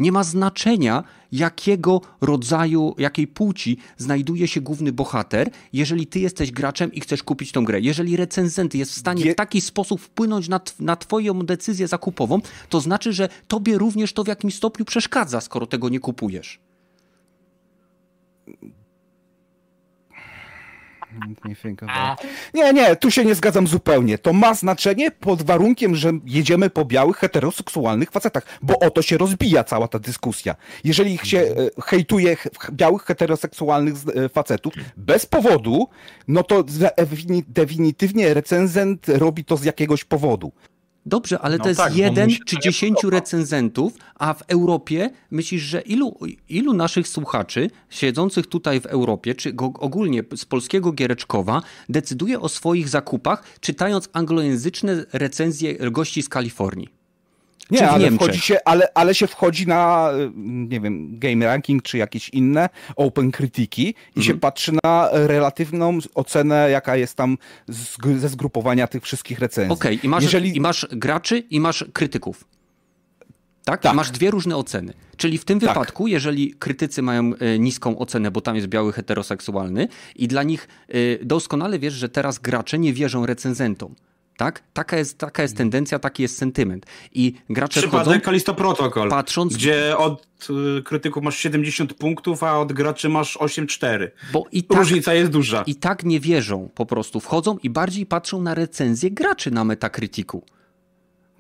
Nie 0.01 0.13
ma 0.13 0.25
znaczenia, 0.25 1.05
jakiego 1.33 2.01
rodzaju, 2.21 2.95
jakiej 2.99 3.27
płci 3.27 3.77
znajduje 3.97 4.49
się 4.49 4.61
główny 4.61 4.93
bohater, 4.93 5.51
jeżeli 5.73 6.07
ty 6.07 6.21
jesteś 6.21 6.53
graczem 6.53 6.93
i 6.93 7.01
chcesz 7.01 7.23
kupić 7.23 7.53
tą 7.53 7.65
grę. 7.65 7.81
Jeżeli 7.81 8.17
recenzent 8.17 8.75
jest 8.75 8.93
w 8.93 8.99
stanie 8.99 9.33
w 9.33 9.37
taki 9.37 9.61
sposób 9.61 10.01
wpłynąć 10.01 10.49
na, 10.49 10.61
na 10.81 10.97
twoją 10.97 11.39
decyzję 11.39 11.89
zakupową, 11.89 12.41
to 12.69 12.81
znaczy, 12.81 13.13
że 13.13 13.29
tobie 13.49 13.79
również 13.79 14.13
to 14.13 14.25
w 14.25 14.29
jakimś 14.29 14.55
stopniu 14.55 14.85
przeszkadza, 14.85 15.41
skoro 15.41 15.67
tego 15.67 15.89
nie 15.89 16.01
kupujesz. 16.01 16.61
Nie, 22.55 22.73
nie, 22.73 22.97
tu 22.97 23.11
się 23.11 23.25
nie 23.25 23.35
zgadzam 23.35 23.67
zupełnie. 23.67 24.19
To 24.19 24.33
ma 24.33 24.55
znaczenie 24.55 25.11
pod 25.11 25.43
warunkiem, 25.43 25.97
że 25.97 26.13
jedziemy 26.25 26.71
po 26.71 26.85
białych, 26.85 27.17
heteroseksualnych 27.17 28.11
facetach, 28.11 28.47
bo 28.63 28.79
o 28.79 28.91
to 28.91 29.03
się 29.03 29.19
rozbija 29.19 29.65
cała 29.65 29.89
ta 29.89 29.99
dyskusja. 29.99 30.55
Jeżeli 30.85 31.19
się 31.19 31.39
e, 31.39 31.83
hejtuje 31.83 32.37
białych, 32.73 33.03
heteroseksualnych 33.03 33.95
e, 33.95 34.29
facetów 34.29 34.75
bez 34.97 35.27
powodu, 35.27 35.89
no 36.29 36.43
to 36.43 36.65
definitywnie 37.49 38.35
recenzent 38.35 39.09
robi 39.09 39.45
to 39.45 39.57
z 39.57 39.65
jakiegoś 39.65 40.05
powodu. 40.05 40.53
Dobrze, 41.07 41.39
ale 41.39 41.59
no 41.59 41.63
to 41.63 41.69
jest 41.69 41.81
tak, 41.81 41.97
jeden 41.97 42.31
czy 42.47 42.59
dziesięciu 42.59 43.11
recenzentów, 43.11 43.93
a 44.15 44.35
w 44.35 44.43
Europie 44.49 45.11
myślisz, 45.31 45.63
że 45.63 45.81
ilu, 45.81 46.17
ilu 46.49 46.75
naszych 46.75 47.09
słuchaczy 47.09 47.71
siedzących 47.91 48.47
tutaj 48.47 48.81
w 48.81 48.87
Europie, 48.87 49.35
czy 49.35 49.55
ogólnie 49.75 50.23
z 50.37 50.45
polskiego 50.45 50.93
Giereczkowa, 50.93 51.63
decyduje 51.89 52.41
o 52.41 52.49
swoich 52.49 52.89
zakupach, 52.89 53.43
czytając 53.61 54.09
anglojęzyczne 54.13 55.05
recenzje 55.13 55.91
gości 55.91 56.23
z 56.23 56.29
Kalifornii? 56.29 57.00
Nie, 57.71 57.91
ale, 57.91 58.11
wchodzi 58.11 58.41
się, 58.41 58.59
ale, 58.65 58.89
ale 58.95 59.15
się 59.15 59.27
wchodzi 59.27 59.67
na, 59.67 60.11
nie 60.35 60.81
wiem, 60.81 61.19
Game 61.19 61.47
Ranking 61.47 61.83
czy 61.83 61.99
jakieś 61.99 62.29
inne 62.29 62.69
Open 62.97 63.31
Krytyki 63.31 63.89
i 63.89 63.95
mhm. 64.09 64.27
się 64.27 64.35
patrzy 64.35 64.73
na 64.85 65.09
relatywną 65.13 65.99
ocenę, 66.15 66.71
jaka 66.71 66.97
jest 66.97 67.15
tam 67.15 67.39
z, 67.69 67.97
ze 68.19 68.29
zgrupowania 68.29 68.87
tych 68.87 69.03
wszystkich 69.03 69.39
recenzji. 69.39 69.73
Okej, 69.73 69.97
okay, 69.97 70.07
i, 70.07 70.09
masz, 70.09 70.23
Jeżeli... 70.23 70.57
i 70.57 70.61
masz 70.61 70.87
graczy 70.91 71.39
i 71.39 71.61
masz 71.61 71.85
krytyków. 71.93 72.45
Tak? 73.65 73.81
tak? 73.81 73.95
Masz 73.95 74.11
dwie 74.11 74.31
różne 74.31 74.57
oceny. 74.57 74.93
Czyli 75.17 75.39
w 75.39 75.45
tym 75.45 75.61
tak. 75.61 75.69
wypadku, 75.69 76.07
jeżeli 76.07 76.55
krytycy 76.55 77.03
mają 77.03 77.35
e, 77.35 77.59
niską 77.59 77.99
ocenę, 77.99 78.31
bo 78.31 78.41
tam 78.41 78.57
jest 78.57 78.69
biały 78.69 78.93
heteroseksualny 78.93 79.89
i 80.17 80.29
dla 80.29 80.43
nich 80.43 80.69
e, 80.89 80.95
doskonale 81.25 81.79
wiesz, 81.79 81.95
że 81.95 82.09
teraz 82.09 82.39
gracze 82.39 82.79
nie 82.79 82.93
wierzą 82.93 83.27
recenzentom. 83.27 83.95
Tak? 84.41 84.63
Taka 84.73 84.97
jest, 84.97 85.19
taka 85.19 85.43
jest 85.43 85.57
tendencja, 85.57 85.99
taki 85.99 86.23
jest 86.23 86.39
sentyment. 86.39 86.87
I 87.13 87.35
gracze 87.51 87.81
Przypadek 87.81 88.07
wchodzą, 88.07 88.21
Kalisto 88.21 88.55
Protocol, 88.55 89.11
patrząc... 89.11 89.55
gdzie 89.55 89.97
od 89.97 90.27
y, 90.79 90.83
krytyków 90.83 91.23
masz 91.23 91.37
70 91.37 91.95
punktów, 91.95 92.43
a 92.43 92.59
od 92.59 92.73
graczy 92.73 93.09
masz 93.09 93.37
8-4. 93.39 94.09
Bo 94.33 94.45
i 94.53 94.65
tak, 94.65 94.79
Różnica 94.79 95.15
jest 95.15 95.31
duża. 95.31 95.63
I 95.63 95.75
tak 95.75 96.05
nie 96.05 96.21
wierzą 96.21 96.69
po 96.75 96.87
prostu. 96.87 97.21
Wchodzą 97.21 97.59
i 97.63 97.71
bardziej 97.71 98.07
patrzą 98.07 98.43
na 98.43 98.55
recenzję 98.55 99.11
graczy 99.11 99.51
na 99.51 99.65
Metacriticu. 99.65 100.43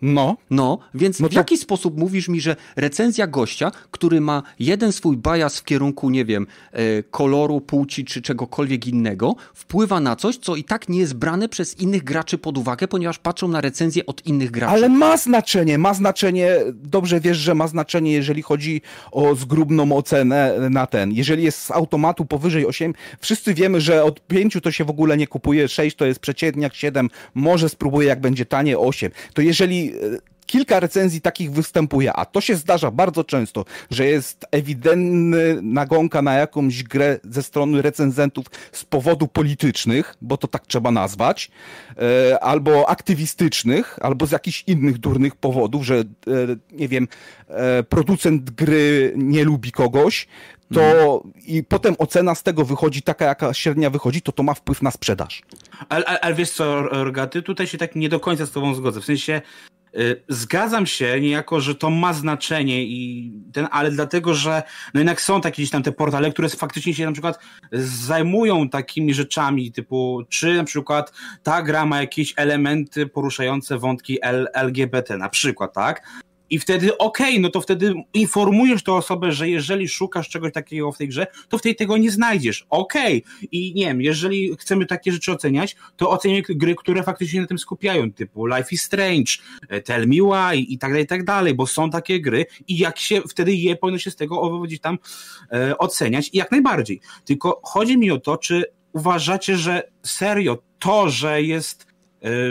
No. 0.02 0.36
No, 0.50 0.78
więc 0.94 1.20
no 1.20 1.28
to... 1.28 1.32
w 1.32 1.36
jaki 1.36 1.56
sposób 1.56 1.98
mówisz 1.98 2.28
mi, 2.28 2.40
że 2.40 2.56
recenzja 2.76 3.26
gościa, 3.26 3.70
który 3.90 4.20
ma 4.20 4.42
jeden 4.58 4.92
swój 4.92 5.16
bias 5.16 5.58
w 5.58 5.64
kierunku, 5.64 6.10
nie 6.10 6.24
wiem, 6.24 6.46
e, 6.72 7.02
koloru, 7.02 7.60
płci 7.60 8.04
czy 8.04 8.22
czegokolwiek 8.22 8.86
innego, 8.86 9.36
wpływa 9.54 10.00
na 10.00 10.16
coś, 10.16 10.36
co 10.36 10.56
i 10.56 10.64
tak 10.64 10.88
nie 10.88 10.98
jest 10.98 11.14
brane 11.14 11.48
przez 11.48 11.80
innych 11.80 12.04
graczy 12.04 12.38
pod 12.38 12.58
uwagę, 12.58 12.88
ponieważ 12.88 13.18
patrzą 13.18 13.48
na 13.48 13.60
recenzję 13.60 14.06
od 14.06 14.26
innych 14.26 14.50
graczy. 14.50 14.72
Ale 14.72 14.88
ma 14.88 15.16
znaczenie, 15.16 15.78
ma 15.78 15.94
znaczenie, 15.94 16.50
dobrze 16.74 17.20
wiesz, 17.20 17.38
że 17.38 17.54
ma 17.54 17.68
znaczenie, 17.68 18.12
jeżeli 18.12 18.42
chodzi 18.42 18.82
o 19.12 19.34
zgrubną 19.34 19.92
ocenę 19.92 20.70
na 20.70 20.86
ten. 20.86 21.12
Jeżeli 21.12 21.42
jest 21.42 21.62
z 21.62 21.70
automatu 21.70 22.24
powyżej 22.24 22.66
8, 22.66 22.94
wszyscy 23.20 23.54
wiemy, 23.54 23.80
że 23.80 24.04
od 24.04 24.26
5 24.26 24.58
to 24.62 24.70
się 24.70 24.84
w 24.84 24.90
ogóle 24.90 25.16
nie 25.16 25.26
kupuje, 25.26 25.68
6 25.68 25.96
to 25.96 26.06
jest 26.06 26.20
przeciętniak, 26.20 26.74
7 26.74 27.10
może 27.34 27.68
spróbuję, 27.68 28.08
jak 28.08 28.20
będzie 28.20 28.46
tanie, 28.46 28.78
8. 28.78 29.10
To 29.34 29.42
jeżeli 29.42 29.89
kilka 30.50 30.80
recenzji 30.80 31.20
takich 31.20 31.52
występuje, 31.52 32.12
a 32.12 32.24
to 32.24 32.40
się 32.40 32.56
zdarza 32.56 32.90
bardzo 32.90 33.24
często, 33.24 33.64
że 33.90 34.06
jest 34.06 34.46
ewidentny 34.50 35.58
nagonka 35.62 36.22
na 36.22 36.34
jakąś 36.34 36.82
grę 36.82 37.18
ze 37.24 37.42
strony 37.42 37.82
recenzentów 37.82 38.46
z 38.72 38.84
powodu 38.84 39.28
politycznych, 39.28 40.14
bo 40.22 40.36
to 40.36 40.48
tak 40.48 40.66
trzeba 40.66 40.90
nazwać, 40.90 41.50
e, 41.96 42.40
albo 42.40 42.88
aktywistycznych, 42.88 43.98
albo 44.02 44.26
z 44.26 44.30
jakichś 44.30 44.64
innych 44.66 44.98
durnych 44.98 45.36
powodów, 45.36 45.84
że 45.84 45.98
e, 45.98 46.04
nie 46.72 46.88
wiem, 46.88 47.08
e, 47.48 47.82
producent 47.82 48.50
gry 48.50 49.12
nie 49.16 49.44
lubi 49.44 49.72
kogoś, 49.72 50.26
to 50.74 51.22
i 51.46 51.62
potem 51.64 51.94
ocena 51.98 52.34
z 52.34 52.42
tego 52.42 52.64
wychodzi 52.64 53.02
taka, 53.02 53.24
jaka 53.24 53.54
średnia 53.54 53.90
wychodzi, 53.90 54.22
to 54.22 54.32
to 54.32 54.42
ma 54.42 54.54
wpływ 54.54 54.82
na 54.82 54.90
sprzedaż. 54.90 55.42
Ale, 55.88 56.04
ale, 56.04 56.20
ale 56.20 56.34
wiesz 56.34 56.50
co, 56.50 56.82
Rogaty, 56.82 57.42
tutaj 57.42 57.66
się 57.66 57.78
tak 57.78 57.96
nie 57.96 58.08
do 58.08 58.20
końca 58.20 58.46
z 58.46 58.50
tobą 58.50 58.74
zgodzę. 58.74 59.00
W 59.00 59.04
sensie 59.04 59.42
zgadzam 60.28 60.86
się 60.86 61.20
niejako, 61.20 61.60
że 61.60 61.74
to 61.74 61.90
ma 61.90 62.12
znaczenie 62.12 62.84
i 62.84 63.32
ten, 63.52 63.68
ale 63.70 63.90
dlatego, 63.90 64.34
że 64.34 64.62
no 64.94 65.00
jednak 65.00 65.20
są 65.20 65.40
takie 65.40 65.54
gdzieś 65.62 65.70
tam 65.70 65.82
te 65.82 65.92
portale, 65.92 66.30
które 66.30 66.48
faktycznie 66.48 66.94
się 66.94 67.06
na 67.06 67.12
przykład 67.12 67.38
zajmują 68.06 68.68
takimi 68.68 69.14
rzeczami, 69.14 69.72
typu 69.72 70.22
czy 70.28 70.54
na 70.54 70.64
przykład 70.64 71.12
ta 71.42 71.62
gra 71.62 71.86
ma 71.86 72.00
jakieś 72.00 72.34
elementy 72.36 73.06
poruszające 73.06 73.78
wątki 73.78 74.18
LGBT 74.52 75.16
na 75.16 75.28
przykład, 75.28 75.72
tak? 75.72 76.02
I 76.50 76.58
wtedy 76.58 76.98
okej, 76.98 77.28
okay, 77.28 77.40
no 77.40 77.50
to 77.50 77.60
wtedy 77.60 77.94
informujesz 78.14 78.82
tę 78.82 78.92
osobę, 78.92 79.32
że 79.32 79.48
jeżeli 79.48 79.88
szukasz 79.88 80.28
czegoś 80.28 80.52
takiego 80.52 80.92
w 80.92 80.98
tej 80.98 81.08
grze, 81.08 81.26
to 81.48 81.58
w 81.58 81.62
tej 81.62 81.76
tego 81.76 81.96
nie 81.96 82.10
znajdziesz. 82.10 82.66
Okej. 82.70 83.24
Okay. 83.24 83.48
I 83.52 83.72
nie 83.74 83.86
wiem, 83.86 84.00
jeżeli 84.02 84.56
chcemy 84.56 84.86
takie 84.86 85.12
rzeczy 85.12 85.32
oceniać, 85.32 85.76
to 85.96 86.10
oceniamy 86.10 86.42
gry, 86.48 86.74
które 86.74 87.02
faktycznie 87.02 87.40
na 87.40 87.46
tym 87.46 87.58
skupiają, 87.58 88.12
typu 88.12 88.46
Life 88.46 88.68
is 88.70 88.82
Strange, 88.82 89.32
e, 89.68 89.80
Tell 89.80 90.06
Me 90.08 90.16
Why 90.16 90.60
i 90.60 90.78
tak 90.78 90.90
dalej, 90.90 91.04
i 91.04 91.06
tak 91.06 91.24
dalej, 91.24 91.54
bo 91.54 91.66
są 91.66 91.90
takie 91.90 92.20
gry 92.20 92.46
i 92.68 92.78
jak 92.78 92.98
się 92.98 93.20
wtedy 93.20 93.54
je 93.54 93.76
powinno 93.76 93.98
się 93.98 94.10
z 94.10 94.16
tego 94.16 94.60
gdzieś 94.60 94.80
tam 94.80 94.98
e, 95.52 95.78
oceniać 95.78 96.30
i 96.32 96.36
jak 96.36 96.50
najbardziej. 96.50 97.00
Tylko 97.24 97.60
chodzi 97.64 97.98
mi 97.98 98.10
o 98.10 98.20
to, 98.20 98.36
czy 98.36 98.64
uważacie, 98.92 99.56
że 99.56 99.82
serio 100.02 100.58
to, 100.78 101.10
że 101.10 101.42
jest 101.42 101.89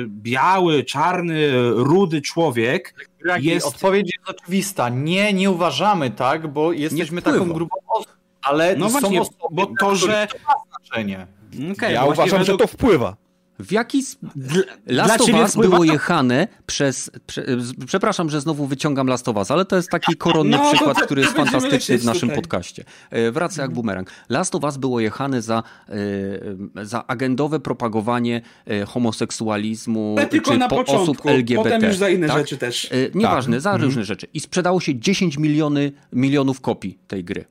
biały, 0.08 0.84
czarny, 0.84 1.52
rudy 1.74 2.22
człowiek 2.22 3.08
jest... 3.40 3.68
Odpowiedź 3.68 4.14
jest 4.18 4.40
oczywista. 4.40 4.90
Nie, 4.90 5.34
nie 5.34 5.52
uważamy 5.52 6.12
tak, 6.12 6.48
bo 6.48 6.74
jesteśmy 6.74 7.22
taką 7.22 7.50
grupą 7.54 7.76
osób, 7.88 8.18
ale 8.42 8.76
no 8.76 8.90
są 8.90 9.00
właśnie, 9.00 9.22
osoby, 9.22 9.38
bo 9.52 9.68
to, 9.80 9.96
że... 9.96 10.28
To 10.32 10.38
ma 10.48 10.54
znaczenie. 10.70 11.28
Okay, 11.72 11.92
ja 11.92 12.06
uważam, 12.06 12.40
według... 12.40 12.48
że 12.48 12.58
to 12.58 12.68
wpływa. 12.68 13.16
W 13.60 13.72
jaki 13.72 14.04
Dla, 14.36 14.64
Last 14.88 15.22
of 15.22 15.30
Us 15.30 15.56
było 15.56 15.84
jechane 15.84 16.48
przez... 16.66 17.12
Prze, 17.28 17.46
przepraszam, 17.88 18.30
że 18.30 18.42
znowu 18.42 18.66
wyciągam 18.66 19.08
Last 19.08 19.28
of 19.28 19.36
Us, 19.36 19.52
ale 19.52 19.66
to 19.66 19.76
jest 19.76 19.90
taki 19.90 20.16
koronny 20.16 20.58
no, 20.58 20.72
przykład, 20.72 20.96
to, 20.96 21.00
to, 21.00 21.06
który 21.06 21.22
jest 21.22 21.34
fantastyczny 21.34 21.98
w 21.98 22.06
naszym 22.06 22.30
tutaj. 22.30 22.36
podcaście. 22.36 22.84
E, 23.10 23.32
wraca 23.32 23.62
jak 23.62 23.72
bumerang. 23.72 24.12
Last 24.30 24.56
of 24.56 24.64
Us 24.64 24.78
było 24.78 25.00
jechane 25.00 25.42
za, 25.42 25.64
e, 26.76 26.86
za 26.86 27.08
agendowe 27.08 27.60
propagowanie 27.60 28.42
e, 28.66 28.86
homoseksualizmu 28.86 30.16
tylko 30.30 30.52
czy 30.52 30.58
na 30.58 30.68
po 30.68 30.76
początku, 30.76 31.04
osób 31.04 31.26
LGBT. 31.26 31.64
Potem 31.64 31.84
już 31.84 31.98
za 31.98 32.10
inne 32.10 32.28
tak? 32.28 32.38
rzeczy 32.38 32.58
też. 32.58 32.90
Nieważne, 33.16 33.56
tak. 33.56 33.62
za 33.62 33.70
mhm. 33.70 33.86
różne 33.86 34.04
rzeczy. 34.04 34.28
I 34.34 34.40
sprzedało 34.40 34.80
się 34.80 35.00
10 35.00 35.38
miliony, 35.38 35.92
milionów 36.14 36.62
kopii 36.62 36.98
tej 37.08 37.24
gry. 37.24 37.46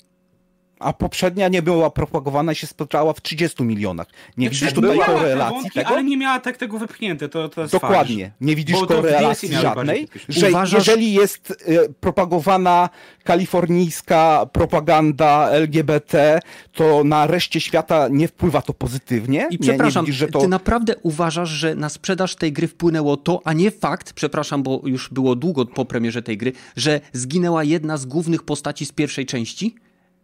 A 0.78 0.92
poprzednia 0.92 1.48
nie 1.48 1.62
była 1.62 1.90
propagowana 1.90 2.52
i 2.52 2.54
się 2.54 2.66
sprzedała 2.66 3.12
w 3.12 3.22
30 3.22 3.62
milionach. 3.62 4.06
Nie 4.36 4.48
Znaczy, 4.48 4.60
widzisz 4.60 4.72
tutaj 4.74 4.92
była 4.92 5.06
korelacji 5.06 5.54
wątki, 5.54 5.78
tego? 5.78 5.88
Ale 5.90 6.04
nie 6.04 6.16
miała 6.16 6.40
tak 6.40 6.56
tego 6.56 6.78
wypchnięte, 6.78 7.28
to, 7.28 7.48
to 7.48 7.60
jest 7.60 7.72
Dokładnie. 7.72 8.32
Nie 8.40 8.56
widzisz 8.56 8.80
Bo 8.80 8.86
korelacji 8.86 9.54
żadnej, 9.54 10.08
że 10.28 10.48
Uważasz- 10.48 10.78
jeżeli 10.78 11.12
jest 11.12 11.64
e, 11.66 11.88
propagowana 11.88 12.88
kalifornijska 13.24 14.46
propaganda 14.52 15.48
LGBT, 15.50 16.40
to 16.72 17.04
na 17.04 17.26
reszcie 17.26 17.60
świata 17.60 18.08
nie 18.10 18.28
wpływa 18.28 18.62
to 18.62 18.74
pozytywnie? 18.74 19.46
I 19.50 19.52
nie, 19.52 19.58
przepraszam, 19.58 20.04
nie 20.04 20.06
widzisz, 20.06 20.18
że 20.20 20.28
to... 20.28 20.40
ty 20.40 20.48
naprawdę 20.48 20.94
uważasz, 21.02 21.48
że 21.48 21.74
na 21.74 21.88
sprzedaż 21.88 22.34
tej 22.34 22.52
gry 22.52 22.68
wpłynęło 22.68 23.16
to, 23.16 23.40
a 23.44 23.52
nie 23.52 23.70
fakt, 23.70 24.12
przepraszam, 24.12 24.62
bo 24.62 24.80
już 24.84 25.08
było 25.12 25.36
długo 25.36 25.66
po 25.66 25.84
premierze 25.84 26.22
tej 26.22 26.36
gry, 26.36 26.52
że 26.76 27.00
zginęła 27.12 27.64
jedna 27.64 27.96
z 27.96 28.06
głównych 28.06 28.42
postaci 28.42 28.86
z 28.86 28.92
pierwszej 28.92 29.26
części? 29.26 29.74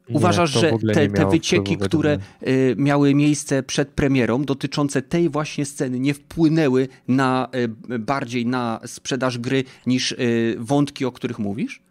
Nie, 0.09 0.17
Uważasz, 0.17 0.53
to 0.53 0.61
że 0.61 0.71
te, 0.95 1.09
nie 1.09 1.11
te 1.11 1.31
wycieki, 1.31 1.77
które 1.77 2.19
y, 2.49 2.75
miały 2.79 3.15
miejsce 3.15 3.63
przed 3.63 3.89
premierą, 3.89 4.45
dotyczące 4.45 5.03
tej 5.03 5.29
właśnie 5.29 5.65
sceny, 5.65 6.01
nie 6.01 6.15
wpłynęły 6.15 6.89
na 7.09 7.49
y, 7.91 7.99
bardziej 7.99 8.47
na 8.47 8.81
sprzedaż 8.87 9.39
gry 9.39 9.65
niż 9.87 10.13
y, 10.13 10.57
wątki, 10.59 11.05
o 11.05 11.13
których 11.13 11.39
mówisz? 11.39 11.83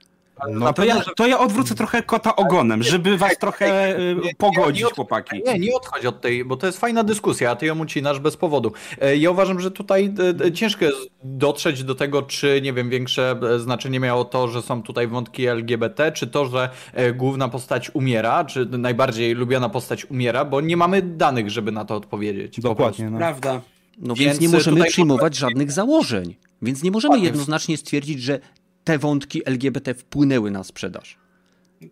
No 0.50 0.74
to 0.74 0.84
ja, 0.84 1.02
to 1.16 1.28
ja 1.28 1.40
odwrócę 1.40 1.76
trochę 1.76 2.04
kota 2.04 2.36
ogonem, 2.36 2.84
żeby 2.84 3.18
was 3.18 3.38
trochę 3.38 4.00
y, 4.00 4.16
pogodzić, 4.38 4.84
chłopaki. 4.84 5.42
Nie, 5.46 5.60
nie 5.60 5.76
odchodź 5.76 6.06
od 6.06 6.22
tej, 6.22 6.46
bo 6.46 6.58
to 6.58 6.66
jest 6.66 6.80
fajna 6.80 7.04
dyskusja, 7.04 7.52
a 7.52 7.56
ty 7.56 7.66
ją 7.66 7.80
ucinasz 7.80 8.20
bez 8.20 8.38
powodu. 8.38 8.72
E, 9.02 9.18
Ja 9.18 9.32
uważam, 9.32 9.60
że 9.60 9.72
tutaj 9.72 10.14
e, 10.42 10.46
e, 10.46 10.52
ciężko 10.52 10.86
jest 10.86 10.98
dotrzeć 11.24 11.84
do 11.84 11.96
tego, 11.96 12.22
czy, 12.22 12.60
nie 12.64 12.74
wiem, 12.74 12.90
większe 12.90 13.40
znaczenie 13.58 14.00
miało 14.00 14.26
to, 14.26 14.48
że 14.48 14.62
są 14.62 14.84
tutaj 14.84 15.08
wątki 15.08 15.48
LGBT, 15.48 16.12
czy 16.12 16.28
to, 16.28 16.46
że 16.46 16.70
główna 17.16 17.50
postać 17.50 17.92
umiera, 17.96 18.46
czy 18.46 18.66
najbardziej 18.66 19.34
lubiana 19.34 19.70
postać 19.70 20.06
umiera, 20.06 20.46
bo 20.46 20.62
nie 20.62 20.78
mamy 20.78 21.02
danych, 21.02 21.50
żeby 21.50 21.72
na 21.72 21.86
to 21.86 21.96
odpowiedzieć. 21.96 22.56
po 22.56 22.62
Dokładnie, 22.62 23.10
no. 23.10 23.18
Prawda. 23.18 23.62
No 23.98 24.16
Więc, 24.16 24.32
więc, 24.32 24.42
nie 24.42 24.50
możemy 24.50 24.78
tutaj 24.78 24.92
przyjmować 24.92 25.36
żadnych 25.36 25.72
założeń. 25.72 26.36
Więc 26.62 26.84
nie 26.84 26.92
możemy 26.92 27.20
jednoznacznie 27.20 27.78
stwierdzić, 27.78 28.22
że 28.22 28.40
te 28.84 28.98
wątki 28.98 29.42
LGBT 29.48 29.94
wpłynęły 29.94 30.52
na 30.52 30.64
sprzedaż. 30.64 31.18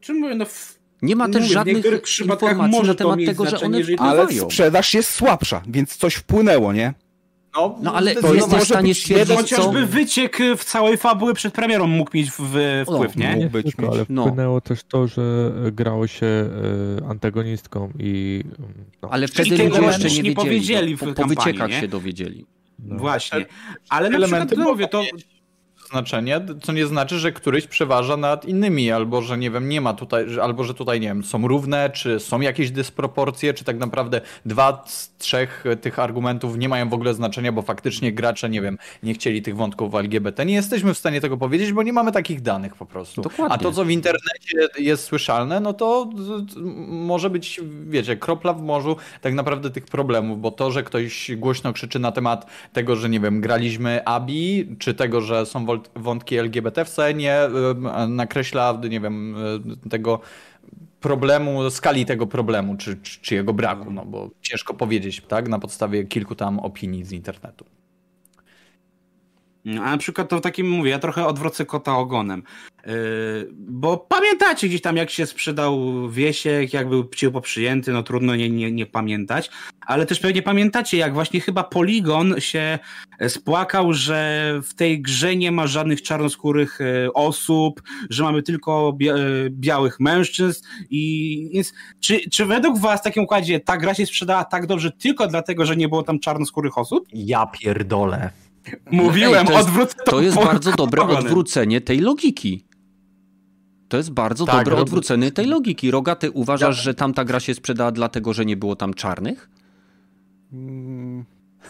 Czym 0.02 0.18
mówię, 0.20 0.36
no 0.36 0.45
w... 0.45 0.82
Nie 1.02 1.16
ma 1.16 1.30
też 1.30 1.42
Mówię, 1.42 1.53
żadnych 1.53 1.86
informacji 2.22 2.72
może 2.72 2.88
na 2.92 2.94
to 2.98 3.03
temat 3.16 3.26
tego, 3.26 3.45
że 3.45 3.60
one 3.60 3.78
jeżeli- 3.78 3.98
Ale 3.98 4.24
wpływają. 4.24 4.50
sprzedaż 4.50 4.94
jest 4.94 5.10
słabsza, 5.11 5.61
więc 5.68 5.95
coś 5.98 6.16
wpłynęło, 6.16 6.74
nie? 6.74 6.94
No, 7.56 7.80
No 7.82 7.94
ale 7.94 8.11
zdecydowanie. 8.11 8.40
jesteś 8.42 8.61
w 8.61 8.66
stanie 8.66 8.95
stwierdzić, 8.95 9.36
co... 9.36 9.42
Chociażby 9.42 9.86
wyciek 9.86 10.38
w 10.58 10.64
całej 10.64 10.98
fabuły 10.98 11.34
przed 11.34 11.53
premierą 11.53 11.88
mógł 11.88 12.11
mieć 12.18 12.30
wpływ, 12.32 12.88
No, 12.88 13.24
nie? 13.24 13.30
mógł 13.30 13.40
Nie 13.44 13.50
być 13.50 13.66
tylko, 13.76 13.92
ale 13.94 14.06
No. 14.10 14.24
wpłynęło 14.26 14.61
też 14.61 14.84
to, 14.84 15.08
że 15.08 15.52
grało 15.72 16.08
się 16.08 16.26
e, 16.26 16.50
antagonistką 17.10 17.92
i... 18.00 18.44
No, 19.02 19.10
Ale 19.11 19.28
wtedy 19.28 19.58
tego 19.58 19.78
ludzie 19.78 19.88
jeszcze 19.88 20.08
nie 20.10 20.16
nie 20.16 20.24
wiedzieli. 20.24 20.36
powiedzieli 20.36 20.92
no, 20.92 20.98
w 20.98 21.00
po, 21.00 21.06
po 21.06 21.14
kampanii, 21.14 21.36
wyciekach 21.36 21.70
nie? 21.70 21.80
się 21.82 21.88
dowiedzieli. 21.88 22.45
no. 22.80 22.98
Właśnie. 22.98 23.45
Ale 23.90 24.10
na 24.10 24.16
Elementy 24.18 24.48
przykład 24.56 24.68
mówię, 24.70 24.88
to... 24.88 25.03
znaczenie, 25.92 26.42
co 26.61 26.72
nie 26.72 26.88
znaczy, 26.88 27.20
że 27.20 27.32
któryś 27.32 27.68
przeważa 27.68 28.18
nad 28.18 28.45
innymi, 28.45 28.92
albo 28.92 29.22
że 29.22 29.38
nie 29.38 29.52
wiem, 29.52 29.70
nie 29.70 29.82
ma 29.82 29.94
tutaj, 29.94 30.26
albo 30.42 30.64
że 30.64 30.74
tutaj, 30.74 31.00
nie 31.00 31.08
wiem, 31.08 31.24
są 31.24 31.48
równe, 31.48 31.90
czy 31.90 32.20
są 32.20 32.42
jakieś 32.42 32.72
dysproporcje, 32.72 33.53
czy 33.53 33.64
tak 33.64 33.78
naprawdę 33.78 34.22
dwa 34.45 34.84
z 34.88 35.16
trzech 35.18 35.64
tych 35.82 36.00
argumentów 36.00 36.58
nie 36.58 36.70
mają 36.70 36.90
w 36.90 36.94
ogóle 36.94 37.14
znaczenia, 37.14 37.52
bo 37.52 37.61
faktycznie 37.61 38.11
gracze, 38.11 38.50
nie 38.50 38.61
wiem, 38.61 38.78
nie 39.03 39.14
chcieli 39.14 39.42
tych 39.42 39.56
wątków 39.56 39.95
LGBT. 39.95 40.45
Nie 40.45 40.53
jesteśmy 40.53 40.94
w 40.94 40.98
stanie 40.98 41.22
tego 41.22 41.38
powiedzieć, 41.38 41.74
bo 41.74 41.84
nie 41.84 41.94
mamy 41.94 42.11
takich 42.11 42.42
danych 42.42 42.76
po 42.76 42.86
prostu. 42.86 43.22
Dokładnie. 43.22 43.56
A 43.56 43.58
to, 43.58 43.72
co 43.72 43.86
w 43.86 43.90
internecie 43.90 44.58
jest 44.80 45.03
słyszalne, 45.03 45.60
no 45.60 45.74
to 45.74 46.10
może 46.88 47.30
być, 47.30 47.61
wiecie, 47.88 48.16
kropla 48.18 48.53
w 48.53 48.61
morzu 48.61 48.95
tak 49.22 49.34
naprawdę 49.34 49.70
tych 49.70 49.86
problemów, 49.86 50.42
bo 50.42 50.52
to, 50.52 50.72
że 50.72 50.84
ktoś 50.84 51.32
głośno 51.36 51.74
krzyczy 51.74 52.00
na 52.00 52.11
temat 52.11 52.45
tego, 52.74 52.95
że 52.95 53.10
nie 53.10 53.20
wiem, 53.20 53.42
graliśmy 53.42 54.06
ABI, 54.06 54.76
czy 54.80 54.94
tego, 54.94 55.22
że 55.22 55.45
są 55.45 55.66
wątki 55.95 56.38
LGBT 56.38 56.85
w 56.85 56.90
scenie, 56.90 57.40
nakreśla, 58.08 58.82
nie 58.90 59.00
wiem, 59.00 59.35
y, 59.85 59.90
tego 59.90 60.19
problemu, 61.00 61.69
skali 61.69 62.06
tego 62.06 62.27
problemu, 62.27 62.77
czy, 62.77 62.98
czy, 62.98 63.22
czy 63.22 63.35
jego 63.35 63.53
braku, 63.53 63.92
no 63.92 64.06
bo 64.06 64.30
ciężko 64.42 64.74
powiedzieć, 64.74 65.22
tak, 65.27 65.50
na 65.50 65.60
podstawie 65.60 66.03
kilku 66.03 66.35
tam 66.35 66.60
opinii 66.60 67.03
z 67.03 67.11
internetu. 67.11 67.66
A 69.65 69.91
na 69.91 69.98
przykład 69.98 70.30
to 70.30 70.40
takim 70.40 70.69
mówię, 70.69 70.91
ja 70.91 70.99
trochę 70.99 71.25
odwrócę 71.25 71.65
kota 71.65 71.98
ogonem. 71.98 72.43
Yy, 72.85 72.93
bo 73.53 73.98
pamiętacie 73.98 74.67
gdzieś 74.67 74.81
tam, 74.81 74.98
jak 74.98 75.09
się 75.09 75.25
sprzedał 75.25 75.80
Wiesiek, 76.09 76.73
jak 76.73 76.90
był 76.90 77.09
ciepło 77.09 77.41
przyjęty, 77.41 77.93
no 77.93 78.03
trudno 78.03 78.35
nie, 78.35 78.49
nie, 78.49 78.72
nie 78.72 78.85
pamiętać, 78.85 79.49
ale 79.85 80.06
też 80.06 80.19
pewnie 80.19 80.41
pamiętacie, 80.41 80.98
jak 80.98 81.14
właśnie 81.14 81.41
chyba 81.41 81.64
Polygon 81.64 82.35
się 82.40 82.80
spłakał, 83.27 83.93
że 83.93 84.53
w 84.64 84.73
tej 84.73 85.01
grze 85.01 85.35
nie 85.35 85.51
ma 85.51 85.67
żadnych 85.67 86.01
czarnoskórych 86.01 86.81
e, 86.81 87.14
osób, 87.14 87.81
że 88.09 88.23
mamy 88.23 88.43
tylko 88.43 88.93
bia- 89.01 89.17
e, 89.17 89.49
białych 89.49 89.99
mężczyzn 89.99 90.64
i 90.90 91.49
więc 91.53 91.73
czy, 91.99 92.30
czy 92.30 92.45
według 92.45 92.80
was 92.80 92.99
w 92.99 93.03
takim 93.03 93.23
układzie 93.23 93.59
ta 93.59 93.77
gra 93.77 93.93
się 93.93 94.06
sprzedała 94.06 94.43
tak 94.43 94.67
dobrze 94.67 94.91
tylko 94.91 95.27
dlatego, 95.27 95.65
że 95.65 95.75
nie 95.75 95.90
było 95.90 96.03
tam 96.03 96.19
czarnoskórych 96.19 96.77
osób? 96.77 97.07
Ja 97.14 97.45
pierdolę. 97.45 98.30
Mówiłem, 98.91 99.41
ej, 99.41 99.45
to 99.48 99.53
jest- 99.53 99.67
odwrócę 99.67 99.95
to 100.06 100.11
To 100.11 100.22
jest 100.22 100.38
bardzo 100.38 100.72
dobre 100.72 101.01
odwrócenie 101.03 101.81
tej 101.81 101.99
logiki. 101.99 102.65
To 103.90 103.98
jest 103.98 104.11
bardzo 104.11 104.45
Tak, 104.45 104.56
dobre 104.65 104.75
odwrócenie 104.81 105.31
tej 105.31 105.45
logiki. 105.45 105.91
Roga, 105.91 106.15
ty 106.15 106.31
uważasz, 106.31 106.77
Ja- 106.77 106.83
że 106.83 106.93
tamta 106.93 107.25
gra 107.25 107.40
się 107.40 107.53
sprzedała 107.53 107.91
dlatego, 107.91 108.33
że 108.33 108.45
nie 108.45 108.57
było 108.57 108.75
tam 108.75 108.93
czarnych? 108.93 109.49
Mm, 110.53 111.25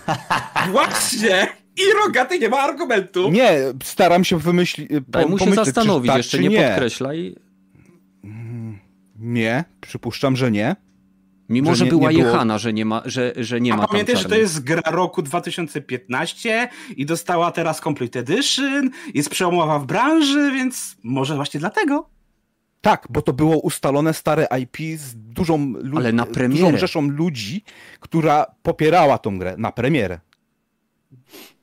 Właśnie! 0.72 1.48
I 1.78 1.82
rogaty 2.06 2.40
nie 2.40 2.50
ma 2.50 2.58
argumentu. 2.58 3.32
Nie, 3.32 3.54
staram 3.84 4.24
się 4.24 4.38
wymyślić. 4.40 4.90
Daj 5.08 5.26
mu 5.26 5.40
się 5.40 5.54
zastanowić, 5.54 6.08
tak, 6.08 6.18
jeszcze 6.18 6.40
nie, 6.40 6.50
nie 6.50 6.68
podkreślaj. 6.68 7.36
Nie, 9.20 9.64
przypuszczam, 9.82 10.36
że 10.36 10.52
nie. 10.52 10.76
Mimo, 11.52 11.70
Że 11.72 11.76
że, 11.76 11.86
nie- 11.86 11.90
była 11.92 12.12
nie 12.12 12.18
jechana, 12.18 12.58
że 12.58 12.74
nie 12.74 12.86
ma, 12.86 13.02
że, 13.06 13.34
że 13.38 13.62
nie 13.62 13.70
ma 13.72 13.76
A 13.76 13.80
tam 13.82 13.88
pamiętaj, 13.92 14.18
że 14.18 14.30
to 14.30 14.36
jest 14.36 14.64
gra 14.64 14.82
roku 14.92 15.22
2015 15.22 16.70
i 16.98 17.06
dostała 17.06 17.52
teraz 17.52 17.80
Complete 17.82 18.20
Edition, 18.20 18.90
jest 19.14 19.30
przełomowa 19.30 19.80
w 19.80 19.86
branży, 19.86 20.52
więc 20.52 20.96
może 21.04 21.36
właśnie 21.36 21.60
dlatego. 21.60 22.10
Tak, 22.82 23.08
bo 23.10 23.22
to 23.22 23.34
było 23.34 23.58
ustalone 23.60 24.14
stare 24.14 24.48
IP 24.62 24.78
z 25.00 25.14
dużą, 25.16 25.74
lu- 25.82 25.98
Ale 25.98 26.12
na 26.14 26.26
dużą 26.26 26.78
rzeszą 26.78 27.02
ludzi, 27.10 27.64
która 28.00 28.46
popierała 28.64 29.18
tą 29.18 29.38
grę 29.40 29.56
na 29.58 29.72
premierę. 29.72 30.20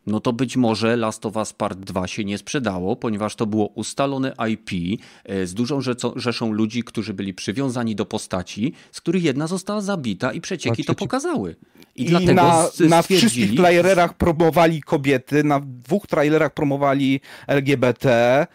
No 0.08 0.20
to 0.20 0.32
być 0.32 0.56
może 0.56 0.96
Last 0.96 1.26
of 1.26 1.36
Us 1.36 1.52
Part 1.52 1.78
2 1.78 2.06
się 2.06 2.24
nie 2.24 2.38
sprzedało, 2.38 2.96
ponieważ 2.96 3.34
to 3.34 3.46
było 3.46 3.66
ustalone 3.66 4.34
IP 4.50 5.00
e, 5.24 5.46
z 5.46 5.54
dużą 5.54 5.80
rzeszą 6.16 6.52
ludzi, 6.52 6.84
którzy 6.84 7.14
byli 7.14 7.34
przywiązani 7.34 7.94
do 7.94 8.06
postaci, 8.06 8.72
z 8.92 9.00
których 9.00 9.22
jedna 9.22 9.46
została 9.46 9.80
zabita 9.80 10.32
i 10.32 10.40
przecieki 10.40 10.84
to 10.84 10.94
pokazały. 10.94 11.56
I, 11.96 12.02
I 12.02 12.06
dlatego 12.06 12.34
na, 12.34 12.68
na 12.88 13.02
wszystkich 13.02 13.56
trailerach 13.56 14.14
promowali 14.14 14.82
kobiety, 14.82 15.44
na 15.44 15.60
dwóch 15.60 16.06
trailerach 16.06 16.54
promowali 16.54 17.20
LGBT, 17.46 18.46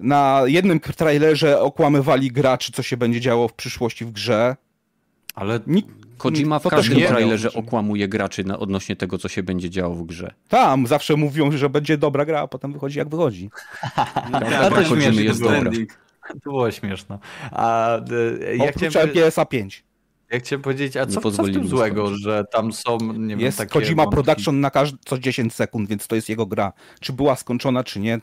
na 0.00 0.42
jednym 0.46 0.80
trailerze 0.80 1.60
okłamywali 1.60 2.32
graczy, 2.32 2.72
co 2.72 2.82
się 2.82 2.96
będzie 2.96 3.20
działo 3.20 3.48
w 3.48 3.54
przyszłości 3.54 4.04
w 4.04 4.10
grze. 4.10 4.56
Ale 5.34 5.60
Nikt, 5.66 6.07
Kojima 6.18 6.58
w 6.58 6.68
każdym 6.68 7.00
trailerze 7.00 7.52
okłamuje 7.52 8.08
graczy 8.08 8.44
na, 8.44 8.58
odnośnie 8.58 8.96
tego, 8.96 9.18
co 9.18 9.28
się 9.28 9.42
będzie 9.42 9.70
działo 9.70 9.94
w 9.94 10.06
grze. 10.06 10.34
Tam 10.48 10.86
zawsze 10.86 11.16
mówią, 11.16 11.52
że 11.52 11.70
będzie 11.70 11.98
dobra 11.98 12.24
gra, 12.24 12.40
a 12.40 12.48
potem 12.48 12.72
wychodzi 12.72 12.98
jak 12.98 13.08
wychodzi. 13.08 13.50
Dobra, 14.32 14.70
to 14.70 14.74
Kojimy 14.74 15.02
śmieszne 15.02 15.22
jest 15.22 15.40
było. 15.40 15.52
dobra. 15.52 15.70
to 16.28 16.34
było 16.44 16.70
śmieszne. 16.70 17.18
A, 17.50 17.98
ja 18.56 18.64
Oprócz 18.64 18.88
chciałem, 18.88 19.08
LPS-a 19.08 19.44
5. 19.44 19.84
ja 20.30 20.38
chciałem 20.38 20.62
powiedzieć, 20.62 20.96
a 20.96 21.06
co, 21.06 21.20
co 21.20 21.42
w 21.42 21.52
tym 21.52 21.68
złego, 21.68 22.02
skończyć. 22.02 22.24
że 22.24 22.44
tam 22.52 22.72
są, 22.72 22.98
nie 23.00 23.28
wiem, 23.28 23.40
Jest 23.40 23.58
takie 23.58 23.70
Kojima 23.70 24.02
wątki? 24.04 24.14
Production 24.14 24.60
na 24.60 24.68
każd- 24.70 24.96
co 25.04 25.18
10 25.18 25.54
sekund, 25.54 25.88
więc 25.88 26.06
to 26.06 26.16
jest 26.16 26.28
jego 26.28 26.46
gra. 26.46 26.72
Czy 27.00 27.12
była 27.12 27.36
skończona, 27.36 27.84
czy 27.84 28.00
nie, 28.00 28.20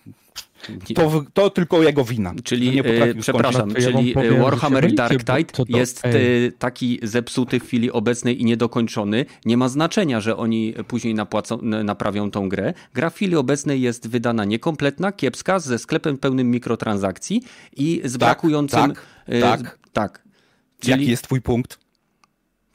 to, 0.96 1.24
to 1.34 1.50
tylko 1.50 1.84
jego 1.84 2.04
wina. 2.04 2.34
Czyli, 2.44 2.80
e, 2.80 3.16
przepraszam, 3.16 3.70
No 3.70 3.80
ja 3.80 3.92
czyli 3.92 4.14
powiem, 4.14 4.34
e, 4.34 4.36
że 4.38 4.42
Warhammer 4.44 4.94
Dark 4.94 5.20
Tide 5.20 5.44
to 5.44 5.66
to- 5.66 5.78
jest 5.78 6.06
ej. 6.06 6.46
e, 6.46 6.52
taki 6.52 7.00
zepsuty 7.04 7.60
w 7.60 7.64
chwili 7.64 7.92
obecnej 7.92 8.42
i 8.42 8.46
niedokończony. 8.46 9.26
Nie 9.46 9.58
ma 9.58 9.70
znaczenia, 9.70 10.22
że 10.22 10.38
oni 10.38 10.74
później 10.88 11.14
napłacą, 11.14 11.60
naprawią 11.62 12.32
tą 12.32 12.50
grę. 12.50 12.74
Gra 12.94 13.10
w 13.10 13.16
chwili 13.16 13.36
obecnej 13.36 13.82
jest 13.82 14.08
wydana 14.08 14.46
niekompletna, 14.46 15.12
kiepska, 15.12 15.60
ze 15.60 15.80
sklepem 15.80 16.18
pełnym 16.18 16.52
mikrotransakcji 16.52 17.42
i 17.78 18.02
z 18.06 18.18
brakującym... 18.18 18.80
tak, 18.80 19.06
e, 19.26 19.42
tak. 19.42 19.80
tak. 19.94 20.24
Jaki 20.88 21.08
jest 21.08 21.24
twój 21.24 21.42
punkt? 21.42 21.85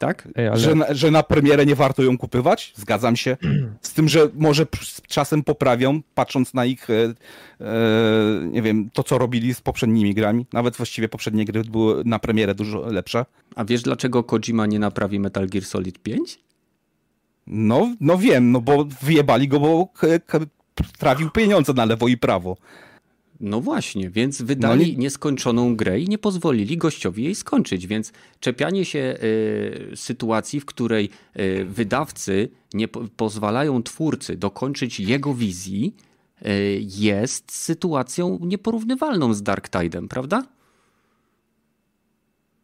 Tak? 0.01 0.29
Ej, 0.37 0.49
ale... 0.49 0.59
Że, 0.59 0.75
na, 0.75 0.95
że 0.95 1.11
na 1.11 1.23
premierę 1.23 1.67
nie 1.67 1.75
warto 1.75 2.03
ją 2.03 2.19
kupywać? 2.19 2.73
Zgadzam 2.77 3.17
się. 3.17 3.37
Z 3.83 3.93
tym, 3.93 4.09
że 4.09 4.29
może 4.35 4.67
czasem 5.09 5.43
poprawią, 5.43 6.01
patrząc 6.15 6.55
na 6.55 6.65
ich, 6.65 6.91
e, 6.91 6.95
e, 6.95 7.15
nie 8.47 8.63
wiem, 8.63 8.91
to 8.93 9.03
co 9.03 9.19
robili 9.19 9.55
z 9.55 9.61
poprzednimi 9.61 10.15
grami. 10.15 10.47
Nawet 10.53 10.77
właściwie 10.77 11.09
poprzednie 11.09 11.45
gry 11.45 11.65
były 11.65 12.03
na 12.05 12.19
premierę 12.19 12.55
dużo 12.55 12.81
lepsze. 12.81 13.25
A 13.57 13.65
wiesz 13.65 13.83
dlaczego 13.83 14.25
Kojima 14.25 14.67
nie 14.67 14.79
naprawi 14.79 15.21
Metal 15.21 15.47
Gear 15.47 15.65
Solid 15.65 15.99
5? 15.99 16.39
No, 17.47 17.95
no 18.01 18.19
wiem, 18.19 18.53
no 18.53 18.61
bo 18.61 18.85
wyjebali 19.03 19.49
go, 19.49 19.61
bo 19.61 19.87
k- 19.87 20.07
k- 20.27 20.39
trawił 20.99 21.31
pieniądze 21.31 21.73
na 21.73 21.85
lewo 21.85 22.09
i 22.09 22.17
prawo. 22.17 22.57
No 23.41 23.61
właśnie, 23.61 24.11
więc 24.11 24.43
wydali 24.43 24.81
No 24.83 24.89
nie- 24.89 24.97
nieskończoną 24.97 25.77
grę 25.77 26.01
i 26.01 26.09
nie 26.09 26.19
pozwolili 26.19 26.77
gościowi 26.77 27.25
jej 27.25 27.35
skończyć, 27.35 27.87
więc 27.87 28.13
czepianie 28.41 28.85
się 28.85 28.99
y, 28.99 29.93
sytuacji, 29.97 30.61
w 30.61 30.65
której 30.65 31.11
y, 31.41 31.65
wydawcy 31.65 32.49
nie 32.75 32.89
po, 32.89 33.05
pozwalają 33.17 33.83
twórcy 33.83 34.37
dokończyć 34.37 35.01
jego 35.01 35.35
wizji 35.35 35.95
y, 36.47 36.81
jest 36.99 37.53
sytuacją 37.53 38.39
nieporównywalną 38.43 39.35
z 39.35 39.43
Dark 39.43 39.69
Tide'em, 39.71 40.09
prawda? 40.09 40.43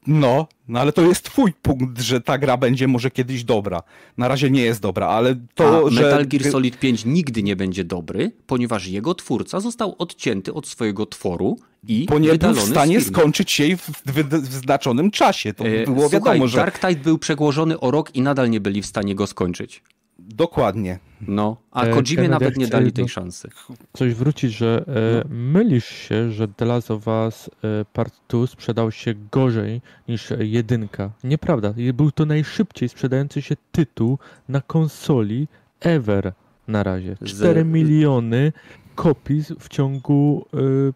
No, 0.07 0.47
no 0.69 0.81
ale 0.81 0.93
to 0.93 1.03
jest 1.03 1.23
twój 1.23 1.53
punkt, 1.53 2.01
że 2.01 2.21
ta 2.21 2.39
gra 2.39 2.57
będzie 2.57 2.89
może 2.89 3.11
kiedyś 3.11 3.45
dobra. 3.45 3.83
Na 4.19 4.29
razie 4.29 4.51
nie 4.51 4.63
jest 4.63 4.81
dobra, 4.81 5.07
ale 5.07 5.37
to, 5.55 5.87
A 5.87 5.91
że... 5.91 6.03
Metal 6.03 6.27
Gear 6.27 6.45
Solid 6.53 6.79
5 6.79 7.05
nigdy 7.05 7.43
nie 7.43 7.57
będzie 7.57 7.85
dobry, 7.85 8.33
ponieważ 8.47 8.87
jego 8.87 9.15
twórca 9.15 9.61
został 9.61 9.95
odcięty 9.99 10.55
od 10.55 10.69
swojego 10.69 11.07
tworu 11.07 11.59
i 11.89 12.07
Bo 12.11 12.19
nie 12.19 12.35
był 12.35 12.55
w 12.55 12.61
stanie 12.61 13.01
skończyć 13.01 13.61
jej 13.61 13.77
w, 13.77 13.91
w, 14.07 14.49
w 14.49 14.55
znaczonym 14.55 15.11
czasie. 15.11 15.55
To 15.55 15.65
E, 15.65 15.85
było 15.85 16.01
Słuchaj, 16.01 16.21
wiadomo, 16.21 16.49
że... 16.49 16.59
Dark 16.59 16.79
Tide 16.79 17.01
był 17.03 17.19
przegłożony 17.19 17.81
o 17.81 17.91
rok 17.91 18.15
i 18.15 18.23
nadal 18.23 18.51
nie 18.51 18.61
byli 18.61 18.83
w 18.83 18.87
stanie 18.87 19.15
go 19.15 19.27
skończyć. 19.27 19.83
Dokładnie. 20.19 20.99
No, 21.21 21.57
a 21.71 21.83
E, 21.85 21.91
Kojimie 21.91 22.29
nawet 22.29 22.57
nie 22.57 22.67
dali 22.67 22.93
tej 22.93 23.09
szansy. 23.09 23.49
coś 23.93 24.15
wrócić, 24.15 24.53
że 24.53 24.85
e, 24.89 25.29
mylisz 25.29 25.87
się, 25.87 26.31
że 26.33 26.49
The 26.49 26.65
Last 26.65 26.91
of 26.91 27.07
Us 27.07 27.51
e, 27.65 27.85
Part 27.93 28.15
2 28.29 28.47
sprzedał 28.47 28.91
się 28.93 29.15
gorzej 29.33 29.81
niż 30.09 30.33
jedynka. 30.39 31.11
Nieprawda. 31.25 31.75
Był 31.95 32.11
to 32.13 32.27
najszybciej 32.27 32.89
sprzedający 32.89 33.43
się 33.43 33.57
tytuł 33.73 34.19
na 34.49 34.61
konsoli 34.61 35.49
ever 35.81 36.33
na 36.69 36.83
razie. 36.83 37.17
Z- 37.21 37.25
4 37.31 37.65
miliony 37.65 38.53
kopii 38.95 39.43
w 39.61 39.69
ciągu 39.69 40.47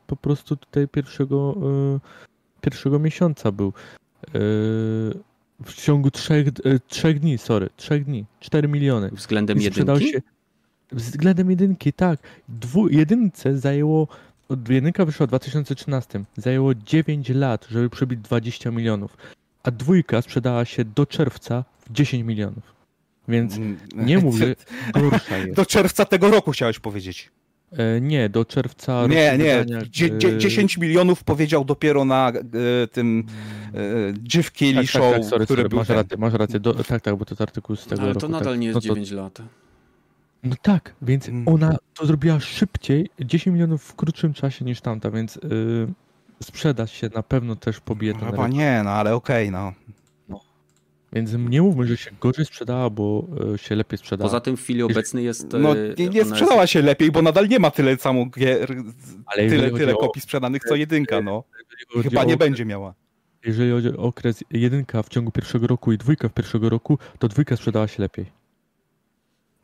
po 0.07 0.16
prostu 0.16 0.57
tutaj 0.57 0.89
pierwszego, 0.89 1.57
pierwszego 2.60 2.99
miesiąca 2.99 3.52
był. 3.52 3.73
W 5.65 5.75
ciągu 5.75 6.11
trzech, 6.11 6.49
e, 6.49 6.53
trzech 6.89 7.21
dni, 7.21 7.39
sorry, 7.39 7.69
trzech 7.77 8.05
dni. 8.05 8.25
4 8.41 8.69
miliony. 8.69 9.11
Względem 9.13 9.59
jedynki? 9.61 10.09
się 10.13 10.23
względem 10.93 11.51
jedynki, 11.51 11.93
tak. 11.93 12.21
Dwu, 12.49 12.89
jedynce 12.89 13.59
zajęło, 13.59 14.09
od- 14.49 14.69
jedynka 14.69 15.05
wyszła 15.05 15.27
w 15.27 15.29
2013, 15.29 16.25
zajęło 16.37 16.75
9 16.75 17.29
lat, 17.29 17.67
żeby 17.71 17.91
przebić 17.91 18.21
20 18.21 18.71
milionów, 18.71 19.17
a 19.63 19.71
dwójka 19.71 20.23
sprzedała 20.23 20.65
się 20.65 20.85
do 20.85 21.07
czerwca 21.07 21.65
w 21.87 21.93
10 21.93 22.25
milionów. 22.25 22.75
Więc 23.29 23.55
nie 23.95 24.19
mów, 24.19 24.37
że 24.39 24.55
gorsza 24.95 25.39
jest. 25.39 25.57
Do 25.57 25.67
czerwca 25.67 26.05
tego 26.05 26.31
roku 26.31 26.51
chciałeś 26.53 26.79
powiedzieć. 26.79 27.31
E, 27.73 28.00
nie, 28.00 28.28
do 28.28 28.44
czerwca 28.44 29.07
Nie, 29.07 29.39
nie. 29.39 29.65
Dzie, 29.90 30.18
dzie, 30.18 30.28
e, 30.28 30.39
10 30.39 30.78
milionów 30.78 31.24
powiedział 31.24 31.65
dopiero 31.65 32.05
na 32.05 32.32
e, 32.82 32.86
tym 32.86 33.24
Jeff 34.34 34.52
Keighley 34.52 34.84
tak, 34.84 34.92
show, 34.92 35.12
tak, 35.12 35.20
tak, 35.20 35.31
sorry, 35.31 35.44
który 35.44 35.57
sorry, 35.58 35.68
był 35.68 35.78
masz 35.78 35.86
ten. 35.89 35.97
rację, 35.97 36.16
masz 36.16 36.34
rację, 36.34 36.60
do, 36.60 36.74
tak, 36.74 37.02
tak, 37.02 37.16
bo 37.16 37.24
to 37.24 37.32
jest 37.34 37.40
artykuł 37.40 37.76
z 37.76 37.86
tego 37.86 38.02
Ale 38.02 38.08
roku. 38.08 38.20
to 38.20 38.28
nadal 38.28 38.52
tak. 38.52 38.60
nie 38.60 38.66
jest 38.66 38.74
No 38.74 38.81
to- 38.81 38.89
9 38.89 39.10
lat. 39.10 39.42
No 40.44 40.55
tak, 40.62 40.94
więc 41.02 41.28
Mm. 41.28 41.49
ona 41.49 41.76
to 41.94 42.07
zrobiła 42.07 42.40
szybciej, 42.40 43.10
10 43.20 43.52
milionów 43.55 43.82
w 43.84 43.94
krótszym 43.94 44.32
czasie 44.34 44.65
niż 44.65 44.81
tamta, 44.81 45.10
więc 45.10 45.36
yy, 45.36 45.89
sprzedać 46.42 46.90
się 46.90 47.08
na 47.15 47.23
pewno 47.23 47.57
też 47.57 47.81
pobije 47.81 48.15
ten 48.15 48.31
Chyba 48.31 48.49
nie, 48.49 48.81
no 48.84 48.90
ale 48.90 49.15
okej, 49.15 49.50
no. 49.50 49.73
Więc 51.13 51.33
nie 51.35 51.63
mówmy, 51.63 51.87
że 51.87 51.97
się 51.97 52.11
gorzej 52.21 52.45
sprzedała, 52.45 52.91
bo 52.91 53.27
y, 53.55 53.59
się 53.59 53.75
lepiej 53.75 53.99
sprzedała. 53.99 54.29
Poza 54.29 54.41
tym 54.41 54.57
w 54.57 54.61
chwili 54.63 54.83
obecnej 54.83 55.25
jest... 55.25 55.47
No 55.59 55.73
e, 55.73 55.95
nie, 55.99 56.09
nie 56.09 56.23
ona 56.23 56.31
sprzedała 56.31 56.67
się 56.67 56.83
lepiej, 56.83 57.11
bo 57.11 57.23
nadal 57.23 57.49
nie 57.49 57.59
ma 57.59 57.71
tyle 57.71 57.97
samo 57.97 58.27
gier, 58.27 58.77
Ale 59.27 59.49
tyle, 59.49 59.71
tyle 59.71 59.95
o- 59.95 59.99
kopii 59.99 60.23
sprzedanych 60.23 60.63
co 60.65 60.75
jedynka, 60.77 61.21
no. 61.21 61.45
Chyba 62.03 62.25
nie 62.25 62.35
okres- 62.35 62.39
będzie 62.39 62.65
miała. 62.65 62.95
Jeżeli 63.45 63.71
chodzi 63.71 63.89
o 63.89 63.97
okres 64.03 64.45
jedynka 64.51 65.03
w 65.03 65.09
ciągu 65.09 65.31
pierwszego 65.31 65.67
roku 65.67 65.93
i 65.93 65.99
dwójka 65.99 66.29
w 66.29 66.33
pierwszego 66.33 66.69
roku, 66.69 66.99
to 67.19 67.29
dwójka 67.29 67.57
sprzedała 67.57 67.89
się 67.89 68.03
lepiej. 68.03 68.27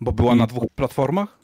Bo 0.01 0.13
była 0.13 0.35
I- 0.35 0.39
na 0.39 0.47
dwóch 0.47 0.65
platformach? 0.75 1.39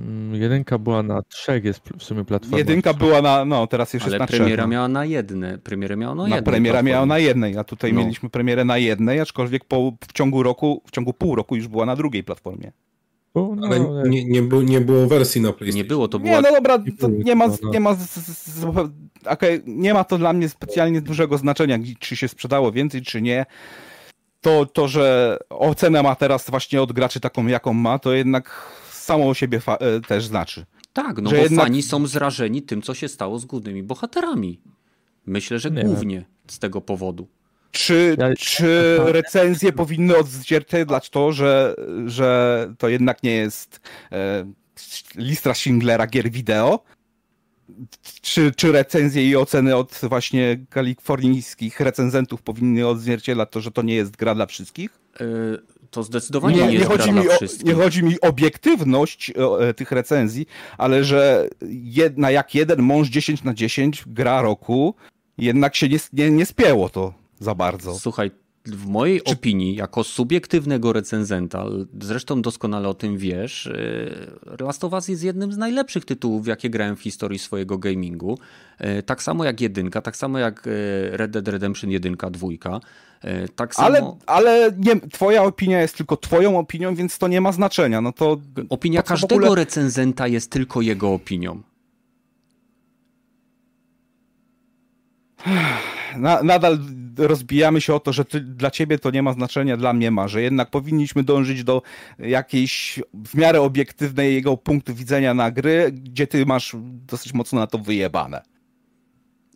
Mm, 0.00 0.34
Jedynka 0.42 0.78
była 0.78 1.02
na 1.02 1.22
trzech 1.22 1.64
jest 1.64 1.80
w 1.98 2.02
sumie 2.02 2.24
platforma. 2.24 2.58
Jedynka 2.58 2.94
była 2.94 3.22
na, 3.22 3.44
no 3.44 3.66
teraz 3.66 3.94
Ale 3.94 4.04
jest 4.04 4.18
na 4.18 4.26
trzech. 4.26 4.40
premiera 4.40 4.62
no. 4.62 4.68
miała 4.68 4.88
na 4.88 5.04
jedne. 5.04 5.58
Premierę 5.58 5.96
miała 5.96 6.14
na 6.14 6.22
na 6.22 6.28
jednej 6.28 6.42
premiera 6.44 6.72
platformie. 6.72 6.92
miała 6.92 7.06
na 7.06 7.18
jednej, 7.18 7.56
a 7.58 7.64
tutaj 7.64 7.92
No. 7.92 8.00
mieliśmy 8.00 8.30
premierę 8.30 8.64
na 8.64 8.78
jednej, 8.78 9.20
aczkolwiek 9.20 9.64
po, 9.64 9.92
w 10.08 10.12
ciągu 10.12 10.42
roku, 10.42 10.82
w 10.86 10.90
ciągu 10.90 11.12
pół 11.12 11.34
roku 11.34 11.56
już 11.56 11.68
była 11.68 11.86
na 11.86 11.96
drugiej 11.96 12.24
platformie. 12.24 12.72
No, 13.34 13.56
Ale 13.64 13.80
nie, 14.08 14.24
nie, 14.24 14.42
było, 14.42 14.62
nie 14.62 14.80
było 14.80 15.06
wersji 15.06 15.40
na 15.40 15.52
PlayStation. 15.52 15.76
Nie 15.76 15.84
było, 15.84 16.08
to 16.08 16.18
Nie, 16.18 16.24
była... 16.24 16.40
no 16.40 16.52
dobra, 16.52 16.76
Nie 16.76 16.92
to 16.92 17.08
było 17.08 17.22
nie 17.22 17.34
ma, 17.36 17.48
no. 17.48 17.70
nie 17.70 17.80
ma, 17.80 17.94
z, 17.94 17.98
z, 18.10 18.46
z, 18.60 18.64
okej, 19.26 19.62
nie 19.66 19.94
ma 19.94 20.04
to 20.04 20.18
dla 20.18 20.32
mnie 20.32 20.48
specjalnie 20.48 21.00
dużego 21.00 21.38
znaczenia, 21.38 21.78
czy 21.98 22.16
się 22.16 22.28
sprzedało 22.28 22.72
więcej, 22.72 23.02
czy 23.02 23.22
nie. 23.22 23.46
To, 24.40 24.66
to, 24.66 24.88
że 24.88 25.36
ocenę 25.50 26.02
ma 26.02 26.14
teraz 26.14 26.50
właśnie 26.50 26.82
od 26.82 26.92
graczy 26.92 27.20
taką, 27.20 27.46
jaką 27.46 27.72
ma, 27.72 27.98
to 27.98 28.12
jednak 28.12 28.72
samo 29.08 29.28
o 29.28 29.34
siebie 29.34 29.60
e, 29.66 30.00
też 30.00 30.26
znaczy. 30.26 30.66
Tak, 30.92 31.22
no 31.22 31.30
że 31.30 31.36
bo 31.36 31.42
jednak- 31.42 31.66
fani 31.66 31.82
są 31.82 32.06
zrażeni 32.06 32.62
tym, 32.62 32.82
co 32.82 32.94
się 32.94 33.08
stało 33.08 33.38
z 33.38 33.44
głównymi 33.44 33.82
bohaterami. 33.82 34.60
Myślę, 35.26 35.58
że 35.58 35.70
Nie 35.70 35.84
głównie 35.84 36.24
z 36.48 36.58
tego 36.58 36.80
powodu. 36.80 37.28
Czy, 37.70 38.16
Ja- 38.18 38.34
czy 38.38 38.98
recenzje 39.04 39.72
powinny 39.72 40.16
odzwierciedlać 40.16 41.10
to, 41.10 41.32
że, 41.32 41.74
że 42.06 42.74
to 42.78 42.88
jednak 42.88 43.22
nie 43.22 43.34
jest 43.34 43.80
e, 44.12 44.52
lista 45.14 45.54
Schindlera 45.54 46.06
gier 46.06 46.30
wideo? 46.30 46.84
Czy, 48.22 48.52
czy 48.56 48.72
recenzje 48.72 49.28
i 49.28 49.36
oceny 49.36 49.76
od 49.76 50.00
właśnie 50.02 50.66
kalifornijskich 50.70 51.80
recenzentów 51.80 52.42
powinny 52.42 52.86
odzwierciedlać 52.86 53.48
to, 53.52 53.60
że 53.60 53.70
to 53.70 53.82
nie 53.82 53.94
jest 53.94 54.16
gra 54.16 54.34
dla 54.34 54.46
wszystkich? 54.46 55.00
E, 55.88 55.90
To 55.90 56.02
zdecydowanie 56.02 56.56
Nie, 56.56 56.66
nie, 56.66 56.74
jest 56.74 56.86
chodzi 56.86 57.12
gra 57.12 57.22
mi 57.22 57.28
o, 57.28 57.32
wszystkich. 57.32 57.66
nie 57.66 57.74
chodzi 57.74 58.02
mi 58.04 58.20
o 58.20 58.26
obiektywność 58.28 59.32
e, 59.60 59.74
tych 59.74 59.92
recenzji, 59.92 60.46
ale 60.78 61.04
że 61.04 61.48
jedna 61.82 62.30
jak 62.30 62.54
jeden 62.54 62.82
mąż 62.82 63.08
10 63.08 63.44
na 63.44 63.54
10 63.54 64.04
gra 64.06 64.42
roku, 64.42 64.94
jednak 65.38 65.76
się 65.76 65.88
nie, 65.88 65.98
nie, 66.12 66.30
nie 66.30 66.46
spięło 66.46 66.88
to 66.88 67.14
za 67.40 67.54
bardzo. 67.54 67.98
Słuchaj, 67.98 68.30
w 68.66 68.86
mojej 68.86 69.24
opinii, 69.24 69.74
jako 69.74 70.04
subiektywnego 70.04 70.92
recenzenta, 70.92 71.64
zresztą 72.00 72.42
doskonale 72.42 72.88
o 72.88 72.94
tym 72.94 73.18
wiesz, 73.18 73.66
e, 73.66 74.64
Last 74.64 74.84
of 74.84 74.92
Us 74.92 75.08
jest 75.08 75.22
jednym 75.24 75.52
z 75.52 75.56
najlepszych 75.56 76.04
tytułów, 76.04 76.46
jakie 76.46 76.70
grałem 76.70 76.96
w 76.96 77.02
historii 77.02 77.38
swojego 77.38 77.78
gamingu. 77.78 78.38
E, 78.78 79.02
Tak 79.02 79.22
samo 79.22 79.44
jak 79.44 79.60
jedynka, 79.60 80.02
tak 80.02 80.16
samo 80.16 80.38
jak 80.38 80.66
e, 80.66 80.70
Red 81.16 81.30
Dead 81.30 81.48
Redemption 81.48 81.90
1, 81.90 82.16
dwójka. 82.30 82.80
E, 83.24 83.48
Tak 83.48 83.74
samo 83.74 83.86
Ale, 83.86 84.16
ale 84.26 84.72
nie, 84.78 85.00
twoja 85.00 85.42
opinia 85.42 85.80
jest 85.80 85.96
tylko 85.96 86.16
twoją 86.16 86.58
opinią, 86.58 86.94
więc 86.94 87.18
to 87.18 87.28
nie 87.28 87.40
ma 87.40 87.52
znaczenia. 87.52 88.00
No 88.00 88.12
to 88.12 88.36
opinia 88.68 89.02
każdego 89.02 89.34
ogóle- 89.34 89.54
recenzenta 89.54 90.26
jest 90.26 90.50
tylko 90.50 90.80
jego 90.80 91.12
opinią. 91.14 91.62
na, 96.16 96.42
nadal 96.42 96.78
rozbijamy 97.18 97.80
się 97.80 97.94
o 97.94 98.00
to, 98.00 98.12
że 98.12 98.24
ty, 98.24 98.40
dla 98.40 98.70
ciebie 98.70 98.98
to 98.98 99.10
nie 99.10 99.22
ma 99.22 99.32
znaczenia, 99.32 99.76
dla 99.76 99.92
mnie 99.92 100.10
ma, 100.10 100.28
że 100.28 100.42
jednak 100.42 100.70
powinniśmy 100.70 101.24
dążyć 101.24 101.64
do 101.64 101.82
jakiejś 102.18 103.00
w 103.14 103.34
miarę 103.34 103.60
obiektywnego 103.60 104.56
punktu 104.56 104.94
widzenia 104.94 105.34
na 105.34 105.50
gry, 105.50 105.92
gdzie 105.92 106.26
ty 106.26 106.46
masz 106.46 106.76
dosyć 106.82 107.34
mocno 107.34 107.60
na 107.60 107.66
to 107.66 107.78
wyjebane. 107.78 108.42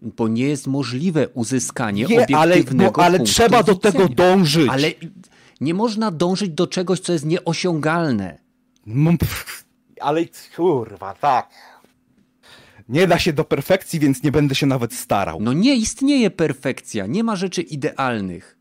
Bo 0.02 0.28
nie 0.28 0.44
jest 0.44 0.66
możliwe 0.66 1.28
uzyskanie 1.28 2.05
Nie, 2.05 2.39
ale, 2.39 2.55
obiektywnego 2.55 3.05
ale 3.05 3.18
punktu 3.18 3.34
trzeba 3.34 3.62
do 3.62 3.74
tego 3.74 4.08
dążyć. 4.08 4.68
Ale 4.68 4.90
nie 5.60 5.74
można 5.74 6.10
dążyć 6.10 6.50
do 6.50 6.66
czegoś, 6.66 7.00
co 7.00 7.12
jest 7.12 7.24
nieosiągalne. 7.24 8.39
No, 8.86 9.10
ale 10.00 10.24
kurwa, 10.56 11.14
tak. 11.14 11.50
Nie 12.89 13.06
da 13.06 13.18
się 13.18 13.32
do 13.32 13.44
perfekcji, 13.44 14.00
więc 14.00 14.22
nie 14.22 14.32
będę 14.32 14.55
się 14.55 14.66
nawet 14.66 14.94
starał. 14.94 15.40
No 15.40 15.52
nie 15.52 15.74
istnieje 15.74 16.31
perfekcja, 16.31 17.06
nie 17.06 17.24
ma 17.24 17.36
rzeczy 17.36 17.62
idealnych. 17.62 18.58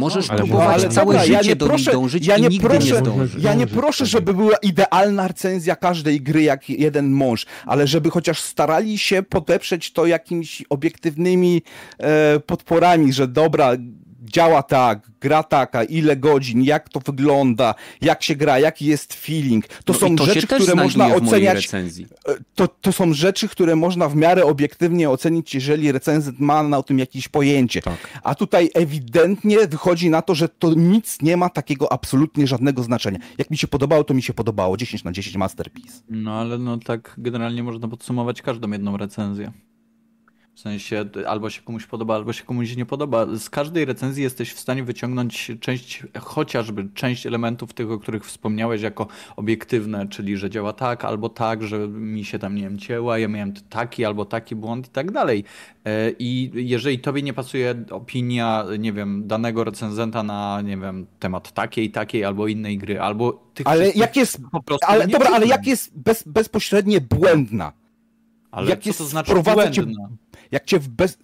Możesz 0.00 0.30
ale 0.30 0.38
próbować 0.38 0.72
może- 0.76 0.88
całe 0.88 1.06
dobra, 1.06 1.20
życie 1.20 1.32
ja 1.32 1.42
nie 1.42 1.56
do 1.56 1.66
proszę- 1.66 1.92
dążyć 1.92 2.26
ja 2.26 2.36
i 2.36 2.42
nie 2.42 2.48
nigdy 2.48 2.68
proszę- 2.68 2.92
nie 2.92 2.98
zdążysz. 2.98 3.42
Ja 3.42 3.54
nie 3.54 3.66
proszę, 3.66 4.06
żeby 4.06 4.34
była 4.34 4.56
idealna 4.62 5.28
recenzja 5.28 5.76
każdej 5.76 6.20
gry 6.20 6.42
jak 6.42 6.70
jeden 6.70 7.10
mąż, 7.10 7.46
ale 7.66 7.86
żeby 7.86 8.10
chociaż 8.10 8.40
starali 8.40 8.98
się 8.98 9.22
podeprzeć 9.22 9.92
to 9.92 10.06
jakimiś 10.06 10.62
obiektywnymi 10.70 11.62
e, 11.98 12.40
podporami, 12.46 13.12
że 13.12 13.28
dobra, 13.28 13.72
działa 14.20 14.62
tak, 14.62 15.10
gra 15.20 15.42
taka, 15.42 15.84
ile 15.84 16.16
godzin, 16.16 16.62
jak 16.62 16.88
to 16.88 17.00
wygląda, 17.00 17.74
jak 18.00 18.22
się 18.22 18.36
gra, 18.36 18.58
jaki 18.58 18.86
jest 18.86 19.14
feeling. 19.14 19.68
To 19.68 19.92
No 19.92 19.98
są 19.98 20.16
to 20.16 20.26
rzeczy, 20.26 20.46
które 20.46 20.74
można 20.74 21.14
oceniać. 21.14 21.68
e, 21.74 22.34
To, 22.54 22.68
to 22.68 22.92
są 22.92 23.12
rzeczy, 23.12 23.48
które 23.48 23.76
można 23.76 24.08
w 24.08 24.16
miarę 24.16 24.44
obiektywnie 24.44 25.10
ocenić, 25.10 25.54
jeżeli 25.54 25.92
recenzent 25.92 26.40
ma 26.40 26.62
na 26.62 26.82
tym 26.82 26.98
jakieś 26.98 27.28
pojęcie. 27.28 27.82
Tak. 27.82 27.96
A 28.22 28.34
tutaj 28.34 28.70
ewidentnie 28.74 29.58
wychodzi 29.68 30.10
na 30.10 30.22
to, 30.22 30.34
że 30.34 30.48
to 30.48 30.74
nic 30.74 31.22
nie 31.22 31.36
ma 31.36 31.48
takiego 31.48 31.92
absolutnie 31.92 32.46
żadnego 32.46 32.82
znaczenia. 32.82 33.18
Jak 33.38 33.50
mi 33.50 33.58
się 33.58 33.68
podobało, 33.68 34.04
to 34.04 34.14
mi 34.14 34.22
się 34.22 34.34
podobało. 34.34 34.76
10 34.76 35.04
na 35.04 35.12
10 35.12 35.36
masterpiece. 35.36 35.92
No 36.08 36.32
ale 36.32 36.58
no 36.58 36.78
tak 36.78 37.14
generalnie 37.18 37.62
można 37.62 37.88
podsumować 37.88 38.42
każdą 38.42 38.70
jedną 38.70 38.96
recenzję. 38.96 39.52
W 40.54 40.60
sensie 40.60 41.04
albo 41.26 41.50
się 41.50 41.62
komuś 41.62 41.86
podoba, 41.86 42.14
albo 42.14 42.32
się 42.32 42.44
komuś 42.44 42.76
nie 42.76 42.86
podoba. 42.86 43.26
Z 43.36 43.50
każdej 43.50 43.84
recenzji 43.84 44.22
jesteś 44.22 44.52
w 44.52 44.60
stanie 44.60 44.84
wyciągnąć 44.84 45.52
część, 45.60 46.02
chociażby 46.20 46.88
część 46.94 47.26
elementów 47.26 47.72
tych, 47.72 47.90
o 47.90 47.98
których 47.98 48.26
wspomniałeś, 48.26 48.82
jako 48.82 49.06
obiektywne, 49.36 50.08
czyli 50.08 50.36
że 50.36 50.50
działa 50.50 50.72
tak 50.72 51.04
albo 51.04 51.28
tak, 51.28 51.62
że 51.62 51.88
mi 51.88 52.24
się 52.24 52.38
tam, 52.38 52.54
nie 52.54 52.62
wiem, 52.62 52.78
cięła, 52.78 53.18
ja 53.18 53.28
miałem 53.28 53.52
taki 53.68 54.04
albo 54.04 54.24
taki 54.24 54.56
błąd 54.56 54.86
i 54.86 54.90
tak 54.90 55.10
dalej. 55.10 55.44
E, 55.84 56.10
I 56.18 56.50
jeżeli 56.54 56.98
tobie 56.98 57.22
nie 57.22 57.32
pasuje 57.32 57.84
opinia, 57.90 58.64
nie 58.78 58.92
wiem, 58.92 59.26
danego 59.26 59.64
recenzenta 59.64 60.22
na, 60.22 60.62
nie 60.62 60.76
wiem, 60.76 61.06
temat 61.18 61.52
takiej, 61.52 61.90
takiej 61.90 62.24
albo 62.24 62.46
innej 62.46 62.78
gry, 62.78 63.00
albo 63.00 63.50
tych 63.54 63.66
Ale 63.66 63.90
jak 63.90 64.16
jest. 64.16 64.40
po 64.52 64.62
prostu 64.62 64.86
Ale 64.90 65.08
dobra, 65.08 65.30
ale 65.30 65.46
jak 65.46 65.66
jest 65.66 65.98
bez, 65.98 66.22
bezpośrednie 66.22 67.00
błędna? 67.00 67.72
Ale 68.50 68.70
jak 68.70 68.80
co 68.80 68.88
jest 68.88 68.98
to 68.98 69.04
znaczy 69.04 69.34
błędna? 69.34 70.08
Jak 70.50 70.64
cię 70.64 70.78
w 70.78 70.88
bez... 70.88 71.18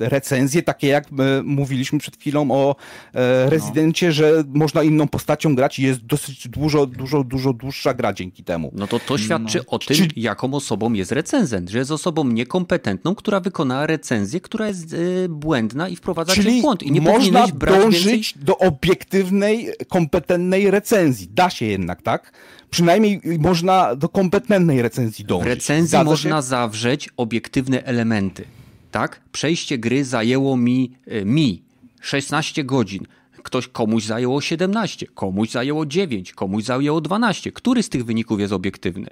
recenzje, 0.00 0.62
takie 0.62 0.86
jak 0.86 1.06
mówiliśmy 1.44 1.98
przed 1.98 2.16
chwilą 2.16 2.50
o 2.50 2.76
e, 3.14 3.50
rezydencie, 3.50 4.12
że 4.12 4.44
można 4.48 4.82
inną 4.82 5.08
postacią 5.08 5.54
grać 5.54 5.78
i 5.78 5.82
jest 5.82 6.00
dosyć 6.06 6.48
dużo, 6.48 6.86
dużo, 6.86 7.24
dużo 7.24 7.52
dłuższa 7.52 7.94
gra 7.94 8.12
dzięki 8.12 8.44
temu. 8.44 8.70
No 8.74 8.86
to 8.86 8.98
to 8.98 9.18
świadczy 9.18 9.58
No. 9.58 9.64
o 9.66 9.78
tym, 9.78 9.96
Czy- 9.96 10.08
jaką 10.16 10.54
osobą 10.54 10.92
jest 10.92 11.12
recenzent, 11.12 11.70
że 11.70 11.78
jest 11.78 11.90
osobą 11.90 12.24
niekompetentną, 12.24 13.14
która 13.14 13.40
wykonała 13.40 13.86
recenzję, 13.86 14.40
która 14.40 14.68
jest 14.68 14.94
e, 14.94 15.28
błędna 15.28 15.88
i 15.88 15.96
wprowadza 15.96 16.32
cię 16.34 16.42
w 16.42 16.44
Czyli 16.44 16.60
błąd. 16.62 16.82
I 16.82 16.92
nie 16.92 17.00
można 17.00 17.46
dążyć 17.48 18.04
więcej... 18.06 18.44
do 18.44 18.58
obiektywnej, 18.58 19.68
kompetentnej 19.88 20.70
recenzji. 20.70 21.28
Da 21.34 21.50
się 21.50 21.66
jednak, 21.66 22.02
tak? 22.02 22.32
Przynajmniej 22.70 23.20
można 23.38 23.96
do 23.96 24.08
kompetentnej 24.08 24.82
recenzji 24.82 25.24
W 25.24 25.28
dążyć. 25.28 25.48
recenzji 25.48 25.88
Zgadza 25.88 26.04
można 26.04 26.36
Się? 26.36 26.42
zawrzeć 26.42 27.08
obiektywne 27.16 27.84
elementy. 27.84 28.44
Tak? 28.90 29.20
Przejście 29.32 29.78
gry 29.78 30.04
zajęło 30.04 30.56
mi, 30.56 30.92
e, 31.06 31.24
mi 31.24 31.62
16 32.00 32.64
godzin. 32.64 33.06
Ktoś 33.42 33.68
komuś 33.68 34.04
zajęło 34.04 34.40
17, 34.40 35.06
komuś 35.06 35.50
zajęło 35.50 35.86
9, 35.86 36.32
komuś 36.32 36.64
zajęło 36.64 37.00
12. 37.00 37.52
Który 37.52 37.82
z 37.82 37.88
tych 37.88 38.04
wyników 38.04 38.40
jest 38.40 38.52
obiektywny? 38.52 39.06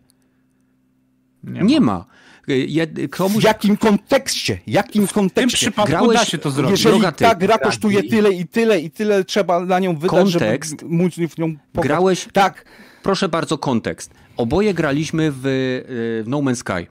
Nie, 1.44 1.80
ma. 1.80 2.04
E, 2.48 2.52
jed- 2.52 3.08
Komuś 3.08 3.42
W 3.42 3.46
jakim 3.46 3.76
kontekście? 3.76 4.58
Jakim 4.66 5.06
W 5.06 5.12
tym 5.12 5.14
kontekście? 5.14 5.56
przypadku 5.56 5.90
Grałeś- 5.92 6.14
da 6.18 6.24
się 6.24 6.38
to 6.38 6.50
zrobić. 6.50 6.70
Jeżeli 6.70 6.94
Drogaty, 6.98 7.24
ta 7.24 7.34
gra 7.34 7.58
kosztuje 7.58 8.02
tyle 8.02 8.32
i 8.32 8.46
tyle 8.46 8.80
i 8.80 8.90
tyle 8.90 9.24
trzeba 9.24 9.60
na 9.64 9.78
nią 9.78 9.94
wydać, 9.94 10.10
Kontekst. 10.10 10.80
żeby 10.80 10.94
móc 10.94 11.14
w 11.14 11.38
nią 11.38 11.56
pograć. 11.72 11.86
Grałeś 11.88 12.28
Tak, 12.32 12.64
Proszę 13.02 13.28
bardzo, 13.28 13.58
kontekst. 13.58 14.14
Oboje 14.36 14.74
graliśmy 14.74 15.32
w, 15.32 15.36
y, 15.36 15.42
w 15.46 16.24
No 16.26 16.38
Man's 16.38 16.54
Sky. 16.56 16.86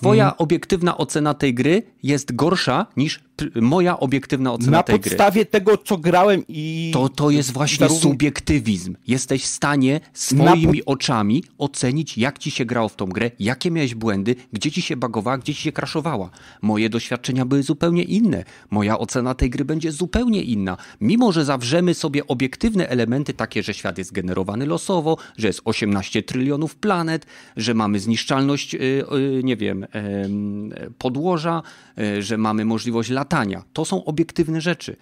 Twoja 0.00 0.24
Mhm. 0.24 0.34
obiektywna 0.38 0.96
ocena 0.96 1.34
tej 1.34 1.54
gry 1.54 1.82
jest 2.02 2.34
gorsza 2.34 2.86
niż 2.96 3.20
moja 3.54 4.00
obiektywna 4.00 4.52
ocena 4.52 4.70
na 4.70 4.82
tej 4.82 5.00
gry. 5.00 5.10
podstawie 5.10 5.46
tego, 5.46 5.76
co 5.76 5.96
grałem 5.96 6.44
i... 6.48 6.90
To, 6.94 7.08
to 7.08 7.30
jest 7.30 7.52
właśnie 7.52 7.86
zarówno- 7.86 8.00
subiektywizm. 8.00 8.96
Jesteś 9.06 9.42
w 9.42 9.46
stanie 9.46 10.00
swoimi 10.12 10.84
oczami 10.84 11.44
ocenić, 11.58 12.18
jak 12.18 12.38
ci 12.38 12.50
się 12.50 12.64
grało 12.64 12.88
w 12.88 12.96
tą 12.96 13.06
grę, 13.06 13.30
jakie 13.38 13.70
miałeś 13.70 13.94
błędy, 13.94 14.36
gdzie 14.52 14.70
ci 14.70 14.82
się 14.82 14.96
bagowała, 14.96 15.38
gdzie 15.38 15.54
ci 15.54 15.62
się 15.62 15.72
kraszowała. 15.72 16.30
Moje 16.62 16.88
doświadczenia 16.90 17.44
były 17.44 17.62
zupełnie 17.62 18.02
inne. 18.02 18.44
Moja 18.70 18.98
ocena 18.98 19.34
tej 19.34 19.50
gry 19.50 19.64
będzie 19.64 19.92
zupełnie 19.92 20.42
inna. 20.42 20.76
Mimo, 21.00 21.32
że 21.32 21.44
zawrzemy 21.44 21.94
sobie 21.94 22.26
obiektywne 22.26 22.88
elementy, 22.88 23.34
takie, 23.34 23.62
że 23.62 23.74
świat 23.74 23.98
jest 23.98 24.12
generowany 24.12 24.66
losowo, 24.66 25.16
że 25.36 25.46
jest 25.46 25.60
18 25.64 26.22
trylionów 26.22 26.76
planet, 26.76 27.26
że 27.56 27.74
mamy 27.74 28.00
zniszczalność, 28.00 28.74
y, 28.74 28.78
y, 28.78 29.40
nie 29.44 29.56
wiem, 29.56 29.86
em, 29.92 30.74
podłoża, 30.98 31.62
y, 31.98 32.22
że 32.22 32.38
mamy 32.38 32.64
możliwość 32.64 33.10
latania. 33.30 33.62
To 33.72 33.84
są 33.84 34.04
obiektywne 34.04 34.60
rzeczy. 34.60 34.96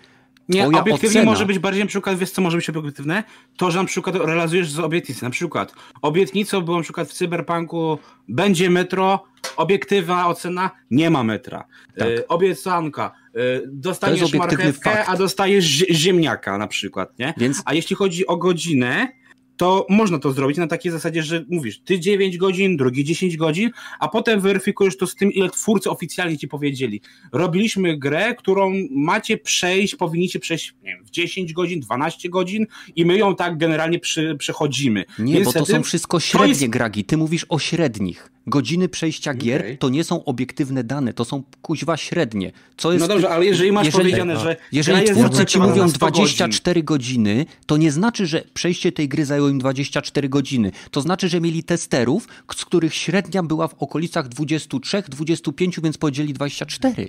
Nie, 0.49 0.63
Twoja 0.63 0.81
obiektywnie 0.81 1.21
ocena- 1.21 1.25
może 1.25 1.47
być 1.47 1.59
bardziej 1.59 1.83
na 1.85 1.89
przykład, 1.89 2.19
wiesz 2.19 2.31
co 2.31 2.43
może 2.43 2.57
być 2.57 2.71
obiektywne? 2.71 3.25
To, 3.57 3.71
że 3.71 3.79
na 3.79 3.85
przykład 3.85 4.17
realizujesz 4.17 4.71
z 4.71 4.79
obietnicy. 4.79 5.25
Na 5.25 5.31
przykład 5.31 5.73
obietnicą 6.03 6.61
było 6.61 6.77
na 6.77 6.83
przykład 6.83 7.09
w 7.09 7.13
Cyberpunku 7.13 7.99
będzie 8.29 8.71
metro, 8.71 9.25
obiektywna 9.57 10.29
ocena, 10.29 10.71
nie 10.91 11.11
ma 11.11 11.25
metra. 11.25 11.65
Tak. 11.99 12.09
E, 12.09 12.29
obiecanka, 12.29 13.13
e, 13.35 13.39
dostaniesz 13.67 14.35
marchewkę, 14.35 14.91
fakt. 14.91 15.09
a 15.09 15.17
dostajesz 15.17 15.65
zie- 15.65 15.95
ziemniaka 15.95 16.59
na 16.59 16.67
przykład, 16.67 17.19
nie? 17.19 17.35
Więc 17.37 17.63
A 17.65 17.75
jeśli 17.75 17.97
chodzi 17.97 18.27
o 18.27 18.37
godzinę, 18.37 19.09
to 19.59 19.87
można 19.89 20.19
to 20.19 20.33
zrobić 20.33 20.59
na 20.59 20.67
takiej 20.67 20.93
zasadzie, 20.93 21.23
że 21.23 21.45
mówisz, 21.49 21.81
ty 21.81 22.01
9 22.01 22.37
godzin, 22.37 22.77
drugi 22.77 23.05
10 23.05 23.37
godzin, 23.37 23.71
a 24.01 24.09
potem 24.09 24.41
weryfikujesz 24.41 24.97
to 24.97 25.07
z 25.07 25.15
tym, 25.15 25.33
ile 25.33 25.51
twórcy 25.51 25.91
oficjalnie 25.91 26.39
ci 26.39 26.49
powiedzieli. 26.49 27.01
Robiliśmy 27.33 27.99
grę, 27.99 28.35
którą 28.35 28.73
macie 28.91 29.39
przejść, 29.39 29.97
powinniście 29.97 30.39
przejść 30.39 30.75
nie 30.83 30.95
wiem, 30.95 31.05
w 31.05 31.11
10 31.11 31.53
godzin, 31.53 31.81
12 31.81 32.29
godzin 32.29 32.67
i 32.97 33.05
my 33.05 33.19
ją 33.19 33.35
tak 33.37 33.59
generalnie 33.59 33.99
przy, 33.99 34.37
przechodzimy. 34.39 35.05
Nie, 35.19 35.41
bo 35.41 35.53
to 35.53 35.67
są 35.67 35.83
wszystko 35.83 36.21
średnie 36.21 36.49
jest- 36.49 36.67
gragi. 36.67 37.05
Ty 37.05 37.17
mówisz 37.17 37.47
o 37.49 37.59
średnich. 37.59 38.31
Godziny 38.49 38.89
przejścia 38.89 39.35
gier 39.35 39.61
Okej. 39.61 39.79
to 39.79 39.89
nie 39.89 40.05
są 40.05 40.25
obiektywne 40.25 40.85
dane, 40.85 41.13
to 41.13 41.25
są 41.25 41.43
kuźwa 41.63 41.97
średnie. 41.97 42.53
Co 42.77 42.93
jest, 42.93 43.03
No 43.03 43.09
dobrze, 43.09 43.29
ale 43.31 43.47
jeżeli 43.47 43.73
masz 43.73 43.87
jeżeli- 43.87 44.05
powiedziane, 44.05 44.37
że 44.41 44.57
Jeżeli 44.73 45.05
twórcy 45.07 45.47
ci 45.47 45.59
mówią 45.59 45.83
na 45.83 45.89
100 45.89 45.99
godzin, 46.07 46.15
24 46.25 46.83
godziny, 46.83 47.47
to 47.67 47.77
nie 47.77 47.93
znaczy, 47.93 48.27
że 48.27 48.45
przejście 48.55 48.93
tej 48.93 49.09
gry 49.09 49.25
zajęło 49.25 49.49
im 49.49 49.59
24 49.59 50.29
godziny. 50.29 50.73
To 50.91 51.01
znaczy, 51.01 51.29
że 51.29 51.41
mieli 51.41 51.63
testerów, 51.65 52.29
z 52.57 52.65
których 52.65 52.95
średnia 52.95 53.43
była 53.43 53.69
w 53.69 53.75
okolicach 53.75 54.29
23, 54.29 55.03
25, 55.09 55.81
więc 55.81 55.99
podzieli 55.99 56.33
24. 56.35 57.09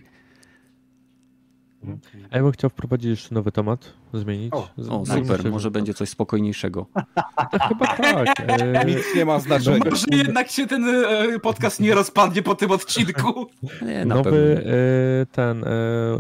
A 2.31 2.37
ja 2.37 2.43
bym 2.43 2.51
chciał 2.51 2.69
wprowadzić 2.69 3.09
jeszcze 3.09 3.35
nowy 3.35 3.51
temat, 3.51 3.93
zmienić. 4.13 4.53
O, 4.53 4.67
Z- 4.77 4.89
O, 4.89 5.05
super, 5.05 5.41
się- 5.43 5.49
może 5.49 5.71
będzie 5.71 5.93
coś 5.93 6.09
spokojniejszego. 6.09 6.85
Chyba 7.69 7.87
tak. 7.87 8.27
E, 8.39 8.85
Nic 8.95 9.15
nie 9.15 9.25
ma 9.25 9.39
znaczenia. 9.39 9.79
Może 9.89 10.05
jednak 10.11 10.49
się 10.51 10.67
ten 10.67 10.85
e, 10.89 11.39
podcast 11.39 11.79
nie 11.79 11.95
rozpadnie 11.95 12.41
po 12.41 12.55
tym 12.55 12.71
odcinku. 12.71 13.45
Nie, 13.87 14.05
na 14.05 14.15
nowy 14.15 14.31
pewno. 14.55 14.71
e, 14.71 15.25
ten, 15.31 15.63
e, 15.63 15.67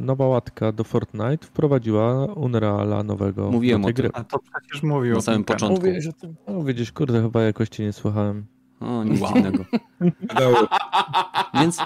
nowa 0.01 0.27
łatka 0.27 0.71
do 0.71 0.83
Fortnite 0.83 1.47
wprowadziła 1.47 2.25
Unreala 2.25 3.03
nowego 3.03 3.51
Mówiłem 3.51 3.81
o 3.85 3.87
tym. 3.87 3.93
gry. 3.95 4.09
A 4.13 4.23
to 4.23 4.39
przecież 4.39 4.83
mówił 4.83 5.15
Na 5.15 5.21
samym 5.21 5.43
początku. 5.43 5.75
Mówiłeś 5.85 6.07
o 6.07 6.13
tym? 6.13 6.35
No 6.47 6.63
widzisz, 6.63 6.91
kurde, 6.91 7.21
chyba 7.21 7.41
jakoś 7.41 7.69
cię 7.69 7.83
nie 7.83 7.93
słuchałem. 7.93 8.45
O, 8.79 9.03
nic 9.03 9.19
dziwnego. 9.27 9.65
Dało. 10.35 10.57
Więc 11.53 11.77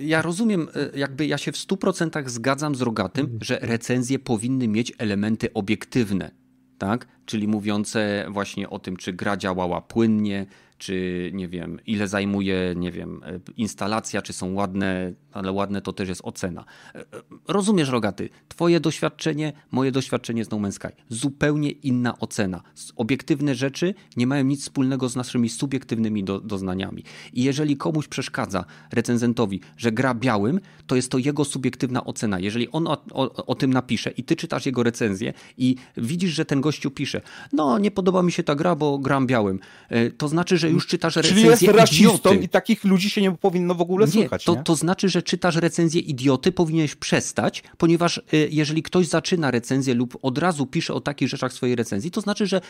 ja 0.00 0.22
rozumiem, 0.22 0.68
e, 0.74 0.98
jakby 0.98 1.26
ja 1.26 1.38
się 1.38 1.52
w 1.52 1.56
100% 1.56 2.28
zgadzam 2.28 2.74
z 2.74 2.80
Rogatym, 2.80 3.38
że 3.42 3.58
recenzje 3.62 4.18
powinny 4.18 4.68
mieć 4.68 4.92
elementy 4.98 5.52
obiektywne, 5.52 6.30
tak? 6.78 7.06
Czyli 7.26 7.48
mówiące 7.48 8.26
właśnie 8.30 8.70
o 8.70 8.78
tym, 8.78 8.96
czy 8.96 9.12
gra 9.12 9.36
działała 9.36 9.80
płynnie, 9.80 10.46
czy 10.78 11.30
nie 11.34 11.48
wiem, 11.48 11.80
ile 11.86 12.08
zajmuje, 12.08 12.74
nie 12.76 12.92
wiem, 12.92 13.20
e, 13.24 13.40
instalacja, 13.56 14.22
czy 14.22 14.32
są 14.32 14.54
ładne, 14.54 15.12
ale 15.34 15.52
ładne 15.52 15.82
to 15.82 15.92
też 15.92 16.08
jest 16.08 16.20
ocena. 16.24 16.64
E, 16.94 16.98
e, 16.98 17.04
Rozumiesz, 17.48 17.88
Rogaty, 17.88 18.28
twoje 18.48 18.80
doświadczenie, 18.80 19.52
moje 19.70 19.92
doświadczenie 19.92 20.44
z 20.44 20.50
No 20.50 20.56
Man's 20.56 20.72
Sky. 20.72 20.88
Zupełnie 21.08 21.70
inna 21.70 22.18
ocena. 22.18 22.62
Obiektywne 22.96 23.54
rzeczy 23.54 23.94
nie 24.16 24.26
mają 24.26 24.44
nic 24.44 24.62
wspólnego 24.62 25.08
z 25.08 25.16
naszymi 25.16 25.48
subiektywnymi 25.48 26.24
do, 26.24 26.40
doznaniami. 26.40 27.04
I 27.32 27.42
jeżeli 27.44 27.76
komuś 27.76 28.08
przeszkadza 28.08 28.64
recenzentowi, 28.92 29.60
że 29.76 29.92
gra 29.92 30.14
białym, 30.14 30.60
to 30.86 30.96
jest 30.96 31.10
to 31.10 31.18
jego 31.18 31.44
subiektywna 31.44 32.04
ocena. 32.04 32.40
Jeżeli 32.40 32.70
on 32.70 32.86
o, 32.86 33.04
o, 33.12 33.46
o 33.46 33.54
tym 33.54 33.72
napisze 33.72 34.10
i 34.10 34.24
ty 34.24 34.36
czytasz 34.36 34.66
jego 34.66 34.82
recenzję 34.82 35.32
i 35.58 35.76
widzisz, 35.96 36.30
że 36.30 36.44
ten 36.44 36.60
gościu 36.60 36.90
pisze, 36.90 37.20
no 37.52 37.78
nie 37.78 37.90
podoba 37.90 38.22
mi 38.22 38.32
się 38.32 38.42
ta 38.42 38.54
gra, 38.54 38.76
bo 38.76 38.98
gram 38.98 39.26
białym, 39.26 39.60
e, 39.88 40.10
to 40.10 40.28
znaczy, 40.28 40.58
że 40.58 40.70
już 40.70 40.86
czytasz 40.86 41.14
Czyli 41.14 41.28
recenzję 41.28 41.50
jest 41.50 41.78
rasistą 41.78 42.30
idioty. 42.30 42.44
i 42.44 42.48
takich 42.48 42.84
ludzi 42.84 43.10
się 43.10 43.22
nie 43.22 43.32
powinno 43.32 43.74
w 43.74 43.80
ogóle 43.80 44.06
Nie, 44.06 44.12
słuchać, 44.12 44.44
to, 44.44 44.54
nie? 44.54 44.62
to 44.62 44.76
znaczy, 44.76 45.08
że 45.08 45.22
czytasz 45.24 45.56
recenzję 45.56 46.00
idioty, 46.00 46.52
powinieneś 46.52 46.94
przestać, 46.94 47.62
ponieważ 47.78 48.18
y, 48.18 48.22
jeżeli 48.50 48.82
ktoś 48.82 49.06
zaczyna 49.06 49.50
recenzję 49.50 49.94
lub 49.94 50.18
od 50.22 50.38
razu 50.38 50.66
pisze 50.66 50.94
o 50.94 51.00
takich 51.00 51.28
rzeczach 51.28 51.52
w 51.52 51.54
swojej 51.54 51.76
recenzji, 51.76 52.10
to 52.10 52.20
znaczy, 52.20 52.46
że 52.46 52.60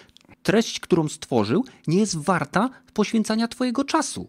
treść, 0.42 0.80
którą 0.80 1.08
stworzył, 1.08 1.64
nie 1.86 1.98
jest 1.98 2.18
warta 2.18 2.70
poświęcania 2.92 3.48
twojego 3.48 3.84
czasu. 3.84 4.28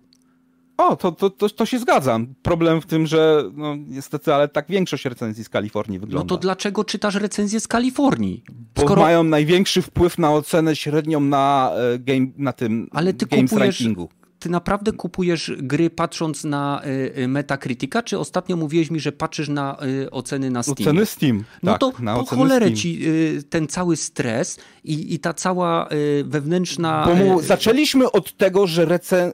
O, 0.77 0.95
to, 0.95 1.11
to, 1.11 1.29
to, 1.29 1.49
to 1.49 1.65
się 1.65 1.79
zgadzam. 1.79 2.35
Problem 2.41 2.81
w 2.81 2.85
tym, 2.85 3.07
że 3.07 3.43
no, 3.53 3.75
niestety, 3.75 4.33
ale 4.33 4.47
tak 4.47 4.65
większość 4.69 5.05
recenzji 5.05 5.43
z 5.43 5.49
Kalifornii 5.49 5.99
wygląda. 5.99 6.23
No 6.23 6.27
to 6.27 6.37
dlaczego 6.37 6.83
czytasz 6.83 7.15
recenzję 7.15 7.59
z 7.59 7.67
Kalifornii? 7.67 8.43
Bo 8.75 8.81
Skoro... 8.81 9.01
mają 9.01 9.23
największy 9.23 9.81
wpływ 9.81 10.17
na 10.17 10.33
ocenę 10.33 10.75
średnią 10.75 11.19
na, 11.19 11.71
e, 11.93 11.99
game, 11.99 12.27
na 12.37 12.53
tym 12.53 12.87
Ale 12.91 13.13
ty 13.13 13.25
Games 13.25 13.51
kupujesz, 13.51 13.79
rankingu. 13.79 14.09
Ty 14.45 14.49
naprawdę 14.49 14.91
kupujesz 14.91 15.51
gry 15.57 15.89
patrząc 15.89 16.43
na 16.43 16.81
y, 16.85 17.21
y, 17.21 17.27
Metacritica, 17.27 18.03
czy 18.03 18.19
ostatnio 18.19 18.55
mówiłeś 18.55 18.91
mi, 18.91 18.99
że 18.99 19.11
patrzysz 19.11 19.49
na 19.49 19.77
y, 20.03 20.11
oceny 20.11 20.51
na 20.51 20.63
Steam? 20.63 20.75
Oceny 20.79 21.05
Steam. 21.05 21.43
No 21.63 21.71
tak, 21.71 21.79
to 21.79 21.93
na 21.99 22.15
po 22.15 22.25
cholerę 22.25 22.65
Steam. 22.65 22.75
ci 22.75 23.01
ten 23.49 23.67
cały 23.67 23.97
stres 23.97 24.59
i, 24.83 25.13
i 25.13 25.19
ta 25.19 25.33
cała 25.33 25.89
wewnętrzna... 26.23 27.05
Bo 27.07 27.15
mu, 27.15 27.41
zaczęliśmy 27.41 28.11
od 28.11 28.37
tego, 28.37 28.67
że 28.67 28.87
recen- 28.87 29.31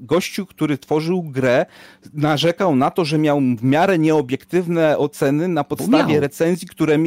gościu, 0.00 0.46
który 0.46 0.78
tworzył 0.78 1.22
grę, 1.22 1.66
narzekał 2.12 2.76
na 2.76 2.90
to, 2.90 3.04
że 3.04 3.18
miał 3.18 3.40
w 3.40 3.64
miarę 3.64 3.98
nieobiektywne 3.98 4.98
oceny 4.98 5.48
na 5.48 5.64
podstawie 5.64 6.20
recenzji, 6.20 6.68
które, 6.68 6.98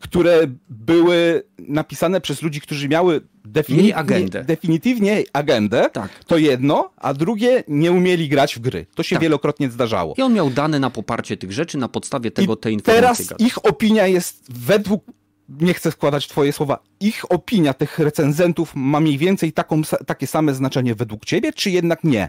które 0.00 0.46
były 0.68 1.42
napisane 1.58 2.20
przez 2.20 2.42
ludzi, 2.42 2.60
którzy 2.60 2.88
miały 2.88 3.20
Definitywnie, 3.44 3.96
agendę. 3.96 4.44
definitywnie 4.44 5.22
agendę. 5.32 5.90
Tak. 5.92 6.24
To 6.24 6.38
jedno, 6.38 6.90
a 6.96 7.14
drugie 7.14 7.64
nie 7.68 7.92
umieli 7.92 8.28
grać 8.28 8.54
w 8.56 8.58
gry. 8.58 8.86
To 8.94 9.02
się 9.02 9.16
Tak. 9.16 9.22
wielokrotnie 9.22 9.70
zdarzało. 9.70 10.14
I 10.18 10.22
on 10.22 10.32
miał 10.34 10.50
dane 10.50 10.80
na 10.80 10.90
poparcie 10.90 11.36
tych 11.36 11.52
rzeczy, 11.52 11.78
na 11.78 11.88
podstawie 11.88 12.30
tego 12.30 12.56
te 12.56 12.72
informacje. 12.72 13.02
Teraz 13.26 13.40
ich 13.40 13.64
opinia 13.66 14.06
jest 14.06 14.52
według, 14.52 15.04
nie 15.48 15.74
chcę 15.74 15.90
składać 15.92 16.28
twoje 16.28 16.52
słowa, 16.52 16.78
ich 17.00 17.32
opinia 17.32 17.74
tych 17.74 17.98
recenzentów 17.98 18.72
ma 18.74 19.00
mniej 19.00 19.18
więcej 19.18 19.52
taką, 19.52 19.82
takie 20.06 20.26
same 20.26 20.54
znaczenie 20.54 20.94
według 20.94 21.24
ciebie, 21.24 21.52
czy 21.52 21.70
jednak 21.70 22.04
nie? 22.04 22.28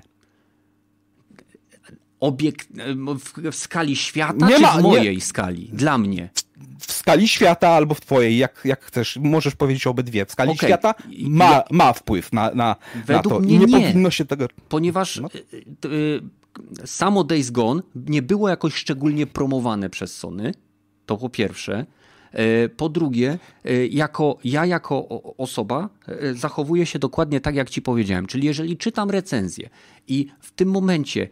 Obiekt, 2.19 2.67
w, 3.19 3.51
w 3.51 3.55
skali 3.55 3.95
świata, 3.95 4.47
Nie 4.49 4.55
czy 4.55 4.61
ma- 4.61 4.71
w 4.71 4.75
nie- 4.75 4.81
mojej 4.81 5.21
skali? 5.21 5.69
Dla 5.73 5.97
mnie. 5.97 6.29
W 6.79 6.91
skali 6.91 7.27
świata 7.27 7.69
albo 7.69 7.95
w 7.95 8.01
twojej, 8.01 8.37
jak, 8.37 8.61
jak 8.65 8.85
chcesz, 8.85 9.17
możesz 9.21 9.55
powiedzieć 9.55 9.87
obydwie. 9.87 10.25
W 10.25 10.31
skali 10.31 10.51
Okej. 10.51 10.69
świata 10.69 10.93
ma, 11.27 11.63
ma 11.71 11.93
wpływ 11.93 12.33
na, 12.33 12.45
na, 12.45 12.53
na 12.55 12.75
Według 13.05 13.33
to 13.33 13.39
mnie 13.39 13.55
i 13.55 13.59
nie, 13.59 13.65
nie. 13.65 13.87
powinno 13.87 14.09
się 14.11 14.25
tego... 14.25 14.47
Ponieważ 14.69 15.19
No. 15.19 15.27
y, 15.35 15.57
y, 15.87 16.21
y, 16.83 16.87
samo 16.87 17.23
Days 17.23 17.51
Gone 17.51 17.81
nie 17.95 18.21
było 18.21 18.49
jakoś 18.49 18.73
szczególnie 18.73 19.27
promowane 19.27 19.89
przez 19.89 20.17
Sony. 20.17 20.51
To 21.05 21.17
po 21.17 21.29
pierwsze. 21.29 21.85
Po 22.77 22.89
drugie, 22.89 23.39
jako, 23.89 24.37
ja 24.43 24.65
jako 24.65 25.07
osoba 25.37 25.89
zachowuję 26.33 26.85
się 26.85 26.99
dokładnie 26.99 27.41
tak, 27.41 27.55
jak 27.55 27.69
ci 27.69 27.81
powiedziałem. 27.81 28.25
Czyli 28.25 28.47
jeżeli 28.47 28.77
czytam 28.77 29.09
recenzję 29.09 29.69
i 30.07 30.27
w 30.39 30.51
tym 30.51 30.69
momencie 30.69 31.29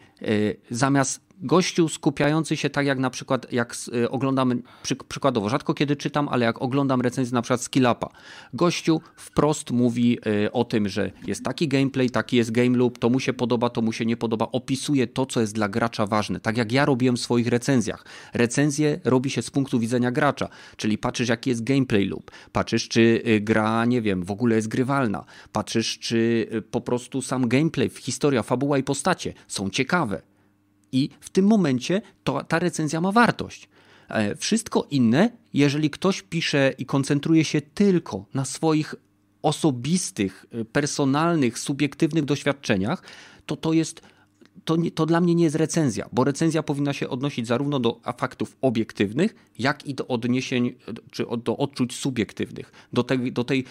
zamiast 0.71 1.21
gościu 1.43 1.89
skupiający 1.89 2.57
się 2.57 2.69
tak 2.69 2.85
jak 2.85 2.99
na 2.99 3.09
przykład, 3.09 3.51
jak 3.51 3.75
e, 4.03 4.09
oglądam, 4.09 4.61
przy, 4.83 4.95
przykładowo, 4.95 5.49
rzadko 5.49 5.73
kiedy 5.73 5.95
czytam, 5.95 6.29
ale 6.29 6.45
jak 6.45 6.61
oglądam 6.61 7.01
recenzję 7.01 7.33
na 7.33 7.41
przykład 7.41 7.61
Skillapa, 7.61 8.09
gościu 8.53 9.01
wprost 9.15 9.71
mówi 9.71 10.17
e, 10.45 10.51
o 10.51 10.65
tym, 10.65 10.89
że 10.89 11.11
jest 11.27 11.43
taki 11.43 11.67
gameplay, 11.67 12.09
taki 12.09 12.37
jest 12.37 12.51
game 12.51 12.77
loop, 12.77 12.99
to 12.99 13.09
mu 13.09 13.19
się 13.19 13.33
podoba, 13.33 13.69
to 13.69 13.81
mu 13.81 13.91
się 13.91 14.05
nie 14.05 14.17
podoba, 14.17 14.47
opisuje 14.51 15.07
to, 15.07 15.25
co 15.25 15.41
jest 15.41 15.53
dla 15.53 15.69
gracza 15.69 16.05
ważne. 16.05 16.39
Tak 16.39 16.57
jak 16.57 16.71
ja 16.71 16.85
robiłem 16.85 17.15
w 17.15 17.19
swoich 17.19 17.47
recenzjach. 17.47 18.05
Recenzję 18.33 18.99
robi 19.03 19.29
się 19.29 19.41
z 19.41 19.51
punktu 19.51 19.79
widzenia 19.79 20.11
gracza, 20.11 20.49
czyli 20.77 20.97
patrzysz, 20.97 21.29
jaki 21.29 21.49
jest 21.49 21.63
gameplay 21.63 22.05
loop, 22.05 22.31
patrzysz, 22.51 22.87
czy 22.87 23.21
y, 23.27 23.41
gra, 23.41 23.85
nie 23.85 24.01
wiem, 24.01 24.23
w 24.23 24.31
ogóle 24.31 24.55
jest 24.55 24.67
grywalna, 24.67 25.25
patrzysz, 25.51 25.99
czy 25.99 26.47
y, 26.53 26.61
po 26.61 26.81
prostu 26.81 27.21
sam 27.21 27.47
gameplay, 27.47 27.89
historia, 27.89 28.43
fabuła 28.43 28.77
i 28.77 28.83
postacie 28.83 29.33
są 29.47 29.69
ciekawe. 29.69 30.32
I 30.93 31.09
w 31.19 31.29
tym 31.29 31.45
momencie 31.47 32.01
to, 32.23 32.43
ta 32.43 32.59
recenzja 32.59 33.01
ma 33.01 33.11
wartość. 33.11 33.69
E, 34.09 34.35
Wszystko 34.35 34.87
inne, 34.91 35.29
jeżeli 35.53 35.89
ktoś 35.89 36.21
pisze 36.21 36.73
i 36.77 36.85
koncentruje 36.85 37.43
się 37.45 37.61
tylko 37.61 38.25
na 38.33 38.45
swoich 38.45 38.95
osobistych, 39.41 40.45
y, 40.55 40.65
personalnych, 40.65 41.59
subiektywnych 41.59 42.25
doświadczeniach, 42.25 43.03
to 43.45 43.55
to 43.55 43.73
jest. 43.73 44.01
To, 44.65 44.75
nie, 44.75 44.91
to 44.91 45.05
dla 45.05 45.21
mnie 45.21 45.35
nie 45.35 45.43
jest 45.43 45.55
recenzja, 45.55 46.09
bo 46.11 46.23
recenzja 46.23 46.63
powinna 46.63 46.93
się 46.93 47.09
odnosić 47.09 47.47
zarówno 47.47 47.79
do 47.79 47.99
faktów 48.17 48.57
obiektywnych, 48.61 49.35
jak 49.59 49.85
i 49.85 49.93
do 49.95 50.07
odniesień, 50.07 50.75
czy 51.11 51.27
od- 51.27 51.43
do 51.43 51.57
odczuć 51.57 51.95
subiektywnych, 51.95 52.71
do 52.93 53.03
tej, 53.03 53.31
do 53.31 53.43
tej 53.43 53.65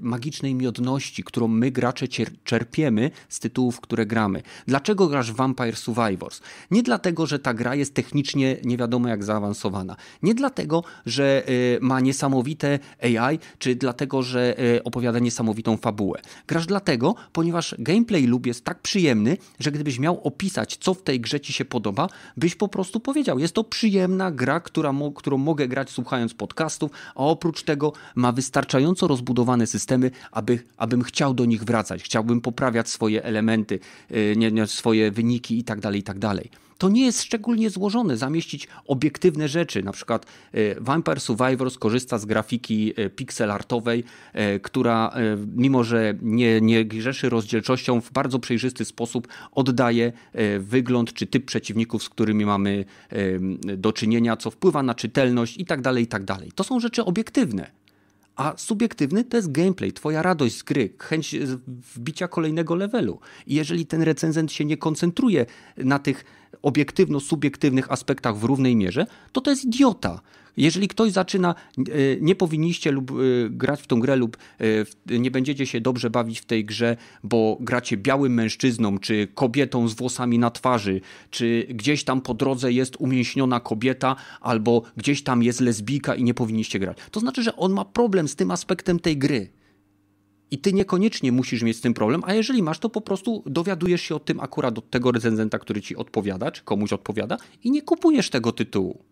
magicznej 0.00 0.54
miodności, 0.54 1.24
którą 1.24 1.48
my 1.48 1.70
gracze 1.70 2.06
czerpiemy 2.44 3.10
z 3.28 3.40
tytułów, 3.40 3.80
które 3.80 4.06
gramy. 4.06 4.42
Dlaczego 4.66 5.06
grasz 5.08 5.32
Vampire 5.32 5.76
Survivors? 5.76 6.40
Nie 6.70 6.82
dlatego, 6.82 7.26
że 7.26 7.38
ta 7.38 7.54
gra 7.54 7.74
jest 7.74 7.94
technicznie 7.94 8.56
nie 8.64 8.76
wiadomo 8.76 9.08
jak 9.08 9.24
zaawansowana. 9.24 9.96
Nie 10.22 10.34
dlatego, 10.34 10.84
że 11.06 11.42
y, 11.48 11.78
ma 11.80 12.00
niesamowite 12.00 12.78
AI, 13.02 13.38
czy 13.58 13.74
dlatego, 13.74 14.22
że 14.22 14.60
y, 14.76 14.84
opowiada 14.84 15.18
niesamowitą 15.18 15.76
fabułę. 15.76 16.20
Grasz 16.46 16.66
dlatego, 16.66 17.14
ponieważ 17.32 17.74
gameplay 17.78 18.26
lub 18.26 18.46
jest 18.46 18.64
tak 18.64 18.82
przyjemny, 18.82 19.36
że 19.60 19.72
gdybyś 19.72 19.98
miał 19.98 20.20
opisać, 20.24 20.76
co 20.76 20.94
w 20.94 21.02
tej 21.02 21.20
grze 21.20 21.40
ci 21.40 21.52
się 21.52 21.64
podoba, 21.64 22.08
byś 22.36 22.54
po 22.54 22.68
prostu 22.68 23.00
powiedział, 23.00 23.38
jest 23.38 23.54
to 23.54 23.64
przyjemna 23.64 24.30
gra, 24.30 24.60
która 24.60 24.94
którą 25.14 25.38
mogę 25.38 25.68
grać 25.68 25.90
słuchając 25.90 26.34
podcastów, 26.34 26.90
a 27.14 27.24
oprócz 27.24 27.62
tego 27.62 27.92
ma 28.14 28.32
wystarczająco 28.32 29.06
rozbudowane 29.20 29.66
systemy, 29.66 30.10
aby, 30.32 30.58
abym 30.76 31.02
chciał 31.02 31.34
do 31.34 31.44
nich 31.44 31.64
wracać, 31.64 32.02
chciałbym 32.02 32.40
poprawiać 32.40 32.88
swoje 32.88 33.24
elementy, 33.24 33.78
y, 34.10 34.34
nie, 34.36 34.52
nie, 34.52 34.66
swoje 34.66 35.10
wyniki 35.10 35.58
i 35.58 35.64
tak 35.64 35.80
dalej, 35.80 36.00
i 36.00 36.02
tak. 36.02 36.18
To 36.78 36.88
nie 36.88 37.04
jest 37.04 37.22
szczególnie 37.22 37.70
złożone, 37.70 38.16
zamieścić 38.16 38.68
obiektywne 38.86 39.48
rzeczy. 39.48 39.82
Na 39.82 39.92
przykład 39.92 40.26
y, 40.54 40.76
Vampire 40.80 41.20
Survivors 41.20 41.78
korzysta 41.78 42.18
z 42.18 42.24
grafiki 42.24 42.92
y, 43.00 43.10
pixel 43.10 43.50
artowej, 43.50 44.04
y, 44.56 44.60
która 44.60 45.14
mimo, 45.56 45.84
że 45.84 46.14
nie, 46.22 46.60
nie 46.60 46.84
grzeszy 46.84 47.28
rozdzielczością, 47.28 48.00
w 48.00 48.12
bardzo 48.12 48.38
przejrzysty 48.38 48.84
sposób 48.84 49.28
oddaje 49.52 50.12
wygląd 50.58 51.12
czy 51.12 51.26
typ 51.26 51.44
przeciwników, 51.44 52.02
z 52.02 52.08
którymi 52.08 52.44
mamy 52.44 52.84
do 53.76 53.92
czynienia, 53.92 54.36
co 54.36 54.50
wpływa 54.50 54.82
na 54.82 54.94
czytelność 54.94 55.58
i 55.58 55.64
tak 55.64 55.80
dalej, 55.80 56.04
i 56.04 56.24
dalej. 56.24 56.52
To 56.54 56.64
są 56.64 56.80
rzeczy 56.80 57.04
obiektywne. 57.04 57.79
A 58.40 58.54
subiektywny 58.56 59.24
to 59.24 59.36
jest 59.36 59.52
gameplay, 59.52 59.92
twoja 59.92 60.22
radość 60.22 60.56
z 60.56 60.62
gry, 60.62 60.94
chęć 60.98 61.36
z- 61.46 61.60
wbicia 61.96 62.28
kolejnego 62.28 62.74
levelu. 62.74 63.20
I 63.46 63.54
jeżeli 63.54 63.86
ten 63.86 64.02
recenzent 64.02 64.52
się 64.52 64.64
nie 64.64 64.76
koncentruje 64.76 65.46
na 65.76 65.98
tych 65.98 66.24
obiektywno-subiektywnych 66.62 67.90
aspektach 67.92 68.36
w 68.36 68.44
równej 68.44 68.76
mierze, 68.76 69.06
to 69.32 69.40
to 69.40 69.50
jest 69.50 69.64
idiota. 69.64 70.20
Jeżeli 70.56 70.88
ktoś 70.88 71.12
zaczyna, 71.12 71.54
e, 71.78 71.82
nie 72.20 72.34
powinniście 72.34 72.92
lub 72.92 73.10
e, 73.10 73.14
grać 73.50 73.82
w 73.82 73.86
tą 73.86 74.00
grę 74.00 74.16
lub 74.16 74.36
e, 75.10 75.18
nie 75.18 75.30
będziecie 75.30 75.66
się 75.66 75.80
dobrze 75.80 76.10
bawić 76.10 76.40
w 76.40 76.44
tej 76.44 76.64
grze, 76.64 76.96
bo 77.24 77.58
gracie 77.60 77.96
białym 77.96 78.34
mężczyzną, 78.34 78.98
czy 78.98 79.28
kobietą 79.34 79.88
z 79.88 79.94
włosami 79.94 80.38
na 80.38 80.50
twarzy, 80.50 81.00
czy 81.30 81.66
gdzieś 81.70 82.04
tam 82.04 82.20
po 82.20 82.34
drodze 82.34 82.72
jest 82.72 82.96
umięśniona 82.98 83.60
kobieta, 83.60 84.16
albo 84.40 84.82
gdzieś 84.96 85.22
tam 85.22 85.42
jest 85.42 85.60
lesbijka 85.60 86.14
i 86.14 86.24
nie 86.24 86.34
powinniście 86.34 86.78
grać. 86.78 86.98
To 87.10 87.20
znaczy, 87.20 87.42
że 87.42 87.56
on 87.56 87.72
ma 87.72 87.84
problem 87.84 88.28
z 88.28 88.36
tym 88.36 88.50
aspektem 88.50 89.00
tej 89.00 89.16
gry. 89.16 89.50
I 90.50 90.58
ty 90.58 90.72
niekoniecznie 90.72 91.32
musisz 91.32 91.62
mieć 91.62 91.76
z 91.76 91.80
tym 91.80 91.94
problem, 91.94 92.22
a 92.26 92.34
jeżeli 92.34 92.62
masz, 92.62 92.78
to 92.78 92.90
po 92.90 93.00
prostu 93.00 93.42
dowiadujesz 93.46 94.02
się 94.02 94.14
o 94.14 94.18
tym 94.18 94.40
akurat 94.40 94.78
od 94.78 94.90
tego 94.90 95.12
recenzenta, 95.12 95.58
który 95.58 95.82
ci 95.82 95.96
odpowiada, 95.96 96.50
czy 96.50 96.62
komuś 96.62 96.92
odpowiada 96.92 97.36
i 97.64 97.70
nie 97.70 97.82
kupujesz 97.82 98.30
tego 98.30 98.52
tytułu. 98.52 99.04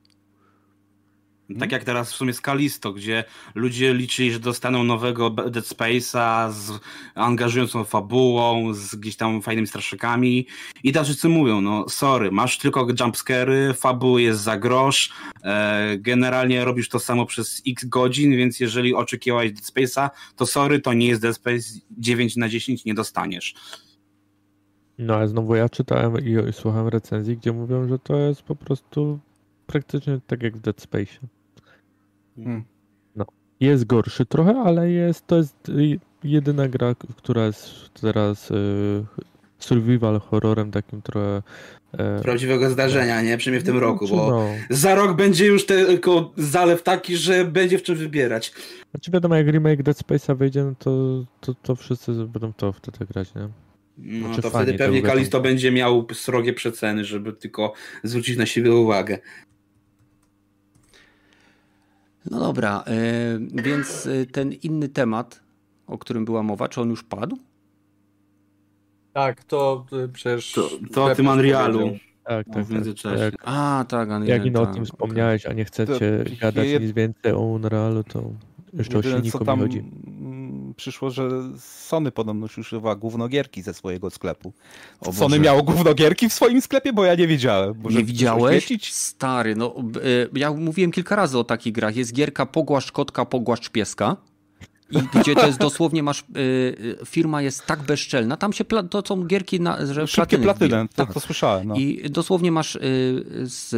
Tak 1.59 1.73
jak 1.73 1.85
teraz 1.85 2.13
w 2.13 2.17
sumie 2.17 2.33
z 2.33 2.41
Kalisto, 2.41 2.93
gdzie 2.93 3.25
ludzie 3.55 3.95
liczyli, 3.95 4.33
że 4.33 4.41
dostaną 4.41 4.85
nowego 4.85 5.31
Dead 5.31 5.65
Space'a 5.65 6.53
z 6.53 6.73
angażującą 7.15 7.85
fabułą, 7.85 8.75
z 8.75 8.95
gdzieś 8.95 9.17
tam 9.17 9.43
fajnymi 9.43 9.67
straszykami 9.67 10.47
i 10.83 10.93
teraz 10.93 11.09
wszyscy 11.09 11.29
mówią, 11.29 11.61
no 11.61 11.89
sorry, 11.89 12.33
masz 12.33 12.59
tylko 12.59 12.87
jumpscary, 13.01 13.75
fabuły 13.75 14.23
jest 14.23 14.41
za 14.41 14.59
grosz, 14.59 15.13
e, 15.45 15.97
generalnie 15.99 16.65
robisz 16.65 16.89
to 16.89 16.99
samo 16.99 17.27
przez 17.27 17.63
x 17.69 17.85
godzin, 17.85 18.37
więc 18.37 18.61
jeżeli 18.61 18.95
oczekiwałeś 18.95 19.53
Dead 19.53 19.65
Space'a, 19.65 20.11
to 20.37 20.47
sorry, 20.47 20.81
to 20.81 20.93
nie 20.93 21.07
jest 21.07 21.23
Dead 21.23 21.37
Space 21.37 21.69
9 21.99 22.37
na 22.37 22.49
10 22.49 22.85
nie 22.85 22.95
dostaniesz. 22.95 23.55
No 24.99 25.15
ale 25.15 25.29
znowu 25.29 25.55
ja 25.55 25.69
czytałem 25.69 26.27
i, 26.27 26.49
i 26.51 26.53
słuchałem 26.53 26.89
recenzji, 26.89 27.37
gdzie 27.37 27.53
mówią, 27.53 27.89
że 27.89 27.99
to 27.99 28.17
jest 28.17 28.43
po 28.43 28.57
prostu 28.57 29.19
praktycznie 29.67 30.21
tak 30.27 30.43
jak 30.43 30.57
w 30.57 30.61
Dead 30.61 30.81
Space. 30.81 31.38
Hmm. 32.45 32.65
No. 33.17 33.25
Jest 33.61 33.85
gorszy 33.87 34.27
trochę, 34.27 34.59
ale 34.59 34.91
jest 34.91 35.27
to 35.27 35.37
jest 35.37 35.69
y, 35.69 35.99
jedyna 36.25 36.69
gra, 36.69 36.95
która 37.17 37.47
jest 37.47 37.71
teraz 38.01 38.51
y, 38.51 39.05
survival 39.59 40.21
horrorem 40.21 40.71
takim 40.71 41.03
trochę. 41.03 41.43
e, 41.93 42.21
Prawdziwego 42.23 42.71
zdarzenia, 42.71 43.23
nie? 43.23 43.39
Przynajmniej 43.39 43.63
w 43.63 43.67
tym 43.67 43.79
roku, 43.79 44.07
czy 44.09 44.13
bo 44.15 44.31
No. 44.31 44.49
za 44.71 44.95
rok 44.95 45.17
będzie 45.17 45.47
już 45.47 45.67
tylko 45.67 46.33
zalew 46.37 46.83
taki, 46.83 47.17
że 47.17 47.45
będzie 47.45 47.79
w 47.79 47.83
czym 47.83 47.95
wybierać. 47.97 48.53
Znaczy 48.91 49.11
wiadomo, 49.11 49.37
jak 49.37 49.47
remake 49.47 49.83
Dead 49.83 49.97
Space'a 49.97 50.37
wyjdzie, 50.37 50.65
no 50.65 50.75
to, 50.79 51.25
to, 51.41 51.55
to 51.63 51.77
wszyscy 51.77 52.13
będą 52.13 52.53
to 52.53 52.73
wtedy 52.73 53.07
grać, 53.07 53.35
nie? 53.35 53.49
No 53.99 54.27
Znaczy 54.27 54.43
to 54.43 54.51
wtedy 54.51 54.75
pewnie. 54.75 55.03
Kalisto 55.03 55.41
będzie 55.41 55.73
miał 55.73 56.07
srogie 56.13 56.53
przeceny, 56.53 57.05
żeby 57.05 57.33
tylko 57.33 57.73
zwrócić 58.05 58.37
na 58.37 58.47
siebie 58.47 58.75
uwagę. 58.75 59.19
No 62.31 62.39
dobra, 62.41 62.85
e, 62.87 62.93
więc 63.63 64.07
e, 64.07 64.27
ten 64.27 64.53
inny 64.53 64.89
temat, 64.89 65.41
o 65.87 65.99
którym 65.99 66.25
była 66.25 66.43
mowa, 66.43 66.69
czy 66.69 66.81
on 66.81 66.91
już 66.91 67.05
padł? 67.05 67.39
Tak, 69.13 69.45
to 69.45 69.87
y, 70.05 70.09
przecież... 70.09 70.53
To, 70.53 70.71
to 70.93 71.05
o 71.05 71.15
tym 71.15 71.27
Unrealu. 71.27 71.91
Tak, 72.25 72.47
No, 72.47 72.55
tak, 72.55 72.65
w 72.65 72.67
tak. 72.67 72.75
międzyczasie. 72.75 73.25
Jak, 73.25 73.35
A, 73.45 73.85
tak, 73.89 74.09
Unreal, 74.09 74.27
jak 74.27 74.47
ino 74.47 74.63
o 74.63 74.67
tak, 74.67 74.75
tym 74.75 74.85
wspomniałeś, 74.85 75.47
a 75.47 75.53
nie 75.53 75.65
chcecie 75.65 76.25
To 76.25 76.31
gadać 76.41 76.67
jed- 76.69 76.81
nic 76.83 76.93
więcej 76.93 77.33
o 77.33 77.41
Unrealu, 77.41 78.05
to 78.05 78.23
jeszcze 78.73 78.95
o 78.95 78.97
Jedyne, 78.99 79.15
co 79.15 79.19
silniku 79.19 79.39
mi 79.39 79.47
tam 79.47 79.59
chodzi. 79.61 79.85
Przyszło, 80.79 81.11
że 81.11 81.29
Sony 81.61 82.11
podobno 82.13 82.47
już 82.47 82.59
używa 82.59 82.95
gównogierki 82.95 83.63
ze 83.63 83.75
swojego 83.75 84.11
sklepu. 84.11 84.53
O 85.01 85.13
Sony 85.13 85.29
Boże. 85.29 85.41
miało 85.41 85.63
gównogierki 85.63 86.29
w 86.29 86.33
swoim 86.33 86.61
sklepie, 86.61 86.93
bo 86.93 87.05
ja 87.05 87.15
nie 87.15 87.27
wiedziałem. 87.27 87.75
Może 87.83 87.99
Nie 87.99 88.05
widziałeś? 88.05 88.69
Stary, 88.83 89.57
no 89.57 89.75
e, 90.35 90.39
ja 90.39 90.53
mówiłem 90.53 90.91
kilka 90.93 91.17
razy 91.17 91.39
o 91.39 91.45
takich 91.45 91.73
grach. 91.73 91.97
Jest 91.97 92.13
gierka 92.13 92.47
Pogłaszcz 92.47 92.93
kotka, 92.93 93.25
pogłaszcz 93.25 93.71
pieska. 93.71 94.17
I 94.91 94.99
gdzie 95.21 95.35
to 95.35 95.47
jest 95.47 95.59
dosłownie 95.59 96.03
masz, 96.03 96.21
e, 96.21 97.07
firma 97.07 97.43
jest 97.43 97.67
tak 97.67 97.83
bezczelna, 97.83 98.37
tam 98.37 98.53
się, 98.53 98.65
pla, 98.65 98.83
to 98.83 99.03
są 99.07 99.25
gierki, 99.25 99.61
na, 99.61 99.87
że 99.87 100.07
Szybkie 100.07 100.39
platyny 100.39 100.45
platynę, 100.45 100.85
wbiją. 100.85 100.89
tak, 101.07 101.15
to 101.15 101.21
słyszałem. 101.21 101.69
No. 101.69 101.77
I 101.77 102.11
dosłownie 102.11 102.53
masz, 102.53 102.77
y, 102.77 102.81
z, 103.43 103.75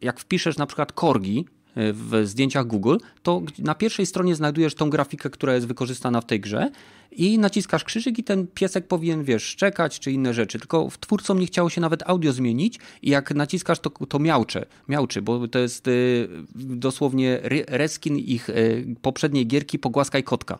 jak 0.00 0.20
wpiszesz 0.20 0.56
na 0.56 0.66
przykład 0.66 0.92
korgi 0.92 1.46
y, 1.48 1.53
w 1.76 2.22
zdjęciach 2.24 2.66
Google, 2.66 2.96
to 3.22 3.42
na 3.58 3.74
pierwszej 3.74 4.06
stronie 4.06 4.34
znajdujesz 4.34 4.74
tą 4.74 4.90
grafikę, 4.90 5.30
która 5.30 5.54
jest 5.54 5.66
wykorzystana 5.66 6.20
w 6.20 6.26
tej 6.26 6.40
grze 6.40 6.70
i 7.12 7.38
naciskasz 7.38 7.84
krzyżyk 7.84 8.18
i 8.18 8.24
ten 8.24 8.46
piesek 8.46 8.88
powinien, 8.88 9.24
wiesz, 9.24 9.42
szczekać 9.42 10.00
czy 10.00 10.12
inne 10.12 10.34
rzeczy. 10.34 10.58
Tylko 10.58 10.88
twórcom 11.00 11.38
nie 11.38 11.46
chciało 11.46 11.70
się 11.70 11.80
nawet 11.80 12.02
audio 12.06 12.32
zmienić 12.32 12.78
i 13.02 13.10
jak 13.10 13.34
naciskasz, 13.34 13.78
to, 13.80 13.90
to 13.90 14.18
miaucze, 14.18 14.66
miauczy, 14.88 15.22
bo 15.22 15.48
to 15.48 15.58
jest 15.58 15.88
y, 15.88 16.28
dosłownie 16.54 17.42
re- 17.42 17.64
reskin 17.68 18.18
ich 18.18 18.48
y, 18.48 18.96
poprzedniej 19.02 19.46
gierki 19.46 19.78
Pogłaskaj 19.78 20.22
kotka. 20.22 20.58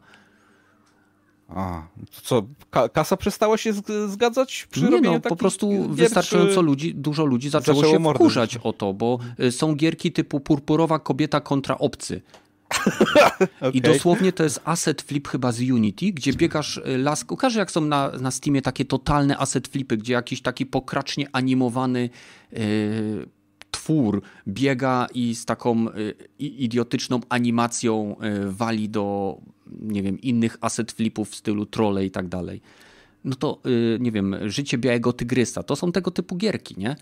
A, 1.49 1.83
co, 2.23 2.43
ka 2.71 2.89
kasa 2.89 3.17
przestała 3.17 3.57
się 3.59 3.73
zgadzać 4.09 4.67
przy 4.71 4.83
Nie 4.85 5.01
no, 5.01 5.21
po 5.21 5.37
prostu 5.37 5.71
gier, 5.71 5.89
wystarczająco 5.89 6.55
czy- 6.55 6.61
ludzi, 6.63 6.95
dużo 6.95 7.25
ludzi 7.25 7.51
zaczęło, 7.51 7.77
zaczęło 7.77 7.93
się 7.95 7.99
mordę 7.99 8.19
wkurzać 8.19 8.57
o 8.63 8.73
to, 8.73 8.95
bo 8.95 9.19
y, 9.41 9.53
są 9.53 9.75
gierki 9.75 10.13
typu 10.13 10.41
purpurowa 10.41 10.99
kobieta 10.99 11.41
kontra 11.41 11.79
obcy. 11.79 12.21
I 13.63 13.65
Okej. 13.69 13.81
dosłownie 13.81 14.33
to 14.33 14.43
jest 14.45 14.61
asset 14.65 15.03
flip 15.03 15.29
chyba 15.29 15.53
z 15.53 15.61
Unity, 15.61 16.07
gdzie 16.13 16.33
biegasz 16.33 16.77
y, 16.77 16.99
las. 16.99 17.25
Kojarzy 17.25 17.59
jak 17.59 17.71
są 17.71 17.81
na, 17.81 18.11
na 18.21 18.31
Steamie 18.31 18.63
takie 18.63 18.85
totalne 18.85 19.39
asset 19.39 19.69
flipy, 19.69 19.97
gdzie 19.97 20.13
jakiś 20.13 20.43
taki 20.43 20.67
pokracznie 20.67 21.27
animowany 21.33 22.11
y, 22.53 23.27
twór 23.71 24.23
biega 24.49 25.07
i 25.15 25.35
z 25.35 25.45
taką 25.45 25.89
y, 25.89 26.15
i- 26.39 26.65
idiotyczną 26.65 27.21
animacją 27.29 28.17
wali 28.47 28.89
do, 28.89 29.37
nie 29.81 30.03
wiem, 30.03 30.20
innych 30.20 30.57
asset 30.61 30.93
flipów 30.93 31.31
w 31.31 31.35
stylu 31.35 31.67
trolle 31.67 32.05
i 32.05 32.11
tak 32.11 32.28
dalej. 32.28 32.61
No 33.25 33.36
to, 33.36 33.61
y, 33.67 33.99
nie 34.01 34.12
wiem, 34.12 34.36
Życie 34.47 34.78
Białego 34.78 35.12
Tygrysa, 35.12 35.62
to 35.62 35.77
są 35.77 35.93
tego 35.93 36.11
typu 36.11 36.36
gierki, 36.36 36.75
nie? 36.78 36.97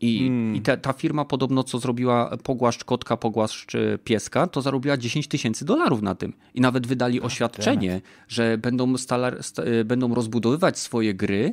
I, 0.00 0.30
i 0.54 0.60
ta, 0.60 0.76
ta 0.76 0.92
firma 0.92 1.24
podobno, 1.24 1.64
co 1.64 1.78
zrobiła 1.78 2.36
Pogłaszcz 2.42 2.84
Kotka, 2.84 3.16
Pogłaszcz 3.16 3.74
y, 3.74 3.98
Pieska, 4.04 4.46
to 4.46 4.62
zarobiła 4.62 4.96
10 4.96 5.28
tysięcy 5.28 5.64
dolarów 5.64 6.02
na 6.02 6.14
tym. 6.14 6.32
I 6.54 6.60
nawet 6.60 6.86
wydali 6.86 7.20
oświadczenie, 7.20 8.00
że 8.28 8.58
będą, 8.58 8.96
stalar, 8.96 9.42
sta, 9.42 9.62
y, 9.64 9.84
będą 9.84 10.14
rozbudowywać 10.14 10.78
swoje 10.78 11.14
gry, 11.14 11.52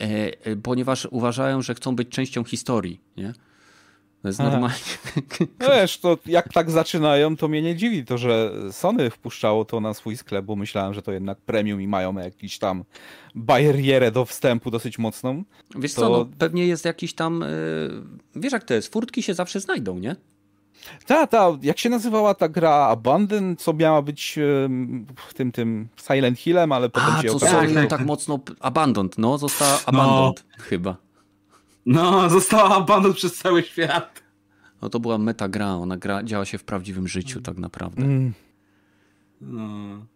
e, 0.00 0.06
e, 0.46 0.56
ponieważ 0.56 1.08
uważają, 1.10 1.62
że 1.62 1.74
chcą 1.74 1.96
być 1.96 2.08
częścią 2.08 2.44
historii, 2.44 3.00
nie? 3.16 3.32
To 4.24 4.28
jest 4.28 4.40
Aha. 4.40 4.50
normalnie. 4.50 4.76
No 5.60 5.66
wiesz, 5.74 5.98
to 5.98 6.18
jak 6.26 6.52
tak 6.52 6.70
zaczynają, 6.70 7.36
to 7.36 7.48
mnie 7.48 7.62
nie 7.62 7.76
dziwi 7.76 8.04
to, 8.04 8.18
że 8.18 8.52
Sony 8.70 9.10
wpuszczało 9.10 9.64
to 9.64 9.80
na 9.80 9.94
swój 9.94 10.16
sklep, 10.16 10.44
bo 10.44 10.56
myślałem, 10.56 10.94
że 10.94 11.02
to 11.02 11.12
jednak 11.12 11.40
premium 11.40 11.82
i 11.82 11.86
mają 11.88 12.14
jakiś 12.18 12.58
tam 12.58 12.84
barierę 13.34 14.10
do 14.10 14.24
wstępu 14.24 14.70
dosyć 14.70 14.98
mocną. 14.98 15.44
Wiesz 15.76 15.94
To- 15.94 16.00
co, 16.00 16.08
no, 16.08 16.26
pewnie 16.38 16.66
jest 16.66 16.84
jakiś 16.84 17.14
tam. 17.14 17.42
y, 17.42 17.46
wiesz, 18.36 18.52
jak 18.52 18.64
to 18.64 18.74
jest? 18.74 18.92
Furtki 18.92 19.22
się 19.22 19.34
zawsze 19.34 19.60
znajdą, 19.60 19.98
nie? 19.98 20.16
Ta, 21.06 21.26
ta, 21.26 21.58
jak 21.62 21.78
się 21.78 21.90
nazywała 21.90 22.34
ta 22.34 22.48
gra 22.48 22.70
Abandon, 22.74 23.56
co 23.56 23.72
miała 23.72 24.02
być 24.02 24.38
w 25.28 25.34
tym, 25.34 25.52
tym 25.52 25.88
Silent 26.06 26.38
Hillem, 26.38 26.72
ale 26.72 26.88
potem 26.88 27.14
A, 27.14 27.22
się 27.22 27.28
co 27.28 27.36
okazało, 27.36 27.62
Sony 27.62 27.82
że... 27.82 27.86
tak 27.86 28.06
mocno. 28.06 28.40
Abandoned, 28.60 29.18
no, 29.18 29.38
została 29.38 29.80
Abandoned 29.86 30.44
chyba. 30.58 30.96
No, 31.86 32.30
została 32.30 32.76
abandon 32.76 33.14
przez 33.14 33.36
cały 33.38 33.62
świat. 33.62 34.22
No 34.82 34.88
to 34.88 35.00
była 35.00 35.18
meta 35.18 35.48
gra, 35.48 35.74
ona 35.74 35.96
gra, 35.96 36.22
działa 36.22 36.44
się 36.44 36.58
w 36.58 36.64
prawdziwym 36.64 37.08
życiu 37.08 37.40
tak 37.40 37.58
naprawdę. 37.58 38.02
Mm, 38.02 38.32
No. 39.40 40.06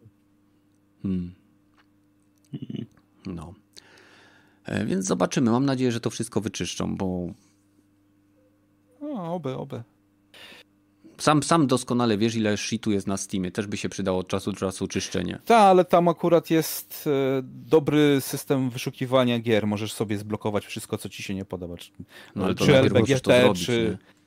Hmm. 1.02 1.34
No. 3.26 3.54
E, 4.64 4.84
Więc 4.86 5.06
zobaczymy. 5.06 5.50
Mam 5.50 5.64
nadzieję, 5.64 5.92
że 5.92 6.00
to 6.00 6.10
wszystko 6.10 6.40
wyczyszczą, 6.40 6.96
bo 6.96 7.26
o, 9.00 9.34
oby, 9.34 9.56
oby. 9.56 9.82
Sam, 11.18 11.42
sam 11.42 11.66
doskonale 11.66 12.18
wiesz, 12.18 12.34
ile 12.34 12.56
shitu 12.56 12.90
jest 12.92 13.06
na 13.06 13.16
Steamie. 13.16 13.50
Też 13.50 13.66
by 13.66 13.76
się 13.76 13.88
przydało 13.88 14.18
od 14.18 14.28
czasu 14.28 14.52
do 14.52 14.58
czasu 14.58 14.88
czyszczenie. 14.88 15.38
Ta, 15.44 15.56
ale 15.56 15.84
tam 15.84 16.08
akurat 16.08 16.50
jest 16.50 17.04
e, 17.06 17.40
dobry 17.44 18.20
system 18.20 18.70
wyszukiwania 18.70 19.38
gier. 19.38 19.66
Możesz 19.66 19.92
sobie 19.92 20.18
zblokować 20.18 20.66
wszystko, 20.66 20.98
co 20.98 21.08
ci 21.08 21.22
się 21.22 21.34
nie 21.34 21.44
podoba. 21.44 21.76
Czy, 21.76 21.90
No 22.36 22.44
ale 22.44 22.54
to 22.54 22.64
czy 22.64 22.70
musisz 22.70 23.20
to 23.20 23.34
LBGT, 23.34 23.42
zrobić, 23.42 23.66
czy... 23.66 23.98
nie? 24.02 24.18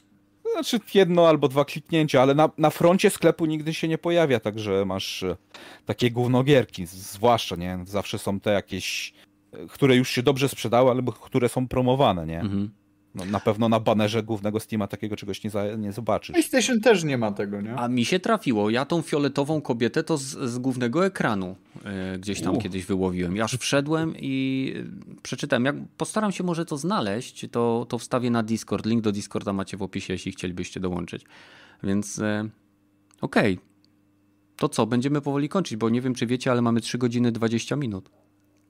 Znaczy 0.51 0.79
jedno 0.93 1.27
albo 1.27 1.47
dwa 1.47 1.65
kliknięcia, 1.65 2.21
ale 2.21 2.35
na, 2.35 2.49
na 2.57 2.69
froncie 2.69 3.09
sklepu 3.09 3.45
nigdy 3.45 3.73
się 3.73 3.87
nie 3.87 3.97
pojawia, 3.97 4.39
także 4.39 4.85
masz 4.85 5.23
e, 5.23 5.37
takie 5.85 6.11
gównogierki, 6.11 6.85
zwłaszcza, 6.85 7.55
nie? 7.55 7.79
Zawsze 7.85 8.19
są 8.19 8.39
te 8.39 8.51
jakieś, 8.51 9.13
e, 9.51 9.67
które 9.67 9.95
już 9.95 10.09
się 10.09 10.23
dobrze 10.23 10.49
sprzedały, 10.49 10.91
albo 10.91 11.11
które 11.11 11.49
są 11.49 11.67
promowane, 11.67 12.25
nie? 12.25 12.39
Mhm. 12.39 12.71
No, 13.15 13.25
na 13.25 13.39
pewno 13.39 13.69
na 13.69 13.79
banerze 13.79 14.23
głównego 14.23 14.59
Steama 14.59 14.87
takiego 14.87 15.15
czegoś 15.15 15.43
nie, 15.43 15.49
za, 15.49 15.75
nie 15.75 15.91
zobaczysz. 15.91 16.33
PlayStation 16.33 16.79
też 16.79 17.03
nie 17.03 17.17
ma 17.17 17.31
tego, 17.31 17.61
nie? 17.61 17.75
A 17.75 17.87
mi 17.87 18.05
się 18.05 18.19
trafiło. 18.19 18.69
Ja 18.69 18.85
tą 18.85 19.01
fioletową 19.01 19.61
kobietę 19.61 20.03
to 20.03 20.17
z, 20.17 20.23
z 20.23 20.57
głównego 20.57 21.05
ekranu 21.05 21.55
e, 21.85 22.19
gdzieś 22.19 22.41
tam 22.41 22.55
U. 22.55 22.59
kiedyś 22.59 22.85
wyłowiłem. 22.85 23.35
Ja 23.35 23.43
aż 23.43 23.57
wszedłem 23.57 24.13
i 24.17 24.73
e, 24.77 25.21
przeczytałem. 25.21 25.65
Jak 25.65 25.75
postaram 25.97 26.31
się 26.31 26.43
może 26.43 26.65
to 26.65 26.77
znaleźć, 26.77 27.45
to, 27.51 27.85
to 27.89 27.97
wstawię 27.97 28.31
na 28.31 28.43
Discord. 28.43 28.85
Link 28.85 29.01
do 29.01 29.11
Discorda 29.11 29.53
macie 29.53 29.77
w 29.77 29.81
opisie, 29.81 30.13
jeśli 30.13 30.31
chcielibyście 30.31 30.79
dołączyć. 30.79 31.25
Więc 31.83 32.19
e, 32.19 32.49
okej. 33.21 33.59
To 34.55 34.69
co, 34.69 34.85
będziemy 34.85 35.21
powoli 35.21 35.49
kończyć, 35.49 35.77
bo 35.77 35.89
nie 35.89 36.01
wiem, 36.01 36.15
czy 36.15 36.27
wiecie, 36.27 36.51
ale 36.51 36.61
mamy 36.61 36.81
3 36.81 36.97
godziny 36.97 37.31
20 37.31 37.75
minut. 37.75 38.09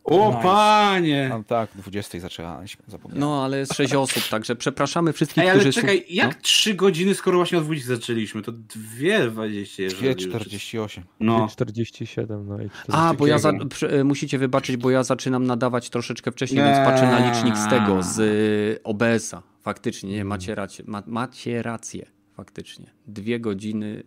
O 0.03 0.27
Nice. 0.29 0.41
panie! 0.43 1.27
Tam 1.29 1.43
tak, 1.43 1.69
20 1.75 2.19
zaczęliśmy, 2.19 2.83
zapomniałem. 2.87 3.19
No, 3.19 3.43
ale 3.43 3.57
jest 3.57 3.73
6 3.73 3.93
osób, 3.95 4.23
także 4.29 4.55
przepraszamy 4.55 5.13
wszystkich, 5.13 5.43
Ej, 5.43 5.49
ale 5.49 5.59
którzy... 5.59 5.73
czekaj, 5.81 5.97
słu- 5.97 6.05
jak 6.09 6.27
No. 6.35 6.41
trzy 6.41 6.73
godziny, 6.73 7.15
skoro 7.15 7.37
właśnie 7.37 7.57
o 7.57 7.61
20 7.61 7.95
zaczęliśmy? 7.95 8.41
To 8.41 8.51
dwie 8.51 9.27
20, 9.27 9.83
jeżeli... 9.83 10.15
2,48. 10.15 11.01
No. 11.19 11.47
47, 11.51 12.47
no 12.47 12.55
i 12.61 12.69
40. 12.69 12.91
A, 12.91 13.13
bo 13.13 13.27
ja 13.27 13.37
za, 13.37 13.51
e, 13.89 14.03
musicie 14.03 14.37
wybaczyć, 14.37 14.77
bo 14.77 14.89
ja 14.89 15.03
zaczynam 15.03 15.43
nadawać 15.47 15.89
troszeczkę 15.89 16.31
wcześniej, 16.31 16.63
więc 16.63 16.77
patrzę 16.77 17.05
na 17.05 17.31
licznik 17.33 17.57
z 17.57 17.69
tego, 17.69 18.03
z 18.03 18.19
y, 18.19 18.83
OBS-a. 18.83 19.41
Faktycznie, 19.61 20.09
nie, 20.11 20.25
macie 20.25 20.55
rację, 20.55 20.85
ma, 20.87 21.03
macie 21.07 21.61
rację, 21.61 22.05
faktycznie. 22.33 22.85
Dwie 23.07 23.39
godziny, 23.39 24.03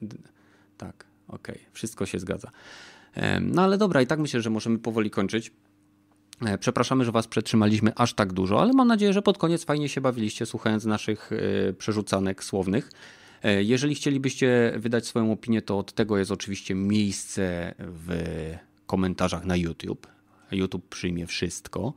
tak, 0.79 1.07
okej, 1.29 1.59
wszystko 1.73 2.07
się 2.07 2.19
zgadza. 2.19 2.51
No 3.41 3.63
ale 3.63 3.79
dobra, 3.79 4.03
i 4.03 4.07
tak 4.07 4.19
myślę, 4.19 4.41
że 4.41 4.51
możemy 4.51 4.79
powoli 4.79 5.11
kończyć. 5.11 5.53
E, 6.43 6.59
Przepraszamy, 6.59 7.05
że 7.05 7.13
Was 7.13 7.27
przetrzymaliśmy 7.27 7.93
aż 7.97 8.15
tak 8.15 8.33
dużo, 8.33 8.63
ale 8.63 8.73
mam 8.73 8.89
nadzieję, 8.89 9.13
że 9.13 9.23
pod 9.23 9.39
koniec 9.39 9.65
fajnie 9.65 9.89
się 9.89 10.01
bawiliście 10.01 10.47
słuchając 10.47 10.85
naszych 10.85 11.31
e, 11.33 11.73
przerzucanek 11.73 12.45
słownych. 12.45 12.91
E, 13.43 13.63
Jeżeli 13.63 13.95
chcielibyście 13.95 14.73
wydać 14.77 15.07
swoją 15.07 15.33
opinię, 15.33 15.63
to 15.63 15.79
od 15.79 15.93
tego 15.93 16.19
jest 16.19 16.31
oczywiście 16.31 16.75
miejsce 16.75 17.75
w 17.79 18.15
komentarzach 18.87 19.45
na 19.45 19.57
YouTube. 19.57 20.07
YouTube 20.53 20.89
przyjmie 20.89 21.27
wszystko, 21.27 21.93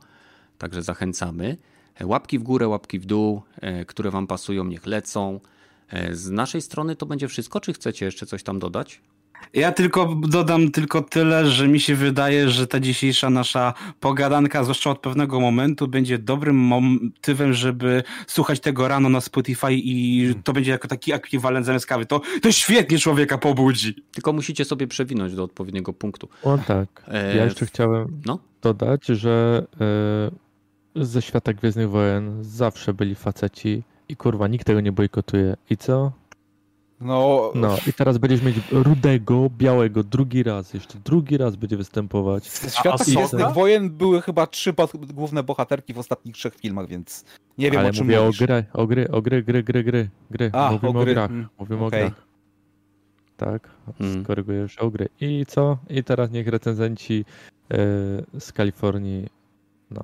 także 0.58 0.82
zachęcamy. 0.82 1.56
Łapki 2.04 2.38
w 2.38 2.42
górę, 2.42 2.68
łapki 2.68 2.98
w 2.98 3.06
dół, 3.06 3.42
które 3.86 4.10
Wam 4.10 4.26
pasują, 4.26 4.64
niech 4.64 4.86
lecą. 4.86 5.40
Z 6.12 6.30
naszej 6.30 6.62
strony 6.62 6.96
to 6.96 7.06
będzie 7.06 7.28
wszystko. 7.28 7.60
Czy 7.60 7.72
chcecie 7.72 8.06
jeszcze 8.06 8.26
coś 8.26 8.42
tam 8.42 8.58
dodać? 8.58 9.00
Ja 9.54 9.72
tylko 9.72 10.14
dodam 10.28 10.70
tylko 10.70 11.02
tyle, 11.02 11.46
że 11.46 11.68
mi 11.68 11.80
się 11.80 11.94
wydaje, 11.94 12.48
że 12.48 12.66
ta 12.66 12.80
dzisiejsza 12.80 13.30
nasza 13.30 13.74
pogadanka, 14.00 14.62
zwłaszcza 14.62 14.90
od 14.90 14.98
pewnego 14.98 15.40
momentu, 15.40 15.88
będzie 15.88 16.18
dobrym 16.18 16.56
motywem, 16.56 17.52
żeby 17.52 18.02
słuchać 18.26 18.60
tego 18.60 18.88
rano 18.88 19.08
na 19.08 19.20
Spotify 19.20 19.72
i 19.72 20.34
to 20.44 20.52
będzie 20.52 20.70
jako 20.70 20.88
taki 20.88 21.12
ekwiwalent 21.12 21.66
zamiast 21.66 21.86
kawy. 21.86 22.06
To, 22.06 22.20
to 22.42 22.52
świetnie 22.52 22.98
człowieka 22.98 23.38
pobudzi. 23.38 23.94
Tylko 24.12 24.32
musicie 24.32 24.64
sobie 24.64 24.86
przewinąć 24.86 25.34
do 25.34 25.44
odpowiedniego 25.44 25.92
punktu. 25.92 26.28
O 26.42 26.58
tak. 26.58 27.04
E, 27.08 27.36
Ja 27.36 27.44
jeszcze 27.44 27.66
chciałem 27.66 28.20
No, 28.26 28.38
dodać, 28.62 29.06
że 29.06 29.66
e, 30.96 31.04
ze 31.04 31.22
świata 31.22 31.52
Gwiezdnych 31.52 31.90
Wojen 31.90 32.44
zawsze 32.44 32.94
byli 32.94 33.14
faceci 33.14 33.82
i 34.08 34.16
kurwa, 34.16 34.48
nikt 34.48 34.66
tego 34.66 34.80
nie 34.80 34.92
bojkotuje. 34.92 35.56
I 35.70 35.76
co? 35.76 36.12
No, 37.00 37.52
No 37.54 37.76
i 37.86 37.92
teraz 37.92 38.18
będziesz 38.18 38.42
mieć 38.42 38.56
rudego, 38.72 39.50
białego, 39.58 40.02
drugi 40.04 40.42
raz, 40.42 40.74
jeszcze 40.74 40.98
drugi 41.04 41.36
raz 41.36 41.56
będzie 41.56 41.76
występować. 41.76 42.50
ze 42.50 42.70
świata? 42.70 43.04
Gwiezdnych 43.04 43.48
Wojen 43.52 43.90
były 43.90 44.22
chyba 44.22 44.46
trzy 44.46 44.72
pod- 44.72 45.12
główne 45.12 45.42
bohaterki 45.42 45.94
w 45.94 45.98
ostatnich 45.98 46.34
trzech 46.34 46.54
filmach, 46.54 46.88
więc 46.88 47.24
nie 47.58 47.70
wiem 47.70 47.80
Ale 47.80 47.88
o 47.88 47.92
czym 47.92 48.06
mówię 48.06 48.20
o 48.20 48.24
mówisz. 48.24 48.38
gry, 48.40 48.64
o 48.72 48.86
gry, 48.86 49.10
o 49.10 49.22
gry, 49.22 49.42
gry, 49.42 49.62
gry, 49.62 49.84
gry, 49.84 50.08
gry. 50.30 50.50
A, 50.52 50.70
Mówimy 50.72 50.98
o 50.98 51.00
o, 51.00 51.04
gry, 51.04 51.14
grach, 51.14 51.30
mm, 51.30 51.48
mówimy 51.58 51.84
okej. 51.84 52.02
o 52.04 52.06
grach. 52.06 52.26
Tak, 53.36 53.68
Mm. 54.00 54.24
skorygujesz 54.24 54.78
o 54.78 54.90
gry. 54.90 55.08
I 55.20 55.44
co? 55.48 55.78
I 55.90 56.04
teraz 56.04 56.30
niech 56.30 56.48
recenzenci 56.48 57.24
e, 57.70 57.76
z 58.40 58.52
Kalifornii, 58.52 59.26
no. 59.90 60.02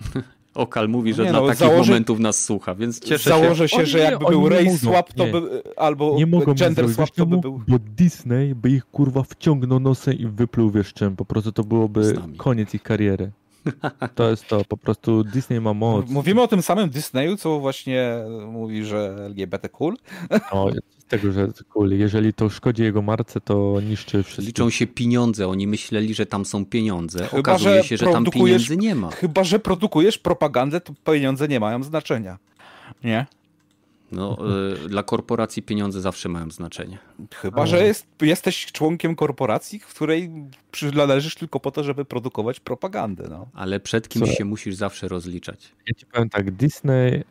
Okal 0.54 0.88
mówi, 0.88 1.14
że 1.14 1.24
Nie 1.24 1.30
dla 1.30 1.40
no, 1.40 1.46
takich 1.46 1.60
założy- 1.60 1.88
momentów 1.90 2.18
nas 2.18 2.44
słucha, 2.44 2.74
więc 2.74 3.00
cieszę 3.00 3.24
się. 3.24 3.30
Założę 3.30 3.68
się, 3.68 3.86
że 3.86 3.98
jakby 3.98 4.24
był 4.26 4.48
race 4.48 4.78
swap, 4.78 5.12
to 5.12 5.26
nie. 5.26 5.32
by, 5.32 5.62
albo 5.76 6.14
Nie 6.16 6.26
mogą 6.26 6.54
gender 6.54 6.74
zrobić, 6.74 6.94
swap, 6.94 7.06
wiesz 7.08 7.16
to 7.16 7.26
by 7.26 7.30
czemu? 7.30 7.40
był... 7.42 7.62
Bo 7.68 7.78
Disney 7.96 8.54
by 8.54 8.70
ich 8.70 8.84
kurwa 8.84 9.22
wciągnął 9.22 9.80
nosem 9.80 10.14
i 10.14 10.26
wypluł 10.26 10.70
wiesz 10.70 10.92
czym. 10.92 11.16
Po 11.16 11.24
prostu 11.24 11.52
to 11.52 11.64
byłoby 11.64 12.14
koniec 12.36 12.74
ich 12.74 12.82
kariery. 12.82 13.30
To 14.14 14.30
jest 14.30 14.48
to, 14.48 14.64
po 14.64 14.76
prostu 14.76 15.24
Disney 15.24 15.60
ma 15.60 15.74
moc. 15.74 16.10
Mówimy 16.10 16.42
o 16.42 16.48
tym 16.48 16.62
samym 16.62 16.90
Disneyu, 16.90 17.36
co 17.36 17.60
właśnie 17.60 18.24
mówi, 18.46 18.84
że 18.84 19.16
LGBT 19.26 19.68
cool. 19.68 19.96
No, 20.30 20.66
z 20.98 21.04
tego, 21.04 21.32
że 21.32 21.48
cool, 21.68 21.90
jeżeli 21.98 22.32
to 22.32 22.48
szkodzi 22.48 22.82
jego 22.82 23.02
marce, 23.02 23.40
to 23.40 23.80
niszczy 23.88 24.22
wszystko. 24.22 24.46
Liczą 24.46 24.70
się 24.70 24.86
pieniądze. 24.86 25.48
Oni 25.48 25.66
myśleli, 25.66 26.14
że 26.14 26.26
tam 26.26 26.44
są 26.44 26.66
pieniądze. 26.66 27.18
Chyba, 27.26 27.40
Okazuje 27.40 27.82
że 27.82 27.88
się, 27.88 27.96
że 27.96 28.06
tam 28.06 28.24
pieniędzy 28.24 28.76
nie 28.76 28.94
ma. 28.94 29.10
Chyba, 29.10 29.44
że 29.44 29.58
produkujesz 29.58 30.18
propagandę, 30.18 30.80
to 30.80 30.92
pieniądze 31.04 31.48
nie 31.48 31.60
mają 31.60 31.82
znaczenia. 31.82 32.38
Nie? 33.04 33.26
No, 34.12 34.38
y, 34.84 34.88
dla 34.88 35.02
korporacji 35.02 35.62
pieniądze 35.62 36.00
zawsze 36.00 36.28
mają 36.28 36.50
znaczenie. 36.50 36.98
Chyba, 37.34 37.66
że 37.66 37.84
jest, 37.86 38.06
jesteś 38.22 38.72
członkiem 38.72 39.16
korporacji, 39.16 39.78
w 39.78 39.94
której 39.94 40.30
przynależysz 40.70 41.34
tylko 41.34 41.60
po 41.60 41.70
to, 41.70 41.84
żeby 41.84 42.04
produkować 42.04 42.60
propagandę. 42.60 43.28
No. 43.30 43.46
Ale 43.54 43.80
przed 43.80 44.08
kimś 44.08 44.36
się 44.36 44.44
musisz 44.44 44.74
zawsze 44.74 45.08
rozliczać. 45.08 45.72
Ja 45.86 45.94
ci 45.94 46.06
powiem 46.06 46.28
tak, 46.28 46.50
Disney 46.50 47.24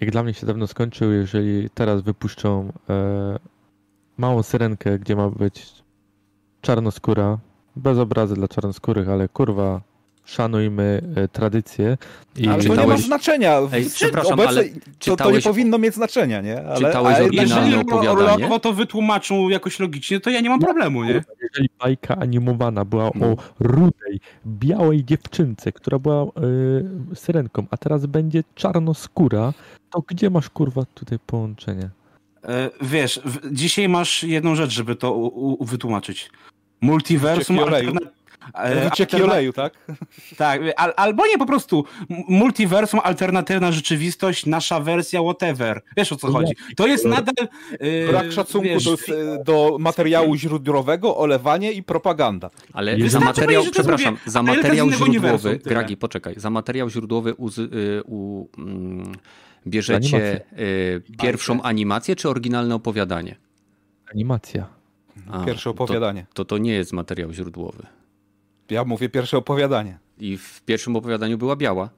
jak 0.00 0.10
dla 0.10 0.22
mnie 0.22 0.34
się 0.34 0.46
dawno 0.46 0.66
skończył, 0.66 1.12
jeżeli 1.12 1.70
teraz 1.70 2.02
wypuszczą 2.02 2.72
e, 2.88 3.38
małą 4.16 4.42
syrenkę, 4.42 4.98
gdzie 4.98 5.16
ma 5.16 5.30
być 5.30 5.72
czarnoskóra, 6.60 7.38
bez 7.76 7.98
obrazy 7.98 8.34
dla 8.34 8.48
czarnoskórych, 8.48 9.08
ale 9.08 9.28
kurwa, 9.28 9.80
szanujmy 10.26 11.02
e, 11.16 11.28
tradycję. 11.28 11.98
I 12.36 12.48
Ale 12.48 12.56
to 12.62 12.62
nie 12.62 12.68
ma 12.68 12.82
czytałeś- 12.82 13.00
znaczenia. 13.06 13.60
W- 13.60 13.74
Ej, 13.74 13.86
przepraszam, 13.94 14.32
obecnie 14.32 14.50
ale 14.60 14.64
to, 14.64 14.70
to 14.72 14.80
nie 14.80 15.16
czytałeś- 15.16 15.44
powinno 15.44 15.78
mieć 15.78 15.94
znaczenia, 15.94 16.40
nie? 16.40 16.62
Ale, 16.66 16.76
Czytałeś 16.76 17.16
ale- 17.16 17.24
oryginalne 17.24 17.54
Jeżeli 17.70 17.76
opowiadanie? 17.88 18.34
Orlowo 18.34 18.58
to 18.60 18.72
wytłumaczą 18.72 19.48
jakoś 19.48 19.80
logicznie, 19.80 20.20
to 20.20 20.30
ja 20.30 20.40
nie 20.40 20.48
mam 20.50 20.60
problemu, 20.60 21.04
nie? 21.04 21.22
jeżeli 21.42 21.68
bajka 21.78 22.16
animowana 22.16 22.84
była 22.84 23.10
No. 23.14 23.26
o 23.26 23.36
rudej, 23.60 24.20
białej 24.46 25.04
dziewczynce, 25.04 25.72
która 25.72 25.98
była 25.98 26.22
e, 26.22 26.28
syrenką, 27.14 27.66
a 27.70 27.76
teraz 27.76 28.06
będzie 28.06 28.44
czarnoskóra, 28.54 29.52
to 29.90 30.02
gdzie 30.08 30.30
masz 30.30 30.50
kurwa 30.50 30.82
tutaj 30.94 31.18
połączenie? 31.26 31.90
E, 32.44 32.70
Wiesz, 32.82 33.20
w, 33.24 33.52
dzisiaj 33.54 33.88
masz 33.88 34.22
jedną 34.22 34.54
rzecz, 34.54 34.70
żeby 34.70 34.96
to 34.96 35.12
u, 35.14 35.54
u, 35.62 35.64
wytłumaczyć. 35.64 36.30
Multiversum... 36.80 37.58
Wycieki 38.84 39.22
oleju, 39.22 39.52
tak? 39.52 39.72
Tak, 40.36 40.60
al, 40.76 40.92
albo 40.96 41.26
nie, 41.26 41.38
po 41.38 41.46
prostu 41.46 41.84
multiversum, 42.28 43.00
alternatywna 43.04 43.72
rzeczywistość, 43.72 44.46
nasza 44.46 44.80
wersja, 44.80 45.20
whatever. 45.20 45.82
Wiesz 45.96 46.12
o 46.12 46.16
co 46.16 46.32
chodzi. 46.32 46.52
To 46.76 46.86
jest 46.86 47.04
nadal... 47.04 47.48
e, 47.80 48.06
Brak 48.08 48.32
szacunku 48.32 48.68
wiesz, 48.68 48.84
do, 48.84 48.96
do 49.44 49.76
materiału 49.80 50.36
źródłowego, 50.36 51.16
olewanie 51.16 51.72
i 51.72 51.82
propaganda. 51.82 52.50
Ale 52.72 52.92
Wystarczy 52.96 53.10
za 53.10 53.20
materiał, 53.20 53.62
powiedzieć, 53.62 53.72
przepraszam, 53.74 54.14
zrobię 54.16 54.30
za 54.30 54.42
materiał 54.42 54.90
źródłowy. 54.90 55.60
Gragi, 55.64 55.96
poczekaj, 55.96 56.34
za 56.36 56.50
materiał 56.50 56.90
źródłowy 56.90 57.34
uz, 57.34 57.58
y, 57.58 58.02
u, 58.06 58.46
mm, 58.58 59.12
bierzecie 59.66 60.40
y, 60.58 61.02
pierwszą 61.22 61.62
animację 61.62 62.16
czy 62.16 62.28
oryginalne 62.28 62.74
opowiadanie? 62.74 63.36
Animacja. 64.14 64.66
A, 65.30 65.44
Pierwsze 65.44 65.70
opowiadanie. 65.70 66.26
To, 66.34 66.44
to 66.44 66.44
to 66.44 66.58
nie 66.58 66.72
jest 66.72 66.92
materiał 66.92 67.32
źródłowy. 67.32 67.86
Ja 68.70 68.84
mówię 68.84 69.08
pierwsze 69.08 69.38
opowiadanie. 69.38 69.98
I 70.18 70.36
w 70.38 70.62
pierwszym 70.62 70.96
opowiadaniu 70.96 71.38
była 71.38 71.56
biała. 71.56 71.90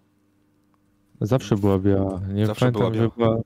Zawsze 1.20 1.56
była 1.56 1.78
biała. 1.78 2.20
Nie 2.32 2.46
Zawsze 2.46 2.60
pamiętam, 2.72 2.92
była 2.92 3.04
że 3.04 3.10
była. 3.16 3.40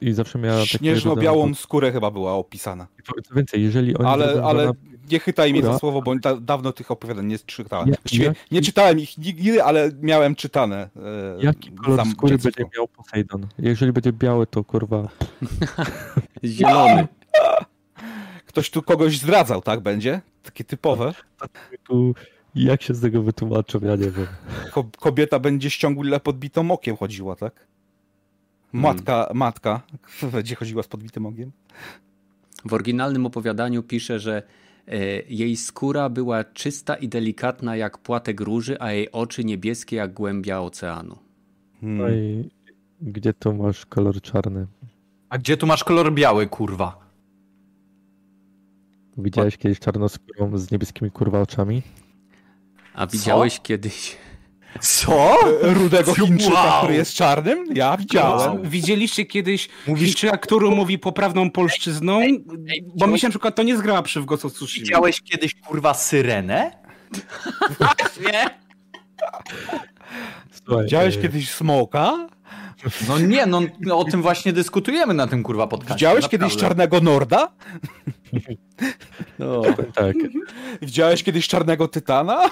I 0.00 0.12
zawsze 0.12 0.38
miała 0.38 0.66
Śnieżno-białą 0.66 1.54
skórę 1.54 1.92
chyba 1.92 2.10
była 2.10 2.32
opisana. 2.34 2.86
Co 3.28 3.34
więcej, 3.34 3.62
jeżeli 3.62 3.96
oni 3.96 4.08
Ale, 4.08 4.42
ale 4.44 4.72
nie 5.10 5.18
chytaj 5.20 5.52
mnie 5.52 5.62
za 5.62 5.78
słowo, 5.78 6.02
bo 6.02 6.14
da, 6.16 6.36
dawno 6.36 6.72
tych 6.72 6.90
opowiadań 6.90 7.26
nie 7.26 7.38
czytałem. 7.38 7.88
Ja- 7.88 7.94
Właściwie 8.02 8.24
ja- 8.24 8.32
nie 8.50 8.62
czytałem 8.62 8.98
ich 8.98 9.18
nigdy, 9.18 9.62
ale 9.64 9.90
miałem 10.00 10.34
czytane. 10.34 10.88
e, 10.96 11.44
Jaki 11.44 11.72
kolor 11.72 12.04
za 12.04 12.10
skóry 12.10 12.38
będzie 12.38 12.64
miał 12.76 12.88
Poseidon? 12.88 13.46
Jeżeli 13.58 13.92
będzie 13.92 14.12
biały, 14.12 14.46
to 14.46 14.64
kurwa. 14.64 15.08
Zielony. 16.44 17.06
Ktoś 18.46 18.70
tu 18.70 18.82
kogoś 18.82 19.18
zdradzał, 19.18 19.62
tak 19.62 19.80
będzie? 19.80 20.20
Takie 20.42 20.64
typowe. 20.64 21.14
Tu, 21.84 22.14
jak 22.64 22.82
się 22.82 22.94
z 22.94 23.00
tego 23.00 23.22
wytłumaczą, 23.22 23.78
ja 23.82 23.96
nie 23.96 24.10
wiem. 24.10 24.26
Ko 24.72 24.84
kobieta 24.98 25.38
będzie 25.38 25.70
ciągle 25.70 26.20
podbitą 26.20 26.70
okiem 26.70 26.96
chodziła, 26.96 27.36
tak? 27.36 27.66
Matka, 28.72 29.30
matka 29.34 29.82
będzie 30.32 30.54
chodziła 30.54 30.82
z 30.82 30.88
podbitym 30.88 31.26
okiem. 31.26 31.52
W 32.64 32.72
oryginalnym 32.72 33.26
opowiadaniu 33.26 33.82
pisze, 33.82 34.18
że 34.18 34.42
e, 34.86 34.96
jej 35.22 35.56
skóra 35.56 36.08
była 36.08 36.44
czysta 36.44 36.94
i 36.94 37.08
delikatna 37.08 37.76
jak 37.76 37.98
płatek 37.98 38.40
róży, 38.40 38.76
a 38.80 38.92
jej 38.92 39.12
oczy 39.12 39.44
niebieskie 39.44 39.96
jak 39.96 40.12
głębia 40.12 40.60
oceanu. 40.60 41.18
No 41.82 42.04
Hmm. 42.04 42.18
i 42.20 42.50
gdzie 43.00 43.32
tu 43.32 43.54
masz 43.54 43.86
kolor 43.86 44.20
czarny? 44.20 44.66
A 45.28 45.38
gdzie 45.38 45.56
tu 45.56 45.66
masz 45.66 45.84
kolor 45.84 46.12
biały, 46.12 46.46
kurwa? 46.46 47.06
Widziałeś 49.18 49.56
kiedyś 49.56 49.78
czarnoskórą 49.78 50.58
z 50.58 50.70
niebieskimi 50.70 51.10
kurwa 51.10 51.40
oczami? 51.40 51.82
A 52.96 53.06
widziałeś 53.06 53.60
kiedyś... 53.60 54.16
Co? 54.80 55.36
Rudego 55.62 56.14
Chińczyka, 56.14 56.54
Wow. 56.54 56.78
który 56.82 56.94
jest 56.94 57.14
czarnym? 57.14 57.64
Ja 57.74 57.96
widziałem. 57.96 58.62
Widzieliście 58.62 59.24
kiedyś 59.26 59.68
Mówisz- 59.86 60.06
Chińczyka, 60.08 60.36
który 60.36 60.70
mówi 60.70 60.98
poprawną 60.98 61.50
polszczyzną? 61.50 62.20
Bo 62.20 62.54
widziałeś- 62.54 63.12
mi 63.12 63.18
się 63.20 63.26
na 63.26 63.30
przykład 63.30 63.54
to 63.54 63.62
nie 63.62 63.76
zgrała 63.76 64.02
przy 64.02 64.20
w 64.20 64.24
Ghost 64.24 64.44
of 64.44 64.52
Tsushima. 64.52 64.84
Widziałeś 64.84 65.22
kiedyś, 65.22 65.54
kurwa, 65.54 65.94
syrenę? 65.94 66.70
Nie? 68.32 68.50
Słuchaj, 70.66 70.84
Widziałeś 70.84 71.16
e, 71.16 71.22
kiedyś 71.22 71.50
smoka? 71.50 72.28
No 73.08 73.18
nie, 73.18 73.46
no, 73.46 73.60
no 73.80 73.98
o 73.98 74.04
tym 74.04 74.22
właśnie 74.22 74.52
dyskutujemy 74.52 75.14
na 75.14 75.26
tym, 75.26 75.42
kurwa, 75.42 75.66
podcaście. 75.66 75.94
Widziałeś 75.94 76.22
naprawdę. 76.22 76.46
kiedyś 76.46 76.60
czarnego 76.62 77.00
Norda? 77.00 77.48
No, 79.38 79.62
Tak. 79.94 80.16
Widziałeś 80.82 81.22
kiedyś 81.22 81.48
czarnego 81.48 81.88
Tytana? 81.88 82.50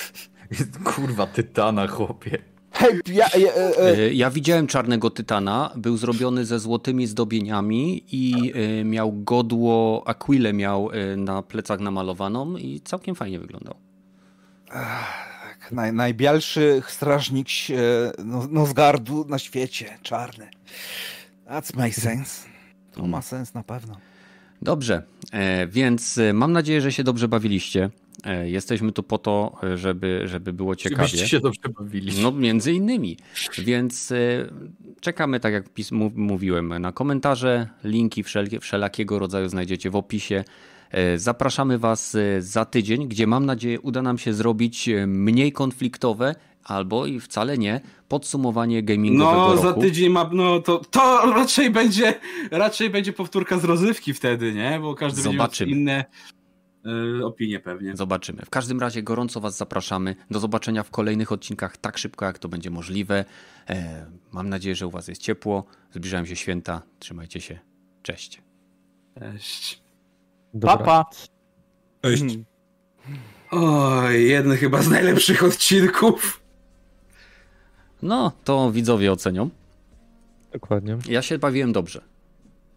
Kurwa, 0.84 1.26
tytana, 1.26 1.86
chłopie. 1.86 2.38
Hej, 2.72 3.00
ja, 3.12 3.26
ja, 3.38 3.52
e, 3.52 3.78
e, 3.78 3.98
E, 3.98 4.12
Ja 4.12 4.30
widziałem 4.30 4.66
czarnego 4.66 5.10
tytana, 5.10 5.72
był 5.76 5.96
zrobiony 5.96 6.44
ze 6.44 6.58
złotymi 6.58 7.06
zdobieniami 7.06 8.04
i 8.12 8.52
miał 8.84 9.12
godło, 9.12 10.02
akwilę 10.06 10.52
miał 10.52 10.90
na 11.16 11.42
plecach 11.42 11.80
namalowaną 11.80 12.56
i 12.56 12.80
całkiem 12.80 13.14
fajnie 13.14 13.38
wyglądał. 13.38 13.74
naj, 15.72 15.92
najbielszy 15.92 16.82
strażnik 16.88 17.48
no, 18.24 18.46
Nozgardu 18.46 19.24
na 19.28 19.38
świecie, 19.38 19.98
czarny. 20.02 20.48
That's 21.46 21.76
my 21.76 21.92
sense. 21.92 22.48
To 22.92 23.06
ma 23.06 23.22
sens 23.22 23.54
na 23.54 23.62
pewno. 23.62 23.96
Dobrze, 24.62 25.02
e, 25.32 25.66
więc 25.66 26.18
e, 26.18 26.32
mam 26.32 26.52
nadzieję, 26.52 26.80
że 26.80 26.92
się 26.92 27.04
dobrze 27.04 27.28
bawiliście. 27.28 27.90
E, 28.24 28.50
Jesteśmy 28.50 28.92
tu 28.92 29.02
po 29.02 29.18
to, 29.18 29.56
żeby, 29.74 30.22
żeby 30.24 30.52
było 30.52 30.76
ciekawie. 30.76 31.08
Żebyście 31.08 31.28
się 31.28 31.40
dobrze 31.40 31.68
bawili. 31.78 32.22
No, 32.22 32.32
między 32.32 32.72
innymi. 32.72 33.16
Więc 33.58 34.12
czekamy, 35.00 35.40
tak 35.40 35.52
jak 35.52 35.64
mówiłem, 36.14 36.78
na 36.78 36.92
komentarze. 36.92 37.68
Linki 37.84 38.22
wszelkie, 38.22 38.60
wszelakiego 38.60 39.18
rodzaju 39.18 39.48
znajdziecie 39.48 39.90
w 39.90 39.96
opisie. 39.96 40.44
Zapraszamy 41.16 41.78
Was 41.78 42.16
za 42.38 42.64
tydzień, 42.64 43.08
gdzie 43.08 43.26
mam 43.26 43.46
nadzieję 43.46 43.80
uda 43.80 44.02
nam 44.02 44.18
się 44.18 44.32
zrobić 44.32 44.90
mniej 45.06 45.52
konfliktowe 45.52 46.34
albo 46.66 47.06
i 47.06 47.20
wcale 47.20 47.58
nie 47.58 47.80
podsumowanie 48.08 48.82
gamingowego 48.82 49.36
No, 49.38 49.48
roku. 49.54 49.62
za 49.62 49.72
tydzień 49.72 50.10
ma, 50.10 50.30
no 50.32 50.60
to, 50.60 50.78
to 50.90 51.32
raczej 51.34 51.70
będzie, 51.70 52.14
raczej 52.50 52.90
będzie 52.90 53.12
powtórka 53.12 53.58
z 53.58 53.64
rozrywki 53.64 54.14
wtedy, 54.14 54.52
nie? 54.52 54.78
Bo 54.82 54.94
każdy 54.94 55.22
Zobaczymy. 55.22 55.46
będzie 55.46 55.66
miał 55.66 55.80
inne 55.80 56.04
y, 57.20 57.24
opinie 57.26 57.60
pewnie. 57.60 57.96
Zobaczymy. 57.96 58.42
W 58.44 58.50
każdym 58.50 58.80
razie 58.80 59.02
gorąco 59.02 59.40
Was 59.40 59.56
zapraszamy. 59.56 60.16
Do 60.30 60.38
zobaczenia 60.40 60.82
w 60.82 60.90
kolejnych 60.90 61.32
odcinkach 61.32 61.76
tak 61.76 61.98
szybko, 61.98 62.24
jak 62.24 62.38
to 62.38 62.48
będzie 62.48 62.70
możliwe. 62.70 63.24
E, 63.70 64.06
mam 64.32 64.48
nadzieję, 64.48 64.74
że 64.76 64.86
u 64.86 64.90
Was 64.90 65.08
jest 65.08 65.22
ciepło. 65.22 65.64
Zbliżają 65.92 66.24
się 66.24 66.36
święta. 66.36 66.82
Trzymajcie 66.98 67.40
się. 67.40 67.58
Cześć. 68.02 68.42
Cześć. 69.20 69.82
Dobra. 70.54 70.76
Papa. 70.76 71.04
Cześć. 72.02 72.24
Oj, 73.50 74.28
jeden 74.28 74.56
chyba 74.56 74.82
z 74.82 74.88
najlepszych 74.88 75.44
odcinków. 75.44 76.42
No, 78.06 78.32
to 78.44 78.72
widzowie 78.72 79.12
ocenią. 79.12 79.50
Dokładnie. 80.52 80.98
Ja 81.08 81.22
się 81.22 81.38
bawiłem 81.38 81.72
dobrze. 81.72 82.00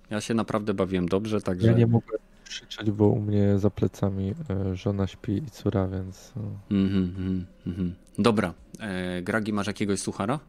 Ja 0.09 0.22
się 0.22 0.33
naprawdę 0.33 0.74
bawiłem 0.74 1.08
dobrze, 1.09 1.41
także. 1.41 1.67
Ja 1.67 1.74
nie 1.74 1.88
mogę 1.88 2.17
krzyczeć, 2.45 2.91
bo 2.91 3.08
u 3.08 3.19
mnie 3.22 3.59
za 3.59 3.69
plecami 3.69 4.33
e, 4.49 4.75
żona 4.75 5.08
śpi 5.08 5.32
i 5.32 5.51
córa, 5.51 5.88
więc... 5.88 6.33
mhm, 6.72 7.45
mhm. 7.67 7.95
Dobra. 8.17 8.53
E, 8.80 9.22
Gragi, 9.22 9.53
masz 9.53 9.67
jakiegoś 9.67 9.99
suchara? 9.99 10.40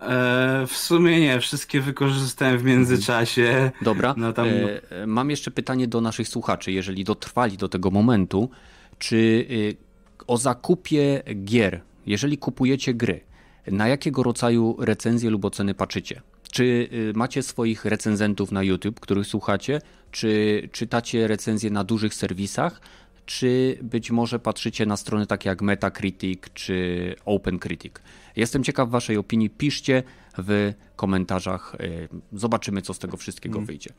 E, 0.00 0.66
w 0.66 0.76
sumie 0.76 1.20
nie, 1.20 1.40
wszystkie 1.40 1.80
wykorzystałem 1.80 2.58
w 2.58 2.64
międzyczasie. 2.64 3.70
Dobra. 3.82 4.14
No 4.16 4.32
tam- 4.32 4.46
E, 4.48 4.90
e, 5.02 5.06
mam 5.06 5.30
jeszcze 5.30 5.50
pytanie 5.50 5.88
do 5.88 6.00
naszych 6.00 6.28
słuchaczy, 6.28 6.72
jeżeli 6.72 7.04
dotrwali 7.04 7.56
do 7.56 7.68
tego 7.68 7.90
momentu, 7.90 8.50
czy 8.98 9.46
e, 9.70 10.24
o 10.26 10.36
zakupie 10.38 11.22
gier, 11.44 11.80
jeżeli 12.06 12.38
kupujecie 12.38 12.94
gry, 12.94 13.20
na 13.66 13.88
jakiego 13.88 14.22
rodzaju 14.22 14.76
recenzje 14.80 15.30
lub 15.30 15.44
oceny 15.44 15.74
patrzycie? 15.74 16.22
Czy 16.52 16.88
e, 17.10 17.18
macie 17.18 17.42
swoich 17.42 17.84
recenzentów 17.84 18.52
na 18.52 18.62
YouTube, 18.62 19.00
których 19.00 19.26
słuchacie? 19.26 19.80
Czy 20.10 20.62
czytacie 20.72 21.28
recenzje 21.28 21.70
na 21.70 21.84
dużych 21.84 22.14
serwisach? 22.14 22.80
Czy 23.26 23.78
być 23.82 24.10
może 24.10 24.38
patrzycie 24.38 24.86
na 24.86 24.96
strony 24.96 25.26
takie 25.26 25.48
jak 25.48 25.62
Metacritic 25.62 26.40
czy 26.54 27.14
OpenCritic? 27.24 27.94
Jestem 28.36 28.64
ciekaw 28.64 28.90
Waszej 28.90 29.16
opinii. 29.16 29.50
Piszcie 29.50 30.02
w 30.38 30.72
komentarzach. 30.96 31.76
y, 31.80 32.08
Zobaczymy, 32.32 32.82
co 32.82 32.94
z 32.94 32.98
tego 32.98 33.16
wszystkiego 33.16 33.60
wyjdzie. 33.60 33.90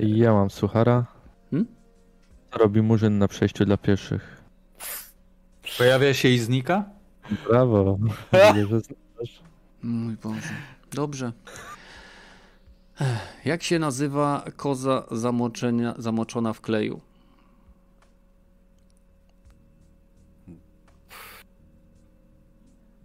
I 0.00 0.18
ja 0.18 0.32
mam 0.32 0.50
suchara. 0.50 1.06
Hmm? 1.50 1.68
Co 2.52 2.58
robi 2.58 2.82
murzyn 2.82 3.18
na 3.18 3.28
przejściu 3.28 3.64
dla 3.64 3.76
pieszych? 3.76 4.42
Pojawia 5.78 6.14
się 6.14 6.28
i 6.28 6.38
znika? 6.38 6.84
Brawo. 7.48 7.98
Mój 9.82 10.16
Boże. 10.16 10.54
Dobrze. 10.92 11.32
Jak 13.44 13.62
się 13.62 13.78
nazywa 13.78 14.44
koza 14.56 15.04
zamoczenia, 15.10 15.94
zamoczona 15.98 16.52
w 16.52 16.60
kleju? 16.60 17.00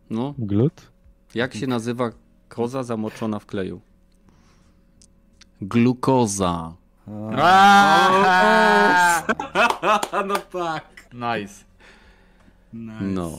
No, 0.09 0.33
Glut? 0.37 0.91
jak 1.35 1.53
się 1.53 1.67
nazywa 1.67 2.11
koza 2.49 2.83
zamoczona 2.83 3.39
w 3.39 3.45
kleju? 3.45 3.81
Glukoza. 5.61 6.73
no 10.27 10.37
tak. 10.51 10.85
Nice. 11.13 11.53
No. 12.73 13.31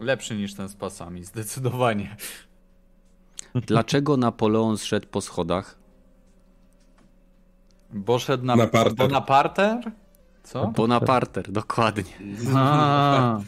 Lepszy 0.00 0.36
niż 0.36 0.54
ten 0.54 0.68
z 0.68 0.74
pasami, 0.76 1.24
zdecydowanie. 1.24 2.16
Dlaczego 3.54 4.16
Napoleon 4.16 4.78
zszedł 4.78 5.06
po 5.06 5.20
schodach? 5.20 5.78
Bo 7.92 8.18
szedł 8.18 8.44
na, 8.44 8.56
Na 8.56 8.66
parter. 8.66 8.94
Bo 8.96 9.08
na 9.08 9.20
parter? 9.20 9.92
Co? 10.42 10.66
Bo 10.66 10.86
na 10.86 11.00
parter, 11.00 11.52
dokładnie. 11.52 12.04
A, 12.54 13.40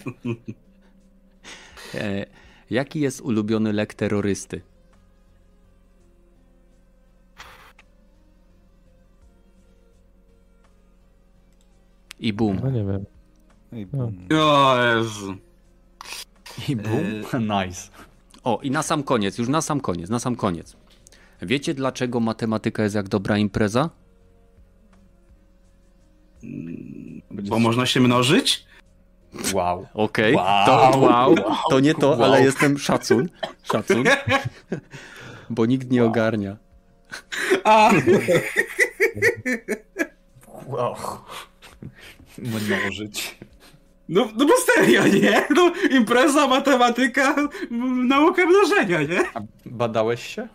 E, 1.95 2.27
jaki 2.71 3.01
jest 3.01 3.21
ulubiony 3.21 3.73
lek 3.73 3.95
terrorysty? 3.95 4.63
I 12.21 12.33
No 12.33 12.37
boom. 12.37 12.73
nie 12.75 12.85
wiem. 12.85 13.05
I 13.73 13.87
No. 13.93 14.07
bum. 14.07 14.29
O 14.41 14.77
Jezu. 14.85 15.35
I 16.69 16.77
boom. 16.77 17.25
Nice. 17.65 17.91
O, 18.45 18.61
i 18.63 18.71
na 18.71 18.83
sam 18.83 19.03
koniec, 19.03 19.39
już 19.39 19.49
na 19.49 19.63
sam 19.63 19.81
koniec, 19.81 20.11
na 20.11 20.19
sam 20.19 20.37
koniec. 20.37 20.77
Wiecie 21.43 21.75
dlaczego 21.75 22.21
matematyka 22.21 22.83
jest 22.83 22.95
jak 22.95 23.09
dobra 23.09 23.39
impreza? 23.39 23.91
Bo 27.31 27.59
można 27.59 27.87
się 27.87 28.01
mnożyć? 28.01 28.65
Wow. 29.53 29.87
Okej, 29.95 30.35
Wow. 30.35 30.67
to 30.67 30.99
wow, 30.99 31.35
to 31.71 31.81
nie 31.81 31.95
to, 31.95 32.09
Wow. 32.11 32.23
ale 32.25 32.43
jestem 32.43 32.79
szacun, 32.79 33.29
szacun, 33.63 34.05
bo 35.51 35.67
nikt 35.67 35.91
nie 35.91 36.05
ogarnia. 36.05 36.57
A, 37.65 37.91
Wow. 40.67 40.97
Mnożyć. 42.39 43.39
No, 44.11 44.29
no 44.37 44.47
bo 44.47 44.55
serio, 44.57 45.07
nie? 45.07 45.47
No, 45.51 45.73
impreza, 45.91 46.47
matematyka, 46.47 47.35
nauka 48.09 48.47
mnożenia, 48.47 49.03
nie? 49.03 49.21
A 49.35 49.41
badałeś 49.67 50.27
się? 50.27 50.49